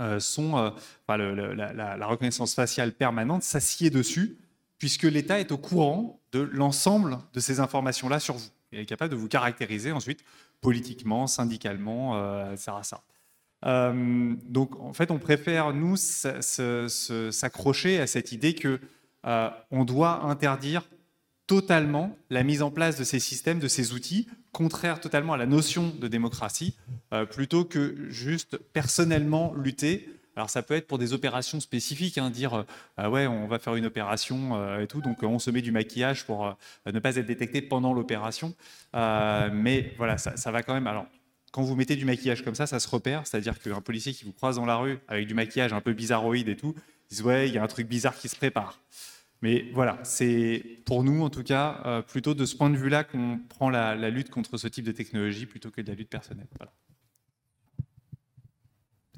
euh, 0.00 0.18
sont, 0.20 0.56
euh, 0.56 0.70
la, 1.54 2.06
reconnaissance 2.06 2.54
faciale 2.54 2.92
permanente 2.92 3.42
s'assied 3.42 3.90
dessus, 3.90 4.38
puisque 4.78 5.02
l'État 5.02 5.38
est 5.38 5.52
au 5.52 5.58
courant 5.58 6.18
de 6.32 6.40
l'ensemble 6.40 7.18
de 7.34 7.40
ces 7.40 7.60
informations-là 7.60 8.18
sur 8.18 8.34
vous. 8.34 8.48
Et 8.72 8.80
est 8.80 8.86
capable 8.86 9.10
de 9.10 9.18
vous 9.18 9.28
caractériser 9.28 9.92
ensuite 9.92 10.24
politiquement, 10.62 11.26
syndicalement, 11.26 12.16
euh, 12.16 12.54
etc. 12.54 12.72
donc 14.48 14.80
en 14.80 14.94
fait, 14.94 15.10
on 15.10 15.18
préfère, 15.18 15.74
nous, 15.74 15.96
s'accrocher 15.96 18.00
à 18.00 18.06
cette 18.06 18.32
idée 18.32 18.54
que 18.54 18.80
on 19.24 19.84
doit 19.84 20.24
interdire 20.24 20.88
totalement 21.52 22.16
la 22.30 22.44
mise 22.44 22.62
en 22.62 22.70
place 22.70 22.96
de 22.96 23.04
ces 23.04 23.20
systèmes, 23.20 23.58
de 23.58 23.68
ces 23.68 23.92
outils, 23.92 24.26
contraire 24.52 25.00
totalement 25.00 25.34
à 25.34 25.36
la 25.36 25.44
notion 25.44 25.92
de 26.00 26.08
démocratie, 26.08 26.78
euh, 27.12 27.26
plutôt 27.26 27.66
que 27.66 28.06
juste 28.08 28.56
personnellement 28.56 29.52
lutter. 29.54 30.08
Alors 30.34 30.48
ça 30.48 30.62
peut 30.62 30.72
être 30.72 30.86
pour 30.86 30.96
des 30.96 31.12
opérations 31.12 31.60
spécifiques, 31.60 32.16
hein, 32.16 32.30
dire 32.30 32.54
euh, 32.54 32.62
ah 32.96 33.10
ouais 33.10 33.26
on 33.26 33.46
va 33.48 33.58
faire 33.58 33.76
une 33.76 33.84
opération 33.84 34.56
euh, 34.56 34.80
et 34.80 34.86
tout, 34.86 35.02
donc 35.02 35.22
on 35.22 35.38
se 35.38 35.50
met 35.50 35.60
du 35.60 35.72
maquillage 35.72 36.24
pour 36.24 36.56
ne 36.86 36.98
pas 37.00 37.16
être 37.16 37.26
détecté 37.26 37.60
pendant 37.60 37.92
l'opération. 37.92 38.54
mais 38.94 39.92
voilà, 39.98 40.16
ça, 40.16 40.50
va 40.50 40.62
quand 40.62 40.72
même. 40.72 40.86
Alors 40.86 41.04
quand 41.50 41.60
vous 41.60 41.76
mettez 41.76 41.96
du 41.96 42.06
maquillage 42.06 42.42
comme 42.42 42.54
ça, 42.54 42.66
ça 42.66 42.80
se 42.80 42.88
repère, 42.88 43.26
c'est-à-dire 43.26 43.60
qu'un 43.60 43.82
policier 43.82 44.14
qui 44.14 44.24
vous 44.24 44.32
croise 44.32 44.56
dans 44.56 44.64
la 44.64 44.76
rue 44.76 44.98
avec 45.06 45.26
du 45.26 45.34
maquillage 45.34 45.74
un 45.74 45.82
peu 45.82 45.92
bizarroïde 45.92 46.48
et 46.48 46.56
tout, 46.56 46.74
dit 47.10 47.20
ouais 47.20 47.46
il 47.46 47.54
y 47.54 47.58
a 47.58 47.62
un 47.62 47.68
truc 47.68 47.88
bizarre 47.88 48.16
qui 48.16 48.30
se 48.30 48.36
prépare. 48.36 48.80
Mais 49.42 49.68
voilà, 49.74 49.98
c'est 50.04 50.62
pour 50.84 51.02
nous 51.02 51.22
en 51.22 51.28
tout 51.28 51.42
cas 51.42 51.82
euh, 51.84 52.00
plutôt 52.00 52.32
de 52.32 52.46
ce 52.46 52.54
point 52.54 52.70
de 52.70 52.76
vue-là 52.76 53.02
qu'on 53.02 53.40
prend 53.48 53.70
la, 53.70 53.96
lutte 54.08 54.30
contre 54.30 54.56
ce 54.56 54.68
type 54.68 54.84
de 54.84 54.92
technologie 54.92 55.46
plutôt 55.46 55.72
que 55.72 55.80
de 55.80 55.88
la 55.88 55.96
lutte 55.96 56.08
personnelle. 56.08 56.46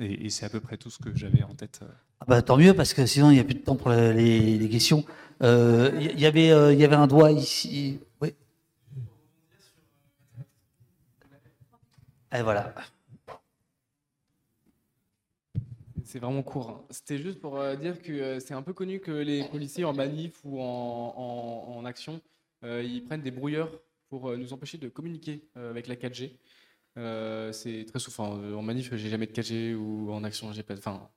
Et, 0.00 0.30
c'est 0.30 0.46
à 0.46 0.48
peu 0.48 0.60
près 0.60 0.78
tout 0.78 0.90
ce 0.90 0.98
que 0.98 1.14
j'avais 1.14 1.42
en 1.42 1.54
tête. 1.54 1.80
Euh. 1.82 1.88
Ah 2.20 2.24
bah, 2.26 2.42
tant 2.42 2.56
mieux 2.56 2.72
parce 2.72 2.94
que 2.94 3.04
sinon 3.04 3.30
il 3.30 3.34
n'y 3.34 3.40
a 3.40 3.44
plus 3.44 3.54
de 3.54 3.60
temps 3.60 3.76
pour 3.76 3.90
les, 3.90 4.68
questions. 4.70 5.04
Il 5.40 5.46
euh, 5.46 6.00
y, 6.00 6.24
avait, 6.24 6.72
il 6.72 6.80
y 6.80 6.84
avait 6.84 6.96
un 6.96 7.06
doigt 7.06 7.30
ici. 7.30 8.00
Oui. 8.22 8.34
Et 12.32 12.42
voilà. 12.42 12.74
C'est 16.14 16.20
vraiment 16.20 16.44
court. 16.44 16.70
Hein. 16.70 16.84
C'était 16.90 17.18
juste 17.18 17.40
pour 17.40 17.58
euh, 17.58 17.74
dire 17.74 18.00
que 18.00 18.12
euh, 18.12 18.38
c'est 18.38 18.54
un 18.54 18.62
peu 18.62 18.72
connu 18.72 19.00
que 19.00 19.10
les 19.10 19.42
policiers 19.48 19.84
en 19.84 19.92
manif 19.92 20.34
ou 20.44 20.60
en, 20.60 21.84
action, 21.84 22.20
euh, 22.62 22.84
ils 22.84 23.02
prennent 23.02 23.22
des 23.22 23.32
brouilleurs 23.32 23.68
pour 24.08 24.30
nous 24.36 24.52
empêcher 24.52 24.78
de 24.78 24.88
communiquer 24.88 25.42
avec 25.56 25.88
la 25.88 25.96
4G. 25.96 26.36
c'est 27.52 27.84
très 27.86 27.98
souvent 27.98 28.28
en 28.28 28.62
manif, 28.62 28.94
j'ai 28.94 29.10
jamais 29.10 29.26
de 29.26 29.32
4G 29.32 29.74
ou 29.74 30.12
en 30.12 30.22
action, 30.22 30.52
j'ai 30.52 30.62
pas, 30.62 30.74
enfin 30.74 31.10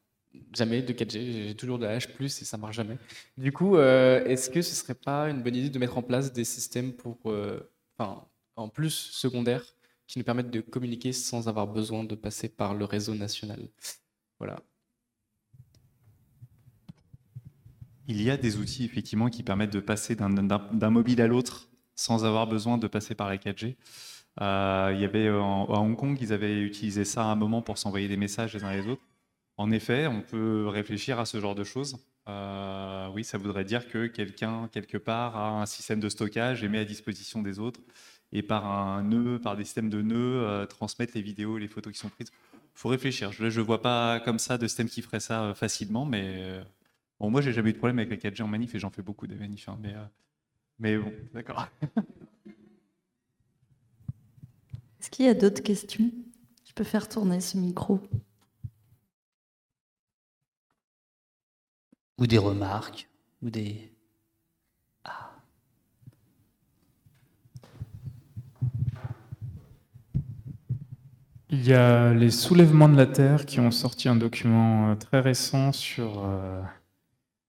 jamais 0.51 0.81
de 0.81 0.93
4G, 0.93 1.47
j'ai 1.49 1.55
toujours 1.55 1.77
de 1.77 1.85
la 1.85 1.99
H+ 1.99 2.09
et 2.23 2.27
ça 2.29 2.57
marche 2.57 2.75
jamais. 2.75 2.97
Du 3.37 3.51
coup, 3.51 3.77
est-ce 3.77 4.49
que 4.49 4.63
ce 4.63 4.73
serait 4.73 4.95
pas 4.95 5.29
une 5.29 5.43
bonne 5.43 5.55
idée 5.55 5.69
de 5.69 5.77
mettre 5.77 5.99
en 5.99 6.01
place 6.01 6.33
des 6.33 6.43
systèmes 6.43 6.93
pour, 6.93 7.19
en 7.99 8.69
plus 8.69 8.89
secondaires 8.89 9.63
qui 10.07 10.17
nous 10.17 10.25
permettent 10.25 10.49
de 10.49 10.61
communiquer 10.61 11.13
sans 11.13 11.47
avoir 11.47 11.67
besoin 11.67 12.03
de 12.03 12.15
passer 12.15 12.49
par 12.49 12.73
le 12.73 12.85
réseau 12.85 13.13
national? 13.13 13.59
Voilà. 14.39 14.59
Il 18.07 18.21
y 18.21 18.29
a 18.31 18.37
des 18.37 18.57
outils 18.57 18.85
effectivement 18.85 19.29
qui 19.29 19.43
permettent 19.43 19.73
de 19.73 19.79
passer 19.79 20.15
d'un 20.15 20.89
mobile 20.89 21.21
à 21.21 21.27
l'autre 21.27 21.67
sans 21.95 22.25
avoir 22.25 22.47
besoin 22.47 22.77
de 22.77 22.87
passer 22.87 23.15
par 23.15 23.27
la 23.27 23.37
4G. 23.37 23.75
Euh, 24.39 24.91
il 24.93 25.01
y 25.01 25.05
avait 25.05 25.27
euh, 25.27 25.41
à 25.41 25.79
Hong 25.79 25.97
Kong, 25.97 26.17
ils 26.21 26.31
avaient 26.31 26.61
utilisé 26.61 27.03
ça 27.05 27.23
à 27.23 27.25
un 27.25 27.35
moment 27.35 27.61
pour 27.61 27.77
s'envoyer 27.77 28.07
des 28.07 28.17
messages 28.17 28.53
les 28.53 28.63
uns 28.63 28.71
les 28.71 28.87
autres. 28.87 29.01
En 29.57 29.71
effet, 29.71 30.05
on 30.05 30.21
peut 30.21 30.67
réfléchir 30.67 31.19
à 31.19 31.25
ce 31.25 31.39
genre 31.41 31.55
de 31.55 31.63
choses. 31.63 31.97
Euh, 32.29 33.09
oui, 33.13 33.23
ça 33.23 33.39
voudrait 33.39 33.65
dire 33.65 33.87
que 33.87 34.05
quelqu'un, 34.05 34.69
quelque 34.71 34.97
part, 34.97 35.35
a 35.35 35.61
un 35.61 35.65
système 35.65 35.99
de 35.99 36.09
stockage 36.09 36.63
et 36.63 36.69
met 36.69 36.79
à 36.79 36.85
disposition 36.85 37.41
des 37.41 37.57
autres, 37.57 37.79
et 38.31 38.43
par 38.43 38.67
un 38.67 39.01
nœud, 39.01 39.39
par 39.39 39.57
des 39.57 39.63
systèmes 39.63 39.89
de 39.89 40.01
nœuds, 40.03 40.67
transmettre 40.69 41.13
les 41.15 41.21
vidéos, 41.23 41.57
les 41.57 41.67
photos 41.67 41.91
qui 41.91 41.99
sont 41.99 42.09
prises. 42.09 42.29
Il 42.53 42.79
faut 42.79 42.89
réfléchir. 42.89 43.31
Je 43.31 43.45
ne 43.45 43.65
vois 43.65 43.81
pas 43.81 44.19
comme 44.19 44.37
ça 44.37 44.59
de 44.59 44.67
système 44.67 44.87
qui 44.87 45.01
ferait 45.01 45.19
ça 45.19 45.53
facilement, 45.55 46.05
mais 46.05 46.61
Bon, 47.19 47.31
moi, 47.31 47.41
j'ai 47.41 47.51
jamais 47.51 47.71
eu 47.71 47.73
de 47.73 47.77
problème 47.77 47.97
avec 47.99 48.11
la 48.11 48.17
4G 48.17 48.43
en 48.43 48.47
manif 48.47 48.75
et 48.75 48.79
j'en 48.79 48.91
fais 48.91 49.01
beaucoup 49.01 49.25
des 49.27 49.35
manifs. 49.35 49.67
Hein, 49.69 49.77
mais, 49.81 49.93
euh, 49.93 50.05
mais 50.79 50.97
bon, 50.97 51.11
d'accord. 51.33 51.67
Est-ce 54.99 55.09
qu'il 55.09 55.25
y 55.25 55.29
a 55.29 55.33
d'autres 55.33 55.63
questions? 55.63 56.11
Je 56.65 56.73
peux 56.73 56.83
faire 56.83 57.09
tourner 57.09 57.39
ce 57.39 57.57
micro. 57.57 58.01
Ou 62.19 62.27
des 62.27 62.37
remarques, 62.37 63.09
ou 63.41 63.49
des. 63.49 63.91
Ah. 65.03 65.31
Il 71.49 71.65
y 71.65 71.73
a 71.73 72.13
les 72.13 72.31
soulèvements 72.31 72.89
de 72.89 72.97
la 72.97 73.05
Terre 73.05 73.45
qui 73.45 73.59
ont 73.59 73.71
sorti 73.71 74.09
un 74.09 74.15
document 74.15 74.91
euh, 74.91 74.95
très 74.95 75.19
récent 75.21 75.71
sur 75.71 76.25
euh, 76.25 76.61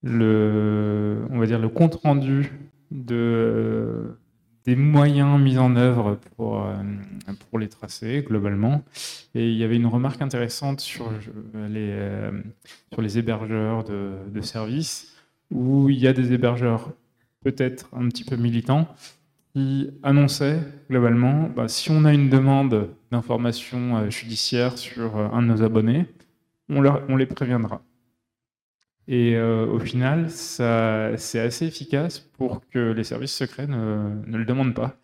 le, 0.09 1.27
on 1.31 1.39
va 1.39 1.47
dire, 1.47 1.59
le 1.59 1.69
compte 1.69 1.97
rendu 1.97 2.53
de, 2.91 4.17
des 4.65 4.77
moyens 4.77 5.41
mis 5.41 5.57
en 5.59 5.77
œuvre 5.77 6.19
pour, 6.37 6.67
euh, 6.67 6.75
les 7.59 7.69
tracer 7.69 8.23
globalement. 8.27 8.83
Et 9.35 9.51
il 9.51 9.57
y 9.57 9.65
avait 9.65 9.77
une 9.77 9.87
remarque 9.87 10.21
intéressante 10.23 10.81
sur 10.81 11.11
les, 11.55 11.91
euh, 11.91 12.31
sur 12.93 13.03
les 13.03 13.19
hébergeurs 13.19 13.85
de, 13.85 14.41
services, 14.43 15.17
où 15.51 15.89
il 15.89 15.99
y 15.99 16.07
a 16.07 16.13
des 16.13 16.33
hébergeurs 16.33 16.93
peut-être 17.41 17.89
un 17.95 18.09
petit 18.09 18.25
peu 18.25 18.37
militants 18.37 18.87
qui 19.55 19.91
annonçaient 20.03 20.61
globalement, 20.91 21.49
bah, 21.49 21.67
si 21.69 21.91
on 21.91 22.05
a 22.05 22.13
une 22.13 22.29
demande 22.29 22.91
d'information 23.11 23.97
euh, 23.97 24.11
judiciaire 24.11 24.77
sur 24.77 25.17
un 25.17 25.41
de 25.43 25.47
nos 25.47 25.63
abonnés, 25.63 26.05
on 26.69 27.17
les 27.17 27.27
préviendra. 27.27 27.81
Et 29.11 29.37
euh, 29.37 29.67
au 29.67 29.81
final, 29.81 30.31
c'est 30.31 31.41
assez 31.41 31.67
efficace 31.67 32.19
pour 32.19 32.61
que 32.69 32.93
les 32.93 33.05
services 33.05 33.35
secrets 33.35 33.67
ne, 33.67 34.23
le 34.27 34.45
demandent 34.45 34.75
pas. 34.75 34.97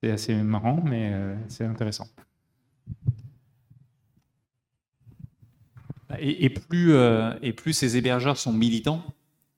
C'est 0.00 0.12
assez 0.12 0.34
marrant, 0.34 0.80
mais 0.84 1.10
euh, 1.12 1.34
c'est 1.48 1.64
intéressant. 1.64 2.06
Et, 6.20 6.48
plus, 6.50 6.92
euh, 6.92 7.34
et 7.42 7.52
plus 7.52 7.72
ces 7.72 7.96
hébergeurs 7.96 8.36
sont 8.36 8.52
militants, 8.52 9.02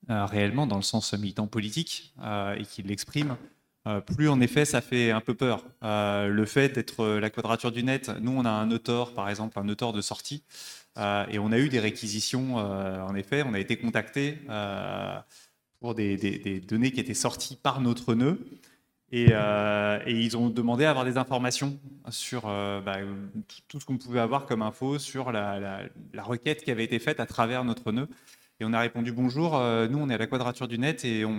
réellement, 0.09 0.67
dans 0.67 0.77
le 0.77 0.83
sens 0.83 1.13
militant 1.13 1.47
politique, 1.47 2.15
et 2.57 2.65
qu'ils 2.65 2.87
l'expriment, 2.87 3.37
plus 4.07 4.31
en 4.31 4.41
effet 4.41 4.65
ça 4.65 4.81
fait 4.81 5.11
un 5.11 5.21
peu 5.21 5.35
peur. 5.35 5.67
le 5.83 6.45
fait 6.47 6.71
d'être 6.71 7.07
la 7.07 7.29
quadrature 7.29 7.73
du 7.73 7.83
net, 7.83 8.11
nous 8.23 8.31
on 8.31 8.47
a 8.47 8.51
un 8.51 8.71
auteur, 8.71 9.13
par 9.13 9.29
exemple, 9.29 9.59
un 9.59 9.69
auteur 9.69 9.93
de 9.93 10.01
sortie, 10.01 10.45
euh, 10.99 11.27
et 11.31 11.39
on 11.39 11.53
a 11.53 11.59
eu 11.59 11.69
des 11.69 11.81
réquisitions, 11.81 12.59
euh, 12.59 13.01
en 13.03 13.15
effet, 13.15 13.43
on 13.43 13.55
a 13.55 13.59
été 13.59 13.77
contacté 13.77 14.39
euh, 14.49 15.17
pour 15.81 15.95
des, 15.95 16.61
données 16.67 16.91
qui 16.91 17.01
étaient 17.01 17.15
sorties 17.15 17.57
par 17.57 17.81
notre 17.81 18.15
nœud. 18.15 18.39
Et, 19.13 19.29
ils 20.07 20.37
ont 20.37 20.49
demandé 20.51 20.85
à 20.85 20.91
avoir 20.91 21.05
des 21.05 21.17
informations 21.17 21.79
sur 22.11 22.43
bah, 22.43 22.99
tout 23.69 23.79
ce 23.79 23.87
qu'on 23.87 23.99
pouvait 23.99 24.21
avoir 24.21 24.47
comme 24.47 24.63
info 24.63 24.99
sur 24.99 25.33
la, 25.33 25.81
requête 26.19 26.65
qui 26.65 26.71
avait 26.71 26.85
été 26.85 26.99
faite 26.99 27.21
à 27.21 27.27
travers 27.27 27.65
notre 27.65 27.93
nœud. 27.93 28.09
Et 28.59 28.65
on 28.65 28.73
a 28.73 28.81
répondu 28.81 29.13
bonjour, 29.13 29.55
euh, 29.55 29.87
nous 29.87 29.99
on 29.99 30.09
est 30.09 30.15
à 30.15 30.19
la 30.19 30.27
quadrature 30.27 30.67
du 30.67 30.79
net 30.79 31.05
et 31.05 31.27
on, 31.27 31.33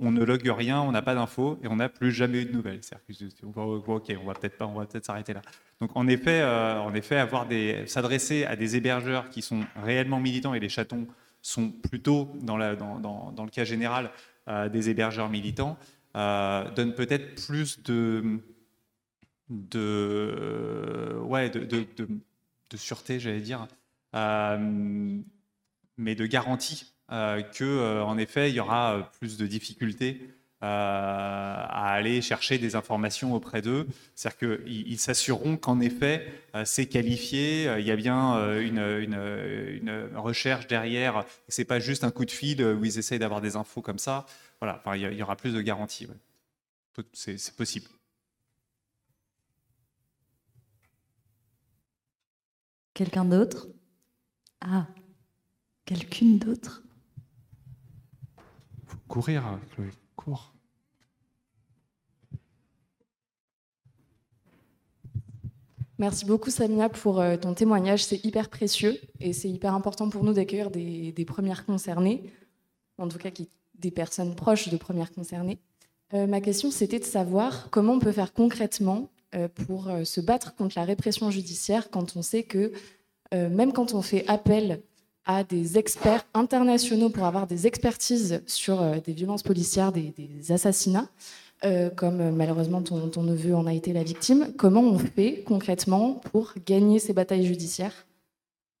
ne 0.00 0.24
logue 0.24 0.46
rien, 0.46 0.80
on 0.80 0.92
n'a 0.92 1.02
pas 1.02 1.14
d'infos 1.14 1.58
et 1.62 1.68
on 1.68 1.76
n'a 1.76 1.90
plus 1.90 2.10
jamais 2.10 2.40
eu 2.40 2.46
de 2.46 2.52
nouvelles. 2.52 2.78
C'est-à-dire 2.80 3.28
ok, 3.54 4.16
on 4.18 4.24
va 4.24 4.32
peut-être 4.32 4.56
pas, 4.56 4.66
on 4.66 4.72
va 4.72 4.86
peut-être 4.86 5.04
s'arrêter 5.04 5.34
là. 5.34 5.42
Donc 5.82 5.90
en 5.94 6.08
effet, 6.08 6.40
euh, 6.40 6.80
en 6.80 6.94
effet, 6.94 7.16
avoir 7.16 7.46
des, 7.46 7.86
s'adresser 7.86 8.46
à 8.46 8.56
des 8.56 8.76
hébergeurs 8.76 9.28
qui 9.28 9.42
sont 9.42 9.60
réellement 9.76 10.20
militants 10.20 10.54
et 10.54 10.60
les 10.60 10.70
chatons 10.70 11.06
sont 11.42 11.70
plutôt 11.70 12.32
dans, 12.40 12.56
le 12.56 13.50
cas 13.50 13.64
général 13.64 14.10
euh, 14.48 14.70
des 14.70 14.88
hébergeurs 14.88 15.28
militants 15.28 15.76
donne 16.14 16.94
peut-être 16.94 17.44
plus 17.46 17.82
de 17.82 18.40
ouais 21.26 21.50
de, 21.50 21.86
sûreté, 22.76 23.20
j'allais 23.20 23.40
dire, 23.40 23.66
mais 25.96 26.14
de 26.14 26.26
garantie 26.26 26.94
euh, 27.12 27.42
que 27.42 27.64
euh, 27.64 28.02
en 28.02 28.16
effet 28.16 28.50
il 28.50 28.54
y 28.56 28.60
aura 28.60 28.94
euh, 28.94 29.02
plus 29.18 29.36
de 29.36 29.46
difficultés 29.46 30.22
euh, 30.62 30.66
à 30.66 31.92
aller 31.92 32.22
chercher 32.22 32.56
des 32.56 32.74
informations 32.76 33.34
auprès 33.34 33.60
d'eux. 33.60 33.86
C'est-à-dire 34.14 34.38
qu'ils 34.38 34.88
ils 34.88 34.98
s'assureront 34.98 35.58
qu'en 35.58 35.80
effet 35.80 36.26
c'est 36.64 36.86
qualifié, 36.86 37.70
il 37.78 37.84
y 37.84 37.90
a 37.90 37.96
bien 37.96 38.58
une, 38.60 40.10
recherche 40.14 40.66
derrière, 40.66 41.18
et 41.20 41.24
c'est 41.52 41.66
pas 41.66 41.80
juste 41.80 42.04
un 42.04 42.10
coup 42.10 42.24
de 42.24 42.30
fil 42.30 42.64
où 42.64 42.84
ils 42.84 42.98
essayent 42.98 43.18
d'avoir 43.18 43.42
des 43.42 43.56
infos 43.56 43.82
comme 43.82 43.98
ça. 43.98 44.24
Voilà, 44.60 44.78
enfin, 44.78 44.96
il 44.96 45.02
y, 45.02 45.22
aura 45.22 45.36
plus 45.36 45.52
de 45.52 45.60
garanties. 45.60 46.08
c'est 47.12 47.56
possible. 47.56 47.88
Quelqu'un 52.94 53.24
d'autre? 53.24 53.66
Ah, 54.62 54.86
quelqu'une 55.84 56.38
d'autre? 56.38 56.82
Courir, 59.08 59.44
Chloé, 59.74 59.90
cours. 60.16 60.52
Merci 65.98 66.24
beaucoup 66.24 66.50
Samia 66.50 66.88
pour 66.88 67.20
euh, 67.20 67.36
ton 67.36 67.54
témoignage, 67.54 68.04
c'est 68.04 68.24
hyper 68.24 68.48
précieux 68.48 68.98
et 69.20 69.32
c'est 69.32 69.48
hyper 69.48 69.74
important 69.74 70.08
pour 70.10 70.24
nous 70.24 70.32
d'accueillir 70.32 70.70
des, 70.70 71.12
des 71.12 71.24
premières 71.24 71.64
concernées, 71.64 72.32
en 72.98 73.06
tout 73.08 73.18
cas 73.18 73.30
qui- 73.30 73.48
des 73.78 73.92
personnes 73.92 74.34
proches 74.34 74.68
de 74.68 74.76
premières 74.76 75.12
concernées. 75.12 75.58
Euh, 76.12 76.26
ma 76.26 76.40
question 76.40 76.72
c'était 76.72 76.98
de 76.98 77.04
savoir 77.04 77.70
comment 77.70 77.92
on 77.92 78.00
peut 78.00 78.10
faire 78.12 78.32
concrètement 78.32 79.08
euh, 79.36 79.46
pour 79.48 79.88
euh, 79.88 80.02
se 80.04 80.20
battre 80.20 80.56
contre 80.56 80.76
la 80.76 80.84
répression 80.84 81.30
judiciaire 81.30 81.90
quand 81.90 82.16
on 82.16 82.22
sait 82.22 82.42
que 82.42 82.72
euh, 83.32 83.48
même 83.48 83.72
quand 83.72 83.94
on 83.94 84.02
fait 84.02 84.26
appel 84.26 84.82
à 85.26 85.44
des 85.44 85.78
experts 85.78 86.24
internationaux 86.34 87.08
pour 87.08 87.24
avoir 87.24 87.46
des 87.46 87.66
expertises 87.66 88.42
sur 88.46 88.82
euh, 88.82 88.98
des 89.04 89.12
violences 89.12 89.42
policières, 89.42 89.92
des, 89.92 90.12
des 90.16 90.52
assassinats, 90.52 91.08
euh, 91.64 91.88
comme 91.88 92.20
euh, 92.20 92.30
malheureusement 92.30 92.82
ton, 92.82 93.22
neveu 93.22 93.54
en 93.54 93.66
a 93.66 93.72
été 93.72 93.92
la 93.92 94.02
victime, 94.02 94.52
comment 94.58 94.82
on 94.82 94.98
fait 94.98 95.42
concrètement 95.46 96.14
pour 96.30 96.52
gagner 96.66 96.98
ces 96.98 97.12
batailles 97.12 97.46
judiciaires? 97.46 98.06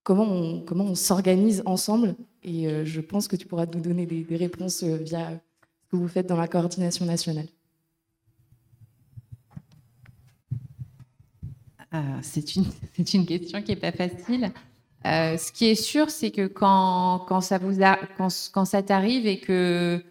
Comment 0.02 0.24
on, 0.24 0.94
s'organise 0.94 1.62
ensemble? 1.64 2.14
Et 2.42 2.84
je 2.84 3.00
pense 3.00 3.26
que 3.26 3.36
tu 3.36 3.46
pourras 3.46 3.64
nous 3.64 3.80
donner 3.80 4.04
des, 4.04 4.36
réponses 4.36 4.82
via 4.82 5.30
ce 5.30 5.90
que 5.90 5.96
vous 5.96 6.08
faites 6.08 6.26
dans 6.26 6.36
la 6.36 6.46
coordination 6.46 7.06
nationale. 7.06 7.46
Ah, 11.90 12.18
c'est 12.20 12.54
une, 12.54 12.66
une 13.14 13.24
question 13.24 13.62
qui 13.62 13.70
n'est 13.70 13.80
pas 13.80 13.92
facile. 13.92 14.52
Euh, 15.06 15.36
ce 15.36 15.52
qui 15.52 15.66
est 15.66 15.74
sûr, 15.74 16.08
c'est 16.08 16.30
que 16.30 16.46
quand, 16.46 17.40
ça, 17.40 17.58
t'arrive 18.82 19.26
et 19.26 19.38
que, 19.38 20.02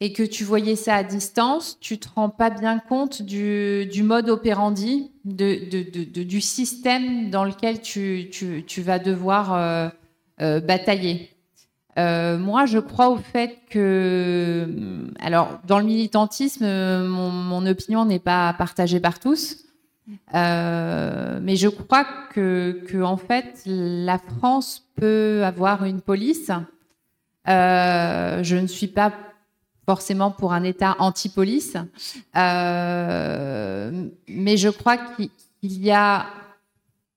tu 0.00 0.44
voyais 0.44 0.76
ça 0.76 0.94
à 0.96 1.02
distance, 1.04 1.78
tu 1.80 1.98
te 1.98 2.08
rends 2.14 2.30
pas 2.30 2.48
bien 2.48 2.78
compte 2.78 3.20
du, 3.20 4.02
mode 4.02 4.24
de- 4.24 6.22
du 6.22 6.40
système 6.40 7.28
dans 7.30 7.44
lequel 7.44 7.82
tu, 7.82 8.30
vas 8.78 8.98
devoir 8.98 9.54
euh, 9.54 9.88
euh, 10.40 10.60
batailler. 10.60 11.28
Moi, 11.98 12.64
je 12.64 12.78
crois 12.78 13.10
au 13.10 13.18
fait 13.18 13.58
que, 13.68 15.04
alors, 15.20 15.60
dans 15.66 15.78
le 15.78 15.84
militantisme, 15.84 16.64
mon, 16.64 17.30
mon 17.30 17.66
opinion 17.66 18.06
n'est 18.06 18.18
pas 18.18 18.54
partagée 18.54 19.00
par 19.00 19.18
tous. 19.18 19.66
Euh, 20.34 21.38
mais 21.42 21.56
je 21.56 21.68
crois 21.68 22.04
que, 22.32 23.02
en 23.02 23.16
fait, 23.16 23.62
la 23.66 24.18
France 24.18 24.84
peut 24.96 25.42
avoir 25.44 25.84
une 25.84 26.00
police. 26.00 26.50
Euh, 27.48 28.42
je 28.42 28.56
ne 28.56 28.66
suis 28.66 28.88
pas 28.88 29.12
forcément 29.86 30.30
pour 30.30 30.52
un 30.52 30.62
État 30.62 30.96
anti-police, 30.98 31.76
Euh, 32.36 34.08
mais 34.28 34.56
je 34.56 34.68
crois 34.68 34.96
qu'il 34.96 35.30
y 35.60 35.90
a 35.90 36.26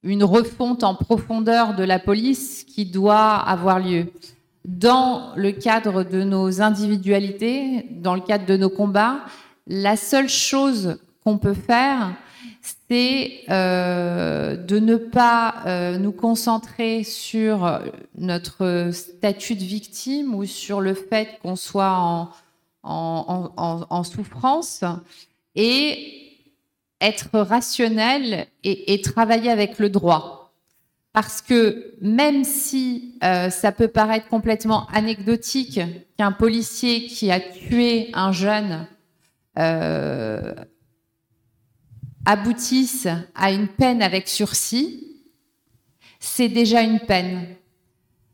une 0.04 0.24
refonte 0.24 0.84
en 0.84 0.96
profondeur 0.96 1.76
de 1.76 1.84
la 1.84 2.00
police 2.00 2.64
qui 2.64 2.86
doit 2.86 3.36
avoir 3.36 3.80
lieu. 3.80 4.08
Dans 4.66 5.34
le 5.36 5.52
cadre 5.52 6.04
de 6.04 6.24
nos 6.24 6.62
individualités, 6.62 7.86
dans 7.92 8.16
le 8.16 8.22
cadre 8.22 8.46
de 8.46 8.58
nos 8.58 8.70
combats, 8.70 9.20
la 9.68 9.96
seule 9.96 10.30
chose 10.30 10.98
qu'on 11.24 11.38
peut 11.38 11.54
faire, 11.54 12.16
c'est 12.90 13.42
euh, 13.50 14.56
de 14.56 14.80
ne 14.80 14.96
pas 14.96 15.56
euh, 15.66 15.98
nous 15.98 16.12
concentrer 16.12 17.04
sur 17.04 17.82
notre 18.18 18.90
statut 18.92 19.56
de 19.56 19.64
victime 19.64 20.36
ou 20.36 20.46
sur 20.46 20.82
le 20.82 20.94
fait 20.94 21.40
qu'on 21.42 21.56
soit 21.56 22.30
en, 22.84 24.04
souffrance 24.04 24.84
et 25.56 26.32
être 27.02 27.40
rationnel 27.40 28.48
et, 28.64 29.02
travailler 29.02 29.50
avec 29.50 29.80
le 29.80 29.90
droit. 29.90 30.54
Parce 31.12 31.42
que 31.42 31.94
même 32.02 32.44
si 32.44 33.18
euh, 33.24 33.50
ça 33.50 33.72
peut 33.72 33.88
paraître 33.88 34.28
complètement 34.28 34.86
anecdotique 34.88 35.80
qu'un 36.18 36.34
policier 36.34 37.06
qui 37.06 37.32
a 37.32 37.40
tué 37.40 38.10
un 38.14 38.32
jeune 38.32 38.86
aboutissent 42.26 43.08
à 43.36 43.52
une 43.52 43.68
peine 43.68 44.02
avec 44.02 44.28
sursis, 44.28 45.06
c'est 46.20 46.50
déjà 46.50 46.82
une 46.82 47.00
peine. 47.00 47.56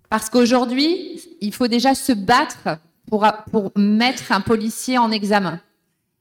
Parce 0.09 0.29
qu'aujourd'hui, 0.29 1.21
il 1.41 1.53
faut 1.53 1.67
déjà 1.67 1.95
se 1.95 2.11
battre 2.11 2.79
pour, 3.07 3.27
pour 3.51 3.71
mettre 3.75 4.31
un 4.31 4.41
policier 4.41 4.97
en 4.97 5.11
examen. 5.11 5.61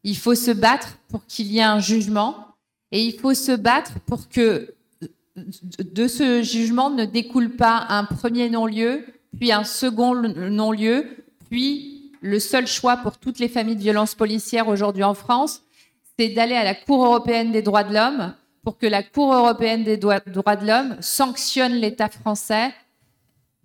Il 0.02 0.16
faut 0.16 0.34
se 0.34 0.50
battre 0.50 0.98
pour 1.08 1.26
qu'il 1.26 1.46
y 1.48 1.58
ait 1.58 1.62
un 1.62 1.80
jugement 1.80 2.48
et 2.92 3.02
il 3.02 3.18
faut 3.18 3.34
se 3.34 3.52
battre 3.52 3.92
pour 4.06 4.28
que 4.28 4.74
de 5.36 6.08
ce 6.08 6.42
jugement 6.42 6.90
ne 6.90 7.04
découle 7.04 7.50
pas 7.50 7.86
un 7.88 8.04
premier 8.04 8.50
non-lieu, 8.50 9.04
puis 9.38 9.52
un 9.52 9.64
second 9.64 10.14
non-lieu, 10.14 11.06
puis 11.50 12.12
le 12.20 12.38
seul 12.38 12.66
choix 12.66 12.96
pour 12.96 13.18
toutes 13.18 13.38
les 13.38 13.48
familles 13.48 13.76
de 13.76 13.82
violences 13.82 14.14
policières 14.14 14.68
aujourd'hui 14.68 15.04
en 15.04 15.14
France, 15.14 15.62
c'est 16.20 16.28
d'aller 16.28 16.54
à 16.54 16.64
la 16.64 16.74
Cour 16.74 17.02
européenne 17.06 17.50
des 17.50 17.62
droits 17.62 17.82
de 17.82 17.94
l'homme 17.94 18.34
pour 18.62 18.76
que 18.76 18.84
la 18.86 19.02
Cour 19.02 19.32
européenne 19.32 19.84
des 19.84 19.96
droits 19.96 20.20
de 20.20 20.66
l'homme 20.66 20.98
sanctionne 21.00 21.72
l'État 21.72 22.10
français 22.10 22.74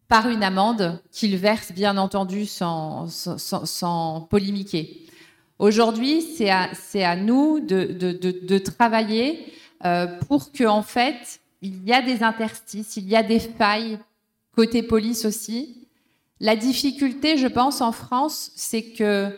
par 0.07 0.29
une 0.29 0.41
amende 0.41 1.01
qu'il 1.11 1.35
verse, 1.35 1.73
bien 1.73 1.97
entendu, 1.97 2.45
sans, 2.45 3.07
sans, 3.09 4.21
polémiquer. 4.21 5.05
Aujourd'hui, 5.59 6.21
c'est 6.21 6.49
à, 6.49 6.69
à 7.03 7.15
nous 7.17 7.59
de, 7.59 7.87
de- 7.87 8.13
de- 8.13 8.39
de 8.47 8.57
travailler 8.57 9.51
euh, 9.83 10.07
pour 10.29 10.53
que, 10.53 10.63
en 10.63 10.81
fait, 10.81 11.41
il 11.61 11.83
y 11.83 11.91
a 11.91 12.01
des 12.01 12.23
interstices, 12.23 12.95
il 12.95 13.09
y 13.09 13.17
a 13.17 13.23
des 13.23 13.39
failles 13.39 13.99
côté 14.55 14.81
police 14.81 15.25
aussi. 15.25 15.89
La 16.39 16.55
difficulté, 16.55 17.35
je 17.37 17.47
pense, 17.47 17.81
en 17.81 17.91
France, 17.91 18.51
c'est 18.55 18.93
que 18.93 19.37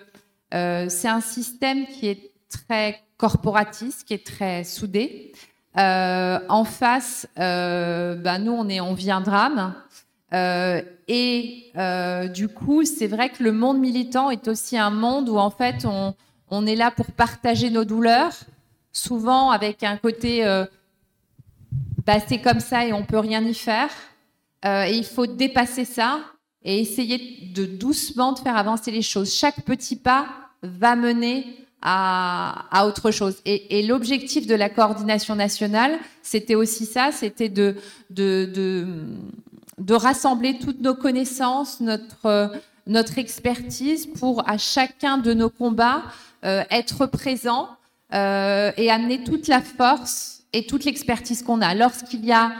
euh, 0.54 0.86
c'est 0.88 1.08
un 1.08 1.22
système 1.22 1.88
qui 1.88 2.10
est 2.10 2.32
très 2.50 3.02
corporatiste, 3.18 4.08
qui 4.08 4.14
est 4.14 4.26
très 4.26 4.64
soudé. 4.64 5.34
Euh, 5.78 6.40
en 6.50 6.64
face, 6.64 7.28
euh, 7.38 8.16
ben, 8.16 8.40
nous, 8.40 8.52
on, 8.52 8.68
est, 8.68 8.80
on 8.80 8.94
vit 8.94 9.12
un 9.12 9.22
drame. 9.22 9.76
Euh, 10.34 10.82
et 11.08 11.72
du 12.34 12.48
coup, 12.48 12.84
c'est 12.84 13.08
vrai 13.08 13.30
que 13.30 13.44
le 13.44 13.52
monde 13.52 13.80
militant 13.80 14.30
est 14.30 14.48
aussi 14.48 14.78
un 14.78 14.90
monde 14.90 15.30
où 15.30 15.38
en 15.38 15.50
fait 15.50 15.86
on, 15.86 16.66
est 16.66 16.76
là 16.76 16.92
pour 16.92 17.12
partager 17.12 17.70
nos 17.70 17.86
douleurs, 17.86 18.34
souvent 18.92 19.52
avec 19.52 19.84
un 19.84 19.98
côté 19.98 20.44
bah, 22.06 22.18
c'est 22.28 22.42
comme 22.42 22.60
ça 22.60 22.86
et 22.86 22.92
on 22.92 23.06
peut 23.06 23.20
rien 23.20 23.42
y 23.42 23.54
faire. 23.54 23.90
Et 24.66 24.92
il 24.96 25.06
faut 25.06 25.28
dépasser 25.28 25.86
ça 25.86 26.20
et 26.64 26.82
essayer 26.82 27.50
de 27.54 27.66
doucement 27.66 28.34
de 28.34 28.40
faire 28.40 28.58
avancer 28.58 28.92
les 28.92 29.02
choses. 29.02 29.34
Chaque 29.34 29.62
petit 29.62 29.96
pas 29.96 30.28
va 30.62 30.98
mener 30.98 31.67
à, 31.90 32.86
autre 32.86 33.12
chose. 33.12 33.38
Et, 33.46 33.82
l'objectif 33.88 34.46
de 34.46 34.56
la 34.56 34.70
coordination 34.70 35.36
nationale, 35.36 35.98
c'était 36.22 36.56
aussi 36.56 36.86
ça, 36.86 37.12
c'était 37.14 37.48
de, 37.48 37.76
de, 38.10 38.52
de, 39.78 39.94
rassembler 39.94 40.60
toutes 40.60 40.82
nos 40.82 40.96
connaissances, 40.96 41.80
notre, 41.80 42.52
notre 42.88 43.18
expertise 43.18 44.06
pour 44.06 44.48
à 44.50 44.58
chacun 44.58 45.18
de 45.18 45.34
nos 45.34 45.50
combats 45.50 46.04
euh, 46.44 46.64
être 46.72 47.06
présent 47.06 47.70
euh, 48.14 48.72
et 48.76 48.92
amener 48.92 49.24
toute 49.24 49.48
la 49.48 49.62
force 49.62 50.44
et 50.52 50.66
toute 50.66 50.84
l'expertise 50.84 51.42
qu'on 51.42 51.62
a. 51.62 51.74
Lorsqu'il 51.74 52.26
y 52.26 52.34
a 52.34 52.52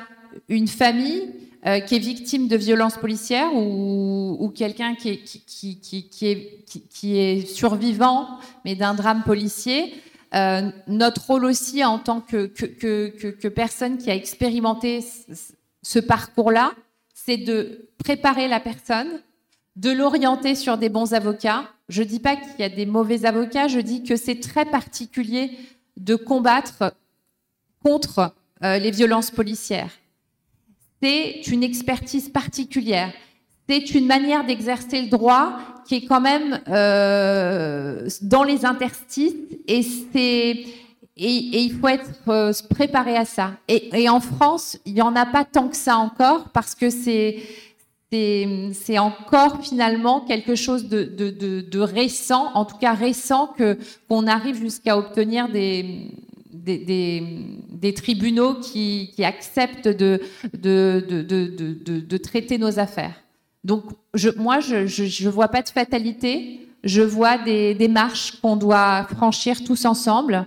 une 0.48 0.70
famille 0.70 1.34
euh, 1.66 1.80
qui 1.80 1.96
est 1.96 2.00
victime 2.00 2.48
de 2.48 2.56
violences 2.56 2.98
policières 2.98 3.54
ou, 3.54 4.52
quelqu'un 4.56 4.96
qui 4.96 5.10
est, 7.02 7.46
survivant 7.48 8.28
mais 8.64 8.76
d'un 8.76 8.94
drame 8.94 9.24
policier, 9.24 9.96
euh, 10.36 10.70
notre 10.88 11.28
rôle 11.28 11.46
aussi 11.46 11.84
en 11.84 12.00
tant 12.00 12.22
que 12.22 13.48
personne 13.48 13.98
qui 13.98 14.12
a 14.12 14.16
expérimenté 14.16 15.04
ce 15.82 16.00
parcours-là, 16.00 16.74
c'est 17.14 17.38
de 17.38 17.90
préparer 17.98 18.48
la 18.48 18.60
personne, 18.60 19.22
de 19.76 19.92
l'orienter 19.92 20.56
sur 20.56 20.78
des 20.78 20.90
bons 20.90 21.14
avocats. 21.14 21.70
Je 21.90 22.02
ne 22.02 22.08
dis 22.08 22.20
pas 22.20 22.36
qu'il 22.36 22.60
y 22.60 22.64
a 22.64 22.70
des 22.70 22.86
mauvais 22.86 23.26
avocats, 23.26 23.68
je 23.68 23.80
dis 23.80 24.04
que 24.04 24.16
c'est 24.16 24.40
très 24.40 24.66
particulier 24.66 25.52
de 25.98 26.16
combattre 26.16 26.96
contre 27.84 28.34
euh, 28.64 28.78
les 28.78 28.92
violences 28.92 29.32
policières. 29.32 29.92
C'est 31.02 31.48
une 31.48 31.64
expertise 31.64 32.30
particulière. 32.30 33.12
C'est 33.70 33.94
une 33.94 34.08
manière 34.08 34.46
d'exercer 34.46 35.02
le 35.02 35.10
droit 35.10 35.58
qui 35.86 35.96
est 35.96 36.06
quand 36.06 36.22
même 36.22 36.60
euh, 36.70 38.08
dans 38.22 38.44
les 38.44 38.66
interstices 38.66 39.34
et 39.68 39.84
c'est 39.84 40.66
et, 41.20 41.64
il 41.64 41.74
faut 41.74 41.88
être 41.88 42.12
euh, 42.28 42.54
préparé 42.70 43.18
à 43.18 43.26
ça. 43.26 43.54
Et, 43.68 44.04
et 44.04 44.08
en 44.08 44.20
France, 44.20 44.78
il 44.86 44.94
n'y 44.94 45.02
en 45.02 45.16
a 45.16 45.26
pas 45.26 45.46
tant 45.46 45.68
que 45.68 45.76
ça 45.76 45.98
encore 45.98 46.50
parce 46.50 46.76
que 46.76 46.90
c'est 46.90 47.40
c'est 48.10 48.98
encore 48.98 49.62
finalement 49.66 50.22
quelque 50.22 50.56
chose 50.56 50.88
de, 50.88 51.04
de, 51.04 51.30
de, 51.30 51.60
de, 51.60 51.80
récent, 51.80 52.52
en 52.54 52.64
tout 52.64 52.78
cas 52.78 52.94
récent, 52.94 53.48
que 53.58 53.78
qu'on 54.08 54.28
arrive 54.28 54.56
jusqu'à 54.56 54.98
obtenir 54.98 55.50
des, 55.50 56.12
des, 56.64 57.94
tribunaux 57.96 58.56
qui, 58.56 59.14
acceptent 59.24 59.88
de, 59.88 60.20
traiter 62.18 62.58
nos 62.58 62.80
affaires. 62.80 63.16
Donc 63.64 63.84
moi, 64.38 64.60
je 64.60 65.26
ne 65.26 65.30
vois 65.30 65.48
pas 65.50 65.62
de 65.62 65.70
fatalité, 65.70 66.68
je 66.84 67.02
vois 67.02 67.38
des, 67.38 67.74
des 67.74 67.88
marches 67.88 68.40
qu'on 68.42 68.56
doit 68.56 69.08
franchir 69.16 69.64
tous 69.64 69.86
ensemble, 69.86 70.46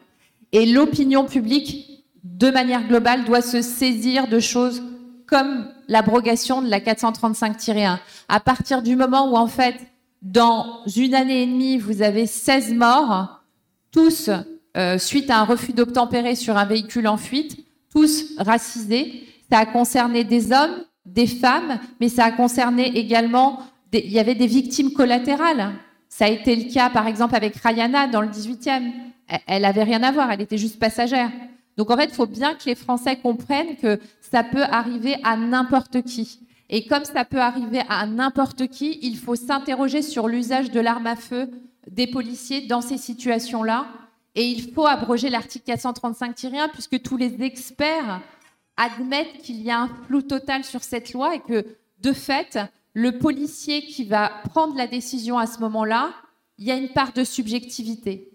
et 0.53 0.67
l'opinion 0.67 1.25
publique, 1.25 2.05
de 2.25 2.51
manière 2.51 2.87
globale, 2.87 3.25
doit 3.25 3.43
se 3.43 3.63
saisir 3.63 4.29
de 4.29 4.41
choses 4.41 4.83
comme 5.27 5.69
l'abrogation 5.87 6.61
de 6.61 6.69
la 6.69 6.81
435-1. 6.81 7.99
À 8.29 8.41
partir 8.41 8.83
du 8.83 8.97
moment 8.97 9.31
où, 9.31 9.37
en 9.37 9.47
fait, 9.47 9.77
dans 10.23 10.83
une 10.97 11.15
année 11.15 11.43
et 11.43 11.47
demie, 11.47 11.79
vous 11.79 12.03
avez 12.03 12.27
16 12.27 12.75
morts, 12.75 13.41
tous 13.93 14.31
euh, 14.77 14.99
suite 14.99 15.31
à 15.31 15.39
un 15.39 15.45
refus 15.45 15.73
d'obtempérer 15.73 16.35
sur 16.35 16.57
un 16.57 16.65
véhicule 16.65 17.09
en 17.09 17.17
fuite, 17.17 17.65
tous 17.93 18.37
racisés, 18.39 19.25
ça 19.51 19.59
a 19.59 19.67
concerné 19.67 20.25
des 20.25 20.53
hommes, 20.53 20.85
des 21.05 21.27
femmes, 21.27 21.81
mais 22.01 22.09
ça 22.09 22.25
a 22.25 22.31
concerné 22.31 22.97
également, 22.97 23.61
il 23.93 24.11
y 24.11 24.19
avait 24.19 24.35
des 24.35 24.47
victimes 24.47 24.93
collatérales. 24.93 25.73
Ça 26.09 26.27
a 26.27 26.29
été 26.29 26.55
le 26.55 26.73
cas, 26.73 26.91
par 26.91 27.07
exemple, 27.07 27.35
avec 27.35 27.57
Rayana 27.57 28.07
dans 28.07 28.21
le 28.21 28.29
18e. 28.29 28.93
Elle 29.47 29.63
n'avait 29.63 29.85
rien 29.85 30.03
à 30.03 30.13
voir, 30.13 30.31
elle 30.31 30.41
était 30.41 30.59
juste 30.59 30.79
passagère. 30.79 31.31
Donc 31.77 31.91
en 31.91 31.97
fait, 31.97 32.07
il 32.07 32.15
faut 32.15 32.27
bien 32.27 32.55
que 32.55 32.65
les 32.67 32.75
Français 32.75 33.17
comprennent 33.17 33.77
que 33.77 33.99
ça 34.21 34.45
peut 34.45 34.65
arriver 34.65 35.17
à 35.25 35.37
n'importe 35.37 36.03
qui. 36.03 36.41
Et 36.69 36.87
comme 36.87 37.05
ça 37.05 37.25
peut 37.25 37.41
arriver 37.41 37.81
à 37.89 38.07
n'importe 38.07 38.69
qui, 38.69 38.99
il 39.03 39.17
faut 39.17 39.35
s'interroger 39.35 40.03
sur 40.03 40.29
l'usage 40.29 40.71
de 40.71 40.79
l'arme 40.79 41.07
à 41.07 41.17
feu 41.17 41.51
des 41.91 42.07
policiers 42.07 42.67
dans 42.67 42.81
ces 42.81 42.99
situations-là. 42.99 43.87
Et 44.35 44.47
il 44.47 44.73
faut 44.73 44.87
abroger 44.87 45.29
l'article 45.29 45.71
435-1 45.73 46.71
puisque 46.71 47.03
tous 47.03 47.17
les 47.17 47.43
experts 47.43 48.21
admettent 48.77 49.43
qu'il 49.43 49.61
y 49.63 49.71
a 49.71 49.81
un 49.81 49.89
flou 50.07 50.23
total 50.23 50.65
sur 50.65 50.83
cette 50.83 51.13
loi 51.13 51.35
et 51.35 51.41
que, 51.41 51.67
de 51.99 52.13
fait, 52.13 52.59
le 52.95 53.19
policier 53.19 53.83
qui 53.83 54.05
va 54.05 54.31
prendre 54.51 54.77
la 54.77 54.87
décision 54.87 55.39
à 55.39 55.47
ce 55.47 55.59
moment-là, 55.61 56.13
il 56.59 56.67
y 56.67 56.71
a 56.71 56.77
une 56.77 56.89
part 56.89 57.13
de 57.13 57.25
subjectivité. 57.25 58.31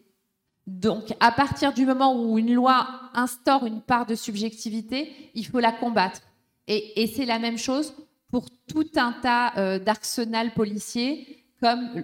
Donc, 0.67 1.14
à 1.19 1.32
partir 1.32 1.74
du 1.74 1.85
moment 1.85 2.19
où 2.19 2.38
une 2.38 2.53
loi 2.53 2.88
instaure 3.14 3.65
une 3.65 3.82
part 3.82 4.06
de 4.06 4.15
subjectivité, 4.15 5.32
il 5.35 5.45
faut 5.45 5.59
la 5.59 5.72
combattre. 5.72 6.22
Et, 6.67 7.11
c'est 7.15 7.25
la 7.25 7.38
même 7.38 7.59
chose 7.59 7.93
pour 8.32 8.48
tout 8.67 8.90
un 8.95 9.11
tas 9.11 9.53
euh, 9.57 9.77
d'arsenal 9.77 10.53
policiers, 10.53 11.45
comme 11.61 12.03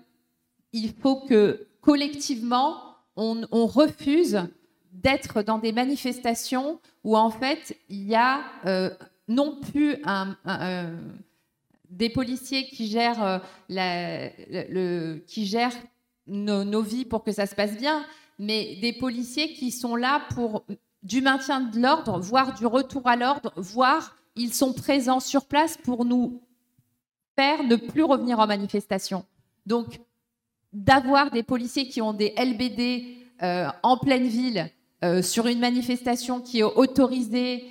il 0.74 0.94
faut 0.94 1.22
que 1.22 1.68
collectivement, 1.82 2.91
on, 3.16 3.66
refuse 3.68 4.42
d'être 4.92 5.42
dans 5.42 5.58
des 5.58 5.72
manifestations 5.72 6.80
où 7.04 7.16
en 7.16 7.30
fait 7.30 7.78
il 7.90 8.08
y 8.08 8.16
a 8.16 8.42
euh, 8.66 8.90
non 9.28 9.60
plus 9.60 9.98
euh, 10.48 10.98
des 11.90 12.10
policiers 12.10 12.68
qui 12.68 12.88
gèrent, 12.88 13.42
le, 13.70 15.20
qui 15.28 15.46
gèrent 15.46 15.78
nos, 16.28 16.82
vies 16.82 17.06
pour 17.06 17.24
que 17.24 17.32
ça 17.32 17.46
se 17.46 17.56
passe 17.56 17.78
bien, 17.78 18.06
mais 18.40 18.78
des 18.82 18.94
policiers 18.94 19.54
qui 19.54 19.72
sont 19.72 19.96
là 19.96 20.22
pour 20.34 20.66
du 21.04 21.22
maintien 21.22 21.62
de 21.62 21.80
l'ordre, 21.80 22.20
voire 22.20 22.54
du 22.54 22.66
retour 22.66 23.08
à 23.08 23.16
l'ordre, 23.16 23.54
voire 23.56 24.16
ils 24.36 24.54
sont 24.54 24.74
présents 24.74 25.20
sur 25.20 25.46
place 25.46 25.78
pour 25.78 26.06
nous 26.06 26.42
faire 27.38 27.64
ne 27.64 27.76
plus 27.76 28.04
revenir 28.04 28.40
en 28.40 28.48
manifestation. 28.48 29.26
Donc, 29.66 30.00
d'avoir 30.74 31.32
des 31.32 31.44
policiers 31.44 31.88
qui 31.88 32.02
ont 32.02 32.14
des 32.14 32.34
LBD 32.38 33.18
euh, 33.44 33.68
en 33.84 33.98
pleine 33.98 34.28
ville 34.28 34.70
euh, 35.04 35.22
sur 35.22 35.48
une 35.48 35.60
manifestation 35.60 36.42
qui 36.42 36.60
est 36.60 36.64
autorisée, 36.64 37.64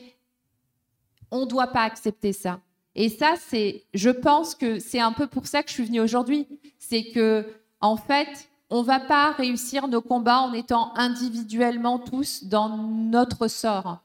on 1.30 1.40
ne 1.40 1.46
doit 1.46 1.68
pas 1.68 1.82
accepter 1.82 2.32
ça. 2.32 2.60
Et 2.94 3.08
ça, 3.08 3.34
c'est, 3.38 3.84
je 3.94 4.10
pense 4.10 4.54
que 4.54 4.78
c'est 4.78 5.00
un 5.00 5.12
peu 5.12 5.26
pour 5.26 5.46
ça 5.46 5.62
que 5.62 5.68
je 5.68 5.74
suis 5.74 5.84
venue 5.84 6.00
aujourd'hui. 6.00 6.48
C'est 6.78 7.04
que, 7.12 7.46
en 7.80 7.96
fait, 7.96 8.50
on 8.68 8.82
va 8.82 9.00
pas 9.00 9.32
réussir 9.32 9.88
nos 9.88 10.00
combats 10.00 10.40
en 10.40 10.52
étant 10.52 10.92
individuellement 10.96 11.98
tous 11.98 12.44
dans 12.44 12.68
notre 12.68 13.48
sort. 13.48 13.98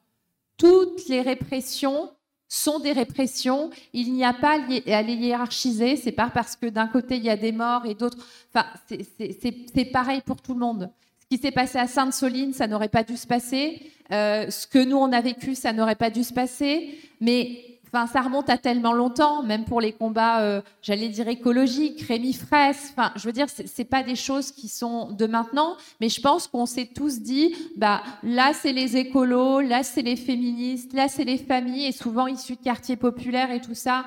Toutes 0.58 1.08
les 1.08 1.22
répressions 1.22 2.12
sont 2.56 2.80
des 2.80 2.92
répressions. 2.92 3.70
Il 3.94 4.14
n'y 4.14 4.24
a 4.24 4.34
pas 4.34 4.60
à 4.60 5.02
les 5.02 5.14
hiérarchiser. 5.14 5.96
C'est 5.96 6.12
pas 6.12 6.30
parce 6.34 6.56
que 6.56 6.68
d'un 6.68 6.88
côté 6.88 7.18
il 7.18 7.24
y 7.24 7.30
a 7.30 7.38
des 7.38 7.52
morts 7.52 7.86
et 7.86 7.96
d'autres. 7.96 8.18
Enfin, 8.54 8.68
c'est 8.88 9.86
pareil 9.86 10.22
pour 10.26 10.42
tout 10.42 10.54
le 10.54 10.60
monde. 10.60 10.90
Ce 11.20 11.36
qui 11.36 11.42
s'est 11.42 11.52
passé 11.52 11.80
à 11.80 11.88
Sainte-Soline, 11.88 12.54
ça 12.54 12.68
n'aurait 12.68 12.90
pas 12.90 13.04
dû 13.04 13.18
se 13.18 13.26
passer. 13.26 13.92
Euh, 14.12 14.50
ce 14.50 14.68
que 14.68 14.78
nous 14.78 14.98
on 14.98 15.12
a 15.12 15.22
vécu, 15.22 15.56
ça 15.56 15.74
n'aurait 15.74 15.96
pas 15.96 16.10
dû 16.10 16.24
se 16.24 16.34
passer. 16.34 16.98
Mais 17.20 17.75
Enfin, 17.88 18.08
ça 18.08 18.22
remonte 18.22 18.50
à 18.50 18.58
tellement 18.58 18.94
longtemps, 18.94 19.44
même 19.44 19.66
pour 19.66 19.82
les 19.82 19.94
combats, 19.94 20.42
euh, 20.42 20.62
j'allais 20.82 21.10
dire 21.10 21.28
écologiques, 21.28 22.02
Rémi 22.02 22.34
Fraisse. 22.34 22.94
Enfin, 22.96 23.12
je 23.16 23.26
veux 23.26 23.32
dire, 23.32 23.48
c'est 23.50 23.86
pas 23.86 24.04
des 24.04 24.16
choses 24.16 24.52
qui 24.52 24.68
sont 24.68 25.12
de 25.12 25.26
maintenant, 25.26 25.78
mais 26.02 26.10
je 26.10 26.22
pense 26.22 26.48
qu'on 26.48 26.66
s'est 26.66 26.90
tous 26.94 27.22
dit, 27.22 27.56
bah 27.78 28.02
là 28.24 28.54
c'est 28.54 28.74
les 28.74 28.98
écolos, 28.98 29.62
là 29.62 29.84
c'est 29.84 30.02
les 30.02 30.16
féministes, 30.16 30.94
là 30.94 31.08
c'est 31.08 31.24
les 31.24 31.38
familles, 31.38 31.86
et 31.86 31.92
souvent 31.92 32.28
issus 32.28 32.56
de 32.56 32.62
quartiers 32.62 32.98
populaires 32.98 33.52
et 33.52 33.62
tout 33.62 33.76
ça. 33.76 34.06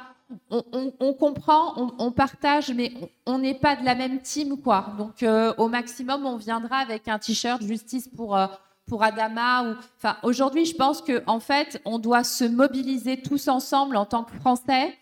On, 0.50 1.15
comprend, 1.15 1.90
on, 1.98 2.12
partage, 2.12 2.70
mais 2.74 2.92
on 3.24 3.39
n'est 3.39 3.55
pas 3.55 3.76
de 3.76 3.84
la 3.86 3.94
même 3.94 4.20
team, 4.20 4.60
quoi. 4.60 4.92
Donc, 4.98 5.23
euh, 5.23 5.55
au 5.57 5.68
maximum, 5.68 6.26
on 6.26 6.36
viendra 6.36 6.76
avec 6.76 7.08
un 7.08 7.18
t-shirt 7.18 7.62
justice 7.62 8.08
pour 8.08 8.36
euh, 8.36 8.47
pour 8.89 9.02
Adama. 9.02 9.65
Ou... 9.65 9.76
Enfin, 9.97 10.17
aujourd'hui, 10.23 10.65
je 10.65 10.75
pense 10.75 11.02
qu'en 11.02 11.20
en 11.26 11.41
fait, 11.41 11.81
on 11.84 11.99
doit 11.99 12.25
se 12.25 12.44
mobiliser 12.44 13.20
tous 13.20 13.49
ensemble 13.49 13.97
en 13.97 14.07
tant 14.07 14.25
que 14.25 14.34
Français, 14.36 14.97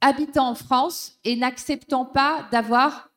habitant 0.00 0.48
en 0.48 0.54
France 0.54 1.18
et 1.24 1.36
n'acceptant 1.36 2.04
pas 2.04 2.46
d'avoir 2.52 3.10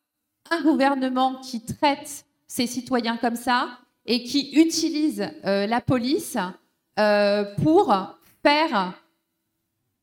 un 0.49 0.61
gouvernement 0.61 1.35
qui 1.35 1.61
traite 1.63 2.25
ses 2.47 2.67
citoyens 2.67 3.17
comme 3.17 3.35
ça 3.35 3.69
et 4.05 4.23
qui 4.23 4.51
utilise 4.53 5.29
euh, 5.45 5.67
la 5.67 5.79
police 5.79 6.37
euh, 6.99 7.45
pour 7.63 7.95
faire 8.43 8.93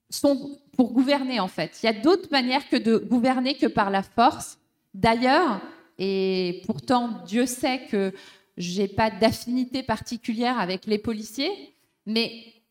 son, 0.08 0.58
pour 0.76 0.92
gouverner 0.92 1.40
en 1.40 1.48
fait. 1.48 1.78
Il 1.82 1.86
y 1.86 1.88
a 1.88 1.92
d'autres 1.92 2.30
manières 2.30 2.68
que 2.68 2.76
de 2.76 2.96
gouverner 2.96 3.54
que 3.54 3.66
par 3.66 3.90
la 3.90 4.02
force. 4.02 4.58
D'ailleurs, 4.94 5.60
et 5.98 6.62
pourtant 6.64 7.10
Dieu 7.26 7.44
sait 7.44 7.86
que 7.90 8.12
j'ai 8.58 8.88
pas 8.88 9.10
d'affinité 9.10 9.82
particulière 9.82 10.58
avec 10.58 10.86
les 10.86 10.98
policiers, 10.98 11.72
mais, 12.04 12.30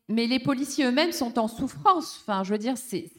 mais 0.10 0.28
les 0.28 0.40
policiers 0.40 0.86
eux-mêmes 0.86 1.14
sont 1.14 1.40
en 1.40 1.48
souffrance. 1.48 2.20
Enfin, 2.22 2.44
je 2.44 2.52
veux 2.52 2.60
dire, 2.60 2.78
c'est 2.78 3.10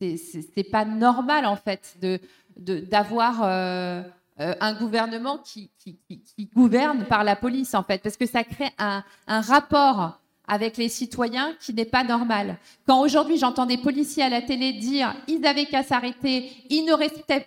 c'est 0.00 0.70
pas 0.70 0.84
normal 0.84 1.46
en 1.46 1.56
fait 1.56 1.96
de 2.00 2.18
d'avoir 2.56 3.42
euh, 3.42 4.02
euh, 4.40 4.54
un 4.60 4.74
gouvernement 4.74 5.38
qui, 5.38 5.70
qui, 5.78 6.50
gouverne 6.54 7.06
par 7.06 7.24
la 7.24 7.34
police 7.34 7.74
en 7.74 7.82
fait, 7.82 8.02
parce 8.02 8.16
que 8.16 8.26
ça 8.26 8.44
crée 8.44 8.70
un, 8.78 9.02
un 9.26 9.40
rapport 9.40 10.18
avec 10.46 10.76
les 10.76 10.90
citoyens 10.90 11.54
qui 11.60 11.72
n'est 11.72 11.86
pas 11.86 12.04
normal. 12.04 12.58
Quand 12.86 13.00
aujourd'hui 13.00 13.38
j'entends 13.38 13.64
des 13.64 13.78
policiers 13.78 14.24
à 14.24 14.28
la 14.28 14.42
télé 14.42 14.74
dire 14.74 15.14
ils 15.28 15.46
avaient 15.46 15.66
qu'à 15.66 15.82
s'arrêter, 15.82 16.50
ils 16.68 16.84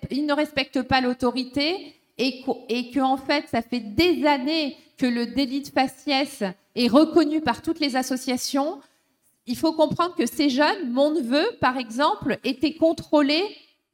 ils 0.10 0.26
ne 0.26 0.34
respectent 0.34 0.82
pas 0.82 1.02
l'autorité 1.02 1.96
et, 2.18 2.42
que 2.42 3.00
en 3.00 3.18
fait 3.18 3.46
ça 3.50 3.62
fait 3.62 3.80
des 3.80 4.26
années 4.26 4.78
que 4.98 5.06
le 5.06 5.28
délit 5.28 5.62
de 5.62 5.68
faciès 5.68 6.44
est 6.76 6.88
reconnu 6.88 7.42
par 7.42 7.62
toutes 7.62 7.80
les 7.80 7.96
associations, 7.96 8.80
il 9.46 9.58
faut 9.58 9.74
comprendre 9.74 10.16
que 10.16 10.26
ces 10.26 10.50
jeunes, 10.50 10.92
mon 10.92 11.12
neveu 11.12 11.46
par 11.60 11.78
exemple, 11.78 12.40
était 12.44 12.74
contrôlé 12.74 13.44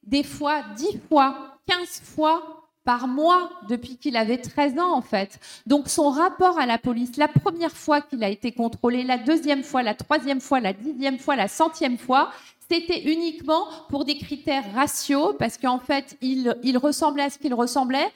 des 0.04 0.24
fois 0.24 0.64
10 0.76 1.00
fois, 1.10 1.58
15 1.68 2.02
fois 2.04 2.62
par 2.84 3.08
mois 3.08 3.52
depuis 3.70 3.98
qu'il 3.98 4.18
avait 4.18 4.38
13 4.38 4.80
ans 4.80 4.96
en 4.96 5.02
fait. 5.02 5.40
Donc 5.68 5.88
son 5.88 6.10
rapport 6.10 6.58
à 6.58 6.66
la 6.66 6.78
police, 6.78 7.18
la 7.18 7.28
première 7.28 7.72
fois 7.72 8.02
qu'il 8.02 8.24
a 8.24 8.30
été 8.30 8.52
contrôlé, 8.52 9.04
la 9.04 9.18
deuxième 9.18 9.64
fois, 9.64 9.84
la 9.84 9.94
troisième 9.94 10.42
fois, 10.42 10.60
la 10.60 10.74
dixième 10.74 11.20
fois, 11.20 11.36
la 11.36 11.48
centième 11.48 11.98
fois, 11.98 12.32
c'était 12.72 13.04
uniquement 13.04 13.68
pour 13.90 14.06
des 14.06 14.18
critères 14.18 14.74
raciaux, 14.74 15.34
parce 15.34 15.58
qu'en 15.58 15.80
fait, 15.80 16.18
il, 16.22 16.78
ressemblait 16.78 17.24
à 17.24 17.30
ce 17.30 17.38
qu'il 17.38 17.54
ressemblait, 17.54 18.10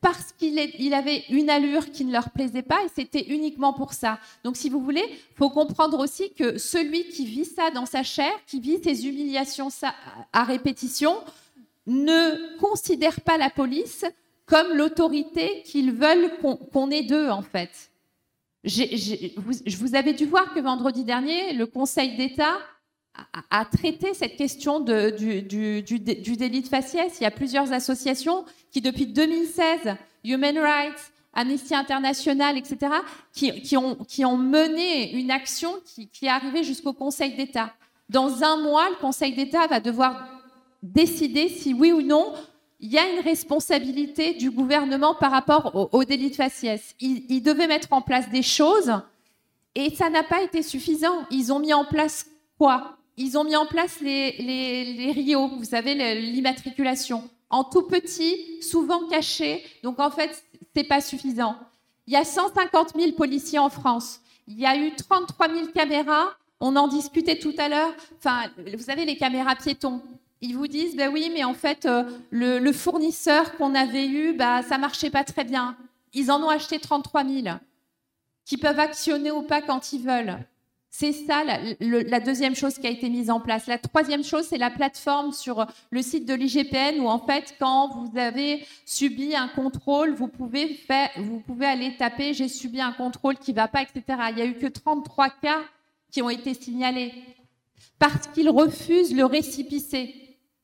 parce 0.00 0.32
qu'il 0.32 0.94
avait 0.94 1.24
une 1.28 1.50
allure 1.50 1.90
qui 1.90 2.06
ne 2.06 2.12
leur 2.12 2.30
plaisait 2.30 2.62
pas, 2.62 2.78
et 2.84 2.88
c'était 2.94 3.26
uniquement 3.28 3.74
pour 3.74 3.92
ça. 3.92 4.18
Donc, 4.44 4.56
si 4.56 4.70
vous 4.70 4.80
voulez, 4.80 5.04
faut 5.34 5.50
comprendre 5.50 5.98
aussi 5.98 6.32
que 6.32 6.56
celui 6.56 7.04
qui 7.10 7.26
vit 7.26 7.44
ça 7.44 7.70
dans 7.70 7.84
sa 7.84 8.02
chair, 8.02 8.32
qui 8.46 8.60
vit 8.60 8.78
ces 8.82 9.06
humiliations 9.06 9.68
à 10.32 10.44
répétition, 10.44 11.14
ne 11.86 12.56
considère 12.58 13.20
pas 13.20 13.36
la 13.36 13.50
police 13.50 14.06
comme 14.46 14.72
l'autorité 14.74 15.62
qu'ils 15.66 15.92
veulent 15.92 16.30
qu'on 16.72 16.90
ait 16.90 17.02
d'eux, 17.02 17.28
en 17.28 17.42
fait. 17.42 17.90
J'ai- 18.64 19.34
vous, 19.36 19.52
vous 19.80 19.94
avais 19.94 20.14
dû 20.14 20.24
voir 20.24 20.54
que 20.54 20.60
vendredi 20.60 21.04
dernier, 21.04 21.52
le 21.52 21.66
Conseil 21.66 22.16
d'État 22.16 22.56
a 23.50 23.64
traité 23.64 24.14
cette 24.14 24.36
question 24.36 24.80
du, 24.80 25.42
du- 25.42 25.82
du 25.82 25.98
dé- 25.98 26.14
du 26.16 26.36
délit 26.36 26.62
de 26.62 26.68
faciès. 26.68 27.18
Il 27.20 27.24
y 27.24 27.26
a 27.26 27.30
plusieurs 27.30 27.72
associations 27.72 28.44
qui, 28.70 28.80
depuis 28.80 29.06
2016, 29.06 29.96
Human 30.24 30.58
Rights, 30.58 31.12
Amnesty 31.34 31.74
International, 31.74 32.56
etc., 32.56 32.78
qui, 33.32 33.60
qui 33.62 33.76
ont, 33.76 33.94
qui 33.96 34.24
ont 34.24 34.36
mené 34.36 35.12
une 35.12 35.30
action 35.30 35.70
qui, 35.84 36.08
est 36.26 36.28
arrivée 36.28 36.64
jusqu'au 36.64 36.92
Conseil 36.92 37.34
d'État. 37.34 37.72
Dans 38.08 38.42
un 38.42 38.56
mois, 38.56 38.88
le 38.90 38.96
Conseil 38.96 39.34
d'État 39.34 39.66
va 39.66 39.80
devoir 39.80 40.26
décider 40.82 41.48
si 41.48 41.74
oui 41.74 41.92
ou 41.92 42.02
non 42.02 42.32
il 42.80 42.92
y 42.92 42.98
a 42.98 43.08
une 43.12 43.20
responsabilité 43.24 44.34
du 44.34 44.50
gouvernement 44.52 45.12
par 45.14 45.32
rapport 45.32 45.74
au, 45.74 45.88
au 45.98 46.04
délit 46.04 46.30
de 46.30 46.36
faciès. 46.36 46.94
Il, 47.00 47.24
il 47.28 47.42
devait 47.42 47.66
mettre 47.66 47.92
en 47.92 48.00
place 48.00 48.28
des 48.30 48.42
choses 48.42 48.92
et 49.74 49.90
ça 49.96 50.08
n'a 50.10 50.22
pas 50.22 50.42
été 50.42 50.62
suffisant. 50.62 51.26
Ils 51.32 51.52
ont 51.52 51.58
mis 51.58 51.74
en 51.74 51.84
place 51.84 52.26
quoi? 52.56 52.97
Ils 53.20 53.36
ont 53.36 53.42
mis 53.42 53.56
en 53.56 53.66
place 53.66 54.00
les, 54.00 55.12
RIO, 55.12 55.48
vous 55.48 55.64
savez, 55.64 55.94
l'immatriculation, 56.20 57.28
en 57.50 57.64
tout 57.64 57.82
petit, 57.82 58.62
souvent 58.62 59.08
caché. 59.08 59.64
Donc 59.82 59.98
en 59.98 60.10
fait, 60.10 60.44
c'est 60.74 60.84
pas 60.84 61.00
suffisant. 61.00 61.56
Il 62.06 62.12
y 62.12 62.16
a 62.16 62.24
150 62.24 62.94
000 62.96 63.12
policiers 63.12 63.58
en 63.58 63.70
France. 63.70 64.20
Il 64.46 64.58
y 64.58 64.66
a 64.66 64.76
eu 64.76 64.94
33 64.94 65.48
000 65.48 65.66
caméras. 65.74 66.28
On 66.60 66.76
en 66.76 66.86
discutait 66.86 67.40
tout 67.40 67.54
à 67.58 67.68
l'heure. 67.68 67.92
Enfin, 68.18 68.44
vous 68.76 68.84
savez, 68.84 69.04
les 69.04 69.16
caméras 69.16 69.56
piétons. 69.56 70.00
Ils 70.40 70.56
vous 70.56 70.68
disent, 70.68 70.94
ben 70.94 71.12
oui, 71.12 71.28
mais 71.34 71.42
en 71.42 71.54
fait, 71.54 71.86
euh, 71.86 72.04
le, 72.30 72.60
le 72.60 72.72
fournisseur 72.72 73.56
qu'on 73.56 73.74
avait 73.74 74.06
eu, 74.06 74.32
bah, 74.32 74.62
ça 74.62 74.78
marchait 74.78 75.10
pas 75.10 75.24
très 75.24 75.42
bien. 75.42 75.76
Ils 76.14 76.30
en 76.30 76.40
ont 76.40 76.48
acheté 76.48 76.78
33 76.78 77.24
000 77.24 77.56
qui 78.44 78.56
peuvent 78.56 78.78
actionner 78.78 79.32
ou 79.32 79.42
pas 79.42 79.60
quand 79.60 79.92
ils 79.92 80.02
veulent. 80.02 80.38
C'est 80.90 81.12
ça 81.12 81.44
la, 81.44 82.20
deuxième 82.20 82.54
chose 82.54 82.78
qui 82.78 82.86
a 82.86 82.90
été 82.90 83.10
mise 83.10 83.30
en 83.30 83.40
place. 83.40 83.66
La 83.66 83.78
troisième 83.78 84.24
chose, 84.24 84.46
c'est 84.48 84.58
la 84.58 84.70
plateforme 84.70 85.32
sur 85.32 85.66
le 85.90 86.02
site 86.02 86.26
de 86.26 86.34
l'IGPN 86.34 87.00
où 87.00 87.08
en 87.08 87.18
fait, 87.18 87.54
quand 87.58 87.88
vous 87.88 88.18
avez 88.18 88.64
subi 88.86 89.36
un 89.36 89.48
contrôle, 89.48 90.14
vous 90.14 90.28
pouvez, 90.28 90.80
vous 91.18 91.40
pouvez 91.40 91.66
aller 91.66 91.96
taper 91.96 92.32
j'ai 92.32 92.48
subi 92.48 92.80
un 92.80 92.92
contrôle 92.92 93.36
qui 93.36 93.52
va 93.52 93.68
pas, 93.68 93.82
etc. 93.82 94.02
Il 94.30 94.36
n'y 94.36 94.42
a 94.42 94.46
eu 94.46 94.54
que 94.54 94.66
33 94.66 95.28
cas 95.42 95.60
qui 96.10 96.22
ont 96.22 96.30
été 96.30 96.54
signalés 96.54 97.12
parce 97.98 98.26
qu'ils 98.28 98.50
refusent 98.50 99.14
le 99.14 99.24
récipicé, 99.24 100.14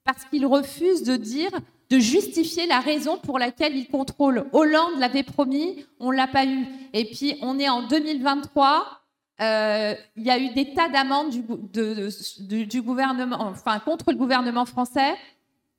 parce 0.05 0.25
qu'ils 0.25 0.47
refusent 0.47 1.03
de 1.03 1.17
dire, 1.17 1.51
de 1.91 1.99
justifier 1.99 2.67
la 2.67 2.81
raison 2.81 3.19
pour 3.19 3.39
laquelle 3.39 3.77
ils 3.77 3.89
contrôlent. 3.89 4.47
Hollande 4.53 4.99
l'avait 4.99 5.23
promis, 5.23 5.85
on 6.01 6.11
l'a 6.11 6.27
pas 6.27 6.47
eu. 6.47 6.65
Et 6.93 7.05
puis 7.05 7.37
on 7.43 7.59
est 7.59 7.69
en 7.69 7.87
2023. 7.87 9.04
Euh, 9.41 9.95
Il 10.17 10.23
y 10.23 10.31
a 10.31 10.39
eu 10.39 10.51
des 10.55 10.75
tas 10.75 10.89
d'amendes 10.89 11.31
du, 11.31 12.83
gouvernement, 12.83 13.41
enfin 13.41 13.79
contre 13.81 14.11
le 14.13 14.17
gouvernement 14.17 14.65
français. 14.65 15.15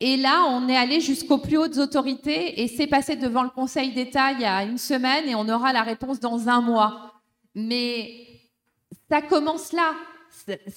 Et 0.02 0.18
là, 0.18 0.46
on 0.50 0.68
est 0.68 0.76
allé 0.76 1.00
jusqu'aux 1.00 1.38
plus 1.38 1.58
hautes 1.58 1.78
autorités 1.78 2.62
et 2.62 2.68
c'est 2.68 2.88
passé 2.88 3.16
devant 3.16 3.44
le 3.44 3.50
Conseil 3.50 3.94
d'État 3.94 4.34
il 4.34 4.42
y 4.42 4.46
a 4.46 4.64
une 4.64 4.78
semaine 4.78 5.28
et 5.30 5.36
on 5.36 5.48
aura 5.48 5.72
la 5.72 5.84
réponse 5.84 6.20
dans 6.20 6.50
un 6.50 6.60
mois. 6.60 7.14
Mais 7.54 8.28
ça 9.10 9.22
commence 9.22 9.72
là. 9.72 9.94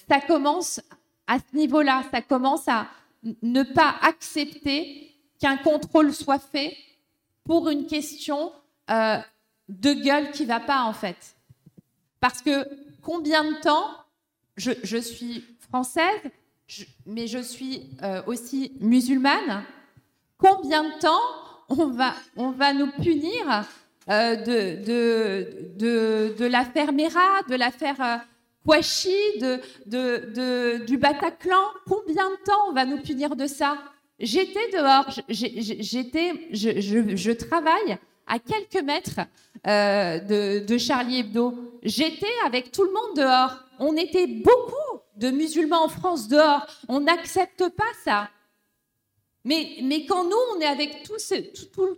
Ça- 0.08 0.20
commence 0.20 0.81
à 1.26 1.39
ce 1.39 1.57
niveau-là. 1.57 2.05
Ça 2.12 2.23
commence 2.23 2.68
à 2.68 2.86
ne 3.42 3.65
pas 3.65 3.97
accepter 4.02 5.12
qu'un 5.40 5.57
contrôle 5.57 6.12
soit 6.12 6.39
fait 6.39 6.76
pour 7.44 7.68
une 7.70 7.86
question 7.86 8.52
euh, 8.90 9.18
de 9.68 9.92
gueule 9.94 10.31
qui 10.31 10.44
va 10.44 10.60
pas, 10.60 10.82
en 10.82 10.92
fait. 10.92 11.34
Parce 12.21 12.43
que 12.43 12.67
combien 13.03 13.45
de 13.45 13.61
temps, 13.61 13.91
je, 14.57 14.99
suis 14.99 15.45
française, 15.69 16.21
mais 17.07 17.27
je 17.27 17.39
suis 17.39 17.91
euh, 18.03 18.23
aussi 18.27 18.73
musulmane, 18.81 19.65
combien 20.37 20.85
de 20.85 20.99
temps 20.99 21.21
on 21.69 21.87
va, 21.87 22.15
on 22.37 22.51
va 22.51 22.73
nous 22.73 22.91
punir 22.91 23.65
euh, 24.09 24.37
de, 24.37 24.85
de, 24.85 25.77
de, 25.77 26.35
de 26.39 26.47
l'affaire 26.47 26.93
Mera, 26.93 27.43
de 27.49 27.55
l'affaire 27.55 28.01
euh, 28.01 28.17
Kouachi, 28.65 29.39
de, 29.41 29.61
de, 29.87 30.85
du 30.85 30.99
Bataclan? 30.99 31.63
Combien 31.87 32.31
de 32.31 32.45
temps 32.45 32.69
on 32.69 32.73
va 32.73 32.85
nous 32.85 33.01
punir 33.01 33.37
de 33.37 33.47
ça? 33.47 33.79
J'étais 34.19 34.71
dehors, 34.73 35.09
j'étais, 35.29 36.49
je, 36.51 37.15
je 37.15 37.31
travaille 37.31 37.99
à 38.28 38.39
quelques 38.39 38.84
mètres 38.84 39.20
euh, 39.66 40.60
de, 40.60 40.78
Charlie 40.78 41.20
Hebdo. 41.20 41.55
J'étais 41.82 42.26
avec 42.44 42.70
tout 42.70 42.84
le 42.84 42.92
monde 42.92 43.16
dehors. 43.16 43.57
On 43.78 43.97
était 43.97 44.26
beaucoup 44.26 45.00
de 45.16 45.31
musulmans 45.31 45.84
en 45.84 45.89
France 45.89 46.28
dehors. 46.28 46.66
On 46.89 47.00
n'accepte 47.00 47.68
pas 47.70 47.84
ça. 48.05 48.28
Mais, 49.44 50.05
quand 50.07 50.24
nous, 50.24 50.36
on 50.55 50.60
est 50.60 50.66
avec 50.66 51.05
tous, 51.05 51.32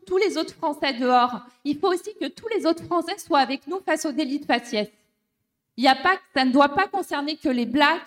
tous- 0.06 0.16
les 0.18 0.38
autres 0.38 0.54
Français 0.54 0.92
dehors, 0.92 1.40
il 1.64 1.78
faut 1.78 1.88
aussi 1.88 2.14
que 2.20 2.26
tous 2.28 2.46
les 2.54 2.64
autres 2.64 2.84
Français 2.84 3.18
soient 3.18 3.40
avec 3.40 3.66
nous 3.66 3.80
face 3.84 4.04
au 4.04 4.12
délit 4.12 4.38
de 4.38 4.44
faciès. 4.44 4.88
Ça 5.76 6.44
ne 6.44 6.52
doit 6.52 6.68
pas 6.68 6.86
concerner 6.86 7.36
que 7.36 7.48
les 7.48 7.66
blacks 7.66 8.02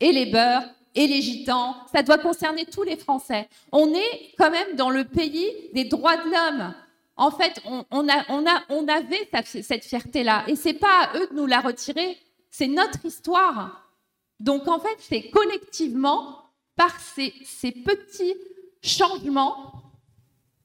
et 0.00 0.12
les 0.12 0.26
beurs 0.26 0.62
et 0.94 1.06
les 1.06 1.20
gitans. 1.20 1.76
Ça 1.92 2.02
doit 2.02 2.18
concerner 2.18 2.64
tous 2.64 2.82
les 2.82 2.96
Français. 2.96 3.48
On 3.72 3.92
est 3.92 4.32
quand 4.38 4.50
même 4.50 4.74
dans 4.76 4.90
le 4.90 5.04
pays 5.04 5.50
des 5.74 5.84
droits 5.84 6.16
de 6.16 6.30
l'homme. 6.30 6.74
En 7.18 7.32
fait, 7.32 7.60
on, 7.66 8.08
a, 8.08 8.24
on, 8.28 8.46
a, 8.46 8.62
on 8.68 8.86
avait 8.86 9.28
cette, 9.44 9.84
fierté-là. 9.84 10.44
Et 10.46 10.54
c'est 10.54 10.74
pas 10.74 11.02
à 11.02 11.18
eux 11.18 11.26
de 11.32 11.34
nous 11.34 11.46
la 11.46 11.60
retirer. 11.60 12.16
C'est 12.48 12.68
notre 12.68 13.04
histoire. 13.04 13.90
Donc, 14.38 14.68
en 14.68 14.78
fait, 14.78 14.96
c'est 15.00 15.28
collectivement, 15.30 16.44
par 16.76 16.98
ces, 17.00 17.34
ces 17.44 17.72
petits 17.72 18.34
changements, 18.82 19.72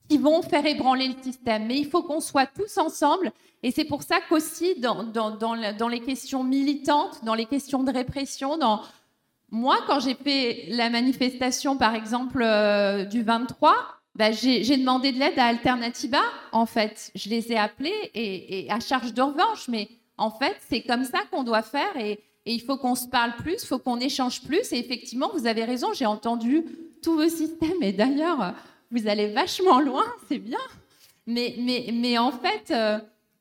qui 0.07 0.19
vont 0.19 0.43
faire 0.43 0.63
ébranler 0.67 1.07
le 1.07 1.23
système. 1.23 1.65
Mais 1.65 1.79
il 1.79 1.87
faut 1.87 2.03
qu'on 2.03 2.19
soit 2.19 2.45
tous 2.45 2.77
ensemble. 2.77 3.31
Et 3.63 3.71
c'est 3.71 3.85
pour 3.85 4.03
ça 4.03 4.19
qu'aussi, 4.29 4.79
dans, 4.79 5.03
dans, 5.03 5.31
dans 5.31 5.87
les 5.87 6.01
questions 6.01 6.43
militantes, 6.43 7.23
dans 7.23 7.33
les 7.33 7.45
questions 7.45 7.81
de 7.81 7.91
répression, 7.91 8.57
dans... 8.57 8.81
moi, 9.49 9.79
quand 9.87 9.99
j'ai 9.99 10.13
fait 10.13 10.65
la 10.69 10.91
manifestation, 10.91 11.77
par 11.77 11.95
exemple, 11.95 12.43
euh, 12.43 13.05
du 13.05 13.23
23, 13.23 14.02
bah, 14.15 14.31
j'ai 14.31 14.77
demandé 14.77 15.11
de 15.11 15.19
l'aide 15.19 15.39
à 15.39 15.45
Alternativa, 15.45 16.21
en 16.51 16.65
fait. 16.65 17.11
Je 17.15 17.29
les 17.29 17.51
ai 17.51 17.57
appelés 17.57 18.11
et, 18.13 18.65
et 18.65 18.71
à 18.71 18.79
charge 18.79 19.13
de 19.13 19.21
revanche. 19.21 19.67
Mais 19.67 19.89
en 20.17 20.29
fait, 20.29 20.55
c'est 20.69 20.81
comme 20.81 21.03
ça 21.03 21.19
qu'on 21.31 21.43
doit 21.43 21.63
faire. 21.63 21.97
Et, 21.97 22.19
et 22.45 22.53
il 22.53 22.61
faut 22.61 22.77
qu'on 22.77 22.95
se 22.95 23.07
parle 23.07 23.35
plus, 23.37 23.63
il 23.63 23.67
faut 23.67 23.79
qu'on 23.79 23.99
échange 23.99 24.43
plus. 24.43 24.71
Et 24.71 24.77
effectivement, 24.77 25.29
vous 25.33 25.47
avez 25.47 25.63
raison, 25.63 25.93
j'ai 25.93 26.05
entendu 26.05 26.65
tous 27.01 27.15
vos 27.15 27.29
systèmes. 27.29 27.81
Et 27.81 27.91
d'ailleurs, 27.91 28.53
vous 28.91 29.07
allez 29.07 29.27
vachement 29.27 29.79
loin, 29.79 30.05
c'est 30.29 30.39
bien. 30.39 30.59
Mais, 31.25 31.55
mais, 31.57 31.89
mais 31.93 32.17
en 32.17 32.31
fait, 32.31 32.71
euh, 32.71 32.99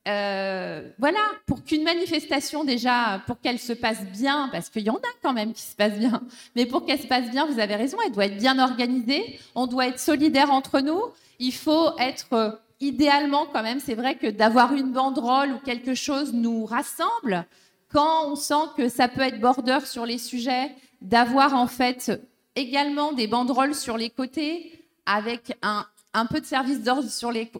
euh, 0.08 0.82
voilà, 0.98 1.20
pour 1.46 1.62
qu'une 1.62 1.84
manifestation, 1.84 2.64
déjà, 2.64 3.22
pour 3.26 3.40
qu'elle 3.40 3.60
se 3.60 3.72
passe 3.72 4.04
bien, 4.06 4.48
parce 4.50 4.68
qu'il 4.68 4.82
y 4.82 4.90
en 4.90 4.96
a 4.96 5.12
quand 5.22 5.32
même 5.32 5.52
qui 5.52 5.62
se 5.62 5.76
passent 5.76 5.98
bien, 5.98 6.22
mais 6.56 6.66
pour 6.66 6.84
qu'elle 6.84 7.00
se 7.00 7.06
passe 7.06 7.30
bien, 7.30 7.46
vous 7.46 7.60
avez 7.60 7.76
raison, 7.76 7.98
elle 8.04 8.12
doit 8.12 8.26
être 8.26 8.38
bien 8.38 8.58
organisée, 8.58 9.38
on 9.54 9.66
doit 9.68 9.86
être 9.86 10.00
solidaire 10.00 10.50
entre 10.50 10.80
nous, 10.80 11.00
il 11.38 11.54
faut 11.54 11.96
être 11.98 12.32
euh, 12.32 12.50
idéalement 12.80 13.46
quand 13.52 13.62
même, 13.62 13.78
c'est 13.78 13.94
vrai 13.94 14.16
que 14.16 14.26
d'avoir 14.26 14.72
une 14.74 14.90
banderole 14.92 15.52
ou 15.52 15.58
quelque 15.58 15.94
chose 15.94 16.32
nous 16.32 16.64
rassemble. 16.64 17.46
quand 17.92 18.26
on 18.26 18.36
sent 18.36 18.70
que 18.76 18.88
ça 18.88 19.06
peut 19.06 19.20
être 19.20 19.40
border 19.40 19.80
sur 19.84 20.04
les 20.04 20.18
sujets, 20.18 20.74
d'avoir 21.00 21.54
en 21.54 21.66
fait 21.68 22.10
également 22.56 23.12
des 23.12 23.28
banderoles 23.28 23.74
sur 23.74 23.96
les 23.96 24.10
côtés 24.10 24.84
avec 25.06 25.56
un, 25.62 25.86
un 26.14 26.26
peu 26.26 26.40
de 26.40 26.46
service 26.46 26.82
d'ordre 26.82 27.08
sur 27.08 27.32
les, 27.32 27.50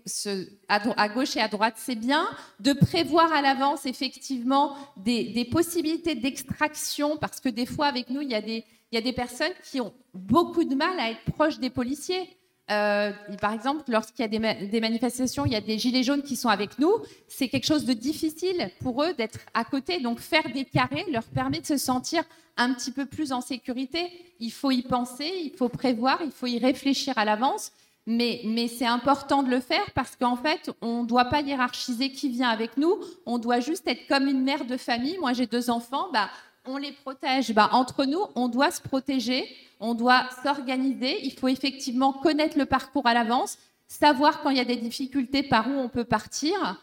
à, 0.69 1.09
gauche 1.09 1.37
et 1.37 1.41
à 1.41 1.49
droite, 1.49 1.75
c'est 1.77 1.95
bien. 1.95 2.29
De 2.61 2.73
prévoir 2.73 3.33
à 3.33 3.41
l'avance 3.41 3.87
effectivement 3.87 4.77
des, 4.97 5.25
des 5.25 5.45
possibilités 5.45 6.15
d'extraction, 6.15 7.17
parce 7.17 7.41
que 7.41 7.49
des 7.49 7.67
fois 7.67 7.87
avec 7.87 8.11
nous, 8.11 8.21
il 8.21 8.31
y, 8.31 8.35
a 8.35 8.43
des, 8.43 8.65
il 8.91 8.95
y 8.95 8.99
a 8.99 9.01
des 9.01 9.13
personnes 9.13 9.53
qui 9.71 9.81
ont 9.81 9.95
beaucoup 10.13 10.65
de 10.65 10.75
mal 10.75 10.99
à 11.01 11.11
être 11.11 11.25
proches 11.33 11.59
des 11.59 11.71
policiers. 11.71 12.29
Euh, 12.71 13.13
par 13.41 13.53
exemple, 13.55 13.83
lorsqu'il 13.89 14.23
y 14.23 14.25
a 14.25 14.29
des, 14.29 14.67
des 14.67 14.81
manifestations, 14.81 15.47
il 15.47 15.53
y 15.53 15.57
a 15.57 15.61
des 15.61 15.79
gilets 15.79 16.03
jaunes 16.03 16.23
qui 16.23 16.37
sont 16.37 16.49
avec 16.49 16.79
nous, 16.79 16.93
c'est 17.29 17.49
quelque 17.49 17.67
chose 17.67 17.85
de 17.85 17.93
difficile 17.93 18.71
pour 18.81 19.03
eux 19.03 19.15
d'être 19.15 19.41
à 19.55 19.65
côté. 19.65 20.01
Donc 20.01 20.21
faire 20.21 20.49
des 20.53 20.65
carrés 20.65 21.07
leur 21.11 21.25
permet 21.25 21.61
de 21.61 21.67
se 21.67 21.79
sentir 21.79 22.23
un 22.57 22.73
petit 22.75 22.91
peu 22.91 23.07
plus 23.07 23.33
en 23.33 23.41
sécurité. 23.41 24.07
Il 24.41 24.53
faut 24.53 24.71
y 24.71 24.83
penser, 24.83 25.31
il 25.45 25.53
faut 25.57 25.69
prévoir, 25.69 26.21
il 26.23 26.31
faut 26.31 26.47
y 26.47 26.59
réfléchir 26.59 27.17
à 27.17 27.25
l'avance. 27.25 27.73
Mais, 28.07 28.69
c'est 28.69 28.87
important 28.87 29.43
de 29.43 29.51
le 29.51 29.61
faire 29.61 29.91
parce 29.95 30.17
qu'en 30.17 30.37
fait, 30.37 30.71
on 30.81 31.03
ne 31.03 31.07
doit 31.07 31.27
pas 31.27 31.41
hiérarchiser 31.41 32.11
qui 32.11 32.29
vient 32.29 32.49
avec 32.49 32.77
nous. 32.77 32.99
On 33.27 33.39
doit 33.39 33.61
juste 33.61 33.87
être 33.87 34.07
comme 34.09 34.27
une 34.27 34.43
mère 34.43 34.65
de 34.65 34.77
famille. 34.77 35.19
Moi, 35.19 35.33
j'ai 35.33 35.47
deux 35.47 35.71
enfants. 35.71 36.09
Bah, 36.13 36.29
on 36.65 36.77
les 36.77 36.93
protège. 36.93 37.53
Bah, 37.53 37.71
entre 37.73 38.05
nous, 38.05 38.25
on 38.35 38.49
doit 38.49 38.73
se 38.73 38.81
protéger. 38.81 39.49
On 39.79 39.95
doit 39.95 40.25
s'organiser. 40.43 41.25
Il 41.25 41.33
faut 41.33 41.49
effectivement 41.49 42.13
connaître 42.13 42.59
le 42.59 42.67
parcours 42.67 43.07
à 43.07 43.15
l'avance, 43.15 43.57
savoir 43.87 44.43
quand 44.43 44.51
il 44.51 44.57
y 44.57 44.61
a 44.61 44.65
des 44.65 44.77
difficultés 44.77 45.45
par 45.45 45.69
où 45.69 45.73
on 45.73 45.89
peut 45.89 46.05
partir. 46.05 46.81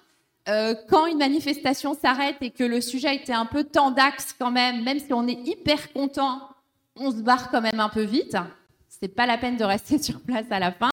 Euh, 0.47 0.73
quand 0.89 1.05
une 1.05 1.17
manifestation 1.17 1.95
s'arrête 1.95 2.37
et 2.41 2.49
que 2.49 2.63
le 2.63 2.81
sujet 2.81 3.15
était 3.15 3.33
un 3.33 3.45
peu 3.45 3.65
tendax 3.65 4.33
quand 4.39 4.51
même, 4.51 4.83
même 4.83 4.99
si 4.99 5.13
on 5.13 5.27
est 5.27 5.47
hyper 5.47 5.91
content, 5.91 6.41
on 6.95 7.11
se 7.11 7.17
barre 7.17 7.51
quand 7.51 7.61
même 7.61 7.79
un 7.79 7.89
peu 7.89 8.03
vite. 8.03 8.37
C'est 8.87 9.09
pas 9.09 9.25
la 9.25 9.37
peine 9.37 9.57
de 9.57 9.63
rester 9.63 9.97
sur 10.01 10.19
place 10.21 10.45
à 10.49 10.59
la 10.59 10.71
fin. 10.71 10.91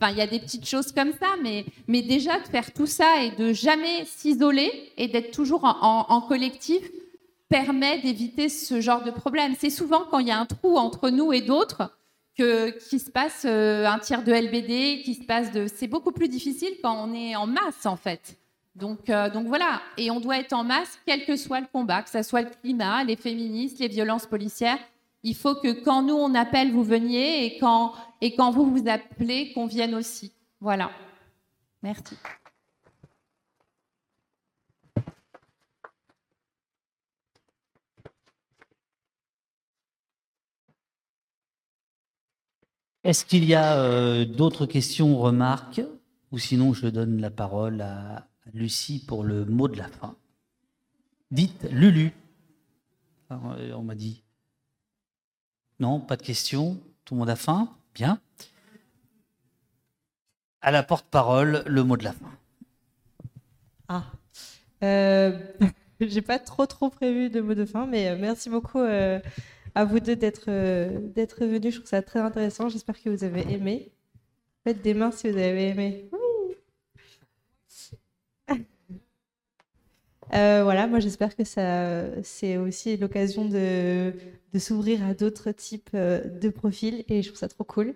Enfin, 0.00 0.12
il 0.12 0.18
y 0.18 0.22
a 0.22 0.26
des 0.26 0.38
petites 0.38 0.66
choses 0.66 0.92
comme 0.92 1.12
ça, 1.12 1.34
mais, 1.42 1.64
mais 1.88 2.02
déjà 2.02 2.38
de 2.38 2.46
faire 2.46 2.72
tout 2.72 2.86
ça 2.86 3.22
et 3.22 3.30
de 3.32 3.52
jamais 3.52 4.04
s'isoler 4.04 4.92
et 4.96 5.08
d'être 5.08 5.32
toujours 5.32 5.64
en, 5.64 6.20
collectif 6.20 6.82
permet 7.48 7.98
d'éviter 8.00 8.48
ce 8.48 8.80
genre 8.80 9.02
de 9.02 9.10
problème. 9.10 9.54
C'est 9.58 9.70
souvent 9.70 10.04
quand 10.08 10.20
il 10.20 10.28
y 10.28 10.30
a 10.30 10.38
un 10.38 10.46
trou 10.46 10.76
entre 10.76 11.10
nous 11.10 11.32
et 11.32 11.40
d'autres 11.40 11.90
que 12.36 12.70
qu'il 12.88 13.00
se 13.00 13.10
passe 13.10 13.42
euh, 13.44 13.86
un 13.86 13.98
tir 13.98 14.22
de 14.22 14.32
LBD, 14.32 15.02
qui 15.02 15.14
se 15.14 15.24
passe 15.24 15.50
de. 15.50 15.66
C'est 15.66 15.88
beaucoup 15.88 16.12
plus 16.12 16.28
difficile 16.28 16.74
quand 16.80 17.08
on 17.08 17.12
est 17.12 17.34
en 17.34 17.48
masse 17.48 17.84
en 17.84 17.96
fait. 17.96 18.38
Donc, 18.76 19.10
euh, 19.10 19.28
donc 19.28 19.48
voilà, 19.48 19.82
et 19.96 20.12
on 20.12 20.20
doit 20.20 20.38
être 20.38 20.52
en 20.52 20.62
masse, 20.62 21.00
quel 21.04 21.24
que 21.24 21.34
soit 21.34 21.58
le 21.58 21.66
combat, 21.72 22.02
que 22.02 22.10
ce 22.10 22.22
soit 22.22 22.42
le 22.42 22.50
climat, 22.62 23.02
les 23.02 23.16
féministes, 23.16 23.80
les 23.80 23.88
violences 23.88 24.26
policières. 24.26 24.78
Il 25.22 25.34
faut 25.34 25.56
que 25.56 25.82
quand 25.84 26.02
nous 26.02 26.14
on 26.14 26.34
appelle, 26.34 26.72
vous 26.72 26.84
veniez, 26.84 27.44
et 27.44 27.58
quand, 27.58 27.92
et 28.20 28.34
quand 28.34 28.50
vous 28.50 28.70
vous 28.70 28.88
appelez, 28.88 29.52
qu'on 29.52 29.66
vienne 29.66 29.94
aussi. 29.94 30.32
Voilà. 30.60 30.90
Merci. 31.82 32.16
Est-ce 43.04 43.24
qu'il 43.24 43.44
y 43.44 43.54
a 43.54 43.80
euh, 43.80 44.26
d'autres 44.26 44.66
questions 44.66 45.16
remarques? 45.18 45.80
Ou 46.30 46.38
sinon, 46.38 46.74
je 46.74 46.88
donne 46.88 47.20
la 47.20 47.30
parole 47.30 47.80
à, 47.80 48.28
Lucie 48.52 49.04
pour 49.04 49.24
le 49.24 49.44
mot 49.44 49.68
de 49.68 49.76
la 49.76 49.88
fin. 49.88 50.16
Dites 51.30 51.66
Lulu. 51.70 52.12
Euh, 53.30 53.72
on 53.74 53.82
m'a 53.82 53.94
dit. 53.94 54.24
Non, 55.80 56.00
pas 56.00 56.16
de 56.16 56.22
questions. 56.22 56.80
Tout 57.04 57.14
le 57.14 57.20
monde 57.20 57.30
a 57.30 57.36
faim? 57.36 57.68
Bien. 57.94 58.20
À 60.60 60.70
la 60.72 60.82
porte-parole, 60.82 61.62
le 61.66 61.84
mot 61.84 61.96
de 61.96 62.04
la 62.04 62.12
fin. 62.12 62.30
Ah. 63.88 64.04
Euh, 64.82 65.38
J'ai 66.00 66.22
pas 66.22 66.38
trop 66.38 66.66
trop 66.66 66.90
prévu 66.90 67.30
de 67.30 67.40
mots 67.40 67.54
de 67.54 67.64
fin, 67.64 67.86
mais 67.86 68.08
euh, 68.08 68.16
merci 68.18 68.50
beaucoup 68.50 68.80
euh, 68.80 69.20
à 69.74 69.84
vous 69.84 70.00
deux 70.00 70.16
d'être 70.16 70.50
venus. 70.50 71.74
Je 71.74 71.78
trouve 71.78 71.88
ça 71.88 72.02
très 72.02 72.20
intéressant. 72.20 72.68
J'espère 72.68 73.00
que 73.00 73.08
vous 73.08 73.24
avez 73.24 73.52
aimé. 73.52 73.92
Faites 74.64 74.82
des 74.82 74.94
mains 74.94 75.12
si 75.12 75.30
vous 75.30 75.38
avez 75.38 75.68
aimé. 75.68 76.10
Voilà, 80.30 80.86
moi 80.86 81.00
j'espère 81.00 81.34
que 81.34 81.44
ça 81.44 82.22
c'est 82.22 82.58
aussi 82.58 82.98
l'occasion 82.98 83.46
de, 83.46 84.12
de 84.52 84.58
s'ouvrir 84.58 85.04
à 85.04 85.14
d'autres 85.14 85.52
types 85.52 85.90
euh, 85.94 86.22
de 86.24 86.48
profils 86.48 87.04
et 87.08 87.22
je 87.22 87.28
trouve 87.28 87.38
ça 87.38 87.48
trop 87.48 87.64
cool. 87.64 87.94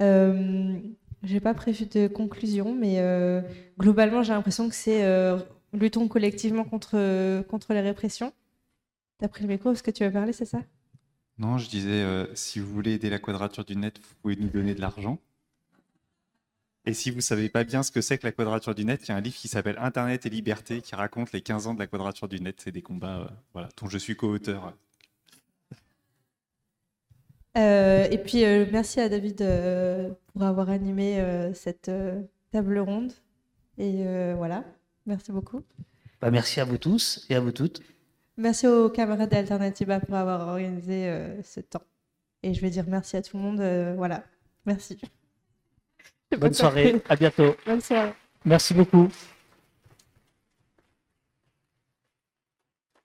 Euh, 0.00 0.76
j'ai 1.22 1.40
pas 1.40 1.54
prévu 1.54 1.86
de 1.86 2.06
conclusion, 2.06 2.74
mais 2.74 2.98
euh, 2.98 3.40
globalement 3.78 4.22
j'ai 4.22 4.32
l'impression 4.32 4.68
que 4.68 4.74
c'est 4.74 5.04
euh, 5.04 5.38
luttons 5.72 6.08
collectivement 6.08 6.64
contre, 6.64 7.42
contre 7.42 7.72
les 7.72 7.80
répressions. 7.80 8.32
T'as 9.18 9.28
pris 9.28 9.42
le 9.42 9.48
micro 9.48 9.70
parce 9.70 9.82
que 9.82 9.90
tu 9.90 10.04
vas 10.04 10.10
parler, 10.10 10.32
c'est 10.32 10.44
ça? 10.44 10.60
Non, 11.38 11.58
je 11.58 11.68
disais, 11.68 12.04
si 12.34 12.60
vous 12.60 12.72
voulez 12.72 12.92
aider 12.92 13.10
la 13.10 13.18
quadrature 13.18 13.64
du 13.64 13.74
net, 13.74 13.98
vous 13.98 14.14
pouvez 14.22 14.36
nous 14.36 14.48
donner 14.48 14.74
de 14.74 14.80
l'argent. 14.80 15.18
Et 16.86 16.94
si 16.94 17.10
vous 17.10 17.20
savez 17.20 17.48
pas 17.48 17.64
bien 17.64 17.82
ce 17.82 17.90
que 17.90 18.00
c'est 18.00 18.18
que 18.18 18.26
la 18.26 18.32
quadrature 18.32 18.74
du 18.74 18.84
net, 18.84 19.00
il 19.04 19.08
y 19.08 19.12
a 19.12 19.16
un 19.16 19.20
livre 19.20 19.36
qui 19.36 19.48
s'appelle 19.48 19.76
Internet 19.78 20.26
et 20.26 20.30
liberté 20.30 20.80
qui 20.80 20.94
raconte 20.94 21.32
les 21.32 21.40
15 21.40 21.66
ans 21.66 21.74
de 21.74 21.78
la 21.78 21.86
quadrature 21.86 22.28
du 22.28 22.40
net. 22.40 22.60
C'est 22.62 22.72
des 22.72 22.82
combats 22.82 23.32
voilà, 23.52 23.68
dont 23.80 23.88
je 23.88 23.98
suis 23.98 24.14
co-auteur. 24.14 24.74
Euh, 27.56 28.08
et 28.10 28.18
puis 28.18 28.44
euh, 28.44 28.66
merci 28.72 29.00
à 29.00 29.08
David 29.08 29.40
euh, 29.42 30.10
pour 30.32 30.42
avoir 30.42 30.70
animé 30.70 31.22
cette 31.54 31.90
table 32.50 32.78
ronde. 32.78 33.12
Et 33.78 34.04
voilà, 34.36 34.64
merci 35.06 35.32
beaucoup. 35.32 35.62
Bah, 36.20 36.30
merci 36.30 36.60
à 36.60 36.64
vous 36.64 36.78
tous 36.78 37.26
et 37.28 37.34
à 37.34 37.40
vous 37.40 37.52
toutes. 37.52 37.82
Merci 38.36 38.66
aux 38.66 38.88
camarades 38.88 39.30
d'Alternativa 39.30 40.00
pour 40.00 40.16
avoir 40.16 40.48
organisé 40.48 41.08
ce 41.42 41.60
temps. 41.60 41.82
Et 42.42 42.52
je 42.52 42.60
vais 42.60 42.70
dire 42.70 42.84
merci 42.88 43.16
à 43.16 43.22
tout 43.22 43.36
le 43.36 43.42
monde. 43.42 43.96
voilà, 43.96 44.24
merci. 44.66 44.98
Bonne 46.36 46.54
soirée, 46.54 47.00
à 47.08 47.14
bientôt. 47.14 47.54
Bonne 47.64 47.80
soirée. 47.80 48.12
Merci 48.44 48.74
beaucoup. 48.74 49.08